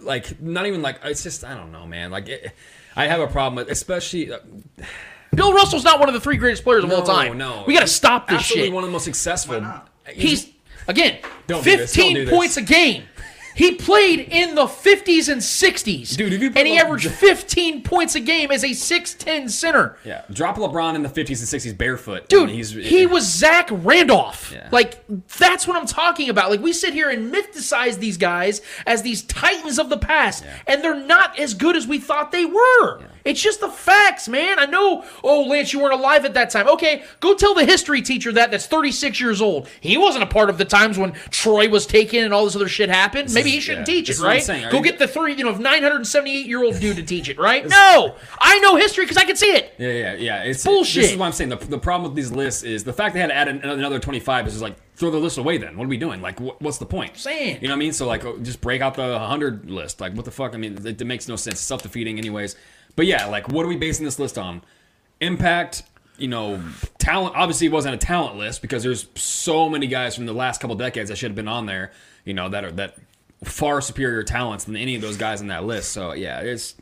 like 0.03 0.41
not 0.41 0.67
even 0.67 0.83
like 0.83 0.99
it's 1.05 1.23
just 1.23 1.45
I 1.45 1.55
don't 1.55 1.73
know, 1.73 1.87
man. 1.87 2.11
Like 2.11 2.29
it, 2.29 2.53
I 2.97 3.07
have 3.07 3.21
a 3.21 3.27
problem 3.27 3.57
with, 3.57 3.71
especially. 3.71 4.33
Uh, 4.33 4.39
Bill 5.35 5.53
Russell's 5.53 5.85
not 5.85 6.01
one 6.01 6.09
of 6.09 6.15
the 6.15 6.21
three 6.21 6.37
greatest 6.37 6.65
players 6.65 6.83
of 6.83 6.91
all 6.91 7.03
time. 7.05 7.39
No, 7.39 7.63
we 7.65 7.73
got 7.73 7.81
to 7.81 7.87
stop 7.87 8.27
this 8.27 8.39
Absolutely 8.41 8.67
shit. 8.67 8.75
one 8.75 8.83
of 8.83 8.89
the 8.89 8.93
most 8.93 9.05
successful. 9.05 9.65
He's 10.13 10.51
again 10.89 11.19
Don't 11.47 11.63
do 11.63 11.77
this, 11.77 11.93
don't 11.93 12.05
15 12.07 12.15
do 12.15 12.25
this. 12.25 12.35
points 12.35 12.57
a 12.57 12.63
game. 12.63 13.05
He 13.61 13.75
played 13.75 14.21
in 14.21 14.55
the 14.55 14.65
50s 14.65 15.29
and 15.31 15.43
60s. 15.43 16.17
Dude, 16.17 16.33
if 16.33 16.41
you 16.41 16.51
and 16.57 16.67
he 16.67 16.79
put- 16.79 16.85
averaged 16.87 17.11
15 17.11 17.83
points 17.83 18.15
a 18.15 18.21
game 18.21 18.51
as 18.51 18.65
a 18.65 18.69
6'10 18.71 19.51
center. 19.51 19.99
yeah, 20.03 20.23
drop 20.33 20.57
LeBron 20.57 20.95
in 20.95 21.03
the 21.03 21.11
50s 21.11 21.41
and 21.41 21.63
60s 21.63 21.77
barefoot. 21.77 22.27
Dude, 22.31 22.49
he's 22.49 22.71
he 22.71 23.07
was 23.07 23.31
Zach 23.31 23.69
Randolph. 23.71 24.51
Yeah. 24.53 24.69
Like, 24.73 25.05
that's 25.39 25.67
what 25.69 25.77
I'm 25.77 25.87
talking 25.87 26.31
about. 26.31 26.51
Like, 26.51 26.61
we 26.61 26.73
sit 26.73 26.95
here 26.95 27.11
and 27.11 27.31
mythicize 27.33 27.99
these 27.99 28.17
guys 28.17 28.63
as 28.87 29.03
these 29.03 29.23
titans 29.25 29.79
of 29.79 29.91
the 29.91 29.99
past, 29.99 30.43
and 30.67 30.83
they're 30.83 30.95
not 30.95 31.39
as 31.39 31.53
good 31.53 31.77
as 31.77 31.87
we 31.87 31.99
thought 31.99 32.33
they 32.33 32.47
were. 32.47 33.03
It's 33.25 33.41
just 33.41 33.61
the 33.61 33.69
facts, 33.69 34.29
man. 34.29 34.59
I 34.59 34.67
know, 34.67 35.05
oh, 35.23 35.43
Lance, 35.45 35.73
you 35.73 35.81
weren't 35.81 35.95
alive 35.95 36.25
at 36.25 36.35
that 36.35 36.51
time. 36.51 36.69
Okay, 36.69 37.03
go 37.21 37.35
tell 37.35 37.55
the 37.55 37.65
history 37.65 38.03
teacher 38.03 38.33
that 38.33 38.51
that's 38.51 38.67
36 38.67 39.21
years 39.21 39.41
old. 39.43 39.69
He 39.81 39.97
wasn't 39.99 40.25
a 40.25 40.27
part 40.27 40.51
of 40.51 40.59
the 40.59 40.65
times 40.65 40.99
when 40.99 41.13
Troy 41.31 41.69
was 41.69 41.87
taken 41.87 42.25
and 42.25 42.33
all 42.35 42.45
this 42.45 42.57
other 42.57 42.69
shit 42.69 42.89
happened. 42.89 43.33
Maybe 43.33 43.51
is- 43.51 43.55
he 43.57 43.61
shouldn't 43.61 43.89
yeah. 43.89 43.95
teach 43.95 44.07
This 44.09 44.17
it, 44.17 44.21
is 44.21 44.49
what 44.49 44.51
I'm 44.57 44.63
right? 44.63 44.73
Go 44.73 44.79
you- 44.79 44.85
get 44.85 44.99
the 44.99 45.09
three, 45.09 45.35
you 45.35 45.45
know, 45.45 45.53
978 45.55 46.47
year 46.47 46.63
old 46.65 46.79
dude 46.81 46.97
to 46.97 47.03
teach 47.03 47.29
it, 47.29 47.39
right? 47.39 47.67
No, 47.69 48.15
I 48.41 48.59
know 48.61 48.77
history 48.77 49.05
because 49.05 49.17
I 49.17 49.25
can 49.25 49.37
see 49.37 49.51
it. 49.53 49.75
Yeah, 49.79 49.89
yeah, 49.93 50.15
yeah. 50.15 50.43
It's 50.45 50.65
Bullshit. 50.65 51.03
This 51.03 51.13
is 51.13 51.17
what 51.19 51.27
I'm 51.27 51.33
saying. 51.33 51.51
The, 51.51 51.57
the 51.57 51.79
problem 51.79 52.11
with 52.11 52.17
these 52.17 52.31
lists 52.33 52.63
is 52.63 52.85
the 52.85 52.93
fact 52.93 53.15
they 53.15 53.21
had 53.21 53.29
to 53.29 53.35
add 53.35 53.49
an, 53.49 53.63
another 53.63 53.99
25 53.99 54.47
is 54.47 54.53
just 54.55 54.63
like 54.63 54.77
throw 54.97 55.11
the 55.11 55.19
list 55.19 55.39
away. 55.39 55.57
Then 55.59 55.77
what 55.77 55.85
are 55.85 55.89
we 55.89 55.97
doing? 55.97 56.21
Like, 56.21 56.39
wh- 56.39 56.61
what's 56.61 56.79
the 56.79 56.87
point? 56.87 57.17
saying. 57.17 57.59
You 57.61 57.69
know 57.69 57.75
what 57.75 57.77
I 57.77 57.81
mean? 57.81 57.93
So 57.93 58.07
like, 58.07 58.25
oh, 58.25 58.39
just 58.39 58.61
break 58.61 58.81
out 58.83 58.95
the 58.95 59.03
100 59.13 59.71
list. 59.71 60.01
Like, 60.01 60.15
what 60.15 60.25
the 60.25 60.31
fuck? 60.31 60.55
I 60.55 60.59
mean, 60.59 60.87
it, 60.87 61.01
it 61.01 61.05
makes 61.07 61.29
no 61.29 61.37
sense. 61.37 61.61
Self 61.61 61.83
defeating, 61.83 62.19
anyways. 62.19 62.57
But 62.97 63.07
yeah, 63.07 63.27
like, 63.27 63.49
what 63.49 63.65
are 63.65 63.69
we 63.69 63.77
basing 63.77 64.05
this 64.05 64.19
list 64.19 64.39
on? 64.39 64.63
Impact. 65.21 65.83
You 66.19 66.29
know, 66.29 66.63
talent. 66.99 67.35
Obviously, 67.35 67.67
it 67.67 67.73
wasn't 67.73 67.95
a 67.95 67.99
talent 67.99 68.37
list 68.37 68.61
because 68.61 68.83
there's 68.83 69.07
so 69.15 69.69
many 69.71 69.87
guys 69.87 70.15
from 70.15 70.27
the 70.27 70.35
last 70.35 70.61
couple 70.61 70.77
decades 70.77 71.09
that 71.09 71.17
should 71.17 71.31
have 71.31 71.37
been 71.37 71.49
on 71.49 71.67
there. 71.67 71.93
You 72.25 72.35
know, 72.35 72.49
that 72.51 72.65
are 72.65 72.73
that 72.73 72.97
far 73.45 73.81
superior 73.81 74.23
talents 74.23 74.65
than 74.65 74.77
any 74.77 74.95
of 74.95 75.01
those 75.01 75.17
guys 75.17 75.41
on 75.41 75.47
that 75.47 75.65
list. 75.65 75.93
So 75.93 76.13
yeah, 76.13 76.41
it's. 76.41 76.75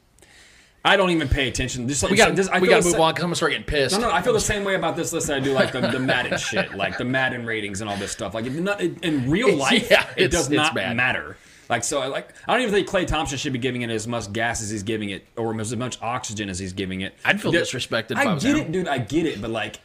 I 0.84 0.96
don't 0.96 1.10
even 1.10 1.28
pay 1.28 1.48
attention. 1.48 1.86
Just 1.88 2.02
like 2.02 2.10
We 2.10 2.16
got 2.16 2.34
this, 2.34 2.48
I 2.48 2.60
we 2.60 2.68
got 2.68 2.78
to 2.78 2.84
move 2.84 2.94
sa- 2.94 3.02
on 3.02 3.12
because 3.12 3.24
I'm 3.24 3.28
gonna 3.28 3.36
start 3.36 3.52
getting 3.52 3.66
pissed. 3.66 3.98
no, 4.00 4.08
no, 4.08 4.12
I 4.12 4.22
feel 4.22 4.32
the 4.32 4.40
same 4.40 4.64
way 4.64 4.74
about 4.74 4.96
this 4.96 5.12
list 5.12 5.26
that 5.26 5.36
I 5.36 5.40
do 5.40 5.52
like 5.52 5.72
the, 5.72 5.80
the 5.80 5.98
Madden 5.98 6.38
shit, 6.38 6.74
like 6.74 6.98
the 6.98 7.04
Madden 7.04 7.44
ratings 7.44 7.80
and 7.80 7.90
all 7.90 7.96
this 7.96 8.12
stuff. 8.12 8.32
Like 8.32 8.46
it, 8.46 8.52
not, 8.52 8.80
it, 8.80 9.04
in 9.04 9.28
real 9.28 9.54
life, 9.54 9.88
yeah, 9.90 10.06
it 10.16 10.30
does 10.30 10.48
not 10.48 10.74
matter. 10.74 11.36
Like 11.68 11.84
so, 11.84 12.00
I 12.00 12.06
like 12.06 12.32
I 12.46 12.52
don't 12.54 12.62
even 12.62 12.72
think 12.74 12.88
Klay 12.88 13.06
Thompson 13.06 13.36
should 13.38 13.52
be 13.52 13.58
giving 13.58 13.82
it 13.82 13.90
as 13.90 14.06
much 14.06 14.32
gas 14.32 14.62
as 14.62 14.70
he's 14.70 14.82
giving 14.82 15.10
it, 15.10 15.26
or 15.36 15.58
as 15.60 15.74
much 15.76 16.00
oxygen 16.00 16.48
as 16.48 16.58
he's 16.58 16.72
giving 16.72 17.02
it. 17.02 17.14
I'd 17.24 17.40
feel 17.40 17.52
Yeah, 17.54 17.60
disrespected 17.60 18.12
if 18.12 18.18
I 18.18 18.24
I 18.24 18.34
was 18.34 18.42
get 18.42 18.56
him. 18.56 18.66
it, 18.66 18.72
dude. 18.72 18.88
I 18.88 18.98
get 18.98 19.26
it, 19.26 19.40
but 19.42 19.50
like, 19.50 19.80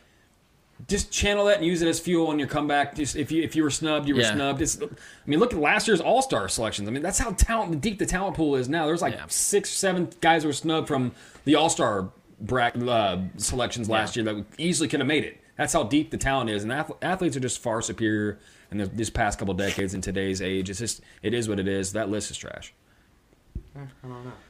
just 0.87 1.11
channel 1.11 1.45
that 1.45 1.57
and 1.57 1.65
use 1.65 1.81
it 1.81 1.87
as 1.87 1.99
fuel 1.99 2.27
on 2.27 2.39
your 2.39 2.47
comeback. 2.47 2.95
Just 2.95 3.15
if 3.17 3.31
you 3.31 3.43
if 3.43 3.55
you 3.55 3.63
were 3.63 3.69
snubbed, 3.69 4.07
you 4.07 4.15
were 4.15 4.21
Yeah. 4.21 4.33
snubbed. 4.33 4.61
It's, 4.61 4.81
I 4.81 4.87
mean, 5.25 5.39
look 5.39 5.53
at 5.53 5.59
last 5.59 5.87
year's 5.87 5.99
All 6.01 6.21
Star 6.21 6.47
selections. 6.47 6.87
I 6.87 6.91
mean, 6.91 7.03
that's 7.03 7.19
how 7.19 7.31
talent 7.31 7.79
deep 7.81 7.99
the 7.99 8.05
talent 8.05 8.35
pool 8.37 8.55
is 8.55 8.69
now. 8.69 8.85
There's 8.85 9.01
like 9.01 9.13
Yeah. 9.15 9.25
six, 9.27 9.69
seven 9.69 10.09
guys 10.21 10.43
who 10.43 10.49
were 10.49 10.53
snubbed 10.53 10.87
from 10.87 11.11
the 11.45 11.55
All 11.55 11.69
Star 11.69 12.09
uh, 12.51 13.17
selections 13.37 13.89
last 13.89 14.15
year 14.15 14.25
that 14.25 14.45
easily 14.57 14.87
could 14.89 14.99
have 14.99 15.07
made 15.07 15.23
it. 15.23 15.39
That's 15.57 15.71
how 15.73 15.83
deep 15.83 16.11
the 16.11 16.17
talent 16.17 16.49
is, 16.49 16.63
and 16.63 16.71
ath- 16.71 16.91
athletes 17.01 17.37
are 17.37 17.39
just 17.41 17.59
far 17.59 17.81
superior 17.81 18.39
in 18.73 18.79
the, 18.79 18.85
this 18.87 19.09
past 19.09 19.39
couple 19.39 19.53
decades 19.53 19.93
in 19.93 20.01
today's 20.01 20.41
age. 20.41 20.69
It's 20.69 20.79
just 20.79 21.01
it 21.21 21.33
is 21.33 21.47
what 21.47 21.59
it 21.59 21.67
is. 21.67 21.93
That 21.93 22.09
list 22.09 22.31
is 22.31 22.37
trash. 22.37 22.73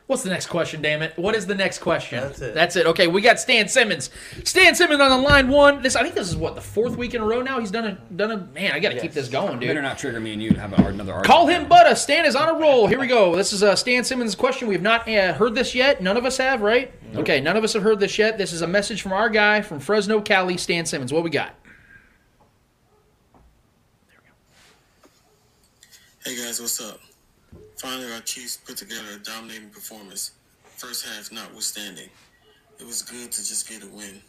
What's 0.07 0.23
the 0.23 0.29
next 0.29 0.47
question, 0.47 0.81
damn 0.81 1.01
it? 1.01 1.17
What 1.17 1.33
is 1.33 1.47
the 1.47 1.55
next 1.55 1.79
question? 1.79 2.19
That's 2.19 2.41
it. 2.41 2.53
That's 2.53 2.75
it. 2.75 2.85
Okay, 2.87 3.07
we 3.07 3.21
got 3.21 3.39
Stan 3.39 3.69
Simmons. 3.69 4.09
Stan 4.43 4.75
Simmons 4.75 4.99
on 4.99 5.09
the 5.09 5.17
line 5.17 5.47
one. 5.47 5.81
This 5.81 5.95
I 5.95 6.03
think 6.03 6.13
this 6.13 6.27
is 6.27 6.35
what 6.35 6.55
the 6.55 6.61
fourth 6.61 6.97
week 6.97 7.13
in 7.13 7.21
a 7.21 7.25
row 7.25 7.41
now. 7.41 7.57
He's 7.59 7.71
done 7.71 7.85
a 7.85 8.13
done 8.13 8.31
a 8.31 8.37
man. 8.37 8.73
I 8.73 8.79
got 8.79 8.89
to 8.89 8.99
keep 8.99 9.13
this 9.13 9.29
going, 9.29 9.59
dude. 9.59 9.69
Better 9.69 9.81
not 9.81 9.97
trigger 9.97 10.19
me 10.19 10.33
and 10.33 10.43
you 10.43 10.51
to 10.51 10.59
have 10.59 10.73
a, 10.73 10.87
another 10.87 11.13
argument. 11.13 11.25
Call 11.25 11.47
him 11.47 11.67
Butta. 11.67 11.95
Stan 11.95 12.25
is 12.25 12.35
on 12.35 12.49
a 12.49 12.59
roll. 12.59 12.87
Here 12.87 12.99
we 12.99 13.07
go. 13.07 13.35
This 13.35 13.53
is 13.53 13.63
uh, 13.63 13.75
Stan 13.77 14.03
Simmons' 14.03 14.35
question. 14.35 14.67
We 14.67 14.75
have 14.75 14.83
not 14.83 15.07
uh, 15.07 15.33
heard 15.33 15.55
this 15.55 15.73
yet. 15.73 16.01
None 16.01 16.17
of 16.17 16.25
us 16.25 16.37
have, 16.37 16.61
right? 16.61 16.91
Okay, 17.15 17.39
none 17.39 17.55
of 17.55 17.63
us 17.63 17.73
have 17.73 17.83
heard 17.83 17.99
this 17.99 18.17
yet. 18.17 18.37
This 18.37 18.51
is 18.51 18.61
a 18.61 18.67
message 18.67 19.01
from 19.01 19.13
our 19.13 19.29
guy 19.29 19.61
from 19.61 19.79
Fresno, 19.79 20.19
Cali, 20.19 20.57
Stan 20.57 20.85
Simmons. 20.85 21.13
What 21.13 21.23
we 21.23 21.29
got? 21.29 21.55
Hey 26.25 26.37
guys, 26.37 26.61
what's 26.61 26.79
up? 26.79 27.01
Finally, 27.75 28.13
our 28.13 28.21
Chiefs 28.21 28.55
put 28.55 28.77
together 28.77 29.09
a 29.13 29.19
dominating 29.19 29.69
performance. 29.71 30.31
First 30.77 31.05
half 31.05 31.33
notwithstanding, 31.33 32.07
it 32.79 32.87
was 32.87 33.01
good 33.01 33.29
to 33.29 33.39
just 33.39 33.67
get 33.67 33.83
a 33.83 33.87
win. 33.87 34.21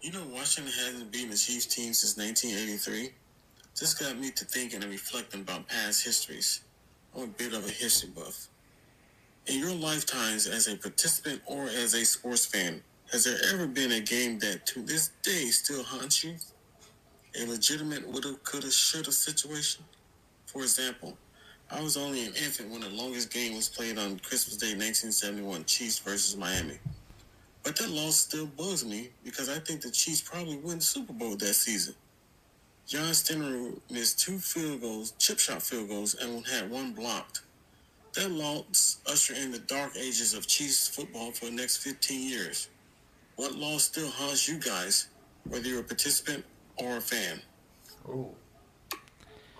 You 0.00 0.12
know, 0.12 0.22
Washington 0.32 0.72
hasn't 0.72 1.10
beaten 1.10 1.30
the 1.30 1.36
Chiefs 1.36 1.66
team 1.66 1.92
since 1.92 2.16
1983. 2.16 3.10
This 3.80 3.94
got 3.94 4.16
me 4.16 4.30
to 4.30 4.44
thinking 4.44 4.80
and 4.84 4.92
reflecting 4.92 5.40
about 5.40 5.66
past 5.66 6.04
histories. 6.04 6.60
I'm 7.16 7.24
a 7.24 7.26
bit 7.26 7.52
of 7.52 7.66
a 7.66 7.70
history 7.72 8.10
buff. 8.14 8.46
In 9.48 9.58
your 9.58 9.74
lifetimes 9.74 10.46
as 10.46 10.68
a 10.68 10.76
participant 10.76 11.42
or 11.46 11.64
as 11.64 11.94
a 11.94 12.04
sports 12.04 12.46
fan, 12.46 12.80
has 13.10 13.24
there 13.24 13.38
ever 13.52 13.66
been 13.66 13.90
a 13.90 14.00
game 14.00 14.38
that 14.38 14.66
to 14.66 14.82
this 14.82 15.10
day 15.24 15.46
still 15.46 15.82
haunts 15.82 16.22
you? 16.22 16.36
A 17.40 17.44
legitimate 17.44 18.06
woulda, 18.06 18.36
coulda, 18.44 18.70
shoulda 18.70 19.10
situation? 19.10 19.84
For 20.52 20.60
example, 20.60 21.16
I 21.70 21.80
was 21.80 21.96
only 21.96 22.26
an 22.26 22.34
infant 22.34 22.68
when 22.68 22.82
the 22.82 22.90
longest 22.90 23.32
game 23.32 23.56
was 23.56 23.70
played 23.70 23.96
on 23.96 24.18
Christmas 24.18 24.58
Day 24.58 24.74
1971, 24.74 25.64
Chiefs 25.64 25.98
versus 25.98 26.36
Miami. 26.36 26.78
But 27.62 27.74
that 27.76 27.88
loss 27.88 28.16
still 28.16 28.44
bugs 28.44 28.84
me 28.84 29.08
because 29.24 29.48
I 29.48 29.58
think 29.60 29.80
the 29.80 29.90
Chiefs 29.90 30.20
probably 30.20 30.58
win 30.58 30.76
the 30.76 30.84
Super 30.84 31.14
Bowl 31.14 31.36
that 31.36 31.54
season. 31.54 31.94
Jan 32.86 33.12
Stenerud 33.12 33.80
missed 33.90 34.20
two 34.20 34.38
field 34.38 34.82
goals, 34.82 35.14
chip 35.18 35.38
shot 35.38 35.62
field 35.62 35.88
goals, 35.88 36.16
and 36.16 36.46
had 36.46 36.70
one 36.70 36.92
blocked. 36.92 37.40
That 38.12 38.30
loss 38.30 38.98
ushered 39.10 39.38
in 39.38 39.52
the 39.52 39.60
dark 39.60 39.96
ages 39.96 40.34
of 40.34 40.46
Chiefs 40.46 40.86
football 40.86 41.32
for 41.32 41.46
the 41.46 41.52
next 41.52 41.78
15 41.78 42.28
years. 42.28 42.68
What 43.36 43.54
loss 43.54 43.84
still 43.84 44.10
haunts 44.10 44.46
you 44.46 44.58
guys, 44.58 45.08
whether 45.48 45.66
you're 45.66 45.80
a 45.80 45.84
participant 45.84 46.44
or 46.76 46.98
a 46.98 47.00
fan? 47.00 47.40
Ooh. 48.06 48.34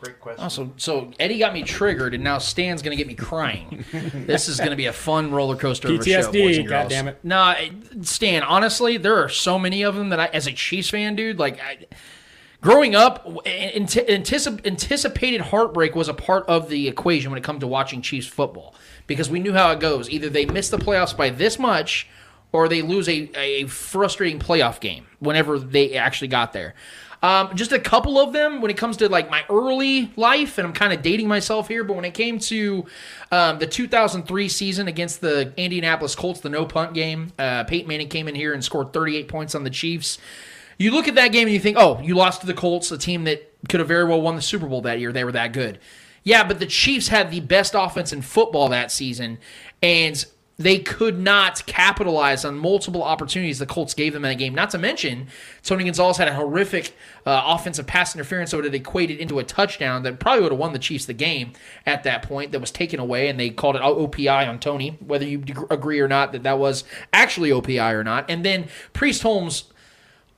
Great 0.03 0.21
question. 0.21 0.45
Oh, 0.45 0.49
so 0.49 0.73
so 0.79 1.13
Eddie 1.21 1.39
got 1.39 1.55
me 1.55 1.63
triggered, 1.63 2.13
and 2.13 2.25
now 2.25 2.39
Stan's 2.39 2.83
gonna 2.83 2.97
get 2.97 3.07
me 3.07 3.15
crying. 3.15 3.85
this 3.93 4.49
is 4.49 4.59
gonna 4.59 4.75
be 4.75 4.87
a 4.87 4.93
fun 4.93 5.31
roller 5.31 5.55
coaster 5.55 5.87
of 5.87 6.01
a 6.01 6.05
show, 6.05 6.23
PTSD, 6.23 6.33
boys 6.43 6.59
and 6.59 6.67
girls. 6.67 6.93
goddammit. 6.93 7.17
Nah, 7.23 7.53
it- 7.53 8.05
Stan. 8.05 8.43
Honestly, 8.43 8.97
there 8.97 9.23
are 9.23 9.29
so 9.29 9.61
many 9.61 9.83
of 9.83 9.95
them 9.95 10.09
that 10.09 10.19
I, 10.19 10.27
as 10.27 10.49
a 10.49 10.53
Chiefs 10.53 10.91
fan, 10.91 11.15
dude, 11.15 11.39
like. 11.39 11.61
I, 11.61 11.87
Growing 12.61 12.95
up, 12.95 13.27
anti- 13.45 14.03
anticip- 14.03 14.65
anticipated 14.65 15.41
heartbreak 15.41 15.97
was 15.97 16.09
a 16.09 16.15
part 16.15 16.47
of 16.47 16.69
the 16.69 16.87
equation 16.87 17.33
when 17.33 17.37
it 17.39 17.43
comes 17.43 17.59
to 17.59 17.67
watching 17.67 18.01
Chiefs 18.03 18.29
football 18.29 18.77
because 19.09 19.29
we 19.29 19.41
knew 19.41 19.53
how 19.53 19.73
it 19.73 19.81
goes. 19.81 20.09
Either 20.09 20.29
they 20.29 20.47
miss 20.47 20.69
the 20.69 20.77
playoffs 20.79 21.17
by 21.17 21.29
this 21.29 21.59
much, 21.59 22.07
or 22.53 22.69
they 22.69 22.81
lose 22.81 23.09
a, 23.09 23.29
a 23.37 23.67
frustrating 23.67 24.39
playoff 24.39 24.79
game 24.79 25.07
whenever 25.19 25.59
they 25.59 25.95
actually 25.95 26.29
got 26.29 26.53
there. 26.53 26.75
Um, 27.23 27.55
just 27.55 27.71
a 27.71 27.79
couple 27.79 28.19
of 28.19 28.33
them 28.33 28.61
when 28.61 28.71
it 28.71 28.77
comes 28.77 28.97
to 28.97 29.09
like 29.09 29.31
my 29.31 29.45
early 29.49 30.11
life, 30.17 30.59
and 30.59 30.67
I'm 30.67 30.73
kind 30.73 30.93
of 30.93 31.03
dating 31.03 31.29
myself 31.29 31.69
here, 31.69 31.85
but 31.85 31.95
when 31.95 32.05
it 32.05 32.15
came 32.15 32.41
to 32.41 32.85
um, 33.31 33.61
the 33.61 33.67
2003 33.67 34.49
season 34.49 34.89
against 34.89 35.21
the 35.21 35.53
Indianapolis 35.57 36.17
Colts, 36.17 36.41
the 36.41 36.49
no 36.49 36.67
punt 36.67 36.95
game, 36.95 37.33
uh, 37.39 37.63
Peyton 37.65 37.87
Manning 37.87 38.09
came 38.09 38.27
in 38.27 38.35
here 38.35 38.53
and 38.53 38.65
scored 38.65 38.93
38 38.93 39.29
points 39.29 39.55
on 39.55 39.63
the 39.63 39.71
Chiefs. 39.71 40.19
You 40.79 40.91
look 40.91 41.07
at 41.07 41.15
that 41.15 41.29
game 41.29 41.47
and 41.47 41.55
you 41.55 41.61
think, 41.61 41.77
oh, 41.79 42.01
you 42.01 42.17
lost 42.17 42.41
to 42.41 42.47
the 42.47 42.55
Colts, 42.55 42.91
a 42.91 42.99
team 42.99 43.23
that 43.25 43.49
could 43.69 43.79
have 43.79 43.89
very 43.89 44.05
well 44.05 44.21
won 44.21 44.35
the 44.35 44.43
Super 44.43 44.67
Bowl 44.67 44.81
that 44.83 44.99
year. 44.99 45.13
They 45.13 45.23
were 45.23 45.33
that 45.33 45.53
good. 45.53 45.79
Yeah, 46.25 46.43
but 46.43 46.59
the 46.59 46.67
Chiefs 46.67 47.07
had 47.09 47.31
the 47.31 47.41
best 47.41 47.75
offense 47.77 48.13
in 48.13 48.23
football 48.23 48.69
that 48.71 48.91
season, 48.91 49.39
and 49.81 50.25
they 50.63 50.79
could 50.79 51.19
not 51.19 51.65
capitalize 51.67 52.45
on 52.45 52.57
multiple 52.57 53.03
opportunities 53.03 53.59
the 53.59 53.67
Colts 53.67 53.95
gave 53.95 54.13
them 54.13 54.25
in 54.25 54.31
that 54.31 54.39
game. 54.39 54.55
Not 54.55 54.71
to 54.71 54.79
mention, 54.79 55.29
Tony 55.63 55.85
Gonzalez 55.85 56.17
had 56.17 56.29
a 56.29 56.35
horrific 56.35 56.95
uh, 57.27 57.43
offensive 57.47 57.87
pass 57.87 58.15
interference 58.15 58.53
would 58.53 58.65
have 58.65 58.75
equated 58.75 59.19
into 59.19 59.39
a 59.39 59.45
touchdown 59.45 60.03
that 60.03 60.19
probably 60.19 60.43
would 60.43 60.53
have 60.53 60.59
won 60.59 60.73
the 60.73 60.79
Chiefs 60.79 61.07
the 61.07 61.13
game 61.13 61.53
at 61.87 62.05
that 62.05 62.23
point 62.23 62.53
that 62.53 62.61
was 62.61 62.71
taken 62.71 63.01
away, 63.01 63.29
and 63.29 63.39
they 63.39 63.51
called 63.51 63.77
it 63.77 63.83
OPI 63.83 64.49
on 64.49 64.59
Tony, 64.59 64.97
whether 65.05 65.25
you 65.25 65.43
agree 65.71 66.01
or 66.01 66.09
not 66.09 66.33
that 66.33 66.43
that 66.43 66.59
was 66.59 66.85
actually 67.13 67.51
OPI 67.51 67.93
or 67.93 68.05
not. 68.05 68.25
And 68.29 68.45
then 68.45 68.69
Priest 68.93 69.23
Holmes 69.23 69.65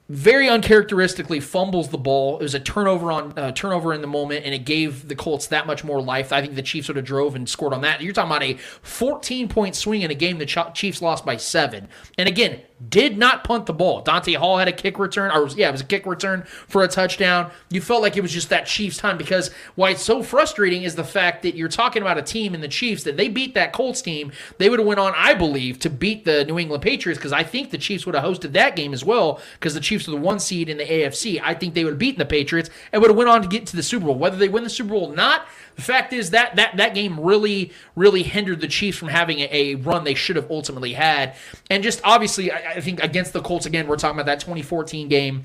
very 0.09 0.49
uncharacteristically 0.49 1.41
fumbles 1.41 1.89
the 1.89 1.99
ball. 1.99 2.39
It 2.39 2.43
was 2.43 2.55
a 2.55 2.61
turnover 2.61 3.11
on 3.11 3.39
uh, 3.39 3.53
turnover 3.53 3.95
in 3.95 4.03
the 4.03 4.07
moment, 4.07 4.45
and 4.45 4.55
it 4.55 4.67
gave 4.67 5.09
the 5.09 5.17
Colts 5.17 5.47
that 5.47 5.67
much 5.67 5.83
more 5.83 6.01
life. 6.03 6.33
I 6.33 6.43
think 6.43 6.55
the 6.55 6.63
Chiefs 6.63 6.87
sort 6.87 6.99
of 6.99 7.05
drove 7.05 7.35
and 7.35 7.49
scored 7.49 7.73
on 7.73 7.81
that. 7.83 8.03
You're 8.03 8.13
talking 8.13 8.31
about 8.31 8.43
a 8.43 8.55
14 8.83 9.49
point 9.49 9.75
swing 9.75 10.03
in 10.03 10.11
a 10.11 10.15
game 10.15 10.39
the 10.39 10.73
Chiefs 10.75 11.01
lost 11.01 11.25
by 11.25 11.39
seven. 11.39 11.89
And 12.19 12.29
again, 12.29 12.61
did 12.89 13.17
not 13.17 13.45
punt 13.45 13.67
the 13.67 13.73
ball. 13.73 14.03
Dante 14.03 14.33
Hall 14.33 14.59
had 14.59 14.67
a 14.67 14.73
kick 14.73 14.99
return, 14.99 15.31
or 15.31 15.49
yeah, 15.49 15.69
it 15.69 15.73
was 15.73 15.81
a 15.81 15.87
kick 15.87 16.07
return 16.07 16.43
for 16.67 16.83
a 16.83 16.89
touchdown. 16.89 17.51
You 17.71 17.81
felt 17.81 18.03
like 18.03 18.17
it 18.17 18.21
was 18.21 18.33
just 18.33 18.49
that 18.49 18.67
Chiefs 18.67 18.97
time 18.97 19.17
because 19.17 19.51
why 19.77 19.91
it's 19.91 20.03
so 20.03 20.23
frustrating 20.23 20.83
is 20.83 20.97
the 20.97 21.05
fact 21.05 21.43
that 21.43 21.55
you're 21.55 21.69
talking 21.69 22.03
about 22.03 22.19
a 22.19 22.23
team 22.23 22.55
in 22.55 22.61
the 22.61 22.69
Chiefs 22.69 23.05
that 23.05 23.17
they 23.17 23.29
beat 23.29 23.55
that 23.55 23.73
Colts 23.73 24.03
team. 24.03 24.33
They 24.59 24.69
would 24.69 24.81
have 24.81 24.89
went 24.89 25.01
on, 25.01 25.13
I 25.17 25.35
believe, 25.35 25.79
to 25.81 25.91
beat 25.91 26.25
the 26.25 26.45
New 26.45 26.59
England 26.59 26.83
Patriots 26.83 27.19
because 27.19 27.33
I 27.33 27.45
think 27.45 27.71
the 27.71 27.79
Chiefs 27.79 28.07
would 28.07 28.15
have 28.15 28.25
hosted 28.25 28.53
that 28.53 28.75
game 28.75 28.93
as 28.93 29.05
well 29.05 29.41
because 29.55 29.75
the 29.75 29.81
Chiefs 29.81 30.09
were 30.09 30.17
the 30.17 30.21
one 30.21 30.41
seed 30.41 30.69
in 30.69 30.77
the 30.77 30.85
AFC. 30.85 31.41
I 31.43 31.55
think 31.55 31.75
they 31.75 31.85
would 31.85 31.95
have 31.95 31.99
beaten 31.99 32.19
the 32.19 32.27
Patriots 32.27 32.71
and 32.93 33.01
would 33.01 33.11
have 33.11 33.17
went 33.17 33.31
on 33.31 33.43
to 33.43 33.49
get 33.49 33.67
to 33.69 33.77
the 33.77 33.83
Super 33.83 34.07
Bowl. 34.07 34.17
Whether 34.17 34.37
they 34.37 34.49
win 34.49 34.65
the 34.65 34.71
Super 34.71 34.91
Bowl 34.91 35.13
or 35.13 35.15
not, 35.15 35.47
the 35.77 35.83
fact 35.83 36.13
is 36.13 36.31
that 36.31 36.57
that 36.57 36.77
that 36.77 36.95
game 36.95 37.19
really 37.19 37.73
really 37.97 38.23
hindered 38.23 38.61
the 38.61 38.69
Chiefs 38.69 38.99
from 38.99 39.09
having 39.09 39.41
a, 39.41 39.49
a 39.51 39.75
run 39.77 40.05
they 40.05 40.15
should 40.15 40.37
have 40.37 40.51
ultimately 40.51 40.93
had, 40.93 41.35
and 41.71 41.83
just 41.83 42.01
obviously 42.05 42.51
I, 42.51 42.73
I 42.73 42.81
think 42.81 43.03
against 43.03 43.33
the 43.33 43.43
Colts 43.43 43.67
again, 43.67 43.87
we're 43.87 43.97
talking 43.97 44.19
about 44.19 44.27
that 44.27 44.41
2014 44.41 45.09
game 45.09 45.45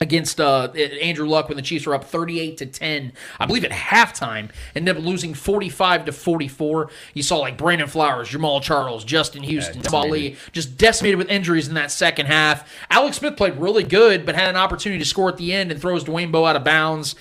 against 0.00 0.40
uh, 0.40 0.68
Andrew 0.72 1.28
Luck 1.28 1.48
when 1.48 1.56
the 1.56 1.62
Chiefs 1.62 1.86
were 1.86 1.94
up 1.94 2.04
38 2.04 2.56
to 2.58 2.66
10, 2.66 3.12
I 3.38 3.46
believe 3.46 3.64
at 3.64 3.70
halftime, 3.70 4.50
ended 4.74 4.96
up 4.96 5.02
losing 5.02 5.34
45 5.34 6.06
to 6.06 6.12
44. 6.12 6.90
You 7.12 7.22
saw 7.22 7.38
like 7.38 7.58
Brandon 7.58 7.86
Flowers, 7.86 8.30
Jamaal 8.30 8.62
Charles, 8.62 9.04
Justin 9.04 9.42
Houston, 9.42 9.82
yeah, 9.82 10.00
Lee, 10.00 10.36
just 10.52 10.78
decimated 10.78 11.18
with 11.18 11.28
injuries 11.28 11.68
in 11.68 11.74
that 11.74 11.90
second 11.90 12.26
half. 12.26 12.68
Alex 12.88 13.18
Smith 13.18 13.36
played 13.36 13.56
really 13.56 13.84
good, 13.84 14.24
but 14.24 14.34
had 14.34 14.48
an 14.48 14.56
opportunity 14.56 14.98
to 14.98 15.04
score 15.04 15.28
at 15.28 15.36
the 15.36 15.52
end 15.52 15.70
and 15.70 15.80
throws 15.80 16.02
Dwayne 16.02 16.32
Bowe 16.32 16.46
out 16.46 16.56
of 16.56 16.64
bounds 16.64 17.14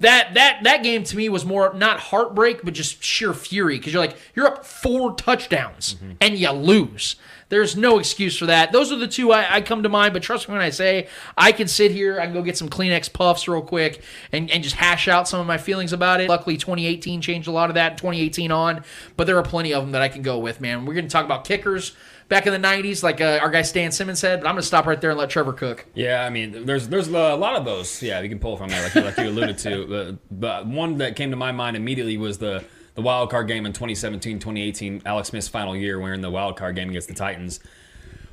that 0.00 0.34
that 0.34 0.60
that 0.64 0.82
game 0.82 1.04
to 1.04 1.16
me 1.16 1.28
was 1.28 1.44
more 1.44 1.72
not 1.74 2.00
heartbreak 2.00 2.62
but 2.64 2.74
just 2.74 3.02
sheer 3.02 3.32
fury. 3.32 3.78
Because 3.78 3.92
you're 3.92 4.02
like 4.02 4.16
you're 4.34 4.46
up 4.46 4.64
four 4.64 5.14
touchdowns 5.14 5.94
mm-hmm. 5.94 6.12
and 6.20 6.36
you 6.36 6.50
lose. 6.50 7.16
There's 7.50 7.76
no 7.76 7.98
excuse 7.98 8.36
for 8.36 8.46
that. 8.46 8.72
Those 8.72 8.90
are 8.90 8.96
the 8.96 9.06
two 9.06 9.30
I, 9.30 9.56
I, 9.56 9.60
come 9.60 9.82
to 9.84 9.88
mind 9.88 10.12
but 10.12 10.22
trust 10.22 10.48
me 10.48 10.52
when 10.52 10.62
i 10.62 10.70
say 10.70 11.08
i 11.36 11.52
can 11.52 11.68
sit 11.68 11.90
here 11.90 12.20
i 12.20 12.24
can 12.24 12.34
go 12.34 12.42
get 12.42 12.56
some 12.56 12.68
kleenex 12.68 13.12
puffs 13.12 13.46
real 13.46 13.62
quick 13.62 14.02
and, 14.32 14.50
and 14.50 14.62
just 14.62 14.76
hash 14.76 15.08
out 15.08 15.28
some 15.28 15.40
of 15.40 15.46
my 15.46 15.58
feelings 15.58 15.92
about 15.92 16.20
it. 16.20 16.28
Luckily 16.28 16.56
2018 16.56 17.20
changed 17.20 17.48
a 17.48 17.52
lot 17.52 17.70
of 17.70 17.74
that 17.74 17.96
2018 17.96 18.50
on 18.50 18.84
but 19.16 19.26
there 19.26 19.38
are 19.38 19.42
plenty 19.42 19.72
of 19.72 19.82
them 19.82 19.92
that 19.92 20.02
i 20.02 20.08
can 20.08 20.22
go 20.22 20.38
with 20.38 20.60
man. 20.60 20.84
We're 20.84 20.94
going 20.94 21.06
to 21.06 21.10
talk 21.10 21.24
about 21.24 21.44
kickers 21.44 21.94
back 22.28 22.46
in 22.46 22.52
the 22.52 22.68
'90s, 22.68 23.02
like 23.02 23.20
uh, 23.20 23.38
our 23.40 23.50
guy 23.50 23.62
Stan 23.62 23.92
Simmons 23.92 24.18
said. 24.18 24.40
But 24.40 24.48
I'm 24.48 24.54
gonna 24.54 24.62
stop 24.62 24.86
right 24.86 25.00
there 25.00 25.10
and 25.10 25.18
let 25.18 25.30
Trevor 25.30 25.52
cook. 25.52 25.86
Yeah, 25.94 26.24
I 26.24 26.30
mean, 26.30 26.66
there's 26.66 26.88
there's 26.88 27.08
a 27.08 27.12
lot 27.12 27.56
of 27.56 27.64
those. 27.64 28.02
Yeah, 28.02 28.20
you 28.20 28.28
can 28.28 28.38
pull 28.38 28.56
from 28.56 28.68
there, 28.70 28.82
like, 28.82 28.94
like 28.94 29.18
you 29.18 29.28
alluded 29.30 29.58
to. 29.58 29.84
But, 29.94 30.16
but 30.30 30.66
one 30.66 30.98
that 30.98 31.14
came 31.16 31.30
to 31.30 31.36
my 31.36 31.52
mind 31.52 31.76
immediately 31.76 32.16
was 32.16 32.38
the 32.38 32.64
the 32.94 33.02
wild 33.02 33.30
card 33.30 33.48
game 33.48 33.66
in 33.66 33.72
2017, 33.72 34.38
2018, 34.38 35.02
Alex 35.04 35.28
Smith's 35.28 35.48
final 35.48 35.76
year. 35.76 36.00
We're 36.00 36.14
in 36.14 36.20
the 36.20 36.30
wild 36.30 36.56
card 36.56 36.76
game 36.76 36.88
against 36.90 37.08
the 37.08 37.14
Titans. 37.14 37.60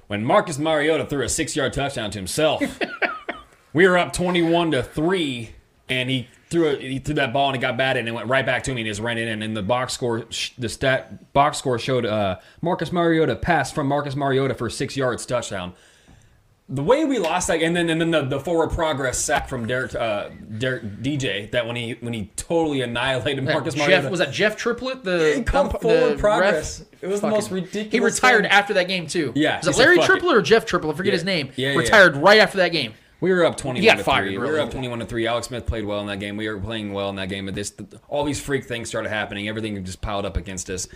When 0.07 0.23
Marcus 0.23 0.59
Mariota 0.59 1.05
threw 1.05 1.23
a 1.23 1.29
six 1.29 1.55
yard 1.55 1.73
touchdown 1.73 2.11
to 2.11 2.19
himself, 2.19 2.61
we 3.73 3.87
were 3.87 3.97
up 3.97 4.13
21 4.13 4.71
to 4.71 4.83
three, 4.83 5.51
and 5.89 6.09
he 6.09 6.27
threw 6.51 6.67
a, 6.67 6.75
he 6.75 6.99
threw 6.99 7.15
that 7.15 7.33
ball 7.33 7.47
and 7.47 7.55
it 7.55 7.59
got 7.59 7.77
batted 7.77 8.01
and 8.01 8.09
it 8.09 8.11
went 8.11 8.27
right 8.27 8.45
back 8.45 8.63
to 8.63 8.73
me 8.73 8.81
and 8.81 8.87
just 8.87 8.99
ran 8.99 9.17
it 9.17 9.27
in. 9.27 9.41
And 9.41 9.55
the 9.55 9.63
box 9.63 9.93
score, 9.93 10.25
the 10.57 10.69
stat 10.69 11.33
box 11.33 11.57
score 11.57 11.79
showed 11.79 12.05
uh, 12.05 12.39
Marcus 12.61 12.91
Mariota 12.91 13.35
passed 13.35 13.73
from 13.73 13.87
Marcus 13.87 14.15
Mariota 14.15 14.53
for 14.53 14.69
six 14.69 14.95
yards 14.95 15.25
touchdown. 15.25 15.73
The 16.69 16.83
way 16.83 17.03
we 17.03 17.19
lost 17.19 17.47
that, 17.47 17.61
and 17.61 17.75
then 17.75 17.89
and 17.89 17.99
then 17.99 18.11
the, 18.11 18.21
the 18.21 18.39
forward 18.39 18.69
progress 18.69 19.17
sack 19.17 19.49
from 19.49 19.67
Derrick, 19.67 19.93
uh, 19.93 20.29
Derrick 20.57 20.83
DJ 21.01 21.51
that 21.51 21.67
when 21.67 21.75
he 21.75 21.97
when 21.99 22.13
he 22.13 22.31
totally 22.37 22.79
annihilated 22.79 23.43
Marcus 23.43 23.73
Jeff, 23.73 23.87
Mariota. 23.87 24.09
Was 24.09 24.19
that 24.19 24.31
Jeff 24.31 24.55
Triplett? 24.55 25.03
The 25.03 25.43
called 25.45 25.81
forward 25.81 26.17
progress. 26.17 26.79
Ref? 26.79 27.03
It 27.03 27.07
was 27.07 27.19
fucking, 27.19 27.29
the 27.29 27.35
most 27.35 27.51
ridiculous. 27.51 27.91
He 27.91 27.99
retired 27.99 28.43
thing. 28.43 28.51
after 28.51 28.73
that 28.75 28.87
game 28.87 29.05
too. 29.05 29.33
Yeah, 29.35 29.57
was 29.57 29.67
it 29.67 29.77
Larry 29.77 29.99
Triplett 29.99 30.33
or 30.33 30.41
Jeff 30.41 30.65
Triplett? 30.65 30.93
I 30.93 30.97
forget 30.97 31.11
yeah. 31.11 31.17
his 31.17 31.25
name. 31.25 31.51
Yeah, 31.57 31.75
retired 31.75 32.15
yeah. 32.15 32.21
right 32.21 32.39
after 32.39 32.59
that 32.59 32.69
game. 32.69 32.93
We 33.21 33.31
were 33.31 33.45
up 33.45 33.55
twenty. 33.55 33.81
To 33.81 34.03
fired. 34.03 34.25
Three. 34.25 34.37
Really. 34.37 34.51
We 34.51 34.57
were 34.57 34.63
up 34.63 34.71
twenty-one 34.71 34.99
to 34.99 35.05
three. 35.05 35.27
Alex 35.27 35.47
Smith 35.47 35.67
played 35.67 35.85
well 35.85 36.01
in 36.01 36.07
that 36.07 36.19
game. 36.19 36.37
We 36.37 36.49
were 36.49 36.59
playing 36.59 36.91
well 36.91 37.09
in 37.09 37.15
that 37.17 37.29
game, 37.29 37.45
but 37.45 37.53
this, 37.53 37.71
all 38.09 38.23
these 38.23 38.41
freak 38.41 38.65
things 38.65 38.89
started 38.89 39.09
happening. 39.09 39.47
Everything 39.47 39.81
just 39.85 40.01
piled 40.01 40.25
up 40.25 40.35
against 40.35 40.69
us. 40.71 40.87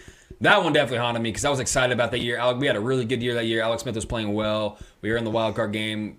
That 0.41 0.64
one 0.64 0.73
definitely 0.73 0.97
haunted 0.97 1.22
me 1.22 1.30
because 1.30 1.45
I 1.45 1.49
was 1.49 1.60
excited 1.60 1.93
about 1.93 2.11
that 2.11 2.19
year. 2.19 2.41
We 2.56 2.68
had 2.68 2.76
a 2.76 2.81
really 2.81 3.06
good 3.06 3.22
year 3.22 3.35
that 3.35 3.45
year. 3.45 3.61
Alex 3.61 3.84
Smith 3.84 3.95
was 3.95 4.06
playing 4.06 4.34
well. 4.34 4.80
We 5.02 5.11
were 5.11 5.18
in 5.18 5.23
the 5.23 5.30
wild 5.30 5.56
card 5.56 5.72
game. 5.72 6.18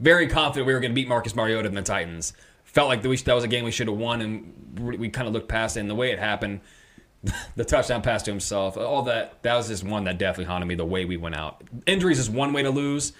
Very 0.00 0.26
confident 0.26 0.66
we 0.66 0.72
were 0.72 0.80
going 0.80 0.90
to 0.90 0.94
beat 0.94 1.08
Marcus 1.08 1.36
Mariota 1.36 1.68
and 1.68 1.76
the 1.76 1.82
Titans. 1.82 2.32
Felt 2.64 2.88
like 2.88 3.02
that 3.02 3.34
was 3.34 3.44
a 3.44 3.48
game 3.48 3.64
we 3.64 3.70
should 3.70 3.86
have 3.86 3.96
won, 3.96 4.20
and 4.20 4.98
we 4.98 5.08
kind 5.08 5.28
of 5.28 5.34
looked 5.34 5.48
past 5.48 5.76
it. 5.76 5.80
And 5.80 5.90
the 5.90 5.94
way 5.94 6.10
it 6.10 6.18
happened, 6.18 6.60
the 7.56 7.64
touchdown 7.64 8.02
pass 8.02 8.22
to 8.24 8.30
himself, 8.30 8.76
all 8.76 9.02
that, 9.02 9.42
that 9.42 9.54
was 9.54 9.68
just 9.68 9.84
one 9.84 10.04
that 10.04 10.18
definitely 10.18 10.46
haunted 10.46 10.66
me. 10.66 10.74
The 10.74 10.84
way 10.84 11.04
we 11.04 11.16
went 11.16 11.36
out. 11.36 11.62
Injuries 11.86 12.18
is 12.18 12.28
one 12.28 12.52
way 12.52 12.62
to 12.62 12.70
lose, 12.70 13.12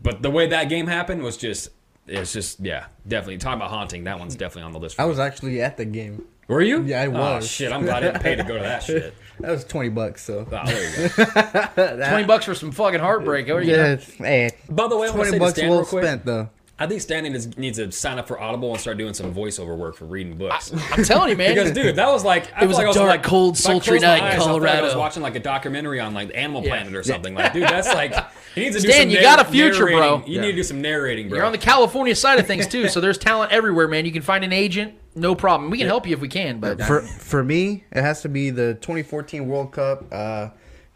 but 0.00 0.22
the 0.22 0.30
way 0.30 0.46
that 0.48 0.68
game 0.68 0.86
happened 0.86 1.22
was 1.22 1.36
just 1.36 1.70
it's 2.06 2.32
just 2.32 2.60
yeah, 2.60 2.86
definitely 3.06 3.38
talking 3.38 3.60
about 3.60 3.70
haunting. 3.70 4.04
That 4.04 4.18
one's 4.18 4.36
definitely 4.36 4.62
on 4.62 4.72
the 4.72 4.78
list. 4.78 5.00
I 5.00 5.04
was 5.04 5.18
actually 5.18 5.60
at 5.60 5.76
the 5.76 5.84
game. 5.84 6.26
Were 6.48 6.62
you? 6.62 6.82
Yeah, 6.82 7.02
I 7.02 7.06
oh, 7.06 7.10
was. 7.10 7.44
Oh, 7.44 7.46
shit, 7.46 7.72
I'm 7.72 7.82
glad 7.82 8.04
I 8.04 8.12
didn't 8.12 8.22
pay 8.22 8.36
to 8.36 8.44
go 8.44 8.56
to 8.56 8.62
that 8.62 8.82
shit. 8.84 9.14
That 9.40 9.50
was 9.50 9.64
twenty 9.64 9.88
bucks. 9.88 10.22
So 10.22 10.46
oh, 10.50 10.66
there 10.66 11.02
you 11.02 11.08
go. 11.08 12.08
twenty 12.08 12.24
bucks 12.24 12.44
for 12.44 12.54
some 12.54 12.70
fucking 12.70 13.00
heartbreak. 13.00 13.48
What 13.48 13.56
are? 13.56 13.62
Yeah, 13.62 13.96
hey. 13.96 14.52
By 14.68 14.88
the 14.88 14.96
way, 14.96 15.08
I 15.08 15.12
twenty 15.12 15.38
bucks 15.38 15.58
well 15.58 15.84
spent 15.84 16.24
though. 16.24 16.50
I 16.78 16.86
think 16.86 17.00
Stanley 17.00 17.30
needs 17.30 17.78
to 17.78 17.90
sign 17.90 18.18
up 18.18 18.28
for 18.28 18.38
Audible 18.38 18.70
and 18.70 18.78
start 18.78 18.98
doing 18.98 19.14
some 19.14 19.32
voiceover 19.34 19.74
work 19.74 19.96
for 19.96 20.04
reading 20.04 20.36
books. 20.36 20.74
I, 20.74 20.98
am 20.98 21.04
telling 21.04 21.30
you, 21.30 21.36
man. 21.36 21.54
because, 21.54 21.70
dude, 21.70 21.96
that 21.96 22.08
was 22.08 22.22
like 22.22 22.52
it 22.60 22.66
was 22.66 22.76
like 22.76 22.88
a 22.88 22.92
dark, 22.92 23.08
like, 23.08 23.22
cold, 23.22 23.56
sultry 23.56 23.98
night 23.98 24.22
eyes, 24.22 24.34
in 24.34 24.40
Colorado. 24.40 24.76
I, 24.76 24.80
I, 24.80 24.82
was 24.82 24.94
watching 24.94 25.22
like 25.22 25.36
a 25.36 25.40
documentary 25.40 26.00
on 26.00 26.12
like 26.12 26.30
Animal 26.34 26.60
Planet 26.60 26.94
or 26.94 27.02
something. 27.02 27.34
Like, 27.34 27.54
dude, 27.54 27.62
that's 27.62 27.88
like 27.88 28.14
he 28.54 28.60
needs 28.60 28.76
to 28.76 28.82
do 28.82 28.88
Stan, 28.92 29.02
some 29.04 29.10
you 29.10 29.16
narr- 29.16 29.36
got 29.36 29.40
a 29.40 29.50
future, 29.50 29.86
narrating. 29.86 29.98
bro. 29.98 30.22
You 30.26 30.34
yeah. 30.34 30.40
need 30.42 30.50
to 30.50 30.56
do 30.56 30.62
some 30.62 30.82
narrating, 30.82 31.30
bro. 31.30 31.36
You're 31.36 31.46
on 31.46 31.52
the 31.52 31.58
California 31.58 32.14
side 32.14 32.38
of 32.38 32.46
things 32.46 32.66
too, 32.66 32.88
so 32.90 33.00
there's 33.00 33.16
talent 33.16 33.52
everywhere, 33.52 33.88
man. 33.88 34.04
You 34.04 34.12
can 34.12 34.22
find 34.22 34.44
an 34.44 34.52
agent, 34.52 34.96
no 35.14 35.34
problem. 35.34 35.70
We 35.70 35.78
can 35.78 35.86
yeah. 35.86 35.92
help 35.92 36.06
you 36.06 36.12
if 36.12 36.20
we 36.20 36.28
can. 36.28 36.60
But 36.60 36.82
for 36.82 37.00
for 37.00 37.42
me, 37.42 37.84
it 37.90 38.02
has 38.02 38.20
to 38.20 38.28
be 38.28 38.50
the 38.50 38.74
2014 38.74 39.48
World 39.48 39.72
Cup. 39.72 40.04
Uh, 40.12 40.48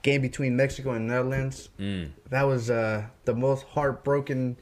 game 0.03 0.23
between 0.23 0.57
Mexico 0.57 0.93
and 0.93 1.07
Netherlands. 1.07 1.69
Mm. 1.79 2.13
That 2.31 2.45
was 2.45 2.71
uh, 2.71 3.05
the 3.27 3.35
most 3.35 3.67
heartbroken 3.67 4.57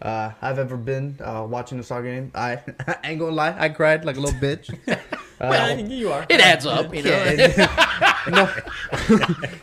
uh, 0.00 0.32
I've 0.40 0.58
ever 0.58 0.76
been 0.76 1.18
uh, 1.22 1.46
watching 1.48 1.78
the 1.78 1.84
soccer 1.84 2.04
game. 2.04 2.30
I, 2.34 2.62
I 2.86 2.96
ain't 3.04 3.20
gonna 3.20 3.34
lie, 3.34 3.54
I 3.58 3.68
cried 3.68 4.04
like 4.04 4.16
a 4.16 4.20
little 4.20 4.38
bitch. 4.40 4.76
Uh, 5.40 5.76
you 5.86 6.10
are. 6.10 6.26
It 6.28 6.40
adds 6.40 6.66
up, 6.66 6.92
you 6.92 7.00
know. 7.04 7.36
no, 8.28 8.52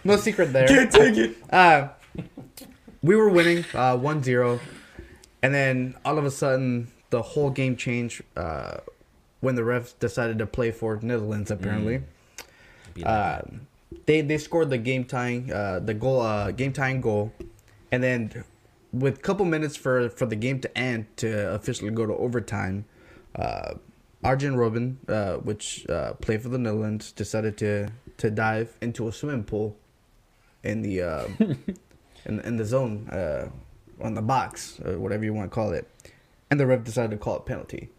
no 0.06 0.16
secret 0.16 0.53
there. 0.53 0.70
Can't 0.70 0.90
take 0.90 1.18
it. 1.18 1.36
Uh, 1.49 1.90
we 3.02 3.14
were 3.14 3.28
winning 3.28 3.66
uh, 3.74 3.98
1-0, 3.98 4.60
and 5.44 5.53
then 5.53 5.95
all 6.06 6.18
of 6.18 6.24
a 6.24 6.32
sudden 6.32 6.94
the 7.10 7.22
whole 7.22 7.49
game 7.49 7.76
changed 7.76 8.22
uh, 8.36 8.78
when 9.41 9.56
the 9.56 9.62
refs 9.62 9.98
decided 9.99 10.40
to 10.40 10.45
play 10.45 10.72
for 10.72 10.98
Netherlands. 11.02 11.52
Apparently, 11.52 12.03
mm. 12.95 13.06
uh, 13.06 13.41
they 14.06 14.22
they 14.22 14.38
scored 14.38 14.70
the 14.70 14.78
game 14.78 15.06
tying 15.06 15.52
uh, 15.52 15.80
the 15.80 15.94
goal 15.94 16.22
uh, 16.22 16.52
game 16.52 16.74
tying 16.74 17.02
goal, 17.02 17.32
and 17.91 18.03
then 18.03 18.44
with 18.99 19.17
a 19.17 19.22
couple 19.22 19.45
minutes 19.45 19.76
for 19.76 20.09
for 20.09 20.26
the 20.26 20.35
game 20.35 20.59
to 20.61 20.77
end 20.77 21.05
to 21.17 21.53
officially 21.53 21.91
go 21.91 22.05
to 22.05 22.13
overtime, 22.15 22.85
uh, 23.35 23.76
Arjen 24.23 24.55
Robben, 24.55 24.97
uh, 25.09 25.38
which 25.38 25.88
uh, 25.89 26.13
played 26.13 26.41
for 26.41 26.49
the 26.49 26.57
Netherlands, 26.57 27.11
decided 27.11 27.57
to 27.57 27.89
to 28.17 28.31
dive 28.31 28.77
into 28.81 29.07
a 29.07 29.11
swimming 29.11 29.43
pool 29.43 29.76
in 30.63 30.81
the 30.81 31.01
uh, 31.01 31.27
in, 32.26 32.39
in 32.39 32.57
the 32.57 32.65
zone, 32.65 33.07
uh, 33.09 33.49
on 34.01 34.13
the 34.13 34.22
box, 34.22 34.80
or 34.84 34.97
whatever 34.97 35.23
you 35.23 35.34
want 35.34 35.49
to 35.49 35.53
call 35.53 35.72
it, 35.73 35.89
and 36.49 36.59
the 36.59 36.65
ref 36.65 36.84
decided 36.84 37.11
to 37.11 37.17
call 37.17 37.38
it 37.38 37.45
penalty. 37.45 37.89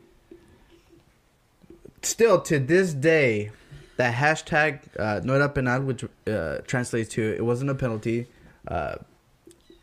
Still 2.03 2.41
to 2.43 2.59
this 2.59 2.95
day, 2.95 3.51
that 3.97 4.15
hashtag 4.15 4.81
uh, 4.99 5.21
no 5.25 5.35
era 5.35 5.49
penal, 5.49 5.83
which 5.83 6.05
uh, 6.27 6.59
translates 6.67 7.11
to 7.15 7.23
it 7.23 7.45
wasn't 7.45 7.71
a 7.71 7.75
penalty, 7.75 8.27
uh, 8.69 8.97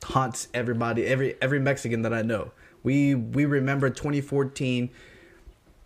haunts 0.03 0.47
everybody, 0.53 1.05
every 1.05 1.35
every 1.41 1.59
Mexican 1.59 2.01
that 2.03 2.13
I 2.13 2.21
know. 2.21 2.51
We 2.83 3.15
we 3.15 3.45
remember 3.45 3.89
2014 3.89 4.89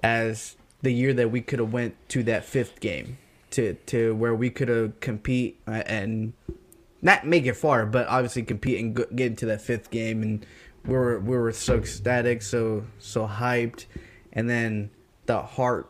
as 0.04 0.56
the 0.82 0.92
year 0.92 1.14
that 1.14 1.32
we 1.32 1.42
could 1.42 1.60
have 1.60 1.74
went 1.74 1.96
to 2.10 2.24
that 2.24 2.46
fifth 2.46 2.80
game 2.80 3.18
to 3.52 3.74
to 3.88 4.16
where 4.16 4.36
we 4.36 4.50
could 4.50 4.68
have 4.68 5.00
compete 5.00 5.60
uh, 5.68 5.84
and 5.86 6.34
not 7.02 7.26
make 7.26 7.46
it 7.46 7.54
far, 7.54 7.86
but 7.86 8.08
obviously 8.08 8.44
compete 8.44 8.80
and 8.80 8.96
get 8.96 9.28
into 9.28 9.46
that 9.46 9.62
fifth 9.62 9.92
game. 9.92 10.22
And 10.22 10.46
we 10.86 10.94
were 10.94 11.20
we 11.20 11.38
were 11.38 11.52
so 11.52 11.78
ecstatic, 11.78 12.42
so 12.42 12.86
so 13.00 13.28
hyped, 13.28 13.86
and 14.34 14.50
then 14.50 14.90
the 15.26 15.42
heart 15.42 15.90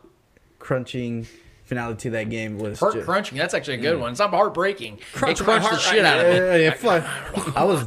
crunching 0.58 1.26
finale 1.68 1.94
to 1.96 2.10
that 2.10 2.30
game 2.30 2.58
was 2.58 2.80
Heart 2.80 2.94
just, 2.94 3.04
crunching. 3.06 3.38
That's 3.38 3.54
actually 3.54 3.74
a 3.74 3.80
good 3.80 4.00
one. 4.00 4.10
It's 4.10 4.18
not 4.18 4.30
heartbreaking. 4.30 4.98
Crunch 5.12 5.40
it 5.40 5.46
my 5.46 5.58
crunched 5.58 5.70
the 5.70 5.76
heart 5.76 5.80
shit 5.94 6.02
right 6.02 6.12
out 6.12 6.24
of 6.24 6.32
me. 6.32 6.36
Yeah, 6.38 6.56
yeah, 6.56 6.70
fuck. 7.34 7.56
I 7.56 7.64
was 7.64 7.86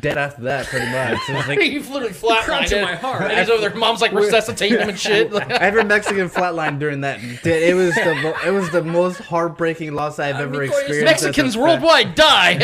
dead 0.00 0.16
after 0.16 0.42
that, 0.44 0.66
pretty 0.66 0.86
much. 0.86 1.18
It 1.28 1.36
was 1.36 1.46
like 1.48 1.60
You've 1.70 1.90
literally 1.90 2.14
flatlined 2.14 2.42
Crunching 2.44 2.78
it. 2.78 2.82
my 2.82 2.94
heart. 2.94 3.22
And 3.30 3.38
he's 3.38 3.50
over 3.50 3.60
there. 3.60 3.74
Mom's 3.74 4.00
like 4.00 4.12
resuscitating 4.12 4.78
him 4.80 4.88
and 4.88 4.98
shit. 4.98 5.30
every 5.50 5.84
Mexican 5.84 6.30
flatline 6.30 6.78
during 6.78 7.02
that. 7.02 7.20
It 7.44 7.76
was 7.76 7.94
the 7.94 8.14
mo- 8.22 8.34
it 8.46 8.50
was 8.50 8.70
the 8.70 8.82
most 8.82 9.18
heartbreaking 9.18 9.92
loss 9.94 10.18
I've 10.18 10.36
ever 10.36 10.62
experienced. 10.62 10.90
as 10.90 11.24
a 11.24 11.26
Mexicans 11.26 11.58
worldwide 11.58 12.14
die. 12.14 12.58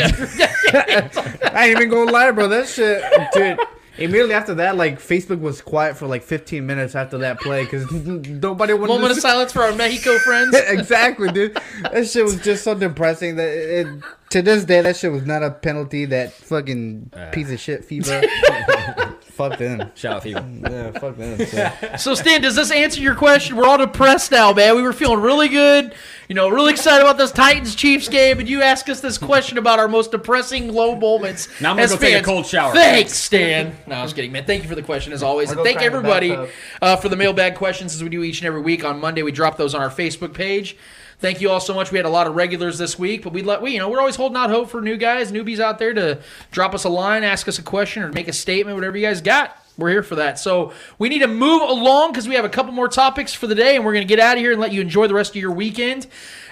I 1.53 1.67
ain't 1.67 1.77
even 1.77 1.89
gonna 1.89 2.11
lie, 2.11 2.31
bro. 2.31 2.47
That 2.47 2.67
shit, 2.67 3.03
dude. 3.33 3.59
Immediately 3.99 4.33
after 4.33 4.55
that, 4.55 4.77
like 4.77 4.99
Facebook 4.99 5.39
was 5.39 5.61
quiet 5.61 5.97
for 5.97 6.07
like 6.07 6.23
15 6.23 6.65
minutes 6.65 6.95
after 6.95 7.17
that 7.19 7.39
play 7.39 7.63
because 7.63 7.91
nobody 7.91 8.73
wanted 8.73 8.87
Moment 8.93 9.13
to 9.13 9.17
of 9.17 9.21
silence 9.21 9.51
for 9.51 9.63
our 9.63 9.73
Mexico 9.73 10.17
friends. 10.19 10.55
exactly, 10.67 11.31
dude. 11.31 11.57
That 11.81 12.07
shit 12.07 12.23
was 12.23 12.39
just 12.41 12.63
so 12.63 12.75
depressing 12.75 13.35
that 13.35 13.49
it, 13.49 13.87
to 14.29 14.41
this 14.41 14.65
day 14.65 14.81
that 14.81 14.95
shit 14.97 15.11
was 15.11 15.25
not 15.25 15.43
a 15.43 15.51
penalty. 15.51 16.05
That 16.05 16.33
fucking 16.33 17.11
piece 17.31 17.51
of 17.51 17.59
shit 17.59 17.87
FIBA. 17.87 19.19
fuck 19.23 19.57
them. 19.57 19.89
Shout 19.95 20.17
out 20.17 20.23
FIBA. 20.23 20.69
Yeah, 20.69 20.99
fuck 20.99 21.17
them. 21.17 21.45
So. 21.45 21.97
So 21.97 22.15
Stan, 22.15 22.41
does 22.41 22.55
this 22.55 22.71
answer 22.71 23.01
your 23.01 23.15
question? 23.15 23.55
We're 23.55 23.65
all 23.65 23.77
depressed 23.77 24.31
now, 24.31 24.53
man. 24.53 24.75
We 24.75 24.81
were 24.81 24.93
feeling 24.93 25.21
really 25.21 25.47
good, 25.47 25.95
you 26.27 26.35
know, 26.35 26.49
really 26.49 26.71
excited 26.71 27.01
about 27.01 27.17
this 27.17 27.31
Titans 27.31 27.73
Chiefs 27.73 28.09
game, 28.09 28.39
and 28.39 28.49
you 28.49 28.61
ask 28.61 28.89
us 28.89 28.99
this 28.99 29.17
question 29.17 29.57
about 29.57 29.79
our 29.79 29.87
most 29.87 30.11
depressing 30.11 30.73
low 30.73 30.95
moments. 30.95 31.47
Now 31.61 31.71
I'm 31.71 31.77
gonna 31.77 31.83
as 31.83 31.91
go 31.91 31.97
take 31.97 32.21
a 32.21 32.25
cold 32.25 32.45
shower. 32.45 32.73
Thanks, 32.73 33.13
Stan. 33.17 33.75
No, 33.87 33.95
I 33.95 34.03
was 34.03 34.13
kidding, 34.13 34.31
man. 34.31 34.45
Thank 34.45 34.63
you 34.63 34.69
for 34.69 34.75
the 34.75 34.83
question 34.83 35.13
as 35.13 35.23
always, 35.23 35.51
I'll 35.51 35.59
and 35.59 35.65
thank 35.65 35.77
cry 35.77 35.87
in 35.87 35.93
the 35.93 35.97
everybody 35.97 36.51
uh, 36.81 36.97
for 36.97 37.09
the 37.09 37.15
mailbag 37.15 37.55
questions 37.55 37.95
as 37.95 38.03
we 38.03 38.09
do 38.09 38.23
each 38.23 38.41
and 38.41 38.47
every 38.47 38.61
week. 38.61 38.83
On 38.83 38.99
Monday, 38.99 39.23
we 39.23 39.31
drop 39.31 39.57
those 39.57 39.73
on 39.73 39.81
our 39.81 39.89
Facebook 39.89 40.33
page. 40.33 40.75
Thank 41.19 41.41
you 41.41 41.49
all 41.49 41.59
so 41.59 41.73
much. 41.73 41.91
We 41.91 41.97
had 41.97 42.05
a 42.05 42.09
lot 42.09 42.27
of 42.27 42.35
regulars 42.35 42.77
this 42.77 42.97
week, 42.97 43.23
but 43.23 43.33
we 43.33 43.41
let 43.41 43.61
we 43.61 43.73
you 43.73 43.79
know 43.79 43.89
we're 43.89 43.99
always 43.99 44.15
holding 44.15 44.37
out 44.37 44.49
hope 44.49 44.69
for 44.69 44.81
new 44.81 44.95
guys, 44.95 45.33
newbies 45.33 45.59
out 45.59 45.77
there 45.77 45.93
to 45.93 46.21
drop 46.51 46.73
us 46.73 46.85
a 46.85 46.89
line, 46.89 47.23
ask 47.23 47.47
us 47.49 47.59
a 47.59 47.61
question, 47.61 48.03
or 48.03 48.11
make 48.13 48.29
a 48.29 48.33
statement, 48.33 48.75
whatever 48.75 48.97
you 48.97 49.05
guys 49.05 49.21
got. 49.21 49.57
We're 49.77 49.89
here 49.89 50.03
for 50.03 50.15
that. 50.15 50.39
So 50.39 50.73
we 50.97 51.09
need 51.09 51.19
to 51.19 51.27
move 51.27 51.61
along 51.61 52.11
because 52.11 52.27
we 52.27 52.35
have 52.35 52.45
a 52.45 52.49
couple 52.49 52.71
more 52.71 52.87
topics 52.87 53.33
for 53.33 53.47
the 53.47 53.55
day, 53.55 53.75
and 53.75 53.85
we're 53.85 53.93
going 53.93 54.07
to 54.07 54.13
get 54.13 54.19
out 54.19 54.37
of 54.37 54.41
here 54.41 54.51
and 54.53 54.61
let 54.61 54.71
you 54.71 54.79
enjoy 54.81 55.07
the 55.07 55.13
rest 55.13 55.31
of 55.31 55.37
your 55.37 55.51
weekend. 55.51 56.07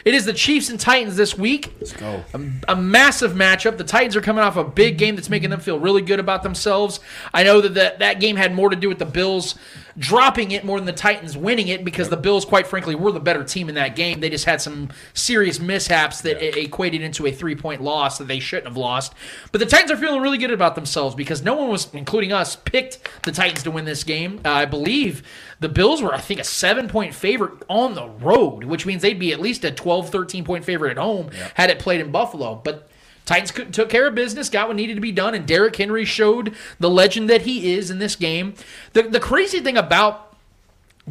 It 0.07 0.13
is 0.13 0.23
the 0.23 0.31
Chiefs 0.31 0.69
and 0.69 0.79
Titans 0.79 1.17
this 1.17 1.37
week. 1.37 1.73
Let's 1.81 1.91
go. 1.91 2.23
A, 2.33 2.39
a 2.69 2.75
massive 2.77 3.33
matchup. 3.33 3.75
The 3.75 3.83
Titans 3.83 4.15
are 4.15 4.21
coming 4.21 4.41
off 4.41 4.55
a 4.55 4.63
big 4.63 4.97
game 4.97 5.17
that's 5.17 5.29
making 5.29 5.49
them 5.49 5.59
feel 5.59 5.81
really 5.81 6.01
good 6.01 6.21
about 6.21 6.43
themselves. 6.43 7.01
I 7.33 7.43
know 7.43 7.59
that 7.59 7.73
that, 7.73 7.99
that 7.99 8.21
game 8.21 8.37
had 8.37 8.55
more 8.55 8.69
to 8.69 8.77
do 8.77 8.87
with 8.87 8.99
the 8.99 9.05
Bills 9.05 9.55
dropping 9.97 10.51
it 10.51 10.63
more 10.63 10.77
than 10.77 10.85
the 10.85 10.93
Titans 10.93 11.35
winning 11.35 11.69
it 11.69 11.83
because 11.83 12.09
the 12.09 12.17
Bills, 12.17 12.45
quite 12.45 12.67
frankly, 12.67 12.95
were 12.95 13.11
the 13.11 13.19
better 13.19 13.43
team 13.43 13.67
in 13.67 13.75
that 13.75 13.95
game. 13.95 14.19
They 14.19 14.29
just 14.29 14.45
had 14.45 14.61
some 14.61 14.89
serious 15.13 15.59
mishaps 15.59 16.21
that 16.21 16.41
equated 16.57 17.01
into 17.01 17.25
a 17.25 17.31
three 17.31 17.55
point 17.55 17.81
loss 17.81 18.17
that 18.19 18.27
they 18.27 18.39
shouldn't 18.39 18.67
have 18.67 18.77
lost. 18.77 19.13
But 19.51 19.59
the 19.59 19.65
Titans 19.65 19.91
are 19.91 19.97
feeling 19.97 20.21
really 20.21 20.37
good 20.37 20.51
about 20.51 20.75
themselves 20.75 21.15
because 21.15 21.43
no 21.43 21.55
one 21.55 21.69
was, 21.69 21.93
including 21.93 22.31
us, 22.31 22.55
picked 22.55 22.99
the 23.23 23.31
Titans 23.31 23.63
to 23.63 23.71
win 23.71 23.85
this 23.85 24.03
game. 24.03 24.39
Uh, 24.45 24.51
I 24.51 24.65
believe 24.65 25.23
the 25.59 25.69
Bills 25.69 26.01
were, 26.01 26.13
I 26.13 26.19
think, 26.19 26.39
a 26.39 26.43
seven 26.43 26.87
point 26.87 27.13
favorite 27.13 27.63
on 27.69 27.95
the 27.95 28.07
road, 28.07 28.63
which 28.65 28.85
means 28.85 29.01
they'd 29.01 29.19
be 29.19 29.33
at 29.33 29.39
least 29.39 29.63
a 29.63 29.71
12, 29.71 30.09
13 30.09 30.43
point 30.43 30.65
favorite 30.65 30.91
at 30.91 30.97
home 30.97 31.29
had 31.55 31.69
it 31.69 31.79
played 31.79 32.01
in 32.01 32.11
Buffalo. 32.11 32.55
But 32.63 32.87
Titans 33.25 33.51
took 33.71 33.89
care 33.89 34.07
of 34.07 34.15
business, 34.15 34.49
got 34.49 34.67
what 34.67 34.77
needed 34.77 34.95
to 34.95 35.01
be 35.01 35.11
done, 35.11 35.35
and 35.35 35.45
Derrick 35.45 35.75
Henry 35.75 36.05
showed 36.05 36.55
the 36.79 36.89
legend 36.89 37.29
that 37.29 37.41
he 37.41 37.73
is 37.73 37.89
in 37.91 37.99
this 37.99 38.15
game. 38.15 38.53
The, 38.93 39.03
the 39.03 39.19
crazy 39.19 39.59
thing 39.59 39.77
about 39.77 40.35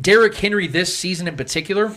Derrick 0.00 0.34
Henry 0.34 0.66
this 0.66 0.96
season 0.96 1.28
in 1.28 1.36
particular 1.36 1.94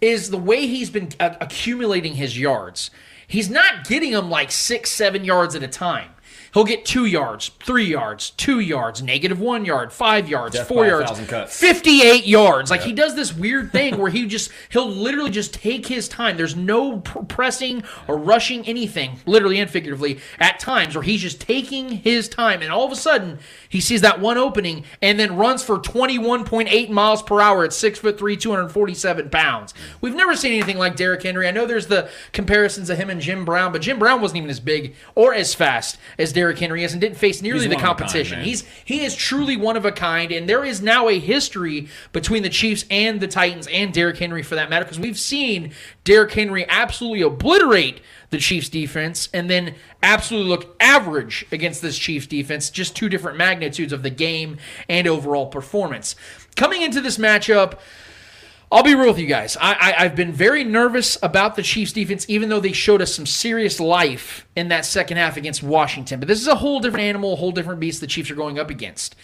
is 0.00 0.30
the 0.30 0.38
way 0.38 0.66
he's 0.66 0.90
been 0.90 1.10
accumulating 1.18 2.14
his 2.14 2.38
yards. 2.38 2.90
He's 3.26 3.50
not 3.50 3.86
getting 3.86 4.12
them 4.12 4.30
like 4.30 4.50
six, 4.50 4.90
seven 4.90 5.24
yards 5.24 5.54
at 5.54 5.62
a 5.62 5.68
time. 5.68 6.10
He'll 6.52 6.64
get 6.64 6.84
two 6.84 7.06
yards, 7.06 7.50
three 7.62 7.84
yards, 7.84 8.30
two 8.30 8.58
yards, 8.60 9.02
negative 9.02 9.40
one 9.40 9.64
yard, 9.64 9.92
five 9.92 10.28
yards, 10.28 10.56
Death 10.56 10.66
four 10.68 10.84
yards, 10.86 11.10
58 11.56 12.26
yards. 12.26 12.70
Like 12.70 12.80
he 12.82 12.92
does 12.92 13.14
this 13.14 13.32
weird 13.32 13.70
thing 13.70 13.98
where 13.98 14.10
he 14.10 14.26
just, 14.26 14.50
he'll 14.70 14.88
literally 14.90 15.30
just 15.30 15.54
take 15.54 15.86
his 15.86 16.08
time. 16.08 16.36
There's 16.36 16.56
no 16.56 16.98
pressing 16.98 17.84
or 18.08 18.16
rushing 18.16 18.66
anything, 18.66 19.20
literally 19.26 19.60
and 19.60 19.70
figuratively, 19.70 20.18
at 20.38 20.58
times 20.58 20.94
where 20.96 21.04
he's 21.04 21.22
just 21.22 21.40
taking 21.40 21.88
his 21.88 22.28
time. 22.28 22.62
And 22.62 22.72
all 22.72 22.84
of 22.84 22.92
a 22.92 22.96
sudden, 22.96 23.38
he 23.70 23.80
sees 23.80 24.00
that 24.00 24.20
one 24.20 24.36
opening 24.36 24.84
and 25.00 25.18
then 25.18 25.36
runs 25.36 25.62
for 25.62 25.78
21.8 25.78 26.90
miles 26.90 27.22
per 27.22 27.40
hour 27.40 27.64
at 27.64 27.72
six 27.72 28.00
foot 28.00 28.18
three, 28.18 28.36
247 28.36 29.30
pounds. 29.30 29.72
We've 30.00 30.14
never 30.14 30.34
seen 30.34 30.52
anything 30.52 30.76
like 30.76 30.96
Derrick 30.96 31.22
Henry. 31.22 31.46
I 31.46 31.52
know 31.52 31.66
there's 31.66 31.86
the 31.86 32.10
comparisons 32.32 32.90
of 32.90 32.98
him 32.98 33.08
and 33.08 33.20
Jim 33.20 33.44
Brown, 33.44 33.70
but 33.70 33.80
Jim 33.80 34.00
Brown 34.00 34.20
wasn't 34.20 34.38
even 34.38 34.50
as 34.50 34.58
big 34.58 34.96
or 35.14 35.32
as 35.32 35.54
fast 35.54 35.98
as 36.18 36.32
Derrick 36.32 36.58
Henry 36.58 36.82
is 36.82 36.92
and 36.92 37.00
didn't 37.00 37.16
face 37.16 37.40
nearly 37.40 37.60
He's 37.60 37.68
the 37.68 37.76
a 37.76 37.78
kind, 37.80 37.96
competition. 37.96 38.42
He's 38.42 38.64
he 38.84 39.04
is 39.04 39.14
truly 39.14 39.56
one 39.56 39.76
of 39.76 39.84
a 39.84 39.92
kind, 39.92 40.32
and 40.32 40.48
there 40.48 40.64
is 40.64 40.82
now 40.82 41.08
a 41.08 41.20
history 41.20 41.88
between 42.12 42.42
the 42.42 42.50
Chiefs 42.50 42.84
and 42.90 43.20
the 43.20 43.28
Titans 43.28 43.68
and 43.68 43.94
Derrick 43.94 44.18
Henry 44.18 44.42
for 44.42 44.56
that 44.56 44.68
matter, 44.68 44.84
because 44.84 44.98
we've 44.98 45.18
seen 45.18 45.72
Derrick 46.04 46.32
Henry 46.32 46.66
absolutely 46.68 47.22
obliterate 47.22 48.00
the 48.30 48.38
Chiefs 48.38 48.68
defense 48.68 49.28
and 49.34 49.50
then 49.50 49.74
absolutely 50.02 50.48
look 50.48 50.76
average 50.80 51.44
against 51.52 51.82
this 51.82 51.98
Chiefs 51.98 52.26
defense, 52.26 52.70
just 52.70 52.96
two 52.96 53.08
different 53.08 53.36
magnitudes 53.36 53.92
of 53.92 54.02
the 54.02 54.10
game 54.10 54.58
and 54.88 55.06
overall 55.06 55.46
performance. 55.46 56.16
Coming 56.56 56.82
into 56.82 57.00
this 57.00 57.18
matchup, 57.18 57.78
I'll 58.72 58.84
be 58.84 58.94
real 58.94 59.08
with 59.08 59.18
you 59.18 59.26
guys. 59.26 59.56
I, 59.60 59.94
I've 59.98 60.14
been 60.14 60.32
very 60.32 60.62
nervous 60.62 61.18
about 61.24 61.56
the 61.56 61.62
Chiefs 61.62 61.92
defense, 61.92 62.24
even 62.28 62.48
though 62.48 62.60
they 62.60 62.72
showed 62.72 63.02
us 63.02 63.12
some 63.12 63.26
serious 63.26 63.80
life 63.80 64.46
in 64.54 64.68
that 64.68 64.84
second 64.84 65.16
half 65.16 65.36
against 65.36 65.60
Washington. 65.60 66.20
But 66.20 66.28
this 66.28 66.40
is 66.40 66.46
a 66.46 66.54
whole 66.54 66.78
different 66.78 67.04
animal, 67.04 67.32
a 67.32 67.36
whole 67.36 67.50
different 67.50 67.80
beast 67.80 68.00
the 68.00 68.06
Chiefs 68.06 68.30
are 68.30 68.36
going 68.36 68.60
up 68.60 68.70
against. 68.70 69.16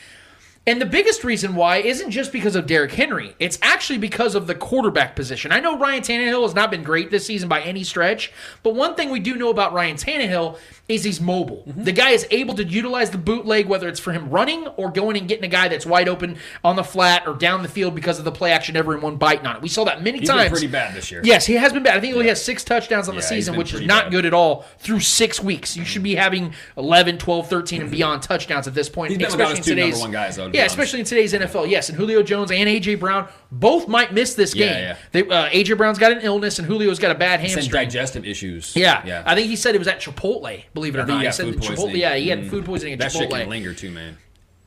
And 0.69 0.81
the 0.81 0.87
biggest 0.87 1.23
reason 1.23 1.55
why 1.55 1.77
isn't 1.77 2.11
just 2.11 2.33
because 2.33 2.57
of 2.57 2.67
Derrick 2.67 2.91
Henry. 2.91 3.37
It's 3.39 3.57
actually 3.63 3.99
because 3.99 4.35
of 4.35 4.49
the 4.49 4.55
quarterback 4.55 5.15
position. 5.15 5.53
I 5.53 5.61
know 5.61 5.79
Ryan 5.79 6.03
Tannehill 6.03 6.43
has 6.43 6.55
not 6.57 6.73
been 6.73 6.83
great 6.83 7.11
this 7.13 7.25
season 7.25 7.49
by 7.49 7.61
any 7.61 7.85
stretch, 7.85 8.33
but 8.65 8.75
one 8.75 8.97
thing 8.97 9.11
we 9.11 9.21
do 9.21 9.37
know 9.37 9.51
about 9.51 9.73
Ryan 9.73 9.97
Tannehill 9.97 10.59
is 10.89 11.05
he's 11.05 11.21
mobile. 11.21 11.65
Mm-hmm. 11.69 11.85
The 11.85 11.93
guy 11.93 12.11
is 12.11 12.27
able 12.31 12.55
to 12.55 12.65
utilize 12.65 13.11
the 13.11 13.19
bootleg, 13.19 13.67
whether 13.67 13.89
it's 13.89 14.01
for 14.01 14.13
him 14.13 14.31
running 14.31 14.67
or 14.77 14.91
going 14.91 15.17
and 15.17 15.29
getting 15.29 15.45
a 15.45 15.49
guy 15.49 15.69
that's 15.69 15.87
wide 15.87 16.09
open 16.09 16.37
on 16.65 16.77
the 16.77 16.85
flat 16.85 17.27
or 17.27 17.35
down 17.35 17.63
the 17.63 17.69
field 17.69 17.95
because 17.95 18.19
of 18.19 18.25
the 18.25 18.33
play 18.33 18.53
action, 18.53 18.77
everyone 18.77 19.17
biting 19.17 19.47
on 19.47 19.57
it. 19.57 19.63
We 19.63 19.69
saw 19.69 19.85
that 19.85 20.03
many 20.03 20.19
He's 20.21 20.29
been 20.29 20.37
times. 20.39 20.51
pretty 20.51 20.67
bad 20.69 20.95
this 20.95 21.11
year. 21.11 21.21
Yes, 21.25 21.47
he 21.47 21.55
has 21.55 21.73
been 21.73 21.83
bad. 21.83 21.97
I 21.97 22.01
think 22.01 22.13
he 22.13 22.15
only 22.15 22.29
has 22.29 22.45
six 22.45 22.63
touchdowns 22.65 23.09
on 23.09 23.15
the 23.15 23.21
Yeah, 23.21 23.29
he's 23.29 23.47
season, 23.47 23.57
which 23.57 23.73
is 23.75 23.81
not 23.83 24.05
bad. 24.05 24.13
good 24.13 24.27
at 24.27 24.35
all 24.35 24.65
through 24.79 25.01
six 25.01 25.41
weeks. 25.41 25.77
You 25.77 25.85
should 25.85 26.03
be 26.05 26.15
having 26.17 26.55
11, 26.77 27.19
12, 27.19 27.49
13, 27.49 27.83
and 27.83 27.91
beyond 27.93 28.23
touchdowns 28.23 28.67
at 28.69 28.75
this 28.75 28.89
point. 28.89 29.11
He's 29.11 29.19
been 29.19 29.27
without 29.31 29.53
especially 29.53 29.59
his 29.59 29.69
in 29.69 29.75
two 29.77 29.81
number 29.81 29.91
today's 29.93 30.01
one 30.01 30.13
guys, 30.13 30.37
though, 30.37 30.51
yeah, 30.57 30.63
honest. 30.63 30.75
especially 30.75 31.01
in 31.01 31.07
today's 31.07 31.33
NFL. 31.33 31.71
Yes, 31.71 31.89
and 31.89 31.97
Julio 31.97 32.23
Jones 32.23 32.51
and 32.51 32.69
AJ 32.69 32.99
Brown 32.99 33.29
both 33.53 33.87
might 33.89 34.13
miss 34.13 34.35
this 34.35 34.55
game. 34.55 34.73
yeah. 34.73 34.97
They, 35.13 35.23
uh, 35.23 35.49
AJ 35.51 35.77
Brown's 35.77 35.99
got 35.99 36.13
an 36.13 36.21
illness, 36.23 36.59
and 36.59 36.67
Julio's 36.69 36.99
got 36.99 37.11
a 37.11 37.15
bad 37.19 37.41
hamstring. 37.41 37.71
digestive 37.71 38.25
issues. 38.25 38.75
Yeah. 38.77 39.03
yeah. 39.07 39.23
I 39.25 39.35
think 39.35 39.49
he 39.49 39.57
said 39.57 39.75
it 39.75 39.79
was 39.79 39.89
at 39.89 40.01
Chipotle. 40.01 40.65
Believe 40.75 40.95
it 40.95 40.99
or 40.99 41.07
not, 41.07 41.25
he 41.25 41.31
said 41.33 41.47
Chipotle. 41.55 41.97
Yeah, 41.97 42.15
he 42.17 42.29
had 42.29 42.41
Mm. 42.41 42.51
food 42.51 42.65
poisoning 42.65 42.95
at 42.95 42.99
That 42.99 43.13
shit 43.13 43.29
Chipotle 43.31 43.41
can 43.41 43.49
linger 43.51 43.73
too, 43.75 43.91
man. 43.91 44.17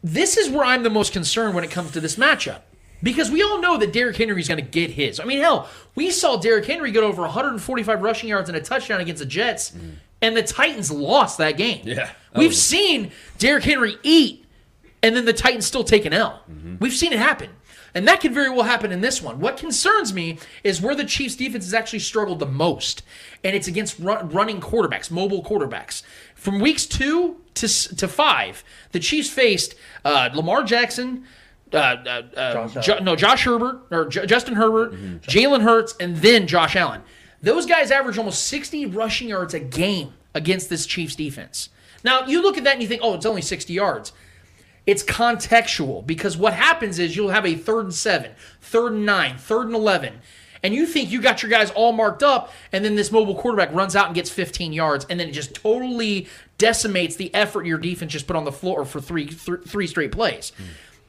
this 0.04 0.38
is 0.38 0.50
where 0.50 0.64
I'm 0.66 0.84
the 0.84 0.90
most 0.90 1.12
concerned 1.14 1.56
when 1.56 1.64
it 1.64 1.72
comes 1.72 1.92
to 1.92 2.00
this 2.00 2.16
matchup. 2.16 2.62
Because 3.02 3.32
we 3.32 3.42
all 3.42 3.62
know 3.62 3.78
that 3.78 3.94
Derrick 3.94 4.18
Henry's 4.18 4.50
going 4.50 4.62
to 4.64 4.70
get 4.70 4.92
his. 4.92 5.22
I 5.22 5.24
mean, 5.24 5.40
hell, 5.40 5.70
we 5.96 6.12
saw 6.12 6.36
Derrick 6.36 6.66
Henry 6.66 6.92
get 6.92 7.02
over 7.04 7.22
145 7.22 8.02
rushing 8.02 8.28
yards 8.28 8.50
and 8.50 8.58
a 8.58 8.62
touchdown 8.62 9.00
against 9.00 9.20
the 9.22 9.26
Jets, 9.26 9.72
and 10.22 10.36
the 10.36 10.44
Titans 10.44 10.92
lost 10.92 11.38
that 11.38 11.56
game. 11.56 11.80
Yeah. 11.86 11.96
That 11.96 12.16
We've 12.36 12.50
was- 12.50 12.62
seen 12.62 13.12
Derrick 13.38 13.64
Henry 13.64 13.96
eat, 14.04 14.39
and 15.04 15.16
then 15.16 15.26
the 15.26 15.34
Titans 15.34 15.66
still 15.66 15.84
take 15.84 16.06
an 16.06 16.14
L. 16.14 16.44
We've 16.80 16.94
seen 16.94 17.14
it 17.14 17.20
happen. 17.20 17.50
And 17.96 18.08
that 18.08 18.22
could 18.22 18.34
very 18.36 18.50
well 18.52 18.64
happen 18.66 18.92
in 18.92 19.02
this 19.02 19.20
one. 19.20 19.40
What 19.40 19.58
concerns 19.58 20.14
me 20.14 20.38
is 20.64 20.80
where 20.80 20.94
the 20.94 21.04
Chiefs 21.06 21.36
defense 21.36 21.66
has 21.66 21.74
actually 21.74 22.00
struggled 22.00 22.38
the 22.38 22.46
most, 22.46 23.02
and 23.44 23.56
it's 23.56 23.68
against 23.68 23.98
run, 24.00 24.30
running 24.30 24.62
quarterbacks, 24.62 25.10
mobile 25.10 25.44
quarterbacks. 25.44 26.04
From 26.36 26.60
weeks 26.60 26.86
two 26.86 27.38
to 27.56 27.68
to 27.96 28.08
five, 28.08 28.64
the 28.92 29.00
Chiefs 29.00 29.30
faced 29.32 29.74
uh, 30.06 30.30
Lamar 30.36 30.64
Jackson. 30.64 31.26
Uh, 31.74 31.78
uh, 31.78 32.22
uh, 32.36 32.68
Jo- 32.82 33.00
no, 33.00 33.16
Josh 33.16 33.44
Herbert 33.46 33.82
or 33.92 34.06
J- 34.06 34.26
Justin 34.28 34.54
Herbert, 34.56 34.94
Jalen 35.22 35.62
Hurts, 35.64 35.96
and 36.00 36.18
then 36.18 36.46
Josh 36.48 36.76
Allen. 36.76 37.02
Those 37.42 37.66
guys 37.66 37.90
average 37.90 38.18
almost 38.18 38.44
60 38.48 38.86
rushing 38.88 39.30
yards 39.30 39.54
a 39.56 39.60
game 39.60 40.14
against 40.36 40.70
this 40.70 40.86
Chiefs 40.86 41.16
defense. 41.16 41.70
Now, 42.04 42.26
you 42.26 42.42
look 42.42 42.58
at 42.58 42.64
that 42.66 42.74
and 42.74 42.82
you 42.82 42.88
think, 42.88 43.02
oh, 43.04 43.14
it's 43.16 43.26
only 43.26 43.42
60 43.42 43.72
yards. 43.74 44.14
It's 44.86 45.04
contextual 45.04 46.06
because 46.06 46.38
what 46.38 46.54
happens 46.54 47.00
is 47.00 47.16
you'll 47.16 47.30
have 47.30 47.46
a 47.46 47.56
third 47.56 47.86
and 47.86 47.94
seven, 47.94 48.32
third 48.62 48.94
and 48.94 49.06
nine, 49.06 49.38
third 49.38 49.68
and 49.68 49.76
11, 49.76 50.20
and 50.64 50.74
you 50.74 50.86
think 50.86 51.12
you 51.12 51.22
got 51.22 51.42
your 51.42 51.50
guys 51.50 51.72
all 51.72 51.92
marked 51.92 52.24
up, 52.24 52.52
and 52.72 52.84
then 52.84 52.96
this 52.96 53.12
mobile 53.12 53.36
quarterback 53.36 53.74
runs 53.74 53.96
out 53.96 54.08
and 54.08 54.16
gets 54.16 54.30
15 54.30 54.74
yards, 54.74 55.06
and 55.10 55.20
then 55.20 55.30
it 55.30 55.34
just 55.34 55.54
totally 55.54 56.28
decimates 56.58 57.16
the 57.16 57.34
effort 57.34 57.66
your 57.66 57.78
defense 57.78 58.12
just 58.12 58.28
put 58.28 58.36
on 58.36 58.44
the 58.44 58.52
floor 58.52 58.84
for 58.84 59.00
three, 59.00 59.28
th- 59.28 59.64
three 59.66 59.88
straight 59.88 60.12
plays. 60.12 60.52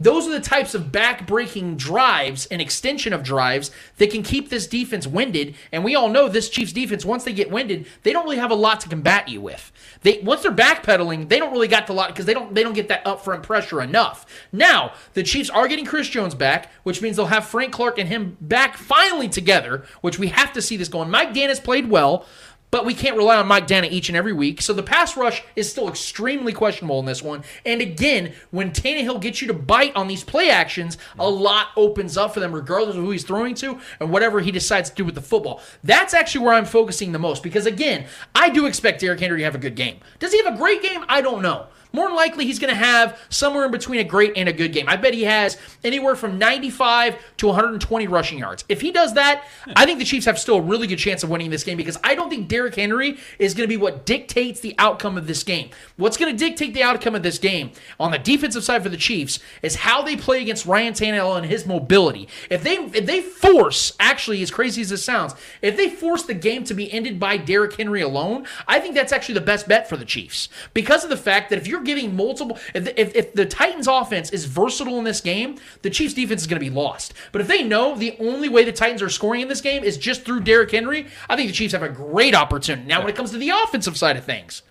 Those 0.00 0.26
are 0.26 0.32
the 0.32 0.40
types 0.40 0.74
of 0.74 0.90
back-breaking 0.90 1.76
drives 1.76 2.46
and 2.46 2.60
extension 2.60 3.12
of 3.12 3.22
drives 3.22 3.70
that 3.98 4.10
can 4.10 4.22
keep 4.22 4.48
this 4.48 4.66
defense 4.66 5.06
winded. 5.06 5.54
And 5.70 5.84
we 5.84 5.94
all 5.94 6.08
know 6.08 6.26
this 6.26 6.48
Chiefs 6.48 6.72
defense, 6.72 7.04
once 7.04 7.24
they 7.24 7.34
get 7.34 7.50
winded, 7.50 7.86
they 8.02 8.12
don't 8.12 8.24
really 8.24 8.38
have 8.38 8.50
a 8.50 8.54
lot 8.54 8.80
to 8.80 8.88
combat 8.88 9.28
you 9.28 9.42
with. 9.42 9.70
They 10.02 10.20
once 10.22 10.42
they're 10.42 10.52
backpedaling, 10.52 11.28
they 11.28 11.38
don't 11.38 11.52
really 11.52 11.68
got 11.68 11.86
the 11.86 11.92
lot 11.92 12.08
because 12.08 12.24
they 12.24 12.32
don't 12.32 12.54
they 12.54 12.62
don't 12.62 12.72
get 12.72 12.88
that 12.88 13.04
upfront 13.04 13.42
pressure 13.42 13.82
enough. 13.82 14.24
Now 14.50 14.94
the 15.12 15.22
Chiefs 15.22 15.50
are 15.50 15.68
getting 15.68 15.84
Chris 15.84 16.08
Jones 16.08 16.34
back, 16.34 16.70
which 16.82 17.02
means 17.02 17.16
they'll 17.16 17.26
have 17.26 17.46
Frank 17.46 17.72
Clark 17.72 17.98
and 17.98 18.08
him 18.08 18.38
back 18.40 18.78
finally 18.78 19.28
together, 19.28 19.84
which 20.00 20.18
we 20.18 20.28
have 20.28 20.52
to 20.54 20.62
see 20.62 20.76
this 20.78 20.88
going. 20.88 21.10
Mike 21.10 21.34
Danna 21.34 21.62
played 21.62 21.90
well. 21.90 22.24
But 22.70 22.84
we 22.84 22.94
can't 22.94 23.16
rely 23.16 23.36
on 23.36 23.48
Mike 23.48 23.66
Danna 23.66 23.90
each 23.90 24.08
and 24.08 24.16
every 24.16 24.32
week. 24.32 24.62
So 24.62 24.72
the 24.72 24.82
pass 24.82 25.16
rush 25.16 25.42
is 25.56 25.70
still 25.70 25.88
extremely 25.88 26.52
questionable 26.52 27.00
in 27.00 27.06
this 27.06 27.22
one. 27.22 27.42
And 27.66 27.80
again, 27.80 28.32
when 28.50 28.70
Tannehill 28.70 29.20
gets 29.20 29.42
you 29.42 29.48
to 29.48 29.54
bite 29.54 29.94
on 29.96 30.08
these 30.08 30.22
play 30.22 30.50
actions, 30.50 30.96
a 31.18 31.28
lot 31.28 31.68
opens 31.76 32.16
up 32.16 32.34
for 32.34 32.40
them, 32.40 32.52
regardless 32.52 32.96
of 32.96 33.02
who 33.02 33.10
he's 33.10 33.24
throwing 33.24 33.54
to 33.56 33.80
and 33.98 34.10
whatever 34.10 34.40
he 34.40 34.52
decides 34.52 34.90
to 34.90 34.96
do 34.96 35.04
with 35.04 35.14
the 35.14 35.20
football. 35.20 35.60
That's 35.82 36.14
actually 36.14 36.44
where 36.44 36.54
I'm 36.54 36.64
focusing 36.64 37.12
the 37.12 37.18
most 37.18 37.42
because, 37.42 37.66
again, 37.66 38.06
I 38.34 38.50
do 38.50 38.66
expect 38.66 39.00
Derrick 39.00 39.20
Henry 39.20 39.38
to 39.38 39.44
have 39.44 39.54
a 39.54 39.58
good 39.58 39.74
game. 39.74 39.98
Does 40.18 40.32
he 40.32 40.42
have 40.42 40.54
a 40.54 40.56
great 40.56 40.82
game? 40.82 41.04
I 41.08 41.20
don't 41.20 41.42
know. 41.42 41.66
More 41.92 42.06
than 42.06 42.16
likely, 42.16 42.46
he's 42.46 42.58
going 42.58 42.72
to 42.72 42.78
have 42.78 43.18
somewhere 43.28 43.64
in 43.64 43.70
between 43.70 44.00
a 44.00 44.04
great 44.04 44.32
and 44.36 44.48
a 44.48 44.52
good 44.52 44.72
game. 44.72 44.88
I 44.88 44.96
bet 44.96 45.14
he 45.14 45.24
has 45.24 45.56
anywhere 45.82 46.14
from 46.14 46.38
95 46.38 47.16
to 47.38 47.46
120 47.46 48.06
rushing 48.06 48.38
yards. 48.38 48.64
If 48.68 48.80
he 48.80 48.90
does 48.90 49.14
that, 49.14 49.44
I 49.74 49.84
think 49.84 49.98
the 49.98 50.04
Chiefs 50.04 50.26
have 50.26 50.38
still 50.38 50.56
a 50.56 50.60
really 50.60 50.86
good 50.86 50.98
chance 50.98 51.24
of 51.24 51.30
winning 51.30 51.50
this 51.50 51.64
game 51.64 51.76
because 51.76 51.98
I 52.04 52.14
don't 52.14 52.30
think 52.30 52.48
Derrick 52.48 52.76
Henry 52.76 53.18
is 53.38 53.54
going 53.54 53.68
to 53.68 53.72
be 53.72 53.76
what 53.76 54.06
dictates 54.06 54.60
the 54.60 54.74
outcome 54.78 55.18
of 55.18 55.26
this 55.26 55.42
game. 55.42 55.70
What's 55.96 56.16
going 56.16 56.36
to 56.36 56.38
dictate 56.38 56.74
the 56.74 56.82
outcome 56.82 57.14
of 57.14 57.22
this 57.22 57.38
game 57.38 57.72
on 57.98 58.10
the 58.12 58.18
defensive 58.18 58.64
side 58.64 58.82
for 58.82 58.88
the 58.88 58.96
Chiefs 58.96 59.40
is 59.62 59.76
how 59.76 60.02
they 60.02 60.16
play 60.16 60.40
against 60.42 60.66
Ryan 60.66 60.92
Tannehill 60.92 61.36
and 61.36 61.46
his 61.46 61.66
mobility. 61.66 62.28
If 62.50 62.62
they 62.62 62.76
if 62.76 63.06
they 63.06 63.20
force, 63.20 63.94
actually, 63.98 64.42
as 64.42 64.50
crazy 64.50 64.82
as 64.82 64.90
this 64.90 65.04
sounds, 65.04 65.34
if 65.62 65.76
they 65.76 65.88
force 65.88 66.22
the 66.22 66.34
game 66.34 66.64
to 66.64 66.74
be 66.74 66.92
ended 66.92 67.18
by 67.18 67.36
Derrick 67.36 67.76
Henry 67.76 68.00
alone, 68.00 68.46
I 68.68 68.80
think 68.80 68.94
that's 68.94 69.12
actually 69.12 69.34
the 69.34 69.40
best 69.40 69.68
bet 69.68 69.88
for 69.88 69.96
the 69.96 70.04
Chiefs 70.04 70.48
because 70.74 71.04
of 71.04 71.10
the 71.10 71.16
fact 71.16 71.50
that 71.50 71.58
if 71.58 71.66
you're 71.66 71.79
giving 71.84 72.16
multiple, 72.16 72.58
if, 72.74 72.88
if, 72.96 73.14
if 73.14 73.34
the 73.34 73.46
Titans' 73.46 73.86
offense 73.86 74.30
is 74.30 74.44
versatile 74.44 74.98
in 74.98 75.04
this 75.04 75.20
game, 75.20 75.58
the 75.82 75.90
Chiefs' 75.90 76.14
defense 76.14 76.42
is 76.42 76.46
going 76.46 76.60
to 76.60 76.64
be 76.64 76.74
lost. 76.74 77.14
But 77.32 77.40
if 77.40 77.48
they 77.48 77.62
know 77.62 77.94
the 77.96 78.16
only 78.18 78.48
way 78.48 78.64
the 78.64 78.72
Titans 78.72 79.02
are 79.02 79.08
scoring 79.08 79.42
in 79.42 79.48
this 79.48 79.60
game 79.60 79.84
is 79.84 79.96
just 79.96 80.24
through 80.24 80.40
Derrick 80.40 80.70
Henry, 80.70 81.06
I 81.28 81.36
think 81.36 81.48
the 81.48 81.54
Chiefs 81.54 81.72
have 81.72 81.82
a 81.82 81.88
great 81.88 82.34
opportunity. 82.34 82.86
Now, 82.86 83.00
when 83.00 83.08
it 83.08 83.16
comes 83.16 83.30
to 83.32 83.38
the 83.38 83.50
offensive 83.50 83.96
side 83.96 84.16
of 84.16 84.24
things, 84.24 84.62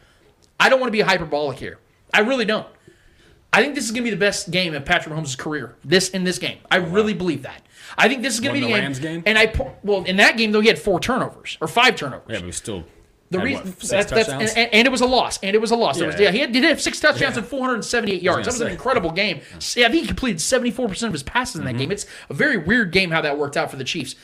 I 0.60 0.70
don't 0.70 0.80
want 0.80 0.90
to 0.90 0.98
be 0.98 1.02
hyperbolic 1.02 1.60
here. 1.60 1.80
I 2.14 2.22
really 2.22 2.46
don't. 2.46 2.68
I 3.52 3.62
think 3.62 3.76
this 3.76 3.86
is 3.86 3.92
going 3.92 4.04
to 4.04 4.12
be 4.12 4.12
the 4.12 4.20
best 4.20 4.52
game 4.52 4.74
of 4.76 4.86
Patrick 4.86 5.16
Mahomes' 5.16 5.38
career. 5.38 5.76
This 5.84 6.10
in 6.10 6.24
this 6.24 6.38
game, 6.38 6.60
I 6.70 6.78
really 6.78 7.14
believe 7.14 7.44
that. 7.44 7.64
I 7.98 8.08
think 8.08 8.22
this 8.22 8.36
is 8.36 8.40
going 8.40 8.54
to 8.54 8.62
be 8.62 8.68
the 8.68 8.74
the 8.74 8.80
Rams 8.80 9.00
game? 9.00 9.24
And 9.26 9.38
I 9.38 9.48
po- 9.48 9.76
well 9.84 10.04
in 10.04 10.18
that 10.18 10.38
game 10.38 10.52
though 10.52 10.62
he 10.62 10.68
had 10.68 10.78
four 10.78 11.00
turnovers 11.00 11.58
or 11.60 11.68
five 11.68 11.96
turnovers. 11.96 12.40
Yeah, 12.40 12.46
but 12.46 12.54
still. 12.54 12.84
The 13.32 13.38
had, 13.38 13.46
reason 13.46 13.66
what, 13.68 13.80
that's, 13.80 14.12
that's 14.12 14.30
and, 14.56 14.74
and- 14.74 14.88
it 14.88 14.92
was 14.92 15.02
a 15.02 15.06
loss, 15.06 15.38
and 15.44 15.56
it 15.56 15.60
was 15.60 15.70
a 15.72 15.76
loss. 15.76 15.98
There 16.00 16.08
was- 16.08 16.16
Yeah. 16.16 16.26
yeah, 16.28 16.32
he 16.32 16.40
had, 16.40 16.52
did 16.52 16.64
have 16.64 16.82
six 16.82 17.00
touchdowns 17.00 17.36
Yeah. 17.36 17.42
and 17.42 17.48
478 17.48 18.22
yards. 18.24 18.46
That 18.48 18.54
was 18.54 18.62
an 18.62 18.70
incredible 18.70 19.12
game. 19.12 19.42
Yeah, 19.76 19.88
I 19.88 19.92
think 19.92 20.02
he 20.02 20.08
completed 20.08 20.42
74 20.42 20.88
percent 20.88 21.08
of 21.10 21.14
his 21.14 21.22
passes 21.24 21.56
in 21.58 21.66
that 21.66 21.72
Mm-hmm. 21.72 21.80
game. 21.80 21.92
It's 21.92 22.06
a 22.30 22.34
very 22.34 22.58
weird 22.58 22.92
game 22.92 23.12
how 23.12 23.22
that 23.22 23.38
worked 23.38 23.56
out 23.58 23.70
for 23.70 23.78
the 23.78 23.84
Chiefs. 23.84 24.16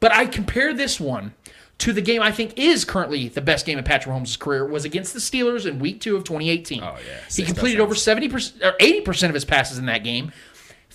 But 0.00 0.12
I 0.12 0.26
compare 0.26 0.74
this 0.74 1.00
one 1.00 1.32
to 1.78 1.92
the 1.92 2.02
game 2.02 2.20
I 2.22 2.30
think 2.30 2.52
is 2.58 2.84
currently 2.84 3.28
the 3.28 3.40
best 3.40 3.64
game 3.66 3.78
of 3.78 3.84
Patrick 3.84 4.14
Mahomes' 4.14 4.38
career 4.38 4.64
was 4.66 4.84
against 4.84 5.14
the 5.14 5.18
Steelers 5.20 5.64
in 5.66 5.78
Week 5.78 6.00
Two 6.00 6.14
of 6.16 6.24
2018. 6.24 6.82
Oh, 6.82 6.94
yeah. 6.98 7.14
he 7.34 7.42
completed 7.44 7.80
over 7.80 7.94
70 7.94 8.28
percent 8.28 8.62
or 8.62 8.74
80 8.78 9.00
percent 9.00 9.30
of 9.30 9.34
his 9.34 9.44
passes 9.44 9.78
in 9.78 9.86
that 9.86 10.04
game. 10.04 10.32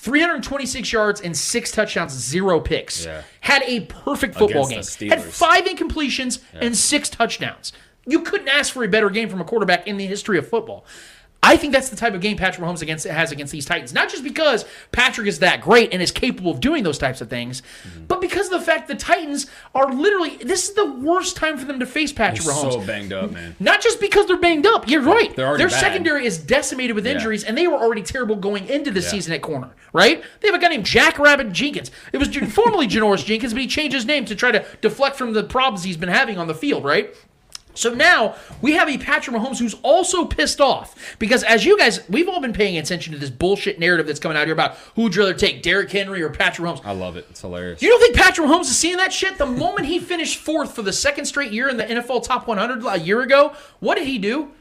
326 0.07 0.93
yards 0.93 1.19
and 1.19 1.35
six 1.35 1.69
touchdowns, 1.69 2.13
zero 2.13 2.61
picks. 2.61 3.05
Yeah. 3.05 3.23
Had 3.41 3.61
a 3.63 3.81
perfect 3.81 4.35
football 4.35 4.65
Against 4.67 4.97
game. 4.99 5.09
Had 5.09 5.21
five 5.21 5.65
incompletions 5.65 6.39
and 6.53 6.77
six 6.77 7.09
touchdowns. 7.09 7.73
You 8.05 8.21
couldn't 8.21 8.47
ask 8.47 8.71
for 8.71 8.85
a 8.85 8.87
better 8.87 9.09
game 9.09 9.27
from 9.27 9.41
a 9.41 9.43
quarterback 9.43 9.85
in 9.85 9.97
the 9.97 10.05
history 10.05 10.37
of 10.37 10.47
football. 10.47 10.85
I 11.43 11.55
think 11.55 11.71
that's 11.71 11.89
the 11.89 11.95
type 11.95 12.13
of 12.13 12.19
game 12.21 12.35
Patrick 12.35 12.65
Mahomes 12.67 12.81
against 12.81 13.05
has 13.05 13.31
against 13.31 13.53
these 13.53 13.65
Titans. 13.65 13.93
Not 13.93 14.09
just 14.09 14.23
because 14.23 14.65
Patrick 14.91 15.27
is 15.27 15.39
that 15.39 15.61
great 15.61 15.93
and 15.93 16.01
is 16.01 16.11
capable 16.11 16.51
of 16.51 16.59
doing 16.59 16.83
those 16.83 16.97
types 16.97 17.21
of 17.21 17.29
things, 17.29 17.61
Mm-hmm. 17.87 18.05
but 18.05 18.19
because 18.21 18.47
of 18.51 18.59
the 18.59 18.65
fact 18.65 18.87
the 18.87 18.95
Titans 18.95 19.45
are 19.75 19.91
literally 19.93 20.37
this 20.37 20.67
is 20.67 20.73
the 20.75 20.85
worst 20.91 21.35
time 21.37 21.57
for 21.57 21.65
them 21.65 21.79
to 21.79 21.85
face 21.85 22.11
Patrick 22.11 22.43
They're 22.43 22.53
Mahomes. 22.53 22.71
so 22.73 22.85
banged 22.85 23.13
up, 23.13 23.31
man. 23.31 23.55
Not 23.59 23.81
just 23.81 24.01
because 24.01 24.25
they're 24.25 24.37
banged 24.37 24.65
up. 24.65 24.89
You're 24.89 25.01
right. 25.03 25.33
they're 25.35 25.47
already 25.47 25.61
Their 25.63 25.69
bad. 25.69 25.79
secondary 25.79 26.25
is 26.25 26.37
decimated 26.37 26.95
with 26.95 27.05
Yeah. 27.05 27.13
injuries, 27.13 27.43
and 27.43 27.57
they 27.57 27.67
were 27.67 27.77
already 27.77 28.01
terrible 28.01 28.35
going 28.35 28.67
into 28.67 28.91
the 28.91 28.99
Yeah. 29.01 29.07
season 29.09 29.33
at 29.33 29.41
corner. 29.41 29.69
Right? 29.93 30.21
They 30.41 30.47
have 30.49 30.55
a 30.55 30.59
guy 30.59 30.67
named 30.67 30.85
Jack 30.85 31.17
Rabbit 31.17 31.53
Jenkins. 31.53 31.91
It 32.11 32.17
was 32.17 32.35
formerly 32.51 32.87
Janoris 32.89 33.23
Jenkins, 33.25 33.53
but 33.53 33.61
he 33.61 33.67
changed 33.67 33.95
his 33.95 34.05
name 34.05 34.25
to 34.25 34.35
try 34.35 34.51
to 34.51 34.65
deflect 34.81 35.15
from 35.15 35.33
the 35.33 35.43
problems 35.43 35.83
he's 35.83 35.97
been 35.97 36.09
having 36.09 36.37
on 36.37 36.47
the 36.47 36.53
field. 36.55 36.83
Right? 36.83 37.15
So 37.77 37.93
now 37.93 38.35
we 38.61 38.73
have 38.73 38.89
a 38.89 38.97
Patrick 38.97 39.35
Mahomes 39.35 39.59
who's 39.59 39.75
also 39.83 40.25
pissed 40.25 40.59
off 40.59 41.15
because, 41.19 41.43
as 41.43 41.63
you 41.63 41.77
guys, 41.77 42.07
we've 42.09 42.27
all 42.27 42.41
been 42.41 42.53
paying 42.53 42.77
attention 42.77 43.13
to 43.13 43.19
this 43.19 43.29
bullshit 43.29 43.79
narrative 43.79 44.07
that's 44.07 44.19
coming 44.19 44.37
out 44.37 44.45
here 44.45 44.53
about 44.53 44.75
who 44.95 45.03
would 45.03 45.15
rather 45.15 45.33
take, 45.33 45.61
Derrick 45.61 45.91
Henry 45.91 46.21
or 46.21 46.29
Patrick 46.29 46.67
Mahomes. 46.67 46.85
I 46.85 46.91
love 46.91 47.17
it. 47.17 47.27
It's 47.29 47.41
hilarious. 47.41 47.81
You 47.81 47.89
don't 47.89 47.99
think 47.99 48.15
Patrick 48.15 48.47
Mahomes 48.47 48.61
is 48.61 48.77
seeing 48.77 48.97
that 48.97 49.13
shit? 49.13 49.37
The 49.37 49.45
moment 49.45 49.87
he 49.87 49.99
finished 49.99 50.37
fourth 50.37 50.73
for 50.73 50.81
the 50.81 50.93
second 50.93 51.25
straight 51.25 51.51
year 51.51 51.69
in 51.69 51.77
the 51.77 51.83
NFL 51.83 52.23
Top 52.23 52.47
100 52.47 52.83
a 52.85 52.99
year 52.99 53.21
ago, 53.21 53.53
what 53.79 53.95
did 53.95 54.07
he 54.07 54.17
do? 54.17 54.51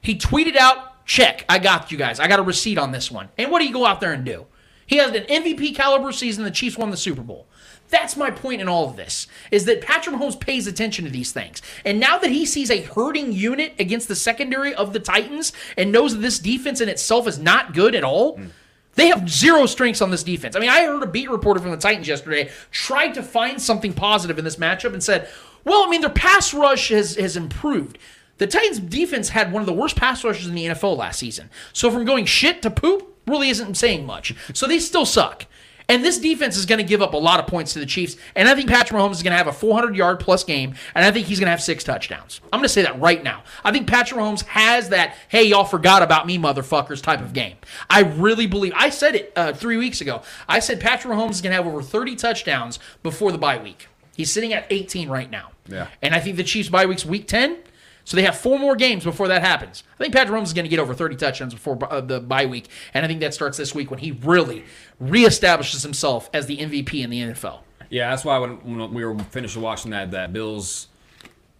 He 0.00 0.16
tweeted 0.16 0.56
out, 0.56 1.04
check, 1.04 1.44
I 1.48 1.58
got 1.58 1.90
you 1.90 1.98
guys. 1.98 2.20
I 2.20 2.28
got 2.28 2.38
a 2.38 2.42
receipt 2.42 2.78
on 2.78 2.92
this 2.92 3.10
one. 3.10 3.28
And 3.38 3.50
what 3.50 3.60
do 3.60 3.66
he 3.66 3.72
go 3.72 3.86
out 3.86 4.00
there 4.00 4.12
and 4.12 4.24
do? 4.24 4.46
He 4.86 4.96
had 4.96 5.14
an 5.14 5.24
MVP 5.24 5.74
caliber 5.74 6.12
season. 6.12 6.44
The 6.44 6.50
Chiefs 6.50 6.76
won 6.76 6.90
the 6.90 6.96
Super 6.96 7.22
Bowl. 7.22 7.46
That's 7.92 8.16
my 8.16 8.30
point 8.30 8.62
in 8.62 8.68
all 8.68 8.88
of 8.88 8.96
this, 8.96 9.26
is 9.50 9.66
that 9.66 9.82
Patrick 9.82 10.16
Mahomes 10.16 10.40
pays 10.40 10.66
attention 10.66 11.04
to 11.04 11.10
these 11.10 11.30
things. 11.30 11.60
And 11.84 12.00
now 12.00 12.16
that 12.16 12.30
he 12.30 12.46
sees 12.46 12.70
a 12.70 12.80
hurting 12.80 13.32
unit 13.32 13.74
against 13.78 14.08
the 14.08 14.16
secondary 14.16 14.74
of 14.74 14.94
the 14.94 14.98
Titans 14.98 15.52
and 15.76 15.92
knows 15.92 16.14
that 16.14 16.22
this 16.22 16.38
defense 16.38 16.80
in 16.80 16.88
itself 16.88 17.28
is 17.28 17.38
not 17.38 17.74
good 17.74 17.94
at 17.94 18.02
all, 18.02 18.36
hmm. 18.36 18.46
they 18.94 19.08
have 19.08 19.28
zero 19.28 19.66
strengths 19.66 20.00
on 20.00 20.10
this 20.10 20.22
defense. 20.22 20.56
I 20.56 20.60
mean, 20.60 20.70
I 20.70 20.86
heard 20.86 21.02
a 21.02 21.06
beat 21.06 21.28
reporter 21.28 21.60
from 21.60 21.70
the 21.70 21.76
Titans 21.76 22.08
yesterday 22.08 22.50
tried 22.70 23.12
to 23.12 23.22
find 23.22 23.60
something 23.60 23.92
positive 23.92 24.38
in 24.38 24.44
this 24.44 24.56
matchup 24.56 24.94
and 24.94 25.04
said, 25.04 25.28
well, 25.64 25.84
I 25.84 25.90
mean, 25.90 26.00
their 26.00 26.08
pass 26.08 26.54
rush 26.54 26.88
has, 26.88 27.16
has 27.16 27.36
improved. 27.36 27.98
The 28.38 28.46
Titans 28.46 28.80
defense 28.80 29.28
had 29.28 29.52
one 29.52 29.60
of 29.60 29.66
the 29.66 29.74
worst 29.74 29.96
pass 29.96 30.24
rushes 30.24 30.46
in 30.46 30.54
the 30.54 30.64
NFL 30.64 30.96
last 30.96 31.18
season. 31.18 31.50
So 31.74 31.90
from 31.90 32.06
going 32.06 32.24
shit 32.24 32.62
to 32.62 32.70
poop 32.70 33.18
really 33.26 33.50
isn't 33.50 33.74
saying 33.74 34.06
much. 34.06 34.34
So 34.54 34.66
they 34.66 34.78
still 34.78 35.04
suck. 35.04 35.44
And 35.92 36.02
this 36.02 36.16
defense 36.16 36.56
is 36.56 36.64
going 36.64 36.78
to 36.78 36.84
give 36.84 37.02
up 37.02 37.12
a 37.12 37.18
lot 37.18 37.38
of 37.38 37.46
points 37.46 37.74
to 37.74 37.78
the 37.78 37.84
Chiefs. 37.84 38.16
And 38.34 38.48
I 38.48 38.54
think 38.54 38.70
Patrick 38.70 38.98
Mahomes 38.98 39.12
is 39.12 39.22
going 39.22 39.32
to 39.32 39.36
have 39.36 39.46
a 39.46 39.52
400 39.52 39.94
yard 39.94 40.20
plus 40.20 40.42
game. 40.42 40.74
And 40.94 41.04
I 41.04 41.10
think 41.10 41.26
he's 41.26 41.38
going 41.38 41.48
to 41.48 41.50
have 41.50 41.60
six 41.60 41.84
touchdowns. 41.84 42.40
I'm 42.50 42.60
going 42.60 42.64
to 42.64 42.70
say 42.70 42.80
that 42.80 42.98
right 42.98 43.22
now. 43.22 43.42
I 43.62 43.72
think 43.72 43.86
Patrick 43.86 44.18
Mahomes 44.18 44.42
has 44.46 44.88
that, 44.88 45.18
hey, 45.28 45.42
y'all 45.42 45.66
forgot 45.66 46.02
about 46.02 46.26
me, 46.26 46.38
motherfuckers 46.38 47.02
type 47.02 47.20
of 47.20 47.34
game. 47.34 47.56
I 47.90 48.04
really 48.04 48.46
believe, 48.46 48.72
I 48.74 48.88
said 48.88 49.16
it 49.16 49.34
uh, 49.36 49.52
three 49.52 49.76
weeks 49.76 50.00
ago. 50.00 50.22
I 50.48 50.60
said 50.60 50.80
Patrick 50.80 51.12
Mahomes 51.12 51.32
is 51.32 51.40
going 51.42 51.50
to 51.50 51.56
have 51.56 51.66
over 51.66 51.82
30 51.82 52.16
touchdowns 52.16 52.78
before 53.02 53.30
the 53.30 53.36
bye 53.36 53.62
week. 53.62 53.88
He's 54.16 54.32
sitting 54.32 54.54
at 54.54 54.64
18 54.70 55.10
right 55.10 55.30
now. 55.30 55.50
Yeah. 55.68 55.88
And 56.00 56.14
I 56.14 56.20
think 56.20 56.38
the 56.38 56.44
Chiefs' 56.44 56.70
bye 56.70 56.86
week's 56.86 57.04
week 57.04 57.28
10. 57.28 57.58
So 58.04 58.16
they 58.16 58.22
have 58.22 58.36
four 58.36 58.58
more 58.58 58.74
games 58.76 59.04
before 59.04 59.28
that 59.28 59.42
happens. 59.42 59.84
I 59.94 60.02
think 60.02 60.14
Patrick 60.14 60.36
Mahomes 60.36 60.44
is 60.44 60.52
going 60.52 60.64
to 60.64 60.68
get 60.68 60.78
over 60.78 60.94
30 60.94 61.16
touchdowns 61.16 61.54
before 61.54 61.78
uh, 61.90 62.00
the 62.00 62.20
bye 62.20 62.46
week, 62.46 62.68
and 62.94 63.04
I 63.04 63.08
think 63.08 63.20
that 63.20 63.34
starts 63.34 63.56
this 63.56 63.74
week 63.74 63.90
when 63.90 64.00
he 64.00 64.12
really 64.12 64.64
reestablishes 65.02 65.82
himself 65.82 66.28
as 66.32 66.46
the 66.46 66.58
MVP 66.58 67.02
in 67.02 67.10
the 67.10 67.20
NFL. 67.20 67.60
Yeah, 67.90 68.10
that's 68.10 68.24
why 68.24 68.38
when, 68.38 68.56
when 68.78 68.94
we 68.94 69.04
were 69.04 69.18
finished 69.18 69.56
watching 69.56 69.90
that 69.90 70.10
that 70.12 70.32
Bills 70.32 70.88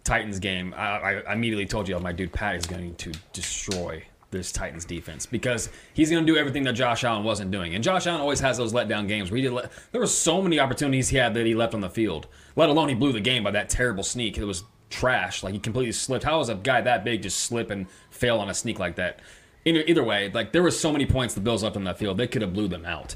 Titans 0.03 0.39
game, 0.39 0.73
I, 0.75 1.21
I 1.27 1.33
immediately 1.33 1.65
told 1.65 1.87
you, 1.87 1.97
like, 1.97 2.17
dude, 2.17 2.33
Pat 2.33 2.55
is 2.55 2.65
going 2.65 2.95
to 2.95 3.11
destroy 3.31 4.03
this 4.33 4.51
Titans 4.51 4.83
defense 4.83 5.25
because 5.25 5.69
he's 5.93 6.09
going 6.09 6.25
to 6.25 6.33
do 6.33 6.37
everything 6.37 6.63
that 6.63 6.73
Josh 6.73 7.03
Allen 7.03 7.23
wasn't 7.23 7.51
doing. 7.51 7.75
And 7.75 7.83
Josh 7.83 8.07
Allen 8.07 8.19
always 8.19 8.39
has 8.41 8.57
those 8.57 8.73
letdown 8.73 9.07
games 9.07 9.31
where 9.31 9.37
he 9.37 9.43
did. 9.43 9.53
Let, 9.53 9.71
there 9.91 10.01
were 10.01 10.07
so 10.07 10.41
many 10.41 10.59
opportunities 10.59 11.09
he 11.09 11.17
had 11.17 11.33
that 11.35 11.45
he 11.45 11.55
left 11.55 11.73
on 11.73 11.81
the 11.81 11.89
field. 11.89 12.27
Let 12.55 12.69
alone 12.69 12.89
he 12.89 12.95
blew 12.95 13.13
the 13.13 13.21
game 13.21 13.43
by 13.43 13.51
that 13.51 13.69
terrible 13.69 14.03
sneak. 14.03 14.37
It 14.37 14.43
was 14.45 14.63
trash. 14.93 15.43
Like 15.43 15.53
he 15.53 15.59
completely 15.59 15.91
slipped. 15.91 16.23
How 16.23 16.37
does 16.37 16.49
a 16.49 16.55
guy 16.55 16.81
that 16.81 17.03
big 17.03 17.23
just 17.23 17.39
slip 17.39 17.69
and 17.71 17.87
fail 18.11 18.37
on 18.39 18.49
a 18.49 18.53
sneak 18.53 18.79
like 18.79 18.95
that? 18.95 19.19
Either, 19.65 19.81
either 19.87 20.03
way, 20.03 20.29
like 20.31 20.51
there 20.51 20.61
were 20.61 20.71
so 20.71 20.91
many 20.91 21.05
points 21.05 21.33
the 21.33 21.41
Bills 21.41 21.63
left 21.63 21.75
on 21.75 21.83
that 21.85 21.97
field, 21.97 22.17
they 22.17 22.27
could 22.27 22.41
have 22.41 22.53
blew 22.53 22.67
them 22.67 22.85
out. 22.85 23.15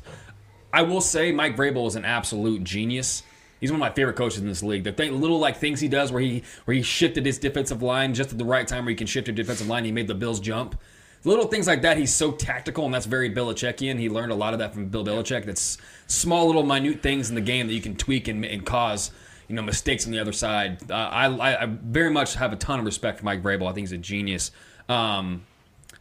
I 0.74 0.82
will 0.82 1.02
say 1.02 1.32
Mike 1.32 1.56
Vrabel 1.56 1.88
is 1.88 1.96
an 1.96 2.06
absolute 2.06 2.64
genius. 2.64 3.24
He's 3.60 3.72
one 3.72 3.82
of 3.82 3.88
my 3.88 3.94
favorite 3.94 4.16
coaches 4.16 4.40
in 4.40 4.48
this 4.48 4.62
league. 4.62 4.84
The 4.84 4.92
thing, 4.92 5.20
little 5.20 5.40
like 5.40 5.58
things 5.58 5.80
he 5.80 5.88
does 5.88 6.12
where 6.12 6.22
he 6.22 6.44
where 6.66 6.76
he 6.76 6.84
shifted 6.84 7.26
his 7.26 7.40
defensive 7.40 7.82
line 7.82 8.14
just 8.14 8.32
at 8.32 8.38
the 8.38 8.46
right 8.46 8.68
time 8.68 8.86
where 8.86 8.92
he 8.92 8.96
can 8.96 9.08
shift 9.08 9.28
your 9.28 9.36
defensive 9.36 9.68
line. 9.68 9.86
He 9.86 9.92
made 9.92 10.08
the 10.08 10.16
Bills 10.16 10.40
jump. 10.40 10.80
Little 11.24 11.48
things 11.48 11.68
like 11.68 11.82
that. 11.82 11.98
He's 11.98 12.14
so 12.14 12.32
tactical, 12.32 12.86
and 12.86 12.94
that's 12.94 13.08
very 13.08 13.30
Belichickian. 13.30 14.00
He 14.00 14.08
learned 14.08 14.32
a 14.32 14.36
lot 14.36 14.54
of 14.54 14.60
that 14.60 14.74
from 14.74 14.88
Bill 14.90 15.04
Belichick. 15.04 15.46
That's 15.46 15.78
small, 16.06 16.46
little, 16.46 16.64
minute 16.64 17.02
things 17.02 17.30
in 17.30 17.36
the 17.36 17.42
game 17.42 17.68
that 17.68 17.74
you 17.74 17.82
can 17.82 17.96
tweak 17.96 18.28
and, 18.28 18.46
and 18.46 18.66
cause 18.66 19.12
you 19.48 19.56
know 19.56 19.62
mistakes 19.62 20.06
on 20.06 20.12
the 20.12 20.20
other 20.20 20.34
side. 20.34 20.92
I, 20.92 21.28
I 21.28 21.66
very 21.66 22.12
much 22.12 22.36
have 22.36 22.54
a 22.54 22.58
ton 22.58 22.80
of 22.80 22.86
respect 22.86 23.20
for 23.20 23.26
Mike 23.26 23.42
Vrabel. 23.42 23.70
I 23.70 23.74
think 23.74 23.88
he's 23.88 23.92
a 23.92 23.98
genius. 23.98 24.52
Um, 24.90 25.46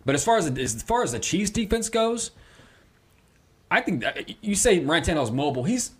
but 0.05 0.15
as 0.15 0.25
far 0.25 0.39
as 0.39 0.47
as 0.47 0.83
far 0.83 1.03
as 1.03 1.13
the 1.13 1.19
Chiefs 1.19 1.51
defense 1.51 1.89
goes, 1.89 2.31
I 3.71 3.81
think 3.81 4.03
that, 4.03 4.45
you 4.45 4.55
say 4.55 4.79
Ryan 4.81 5.05
Tannehill's 5.05 5.31
mobile. 5.31 5.65
He's 5.65 5.93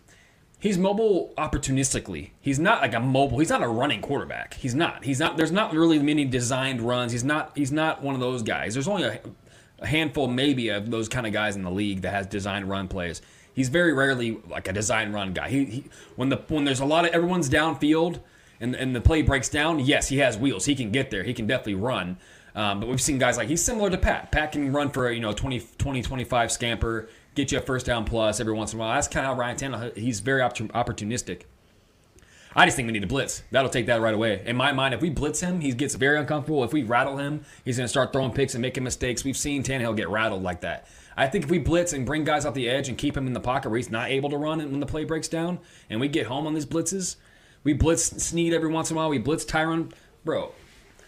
he's 0.59 0.79
mobile 0.79 1.33
opportunistically. 1.37 2.31
He's 2.41 2.59
not 2.59 2.81
like 2.81 2.95
a 2.95 3.01
mobile. 3.01 3.39
He's 3.39 3.51
not 3.51 3.63
a 3.63 3.69
running 3.69 4.01
quarterback. 4.01 4.55
He's 4.55 4.75
not. 4.75 5.05
He's 5.05 5.21
not. 5.21 5.37
There's 5.37 5.53
not 5.53 5.73
really 5.73 5.99
many 5.99 6.25
designed 6.25 6.81
runs. 6.81 7.13
He's 7.13 7.25
not. 7.25 7.53
He's 7.57 7.73
not 7.73 8.03
one 8.03 8.15
of 8.15 8.21
those 8.21 8.43
guys. 8.43 8.75
There's 8.75 8.89
only 8.89 9.05
a, 9.05 9.21
a 9.81 9.87
handful, 9.87 10.29
maybe, 10.29 10.69
of 10.69 10.91
those 10.91 11.09
kind 11.09 11.27
of 11.27 11.33
guys 11.33 11.57
in 11.57 11.63
the 11.63 11.71
league 11.71 12.03
that 12.03 12.13
has 12.13 12.27
designed 12.27 12.69
run 12.69 12.89
plays. 12.89 13.23
He's 13.57 13.71
very 13.71 13.95
rarely 13.95 14.39
like 14.49 14.69
a 14.69 14.73
design 14.73 15.13
run 15.13 15.33
guy. 15.33 15.49
He, 15.49 15.65
he 15.65 15.85
when 16.15 16.29
the 16.29 16.37
when 16.49 16.65
there's 16.65 16.79
a 16.79 16.85
lot 16.85 17.07
of 17.07 17.13
everyone's 17.13 17.49
downfield 17.49 18.21
and 18.61 18.77
and 18.77 18.95
the 18.95 19.01
play 19.01 19.23
breaks 19.23 19.49
down. 19.49 19.81
Yes, 19.81 20.09
he 20.09 20.19
has 20.19 20.37
wheels. 20.37 20.67
He 20.67 20.75
can 20.75 20.91
get 20.91 21.11
there. 21.11 21.23
He 21.23 21.33
can 21.33 21.47
definitely 21.47 21.77
run. 21.77 22.19
Um, 22.55 22.81
but 22.81 22.89
we've 22.91 23.01
seen 23.01 23.17
guys 23.19 23.39
like 23.39 23.49
he's 23.49 23.65
similar 23.65 23.89
to 23.89 23.97
Pat. 23.97 24.31
Pat 24.31 24.53
can 24.53 24.71
run 24.73 24.91
for 24.91 25.11
you 25.11 25.21
know 25.21 25.33
20, 25.33 25.61
20 25.79 26.03
25 26.03 26.53
scamper, 26.53 27.09
get 27.35 27.51
you 27.51 27.57
a 27.57 27.63
first 27.63 27.87
down 27.87 28.05
plus 28.05 28.41
every 28.41 28.53
once 28.53 28.75
in 28.75 28.79
a 28.79 28.81
while. 28.81 28.95
That's 28.95 29.09
kind 29.09 29.25
of 29.25 29.33
how 29.33 29.41
Ryan 29.41 29.57
Tannehill. 29.57 29.97
He's 29.97 30.21
very 30.21 30.43
opportunistic. 30.43 31.43
I 32.55 32.67
just 32.67 32.77
think 32.77 32.87
we 32.87 32.93
need 32.93 33.01
to 33.01 33.07
blitz. 33.07 33.43
That'll 33.51 33.71
take 33.71 33.87
that 33.87 34.01
right 34.01 34.15
away. 34.15 34.43
In 34.47 34.57
my 34.57 34.73
mind, 34.73 34.95
if 34.95 35.03
we 35.03 35.11
blitz 35.11 35.41
him, 35.41 35.61
he 35.61 35.73
gets 35.73 35.95
very 35.95 36.19
uncomfortable. 36.19 36.65
If 36.65 36.73
we 36.73 36.85
rattle 36.85 37.19
him, 37.19 37.45
he's 37.67 37.77
going 37.77 37.85
to 37.85 37.89
start 37.89 38.15
throwing 38.15 38.33
picks 38.33 38.55
and 38.55 38.63
making 38.63 38.83
mistakes. 38.83 39.25
We've 39.25 39.37
seen 39.37 39.63
Tannehill 39.63 39.95
get 39.95 40.09
rattled 40.09 40.43
like 40.43 40.63
that. 40.63 40.89
I 41.17 41.27
think 41.27 41.45
if 41.45 41.51
we 41.51 41.59
blitz 41.59 41.93
and 41.93 42.05
bring 42.05 42.25
guys 42.25 42.45
off 42.45 42.55
the 42.55 42.69
edge 42.69 42.89
and 42.89 42.99
keep 42.99 43.17
him 43.17 43.27
in 43.27 43.33
the 43.33 43.41
pocket 43.41 43.71
where 43.71 43.79
he's 43.79 43.91
not 43.91 44.11
able 44.11 44.29
to 44.31 44.37
run 44.37 44.59
when 44.59 44.81
the 44.81 44.87
play 44.87 45.05
breaks 45.05 45.29
down, 45.29 45.59
and 45.89 46.01
we 46.01 46.09
get 46.09 46.27
home 46.27 46.47
on 46.47 46.55
these 46.55 46.67
blitzes, 46.67 47.17
we 47.65 47.73
blitz 47.73 48.23
Sneed 48.23 48.53
every 48.53 48.71
once 48.71 48.91
in 48.91 48.97
a 48.97 48.99
while. 48.99 49.09
We 49.09 49.19
blitz 49.19 49.45
Tyrann, 49.45 49.93
bro. 50.25 50.53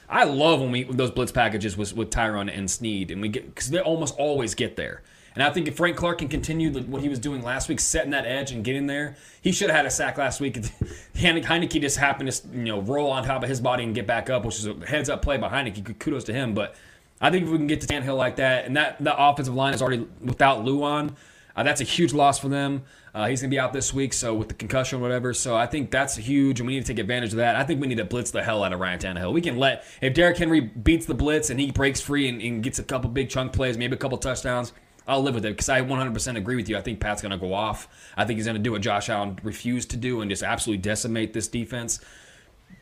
I 0.08 0.24
love 0.24 0.60
when 0.60 0.72
we 0.72 0.84
those 0.84 1.10
blitz 1.10 1.32
packages 1.32 1.76
with 1.76 1.94
with 1.94 2.10
Tyrann 2.10 2.48
and 2.48 2.70
Sneed, 2.70 3.10
and 3.10 3.20
we 3.20 3.28
get 3.28 3.46
because 3.46 3.70
they 3.70 3.80
almost 3.80 4.16
always 4.16 4.54
get 4.54 4.76
there. 4.76 5.02
And 5.34 5.42
I 5.42 5.50
think 5.50 5.68
if 5.68 5.76
Frank 5.76 5.96
Clark 5.96 6.18
can 6.18 6.28
continue 6.28 6.72
what 6.82 7.00
he 7.00 7.08
was 7.08 7.20
doing 7.20 7.42
last 7.42 7.68
week, 7.68 7.78
setting 7.78 8.10
that 8.10 8.26
edge 8.26 8.50
and 8.50 8.64
getting 8.64 8.88
there, 8.88 9.16
he 9.40 9.52
should 9.52 9.68
have 9.68 9.76
had 9.76 9.86
a 9.86 9.90
sack 9.90 10.18
last 10.18 10.40
week. 10.40 10.54
Heinicke 11.14 11.80
just 11.80 11.96
happened 11.96 12.32
to 12.32 12.48
you 12.48 12.64
know 12.64 12.80
roll 12.80 13.10
on 13.10 13.22
top 13.22 13.42
of 13.42 13.48
his 13.48 13.60
body 13.60 13.84
and 13.84 13.94
get 13.94 14.06
back 14.06 14.30
up, 14.30 14.44
which 14.44 14.56
is 14.56 14.66
a 14.66 14.74
heads 14.86 15.08
up 15.08 15.22
play 15.22 15.36
by 15.36 15.48
Heinicke. 15.48 15.98
Kudos 15.98 16.24
to 16.24 16.32
him. 16.32 16.54
But 16.54 16.74
I 17.20 17.30
think 17.30 17.44
if 17.44 17.50
we 17.50 17.58
can 17.58 17.66
get 17.66 17.80
to 17.80 17.86
Tannehill 17.86 18.16
like 18.16 18.36
that, 18.36 18.66
and 18.66 18.76
that 18.76 19.02
that 19.04 19.16
offensive 19.18 19.54
line 19.54 19.74
is 19.74 19.82
already 19.82 20.06
without 20.20 20.64
Lewan, 20.64 21.14
uh, 21.56 21.62
that's 21.64 21.80
a 21.80 21.84
huge 21.84 22.12
loss 22.12 22.38
for 22.38 22.48
them. 22.48 22.82
Uh, 23.14 23.26
he's 23.26 23.40
going 23.40 23.50
to 23.50 23.54
be 23.54 23.58
out 23.58 23.72
this 23.72 23.92
week, 23.92 24.12
so 24.12 24.34
with 24.34 24.46
the 24.46 24.54
concussion 24.54 25.00
or 25.00 25.02
whatever. 25.02 25.34
So 25.34 25.56
I 25.56 25.66
think 25.66 25.90
that's 25.90 26.14
huge, 26.14 26.60
and 26.60 26.66
we 26.68 26.74
need 26.74 26.86
to 26.86 26.92
take 26.92 27.00
advantage 27.00 27.30
of 27.30 27.38
that. 27.38 27.56
I 27.56 27.64
think 27.64 27.80
we 27.80 27.88
need 27.88 27.96
to 27.96 28.04
blitz 28.04 28.30
the 28.30 28.44
hell 28.44 28.62
out 28.62 28.72
of 28.72 28.78
Ryan 28.78 29.00
Tannehill. 29.00 29.32
We 29.32 29.40
can 29.40 29.56
let 29.56 29.84
if 30.00 30.14
Derrick 30.14 30.36
Henry 30.36 30.60
beats 30.60 31.06
the 31.06 31.14
blitz 31.14 31.50
and 31.50 31.58
he 31.58 31.72
breaks 31.72 32.00
free 32.00 32.28
and, 32.28 32.40
and 32.40 32.62
gets 32.62 32.78
a 32.78 32.84
couple 32.84 33.10
big 33.10 33.28
chunk 33.28 33.52
plays, 33.52 33.76
maybe 33.76 33.94
a 33.94 33.98
couple 33.98 34.18
touchdowns. 34.18 34.72
I'll 35.08 35.22
live 35.22 35.34
with 35.34 35.46
it 35.46 35.50
because 35.50 35.70
I 35.70 35.80
100% 35.80 36.36
agree 36.36 36.54
with 36.54 36.68
you. 36.68 36.76
I 36.76 36.82
think 36.82 37.00
Pat's 37.00 37.22
going 37.22 37.32
to 37.32 37.38
go 37.38 37.54
off. 37.54 37.88
I 38.14 38.26
think 38.26 38.36
he's 38.36 38.44
going 38.44 38.58
to 38.58 38.62
do 38.62 38.72
what 38.72 38.82
Josh 38.82 39.08
Allen 39.08 39.38
refused 39.42 39.90
to 39.90 39.96
do 39.96 40.20
and 40.20 40.30
just 40.30 40.42
absolutely 40.42 40.82
decimate 40.82 41.32
this 41.32 41.48
defense. 41.48 41.98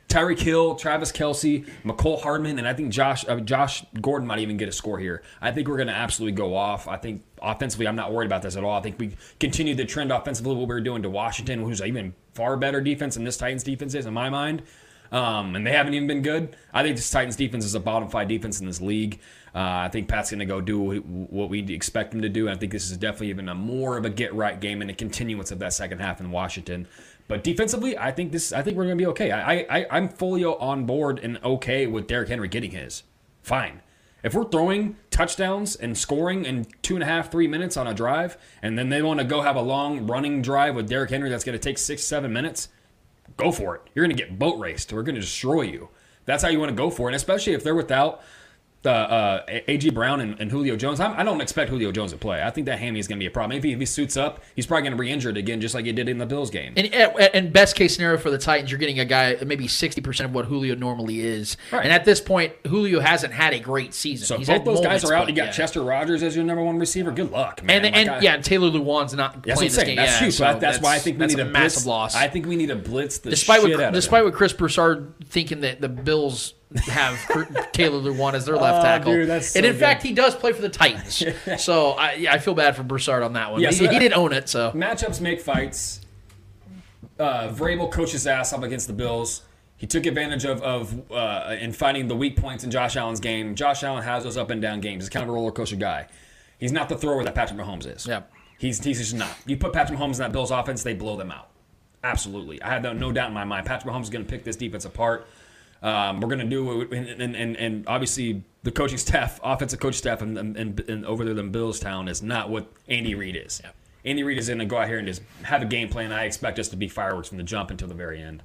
Tyreek 0.09 0.39
Hill, 0.39 0.77
Travis 0.77 1.11
Kelce, 1.11 1.67
Mecole 1.85 2.23
Hardman, 2.23 2.59
and 2.59 2.69
I 2.69 2.75
think 2.75 2.93
Josh 2.93 3.25
uh, 3.29 3.41
Josh 3.41 3.85
Gordon 4.01 4.27
might 4.27 4.39
even 4.39 4.57
get 4.57 4.69
a 4.69 4.73
score 4.73 4.99
here. 4.99 5.23
I 5.41 5.51
think 5.51 5.67
we're 5.69 5.77
going 5.77 5.89
to 5.89 5.95
absolutely 5.95 6.37
go 6.37 6.55
off. 6.55 6.87
I 6.87 6.97
think 6.97 7.25
offensively, 7.43 7.89
I'm 7.89 7.97
not 7.97 8.13
worried 8.13 8.27
about 8.27 8.43
this 8.43 8.57
at 8.57 8.63
all. 8.63 8.79
I 8.79 8.83
think 8.83 8.99
we 8.99 9.17
continue 9.41 9.75
the 9.75 9.85
trend 9.85 10.13
offensively 10.13 10.55
what 10.55 10.69
we 10.69 10.75
were 10.75 10.81
doing 10.81 11.03
to 11.03 11.11
Washington, 11.11 11.63
who's 11.63 11.83
even 11.83 12.15
far 12.35 12.57
better 12.57 12.81
defense 12.81 13.15
than 13.15 13.25
this 13.25 13.37
Titans 13.37 13.65
defense 13.65 13.95
is 13.95 14.07
in 14.07 14.15
my 14.15 14.31
mind. 14.31 14.63
Um, 15.13 15.55
and 15.55 15.67
they 15.67 15.73
haven't 15.73 15.95
even 15.95 16.09
been 16.09 16.23
good. 16.23 16.57
I 16.73 16.83
think 16.83 16.97
this 16.97 17.11
Titans 17.11 17.37
defense 17.37 17.65
is 17.65 17.75
a 17.75 17.81
bottom 17.81 18.09
five 18.09 18.29
defense 18.29 18.61
in 18.61 18.67
this 18.67 18.81
league. 18.81 19.21
Uh, 19.55 19.87
I 19.87 19.89
think 19.89 20.09
Pat's 20.09 20.31
going 20.31 20.41
to 20.41 20.45
go 20.45 20.61
do 20.61 21.01
what 21.01 21.49
we 21.49 21.61
expect 21.73 22.13
him 22.13 22.23
to 22.23 22.29
do. 22.29 22.47
And 22.47 22.55
I 22.55 22.59
think 22.59 22.73
this 22.73 22.91
is 22.91 22.97
definitely 22.97 23.31
even 23.31 23.49
a 23.49 23.55
more 23.55 23.97
of 23.97 24.05
a 24.05 24.11
get 24.11 24.35
right 24.35 24.61
game 24.61 24.83
and 24.83 24.91
a 24.91 24.95
continuance 24.95 25.51
of 25.51 25.59
that 25.61 25.73
second 25.73 26.01
half 26.01 26.21
in 26.21 26.31
Washington. 26.31 26.87
But 27.29 27.43
defensively, 27.43 27.99
I 27.99 28.13
think 28.13 28.33
this. 28.33 28.53
I 28.53 28.63
think 28.63 28.77
we're 28.77 28.85
going 28.85 28.97
to 28.97 29.03
be 29.03 29.09
okay. 29.09 29.33
I, 29.33 29.67
I 29.69 29.87
I'm 29.91 30.09
fully 30.09 30.45
on 30.45 30.87
board 30.87 31.19
and 31.23 31.39
okay 31.45 31.87
with 31.87 32.07
Derrick 32.07 32.29
Henry 32.29 32.49
getting 32.49 32.71
his. 32.71 33.03
Fine. 33.43 33.83
If 34.23 34.35
we're 34.35 34.49
throwing 34.49 34.97
touchdowns 35.11 35.77
and 35.77 35.97
scoring 35.97 36.45
in 36.45 36.67
two 36.83 36.95
and 36.95 37.03
a 37.03 37.07
half, 37.07 37.31
three 37.31 37.47
minutes 37.47 37.77
on 37.77 37.87
a 37.87 37.95
drive, 37.95 38.37
and 38.61 38.77
then 38.79 38.89
they 38.89 39.03
want 39.03 39.21
to 39.21 39.25
go 39.25 39.43
have 39.43 39.57
a 39.57 39.61
long 39.61 40.07
running 40.07 40.43
drive 40.43 40.75
with 40.75 40.89
Derrick 40.89 41.11
Henry 41.11 41.31
that's 41.31 41.45
going 41.45 41.57
to 41.57 41.63
take 41.63 41.79
six, 41.79 42.03
seven 42.03 42.33
minutes, 42.33 42.69
go 43.37 43.53
for 43.53 43.77
it. 43.77 43.83
You're 43.95 44.05
going 44.05 44.17
to 44.17 44.21
get 44.21 44.39
boat 44.39 44.59
raced. 44.59 44.93
We're 44.93 45.05
going 45.05 45.15
to 45.15 45.21
destroy 45.21 45.63
you. 45.63 45.91
That's 46.25 46.43
how 46.43 46.49
you 46.49 46.59
want 46.59 46.71
to 46.71 46.77
go 46.77 46.91
for 46.91 47.09
it, 47.09 47.13
and 47.13 47.17
especially 47.17 47.53
if 47.53 47.63
they're 47.63 47.75
without 47.75 48.21
uh, 48.87 48.91
uh, 48.91 49.45
A.J. 49.69 49.91
Brown 49.91 50.21
and, 50.21 50.41
and 50.41 50.51
Julio 50.51 50.77
Jones. 50.77 51.01
I'm, 51.01 51.13
I 51.13 51.19
do 51.19 51.25
not 51.33 51.41
expect 51.41 51.71
Julio 51.71 51.93
Jones 51.93 52.13
to 52.13 52.19
play. 52.19 52.43
I 52.43 52.51
think 52.51 52.67
that 52.67 52.79
hammy 52.79 52.99
is 52.99 53.09
going 53.09 53.19
to 53.19 53.23
be 53.23 53.27
a 53.27 53.31
problem. 53.31 53.57
If 53.57 53.65
he, 53.65 53.73
if 53.73 53.79
he 53.81 53.87
suits 53.87 54.17
up, 54.17 54.43
he's 54.55 54.67
probably 54.67 54.83
going 54.83 54.93
to 54.97 54.99
re-injure 54.99 55.31
it 55.31 55.37
again, 55.37 55.61
just 55.61 55.75
like 55.75 55.85
he 55.85 55.93
did 55.93 56.09
in 56.09 56.19
the 56.19 56.27
Bills 56.27 56.51
game. 56.51 56.73
And, 56.77 56.93
and 56.95 57.53
best 57.53 57.77
case 57.77 57.95
scenario 57.95 58.19
for 58.19 58.31
the 58.31 58.39
Titans, 58.39 58.71
you're 58.71 58.79
getting 58.79 59.01
a 59.01 59.05
guy 59.05 59.37
maybe 59.45 59.67
60% 59.67 60.25
of 60.25 60.33
what 60.35 60.47
Julio 60.47 60.75
normally 60.75 61.21
is. 61.21 61.57
Right. 61.71 61.85
And 61.85 61.93
at 61.93 62.05
this 62.05 62.21
point, 62.21 62.55
Julio 62.67 63.01
hasn't 63.01 63.33
had 63.33 63.53
a 63.53 63.61
great 63.61 63.95
season. 63.95 64.27
So 64.27 64.39
He's 64.39 64.49
both 64.49 64.65
those 64.65 64.81
guys 64.81 65.05
are 65.05 65.15
out. 65.15 65.29
You 65.29 65.35
got 65.35 65.47
yeah. 65.47 65.53
Chester 65.53 65.83
Rogers 65.83 66.23
as 66.23 66.35
your 66.35 66.45
number 66.45 66.63
one 66.63 66.79
receiver. 66.79 67.11
Good 67.11 67.31
luck, 67.31 67.63
man. 67.63 67.85
And, 67.85 67.85
Like, 67.85 67.97
and 67.97 68.11
I- 68.11 68.21
yeah, 68.21 68.35
and 68.35 68.45
Taylor 68.45 68.71
Lewan's 68.71 69.15
not 69.15 69.43
That's 69.43 69.59
playing 69.59 69.69
this 69.69 69.75
saying. 69.75 69.87
game. 69.89 69.97
That's 69.97 70.13
yeah, 70.13 70.19
huge. 70.19 70.35
So 70.35 70.53
so 70.53 70.59
that's, 70.59 70.81
why 70.81 70.95
I 70.95 70.99
think 70.99 71.19
we 71.19 71.27
need 71.27 71.39
a 71.39 71.45
massive 71.45 71.85
blitz. 71.85 71.87
loss. 71.87 72.17
I 72.17 72.29
think 72.29 72.47
we 72.47 72.57
need 72.57 72.69
to 72.69 72.77
blitz 72.77 73.19
the 73.19 73.31
despite 73.31 73.63
shit 73.63 73.71
what, 73.71 73.81
out 73.81 73.89
of 73.89 73.95
despite 73.95 74.25
what 74.25 74.35
Chris 74.35 74.53
Broussard 74.53 75.15
thinking 75.25 75.61
that 75.61 75.81
the 75.81 75.89
Bills 75.89 76.55
have 76.89 77.17
Taylor 77.73 78.01
Lewan 78.01 78.35
as 78.35 78.45
their 78.47 78.57
left 78.57 78.81
Oh, 78.81 78.83
tackle, 78.83 79.13
dude, 79.13 79.29
that's 79.29 79.55
and 79.55 79.65
so 79.65 79.69
in 79.69 79.75
good. 79.75 79.81
fact 79.81 80.03
he 80.03 80.13
does 80.13 80.35
play 80.35 80.53
for 80.53 80.63
the 80.63 80.69
Titans. 80.69 81.23
so 81.63 81.91
I, 81.93 82.15
yeah, 82.15 82.33
I 82.33 82.39
feel 82.39 82.55
bad 82.55 82.75
for 82.77 82.83
Broussard 82.83 83.23
on 83.23 83.35
that 83.35 83.53
one. 83.53 83.61
Yeah, 83.61 83.69
he, 83.69 83.75
so 83.77 83.85
he 83.85 83.89
that- 83.91 83.99
didn't 84.01 84.19
own 84.19 84.33
it. 84.33 84.49
So 84.49 84.73
matchups 84.73 85.21
make 85.21 85.41
fights. 85.41 86.01
Uh, 87.19 87.49
Vrabel 87.49 87.91
coached 87.91 88.13
his 88.13 88.27
ass 88.27 88.53
up 88.53 88.63
against 88.63 88.89
the 88.89 88.93
Bills. 88.93 89.43
He 89.79 89.87
took 89.87 90.07
advantage 90.07 90.45
of 90.45 90.63
of 90.63 91.11
uh, 91.11 91.57
in 91.61 91.73
finding 91.73 92.09
the 92.09 92.17
weak 92.17 92.37
points 92.37 92.65
in 92.65 92.71
Josh 92.71 92.97
Allen's 92.97 93.21
game. 93.21 93.55
Josh 93.55 93.83
Allen 93.85 94.03
has 94.03 94.25
those 94.25 94.37
up 94.37 94.51
and 94.51 94.61
down 94.61 94.81
games. 94.81 95.05
He's 95.05 95.11
kind 95.11 95.23
of 95.23 95.29
a 95.31 95.33
roller 95.33 95.53
coaster 95.53 95.77
guy. 95.77 96.09
He's 96.59 96.73
not 96.73 96.89
the 96.89 96.97
thrower 96.97 97.23
that 97.25 97.35
Patrick 97.35 97.59
Mahomes 97.61 97.87
is. 97.95 98.07
Yep. 98.07 98.33
He's 98.59 98.83
he's 98.83 98.99
just 98.99 99.15
not. 99.15 99.31
You 99.47 99.57
put 99.57 99.73
Patrick 99.73 99.99
Mahomes 99.99 100.15
in 100.15 100.19
that 100.19 100.33
Bills 100.33 100.51
offense, 100.51 100.83
they 100.83 100.95
blow 100.95 101.17
them 101.17 101.31
out. 101.31 101.49
Absolutely, 102.03 102.61
I 102.63 102.71
have 102.71 102.83
no, 102.83 102.93
no 102.93 103.13
doubt 103.13 103.29
in 103.29 103.35
my 103.35 103.45
mind. 103.45 103.67
Patrick 103.67 103.93
Mahomes 103.93 104.05
is 104.05 104.11
going 104.11 104.25
to 104.25 104.31
pick 104.31 104.45
this 104.45 104.57
defense 104.57 104.85
apart. 104.85 105.27
Um, 105.87 106.21
we're 106.21 106.27
going 106.27 106.41
to 106.41 106.45
do 106.45 106.81
it, 106.81 106.93
and, 106.93 107.23
and, 107.23 107.37
and, 107.37 107.57
and 107.57 107.87
obviously 107.87 108.43
the 108.65 108.73
coaching 108.73 108.99
staff, 108.99 109.39
offensive 109.45 109.79
coach 109.79 109.95
staff, 109.95 110.21
and, 110.21 110.37
and, 110.37 110.81
and 110.81 111.07
over 111.07 111.25
there 111.25 111.39
in 111.39 111.53
Bills 111.53 111.79
Town 111.79 112.09
is 112.09 112.25
not 112.25 112.51
what 112.51 112.67
Andy 112.89 113.15
Reid 113.15 113.37
is. 113.37 113.63
Andy 114.05 114.25
Reid 114.25 114.37
is 114.37 114.49
going 114.49 114.59
to 114.59 114.65
go 114.65 114.79
out 114.79 114.89
here 114.89 114.99
and 114.99 115.07
just 115.07 115.23
have 115.45 115.63
a 115.63 115.65
game 115.65 115.89
plan. 115.89 116.11
I 116.11 116.25
expect 116.25 116.59
us 116.59 116.67
to 116.71 116.77
be 116.77 116.89
fireworks 116.89 117.29
from 117.29 117.39
the 117.39 117.45
jump 117.45 117.71
until 117.71 117.87
the 117.87 117.95
very 117.95 118.21
end. 118.21 118.43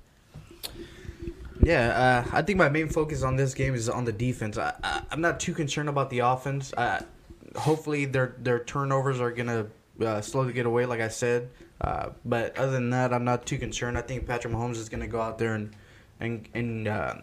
Yeah, 1.64 2.26
uh, 2.30 2.30
I 2.32 2.44
think 2.44 2.60
my 2.60 2.70
main 2.70 2.90
focus 2.90 3.24
on 3.24 3.38
this 3.38 3.56
game 3.56 3.74
is 3.74 3.90
on 3.90 4.06
the 4.06 4.12
defense. 4.12 4.60
I, 4.60 4.76
I, 4.84 5.02
I'm 5.10 5.22
not 5.22 5.40
too 5.40 5.56
concerned 5.56 5.90
about 5.90 6.12
the 6.12 6.20
offense. 6.20 6.74
Uh, 6.74 7.04
hopefully, 7.56 8.06
their 8.06 8.36
their 8.40 8.64
turnovers 8.64 9.20
are 9.20 9.32
gonna 9.32 9.68
uh, 10.00 10.22
slowly 10.22 10.54
get 10.54 10.66
away, 10.68 10.86
like 10.86 11.02
I 11.02 11.08
said. 11.08 11.50
Uh, 11.80 12.10
but 12.24 12.58
other 12.58 12.72
than 12.72 12.92
that, 12.92 13.14
I'm 13.14 13.26
not 13.26 13.46
too 13.46 13.58
concerned. 13.58 13.98
I 13.98 14.02
think 14.02 14.28
Patrick 14.28 14.54
Mahomes 14.54 14.78
is 14.78 14.90
gonna 14.90 15.08
go 15.08 15.22
out 15.22 15.38
there 15.38 15.54
and 15.54 15.76
and 16.22 16.48
and 16.54 16.88
uh, 16.88 17.16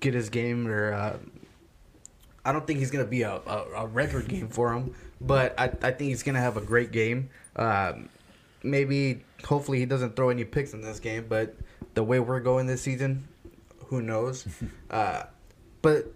get 0.00 0.14
his 0.14 0.28
game. 0.30 0.66
Or 0.66 0.92
uh, 0.92 1.18
I 2.44 2.52
don't 2.52 2.66
think 2.66 2.80
he's 2.80 2.90
gonna 2.90 3.04
be 3.04 3.22
a, 3.22 3.34
a, 3.34 3.64
a 3.76 3.86
record 3.86 4.26
game 4.26 4.48
for 4.48 4.72
him, 4.72 4.94
but 5.20 5.54
I, 5.58 5.64
I 5.64 5.90
think 5.92 6.08
he's 6.08 6.24
gonna 6.24 6.40
have 6.40 6.56
a 6.56 6.60
great 6.62 6.90
game. 6.90 7.30
Um, 7.54 8.08
maybe, 8.62 9.22
hopefully, 9.44 9.78
he 9.78 9.86
doesn't 9.86 10.16
throw 10.16 10.30
any 10.30 10.44
picks 10.44 10.72
in 10.72 10.80
this 10.80 10.98
game. 10.98 11.26
But 11.28 11.54
the 11.94 12.02
way 12.02 12.18
we're 12.18 12.40
going 12.40 12.66
this 12.66 12.82
season, 12.82 13.28
who 13.86 14.02
knows? 14.02 14.46
uh, 14.90 15.24
But 15.82 16.12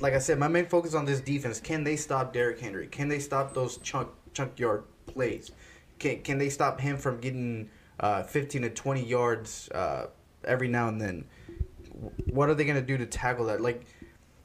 like 0.00 0.14
I 0.14 0.18
said, 0.18 0.38
my 0.38 0.48
main 0.48 0.66
focus 0.66 0.94
on 0.94 1.04
this 1.04 1.20
defense: 1.20 1.60
can 1.60 1.84
they 1.84 1.96
stop 1.96 2.32
Derrick 2.32 2.60
Henry? 2.60 2.88
Can 2.88 3.08
they 3.08 3.20
stop 3.20 3.54
those 3.54 3.78
chunk 3.78 4.08
chunk 4.34 4.58
yard 4.58 4.84
plays? 5.06 5.52
Can 5.98 6.22
can 6.22 6.38
they 6.38 6.48
stop 6.50 6.80
him 6.80 6.96
from 6.96 7.20
getting 7.20 7.70
uh, 8.00 8.22
15 8.22 8.62
to 8.62 8.70
20 8.70 9.04
yards 9.04 9.68
uh, 9.70 10.06
every 10.44 10.68
now 10.68 10.88
and 10.88 11.00
then? 11.00 11.24
What 12.30 12.48
are 12.48 12.54
they 12.54 12.64
gonna 12.64 12.82
do 12.82 12.96
to 12.98 13.06
tackle 13.06 13.46
that? 13.46 13.60
Like, 13.60 13.84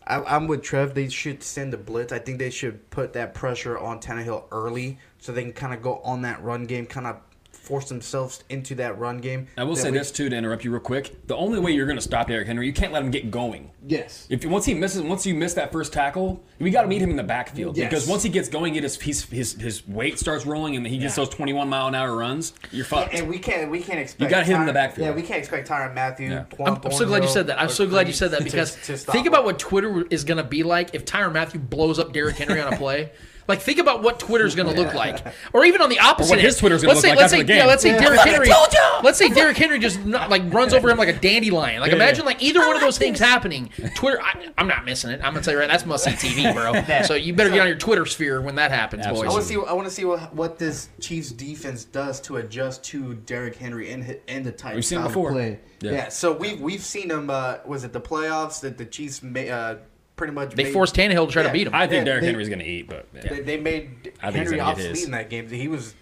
I, 0.06 0.22
I'm 0.24 0.48
with 0.48 0.62
Trev. 0.64 0.94
They 0.94 1.10
should 1.10 1.44
send 1.44 1.74
a 1.74 1.78
blitz. 1.78 2.12
I 2.12 2.20
think 2.20 2.40
they 2.40 2.50
should 2.50 2.90
put 2.90 3.14
that 3.14 3.34
pressure 3.34 3.78
on 3.78 4.00
Tannehill 4.00 4.46
early, 4.52 5.00
so 5.20 5.32
they 5.32 5.44
can 5.44 5.54
kind 5.54 5.74
of 5.74 5.82
go 5.82 6.00
on 6.00 6.24
that 6.24 6.44
run 6.44 6.66
game, 6.66 6.86
kind 6.86 7.08
of 7.08 7.18
force 7.64 7.88
themselves 7.88 8.44
into 8.50 8.76
that 8.76 9.00
run 9.00 9.20
game. 9.20 9.48
I 9.58 9.64
will 9.64 9.78
say 9.78 9.90
we- 9.90 9.98
this 9.98 10.12
too 10.12 10.28
to 10.28 10.36
interrupt 10.36 10.66
you 10.66 10.72
real 10.72 10.82
quick. 10.82 11.26
The 11.28 11.36
only 11.36 11.60
way 11.60 11.72
you're 11.72 11.86
going 11.86 11.98
to 11.98 12.02
stop 12.04 12.28
Derrick 12.28 12.46
Henry, 12.46 12.66
you 12.68 12.74
can't 12.74 12.92
let 12.92 13.02
him 13.02 13.10
get 13.10 13.32
going. 13.32 13.72
Yes. 13.88 14.28
If 14.30 14.44
once 14.46 14.66
he 14.66 14.74
misses, 14.74 15.02
once 15.02 15.26
you 15.26 15.34
miss 15.34 15.54
that 15.54 15.72
first 15.72 15.94
tackle, 15.94 16.44
we 16.60 16.72
got 16.72 16.82
to 16.82 16.88
meet 16.90 17.02
him 17.02 17.10
in 17.10 17.16
the 17.16 17.24
backfield 17.24 17.78
Yes. 17.78 17.90
because 17.90 18.08
once 18.08 18.22
he 18.22 18.30
gets 18.30 18.50
going, 18.50 18.74
get 18.74 18.84
his 18.84 19.00
his 19.00 19.24
his, 19.24 19.54
his 19.54 19.88
weight 19.88 20.20
starts 20.20 20.46
rolling, 20.46 20.76
and 20.76 20.86
he 20.86 20.98
gets 20.98 21.16
those 21.16 21.30
21 21.30 21.70
mile 21.70 21.88
an 21.88 21.96
hour 21.96 22.16
runs. 22.16 22.54
You're 22.72 22.86
fucked. 22.86 23.14
And 23.14 23.30
we 23.30 23.40
can't 23.40 23.72
we 23.72 23.82
can't 23.82 24.00
expect 24.00 24.22
you 24.22 24.30
gotta 24.30 24.46
hit 24.46 24.56
him 24.56 24.62
in 24.62 24.68
the 24.68 24.74
backfield. 24.74 25.08
Yeah, 25.08 25.14
we 25.16 25.22
can't 25.22 25.40
expect 25.40 25.68
Tyrann 25.70 25.94
Mathieu. 25.94 26.30
Yeah. 26.30 26.44
Quan 26.44 26.76
I'm, 26.76 26.82
I'm 26.84 26.92
so 26.92 27.06
glad 27.06 27.24
you 27.24 27.30
said 27.30 27.48
that. 27.48 27.62
I'm 27.62 27.70
so 27.70 27.88
glad 27.88 28.08
you 28.08 28.14
said 28.14 28.32
that 28.32 28.44
because 28.44 28.76
to 28.88 28.98
stop 28.98 29.14
think 29.14 29.28
about 29.28 29.46
what 29.46 29.58
Twitter 29.58 30.06
is 30.10 30.24
going 30.26 30.38
to 30.38 30.44
be 30.44 30.64
like 30.64 30.94
if 30.94 31.06
Tyrann 31.06 31.34
Mathieu 31.34 31.60
blows 31.60 31.98
up 32.00 32.12
Derrick 32.14 32.36
Henry 32.38 32.60
on 32.62 32.74
a 32.74 32.78
play. 32.78 33.12
Like 33.48 33.62
think 33.62 33.80
about 33.80 34.02
what 34.04 34.20
Twitter's 34.20 34.56
going 34.56 34.74
to 34.74 34.82
look 34.82 34.94
like, 34.94 35.24
or 35.54 35.66
even 35.66 35.82
on 35.82 35.90
the 35.90 36.00
opposite. 36.00 36.32
What 36.32 36.40
his 36.40 36.56
end. 36.56 36.60
Twitter's 36.62 36.82
gonna 36.82 36.94
let's 36.96 37.04
look 37.04 37.10
say, 37.10 37.10
like 37.10 37.20
let's 37.20 37.34
after 37.34 37.48
say, 37.48 37.54
the 37.54 37.56
yeah, 37.60 37.66
let's 37.66 37.84
say 37.84 37.90
Yeah. 37.92 38.00
Derrick 38.00 38.20
Henry. 38.26 38.48
told! 38.48 39.04
Let's 39.04 39.18
say 39.18 39.30
Derrick 39.30 39.58
Henry 39.58 39.80
just 39.80 40.06
not, 40.06 40.30
like 40.30 40.42
runs 40.54 40.74
over 40.74 40.90
him 40.90 40.98
like 40.98 41.10
a 41.10 41.14
dandelion. 41.20 41.82
Like 41.82 41.90
Yeah, 41.92 41.96
imagine 41.98 42.22
yeah. 42.24 42.28
like 42.28 42.42
either 42.42 42.60
one 42.62 42.76
of 42.76 42.82
those 42.82 42.98
things 43.04 43.20
happening. 43.20 43.70
Twitter, 43.96 44.22
I, 44.22 44.50
I'm 44.58 44.68
not 44.68 44.86
missing 44.86 45.12
it. 45.12 45.16
I'm 45.24 45.34
gonna 45.34 45.42
tell 45.42 45.54
you 45.54 45.60
right. 45.60 45.70
That's 45.70 45.86
must 45.86 46.04
see 46.06 46.12
TV, 46.12 46.54
bro. 46.54 47.04
So 47.04 47.16
you 47.16 47.34
better 47.34 47.50
get 47.50 47.60
on 47.60 47.68
your 47.68 47.78
Twitter 47.78 48.06
sphere 48.06 48.42
when 48.42 48.56
that 48.56 48.72
happens, 48.72 49.06
I 49.06 49.12
boys. 49.12 49.28
want 49.28 49.42
to 49.42 49.48
see. 49.48 49.56
I 49.56 49.74
want 49.74 49.88
to 49.88 49.94
see 49.94 50.06
what, 50.06 50.34
what 50.34 50.58
this 50.58 50.90
Chiefs 51.02 51.32
defense 51.32 51.84
does 51.86 52.20
to 52.22 52.38
adjust 52.38 52.84
to 52.86 53.14
Derrick 53.16 53.56
Henry 53.56 53.92
and 53.92 54.18
and 54.28 54.46
the 54.46 54.52
Titans. 54.52 54.76
We've 54.76 54.86
seen 54.86 55.00
of 55.00 55.06
before. 55.06 55.32
Play. 55.32 55.60
Yeah. 55.82 55.92
Yeah. 55.92 56.10
So 56.10 56.32
we've 56.34 56.60
we've 56.62 56.84
seen 56.84 57.10
them. 57.10 57.30
Uh, 57.30 57.58
was 57.66 57.84
it 57.84 57.92
the 57.94 58.02
playoffs 58.02 58.62
that 58.62 58.78
the 58.78 58.86
Chiefs 58.86 59.22
made? 59.22 59.50
Uh, 59.50 59.76
pretty 60.16 60.34
much. 60.34 60.54
They 60.56 60.64
made- 60.66 60.74
forced 60.74 60.96
Tannehill 60.96 61.28
to 61.28 61.32
try 61.34 61.44
to 61.44 61.52
beat 61.52 61.68
him. 61.68 61.74
I 61.76 61.88
think 61.88 62.00
Yeah, 62.00 62.04
Derrick 62.06 62.22
they- 62.22 62.28
Henry's 62.28 62.50
going 62.50 62.60
to 62.60 62.66
eat, 62.66 62.88
but 62.88 63.08
yeah. 63.14 63.22
They, 63.30 63.40
they 63.42 63.58
made 63.60 64.14
I 64.22 64.28
think 64.32 64.44
Henry 64.44 64.58
gonna 64.58 64.70
obsolete 64.72 64.92
his. 64.98 65.06
in 65.06 65.12
that 65.12 65.30
game. 65.30 65.48
He 65.50 65.68
was 65.68 65.94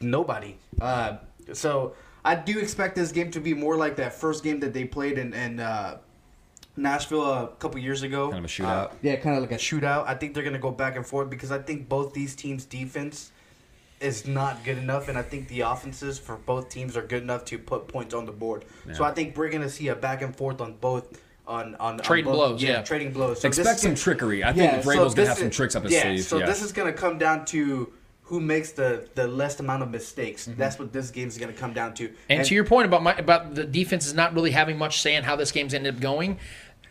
nobody. 0.00 0.56
Uh, 0.80 1.16
so 1.52 1.94
I 2.24 2.34
do 2.34 2.58
expect 2.58 2.96
this 2.96 3.12
game 3.12 3.30
to 3.32 3.40
be 3.40 3.54
more 3.54 3.76
like 3.76 3.96
that 3.96 4.14
first 4.14 4.44
game 4.44 4.60
that 4.60 4.72
they 4.72 4.84
played 4.84 5.18
in, 5.18 5.32
in 5.34 5.60
uh, 5.60 5.98
Nashville 6.76 7.24
a 7.24 7.48
couple 7.58 7.78
years 7.80 8.02
ago. 8.02 8.30
Kind 8.30 8.44
of 8.44 8.50
a 8.50 8.52
shootout. 8.52 8.64
Uh, 8.66 8.88
yeah, 9.02 9.16
kind 9.16 9.36
of 9.36 9.42
like 9.42 9.52
a 9.52 9.56
shootout. 9.56 10.06
I 10.06 10.14
think 10.14 10.34
they're 10.34 10.42
gonna 10.42 10.58
go 10.58 10.70
back 10.70 10.96
and 10.96 11.06
forth 11.06 11.30
because 11.30 11.52
I 11.52 11.58
think 11.58 11.88
both 11.88 12.12
these 12.14 12.34
teams' 12.34 12.64
defense 12.64 13.30
is 14.00 14.26
not 14.26 14.62
good 14.64 14.76
enough, 14.78 15.08
and 15.08 15.16
I 15.16 15.22
think 15.22 15.48
the 15.48 15.60
offenses 15.60 16.18
for 16.18 16.36
both 16.36 16.68
teams 16.68 16.96
are 16.96 17.02
good 17.02 17.22
enough 17.22 17.44
to 17.46 17.58
put 17.58 17.88
points 17.88 18.12
on 18.12 18.26
the 18.26 18.32
board. 18.32 18.64
So 18.92 19.04
I 19.04 19.12
think 19.12 19.36
we're 19.36 19.48
gonna 19.50 19.68
see 19.70 19.88
a 19.88 19.94
back 19.94 20.20
and 20.22 20.34
forth 20.36 20.60
on 20.60 20.74
both. 20.80 21.20
On, 21.46 21.74
on 21.74 21.98
Trading 21.98 22.26
on 22.26 22.32
both, 22.32 22.48
blows, 22.48 22.62
yeah. 22.62 22.82
trading 22.82 23.12
blows. 23.12 23.42
So 23.42 23.48
Expect 23.48 23.80
some 23.80 23.90
gonna- 23.90 23.96
trickery. 23.98 24.42
I 24.42 24.54
think 24.54 24.82
so 24.82 24.90
Vrabel's 24.90 25.14
gonna 25.14 25.28
have 25.28 25.36
some 25.36 25.50
tricks 25.50 25.76
up 25.76 25.82
his 25.82 25.92
yeah, 25.92 26.02
sleeve. 26.02 26.24
So 26.24 26.38
yeah. 26.38 26.46
this 26.46 26.62
is 26.62 26.72
gonna 26.72 26.92
come 26.92 27.18
down 27.18 27.44
to 27.46 27.92
who 28.22 28.40
makes 28.40 28.72
the 28.72 29.06
the 29.14 29.26
less 29.26 29.60
amount 29.60 29.82
of 29.82 29.90
mistakes. 29.90 30.48
Mm-hmm. 30.48 30.58
That's 30.58 30.78
what 30.78 30.92
this 30.92 31.10
game 31.10 31.28
is 31.28 31.36
gonna 31.36 31.52
come 31.52 31.74
down 31.74 31.92
to. 31.94 32.10
And, 32.30 32.46
to 32.46 32.54
your 32.54 32.64
point 32.64 32.86
about 32.86 33.02
my 33.02 33.14
about 33.16 33.54
the 33.54 33.64
defense 33.64 34.06
is 34.06 34.14
not 34.14 34.32
really 34.32 34.52
having 34.52 34.78
much 34.78 35.02
say 35.02 35.14
in 35.14 35.22
how 35.24 35.36
this 35.36 35.52
game's 35.52 35.74
ended 35.74 35.96
up 35.96 36.00
going. 36.00 36.38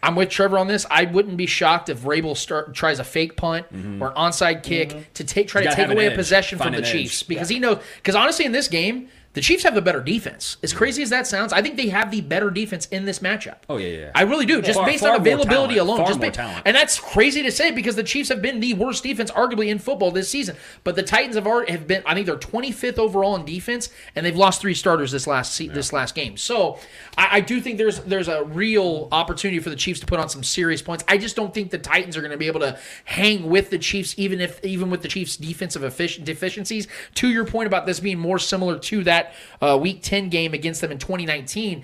I'm 0.04 0.16
with 0.16 0.30
Trevor 0.30 0.58
on 0.58 0.68
this. 0.68 0.86
I 0.92 1.06
wouldn't 1.06 1.38
be 1.38 1.46
shocked 1.46 1.88
if 1.88 2.02
Vrabel 2.02 2.36
start 2.36 2.74
tries 2.76 3.00
a 3.00 3.06
fake 3.06 3.38
punt 3.38 3.66
mm-hmm. 3.74 4.04
or 4.04 4.10
an 4.10 4.16
onside 4.16 4.62
kick 4.62 4.90
mm-hmm. 4.90 5.02
to 5.14 5.24
take 5.24 5.48
try 5.48 5.64
to 5.64 5.70
take 5.70 5.78
have 5.78 5.90
an 5.90 5.98
away 5.98 6.08
a 6.08 6.12
possession 6.12 6.60
Find 6.60 6.76
from 6.76 6.82
the 6.82 6.88
an 6.88 6.96
edge. 6.96 7.02
Chiefs 7.04 7.24
because 7.24 7.50
he 7.50 7.58
knows. 7.58 7.82
Because 7.96 8.14
honestly, 8.14 8.46
in 8.46 8.52
this 8.52 8.68
game, 8.68 9.08
the 9.34 9.42
Chiefs 9.42 9.64
have 9.64 9.74
the 9.74 9.82
better 9.82 10.00
defense. 10.00 10.58
As 10.62 10.74
crazy 10.74 11.02
as 11.02 11.10
that 11.10 11.26
sounds, 11.26 11.52
I 11.52 11.62
think 11.62 11.76
they 11.76 11.90
have 11.90 12.12
the 12.12 12.22
better 12.22 12.52
defense 12.52 12.86
in 12.88 13.06
this 13.06 13.20
matchup. 13.20 13.58
Oh, 13.68 13.78
yeah, 13.78 13.88
yeah. 13.98 14.12
I 14.14 14.22
really 14.24 14.46
do. 14.46 14.62
Just 14.62 14.78
Far- 14.78 14.86
based 14.86 15.04
far 15.04 15.16
on 15.16 15.22
availability 15.22 15.78
alone. 15.78 15.98
Far 15.98 16.08
just 16.08 16.20
more 16.20 16.30
ba- 16.30 16.36
talent. 16.36 16.62
And 16.66 16.76
that's 16.76 17.00
crazy 17.00 17.42
to 17.42 17.52
say 17.52 17.72
because 17.72 17.96
the 17.96 18.04
Chiefs 18.04 18.30
have 18.30 18.42
been 18.42 18.60
the 18.60 18.76
worst 18.76 19.02
defense, 19.04 19.32
arguably 19.32 19.70
in 19.70 19.80
football 19.80 20.12
this 20.12 20.30
season. 20.30 20.56
But 20.84 20.96
the 20.96 21.04
Titans 21.04 21.36
have 21.36 21.48
already 21.48 21.72
have 21.72 21.88
been. 21.88 22.04
I 22.06 22.14
think 22.14 22.28
they're 22.28 22.36
25th 22.38 23.00
overall 23.00 23.36
in 23.36 23.44
defense, 23.44 23.90
and 24.16 24.24
they've 24.26 24.36
lost 24.36 24.62
three 24.62 24.76
starters 24.76 25.12
this 25.12 25.26
last 25.26 25.56
se- 25.56 25.70
this 25.70 25.92
last 25.92 26.14
game. 26.14 26.38
So 26.38 26.78
I, 27.18 27.38
I 27.38 27.42
do 27.42 27.60
think 27.60 27.80
there's 27.80 28.02
there's 28.02 28.28
a 28.28 28.44
real 28.44 29.08
opportunity 29.12 29.60
for 29.60 29.72
the 29.72 29.76
Chiefs 29.76 30.00
to 30.02 30.06
put 30.06 30.20
on 30.20 30.30
some 30.30 30.44
serious 30.44 30.82
points. 30.84 31.04
I 31.08 31.18
just 31.18 31.36
don't 31.36 31.54
think 31.54 31.72
the 31.72 31.80
Titans 31.80 32.16
are 32.16 32.22
going 32.22 32.32
to 32.32 32.38
be 32.38 32.48
able 32.48 32.60
to 32.60 32.78
hang 33.06 33.50
with 33.50 33.72
the 33.72 33.80
Chiefs, 33.80 34.14
even 34.18 34.40
if 34.42 34.64
even 34.64 34.92
with 34.92 35.02
the 35.02 35.08
Chiefs' 35.08 35.38
defensive 35.38 35.82
effic- 35.82 36.24
deficiencies. 36.24 36.88
To 37.16 37.30
your 37.30 37.46
point 37.46 37.66
about 37.66 37.86
this 37.88 38.00
being 38.00 38.20
more 38.20 38.38
similar 38.38 38.78
to 38.78 39.04
that 39.06 39.23
uh, 39.62 39.78
Week 39.82 40.02
10 40.02 40.30
game 40.30 40.54
against 40.54 40.82
them 40.82 40.92
in 40.92 40.98
2019 40.98 41.84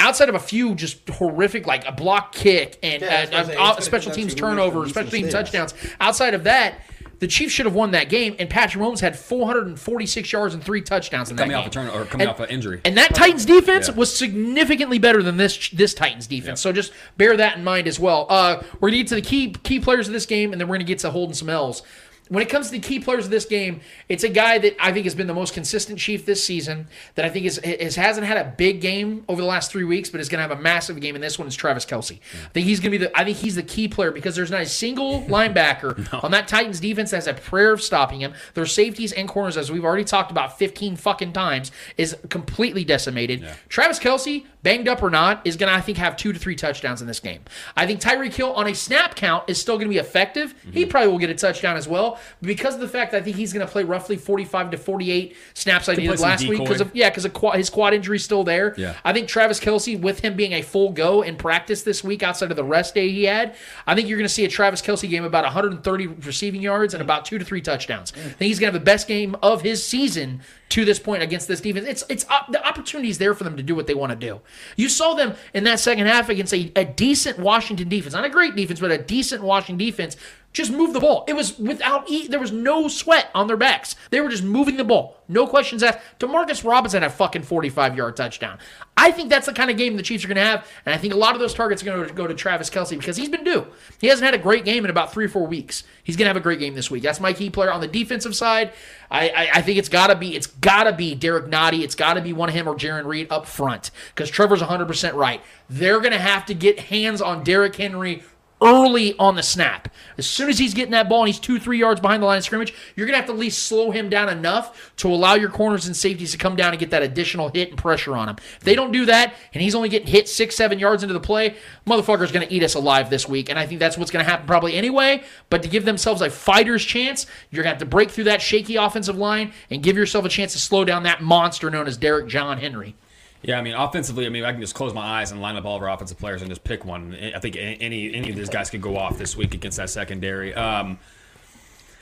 outside 0.00 0.28
of 0.28 0.36
a 0.36 0.38
few 0.40 0.76
just 0.76 1.08
horrific, 1.08 1.66
like 1.66 1.84
a 1.84 1.90
block 1.92 2.32
kick 2.32 2.78
and 2.84 3.02
Yeah, 3.02 3.26
uh, 3.32 3.36
I'm 3.36 3.76
uh, 3.78 3.80
special 3.80 4.12
teams 4.12 4.32
down 4.34 4.56
to 4.56 4.62
who 4.62 4.70
makes 4.70 4.72
turnover, 4.72 4.74
the 4.74 4.80
least 4.84 4.94
special 4.94 5.10
teams 5.10 5.32
touchdowns. 5.32 5.74
Outside 6.00 6.34
of 6.34 6.44
that, 6.44 6.80
the 7.18 7.26
Chiefs 7.26 7.52
should 7.52 7.66
have 7.66 7.74
won 7.74 7.90
that 7.90 8.08
game, 8.08 8.36
and 8.38 8.48
Patrick 8.48 8.80
Mahomes 8.80 9.00
had 9.00 9.18
446 9.18 10.32
yards 10.32 10.54
and 10.54 10.62
three 10.62 10.82
touchdowns 10.82 11.30
in 11.30 11.36
that 11.36 11.42
coming 11.42 11.56
game. 11.56 11.60
off 11.62 11.66
a 11.66 11.70
turn 11.70 11.88
or 11.88 12.04
coming 12.04 12.28
And- 12.28 12.30
off 12.30 12.38
an 12.38 12.48
injury. 12.48 12.80
and 12.84 12.96
that 12.96 13.12
Titans 13.12 13.44
defense 13.44 13.88
Yeah. 13.88 13.94
was 13.94 14.14
significantly 14.16 15.00
better 15.00 15.20
than 15.20 15.36
this 15.36 15.68
this 15.70 15.94
Titans 15.94 16.28
defense. 16.28 16.60
So 16.60 16.70
just 16.70 16.92
bear 17.16 17.36
that 17.36 17.56
in 17.56 17.64
mind 17.64 17.88
as 17.88 17.98
well. 17.98 18.26
Uh, 18.30 18.62
we're 18.78 18.90
gonna 18.90 18.98
get 18.98 19.08
to 19.08 19.14
the 19.16 19.20
key 19.22 19.52
key 19.64 19.80
players 19.80 20.06
of 20.06 20.12
this 20.12 20.26
game, 20.26 20.52
and 20.52 20.60
then 20.60 20.68
we're 20.68 20.76
gonna 20.76 20.84
get 20.84 21.00
to 21.00 21.10
holding 21.10 21.34
some 21.34 21.48
L's. 21.50 21.82
When 22.28 22.42
it 22.42 22.48
comes 22.48 22.66
to 22.66 22.72
the 22.72 22.78
key 22.80 23.00
players 23.00 23.24
of 23.24 23.30
this 23.30 23.44
game, 23.44 23.80
it's 24.08 24.24
a 24.24 24.28
guy 24.28 24.58
that 24.58 24.76
I 24.80 24.92
think 24.92 25.04
has 25.04 25.14
been 25.14 25.26
the 25.26 25.34
most 25.34 25.54
consistent 25.54 25.98
Chief 25.98 26.26
this 26.26 26.44
season. 26.44 26.88
That 27.14 27.24
I 27.24 27.30
think 27.30 27.46
is, 27.46 27.58
is 27.58 27.96
hasn't 27.96 28.26
had 28.26 28.36
a 28.36 28.52
big 28.56 28.80
game 28.80 29.24
over 29.28 29.40
the 29.40 29.46
last 29.46 29.70
three 29.70 29.84
weeks, 29.84 30.10
but 30.10 30.20
is 30.20 30.28
going 30.28 30.38
to 30.42 30.48
have 30.48 30.58
a 30.58 30.60
massive 30.60 31.00
game. 31.00 31.14
And 31.14 31.24
this 31.24 31.38
one 31.38 31.48
is 31.48 31.56
Travis 31.56 31.86
Kelce. 31.86 32.18
I 32.44 32.48
think 32.50 32.66
he's 32.66 32.80
going 32.80 32.92
to 32.92 32.98
be 32.98 33.04
the. 33.04 33.18
I 33.18 33.24
think 33.24 33.38
he's 33.38 33.54
the 33.54 33.62
key 33.62 33.88
player 33.88 34.10
because 34.10 34.36
there's 34.36 34.50
not 34.50 34.60
a 34.60 34.66
single 34.66 35.22
linebacker 35.28 36.22
on 36.22 36.30
that 36.32 36.48
Titans 36.48 36.80
defense 36.80 37.10
that 37.10 37.16
has 37.16 37.26
a 37.26 37.34
prayer 37.34 37.72
of 37.72 37.82
stopping 37.82 38.20
him. 38.20 38.34
Their 38.54 38.66
safeties 38.66 39.12
and 39.12 39.28
corners, 39.28 39.56
as 39.56 39.70
we've 39.72 39.84
already 39.84 40.04
talked 40.04 40.30
about 40.30 40.58
15 40.58 40.96
fucking 40.96 41.32
times, 41.32 41.70
is 41.96 42.16
completely 42.28 42.84
decimated. 42.84 43.46
Travis 43.68 43.98
Kelce, 43.98 44.44
banged 44.62 44.88
up 44.88 45.02
or 45.02 45.10
not, 45.10 45.46
is 45.46 45.56
going 45.56 45.70
to 45.72 45.76
I 45.76 45.80
think 45.80 45.98
have 45.98 46.16
two 46.16 46.32
to 46.32 46.38
three 46.38 46.56
touchdowns 46.56 47.00
in 47.00 47.06
this 47.06 47.20
game. 47.20 47.40
I 47.76 47.86
think 47.86 48.00
Tyreek 48.00 48.34
Hill 48.34 48.52
on 48.52 48.66
a 48.66 48.74
snap 48.74 49.14
count 49.14 49.44
is 49.48 49.60
still 49.60 49.76
going 49.76 49.86
to 49.88 49.92
be 49.92 49.98
effective. 49.98 50.54
He 50.72 50.82
Mm-hmm. 50.82 50.90
probably 50.90 51.10
will 51.10 51.18
get 51.18 51.30
a 51.30 51.34
touchdown 51.34 51.76
as 51.76 51.88
well 51.88 52.17
because 52.40 52.74
of 52.74 52.80
the 52.80 52.88
fact 52.88 53.12
that 53.12 53.22
I 53.22 53.24
think 53.24 53.36
he's 53.36 53.52
going 53.52 53.66
to 53.66 53.70
play 53.70 53.84
roughly 53.84 54.16
45 54.16 54.72
to 54.72 54.76
48 54.78 55.36
snaps 55.54 55.88
like 55.88 55.96
Could 55.96 56.02
he 56.02 56.08
did 56.08 56.20
last 56.20 56.46
week 56.46 56.60
because 56.60 56.80
of 56.80 56.94
yeah 56.94 57.10
because 57.10 57.24
of 57.24 57.32
quad, 57.32 57.56
his 57.56 57.70
quad 57.70 57.94
injury 57.94 58.16
is 58.16 58.24
still 58.24 58.44
there. 58.44 58.74
Yeah. 58.76 58.94
I 59.04 59.12
think 59.12 59.28
Travis 59.28 59.60
Kelce 59.60 60.00
with 60.00 60.20
him 60.20 60.34
being 60.34 60.52
a 60.52 60.62
full 60.62 60.92
go 60.92 61.22
in 61.22 61.36
practice 61.36 61.82
this 61.82 62.02
week 62.04 62.22
outside 62.22 62.50
of 62.50 62.56
the 62.56 62.64
rest 62.64 62.94
day 62.94 63.10
he 63.10 63.24
had, 63.24 63.56
I 63.86 63.94
think 63.94 64.08
you're 64.08 64.18
going 64.18 64.28
to 64.28 64.32
see 64.32 64.44
a 64.44 64.48
Travis 64.48 64.82
Kelce 64.82 65.08
game 65.08 65.24
about 65.24 65.44
130 65.44 66.06
receiving 66.06 66.62
yards 66.62 66.94
and 66.94 67.02
about 67.02 67.24
two 67.24 67.38
to 67.38 67.44
three 67.44 67.60
touchdowns. 67.60 68.12
I 68.16 68.20
think 68.20 68.48
he's 68.48 68.58
going 68.58 68.72
to 68.72 68.76
have 68.76 68.80
the 68.80 68.90
best 68.90 69.08
game 69.08 69.36
of 69.42 69.62
his 69.62 69.86
season 69.86 70.40
to 70.70 70.84
this 70.84 70.98
point 70.98 71.22
against 71.22 71.48
this 71.48 71.60
defense. 71.60 71.86
It's 71.86 72.04
it's 72.08 72.26
op- 72.28 72.52
the 72.52 72.64
opportunity 72.66 73.08
is 73.08 73.18
there 73.18 73.34
for 73.34 73.44
them 73.44 73.56
to 73.56 73.62
do 73.62 73.74
what 73.74 73.86
they 73.86 73.94
want 73.94 74.10
to 74.10 74.16
do. 74.16 74.40
You 74.76 74.88
saw 74.88 75.14
them 75.14 75.34
in 75.54 75.64
that 75.64 75.80
second 75.80 76.06
half 76.06 76.28
against 76.28 76.52
a, 76.54 76.70
a 76.76 76.84
decent 76.84 77.38
Washington 77.38 77.88
defense, 77.88 78.14
not 78.14 78.24
a 78.24 78.30
great 78.30 78.54
defense, 78.56 78.80
but 78.80 78.90
a 78.90 78.98
decent 78.98 79.42
Washington 79.42 79.78
defense. 79.84 80.16
Just 80.52 80.72
move 80.72 80.94
the 80.94 81.00
ball. 81.00 81.24
It 81.28 81.34
was 81.34 81.58
without 81.58 82.10
e- 82.10 82.26
there 82.28 82.40
was 82.40 82.52
no 82.52 82.88
sweat 82.88 83.30
on 83.34 83.46
their 83.46 83.56
backs. 83.56 83.96
They 84.10 84.20
were 84.20 84.30
just 84.30 84.44
moving 84.44 84.76
the 84.78 84.84
ball. 84.84 85.17
No 85.28 85.46
questions 85.46 85.82
asked. 85.82 85.98
Demarcus 86.18 86.64
Robinson 86.64 87.02
had 87.02 87.10
a 87.10 87.14
fucking 87.14 87.42
45 87.42 87.96
yard 87.96 88.16
touchdown. 88.16 88.58
I 88.96 89.10
think 89.12 89.28
that's 89.28 89.46
the 89.46 89.52
kind 89.52 89.70
of 89.70 89.76
game 89.76 89.96
the 89.96 90.02
Chiefs 90.02 90.24
are 90.24 90.28
going 90.28 90.36
to 90.36 90.42
have, 90.42 90.66
and 90.84 90.94
I 90.94 90.98
think 90.98 91.12
a 91.12 91.16
lot 91.16 91.34
of 91.34 91.40
those 91.40 91.54
targets 91.54 91.82
are 91.82 91.84
going 91.84 92.08
to 92.08 92.14
go 92.14 92.26
to 92.26 92.34
Travis 92.34 92.70
Kelce 92.70 92.98
because 92.98 93.16
he's 93.16 93.28
been 93.28 93.44
due. 93.44 93.66
He 94.00 94.08
hasn't 94.08 94.24
had 94.24 94.34
a 94.34 94.42
great 94.42 94.64
game 94.64 94.84
in 94.84 94.90
about 94.90 95.12
three 95.12 95.26
or 95.26 95.28
four 95.28 95.46
weeks. 95.46 95.84
He's 96.02 96.16
going 96.16 96.24
to 96.24 96.30
have 96.30 96.36
a 96.36 96.40
great 96.40 96.58
game 96.58 96.74
this 96.74 96.90
week. 96.90 97.02
That's 97.02 97.20
my 97.20 97.32
key 97.32 97.50
player 97.50 97.70
on 97.70 97.80
the 97.80 97.86
defensive 97.86 98.34
side. 98.34 98.72
I, 99.10 99.28
I, 99.28 99.50
I 99.54 99.62
think 99.62 99.78
it's 99.78 99.88
got 99.88 100.08
to 100.08 100.16
be 100.16 100.34
it's 100.34 100.46
got 100.46 100.84
to 100.84 100.92
be 100.92 101.14
Derrick 101.14 101.46
Nnadi. 101.46 101.80
It's 101.80 101.94
got 101.94 102.14
to 102.14 102.20
be 102.20 102.32
one 102.32 102.48
of 102.48 102.54
him 102.54 102.66
or 102.66 102.74
Jarran 102.74 103.04
Reed 103.04 103.28
up 103.30 103.46
front 103.46 103.90
because 104.14 104.30
Trevor's 104.30 104.60
100 104.60 104.86
percent 104.86 105.14
right. 105.14 105.42
They're 105.68 106.00
going 106.00 106.12
to 106.12 106.18
have 106.18 106.46
to 106.46 106.54
get 106.54 106.80
hands 106.80 107.20
on 107.20 107.44
Derrick 107.44 107.76
Henry 107.76 108.22
early 108.60 109.16
on 109.18 109.36
the 109.36 109.42
snap. 109.42 109.88
As 110.16 110.26
soon 110.26 110.48
as 110.48 110.58
he's 110.58 110.74
getting 110.74 110.90
that 110.92 111.08
ball 111.08 111.20
and 111.20 111.28
he's 111.28 111.38
two, 111.38 111.58
three 111.58 111.78
yards 111.78 112.00
behind 112.00 112.22
the 112.22 112.26
line 112.26 112.38
of 112.38 112.44
scrimmage, 112.44 112.74
you're 112.96 113.06
going 113.06 113.14
to 113.14 113.18
have 113.18 113.26
to 113.26 113.32
at 113.32 113.38
least 113.38 113.64
slow 113.64 113.90
him 113.90 114.08
down 114.08 114.28
enough 114.28 114.92
to 114.96 115.08
allow 115.08 115.34
your 115.34 115.48
corners 115.48 115.86
and 115.86 115.96
safeties 115.96 116.32
to 116.32 116.38
come 116.38 116.56
down 116.56 116.70
and 116.70 116.80
get 116.80 116.90
that 116.90 117.02
additional 117.02 117.50
hit 117.50 117.70
and 117.70 117.78
pressure 117.78 118.16
on 118.16 118.28
him. 118.28 118.36
If 118.38 118.60
they 118.60 118.74
don't 118.74 118.92
do 118.92 119.06
that 119.06 119.34
and 119.54 119.62
he's 119.62 119.74
only 119.74 119.88
getting 119.88 120.08
hit 120.08 120.28
six, 120.28 120.56
seven 120.56 120.78
yards 120.78 121.02
into 121.02 121.12
the 121.12 121.20
play, 121.20 121.56
motherfucker's 121.86 122.32
going 122.32 122.46
to 122.46 122.52
eat 122.52 122.62
us 122.62 122.74
alive 122.74 123.10
this 123.10 123.28
week. 123.28 123.48
And 123.48 123.58
I 123.58 123.66
think 123.66 123.80
that's 123.80 123.96
what's 123.96 124.10
going 124.10 124.24
to 124.24 124.30
happen 124.30 124.46
probably 124.46 124.74
anyway. 124.74 125.22
But 125.50 125.62
to 125.62 125.68
give 125.68 125.84
themselves 125.84 126.20
a 126.20 126.30
fighter's 126.30 126.84
chance, 126.84 127.26
you're 127.50 127.62
going 127.62 127.72
to 127.72 127.76
have 127.76 127.78
to 127.78 127.86
break 127.86 128.10
through 128.10 128.24
that 128.24 128.42
shaky 128.42 128.76
offensive 128.76 129.16
line 129.16 129.52
and 129.70 129.82
give 129.82 129.96
yourself 129.96 130.24
a 130.24 130.28
chance 130.28 130.52
to 130.52 130.58
slow 130.58 130.84
down 130.84 131.04
that 131.04 131.22
monster 131.22 131.70
known 131.70 131.86
as 131.86 131.96
Derrick 131.96 132.26
John 132.26 132.58
Henry. 132.58 132.96
Yeah, 133.42 133.58
I 133.58 133.62
mean, 133.62 133.74
offensively, 133.74 134.26
I 134.26 134.30
mean, 134.30 134.44
I 134.44 134.52
can 134.52 134.60
just 134.60 134.74
close 134.74 134.92
my 134.92 135.20
eyes 135.20 135.30
and 135.30 135.40
line 135.40 135.56
up 135.56 135.64
all 135.64 135.76
of 135.76 135.82
our 135.82 135.90
offensive 135.90 136.18
players 136.18 136.42
and 136.42 136.50
just 136.50 136.64
pick 136.64 136.84
one. 136.84 137.16
I 137.34 137.38
think 137.38 137.56
any 137.56 138.12
any 138.12 138.30
of 138.30 138.36
these 138.36 138.48
guys 138.48 138.68
could 138.68 138.82
go 138.82 138.96
off 138.96 139.16
this 139.16 139.36
week 139.36 139.54
against 139.54 139.76
that 139.76 139.90
secondary. 139.90 140.54
Um, 140.54 140.98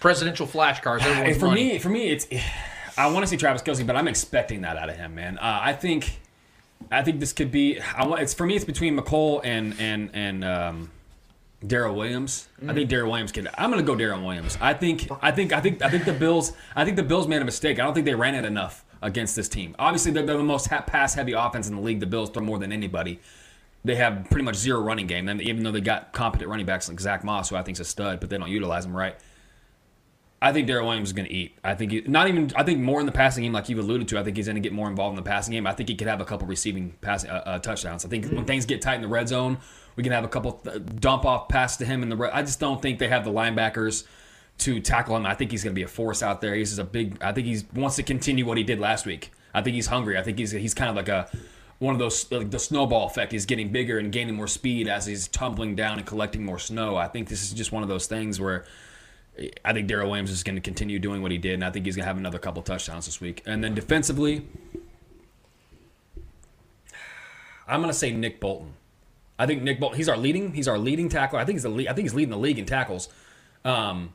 Presidential 0.01 0.47
flashcards. 0.47 1.03
For 1.39 1.47
money. 1.47 1.73
me, 1.73 1.79
for 1.79 1.89
me, 1.89 2.09
it's 2.09 2.27
I 2.99 3.09
want 3.09 3.25
to 3.25 3.27
see 3.27 3.37
Travis 3.37 3.63
Kelce, 3.63 3.87
but 3.87 3.97
I'm 3.97 4.09
expecting 4.09 4.63
that 4.63 4.79
out 4.79 4.89
of 4.89 4.97
him, 4.97 5.15
man. 5.15 5.37
Uh, 5.39 5.61
I 5.63 5.75
think, 5.75 6.19
I 6.91 7.03
think 7.03 7.21
this 7.21 7.35
could 7.35 7.51
be. 7.53 7.79
I 7.81 8.07
want. 8.07 8.23
It's 8.23 8.33
for 8.33 8.47
me. 8.47 8.57
It's 8.57 8.65
between 8.65 8.99
Mecole 8.99 9.43
and 9.45 9.75
and 9.79 10.11
and 10.15 10.43
um, 10.43 10.91
Darrel 11.67 11.95
Williams. 11.95 12.49
I 12.67 12.73
think 12.73 12.89
Darrel 12.89 13.11
Williams 13.11 13.33
can. 13.33 13.49
I'm 13.59 13.69
gonna 13.69 13.83
go 13.83 13.95
Darrel 13.95 14.25
Williams. 14.25 14.57
I 14.63 14.73
think. 14.73 15.09
I 15.21 15.31
think. 15.33 15.53
I 15.53 15.61
think. 15.61 15.83
I 15.83 15.91
think 15.91 16.07
the 16.07 16.15
Bills. 16.15 16.55
I 16.75 16.87
think 16.87 16.97
the 16.97 17.03
Bills 17.03 17.29
made 17.29 17.43
a 17.43 17.45
mistake. 17.45 17.79
I 17.79 17.85
don't 17.85 17.93
think 17.93 18.07
they 18.07 18.15
ran 18.15 18.35
it 18.35 18.47
enough 18.47 18.86
against 19.03 19.37
this 19.37 19.49
team. 19.49 19.75
Obviously, 19.79 20.13
they're, 20.13 20.25
they're 20.25 20.37
the 20.37 20.43
most 20.43 20.69
ha- 20.69 20.83
pass-heavy 20.83 21.33
offense 21.33 21.69
in 21.69 21.77
the 21.77 21.83
league. 21.83 22.01
The 22.01 22.07
Bills 22.07 22.31
throw 22.31 22.43
more 22.43 22.59
than 22.59 22.73
anybody. 22.73 23.21
They 23.85 23.97
have 23.97 24.27
pretty 24.31 24.45
much 24.45 24.57
zero 24.57 24.81
running 24.81 25.07
game, 25.07 25.29
and 25.29 25.41
even 25.41 25.63
though 25.63 25.71
they 25.71 25.81
got 25.81 26.13
competent 26.13 26.51
running 26.51 26.67
backs 26.67 26.89
like 26.89 26.99
Zach 26.99 27.23
Moss, 27.23 27.51
who 27.51 27.57
I 27.57 27.63
think 27.63 27.77
is 27.77 27.81
a 27.81 27.85
stud, 27.85 28.21
but 28.21 28.31
they 28.31 28.39
don't 28.39 28.51
utilize 28.51 28.85
him 28.85 28.97
right. 28.97 29.17
I 30.41 30.53
think 30.53 30.67
Darrel 30.67 30.87
Williams 30.87 31.09
is 31.09 31.13
going 31.15 31.27
to 31.27 31.33
eat. 31.33 31.59
I 31.65 31.75
think 31.75 31.93
he, 31.93 32.03
not 32.03 32.29
even. 32.29 32.53
I 32.55 32.63
think 32.63 32.81
more 32.81 33.01
in 33.01 33.07
the 33.07 33.13
passing 33.13 33.43
game, 33.43 33.53
like 33.53 33.69
you've 33.69 33.79
alluded 33.79 34.09
to. 34.09 34.19
I 34.19 34.23
think 34.23 34.37
he's 34.37 34.47
going 34.47 34.57
to 34.57 34.61
get 34.61 34.73
more 34.73 34.89
involved 34.89 35.17
in 35.17 35.25
the 35.25 35.29
passing 35.29 35.53
game. 35.53 35.67
I 35.67 35.73
think 35.73 35.89
he 35.89 35.95
could 35.95 36.09
have 36.09 36.21
a 36.21 36.27
couple 36.27 36.47
receiving 36.47 36.93
pass 37.01 37.25
uh, 37.25 37.43
uh, 37.47 37.59
touchdowns. 37.59 38.05
I 38.05 38.09
think 38.09 38.27
when 38.27 38.45
things 38.45 38.67
get 38.67 38.83
tight 38.83 38.97
in 38.97 39.03
the 39.03 39.09
red 39.09 39.29
zone, 39.29 39.59
we 39.97 40.03
can 40.03 40.13
have 40.13 40.25
a 40.25 40.29
couple 40.29 40.53
th- 40.53 40.83
dump 40.97 41.25
off 41.25 41.49
pass 41.49 41.79
to 41.79 41.87
him 41.87 42.03
in 42.03 42.11
the. 42.11 42.17
Red, 42.17 42.33
I 42.33 42.43
just 42.43 42.61
don't 42.61 42.83
think 42.83 42.99
they 42.99 43.09
have 43.09 43.25
the 43.25 43.33
linebackers 43.33 44.05
to 44.59 44.81
tackle 44.81 45.17
him. 45.17 45.27
I 45.27 45.35
think 45.35 45.51
he's 45.51 45.63
going 45.63 45.75
to 45.75 45.79
be 45.79 45.83
a 45.83 45.89
force 45.89 46.23
out 46.23 46.41
there. 46.41 46.55
He's 46.55 46.71
just 46.71 46.81
a 46.81 46.85
big. 46.85 47.23
I 47.23 47.33
think 47.33 47.47
he 47.47 47.63
wants 47.75 47.97
to 47.97 48.03
continue 48.03 48.47
what 48.47 48.59
he 48.59 48.65
did 48.65 48.79
last 48.79 49.07
week. 49.07 49.33
I 49.55 49.63
think 49.63 49.75
he's 49.75 49.87
hungry. 49.87 50.19
I 50.19 50.23
think 50.23 50.39
he's 50.39 50.51
he's 50.51 50.75
kind 50.75 50.91
of 50.91 50.97
like 50.97 51.09
a 51.09 51.31
one 51.79 51.95
of 51.95 51.99
those 51.99 52.31
like 52.31 52.51
the 52.51 52.59
snowball 52.59 53.07
effect. 53.07 53.33
He's 53.33 53.47
getting 53.47 53.71
bigger 53.71 53.99
and 53.99 54.11
gaining 54.11 54.35
more 54.35 54.47
speed 54.47 54.89
as 54.89 55.07
he's 55.07 55.29
tumbling 55.29 55.75
down 55.75 55.99
and 55.99 56.07
collecting 56.07 56.45
more 56.45 56.59
snow. 56.59 56.97
I 56.97 57.09
think 57.09 57.29
this 57.29 57.43
is 57.43 57.53
just 57.53 57.73
one 57.73 57.83
of 57.83 57.89
those 57.89 58.07
things 58.07 58.41
where 58.41 58.65
I 59.65 59.73
think 59.73 59.89
Darrel 59.89 60.09
Williams 60.09 60.31
is 60.31 60.43
going 60.43 60.57
to 60.57 60.63
continue 60.63 60.99
doing 60.99 61.21
what 61.21 61.31
he 61.31 61.39
did, 61.39 61.55
and 61.55 61.65
I 61.65 61.71
think 61.71 61.85
he's 61.85 61.97
going 61.97 62.05
to 62.05 62.09
have 62.09 62.17
another 62.17 62.39
couple 62.39 62.63
touchdowns 62.63 63.05
this 63.05 63.21
week. 63.21 63.43
And 63.45 63.63
then 63.63 63.75
defensively, 63.75 64.47
I'm 67.69 67.81
going 67.81 67.93
to 67.93 67.99
say 67.99 68.13
Nick 68.13 68.41
Bolton. 68.41 68.73
I 69.39 69.47
think 69.47 69.63
Nick 69.63 69.79
Bolton. 69.79 69.99
He's 69.99 70.09
our 70.09 70.17
leading. 70.17 70.55
He's 70.55 70.69
our 70.69 70.79
leading 70.79 71.11
tackler. 71.11 71.39
I 71.39 71.45
think 71.45 71.57
he's 71.57 71.65
the. 71.65 71.89
I 71.89 71.93
think 71.93 72.05
he's 72.05 72.15
leading 72.15 72.31
the 72.31 72.39
league 72.39 72.59
in 72.59 72.65
tackles. 72.65 73.11
Um, 73.65 74.15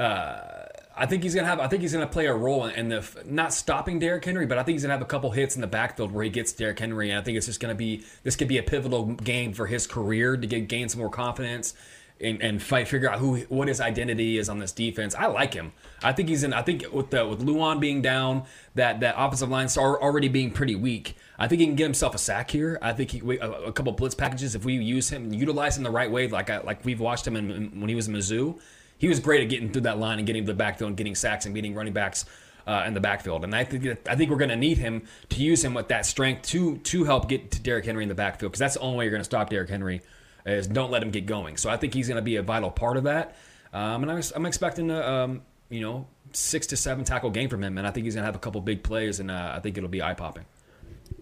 uh, 0.00 0.66
I 0.96 1.06
think 1.06 1.22
he's 1.22 1.34
gonna 1.34 1.46
have. 1.46 1.60
I 1.60 1.68
think 1.68 1.82
he's 1.82 1.92
gonna 1.92 2.06
play 2.06 2.26
a 2.26 2.34
role 2.34 2.66
in 2.66 2.88
the 2.88 3.04
not 3.24 3.52
stopping 3.52 3.98
Derrick 3.98 4.24
Henry, 4.24 4.46
but 4.46 4.58
I 4.58 4.62
think 4.62 4.74
he's 4.74 4.82
gonna 4.82 4.94
have 4.94 5.02
a 5.02 5.06
couple 5.06 5.30
hits 5.30 5.54
in 5.54 5.60
the 5.60 5.66
backfield 5.66 6.12
where 6.12 6.24
he 6.24 6.30
gets 6.30 6.52
Derrick 6.52 6.78
Henry, 6.78 7.10
and 7.10 7.18
I 7.18 7.22
think 7.22 7.36
it's 7.36 7.46
just 7.46 7.60
gonna 7.60 7.74
be. 7.74 8.04
This 8.22 8.36
could 8.36 8.48
be 8.48 8.58
a 8.58 8.62
pivotal 8.62 9.06
game 9.06 9.52
for 9.52 9.66
his 9.66 9.86
career 9.86 10.36
to 10.36 10.46
get 10.46 10.68
gain 10.68 10.88
some 10.88 11.00
more 11.00 11.10
confidence. 11.10 11.74
And, 12.22 12.42
and 12.42 12.62
fight, 12.62 12.86
figure 12.86 13.10
out 13.10 13.18
who 13.18 13.38
what 13.48 13.66
his 13.66 13.80
identity 13.80 14.36
is 14.36 14.50
on 14.50 14.58
this 14.58 14.72
defense. 14.72 15.14
I 15.14 15.24
like 15.24 15.54
him. 15.54 15.72
I 16.02 16.12
think 16.12 16.28
he's 16.28 16.44
in. 16.44 16.52
I 16.52 16.60
think 16.60 16.84
with 16.92 17.08
the 17.08 17.26
with 17.26 17.40
Lewan 17.40 17.80
being 17.80 18.02
down, 18.02 18.44
that 18.74 19.00
that 19.00 19.14
offensive 19.16 19.48
line 19.48 19.68
al- 19.78 19.96
already 19.96 20.28
being 20.28 20.50
pretty 20.50 20.74
weak. 20.74 21.16
I 21.38 21.48
think 21.48 21.60
he 21.60 21.66
can 21.66 21.76
get 21.76 21.84
himself 21.84 22.14
a 22.14 22.18
sack 22.18 22.50
here. 22.50 22.78
I 22.82 22.92
think 22.92 23.12
he, 23.12 23.20
a, 23.38 23.50
a 23.50 23.72
couple 23.72 23.92
blitz 23.92 24.14
packages 24.14 24.54
if 24.54 24.66
we 24.66 24.74
use 24.74 25.08
him 25.08 25.32
utilize 25.32 25.78
him 25.78 25.82
the 25.82 25.90
right 25.90 26.10
way, 26.10 26.28
like 26.28 26.50
I, 26.50 26.58
like 26.58 26.84
we've 26.84 27.00
watched 27.00 27.26
him 27.26 27.36
in, 27.36 27.50
in- 27.50 27.80
when 27.80 27.88
he 27.88 27.94
was 27.94 28.06
in 28.06 28.12
Mizzou. 28.12 28.60
He 29.00 29.08
was 29.08 29.18
great 29.18 29.42
at 29.42 29.48
getting 29.48 29.72
through 29.72 29.82
that 29.82 29.98
line 29.98 30.18
and 30.18 30.26
getting 30.26 30.44
to 30.44 30.52
the 30.52 30.56
backfield 30.56 30.88
and 30.88 30.96
getting 30.96 31.14
sacks 31.14 31.46
and 31.46 31.54
beating 31.54 31.74
running 31.74 31.94
backs 31.94 32.26
uh, 32.66 32.84
in 32.86 32.92
the 32.92 33.00
backfield. 33.00 33.44
And 33.44 33.54
I 33.54 33.64
think 33.64 33.98
I 34.06 34.14
think 34.14 34.30
we're 34.30 34.36
going 34.36 34.50
to 34.50 34.56
need 34.56 34.76
him 34.76 35.02
to 35.30 35.42
use 35.42 35.64
him 35.64 35.72
with 35.72 35.88
that 35.88 36.04
strength 36.04 36.42
to 36.48 36.76
to 36.76 37.04
help 37.04 37.26
get 37.26 37.50
to 37.52 37.60
Derrick 37.62 37.86
Henry 37.86 38.02
in 38.02 38.10
the 38.10 38.14
backfield 38.14 38.52
because 38.52 38.60
that's 38.60 38.74
the 38.74 38.80
only 38.80 38.98
way 38.98 39.04
you're 39.04 39.10
going 39.10 39.22
to 39.22 39.24
stop 39.24 39.48
Derrick 39.48 39.70
Henry 39.70 40.02
is 40.44 40.66
don't 40.66 40.90
let 40.90 41.02
him 41.02 41.10
get 41.10 41.24
going. 41.24 41.56
So 41.56 41.70
I 41.70 41.78
think 41.78 41.94
he's 41.94 42.08
going 42.08 42.16
to 42.16 42.22
be 42.22 42.36
a 42.36 42.42
vital 42.42 42.70
part 42.70 42.98
of 42.98 43.04
that. 43.04 43.36
Um, 43.72 44.02
and 44.02 44.12
I'm, 44.12 44.22
I'm 44.34 44.46
expecting 44.46 44.90
a 44.90 45.00
um, 45.00 45.42
you 45.70 45.80
know 45.80 46.06
six 46.32 46.66
to 46.68 46.76
seven 46.76 47.04
tackle 47.04 47.30
game 47.30 47.48
from 47.48 47.64
him, 47.64 47.78
and 47.78 47.86
I 47.86 47.90
think 47.90 48.04
he's 48.04 48.14
going 48.14 48.22
to 48.22 48.26
have 48.26 48.36
a 48.36 48.40
couple 48.40 48.60
big 48.60 48.82
plays, 48.82 49.18
and 49.18 49.30
uh, 49.30 49.54
I 49.56 49.60
think 49.60 49.78
it'll 49.78 49.88
be 49.88 50.02
eye 50.02 50.14
popping. 50.14 50.44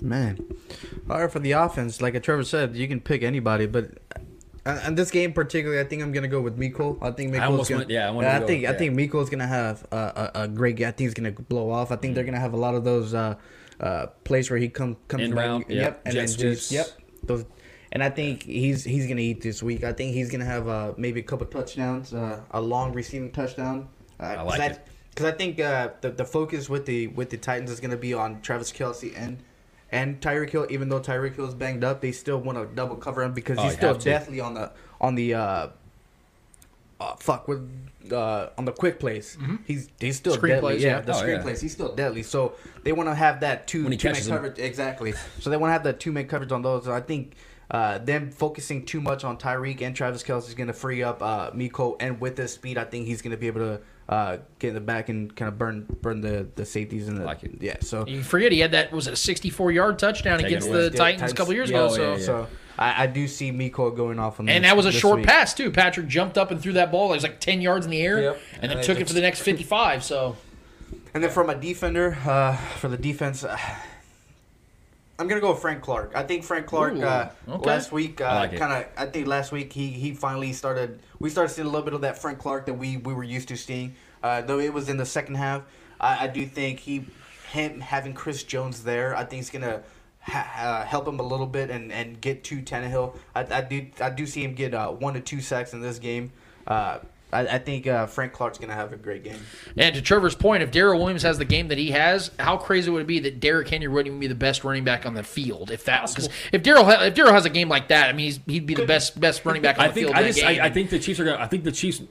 Man, 0.00 0.38
all 1.08 1.20
right 1.20 1.30
for 1.30 1.38
the 1.38 1.52
offense, 1.52 2.02
like 2.02 2.20
Trevor 2.22 2.44
said, 2.44 2.76
you 2.76 2.88
can 2.88 3.00
pick 3.00 3.22
anybody, 3.22 3.66
but 3.66 3.98
in 4.86 4.94
this 4.94 5.10
game 5.10 5.32
particularly, 5.32 5.80
I 5.80 5.84
think 5.84 6.02
I'm 6.02 6.12
gonna 6.12 6.28
go 6.28 6.40
with 6.40 6.58
Miko. 6.58 6.98
I 7.00 7.10
think 7.12 7.32
Miko's 7.32 7.68
gonna, 7.68 7.78
went- 7.80 7.90
yeah, 7.90 8.10
I 8.10 8.12
to 8.12 8.28
I 8.28 8.46
think 8.46 8.62
with- 8.62 8.70
I 8.70 8.78
think 8.78 8.94
Miko's 8.94 9.30
gonna 9.30 9.46
have 9.46 9.86
a, 9.90 10.30
a, 10.34 10.42
a 10.42 10.48
great. 10.48 10.76
game. 10.76 10.88
I 10.88 10.90
think 10.90 11.06
he's 11.08 11.14
gonna 11.14 11.32
blow 11.32 11.70
off. 11.70 11.90
I 11.92 11.96
think 11.96 12.14
they're 12.14 12.24
gonna 12.24 12.40
have 12.40 12.52
a 12.52 12.58
lot 12.58 12.74
of 12.74 12.84
those 12.84 13.14
uh, 13.14 13.34
uh, 13.80 14.06
plays 14.24 14.50
where 14.50 14.58
he 14.58 14.68
come 14.68 14.96
comes 15.08 15.24
Inbound, 15.24 15.64
running- 15.64 15.76
yep, 15.78 16.02
and 16.04 16.14
jet 16.14 16.28
then 16.28 16.36
just 16.38 16.72
yep 16.72 16.86
those. 17.22 17.44
And 17.90 18.02
I 18.04 18.10
think 18.10 18.42
he's 18.42 18.84
he's 18.84 19.06
gonna 19.06 19.20
eat 19.22 19.40
this 19.40 19.62
week. 19.62 19.82
I 19.84 19.92
think 19.92 20.14
he's 20.14 20.30
gonna 20.30 20.44
have 20.44 20.68
uh, 20.68 20.92
maybe 20.96 21.20
a 21.20 21.22
couple 21.22 21.46
touchdowns, 21.46 22.12
uh, 22.12 22.40
a 22.50 22.60
long 22.60 22.92
receiving 22.92 23.30
touchdown. 23.32 23.88
Uh, 24.20 24.24
I 24.24 24.42
like 24.42 24.72
it. 24.72 24.86
because 25.10 25.24
I 25.26 25.32
think 25.36 25.58
uh, 25.60 25.90
the 26.02 26.10
the 26.10 26.24
focus 26.24 26.68
with 26.68 26.84
the 26.84 27.06
with 27.06 27.30
the 27.30 27.38
Titans 27.38 27.70
is 27.70 27.80
going 27.80 27.92
to 27.92 27.96
be 27.96 28.12
on 28.12 28.40
Travis 28.42 28.72
Kelce 28.72 29.14
and 29.16 29.38
and 29.90 30.20
Tyreek 30.20 30.50
Hill. 30.50 30.66
Even 30.70 30.88
though 30.88 31.00
Tyreek 31.00 31.34
Hill 31.36 31.46
is 31.48 31.54
banged 31.54 31.84
up, 31.84 32.00
they 32.00 32.12
still 32.12 32.38
want 32.38 32.58
to 32.58 32.66
double 32.74 32.96
cover 32.96 33.22
him 33.22 33.32
because 33.32 33.58
Oh, 33.58 33.62
he's 33.62 33.74
still 33.74 33.94
definitely 33.94 34.40
on 34.40 34.54
the 34.54 34.70
on 35.00 35.14
the 35.14 35.34
uh, 35.34 35.68
uh 37.00 37.14
fuck 37.16 37.46
with 37.48 37.70
uh 38.12 38.48
on 38.58 38.64
the 38.64 38.72
quick 38.72 38.98
plays. 38.98 39.36
He's 39.66 39.88
he's 40.00 40.16
still 40.16 40.34
Screen 40.34 40.54
deadly. 40.54 40.72
plays, 40.74 40.82
yeah, 40.82 40.88
yeah. 40.96 41.00
the 41.02 41.14
Oh, 41.14 41.18
screen 41.18 41.36
yeah. 41.36 41.42
plays. 41.42 41.60
He's 41.60 41.72
still 41.72 41.94
deadly. 41.94 42.22
So 42.22 42.54
they 42.82 42.92
want 42.92 43.08
to 43.08 43.14
have 43.14 43.40
that 43.40 43.66
two 43.66 43.84
two 43.96 44.08
man 44.10 44.24
coverage 44.26 44.58
exactly. 44.58 45.12
So 45.40 45.50
they 45.50 45.56
want 45.56 45.68
to 45.70 45.72
have 45.72 45.84
that 45.84 46.00
two 46.00 46.12
man 46.12 46.26
coverage 46.26 46.52
on 46.52 46.62
those. 46.62 46.84
So 46.84 46.92
I 46.92 47.00
think. 47.00 47.34
Uh, 47.70 47.98
them 47.98 48.30
focusing 48.30 48.82
too 48.86 48.98
much 48.98 49.24
on 49.24 49.36
Tyreek 49.36 49.82
and 49.82 49.94
Travis 49.94 50.22
Kelce 50.22 50.48
is 50.48 50.54
going 50.54 50.68
to 50.68 50.72
free 50.72 51.02
up 51.02 51.22
uh, 51.22 51.50
Miko, 51.52 51.98
and 52.00 52.18
with 52.18 52.38
his 52.38 52.50
speed, 52.54 52.78
I 52.78 52.84
think 52.84 53.06
he's 53.06 53.20
going 53.20 53.32
to 53.32 53.36
be 53.36 53.46
able 53.46 53.60
to 53.60 53.80
uh, 54.08 54.38
get 54.58 54.68
in 54.68 54.74
the 54.74 54.80
back 54.80 55.08
and 55.10 55.34
kind 55.36 55.48
of 55.50 55.58
burn 55.58 55.86
burn 56.00 56.20
the, 56.22 56.46
the 56.54 56.64
safeties 56.64 57.08
and 57.08 57.18
the 57.18 57.24
Like 57.24 57.42
it. 57.44 57.52
yeah. 57.60 57.76
So 57.80 58.06
You 58.06 58.22
forget 58.22 58.52
he 58.52 58.60
had 58.60 58.72
that 58.72 58.90
was 58.92 59.06
it 59.06 59.12
a 59.12 59.16
64 59.16 59.70
yard 59.72 59.98
touchdown 59.98 60.38
Taking 60.38 60.46
against 60.56 60.70
the 60.72 60.90
Titans 60.90 61.30
a 61.30 61.34
couple 61.34 61.52
years 61.52 61.68
ago. 61.68 61.88
yeah, 61.88 61.94
so. 61.94 62.02
yeah, 62.12 62.16
yeah. 62.18 62.24
so 62.24 62.46
I, 62.78 63.02
I 63.04 63.06
do 63.06 63.28
see 63.28 63.50
Miko 63.50 63.90
going 63.90 64.18
off 64.18 64.40
on 64.40 64.48
And 64.48 64.64
this- 64.64 64.70
that 64.70 64.76
was 64.76 64.86
a 64.86 64.92
short 64.92 65.18
week. 65.18 65.26
pass 65.26 65.52
too. 65.52 65.70
Patrick 65.70 66.06
jumped 66.06 66.38
up 66.38 66.50
and 66.50 66.60
threw 66.60 66.72
that 66.74 66.90
ball. 66.92 67.10
It 67.12 67.16
was 67.16 67.22
like 67.24 67.40
10 67.40 67.60
yards 67.60 67.84
in 67.84 67.90
the 67.90 68.00
air, 68.00 68.22
Yep. 68.22 68.40
and 68.62 68.70
then 68.72 68.82
took 68.84 68.96
they 68.96 69.02
it 69.02 69.08
for 69.08 69.14
the 69.14 69.20
next 69.20 69.40
55. 69.40 70.02
So 70.04 70.36
And 71.12 71.22
then 71.22 71.30
from 71.30 71.50
a 71.50 71.54
defender, 71.54 72.16
uh, 72.24 72.56
for 72.56 72.88
the 72.88 72.96
defense, 72.96 73.44
uh, 73.44 73.58
I'm 75.18 75.26
gonna 75.26 75.40
go 75.40 75.50
with 75.50 75.60
Frank 75.60 75.82
Clark. 75.82 76.12
I 76.14 76.22
think 76.22 76.44
Frank 76.44 76.66
Clark 76.66 76.94
Ooh, 76.94 77.02
uh, 77.02 77.30
okay. 77.48 77.68
last 77.68 77.90
week 77.90 78.20
I 78.20 78.24
uh, 78.24 78.34
like 78.40 78.56
kind 78.56 78.72
of. 78.72 78.90
I 78.96 79.06
think 79.06 79.26
last 79.26 79.50
week 79.50 79.72
he 79.72 79.88
he 79.88 80.14
finally 80.14 80.52
started. 80.52 81.00
We 81.18 81.28
started 81.28 81.52
seeing 81.52 81.66
a 81.66 81.70
little 81.70 81.84
bit 81.84 81.94
of 81.94 82.02
that 82.02 82.18
Frank 82.18 82.38
Clark 82.38 82.66
that 82.66 82.74
we 82.74 82.98
we 82.98 83.12
were 83.12 83.24
used 83.24 83.48
to 83.48 83.56
seeing. 83.56 83.96
Uh, 84.22 84.42
though 84.42 84.60
it 84.60 84.72
was 84.72 84.88
in 84.88 84.96
the 84.96 85.06
second 85.06 85.34
half, 85.34 85.62
I, 86.00 86.24
I 86.24 86.26
do 86.28 86.46
think 86.46 86.80
he 86.80 87.04
him 87.50 87.80
having 87.80 88.14
Chris 88.14 88.44
Jones 88.44 88.84
there, 88.84 89.16
I 89.16 89.24
think 89.24 89.42
is 89.42 89.50
gonna. 89.50 89.82
Ha- 90.20 90.52
uh, 90.58 90.84
help 90.84 91.08
him 91.08 91.20
a 91.20 91.22
little 91.22 91.46
bit 91.46 91.70
and, 91.70 91.90
and 91.90 92.20
get 92.20 92.44
to 92.44 92.60
Tannehill. 92.60 93.16
I, 93.34 93.46
I 93.50 93.60
do 93.62 93.86
I 93.98 94.10
do 94.10 94.26
see 94.26 94.44
him 94.44 94.52
get 94.52 94.74
uh, 94.74 94.90
one 94.90 95.14
to 95.14 95.20
two 95.20 95.40
sacks 95.40 95.72
in 95.72 95.80
this 95.80 95.98
game. 95.98 96.32
I, 97.32 97.40
I 97.40 97.58
think 97.58 97.86
uh, 97.86 98.06
Frank 98.06 98.32
Clark's 98.32 98.58
gonna 98.58 98.74
have 98.74 98.92
a 98.92 98.96
great 98.96 99.22
game. 99.24 99.40
And 99.76 99.94
to 99.94 100.00
Trevor's 100.02 100.34
point, 100.34 100.62
if 100.62 100.70
Darrel 100.70 100.98
Williams 100.98 101.22
has 101.22 101.38
the 101.38 101.44
game 101.44 101.68
that 101.68 101.78
he 101.78 101.90
has, 101.90 102.30
how 102.38 102.56
crazy 102.56 102.90
would 102.90 103.02
it 103.02 103.06
be 103.06 103.20
that 103.20 103.40
Derrick 103.40 103.68
Henry 103.68 103.88
wouldn't 103.88 104.06
even 104.06 104.20
be 104.20 104.26
the 104.26 104.34
best 104.34 104.64
running 104.64 104.84
back 104.84 105.04
on 105.04 105.14
the 105.14 105.22
field? 105.22 105.70
If 105.70 105.84
that, 105.84 106.08
because 106.08 106.28
if 106.52 106.62
Darrel 106.62 106.88
if 106.88 107.14
Darrel 107.14 107.32
has 107.32 107.44
a 107.44 107.50
game 107.50 107.68
like 107.68 107.88
that, 107.88 108.08
I 108.08 108.12
mean, 108.12 108.26
he's, 108.26 108.40
he'd 108.46 108.66
be 108.66 108.74
the 108.74 108.86
best 108.86 109.18
best 109.20 109.44
running 109.44 109.62
back 109.62 109.78
on 109.78 109.84
I 109.84 109.88
the 109.88 109.94
think 109.94 110.06
field. 110.06 110.16
I 110.16 110.20
in 110.20 110.26
that 110.26 110.34
just 110.34 110.46
I. 110.46 110.66
I 110.66 110.70
think 110.70 110.90
the 110.90 110.98
Chiefs 110.98 111.20
are 111.20 111.24
going. 111.24 111.36
to 111.36 111.42
I 111.42 111.46
think 111.46 111.64
the 111.64 111.72
Chiefs. 111.72 112.02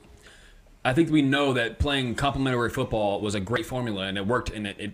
I 0.86 0.94
think 0.94 1.10
we 1.10 1.22
know 1.22 1.54
that 1.54 1.80
playing 1.80 2.16
complementary 2.16 2.70
football 2.70 3.20
was 3.20 3.36
a 3.36 3.42
great 3.42 3.66
formula 3.66 4.04
and 4.04 4.18
it 4.18 4.26
worked. 4.26 4.52
And 4.52 4.66
it, 4.66 4.80
it 4.80 4.94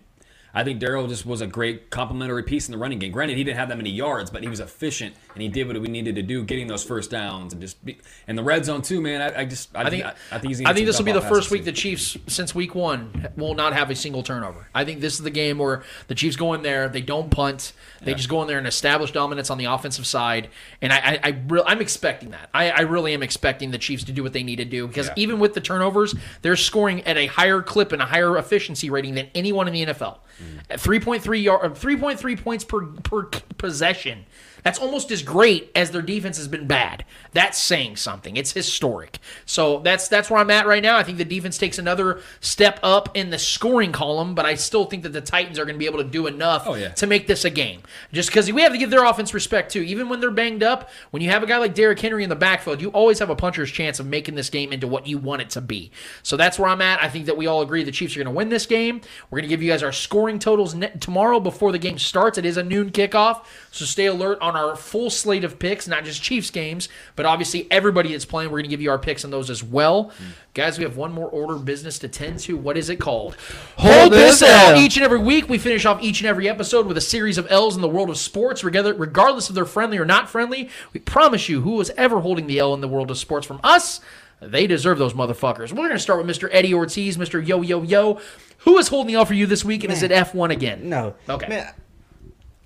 I 0.53 0.63
think 0.63 0.79
Darrel 0.79 1.07
just 1.07 1.25
was 1.25 1.41
a 1.41 1.47
great 1.47 1.89
complementary 1.89 2.43
piece 2.43 2.67
in 2.67 2.71
the 2.71 2.77
running 2.77 2.99
game. 2.99 3.11
Granted, 3.11 3.37
he 3.37 3.43
didn't 3.43 3.57
have 3.57 3.69
that 3.69 3.77
many 3.77 3.89
yards, 3.89 4.29
but 4.29 4.41
he 4.41 4.47
was 4.47 4.59
efficient 4.59 5.15
and 5.33 5.41
he 5.41 5.49
did 5.49 5.67
what 5.67 5.79
we 5.81 5.87
needed 5.87 6.15
to 6.15 6.21
do, 6.21 6.43
getting 6.43 6.67
those 6.67 6.83
first 6.83 7.11
downs 7.11 7.53
and 7.53 7.61
just 7.61 7.83
be, 7.83 7.97
and 8.27 8.37
the 8.37 8.43
red 8.43 8.65
zone 8.65 8.81
too, 8.81 9.01
man. 9.01 9.21
I, 9.21 9.41
I 9.41 9.45
just 9.45 9.75
I, 9.75 9.83
I 9.83 9.89
think 9.89 10.05
I, 10.05 10.13
I 10.31 10.39
think 10.39 10.67
I 10.67 10.73
think 10.73 10.85
this 10.85 10.97
will 10.97 11.05
be 11.05 11.11
the 11.11 11.21
first 11.21 11.51
week 11.51 11.65
the 11.65 11.71
Chiefs 11.71 12.17
since 12.27 12.53
week 12.53 12.75
one 12.75 13.29
will 13.35 13.55
not 13.55 13.73
have 13.73 13.89
a 13.89 13.95
single 13.95 14.23
turnover. 14.23 14.67
I 14.73 14.85
think 14.85 15.01
this 15.01 15.13
is 15.13 15.21
the 15.21 15.31
game 15.31 15.57
where 15.57 15.83
the 16.07 16.15
Chiefs 16.15 16.35
go 16.35 16.53
in 16.53 16.61
there, 16.63 16.87
they 16.89 17.01
don't 17.01 17.29
punt, 17.29 17.73
they 18.01 18.13
just 18.13 18.29
go 18.29 18.41
in 18.41 18.47
there 18.47 18.57
and 18.57 18.67
establish 18.67 19.11
dominance 19.11 19.49
on 19.49 19.57
the 19.57 19.65
offensive 19.65 20.05
side, 20.05 20.49
and 20.81 20.91
I 20.93 20.97
I, 20.97 21.19
I 21.23 21.41
re- 21.47 21.63
I'm 21.65 21.81
expecting 21.81 22.31
that. 22.31 22.49
I, 22.53 22.69
I 22.71 22.81
really 22.81 23.13
am 23.13 23.23
expecting 23.23 23.71
the 23.71 23.77
Chiefs 23.77 24.03
to 24.05 24.11
do 24.11 24.23
what 24.23 24.33
they 24.33 24.43
need 24.43 24.57
to 24.57 24.65
do 24.65 24.87
because 24.87 25.07
Yeah. 25.07 25.13
even 25.17 25.39
with 25.39 25.53
the 25.53 25.61
turnovers, 25.61 26.15
they're 26.41 26.55
scoring 26.55 27.01
at 27.03 27.17
a 27.17 27.25
higher 27.27 27.61
clip 27.61 27.91
and 27.91 28.01
a 28.01 28.05
higher 28.05 28.37
efficiency 28.37 28.89
rating 28.89 29.15
than 29.15 29.27
anyone 29.35 29.67
in 29.67 29.73
the 29.73 29.85
NFL. 29.87 30.19
Mm. 30.41 30.59
At 30.69 30.79
3.3 30.79 31.43
yard, 31.43 31.73
3.3 31.75 32.41
points 32.41 32.63
per 32.63 32.85
per 32.85 33.23
possession. 33.57 34.25
That's 34.63 34.79
almost 34.79 35.11
as 35.11 35.21
great 35.21 35.71
as 35.75 35.91
their 35.91 36.01
defense 36.01 36.37
has 36.37 36.47
been 36.47 36.67
bad. 36.67 37.05
That's 37.33 37.57
saying 37.57 37.97
something. 37.97 38.37
It's 38.37 38.51
historic. 38.53 39.19
So 39.45 39.79
that's 39.79 40.07
that's 40.07 40.29
where 40.29 40.39
I'm 40.39 40.49
at 40.49 40.65
right 40.67 40.81
now. 40.81 40.97
I 40.97 41.03
think 41.03 41.17
the 41.17 41.25
defense 41.25 41.57
takes 41.57 41.77
another 41.77 42.21
step 42.39 42.79
up 42.83 43.09
in 43.15 43.29
the 43.29 43.37
scoring 43.39 43.91
column, 43.91 44.35
but 44.35 44.45
I 44.45 44.55
still 44.55 44.85
think 44.85 45.03
that 45.03 45.09
the 45.13 45.21
Titans 45.21 45.59
are 45.59 45.65
going 45.65 45.75
to 45.75 45.79
be 45.79 45.85
able 45.85 45.97
to 45.99 46.03
do 46.09 46.27
enough 46.27 46.63
Oh, 46.65 46.75
yeah. 46.75 46.89
to 46.89 47.07
make 47.07 47.27
this 47.27 47.43
a 47.45 47.49
game. 47.49 47.81
Just 48.11 48.29
because 48.29 48.51
we 48.51 48.61
have 48.61 48.71
to 48.71 48.77
give 48.77 48.89
their 48.89 49.03
offense 49.03 49.33
respect 49.33 49.71
too. 49.71 49.81
Even 49.81 50.09
when 50.09 50.19
they're 50.19 50.31
banged 50.31 50.63
up, 50.63 50.89
when 51.11 51.21
you 51.21 51.29
have 51.29 51.43
a 51.43 51.45
guy 51.45 51.57
like 51.57 51.73
Derrick 51.75 51.99
Henry 51.99 52.23
in 52.23 52.29
the 52.29 52.35
backfield, 52.35 52.81
you 52.81 52.89
always 52.89 53.19
have 53.19 53.29
a 53.29 53.35
puncher's 53.35 53.71
chance 53.71 53.99
of 53.99 54.05
making 54.05 54.35
this 54.35 54.49
game 54.49 54.71
into 54.71 54.87
what 54.87 55.07
you 55.07 55.17
want 55.17 55.41
it 55.41 55.49
to 55.51 55.61
be. 55.61 55.91
So 56.23 56.37
that's 56.37 56.57
where 56.57 56.69
I'm 56.69 56.81
at. 56.81 57.01
I 57.03 57.09
think 57.09 57.25
that 57.25 57.37
we 57.37 57.47
all 57.47 57.61
agree 57.61 57.83
the 57.83 57.91
Chiefs 57.91 58.15
are 58.15 58.19
going 58.19 58.33
to 58.33 58.37
win 58.37 58.49
this 58.49 58.65
game. 58.65 59.01
We're 59.29 59.37
going 59.39 59.49
to 59.49 59.53
give 59.53 59.61
you 59.61 59.71
guys 59.71 59.83
our 59.83 59.91
scoring 59.91 60.39
totals 60.39 60.75
tomorrow 60.99 61.39
before 61.39 61.71
the 61.71 61.79
game 61.79 61.97
starts. 61.97 62.37
It 62.37 62.45
is 62.45 62.57
a 62.57 62.63
noon 62.63 62.91
kickoff, 62.91 63.43
so 63.71 63.85
stay 63.85 64.05
alert 64.05 64.37
on 64.41 64.52
our 64.55 64.75
full 64.75 65.09
slate 65.09 65.43
of 65.43 65.59
picks, 65.59 65.87
not 65.87 66.03
just 66.03 66.21
Chiefs 66.21 66.49
games, 66.49 66.89
but 67.15 67.25
obviously 67.25 67.67
everybody 67.71 68.11
that's 68.11 68.25
playing. 68.25 68.49
We're 68.49 68.59
going 68.59 68.65
to 68.65 68.69
give 68.69 68.81
you 68.81 68.91
our 68.91 68.99
picks 68.99 69.25
on 69.25 69.31
those 69.31 69.49
as 69.49 69.63
well. 69.63 70.11
Guys, 70.53 70.77
we 70.77 70.83
have 70.83 70.97
one 70.97 71.11
more 71.11 71.27
order 71.27 71.55
of 71.55 71.65
business 71.65 71.99
to 71.99 72.07
tend 72.07 72.39
to. 72.39 72.55
What 72.55 72.77
is 72.77 72.89
it 72.89 72.97
called? 72.97 73.35
Hold 73.77 74.13
this 74.13 74.41
L. 74.41 74.77
Each 74.77 74.95
and 74.95 75.03
every 75.03 75.19
week, 75.19 75.49
we 75.49 75.57
finish 75.57 75.85
off 75.85 76.01
each 76.01 76.21
and 76.21 76.27
every 76.27 76.47
episode 76.47 76.85
with 76.85 76.97
a 76.97 77.01
series 77.01 77.37
of 77.37 77.47
L's 77.49 77.75
in 77.75 77.81
the 77.81 77.89
world 77.89 78.09
of 78.09 78.17
sports, 78.17 78.63
regardless 78.63 79.49
if 79.49 79.55
they're 79.55 79.65
friendly 79.65 79.97
or 79.97 80.05
not 80.05 80.29
friendly. 80.29 80.69
We 80.93 80.99
promise 80.99 81.49
you, 81.49 81.61
who 81.61 81.71
was 81.71 81.89
ever 81.91 82.19
holding 82.19 82.47
the 82.47 82.59
L 82.59 82.73
in 82.73 82.81
the 82.81 82.87
world 82.87 83.09
of 83.09 83.17
sports 83.17 83.47
from 83.47 83.59
us, 83.63 83.99
they 84.41 84.67
deserve 84.67 84.97
those 84.97 85.13
motherfuckers. 85.13 85.71
We're 85.71 85.87
going 85.87 85.91
to 85.91 85.99
start 85.99 86.23
with 86.23 86.37
Mr. 86.37 86.49
Eddie 86.51 86.73
Ortiz, 86.73 87.17
Mr. 87.17 87.45
Yo 87.45 87.61
Yo 87.61 87.81
Yo. 87.81 88.19
Who 88.59 88.77
is 88.77 88.89
holding 88.89 89.13
the 89.13 89.19
L 89.19 89.25
for 89.25 89.33
you 89.33 89.45
this 89.45 89.65
week, 89.65 89.83
and 89.83 89.91
is 89.91 90.03
it 90.03 90.11
F1 90.11 90.51
again? 90.51 90.87
No. 90.87 91.15
Okay. 91.29 91.47
Man, 91.47 91.73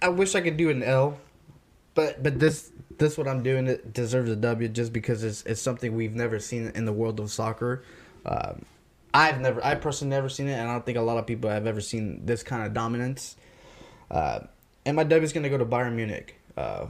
I 0.01 0.09
wish 0.09 0.35
I 0.35 0.41
could 0.41 0.57
do 0.57 0.69
an 0.69 0.83
L, 0.83 1.19
but 1.97 2.21
but 2.21 2.39
this 2.39 2.71
this 2.99 3.17
what 3.17 3.27
I'm 3.27 3.41
doing 3.41 3.65
it 3.65 3.91
deserves 3.91 4.29
a 4.29 4.35
W 4.35 4.69
just 4.69 4.93
because 4.93 5.23
it's 5.23 5.41
it's 5.47 5.59
something 5.59 5.95
we've 5.95 6.13
never 6.13 6.37
seen 6.37 6.71
in 6.75 6.85
the 6.85 6.93
world 6.93 7.19
of 7.19 7.31
soccer. 7.31 7.83
Um, 8.23 8.63
I've 9.15 9.41
never, 9.41 9.65
I 9.65 9.73
personally 9.73 10.11
never 10.15 10.29
seen 10.29 10.47
it, 10.47 10.53
and 10.53 10.69
I 10.69 10.73
don't 10.73 10.85
think 10.85 10.99
a 10.99 11.01
lot 11.01 11.17
of 11.17 11.25
people 11.25 11.49
have 11.49 11.65
ever 11.65 11.81
seen 11.81 12.23
this 12.23 12.43
kind 12.43 12.63
of 12.63 12.73
dominance. 12.75 13.35
Uh, 14.11 14.41
and 14.85 14.95
my 14.95 15.03
W 15.03 15.23
is 15.23 15.33
going 15.33 15.43
to 15.43 15.49
go 15.49 15.57
to 15.57 15.65
Bayern 15.65 15.93
Munich. 15.93 16.39
Uh, 16.55 16.85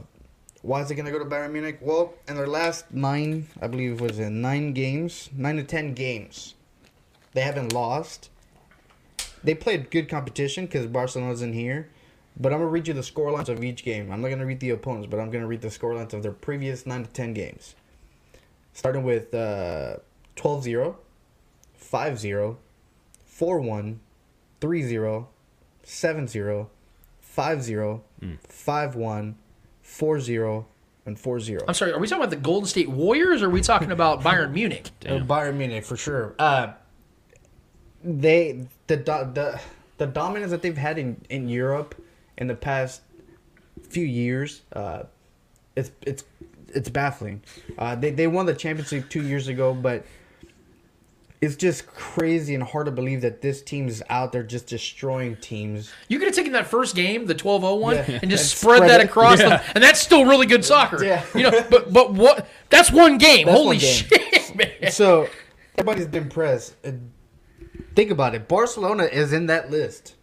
why 0.60 0.82
is 0.82 0.90
it 0.90 0.96
going 0.96 1.06
to 1.06 1.12
go 1.12 1.18
to 1.18 1.24
Bayern 1.24 1.52
Munich? 1.52 1.78
Well, 1.80 2.12
in 2.28 2.34
their 2.34 2.46
last 2.46 2.92
nine, 2.92 3.46
I 3.62 3.66
believe, 3.66 4.02
was 4.02 4.18
in 4.18 4.42
nine 4.42 4.74
games, 4.74 5.30
nine 5.34 5.56
to 5.56 5.62
ten 5.62 5.94
games, 5.94 6.54
they 7.32 7.40
haven't 7.40 7.72
lost. 7.72 8.28
They 9.42 9.54
played 9.54 9.90
good 9.90 10.10
competition 10.10 10.66
because 10.66 10.86
Barcelona's 10.86 11.40
in 11.40 11.54
here. 11.54 11.88
But 12.40 12.52
I'm 12.52 12.60
going 12.60 12.68
to 12.68 12.72
read 12.72 12.88
you 12.88 12.94
the 12.94 13.00
scorelines 13.00 13.48
of 13.48 13.64
each 13.64 13.82
game. 13.84 14.12
I'm 14.12 14.20
not 14.20 14.28
going 14.28 14.38
to 14.38 14.46
read 14.46 14.60
the 14.60 14.70
opponents, 14.70 15.08
but 15.10 15.18
I'm 15.18 15.30
going 15.30 15.42
to 15.42 15.48
read 15.48 15.60
the 15.60 15.68
scorelines 15.68 16.12
of 16.12 16.22
their 16.22 16.32
previous 16.32 16.86
9 16.86 17.04
to 17.04 17.10
10 17.10 17.34
games. 17.34 17.74
Starting 18.72 19.02
with 19.02 19.34
uh, 19.34 19.96
12 20.36 20.62
0, 20.62 20.98
5 21.74 22.18
0, 22.18 22.58
4 23.26 23.60
1, 23.60 24.00
3 24.60 24.82
0, 24.82 25.28
7 25.82 26.28
0, 26.28 26.70
5 27.20 27.62
0, 27.62 28.04
5 28.48 28.94
1, 28.94 29.36
4 29.82 30.20
0, 30.20 30.66
and 31.06 31.18
4 31.18 31.40
0. 31.40 31.60
I'm 31.66 31.74
sorry, 31.74 31.92
are 31.92 31.98
we 31.98 32.06
talking 32.06 32.22
about 32.22 32.30
the 32.30 32.36
Golden 32.36 32.68
State 32.68 32.88
Warriors, 32.88 33.42
or 33.42 33.46
are 33.46 33.50
we 33.50 33.62
talking 33.62 33.90
about 33.90 34.20
Bayern 34.22 34.52
Munich? 34.52 34.90
Uh, 35.06 35.18
Bayern 35.20 35.56
Munich 35.56 35.84
for 35.84 35.96
sure. 35.96 36.34
Uh, 36.38 36.72
they 38.04 38.68
the 38.86 38.96
the 38.96 39.60
the 39.96 40.06
dominance 40.06 40.50
that 40.50 40.62
they've 40.62 40.76
had 40.76 40.98
in, 40.98 41.24
in 41.28 41.48
Europe 41.48 41.94
in 42.38 42.46
the 42.46 42.54
past 42.54 43.02
few 43.90 44.04
years, 44.04 44.62
uh, 44.72 45.02
it's 45.76 45.90
it's 46.06 46.24
it's 46.68 46.88
baffling. 46.88 47.42
Uh, 47.76 47.94
they 47.94 48.10
they 48.10 48.26
won 48.26 48.46
the 48.46 48.54
Champions 48.54 48.90
League 48.92 49.08
two 49.10 49.22
years 49.22 49.48
ago, 49.48 49.74
but 49.74 50.04
it's 51.40 51.54
just 51.54 51.86
crazy 51.86 52.54
and 52.54 52.64
hard 52.64 52.86
to 52.86 52.90
believe 52.92 53.20
that 53.20 53.40
this 53.42 53.62
team 53.62 53.86
is 53.86 54.02
out 54.10 54.32
there 54.32 54.42
just 54.42 54.66
destroying 54.66 55.36
teams. 55.36 55.92
You 56.08 56.18
could 56.18 56.26
have 56.26 56.34
taken 56.34 56.52
that 56.54 56.66
first 56.66 56.96
game, 56.96 57.26
the 57.26 57.34
12-0 57.34 57.78
one, 57.80 57.94
Yeah. 57.94 58.18
and 58.22 58.28
just 58.28 58.54
And 58.54 58.58
spread, 58.58 58.76
spread 58.78 58.90
that 58.90 59.00
it. 59.00 59.04
across 59.04 59.38
Yeah. 59.38 59.48
them, 59.50 59.60
and 59.76 59.84
that's 59.84 60.00
still 60.00 60.24
really 60.24 60.46
good 60.46 60.64
soccer. 60.64 61.04
Yeah. 61.04 61.24
You 61.36 61.42
know, 61.44 61.64
but 61.70 61.92
but 61.92 62.12
what? 62.14 62.48
That's 62.70 62.90
one 62.90 63.18
game. 63.18 63.46
That's 63.46 63.56
Holy 63.56 63.76
one 63.76 63.78
game. 63.78 64.04
shit, 64.04 64.56
man! 64.56 64.90
So 64.90 65.28
everybody's 65.76 66.06
been 66.08 66.28
pressed. 66.28 66.74
And 66.82 67.12
Think 67.94 68.10
about 68.12 68.34
it. 68.34 68.46
Barcelona 68.48 69.04
is 69.04 69.32
in 69.32 69.46
that 69.46 69.70
list. 69.72 70.14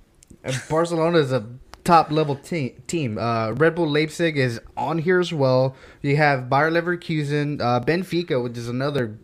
And 0.44 0.62
Barcelona 0.70 1.18
is 1.20 1.32
a 1.34 1.46
top 1.86 2.12
level 2.12 2.36
team. 2.36 2.84
Team. 2.88 3.18
Uh, 3.18 3.52
Red 3.52 3.76
Bull 3.76 3.90
Leipzig 3.90 4.38
is 4.38 4.60
on 4.76 4.98
here 4.98 5.22
as 5.22 5.32
well. 5.32 5.76
You 6.02 6.18
have 6.18 6.50
Bayer 6.50 6.70
Leverkusen, 6.70 7.62
uh, 7.62 7.80
Benfica, 7.80 8.44
which 8.44 8.58
is 8.58 8.68
another 8.68 9.18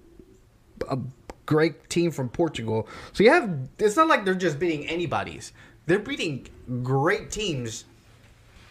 a 0.89 0.97
great 1.45 1.89
team 1.89 2.11
from 2.11 2.29
Portugal. 2.29 2.87
So 3.11 3.23
you 3.23 3.31
have. 3.31 3.67
It's 3.77 3.97
not 3.97 4.07
like 4.07 4.23
they're 4.23 4.35
just 4.35 4.59
beating 4.59 4.87
anybody's. 4.87 5.51
They're 5.87 5.99
beating 5.99 6.47
great 6.83 7.31
teams, 7.31 7.83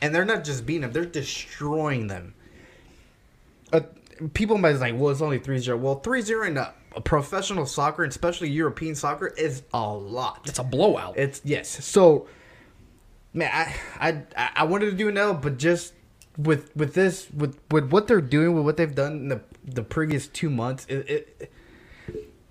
and 0.00 0.14
they're 0.14 0.24
not 0.24 0.44
just 0.44 0.64
beating 0.64 0.82
them. 0.82 0.92
They're 0.92 1.04
destroying 1.04 2.06
them 2.06 2.34
uh, 3.72 3.80
people 4.34 4.58
might 4.58 4.74
be 4.74 4.78
like, 4.78 4.94
well, 4.96 5.10
it's 5.10 5.20
only 5.20 5.38
3-0. 5.38 5.78
Well, 5.78 6.00
3-0 6.00 6.48
in 6.48 6.56
a, 6.56 6.72
a 6.96 7.00
professional 7.00 7.66
soccer, 7.66 8.02
and 8.02 8.10
especially 8.10 8.50
European 8.50 8.94
soccer, 8.94 9.28
is 9.28 9.62
a 9.72 9.88
lot. 9.88 10.42
It's 10.46 10.58
a 10.58 10.64
blowout. 10.64 11.16
It's 11.16 11.40
yes. 11.44 11.84
So, 11.84 12.26
man, 13.32 13.50
I 13.52 13.74
I 14.36 14.50
I 14.56 14.64
wanted 14.64 14.86
to 14.86 14.96
do 14.96 15.08
an 15.08 15.18
L, 15.18 15.34
but 15.34 15.58
just 15.58 15.94
with 16.36 16.74
with 16.76 16.94
this 16.94 17.28
with 17.30 17.58
with 17.70 17.90
what 17.90 18.06
they're 18.06 18.20
doing 18.20 18.54
with 18.54 18.64
what 18.64 18.76
they've 18.76 18.94
done 18.94 19.12
in 19.12 19.28
the 19.28 19.40
the 19.64 19.82
previous 19.82 20.26
two 20.26 20.50
months, 20.50 20.86
it. 20.88 21.08
it 21.08 21.52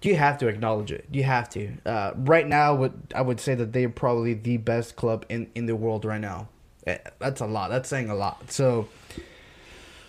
you 0.01 0.15
have 0.15 0.37
to 0.37 0.47
acknowledge 0.47 0.91
it. 0.91 1.05
You 1.11 1.23
have 1.23 1.49
to. 1.49 1.73
Uh, 1.85 2.13
right 2.15 2.47
now, 2.47 2.73
what 2.73 2.93
I 3.13 3.21
would 3.21 3.39
say 3.39 3.55
that 3.55 3.73
they're 3.73 3.89
probably 3.89 4.33
the 4.33 4.57
best 4.57 4.95
club 4.95 5.25
in, 5.27 5.49
in 5.55 5.65
the 5.65 5.75
world 5.75 6.05
right 6.05 6.21
now. 6.21 6.47
Eh, 6.87 6.97
That's 7.19 7.41
a 7.41 7.45
lot. 7.45 7.69
That's 7.69 7.89
saying 7.89 8.09
a 8.09 8.15
lot. 8.15 8.49
So, 8.49 8.87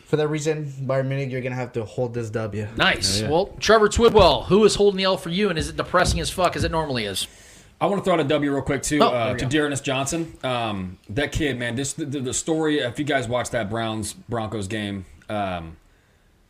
for 0.04 0.16
that 0.16 0.28
reason, 0.28 0.66
Bayern 0.66 1.06
Munich, 1.06 1.30
you're 1.30 1.40
gonna 1.40 1.56
have 1.56 1.72
to 1.72 1.84
hold 1.84 2.14
this 2.14 2.30
W. 2.30 2.68
Nice. 2.76 3.22
Well, 3.22 3.46
Trevor 3.58 3.88
Twidwell, 3.88 4.44
who 4.46 4.64
is 4.64 4.76
holding 4.76 4.98
the 4.98 5.04
L 5.04 5.16
for 5.16 5.30
you, 5.30 5.50
and 5.50 5.58
is 5.58 5.68
it 5.68 5.76
depressing 5.76 6.20
as 6.20 6.30
fuck 6.30 6.54
as 6.54 6.62
it 6.62 6.70
normally 6.70 7.04
is? 7.04 7.26
I 7.80 7.86
want 7.86 8.00
to 8.00 8.04
throw 8.04 8.14
out 8.14 8.20
a 8.20 8.24
W 8.24 8.52
real 8.52 8.62
quick 8.62 8.82
too 8.82 8.98
Oh, 9.00 9.08
uh, 9.08 9.34
to. 9.34 9.46
D'Ernest 9.46 9.82
Johnson. 9.84 10.36
Um, 10.42 10.98
that 11.08 11.32
kid, 11.32 11.58
man, 11.58 11.76
this 11.76 11.94
the, 11.94 12.04
the 12.04 12.34
story. 12.34 12.80
If 12.80 12.98
you 12.98 13.04
guys 13.04 13.26
watched 13.26 13.52
that 13.52 13.70
Browns 13.70 14.12
Broncos 14.12 14.68
game, 14.68 15.06
um, 15.28 15.76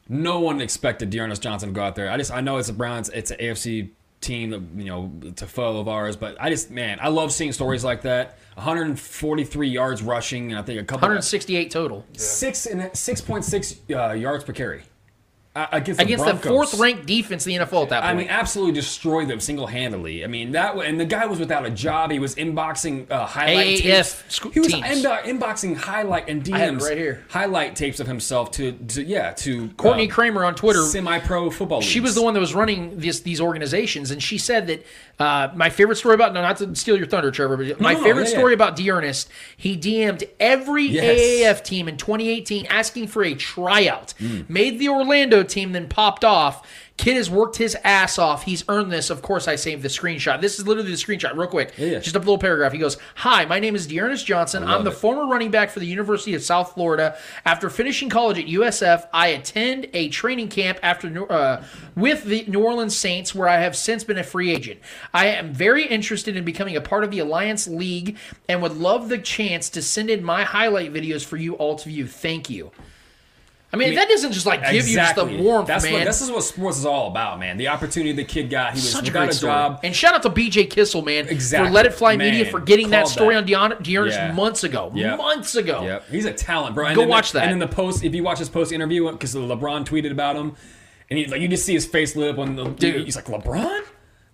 no 0.08 0.40
one 0.40 0.60
expected 0.60 1.10
D'Ernest 1.10 1.40
Johnson 1.42 1.68
to 1.68 1.72
go 1.74 1.82
out 1.82 1.94
there. 1.94 2.10
I 2.10 2.16
just 2.16 2.32
I 2.32 2.40
know 2.40 2.56
it's 2.56 2.68
a 2.68 2.72
Browns, 2.72 3.08
it's 3.10 3.30
an 3.30 3.38
AFC 3.38 3.90
team 4.20 4.50
that 4.50 4.60
you 4.76 4.86
know 4.86 5.12
it's 5.22 5.42
a 5.42 5.46
foe 5.46 5.78
of 5.78 5.88
ours, 5.88 6.16
but 6.16 6.36
I 6.40 6.50
just 6.50 6.70
man, 6.70 6.98
I 7.00 7.08
love 7.08 7.32
seeing 7.32 7.52
stories 7.52 7.84
like 7.84 8.02
that. 8.02 8.38
143 8.54 9.68
yards 9.68 10.02
rushing, 10.02 10.50
and 10.50 10.58
I 10.58 10.62
think 10.62 10.80
a 10.80 10.84
couple 10.84 11.02
168 11.02 11.70
total 11.70 12.04
six 12.12 12.66
and 12.66 12.82
6.6 12.82 14.10
uh, 14.10 14.12
yards 14.14 14.44
per 14.44 14.52
carry 14.52 14.82
uh, 15.56 15.66
against 15.72 15.98
the 15.98 16.04
against 16.04 16.24
the 16.24 16.30
Broncos. 16.34 16.70
fourth-ranked 16.70 17.06
defense 17.06 17.44
in 17.46 17.58
the 17.58 17.64
NFL 17.66 17.82
at 17.84 17.88
that 17.88 18.00
point. 18.02 18.10
I 18.12 18.14
mean, 18.14 18.28
absolutely 18.28 18.72
destroyed 18.74 19.26
them 19.26 19.40
single 19.40 19.66
handedly. 19.66 20.22
I 20.22 20.28
mean, 20.28 20.52
that 20.52 20.76
and 20.76 21.00
the 21.00 21.04
guy 21.04 21.26
was 21.26 21.40
without 21.40 21.66
a 21.66 21.70
job. 21.70 22.12
He 22.12 22.20
was 22.20 22.36
inboxing 22.36 23.10
uh, 23.10 23.26
highlight 23.26 23.80
AAF 23.80 23.82
tapes. 23.82 24.24
sc- 24.28 24.52
He 24.52 24.60
was 24.60 24.68
teams. 24.68 24.86
inbo- 24.86 25.22
inboxing 25.24 25.76
highlight 25.76 26.28
and 26.28 26.48
I 26.54 26.58
have 26.58 26.74
DMs 26.76 26.82
right 26.82 26.96
here. 26.96 27.24
highlight 27.30 27.74
tapes 27.74 27.98
of 27.98 28.06
himself 28.06 28.52
to, 28.52 28.72
to 28.72 29.02
yeah 29.02 29.32
to 29.32 29.68
Courtney 29.70 30.08
uh, 30.08 30.14
Kramer 30.14 30.44
on 30.44 30.54
Twitter. 30.54 30.82
semi-pro 30.84 31.50
football. 31.50 31.80
She 31.80 31.98
was 31.98 32.14
the 32.14 32.22
one 32.22 32.34
that 32.34 32.40
was 32.40 32.54
running 32.54 32.96
this, 32.98 33.18
these 33.20 33.40
organizations, 33.40 34.12
and 34.12 34.22
she 34.22 34.38
said 34.38 34.68
that 34.68 34.86
uh, 35.18 35.52
my 35.56 35.68
favorite 35.68 35.96
story 35.96 36.14
about 36.14 36.32
no, 36.32 36.42
not 36.42 36.58
to 36.58 36.74
steal 36.76 36.96
your 36.96 37.06
thunder, 37.08 37.30
Trevor, 37.32 37.56
but 37.56 37.80
my 37.80 37.94
no, 37.94 38.02
favorite 38.04 38.28
yeah, 38.28 38.30
story 38.38 38.52
yeah. 38.52 38.54
about 38.54 38.76
D'Ernest, 38.76 39.28
he 39.56 39.76
DM'd 39.76 40.24
every 40.38 40.84
Yes. 40.84 41.58
AAF 41.60 41.64
team 41.64 41.88
in 41.88 41.96
2018 41.96 42.66
asking 42.66 43.08
for 43.08 43.24
a 43.24 43.34
tryout. 43.34 44.14
Mm. 44.20 44.48
Made 44.48 44.78
the 44.78 44.88
Orlando 44.88 45.39
team, 45.44 45.72
then 45.72 45.88
popped 45.88 46.24
off. 46.24 46.66
Kid 47.00 47.16
has 47.16 47.30
worked 47.30 47.56
his 47.56 47.74
ass 47.82 48.18
off. 48.18 48.44
He's 48.44 48.62
earned 48.68 48.92
this. 48.92 49.08
Of 49.08 49.22
course, 49.22 49.48
I 49.48 49.56
saved 49.56 49.82
the 49.82 49.88
screenshot. 49.88 50.42
This 50.42 50.58
is 50.58 50.66
literally 50.66 50.90
the 50.90 50.96
screenshot, 50.98 51.34
real 51.34 51.48
quick. 51.48 51.72
Yeah, 51.78 51.86
yeah. 51.86 51.98
Just 51.98 52.14
a 52.14 52.18
little 52.18 52.36
paragraph. 52.36 52.72
He 52.72 52.78
goes, 52.78 52.98
"Hi, 53.16 53.46
my 53.46 53.58
name 53.58 53.74
is 53.74 53.86
D'Ernest 53.86 54.26
Johnson. 54.26 54.62
I'm 54.64 54.84
the 54.84 54.90
it. 54.90 54.96
former 54.96 55.26
running 55.26 55.50
back 55.50 55.70
for 55.70 55.80
the 55.80 55.86
University 55.86 56.34
of 56.34 56.42
South 56.42 56.74
Florida. 56.74 57.16
After 57.46 57.70
finishing 57.70 58.10
college 58.10 58.38
at 58.38 58.44
USF, 58.48 59.06
I 59.14 59.28
attend 59.28 59.88
a 59.94 60.10
training 60.10 60.48
camp 60.48 60.78
after 60.82 61.32
uh, 61.32 61.64
with 61.96 62.24
the 62.24 62.44
New 62.48 62.62
Orleans 62.62 62.94
Saints, 62.94 63.34
where 63.34 63.48
I 63.48 63.56
have 63.56 63.76
since 63.76 64.04
been 64.04 64.18
a 64.18 64.22
free 64.22 64.50
agent. 64.50 64.80
I 65.14 65.28
am 65.28 65.54
very 65.54 65.86
interested 65.86 66.36
in 66.36 66.44
becoming 66.44 66.76
a 66.76 66.82
part 66.82 67.02
of 67.02 67.10
the 67.10 67.20
Alliance 67.20 67.66
League 67.66 68.18
and 68.46 68.60
would 68.60 68.76
love 68.76 69.08
the 69.08 69.16
chance 69.16 69.70
to 69.70 69.80
send 69.80 70.10
in 70.10 70.22
my 70.22 70.44
highlight 70.44 70.92
videos 70.92 71.24
for 71.24 71.38
you 71.38 71.54
all 71.54 71.76
to 71.76 71.88
view. 71.88 72.06
Thank 72.06 72.50
you." 72.50 72.72
I 73.72 73.76
mean, 73.76 73.94
that 73.94 74.08
doesn't 74.08 74.32
just 74.32 74.46
like 74.46 74.68
give 74.68 74.88
you 74.88 74.96
just 74.96 75.14
the 75.14 75.24
warmth, 75.24 75.68
That's 75.68 75.84
man. 75.84 75.92
What, 75.92 76.04
this 76.04 76.20
is 76.20 76.28
what 76.30 76.42
sports 76.42 76.78
is 76.78 76.84
all 76.84 77.06
about, 77.06 77.38
man. 77.38 77.56
The 77.56 77.68
opportunity 77.68 78.10
the 78.12 78.24
kid 78.24 78.50
got. 78.50 78.72
He 78.72 78.78
was 78.78 78.90
Such 78.90 79.08
a 79.08 79.12
great 79.12 79.30
a 79.30 79.32
story. 79.32 79.52
job. 79.52 79.80
And 79.84 79.94
shout 79.94 80.12
out 80.14 80.22
to 80.24 80.30
BJ 80.30 80.68
Kissel, 80.68 81.02
man, 81.02 81.28
Exactly. 81.28 81.68
for 81.68 81.72
Let 81.74 81.86
It 81.86 81.94
Fly 81.94 82.16
Man, 82.16 82.32
Media 82.32 82.50
for 82.50 82.58
getting 82.58 82.90
that 82.90 83.06
story 83.06 83.36
that. 83.36 83.42
on 83.54 83.70
Deon- 83.70 83.82
D'Ernest 83.84 84.18
Yeah. 84.18 84.32
months 84.32 84.64
ago. 84.64 84.90
Yep. 84.92 85.18
Months 85.18 85.54
ago. 85.54 85.82
Yep, 85.84 86.08
he's 86.10 86.24
a 86.24 86.32
talent, 86.32 86.74
bro. 86.74 86.86
And 86.86 86.96
Go 86.96 87.02
then 87.02 87.08
the- 87.08 87.12
watch 87.12 87.30
that. 87.32 87.44
And 87.44 87.52
then 87.52 87.58
the 87.60 87.72
post, 87.72 88.02
if 88.02 88.12
you 88.12 88.24
watch 88.24 88.38
his 88.40 88.48
post 88.48 88.72
interview, 88.72 89.08
because 89.12 89.34
LeBron 89.36 89.84
tweeted 89.84 90.10
about 90.10 90.34
him, 90.34 90.56
and 91.08 91.18
he 91.18 91.26
like 91.26 91.40
you 91.40 91.46
just 91.46 91.64
see 91.64 91.74
his 91.74 91.86
face 91.86 92.16
lit 92.16 92.30
up 92.30 92.36
when 92.38 92.56
the 92.56 92.64
Dude. 92.70 93.04
he's 93.04 93.14
like 93.14 93.26
LeBron. 93.26 93.82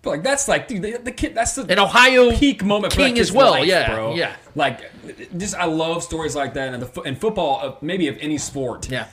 But 0.00 0.10
like 0.10 0.22
that's 0.22 0.48
like 0.48 0.68
dude, 0.68 0.80
the, 0.82 0.98
the 1.02 1.12
kid. 1.12 1.34
That's 1.34 1.54
the 1.56 1.70
An 1.70 1.78
Ohio 1.78 2.30
peak 2.32 2.64
moment 2.64 2.92
for 2.94 3.00
king 3.00 3.16
kid's 3.16 3.28
as 3.30 3.34
well, 3.36 3.50
life, 3.52 3.66
yeah, 3.66 3.92
bro. 3.94 4.14
yeah. 4.14 4.32
Like 4.56 4.90
just 5.36 5.54
I 5.54 5.66
love 5.66 6.02
stories 6.02 6.34
like 6.34 6.54
that, 6.54 6.72
and 6.72 6.82
the 6.82 7.00
and 7.02 7.20
football, 7.20 7.60
uh, 7.62 7.74
maybe 7.82 8.08
of 8.08 8.16
any 8.22 8.38
sport, 8.38 8.90
Yeah. 8.90 9.04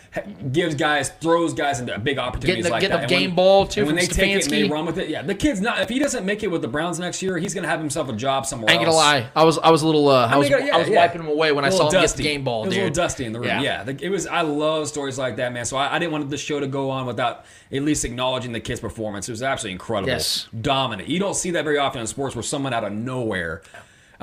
gives 0.54 0.74
guys 0.74 1.10
throws 1.20 1.54
guys 1.54 1.82
into 1.82 2.00
big 2.00 2.18
opportunities 2.18 2.48
Getting 2.48 2.64
the- 2.64 2.70
like 2.72 2.80
getting 2.82 2.96
that. 2.98 3.10
the 3.10 3.14
And 3.16 3.24
game 3.26 3.36
ball, 3.36 3.68
too, 3.68 3.86
when 3.86 3.96
they 3.96 4.06
take 4.06 4.30
it 4.38 4.44
and 4.46 4.52
they 4.54 4.62
Stefanski. 4.64 4.72
run 4.72 4.86
with 4.86 4.98
it, 5.00 5.10
yeah, 5.10 5.22
the 5.22 5.36
kid's 5.36 5.60
not. 5.60 5.82
If 5.82 5.90
he 5.90 6.00
doesn't 6.00 6.26
make 6.26 6.44
it 6.44 6.48
with 6.50 6.62
the 6.62 6.70
Browns 6.70 6.98
next 6.98 7.22
year, 7.22 7.38
he's 7.38 7.54
gonna 7.54 7.68
have 7.68 7.82
himself 7.82 8.08
a 8.08 8.14
job 8.14 8.46
somewhere 8.46 8.70
I 8.72 8.76
ain't 8.76 8.86
gonna 8.86 8.96
lie. 8.96 9.26
I 9.36 9.44
was 9.44 9.58
I 9.60 9.70
was 9.70 9.82
a 9.82 9.86
little 9.86 10.08
uh, 10.08 10.28
I 10.28 10.38
was 10.38 10.50
mean, 10.50 10.66
yeah, 10.66 10.76
I 10.76 10.80
was 10.80 10.88
yeah. 10.88 10.96
wiping 10.96 11.22
him 11.24 11.28
away 11.28 11.52
when 11.52 11.66
I 11.66 11.70
saw 11.70 11.76
him 11.76 11.86
little 11.88 11.92
get 12.00 12.02
dusty. 12.04 12.24
the 12.24 12.30
game 12.30 12.44
ball, 12.46 12.64
It 12.64 12.68
was 12.68 12.76
dude. 12.76 12.82
a 12.84 12.88
little 12.88 13.04
dusty 13.04 13.26
in 13.26 13.34
the 13.34 13.40
room. 13.42 13.50
Yeah. 13.50 13.62
Yeah, 13.62 13.84
the- 13.84 14.00
it 14.02 14.10
was. 14.10 14.26
I 14.28 14.42
love 14.44 14.88
stories 14.88 15.18
like 15.20 15.36
that, 15.36 15.52
man. 15.52 15.66
So 15.66 15.76
I, 15.76 15.96
I 15.96 16.00
didn't 16.00 16.14
want 16.14 16.30
the 16.30 16.38
show 16.38 16.62
to 16.62 16.68
go 16.68 16.90
on 16.90 17.06
without 17.06 17.44
at 17.70 17.82
least 17.84 18.06
acknowledging 18.06 18.54
the 18.54 18.62
kid's 18.62 18.80
performance. 18.80 19.28
It 19.28 19.34
was 19.34 19.44
absolutely 19.44 19.74
incredible. 19.74 20.10
Yes. 20.14 20.48
dominant. 20.62 21.10
You 21.10 21.20
don't 21.20 21.36
see 21.36 21.52
that 21.52 21.66
very 21.66 21.80
often 21.80 22.00
in 22.00 22.08
sports 22.08 22.34
where 22.34 22.44
someone 22.44 22.74
out 22.74 22.86
of 22.86 22.94
nowhere, 22.94 23.62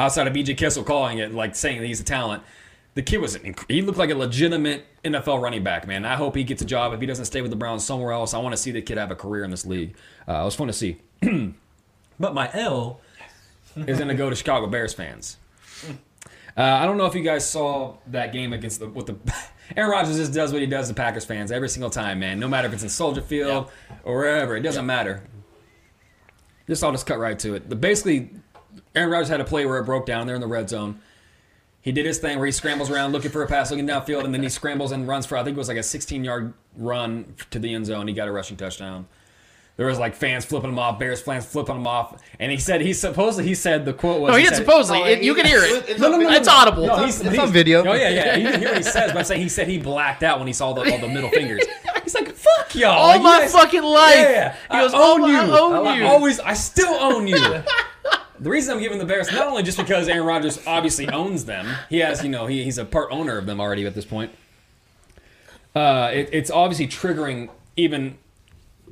outside 0.01 0.27
of 0.27 0.33
BJ 0.33 0.57
Kissel 0.57 0.85
calling 0.85 1.19
it, 1.19 1.33
like 1.35 1.55
saying 1.55 1.81
that 1.81 1.87
he's 1.87 2.01
a 2.01 2.05
talent. 2.05 2.43
The 2.95 3.03
kid 3.03 3.19
was. 3.19 3.37
inc- 3.37 3.65
He 3.71 3.83
looked 3.83 3.99
like 3.99 4.11
a 4.11 4.15
legitimate 4.17 4.85
NFL 5.05 5.41
running 5.41 5.63
back, 5.63 5.87
man. 5.87 6.05
I 6.05 6.17
hope 6.17 6.35
he 6.35 6.43
gets 6.45 6.61
a 6.61 6.65
job. 6.65 6.93
If 6.93 7.01
he 7.01 7.07
doesn't 7.07 7.27
stay 7.27 7.41
with 7.41 7.51
the 7.51 7.57
Browns 7.57 7.85
somewhere 7.85 8.13
else, 8.13 8.35
I 8.35 8.39
want 8.39 8.53
to 8.53 8.57
see 8.57 8.73
the 8.73 8.83
kid 8.83 8.99
have 8.99 9.11
a 9.11 9.17
career 9.17 9.45
in 9.45 9.51
this 9.51 9.65
league. 9.65 9.95
Uh, 10.29 10.41
it 10.41 10.45
was 10.45 10.55
fun 10.57 10.67
to 10.67 10.73
see. 10.73 10.99
but 12.19 12.35
my 12.35 12.51
L 12.53 13.01
is 13.77 13.97
going 13.99 14.09
to 14.09 14.15
go 14.15 14.29
to 14.29 14.35
Chicago 14.37 14.67
Bears 14.67 14.93
fans. 14.93 15.37
Uh, 16.57 16.63
I 16.63 16.85
don't 16.85 16.97
know 16.99 17.07
if 17.07 17.15
you 17.15 17.23
guys 17.23 17.49
saw 17.49 17.95
that 18.09 18.33
game 18.33 18.53
against 18.53 18.81
the 18.81 18.89
with 18.89 19.07
the 19.07 19.17
Aaron 19.77 19.91
Rodgers 19.93 20.17
just 20.17 20.35
does 20.35 20.53
what 20.53 20.61
he 20.61 20.67
does 20.67 20.89
to 20.89 20.95
Packers 20.95 21.25
fans 21.25 21.53
every 21.53 21.69
single 21.69 21.91
time, 21.91 22.19
man. 22.19 22.41
No 22.41 22.49
matter 22.49 22.67
if 22.67 22.75
it's 22.75 22.83
in 22.83 22.89
Soldier 22.89 23.23
Field 23.23 23.71
or 24.03 24.17
wherever, 24.17 24.57
it 24.57 24.63
doesn't 24.63 24.85
matter. 24.85 25.23
Just 26.67 26.83
I'll 26.83 26.91
just 26.91 27.07
cut 27.07 27.19
right 27.21 27.39
to 27.39 27.55
it. 27.55 27.71
The 27.71 27.77
basically, 27.77 28.31
Aaron 28.95 29.11
Rodgers 29.11 29.29
had 29.29 29.41
a 29.41 29.45
play 29.45 29.67
where 29.67 29.79
it 29.79 29.85
broke 29.85 30.07
down 30.07 30.27
there 30.27 30.35
in 30.35 30.41
the 30.41 30.47
red 30.47 30.69
zone. 30.69 31.01
He 31.83 31.93
did 31.93 32.05
his 32.05 32.19
thing 32.19 32.37
where 32.39 32.47
he 32.47 32.53
scrambles 32.53 32.91
around 32.91 33.13
looking 33.13 33.31
for 33.31 33.43
a 33.43 33.47
pass, 33.47 33.71
looking 33.71 33.87
downfield, 33.87 34.25
and 34.25 34.35
then 34.35 34.43
he 34.43 34.49
scrambles 34.51 34.93
and 34.93 35.09
runs 35.09 35.25
for 35.27 35.37
I 35.39 35.43
think 35.45 35.57
it 35.57 35.59
was 35.59 35.69
like 35.69 35.79
a 35.79 35.83
16 35.83 36.25
yard 36.25 36.53
run 36.77 37.35
to 37.51 37.59
the 37.59 37.73
end 37.75 37.87
zone. 37.87 38.07
He 38.07 38.13
got 38.15 38.29
a 38.29 38.33
rushing 38.33 38.57
touchdown. 38.59 39.07
There 39.79 39.87
was 39.87 39.99
like 39.99 40.15
fans 40.15 40.45
flipping 40.45 40.69
him 40.69 40.79
off, 40.79 40.99
Bears 40.99 41.23
fans 41.23 41.47
flipping 41.47 41.77
him 41.77 41.87
off, 41.87 42.23
and 42.39 42.53
he 42.53 42.59
said 42.59 42.83
he 42.83 42.93
supposedly 42.93 43.49
he 43.49 43.55
said 43.55 43.87
the 43.87 43.95
quote 43.95 44.21
was 44.21 44.29
No, 44.31 44.35
he 44.37 44.43
he 44.43 44.45
didn't 44.51 44.57
said- 44.59 44.67
supposedly. 44.67 45.01
Oh, 45.03 45.07
It- 45.07 45.23
you 45.23 45.35
he- 45.35 45.41
can 45.41 45.51
hear 45.51 45.63
it. 45.63 45.89
it's 45.89 45.99
No, 46.01 46.07
on 46.07 46.13
no, 46.13 46.19
no, 46.19 46.25
video. 46.25 46.39
it's 46.39 46.49
audible. 46.49 46.87
No, 46.87 46.97
he's, 47.07 47.19
It's 47.19 47.31
he's- 47.31 47.39
on 47.43 47.51
video. 47.51 47.81
Oh 47.87 47.95
yeah, 47.95 48.11
yeah. 48.11 48.37
You 48.37 48.51
can 48.51 48.61
hear 48.61 48.69
what 48.69 48.77
he 48.77 48.83
says, 48.83 49.13
but 49.13 49.19
I'm 49.21 49.25
saying 49.25 49.41
he 49.41 49.49
said 49.49 49.69
he 49.69 49.79
blacked 49.79 50.23
out 50.23 50.37
when 50.39 50.47
he 50.49 50.53
saw 50.53 50.75
the, 50.75 50.83
all 50.93 50.99
the 50.99 51.09
middle 51.09 51.31
fingers. 51.41 51.63
He's 52.05 52.15
like, 52.15 52.31
"Fuck 52.35 52.75
y'all!" 52.75 52.91
All 52.91 53.09
Like, 53.09 53.23
my 53.23 53.39
guys- 53.41 53.53
fucking 53.55 53.83
life. 53.83 54.15
Yeah, 54.17 54.31
yeah. 54.31 54.53
He 54.53 54.59
I 54.69 54.81
goes, 54.83 54.93
own 54.93 55.23
"Oh, 55.23 55.27
you. 55.29 55.39
I 55.39 55.59
own 55.61 55.87
I 55.87 55.97
you." 55.97 56.05
Always, 56.05 56.41
I 56.41 56.53
still 56.53 56.93
own 57.01 57.27
you. 57.27 57.39
The 58.41 58.49
reason 58.51 58.75
I'm 58.75 58.81
giving 58.81 58.99
the 58.99 59.05
Bears 59.05 59.31
not 59.31 59.47
only 59.47 59.63
just 59.63 59.77
because 59.79 60.09
Aaron 60.09 60.27
Rodgers 60.27 60.59
obviously 60.67 61.09
owns 61.09 61.45
them, 61.45 61.67
he 61.91 61.99
has, 61.99 62.23
you 62.25 62.31
know, 62.31 62.47
he, 62.47 62.65
he's 62.65 62.79
a 62.79 62.85
part 62.85 63.09
owner 63.11 63.37
of 63.37 63.47
them 63.47 63.61
already 63.61 63.85
at 63.87 63.95
this 63.95 64.05
point. 64.07 64.33
Uh, 65.75 66.11
it, 66.13 66.29
it's 66.33 66.51
obviously 66.51 66.87
triggering 66.89 67.49
even 67.77 68.17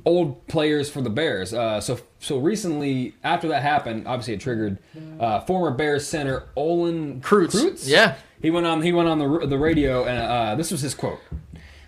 old 0.05 0.45
players 0.47 0.89
for 0.89 1.01
the 1.01 1.09
Bears. 1.09 1.53
Uh, 1.53 1.81
so 1.81 1.99
so 2.19 2.37
recently, 2.37 3.13
after 3.23 3.47
that 3.49 3.61
happened, 3.63 4.07
obviously 4.07 4.33
it 4.33 4.39
triggered 4.39 4.77
uh, 5.19 5.41
former 5.41 5.71
Bears 5.71 6.05
center 6.07 6.43
Olin 6.55 7.19
Kreutz. 7.21 7.87
Yeah. 7.87 8.15
he 8.41 8.49
went 8.51 8.65
on 8.65 8.81
he 8.81 8.93
went 8.93 9.09
on 9.09 9.19
the 9.19 9.47
the 9.47 9.57
radio 9.57 10.05
and 10.05 10.19
uh, 10.19 10.55
this 10.55 10.71
was 10.71 10.81
his 10.81 10.93
quote. 10.93 11.19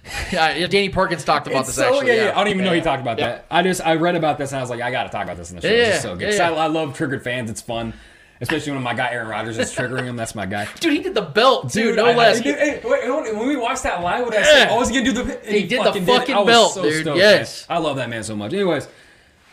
Yeah, 0.32 0.56
yeah, 0.56 0.68
Danny 0.68 0.90
Parkins 0.90 1.24
talked 1.24 1.48
about 1.48 1.60
It's 1.62 1.70
this 1.70 1.76
so- 1.76 1.84
actually. 1.94 2.08
yeah, 2.08 2.14
yeah. 2.14 2.24
yeah. 2.28 2.32
I 2.40 2.44
don't 2.44 2.54
even 2.54 2.64
know 2.66 2.74
he 2.74 2.82
talked 2.82 3.02
about 3.02 3.18
that. 3.18 3.46
I 3.52 3.62
just 3.64 3.86
I 3.86 3.96
read 3.96 4.16
about 4.16 4.38
this 4.38 4.52
and 4.52 4.60
I 4.60 4.62
was 4.62 4.70
like, 4.70 4.82
I 4.82 4.90
got 4.92 5.04
to 5.04 5.10
talk 5.10 5.24
about 5.26 5.38
this 5.38 5.50
in 5.52 5.58
the 5.58 5.62
show. 5.62 5.68
Yeah, 5.68 5.90
This 5.92 6.02
so 6.02 6.16
good. 6.16 6.34
yeah. 6.34 6.50
I, 6.50 6.54
I 6.54 6.68
love 6.68 6.96
triggered 6.96 7.24
fans. 7.24 7.50
It's 7.52 7.62
fun, 7.62 7.94
especially 8.40 8.72
when 8.74 8.82
my 8.82 8.94
guy 8.94 9.12
Aaron 9.12 9.28
Rodgers 9.28 9.58
is 9.58 9.74
triggering 9.76 10.06
him. 10.06 10.16
That's 10.16 10.34
my 10.34 10.46
guy. 10.46 10.68
Dude, 10.80 10.94
he 10.94 11.00
did 11.00 11.14
the 11.14 11.22
belt, 11.22 11.72
dude, 11.72 11.96
no 11.98 12.06
I- 12.06 12.12
I- 12.12 12.16
less. 12.16 12.40
Hey, 12.40 12.54
hey, 12.54 12.82
wait, 12.84 13.36
when 13.36 13.48
we 13.48 13.56
watched 13.58 13.84
that 13.84 14.02
live, 14.02 14.24
what 14.24 14.32
did 14.34 14.42
I. 14.44 14.70
Oh, 14.70 14.78
was 14.80 14.90
he 14.90 14.96
gonna 14.96 15.06
do 15.14 15.24
the? 15.24 15.38
and 15.46 15.56
He 15.56 15.68
did 15.68 15.80
the 15.82 15.84
fucking 15.86 16.06
fucking 16.06 16.36
it. 16.36 16.38
I 16.38 16.42
was 16.42 16.48
belt, 16.48 16.74
so 16.74 16.82
dude. 16.84 17.02
stoked, 17.04 17.18
Yes. 17.18 17.68
man. 17.70 17.78
I 17.78 17.80
love 17.82 17.96
that 17.98 18.10
man 18.10 18.24
so 18.24 18.36
much. 18.36 18.54
Anyways, 18.54 18.88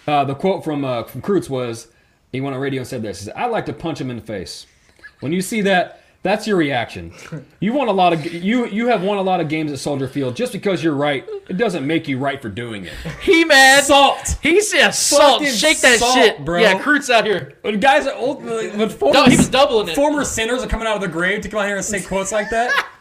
uh, 0.06 0.24
the 0.24 0.34
quote 0.34 0.64
from 0.64 0.84
uh, 0.84 1.02
from 1.04 1.20
Kreutz 1.20 1.50
was 1.50 1.88
he 2.32 2.40
went 2.40 2.54
on 2.54 2.60
radio 2.62 2.80
and 2.80 2.88
said 2.88 3.02
this: 3.02 3.18
he 3.18 3.24
said, 3.26 3.34
"I'd 3.34 3.50
like 3.50 3.66
to 3.66 3.72
punch 3.74 4.00
him 4.00 4.08
in 4.10 4.16
the 4.16 4.22
face. 4.22 4.66
When 5.20 5.32
you 5.32 5.42
see 5.42 5.60
that." 5.62 6.00
That's 6.22 6.46
your 6.46 6.56
reaction. 6.56 7.12
You 7.60 7.72
won 7.72 7.88
a 7.88 7.92
lot 7.92 8.12
of 8.12 8.24
you. 8.24 8.66
You 8.68 8.86
have 8.86 9.02
won 9.02 9.18
a 9.18 9.22
lot 9.22 9.40
of 9.40 9.48
games 9.48 9.72
at 9.72 9.80
Soldier 9.80 10.06
Field. 10.06 10.36
Just 10.36 10.52
because 10.52 10.82
you're 10.82 10.94
right, 10.94 11.28
it 11.48 11.56
doesn't 11.56 11.84
make 11.84 12.06
you 12.06 12.16
right 12.16 12.40
for 12.40 12.48
doing 12.48 12.84
it. 12.84 12.92
He 13.20 13.44
mad. 13.44 13.82
Salt. 13.82 14.38
He 14.40 14.60
said 14.60 14.92
salt. 14.92 15.40
Fucking 15.40 15.54
Shake 15.56 15.80
that 15.80 15.98
salt, 15.98 16.14
shit, 16.14 16.44
bro. 16.44 16.60
Yeah, 16.60 16.78
Kreutz 16.80 17.10
out 17.10 17.26
here. 17.26 17.54
When 17.62 17.80
guys 17.80 18.06
are 18.06 18.14
old, 18.14 18.44
when 18.44 18.88
former, 18.90 19.12
No, 19.12 19.24
he 19.24 19.36
was 19.36 19.48
doubling 19.48 19.88
it. 19.88 19.96
Former 19.96 20.24
sinners 20.24 20.62
are 20.62 20.68
coming 20.68 20.86
out 20.86 20.94
of 20.94 21.02
the 21.02 21.08
grave 21.08 21.40
to 21.40 21.48
come 21.48 21.58
out 21.58 21.66
here 21.66 21.74
and 21.76 21.84
say 21.84 22.00
quotes 22.00 22.30
like 22.30 22.48
that. 22.50 22.70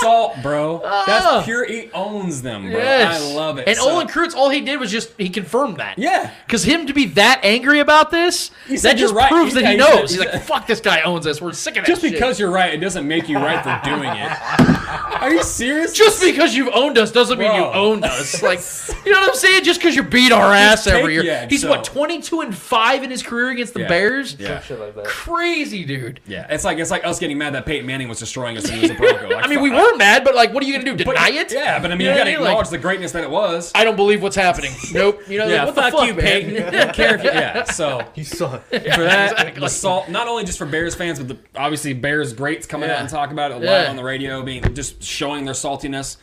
Salt, 0.00 0.36
bro. 0.42 0.80
That's 1.06 1.44
pure. 1.44 1.64
He 1.66 1.90
owns 1.92 2.42
them, 2.42 2.62
bro. 2.70 2.78
Yes. 2.80 3.20
I 3.22 3.34
love 3.34 3.58
it. 3.58 3.68
And 3.68 3.76
So- 3.76 3.90
Olin 3.90 4.06
Kreutz, 4.08 4.34
all 4.34 4.48
he 4.48 4.60
did 4.60 4.80
was 4.80 4.90
just 4.90 5.10
he 5.18 5.28
confirmed 5.28 5.76
that. 5.78 5.98
Yeah. 5.98 6.30
Because 6.46 6.64
him 6.64 6.86
to 6.86 6.92
be 6.94 7.06
that 7.06 7.40
angry 7.42 7.80
about 7.80 8.10
this, 8.10 8.50
said, 8.68 8.78
that 8.82 8.96
just 8.96 9.14
right. 9.14 9.30
proves 9.30 9.54
He- 9.54 9.60
that 9.60 9.66
he 9.66 9.72
he 9.72 9.76
knows. 9.78 10.10
said- 10.14 10.22
He's 10.24 10.32
like, 10.32 10.42
fuck, 10.42 10.66
this 10.66 10.80
guy 10.80 11.02
owns 11.02 11.26
us. 11.26 11.40
We're 11.40 11.52
sick 11.52 11.76
of 11.76 11.84
that 11.84 11.86
just 11.86 12.02
shit." 12.02 12.12
because 12.12 12.38
you're 12.40 12.50
right, 12.50 12.72
it 12.72 12.78
doesn't 12.78 13.06
make 13.06 13.28
you 13.28 13.36
right 13.38 13.62
for 13.62 13.80
doing 13.88 14.08
it. 14.10 14.32
Are 15.20 15.30
you 15.32 15.42
serious? 15.42 15.92
Just 15.92 16.22
because 16.22 16.54
you've 16.54 16.70
owned 16.74 16.96
us 16.98 17.12
doesn't 17.12 17.38
mean 17.38 17.52
you 17.54 17.60
Bro. 17.60 17.72
owned 17.72 18.04
us. 18.04 18.42
Like, 18.50 18.60
you 19.04 19.12
know 19.12 19.20
what 19.20 19.28
I'm 19.30 19.34
saying? 19.36 19.64
Just 19.64 19.80
because 19.80 19.94
you 19.94 20.02
beat 20.02 20.32
our 20.32 20.52
ass 20.52 20.84
take- 20.84 20.94
every 20.94 21.12
year. 21.14 21.22
yeah, 21.22 21.46
He's 21.48 21.60
so- 21.62 21.68
what 21.68 21.84
22 21.84 22.40
and 22.40 22.54
five 22.56 23.02
in 23.02 23.10
his 23.10 23.22
career 23.22 23.50
against 23.50 23.74
the 23.74 23.80
Yeah. 23.80 23.88
Bears. 23.88 24.36
Yeah. 24.38 24.62
Crazy, 25.04 25.84
dude. 25.84 26.20
Yeah, 26.26 26.46
it's 26.48 26.64
like 26.64 26.78
it's 26.78 26.90
like 26.90 27.04
us 27.04 27.18
getting 27.18 27.38
mad 27.38 27.54
that 27.54 27.66
Peyton 27.66 27.86
Manning 27.86 28.08
was 28.08 28.18
destroying 28.18 28.56
us 28.56 28.64
when 28.64 28.74
he 28.76 28.80
was 28.82 28.90
a 28.90 28.94
Bronco. 29.00 29.28
Like, 29.34 29.44
I 29.44 29.48
mean, 29.48 29.59
we 29.60 29.70
weren't 29.70 29.98
mad, 29.98 30.24
but 30.24 30.34
like, 30.34 30.52
what 30.52 30.62
are 30.62 30.66
you 30.66 30.72
gonna 30.72 30.84
do? 30.96 31.04
but- 31.04 31.14
Deny 31.16 31.30
it? 31.30 31.52
Yeah, 31.52 31.78
but 31.78 31.90
I 31.92 31.94
mean, 31.94 32.00
You 32.02 32.06
know 32.06 32.10
you 32.10 32.10
what 32.10 32.18
gotta 32.18 32.30
I 32.30 32.32
mean? 32.34 32.40
Like, 32.42 32.48
acknowledge 32.50 32.68
the 32.70 32.78
greatness 32.78 33.12
that 33.12 33.22
it 33.24 33.30
was. 33.30 33.72
I 33.74 33.84
don't 33.84 33.96
believe 33.96 34.22
what's 34.22 34.36
happening. 34.36 34.72
Nope. 34.92 35.22
You 35.28 35.38
know, 35.38 35.46
yeah, 35.46 35.64
like, 35.64 35.66
what 35.66 35.74
fuck, 35.76 35.92
the 35.92 35.98
fuck, 35.98 36.06
you, 36.08 36.14
man? 36.14 36.24
Peyton. 36.24 36.62
I 36.66 36.70
don't 36.84 36.94
care 36.94 37.14
if 37.16 37.22
you, 37.24 37.30
yeah. 37.30 37.64
So 37.64 38.02
You 38.14 38.24
saw 38.24 38.54
it. 38.70 38.94
for 38.94 39.02
that 39.04 39.32
exactly. 39.32 39.60
the 39.60 39.68
salt 39.68 40.08
not 40.08 40.26
only 40.28 40.44
just 40.44 40.58
for 40.58 40.66
bears 40.66 40.94
fans 40.94 41.18
but 41.20 41.28
the, 41.28 41.38
obviously 41.58 41.92
bears 41.92 42.32
greats 42.32 42.66
coming 42.66 42.88
Yeah. 42.88 42.96
out 42.96 43.00
and 43.02 43.08
talk 43.08 43.30
about 43.30 43.50
it 43.52 43.54
live 43.56 43.64
Yeah. 43.64 43.90
on 43.90 43.96
the 43.96 44.02
radio 44.04 44.42
being 44.42 44.62
just 44.74 45.02
showing 45.02 45.44
their 45.44 45.54
saltiness 45.54 46.16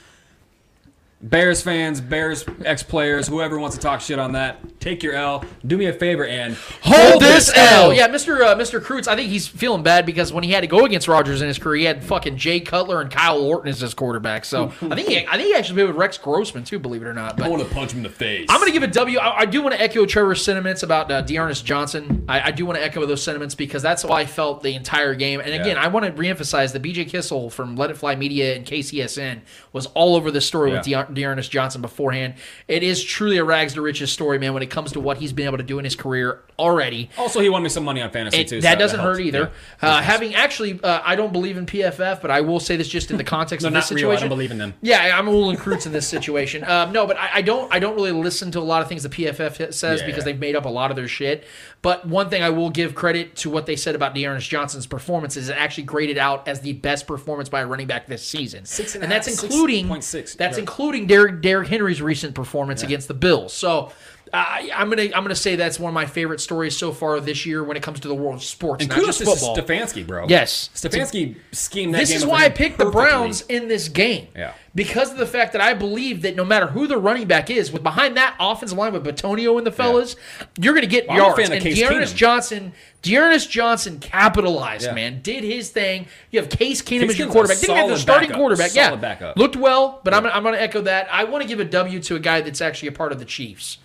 bears 1.20 1.64
fans 1.64 2.00
bears 2.00 2.46
ex-players 2.64 3.28
whoever 3.28 3.58
wants 3.58 3.76
to 3.76 3.82
talk 3.82 4.00
shit 4.00 4.20
on 4.20 4.34
that 4.34 4.60
take 4.80 5.02
your 5.02 5.16
l 5.16 5.44
do 5.66 5.76
me 5.76 5.88
a 5.88 5.94
favor 5.94 6.24
and 6.24 6.56
Hold 6.84 7.22
this 7.22 7.52
L. 7.56 7.94
Yeah, 7.94 8.08
Mr. 8.08 8.40
Uh, 8.42 8.56
Mr. 8.56 8.80
Kreutz, 8.80 9.08
I 9.08 9.16
think 9.16 9.30
he's 9.30 9.48
feeling 9.48 9.84
bad 9.84 10.06
because 10.06 10.32
when 10.32 10.44
he 10.44 10.52
had 10.52 10.62
to 10.62 10.68
go 10.68 10.86
against 10.86 11.08
Rodgers 11.08 11.42
in 11.42 11.48
his 11.48 11.58
career, 11.58 11.76
he 11.80 11.84
had 11.86 12.04
fucking 12.04 12.38
Jay 12.38 12.60
Cutler 12.60 13.02
and 13.02 13.12
Kyle 13.12 13.42
Orton 13.42 13.68
as 13.70 13.82
his 13.82 13.94
quarterback. 13.94 14.46
So 14.46 14.68
I 14.82 14.96
think 14.96 15.08
he, 15.10 15.26
I 15.28 15.32
think 15.36 15.48
he 15.48 15.54
actually 15.56 15.76
played 15.76 15.88
with 15.88 15.96
Rex 15.98 16.18
Grossman 16.18 16.64
too, 16.64 16.80
believe 16.80 17.02
it 17.02 17.08
or 17.08 17.14
not. 17.14 17.42
i 17.42 17.50
want 17.50 17.68
to 17.68 17.74
punch 17.74 17.92
him 17.92 17.98
in 18.00 18.04
the 18.04 18.10
face 18.10 18.46
I'm 18.50 18.60
going 18.60 18.72
to 18.72 18.80
give 18.80 18.84
a 18.84 18.94
W. 18.94 19.20
I, 19.20 19.40
I 19.40 19.46
do 19.46 19.62
want 19.62 19.76
to 19.76 19.82
echo 19.82 20.06
Trevor's 20.06 20.44
sentiments 20.44 20.84
about 20.84 21.12
uh, 21.12 21.22
D'Ernest 21.22 21.62
Johnson. 21.62 22.24
I, 22.30 22.42
I 22.48 22.52
do 22.52 22.66
want 22.66 22.78
to 22.78 22.84
echo 22.86 23.06
those 23.06 23.24
sentiments 23.24 23.56
because 23.56 23.82
that's 23.82 24.04
how 24.04 24.12
I 24.12 24.26
felt 24.26 24.64
the 24.64 24.74
entire 24.76 25.16
game. 25.16 25.40
And 25.42 25.54
again, 25.54 25.76
Yeah. 25.76 25.84
I 25.84 25.88
want 25.88 26.06
to 26.06 26.12
reemphasize 26.14 26.72
that 26.74 26.82
BJ 26.82 27.10
Kissel 27.10 27.50
from 27.50 27.76
Let 27.76 27.90
It 27.92 27.98
Fly 27.98 28.16
Media 28.16 28.56
and 28.56 28.66
KCSN 28.66 29.42
was 29.74 29.88
all 29.88 30.16
over 30.16 30.32
this 30.32 30.46
story 30.46 30.72
with 30.72 30.88
Yeah. 30.88 31.06
Dear- 31.06 31.07
D'Ernest 31.07 31.07
Johnson 31.14 31.82
beforehand. 31.82 32.36
It 32.68 32.84
is 32.84 33.03
truly 33.03 33.38
a 33.38 33.44
rags 33.44 33.74
to 33.76 33.82
riches 33.82 34.11
story, 34.11 34.40
man, 34.40 34.53
when 34.53 34.64
it 34.64 34.69
comes 34.69 34.92
to 34.94 35.00
what 35.00 35.18
he's 35.18 35.34
been 35.34 35.45
able 35.45 35.58
to 35.58 35.64
do 35.64 35.80
in 35.80 35.84
his 35.86 35.95
career 35.95 36.42
already. 36.60 37.10
also 37.18 37.40
he 37.40 37.50
won 37.50 37.61
me 37.64 37.69
some 37.69 37.84
money 37.84 38.02
on 38.02 38.10
fantasy 38.11 38.40
It- 38.42 38.48
too 38.48 38.61
that 38.61 38.74
so 38.74 38.80
doesn't 38.80 39.00
helps. 39.00 39.18
hurt 39.19 39.24
either. 39.26 39.52
Yeah. 39.84 39.90
Uh, 39.90 40.02
having 40.02 40.34
actually, 40.36 40.80
uh, 40.82 41.02
I 41.06 41.16
don't 41.16 41.32
believe 41.32 41.58
in 41.58 41.66
PFF, 41.66 42.22
but 42.22 42.32
I 42.32 42.42
will 42.42 42.60
say 42.60 42.76
this 42.77 42.88
just 42.88 43.11
in 43.11 43.18
the 43.18 43.24
context 43.36 43.64
no 43.64 43.68
of 43.68 43.74
this 43.74 43.92
not 43.92 43.95
real 43.95 44.10
i 44.10 44.14
situation. 44.16 44.30
don't 44.30 44.38
believe 44.38 44.52
in 44.52 44.58
them 44.58 44.74
Yeah, 44.82 45.18
I'm 45.18 45.27
Olin 45.30 45.58
Kreutz 45.58 45.86
in 45.86 45.92
this 45.92 46.08
situation. 46.08 46.64
Um, 46.64 46.92
no, 46.92 47.06
but 47.06 47.18
I, 47.18 47.30
I 47.36 47.42
don't. 47.42 47.72
I 47.74 47.80
don't 47.80 47.95
really 47.95 48.11
listen 48.11 48.52
to 48.52 48.60
a 48.60 48.61
lot 48.61 48.82
of 48.82 48.88
things 48.90 49.03
the 49.03 49.10
PFF 49.10 49.74
says 49.74 50.02
Yeah. 50.02 50.06
because 50.08 50.24
they've 50.24 50.40
made 50.40 50.56
up 50.56 50.66
a 50.66 50.69
lot 50.69 50.90
of 50.90 50.95
their 50.98 51.08
shit. 51.08 51.45
But 51.82 52.08
one 52.08 52.30
thing 52.30 52.42
I 52.44 52.50
will 52.50 52.70
give 52.70 52.96
credit 52.96 53.36
to 53.38 53.50
what 53.50 53.66
they 53.66 53.76
said 53.76 53.96
about 53.96 54.16
D'Ernest 54.16 54.50
Johnson's 54.50 54.88
performance 54.88 55.38
is 55.38 55.50
it 55.50 55.58
actually 55.58 55.84
graded 55.84 56.18
out 56.18 56.48
as 56.48 56.60
the 56.62 56.74
best 56.74 57.08
performance 57.08 57.50
by 57.50 57.62
a 57.62 57.68
running 57.68 57.88
back 57.88 58.08
this 58.08 58.26
season, 58.28 58.66
Six 58.66 58.96
and 58.96 59.04
and 59.04 59.12
that's 59.12 59.28
including 59.28 59.88
6.6. 59.88 60.36
that's 60.38 60.54
Right. 60.56 60.60
including 60.60 61.08
Derrick 61.08 61.42
Derrick 61.42 61.68
Henry's 61.70 62.02
recent 62.02 62.36
performance 62.36 62.84
against 62.84 63.08
the 63.08 63.14
Bills. 63.14 63.54
So. 63.54 63.92
I 64.34 64.70
I'm 64.76 64.90
gonna 64.90 65.04
I'm 65.04 65.24
gonna 65.24 65.36
say 65.36 65.56
that's 65.56 65.80
one 65.80 65.90
of 65.90 65.94
my 65.94 66.06
favorite 66.06 66.42
stories 66.42 66.76
so 66.76 66.92
far 66.92 67.20
this 67.20 67.46
year 67.46 67.64
when 67.64 67.78
it 67.78 67.84
comes 67.84 68.00
to 68.02 68.08
the 68.08 68.16
world 68.16 68.36
of 68.36 68.44
sports, 68.44 68.82
and 68.84 68.90
not 68.90 69.00
kudos 69.00 69.20
just 69.20 69.32
to 69.32 69.38
football. 69.38 69.58
Stefanski 69.58 70.06
bro 70.06 70.26
Yes. 70.28 70.70
Stefanski 70.76 71.38
schemed 71.52 71.94
This 71.96 72.10
game 72.10 72.18
is 72.18 72.26
why 72.26 72.46
I 72.46 72.50
picked 72.50 72.78
the. 72.78 72.88
Browns 72.98 73.42
in 73.42 73.68
this 73.68 73.90
game. 73.90 74.28
Yeah. 74.36 74.54
because 74.74 75.12
of 75.12 75.18
the 75.18 75.26
fact 75.28 75.52
that 75.54 75.62
I 75.62 75.74
believe 75.74 76.22
that 76.24 76.36
no 76.36 76.44
matter 76.46 76.66
who 76.68 76.88
the 76.88 76.98
running 76.98 77.28
back 77.28 77.50
is, 77.50 77.72
with 77.72 77.84
behind 77.84 78.18
that 78.18 78.36
offensive 78.40 78.78
line 78.78 78.94
with 78.94 79.04
Bitonio 79.06 79.58
and 79.58 79.68
the 79.68 79.72
fellas, 79.72 80.16
you're 80.60 80.74
going 80.74 80.82
to 80.84 80.88
get 80.88 81.08
Well, 81.08 81.18
I'm 81.18 81.22
a 81.22 81.26
yards. 81.26 81.38
fan 81.42 81.46
of 81.48 81.52
And 81.54 81.64
Case 81.64 81.80
D'Ernest 81.80 82.16
Keenum. 82.16 82.18
Johnson, 82.18 82.74
D'Ernest 83.04 83.50
Johnson 83.52 84.00
capitalized, 84.00 84.86
Yeah. 84.86 84.94
man, 84.94 85.22
did 85.22 85.44
his 85.44 85.70
thing. 85.70 86.08
You 86.32 86.40
have 86.40 86.50
Case 86.50 86.82
Keenum 86.82 87.02
Case 87.02 87.10
as 87.12 87.20
your 87.20 87.28
Keenum's 87.28 87.34
quarterback. 87.34 87.60
Didn't 87.60 87.76
have 87.76 87.90
the 87.90 87.98
starting 87.98 88.30
backup. 88.30 88.40
quarterback. 88.40 88.72
Solid 88.72 88.90
yeah, 88.92 88.96
backup. 88.96 89.38
looked 89.38 89.56
well, 89.56 90.02
but 90.04 90.14
I'm, 90.14 90.26
I'm 90.26 90.44
going 90.44 90.56
to 90.56 90.62
echo 90.62 90.82
that. 90.82 91.08
I 91.12 91.24
want 91.26 91.42
to 91.44 91.48
give 91.48 91.60
a 91.60 91.66
W 91.66 92.00
to 92.00 92.16
a 92.16 92.20
guy 92.20 92.42
that's 92.42 92.62
actually 92.62 92.90
a 92.90 92.94
part 92.94 93.12
of 93.12 93.20
the 93.20 93.26
Chiefs. 93.26 93.78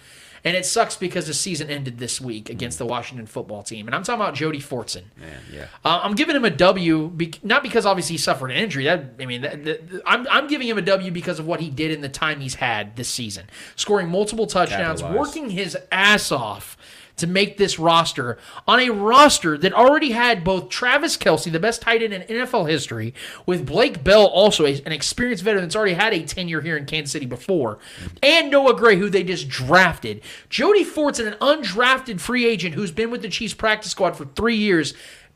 And 0.45 0.57
it 0.57 0.67
sucks 0.67 0.97
because 0.97 1.29
the 1.29 1.35
season 1.35 1.71
ended 1.71 1.99
this 1.99 2.21
week 2.21 2.51
against 2.51 2.79
the 2.79 2.85
Washington 2.87 3.27
football 3.27 3.62
team. 3.62 3.87
And 3.87 3.95
I'm 3.95 4.03
talking 4.03 4.21
about 4.21 4.35
Jody 4.35 4.59
Fortson. 4.61 5.05
Man, 5.17 5.41
yeah. 5.53 5.67
Uh, 5.85 6.01
I'm 6.03 6.15
giving 6.17 6.35
him 6.35 6.45
a 6.45 6.51
W, 6.51 7.09
be- 7.11 7.35
not 7.45 7.62
because 7.62 7.87
obviously 7.87 8.15
he 8.15 8.19
suffered 8.19 8.51
an 8.51 8.57
injury. 8.57 8.85
That 8.85 9.15
I 9.21 9.27
mean, 9.27 9.43
that, 9.43 9.65
that- 9.65 10.03
I'm 10.05 10.27
I'm 10.29 10.49
giving 10.49 10.67
him 10.67 10.79
a 10.79 10.83
W 10.83 11.12
because 11.12 11.39
of 11.39 11.47
what 11.47 11.61
he 11.61 11.71
did 11.71 11.93
in 11.93 12.01
the 12.01 12.09
time 12.09 12.41
he's 12.41 12.57
had 12.57 12.97
this 12.97 13.09
season, 13.09 13.47
scoring 13.77 14.09
multiple 14.09 14.47
touchdowns, 14.49 15.01
Capitalized. 15.01 15.19
working 15.37 15.51
his 15.51 15.77
ass 15.93 16.33
off 16.33 16.77
to 17.23 17.26
make 17.28 17.57
this 17.57 17.78
roster 17.78 18.36
on 18.67 18.81
a 18.81 18.91
roster 18.91 19.57
that 19.57 19.73
already 19.73 20.10
had 20.10 20.42
both 20.42 20.68
Travis 20.68 21.17
Kelce, 21.17 21.51
the 21.51 21.60
best 21.60 21.81
tight 21.81 22.02
end 22.02 22.12
in 22.12 22.23
NFL 22.23 22.68
history, 22.68 23.15
with 23.47 23.65
Blake 23.65 24.02
Bell, 24.02 24.26
also 24.26 24.67
a- 24.67 24.83
an 24.84 24.91
experienced 24.92 25.44
veteran 25.44 25.62
that's 25.62 25.76
already 25.76 25.94
had 25.94 26.12
a 26.12 26.23
tenure 26.25 26.60
here 26.60 26.76
in 26.76 26.84
Kansas 26.84 27.12
City 27.12 27.26
before, 27.26 27.78
and 28.23 28.51
Noah 28.51 28.75
Gray, 28.75 28.97
who 28.97 29.09
they 29.09 29.23
just 29.23 29.49
drafted. 29.49 30.20
Jody 30.51 30.84
Fortson, 30.84 31.28
an 31.28 31.34
undrafted 31.41 32.20
free 32.20 32.44
agent 32.44 32.75
who's 32.75 32.91
been 32.91 33.10
with 33.12 33.23
the 33.23 33.28
Chiefs 33.28 33.55
practice 33.55 33.92
squad 33.92 34.17
for 34.17 34.25
three 34.25 34.57
years, 34.57 34.94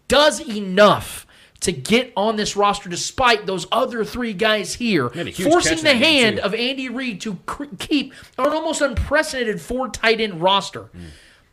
does 0.09 0.41
enough 0.41 1.23
to 1.61 1.73
get 1.73 2.13
on 2.17 2.37
this 2.37 2.55
roster 2.57 2.89
despite 2.91 3.47
those 3.47 3.67
other 3.73 4.05
three 4.05 4.33
guys 4.35 4.75
here, 4.75 5.09
Made 5.15 5.29
a 5.29 5.31
huge 5.31 5.49
forcing 5.51 5.83
the 5.83 5.95
hand 5.95 6.39
of 6.39 6.53
Andy 6.55 6.89
Reid 6.91 7.21
to 7.23 7.37
cr- 7.47 7.65
keep 7.79 8.13
an 8.39 8.49
almost 8.49 8.83
unprecedented 8.83 9.61
four 9.61 9.89
tight 9.89 10.21
end 10.21 10.43
roster. 10.43 10.91
Mm. 10.97 11.05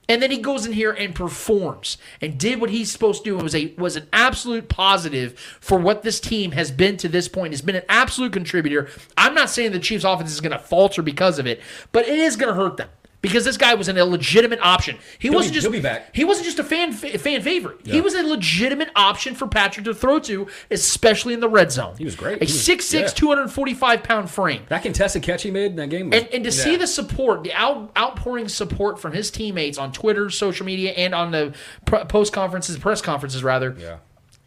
And 0.09 0.21
then 0.21 0.31
he 0.31 0.37
goes 0.37 0.65
in 0.65 0.73
here 0.73 0.91
and 0.91 1.15
performs 1.15 1.97
and 2.19 2.37
did 2.37 2.59
what 2.59 2.69
he's 2.69 2.91
supposed 2.91 3.23
to 3.23 3.31
do. 3.31 3.39
It 3.39 3.43
was 3.43 3.55
a 3.55 3.73
was 3.77 3.95
an 3.95 4.07
absolute 4.11 4.67
positive 4.67 5.39
for 5.61 5.79
what 5.79 6.03
this 6.03 6.19
team 6.19 6.51
has 6.51 6.71
been 6.71 6.97
to 6.97 7.07
this 7.07 7.27
point. 7.27 7.53
Has 7.53 7.61
been 7.61 7.75
an 7.75 7.85
absolute 7.87 8.33
contributor. 8.33 8.89
I'm 9.17 9.33
not 9.33 9.49
saying 9.49 9.71
the 9.71 9.79
Chiefs' 9.79 10.03
offense 10.03 10.31
is 10.31 10.41
going 10.41 10.51
to 10.51 10.59
falter 10.59 11.01
because 11.01 11.39
of 11.39 11.47
it, 11.47 11.61
but 11.91 12.07
it 12.07 12.19
is 12.19 12.35
going 12.35 12.53
to 12.53 12.61
hurt 12.61 12.77
them 12.77 12.89
because 13.23 13.43
this 13.45 13.57
guy 13.57 13.73
was 13.73 13.87
an 13.87 13.97
illegitimate 13.97 14.59
option. 14.61 14.97
He 15.17 15.29
He'll 15.29 15.37
wasn't 15.37 15.53
be- 15.53 15.55
just 15.55 15.65
he'll 15.65 15.71
be 15.71 15.79
back. 15.81 16.15
he 16.15 16.23
wasn't 16.23 16.45
just 16.45 16.59
a 16.59 16.63
fan 16.63 16.91
fan 16.93 17.41
favorite. 17.41 17.79
He 17.87 17.99
was 18.01 18.13
a 18.13 18.21
legitimate 18.21 18.89
option 18.95 19.33
for 19.33 19.47
Patrick 19.47 19.85
to 19.85 19.95
throw 19.95 20.19
to, 20.19 20.45
especially 20.69 21.33
in 21.33 21.39
the 21.39 21.49
red 21.49 21.71
zone. 21.71 21.95
He 21.97 22.05
was 22.05 22.15
great. 22.15 22.41
A 22.41 22.45
He 22.45 22.51
was- 22.51 22.61
6'6", 22.67 22.93
yeah. 22.93 23.07
245 23.07 24.03
pound 24.03 24.29
frame. 24.29 24.63
That 24.69 24.83
contested 24.83 25.23
catch 25.23 25.41
he 25.41 25.49
made 25.51 25.71
in 25.71 25.75
that 25.77 25.89
game. 25.89 26.09
Was, 26.11 26.19
And, 26.21 26.29
and 26.33 26.43
to 26.43 26.51
see 26.51 26.75
the 26.75 26.85
support, 26.85 27.43
the 27.43 27.53
out, 27.53 27.91
outpouring 27.97 28.47
support 28.49 28.99
from 28.99 29.13
his 29.13 29.31
teammates 29.31 29.77
on 29.79 29.91
Twitter, 29.91 30.29
social 30.29 30.65
media, 30.65 30.91
and 30.91 31.15
on 31.15 31.31
the 31.31 31.53
pr- 31.85 32.05
post 32.09 32.33
conferences, 32.33 32.77
press 32.77 33.01
conferences, 33.01 33.43
rather, 33.43 33.75
yeah. 33.79 33.97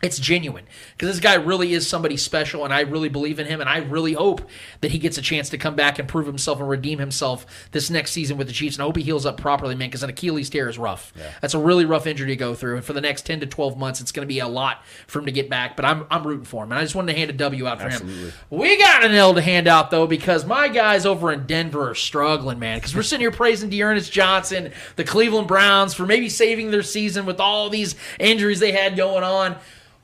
It's 0.03 0.19
genuine 0.19 0.67
because 0.93 1.09
this 1.09 1.21
guy 1.21 1.35
really 1.37 1.73
is 1.73 1.89
somebody 1.89 2.19
special, 2.19 2.65
and 2.65 2.73
I 2.73 2.81
really 2.81 3.09
believe 3.09 3.39
in 3.39 3.47
him, 3.47 3.63
and 3.63 3.69
I 3.69 3.79
really 3.79 4.13
hope 4.13 4.43
that 4.83 4.91
he 4.91 4.99
gets 4.99 5.17
a 5.17 5.23
chance 5.23 5.49
to 5.49 5.59
come 5.59 5.75
back 5.75 5.99
and 5.99 6.07
prove 6.07 6.27
himself 6.27 6.61
and 6.61 6.69
redeem 6.69 6.99
himself 6.99 7.47
this 7.73 7.89
next 7.89 8.13
season 8.13 8.37
with 8.37 8.47
the 8.47 8.53
Chiefs. 8.53 8.77
And 8.77 8.83
I 8.83 8.85
hope 8.85 8.99
he 8.99 9.03
heals 9.03 9.25
up 9.25 9.39
properly, 9.39 9.75
man, 9.75 9.89
because 9.89 10.03
an 10.03 10.11
Achilles 10.11 10.51
tear 10.51 10.69
is 10.69 10.77
rough. 10.77 11.15
That's 11.41 11.55
a 11.55 11.59
really 11.59 11.87
rough 11.87 12.07
injury 12.07 12.29
to 12.29 12.37
go 12.37 12.55
through, 12.55 12.77
and 12.77 12.85
for 12.85 12.93
the 12.93 13.01
next 13.01 13.23
ten 13.23 13.41
to 13.41 13.47
twelve 13.47 13.79
months, 13.79 14.03
it's 14.03 14.13
going 14.13 14.29
to 14.29 14.33
be 14.33 14.39
a 14.39 14.47
lot 14.47 14.85
for 15.07 15.21
him 15.21 15.25
to 15.25 15.33
get 15.33 15.49
back. 15.49 15.77
But 15.77 15.87
I'm 15.87 16.07
I'm 16.11 16.27
rooting 16.27 16.45
for 16.45 16.65
him, 16.65 16.73
and 16.73 16.79
I 16.79 16.83
just 16.83 16.95
wanted 16.95 17.15
to 17.15 17.19
hand 17.19 17.31
a 17.31 17.33
W 17.33 17.67
out 17.67 17.81
for 17.81 17.87
Absolutely. 17.87 18.25
him. 18.27 18.33
We 18.51 18.77
got 18.77 19.03
an 19.03 19.15
L 19.15 19.33
to 19.33 19.41
hand 19.41 19.67
out 19.67 19.91
though 19.91 20.07
because 20.07 20.45
my 20.45 20.69
guys 20.69 21.07
over 21.07 21.33
in 21.33 21.47
Denver 21.47 21.89
are 21.89 21.95
struggling, 21.95 22.59
man. 22.59 22.77
Because 22.77 22.95
we're 22.95 23.03
sitting 23.03 23.23
here 23.23 23.31
praising 23.31 23.71
D'Ernest 23.71 24.13
Johnson, 24.13 24.73
the 24.97 25.05
Cleveland 25.05 25.49
Browns, 25.49 25.95
for 25.95 26.05
maybe 26.05 26.29
saving 26.29 26.71
their 26.71 26.83
season 26.83 27.25
with 27.25 27.41
all 27.41 27.71
these 27.71 27.95
injuries 28.21 28.61
they 28.61 28.73
had 28.73 28.95
going 28.95 29.25
on. 29.25 29.57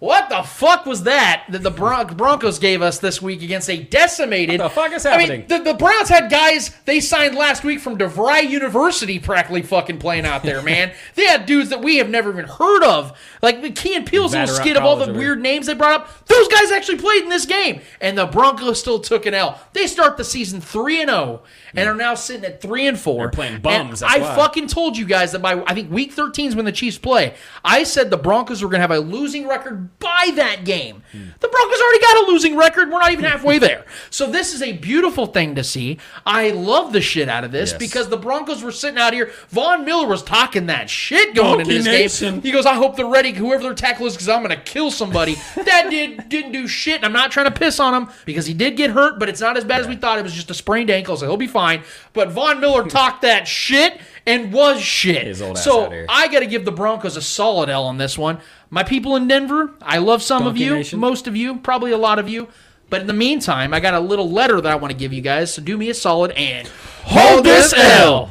What 0.02 0.30
the 0.30 0.42
fuck 0.42 0.84
was 0.84 1.04
that 1.04 1.44
that 1.50 1.62
the 1.62 1.70
Bron- 1.70 2.16
Broncos 2.16 2.58
gave 2.58 2.82
us 2.82 2.98
this 2.98 3.22
week 3.22 3.40
against 3.40 3.70
a 3.70 3.80
decimated? 3.80 4.58
What 4.58 4.70
the 4.70 4.74
fuck 4.74 4.90
is 4.90 5.04
happening? 5.04 5.30
I 5.30 5.36
mean, 5.36 5.46
the, 5.46 5.58
the 5.60 5.74
Browns 5.74 6.08
had 6.08 6.28
guys 6.28 6.76
they 6.86 6.98
signed 6.98 7.36
last 7.36 7.62
week 7.62 7.78
from 7.78 7.96
DeVry 7.96 8.50
University 8.50 9.20
practically 9.20 9.62
fucking 9.62 9.98
playing 9.98 10.26
out 10.26 10.42
there, 10.42 10.60
man. 10.60 10.92
they 11.14 11.24
had 11.26 11.46
dudes 11.46 11.70
that 11.70 11.82
we 11.82 11.98
have 11.98 12.10
never 12.10 12.32
even 12.32 12.46
heard 12.46 12.82
of, 12.82 13.16
like 13.42 13.76
Key 13.76 13.94
and 13.94 14.04
Peele's 14.04 14.32
little 14.32 14.52
skit 14.52 14.76
of 14.76 14.82
all 14.82 14.96
the 14.96 15.12
weird 15.12 15.40
names 15.40 15.66
they 15.66 15.74
brought 15.74 16.00
up. 16.00 16.26
Those 16.26 16.48
guys 16.48 16.72
actually 16.72 16.98
played 16.98 17.22
in 17.22 17.28
this 17.28 17.46
game, 17.46 17.80
and 18.00 18.18
the 18.18 18.26
Broncos 18.26 18.80
still 18.80 18.98
took 18.98 19.24
an 19.24 19.34
L. 19.34 19.60
They 19.72 19.86
start 19.86 20.16
the 20.16 20.24
season 20.24 20.60
three 20.60 21.00
and 21.00 21.10
zero, 21.10 21.44
and 21.76 21.88
are 21.88 21.94
now 21.94 22.16
sitting 22.16 22.44
at 22.44 22.60
three 22.60 22.88
and 22.88 22.98
four. 22.98 23.18
They're 23.18 23.30
playing 23.30 23.54
And 23.54 23.62
bums, 23.62 24.02
I 24.02 24.18
why. 24.18 24.34
fucking 24.34 24.66
told 24.66 24.96
you 24.96 25.04
guys 25.04 25.30
that 25.30 25.42
by 25.42 25.62
I 25.64 25.74
think 25.74 25.92
week 25.92 26.12
13 26.12 26.48
is 26.48 26.56
when 26.56 26.64
the 26.64 26.72
Chiefs 26.72 26.98
play. 26.98 27.34
I 27.64 27.84
said 27.84 28.10
the 28.10 28.16
Broncos 28.16 28.64
were 28.64 28.68
going 28.68 28.80
to 28.80 28.82
have 28.82 28.90
a 28.90 28.98
losing 28.98 29.46
record 29.46 29.90
by 29.98 30.30
that 30.34 30.64
game. 30.64 31.02
The 31.12 31.48
Broncos 31.48 31.80
already 31.80 32.00
got 32.00 32.24
a 32.24 32.30
losing 32.30 32.56
record. 32.56 32.90
We're 32.90 32.98
not 32.98 33.12
even 33.12 33.24
halfway 33.24 33.58
there. 33.58 33.84
So 34.10 34.26
this 34.30 34.52
is 34.54 34.60
a 34.62 34.72
beautiful 34.72 35.26
thing 35.26 35.54
to 35.54 35.64
see. 35.64 35.98
I 36.26 36.50
love 36.50 36.92
the 36.92 37.00
shit 37.00 37.28
out 37.28 37.44
of 37.44 37.52
this 37.52 37.70
Yes. 37.70 37.78
because 37.78 38.08
the 38.08 38.16
Broncos 38.16 38.62
were 38.62 38.70
sitting 38.72 38.98
out 38.98 39.12
here. 39.14 39.30
Von 39.48 39.84
Miller 39.86 40.06
was 40.06 40.22
talking 40.22 40.66
that 40.66 40.90
shit 40.90 41.34
going 41.34 41.60
into 41.60 41.72
this 41.72 41.84
Nation. 41.86 42.34
game. 42.34 42.42
He 42.42 42.50
goes, 42.52 42.66
"I 42.66 42.74
hope 42.74 42.96
they're 42.96 43.06
ready, 43.06 43.32
whoever 43.32 43.62
their 43.62 43.74
tackle 43.74 44.06
is, 44.06 44.12
because 44.14 44.28
I'm 44.28 44.42
going 44.42 44.54
to 44.56 44.62
kill 44.62 44.90
somebody." 44.90 45.34
that 45.64 45.88
did 45.88 46.28
didn't 46.28 46.52
do 46.52 46.66
shit. 46.68 46.96
And 46.96 47.04
I'm 47.06 47.12
not 47.12 47.30
trying 47.32 47.46
to 47.46 47.58
piss 47.58 47.80
on 47.80 47.94
him 47.94 48.08
because 48.26 48.44
he 48.46 48.54
did 48.54 48.76
get 48.76 48.90
hurt, 48.90 49.18
but 49.18 49.28
it's 49.28 49.40
not 49.40 49.56
as 49.56 49.64
bad 49.64 49.80
as 49.80 49.88
we 49.88 49.96
thought. 49.96 50.18
It 50.18 50.22
was 50.24 50.34
just 50.34 50.50
a 50.50 50.54
sprained 50.54 50.90
ankle, 50.90 51.16
so 51.16 51.26
he'll 51.26 51.36
be 51.36 51.46
fine. 51.46 51.82
But 52.12 52.30
Von 52.30 52.60
Miller 52.60 52.84
talked 52.88 53.22
that 53.22 53.48
shit 53.48 53.98
and 54.26 54.52
was 54.52 54.80
shit. 54.82 55.26
His 55.26 55.40
old 55.42 55.56
ass 55.56 55.64
so. 55.64 56.04
I 56.08 56.28
got 56.28 56.40
to 56.40 56.46
give 56.46 56.64
the 56.64 56.72
Broncos 56.72 57.16
a 57.16 57.22
solid 57.22 57.68
L 57.70 57.84
on 57.84 57.98
this 57.98 58.18
one. 58.18 58.38
My 58.72 58.82
people 58.82 59.16
in 59.16 59.28
Denver, 59.28 59.74
I 59.82 59.98
love 59.98 60.22
some 60.22 60.46
of 60.46 60.56
you, 60.56 60.76
Nation. 60.76 60.98
most 60.98 61.26
of 61.26 61.36
you, 61.36 61.58
probably 61.58 61.92
a 61.92 61.98
lot 61.98 62.18
of 62.18 62.26
you. 62.26 62.48
But 62.88 63.02
in 63.02 63.06
the 63.06 63.12
meantime, 63.12 63.74
I 63.74 63.80
got 63.80 63.92
a 63.92 64.00
little 64.00 64.30
letter 64.30 64.62
that 64.62 64.72
I 64.72 64.76
want 64.76 64.92
to 64.92 64.96
give 64.96 65.12
you 65.12 65.20
guys. 65.20 65.52
So 65.52 65.60
do 65.60 65.76
me 65.76 65.90
a 65.90 65.94
solid 65.94 66.30
and 66.30 66.66
hold 67.04 67.44
this 67.44 67.74
L. 67.76 68.30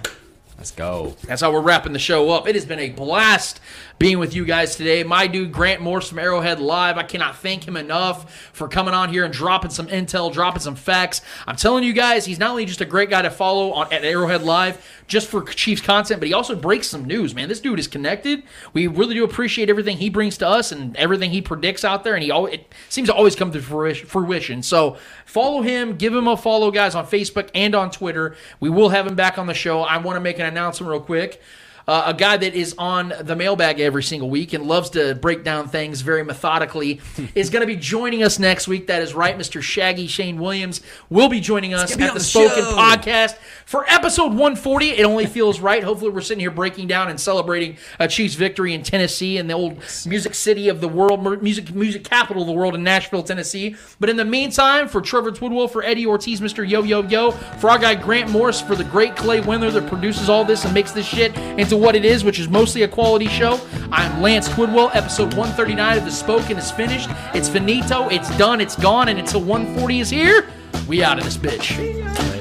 Let's 0.58 0.72
go. 0.72 1.16
That's 1.28 1.42
how 1.42 1.52
we're 1.52 1.62
wrapping 1.62 1.94
the 1.94 2.00
show 2.00 2.32
up. 2.32 2.48
It 2.48 2.56
has 2.56 2.66
been 2.66 2.80
a 2.80 2.90
blast 2.90 3.60
being 4.02 4.18
with 4.18 4.34
you 4.34 4.44
guys 4.44 4.76
today. 4.76 5.04
My 5.04 5.28
dude 5.28 5.52
Grant 5.52 5.80
Morse 5.80 6.10
from 6.10 6.18
Arrowhead 6.18 6.60
Live. 6.60 6.98
I 6.98 7.04
cannot 7.04 7.38
thank 7.38 7.68
him 7.68 7.78
enough 7.78 8.34
for 8.52 8.68
coming 8.68 8.96
on 8.96 9.10
here 9.10 9.26
and 9.26 9.32
dropping 9.32 9.70
some 9.70 9.86
intel, 9.90 10.34
dropping 10.34 10.64
some 10.64 10.76
facts. 10.76 11.22
I'm 11.46 11.56
telling 11.56 11.84
you 11.84 11.94
guys, 11.94 12.26
he's 12.26 12.40
not 12.40 12.50
only 12.50 12.66
just 12.66 12.82
a 12.82 12.86
great 12.86 13.12
guy 13.12 13.22
to 13.22 13.30
follow 13.30 13.74
on 13.74 13.94
at 13.94 14.04
Arrowhead 14.04 14.42
Live 14.42 14.84
just 15.06 15.28
for 15.28 15.44
Chiefs 15.44 15.84
content, 15.84 16.20
but 16.20 16.26
he 16.26 16.34
also 16.34 16.56
breaks 16.56 16.88
some 16.88 17.06
news. 17.06 17.36
Man, 17.36 17.48
this 17.48 17.60
dude 17.60 17.78
is 17.78 17.88
connected. 17.88 18.42
We 18.74 18.88
really 18.88 19.14
do 19.14 19.24
appreciate 19.24 19.70
everything 19.70 19.98
he 19.98 20.10
brings 20.10 20.36
to 20.40 20.48
us 20.48 20.72
and 20.72 20.98
everything 20.98 21.30
he 21.30 21.44
predicts 21.44 21.86
out 21.86 22.04
there. 22.04 22.16
And 22.16 22.24
he 22.24 22.32
always 22.32 22.56
it 22.56 22.74
seems 22.90 23.08
to 23.08 23.14
always 23.14 23.36
come 23.36 23.52
to 23.52 23.62
fruition-. 23.62 24.64
So 24.64 24.98
follow 25.28 25.62
him, 25.62 25.96
give 25.98 26.16
him 26.16 26.28
a 26.28 26.36
follow, 26.36 26.72
guys, 26.72 26.96
on 26.96 27.06
Facebook 27.06 27.52
and 27.54 27.76
on 27.76 27.92
Twitter. 27.92 28.36
We 28.60 28.72
will 28.72 28.90
have 28.90 29.06
him 29.06 29.14
back 29.14 29.38
on 29.38 29.46
the 29.46 29.54
show. 29.54 29.82
I 29.82 29.98
want 29.98 30.16
to 30.16 30.22
make 30.22 30.40
an 30.40 30.48
announcement 30.48 30.90
real 30.90 31.02
quick. 31.02 31.40
Uh, 31.88 32.04
a 32.08 32.14
guy 32.14 32.38
that 32.38 32.54
is 32.54 32.76
on 32.78 33.14
the 33.22 33.36
mailbag 33.36 33.80
every 33.80 34.04
single 34.04 34.30
week 34.30 34.54
and 34.54 34.66
loves 34.66 34.92
to 34.92 35.16
break 35.16 35.44
down 35.44 35.68
things 35.68 36.02
very 36.02 36.24
methodically 36.24 37.02
is 37.36 37.50
going 37.50 37.62
to 37.62 37.68
be 37.68 37.76
joining 37.76 38.24
us 38.24 38.40
next 38.40 38.68
week. 38.68 38.88
That 38.88 39.02
is 39.02 39.14
right, 39.14 39.38
Mr. 39.38 39.62
Shaggy 39.62 40.08
Shane 40.08 40.40
Williams 40.40 40.82
will 41.10 41.30
be 41.30 41.40
joining 41.40 41.74
us 41.74 41.94
at 41.94 42.00
the 42.00 42.14
the 42.14 42.20
Spoken 42.20 42.64
show. 42.64 42.76
Podcast 42.76 43.38
for 43.66 43.86
episode 43.90 44.30
140. 44.30 44.90
It 44.90 45.04
only 45.04 45.26
feels 45.26 45.60
right. 45.60 45.84
Hopefully, 45.84 46.12
we're 46.12 46.22
sitting 46.22 46.40
here 46.40 46.52
breaking 46.52 46.88
down 46.88 47.10
and 47.10 47.20
celebrating 47.20 47.78
a 48.00 48.08
Chiefs 48.08 48.36
victory 48.36 48.74
in 48.74 48.84
Tennessee 48.84 49.38
and 49.38 49.50
the 49.50 49.54
old 49.54 49.78
music 50.06 50.36
city 50.36 50.70
of 50.70 50.82
the 50.82 50.88
world, 50.88 51.42
music 51.42 51.74
music 51.74 52.04
capital 52.04 52.44
of 52.44 52.48
the 52.48 52.54
world 52.54 52.76
in 52.76 52.84
Nashville, 52.84 53.24
Tennessee. 53.24 53.76
But 54.00 54.10
in 54.10 54.18
the 54.18 54.26
meantime, 54.26 54.88
for 54.88 55.02
Trevor 55.02 55.32
Twidwell, 55.32 55.70
for 55.70 55.84
Eddie 55.84 56.06
Ortiz, 56.06 56.42
Mr. 56.42 56.68
Yo 56.68 56.84
Yo 56.84 57.04
Yo, 57.04 57.32
for 57.32 57.70
our 57.70 57.80
guy 57.80 57.96
Grant 57.96 58.30
Morris, 58.30 58.62
for 58.62 58.76
the 58.76 58.84
great 58.84 59.16
Clay 59.16 59.42
Windler 59.42 59.72
that 59.74 59.88
produces 59.88 60.30
all 60.30 60.46
this 60.46 60.66
and 60.66 60.74
makes 60.74 60.92
this 60.92 61.06
shit 61.06 61.36
into 61.38 61.78
what 61.82 61.96
it 61.96 62.06
is, 62.06 62.24
which 62.24 62.40
is 62.40 62.48
mostly 62.48 62.84
a 62.84 62.88
quality 62.88 63.28
show. 63.28 63.60
I'm 63.92 64.22
Lance 64.22 64.48
Twidwell. 64.48 64.96
Episode 64.96 65.34
139 65.34 65.98
of 65.98 66.06
The 66.06 66.12
Spoken 66.12 66.58
is 66.58 66.72
finished. 66.72 67.10
It's 67.34 67.50
finito. 67.50 68.08
It's 68.10 68.30
done. 68.38 68.62
It's 68.62 68.76
gone. 68.76 69.10
And 69.10 69.20
until 69.20 69.42
140 69.42 70.00
is 70.00 70.10
here, 70.10 70.48
we 70.88 71.04
out 71.04 71.18
of 71.18 71.26
this 71.26 71.38
bitch. 71.38 72.41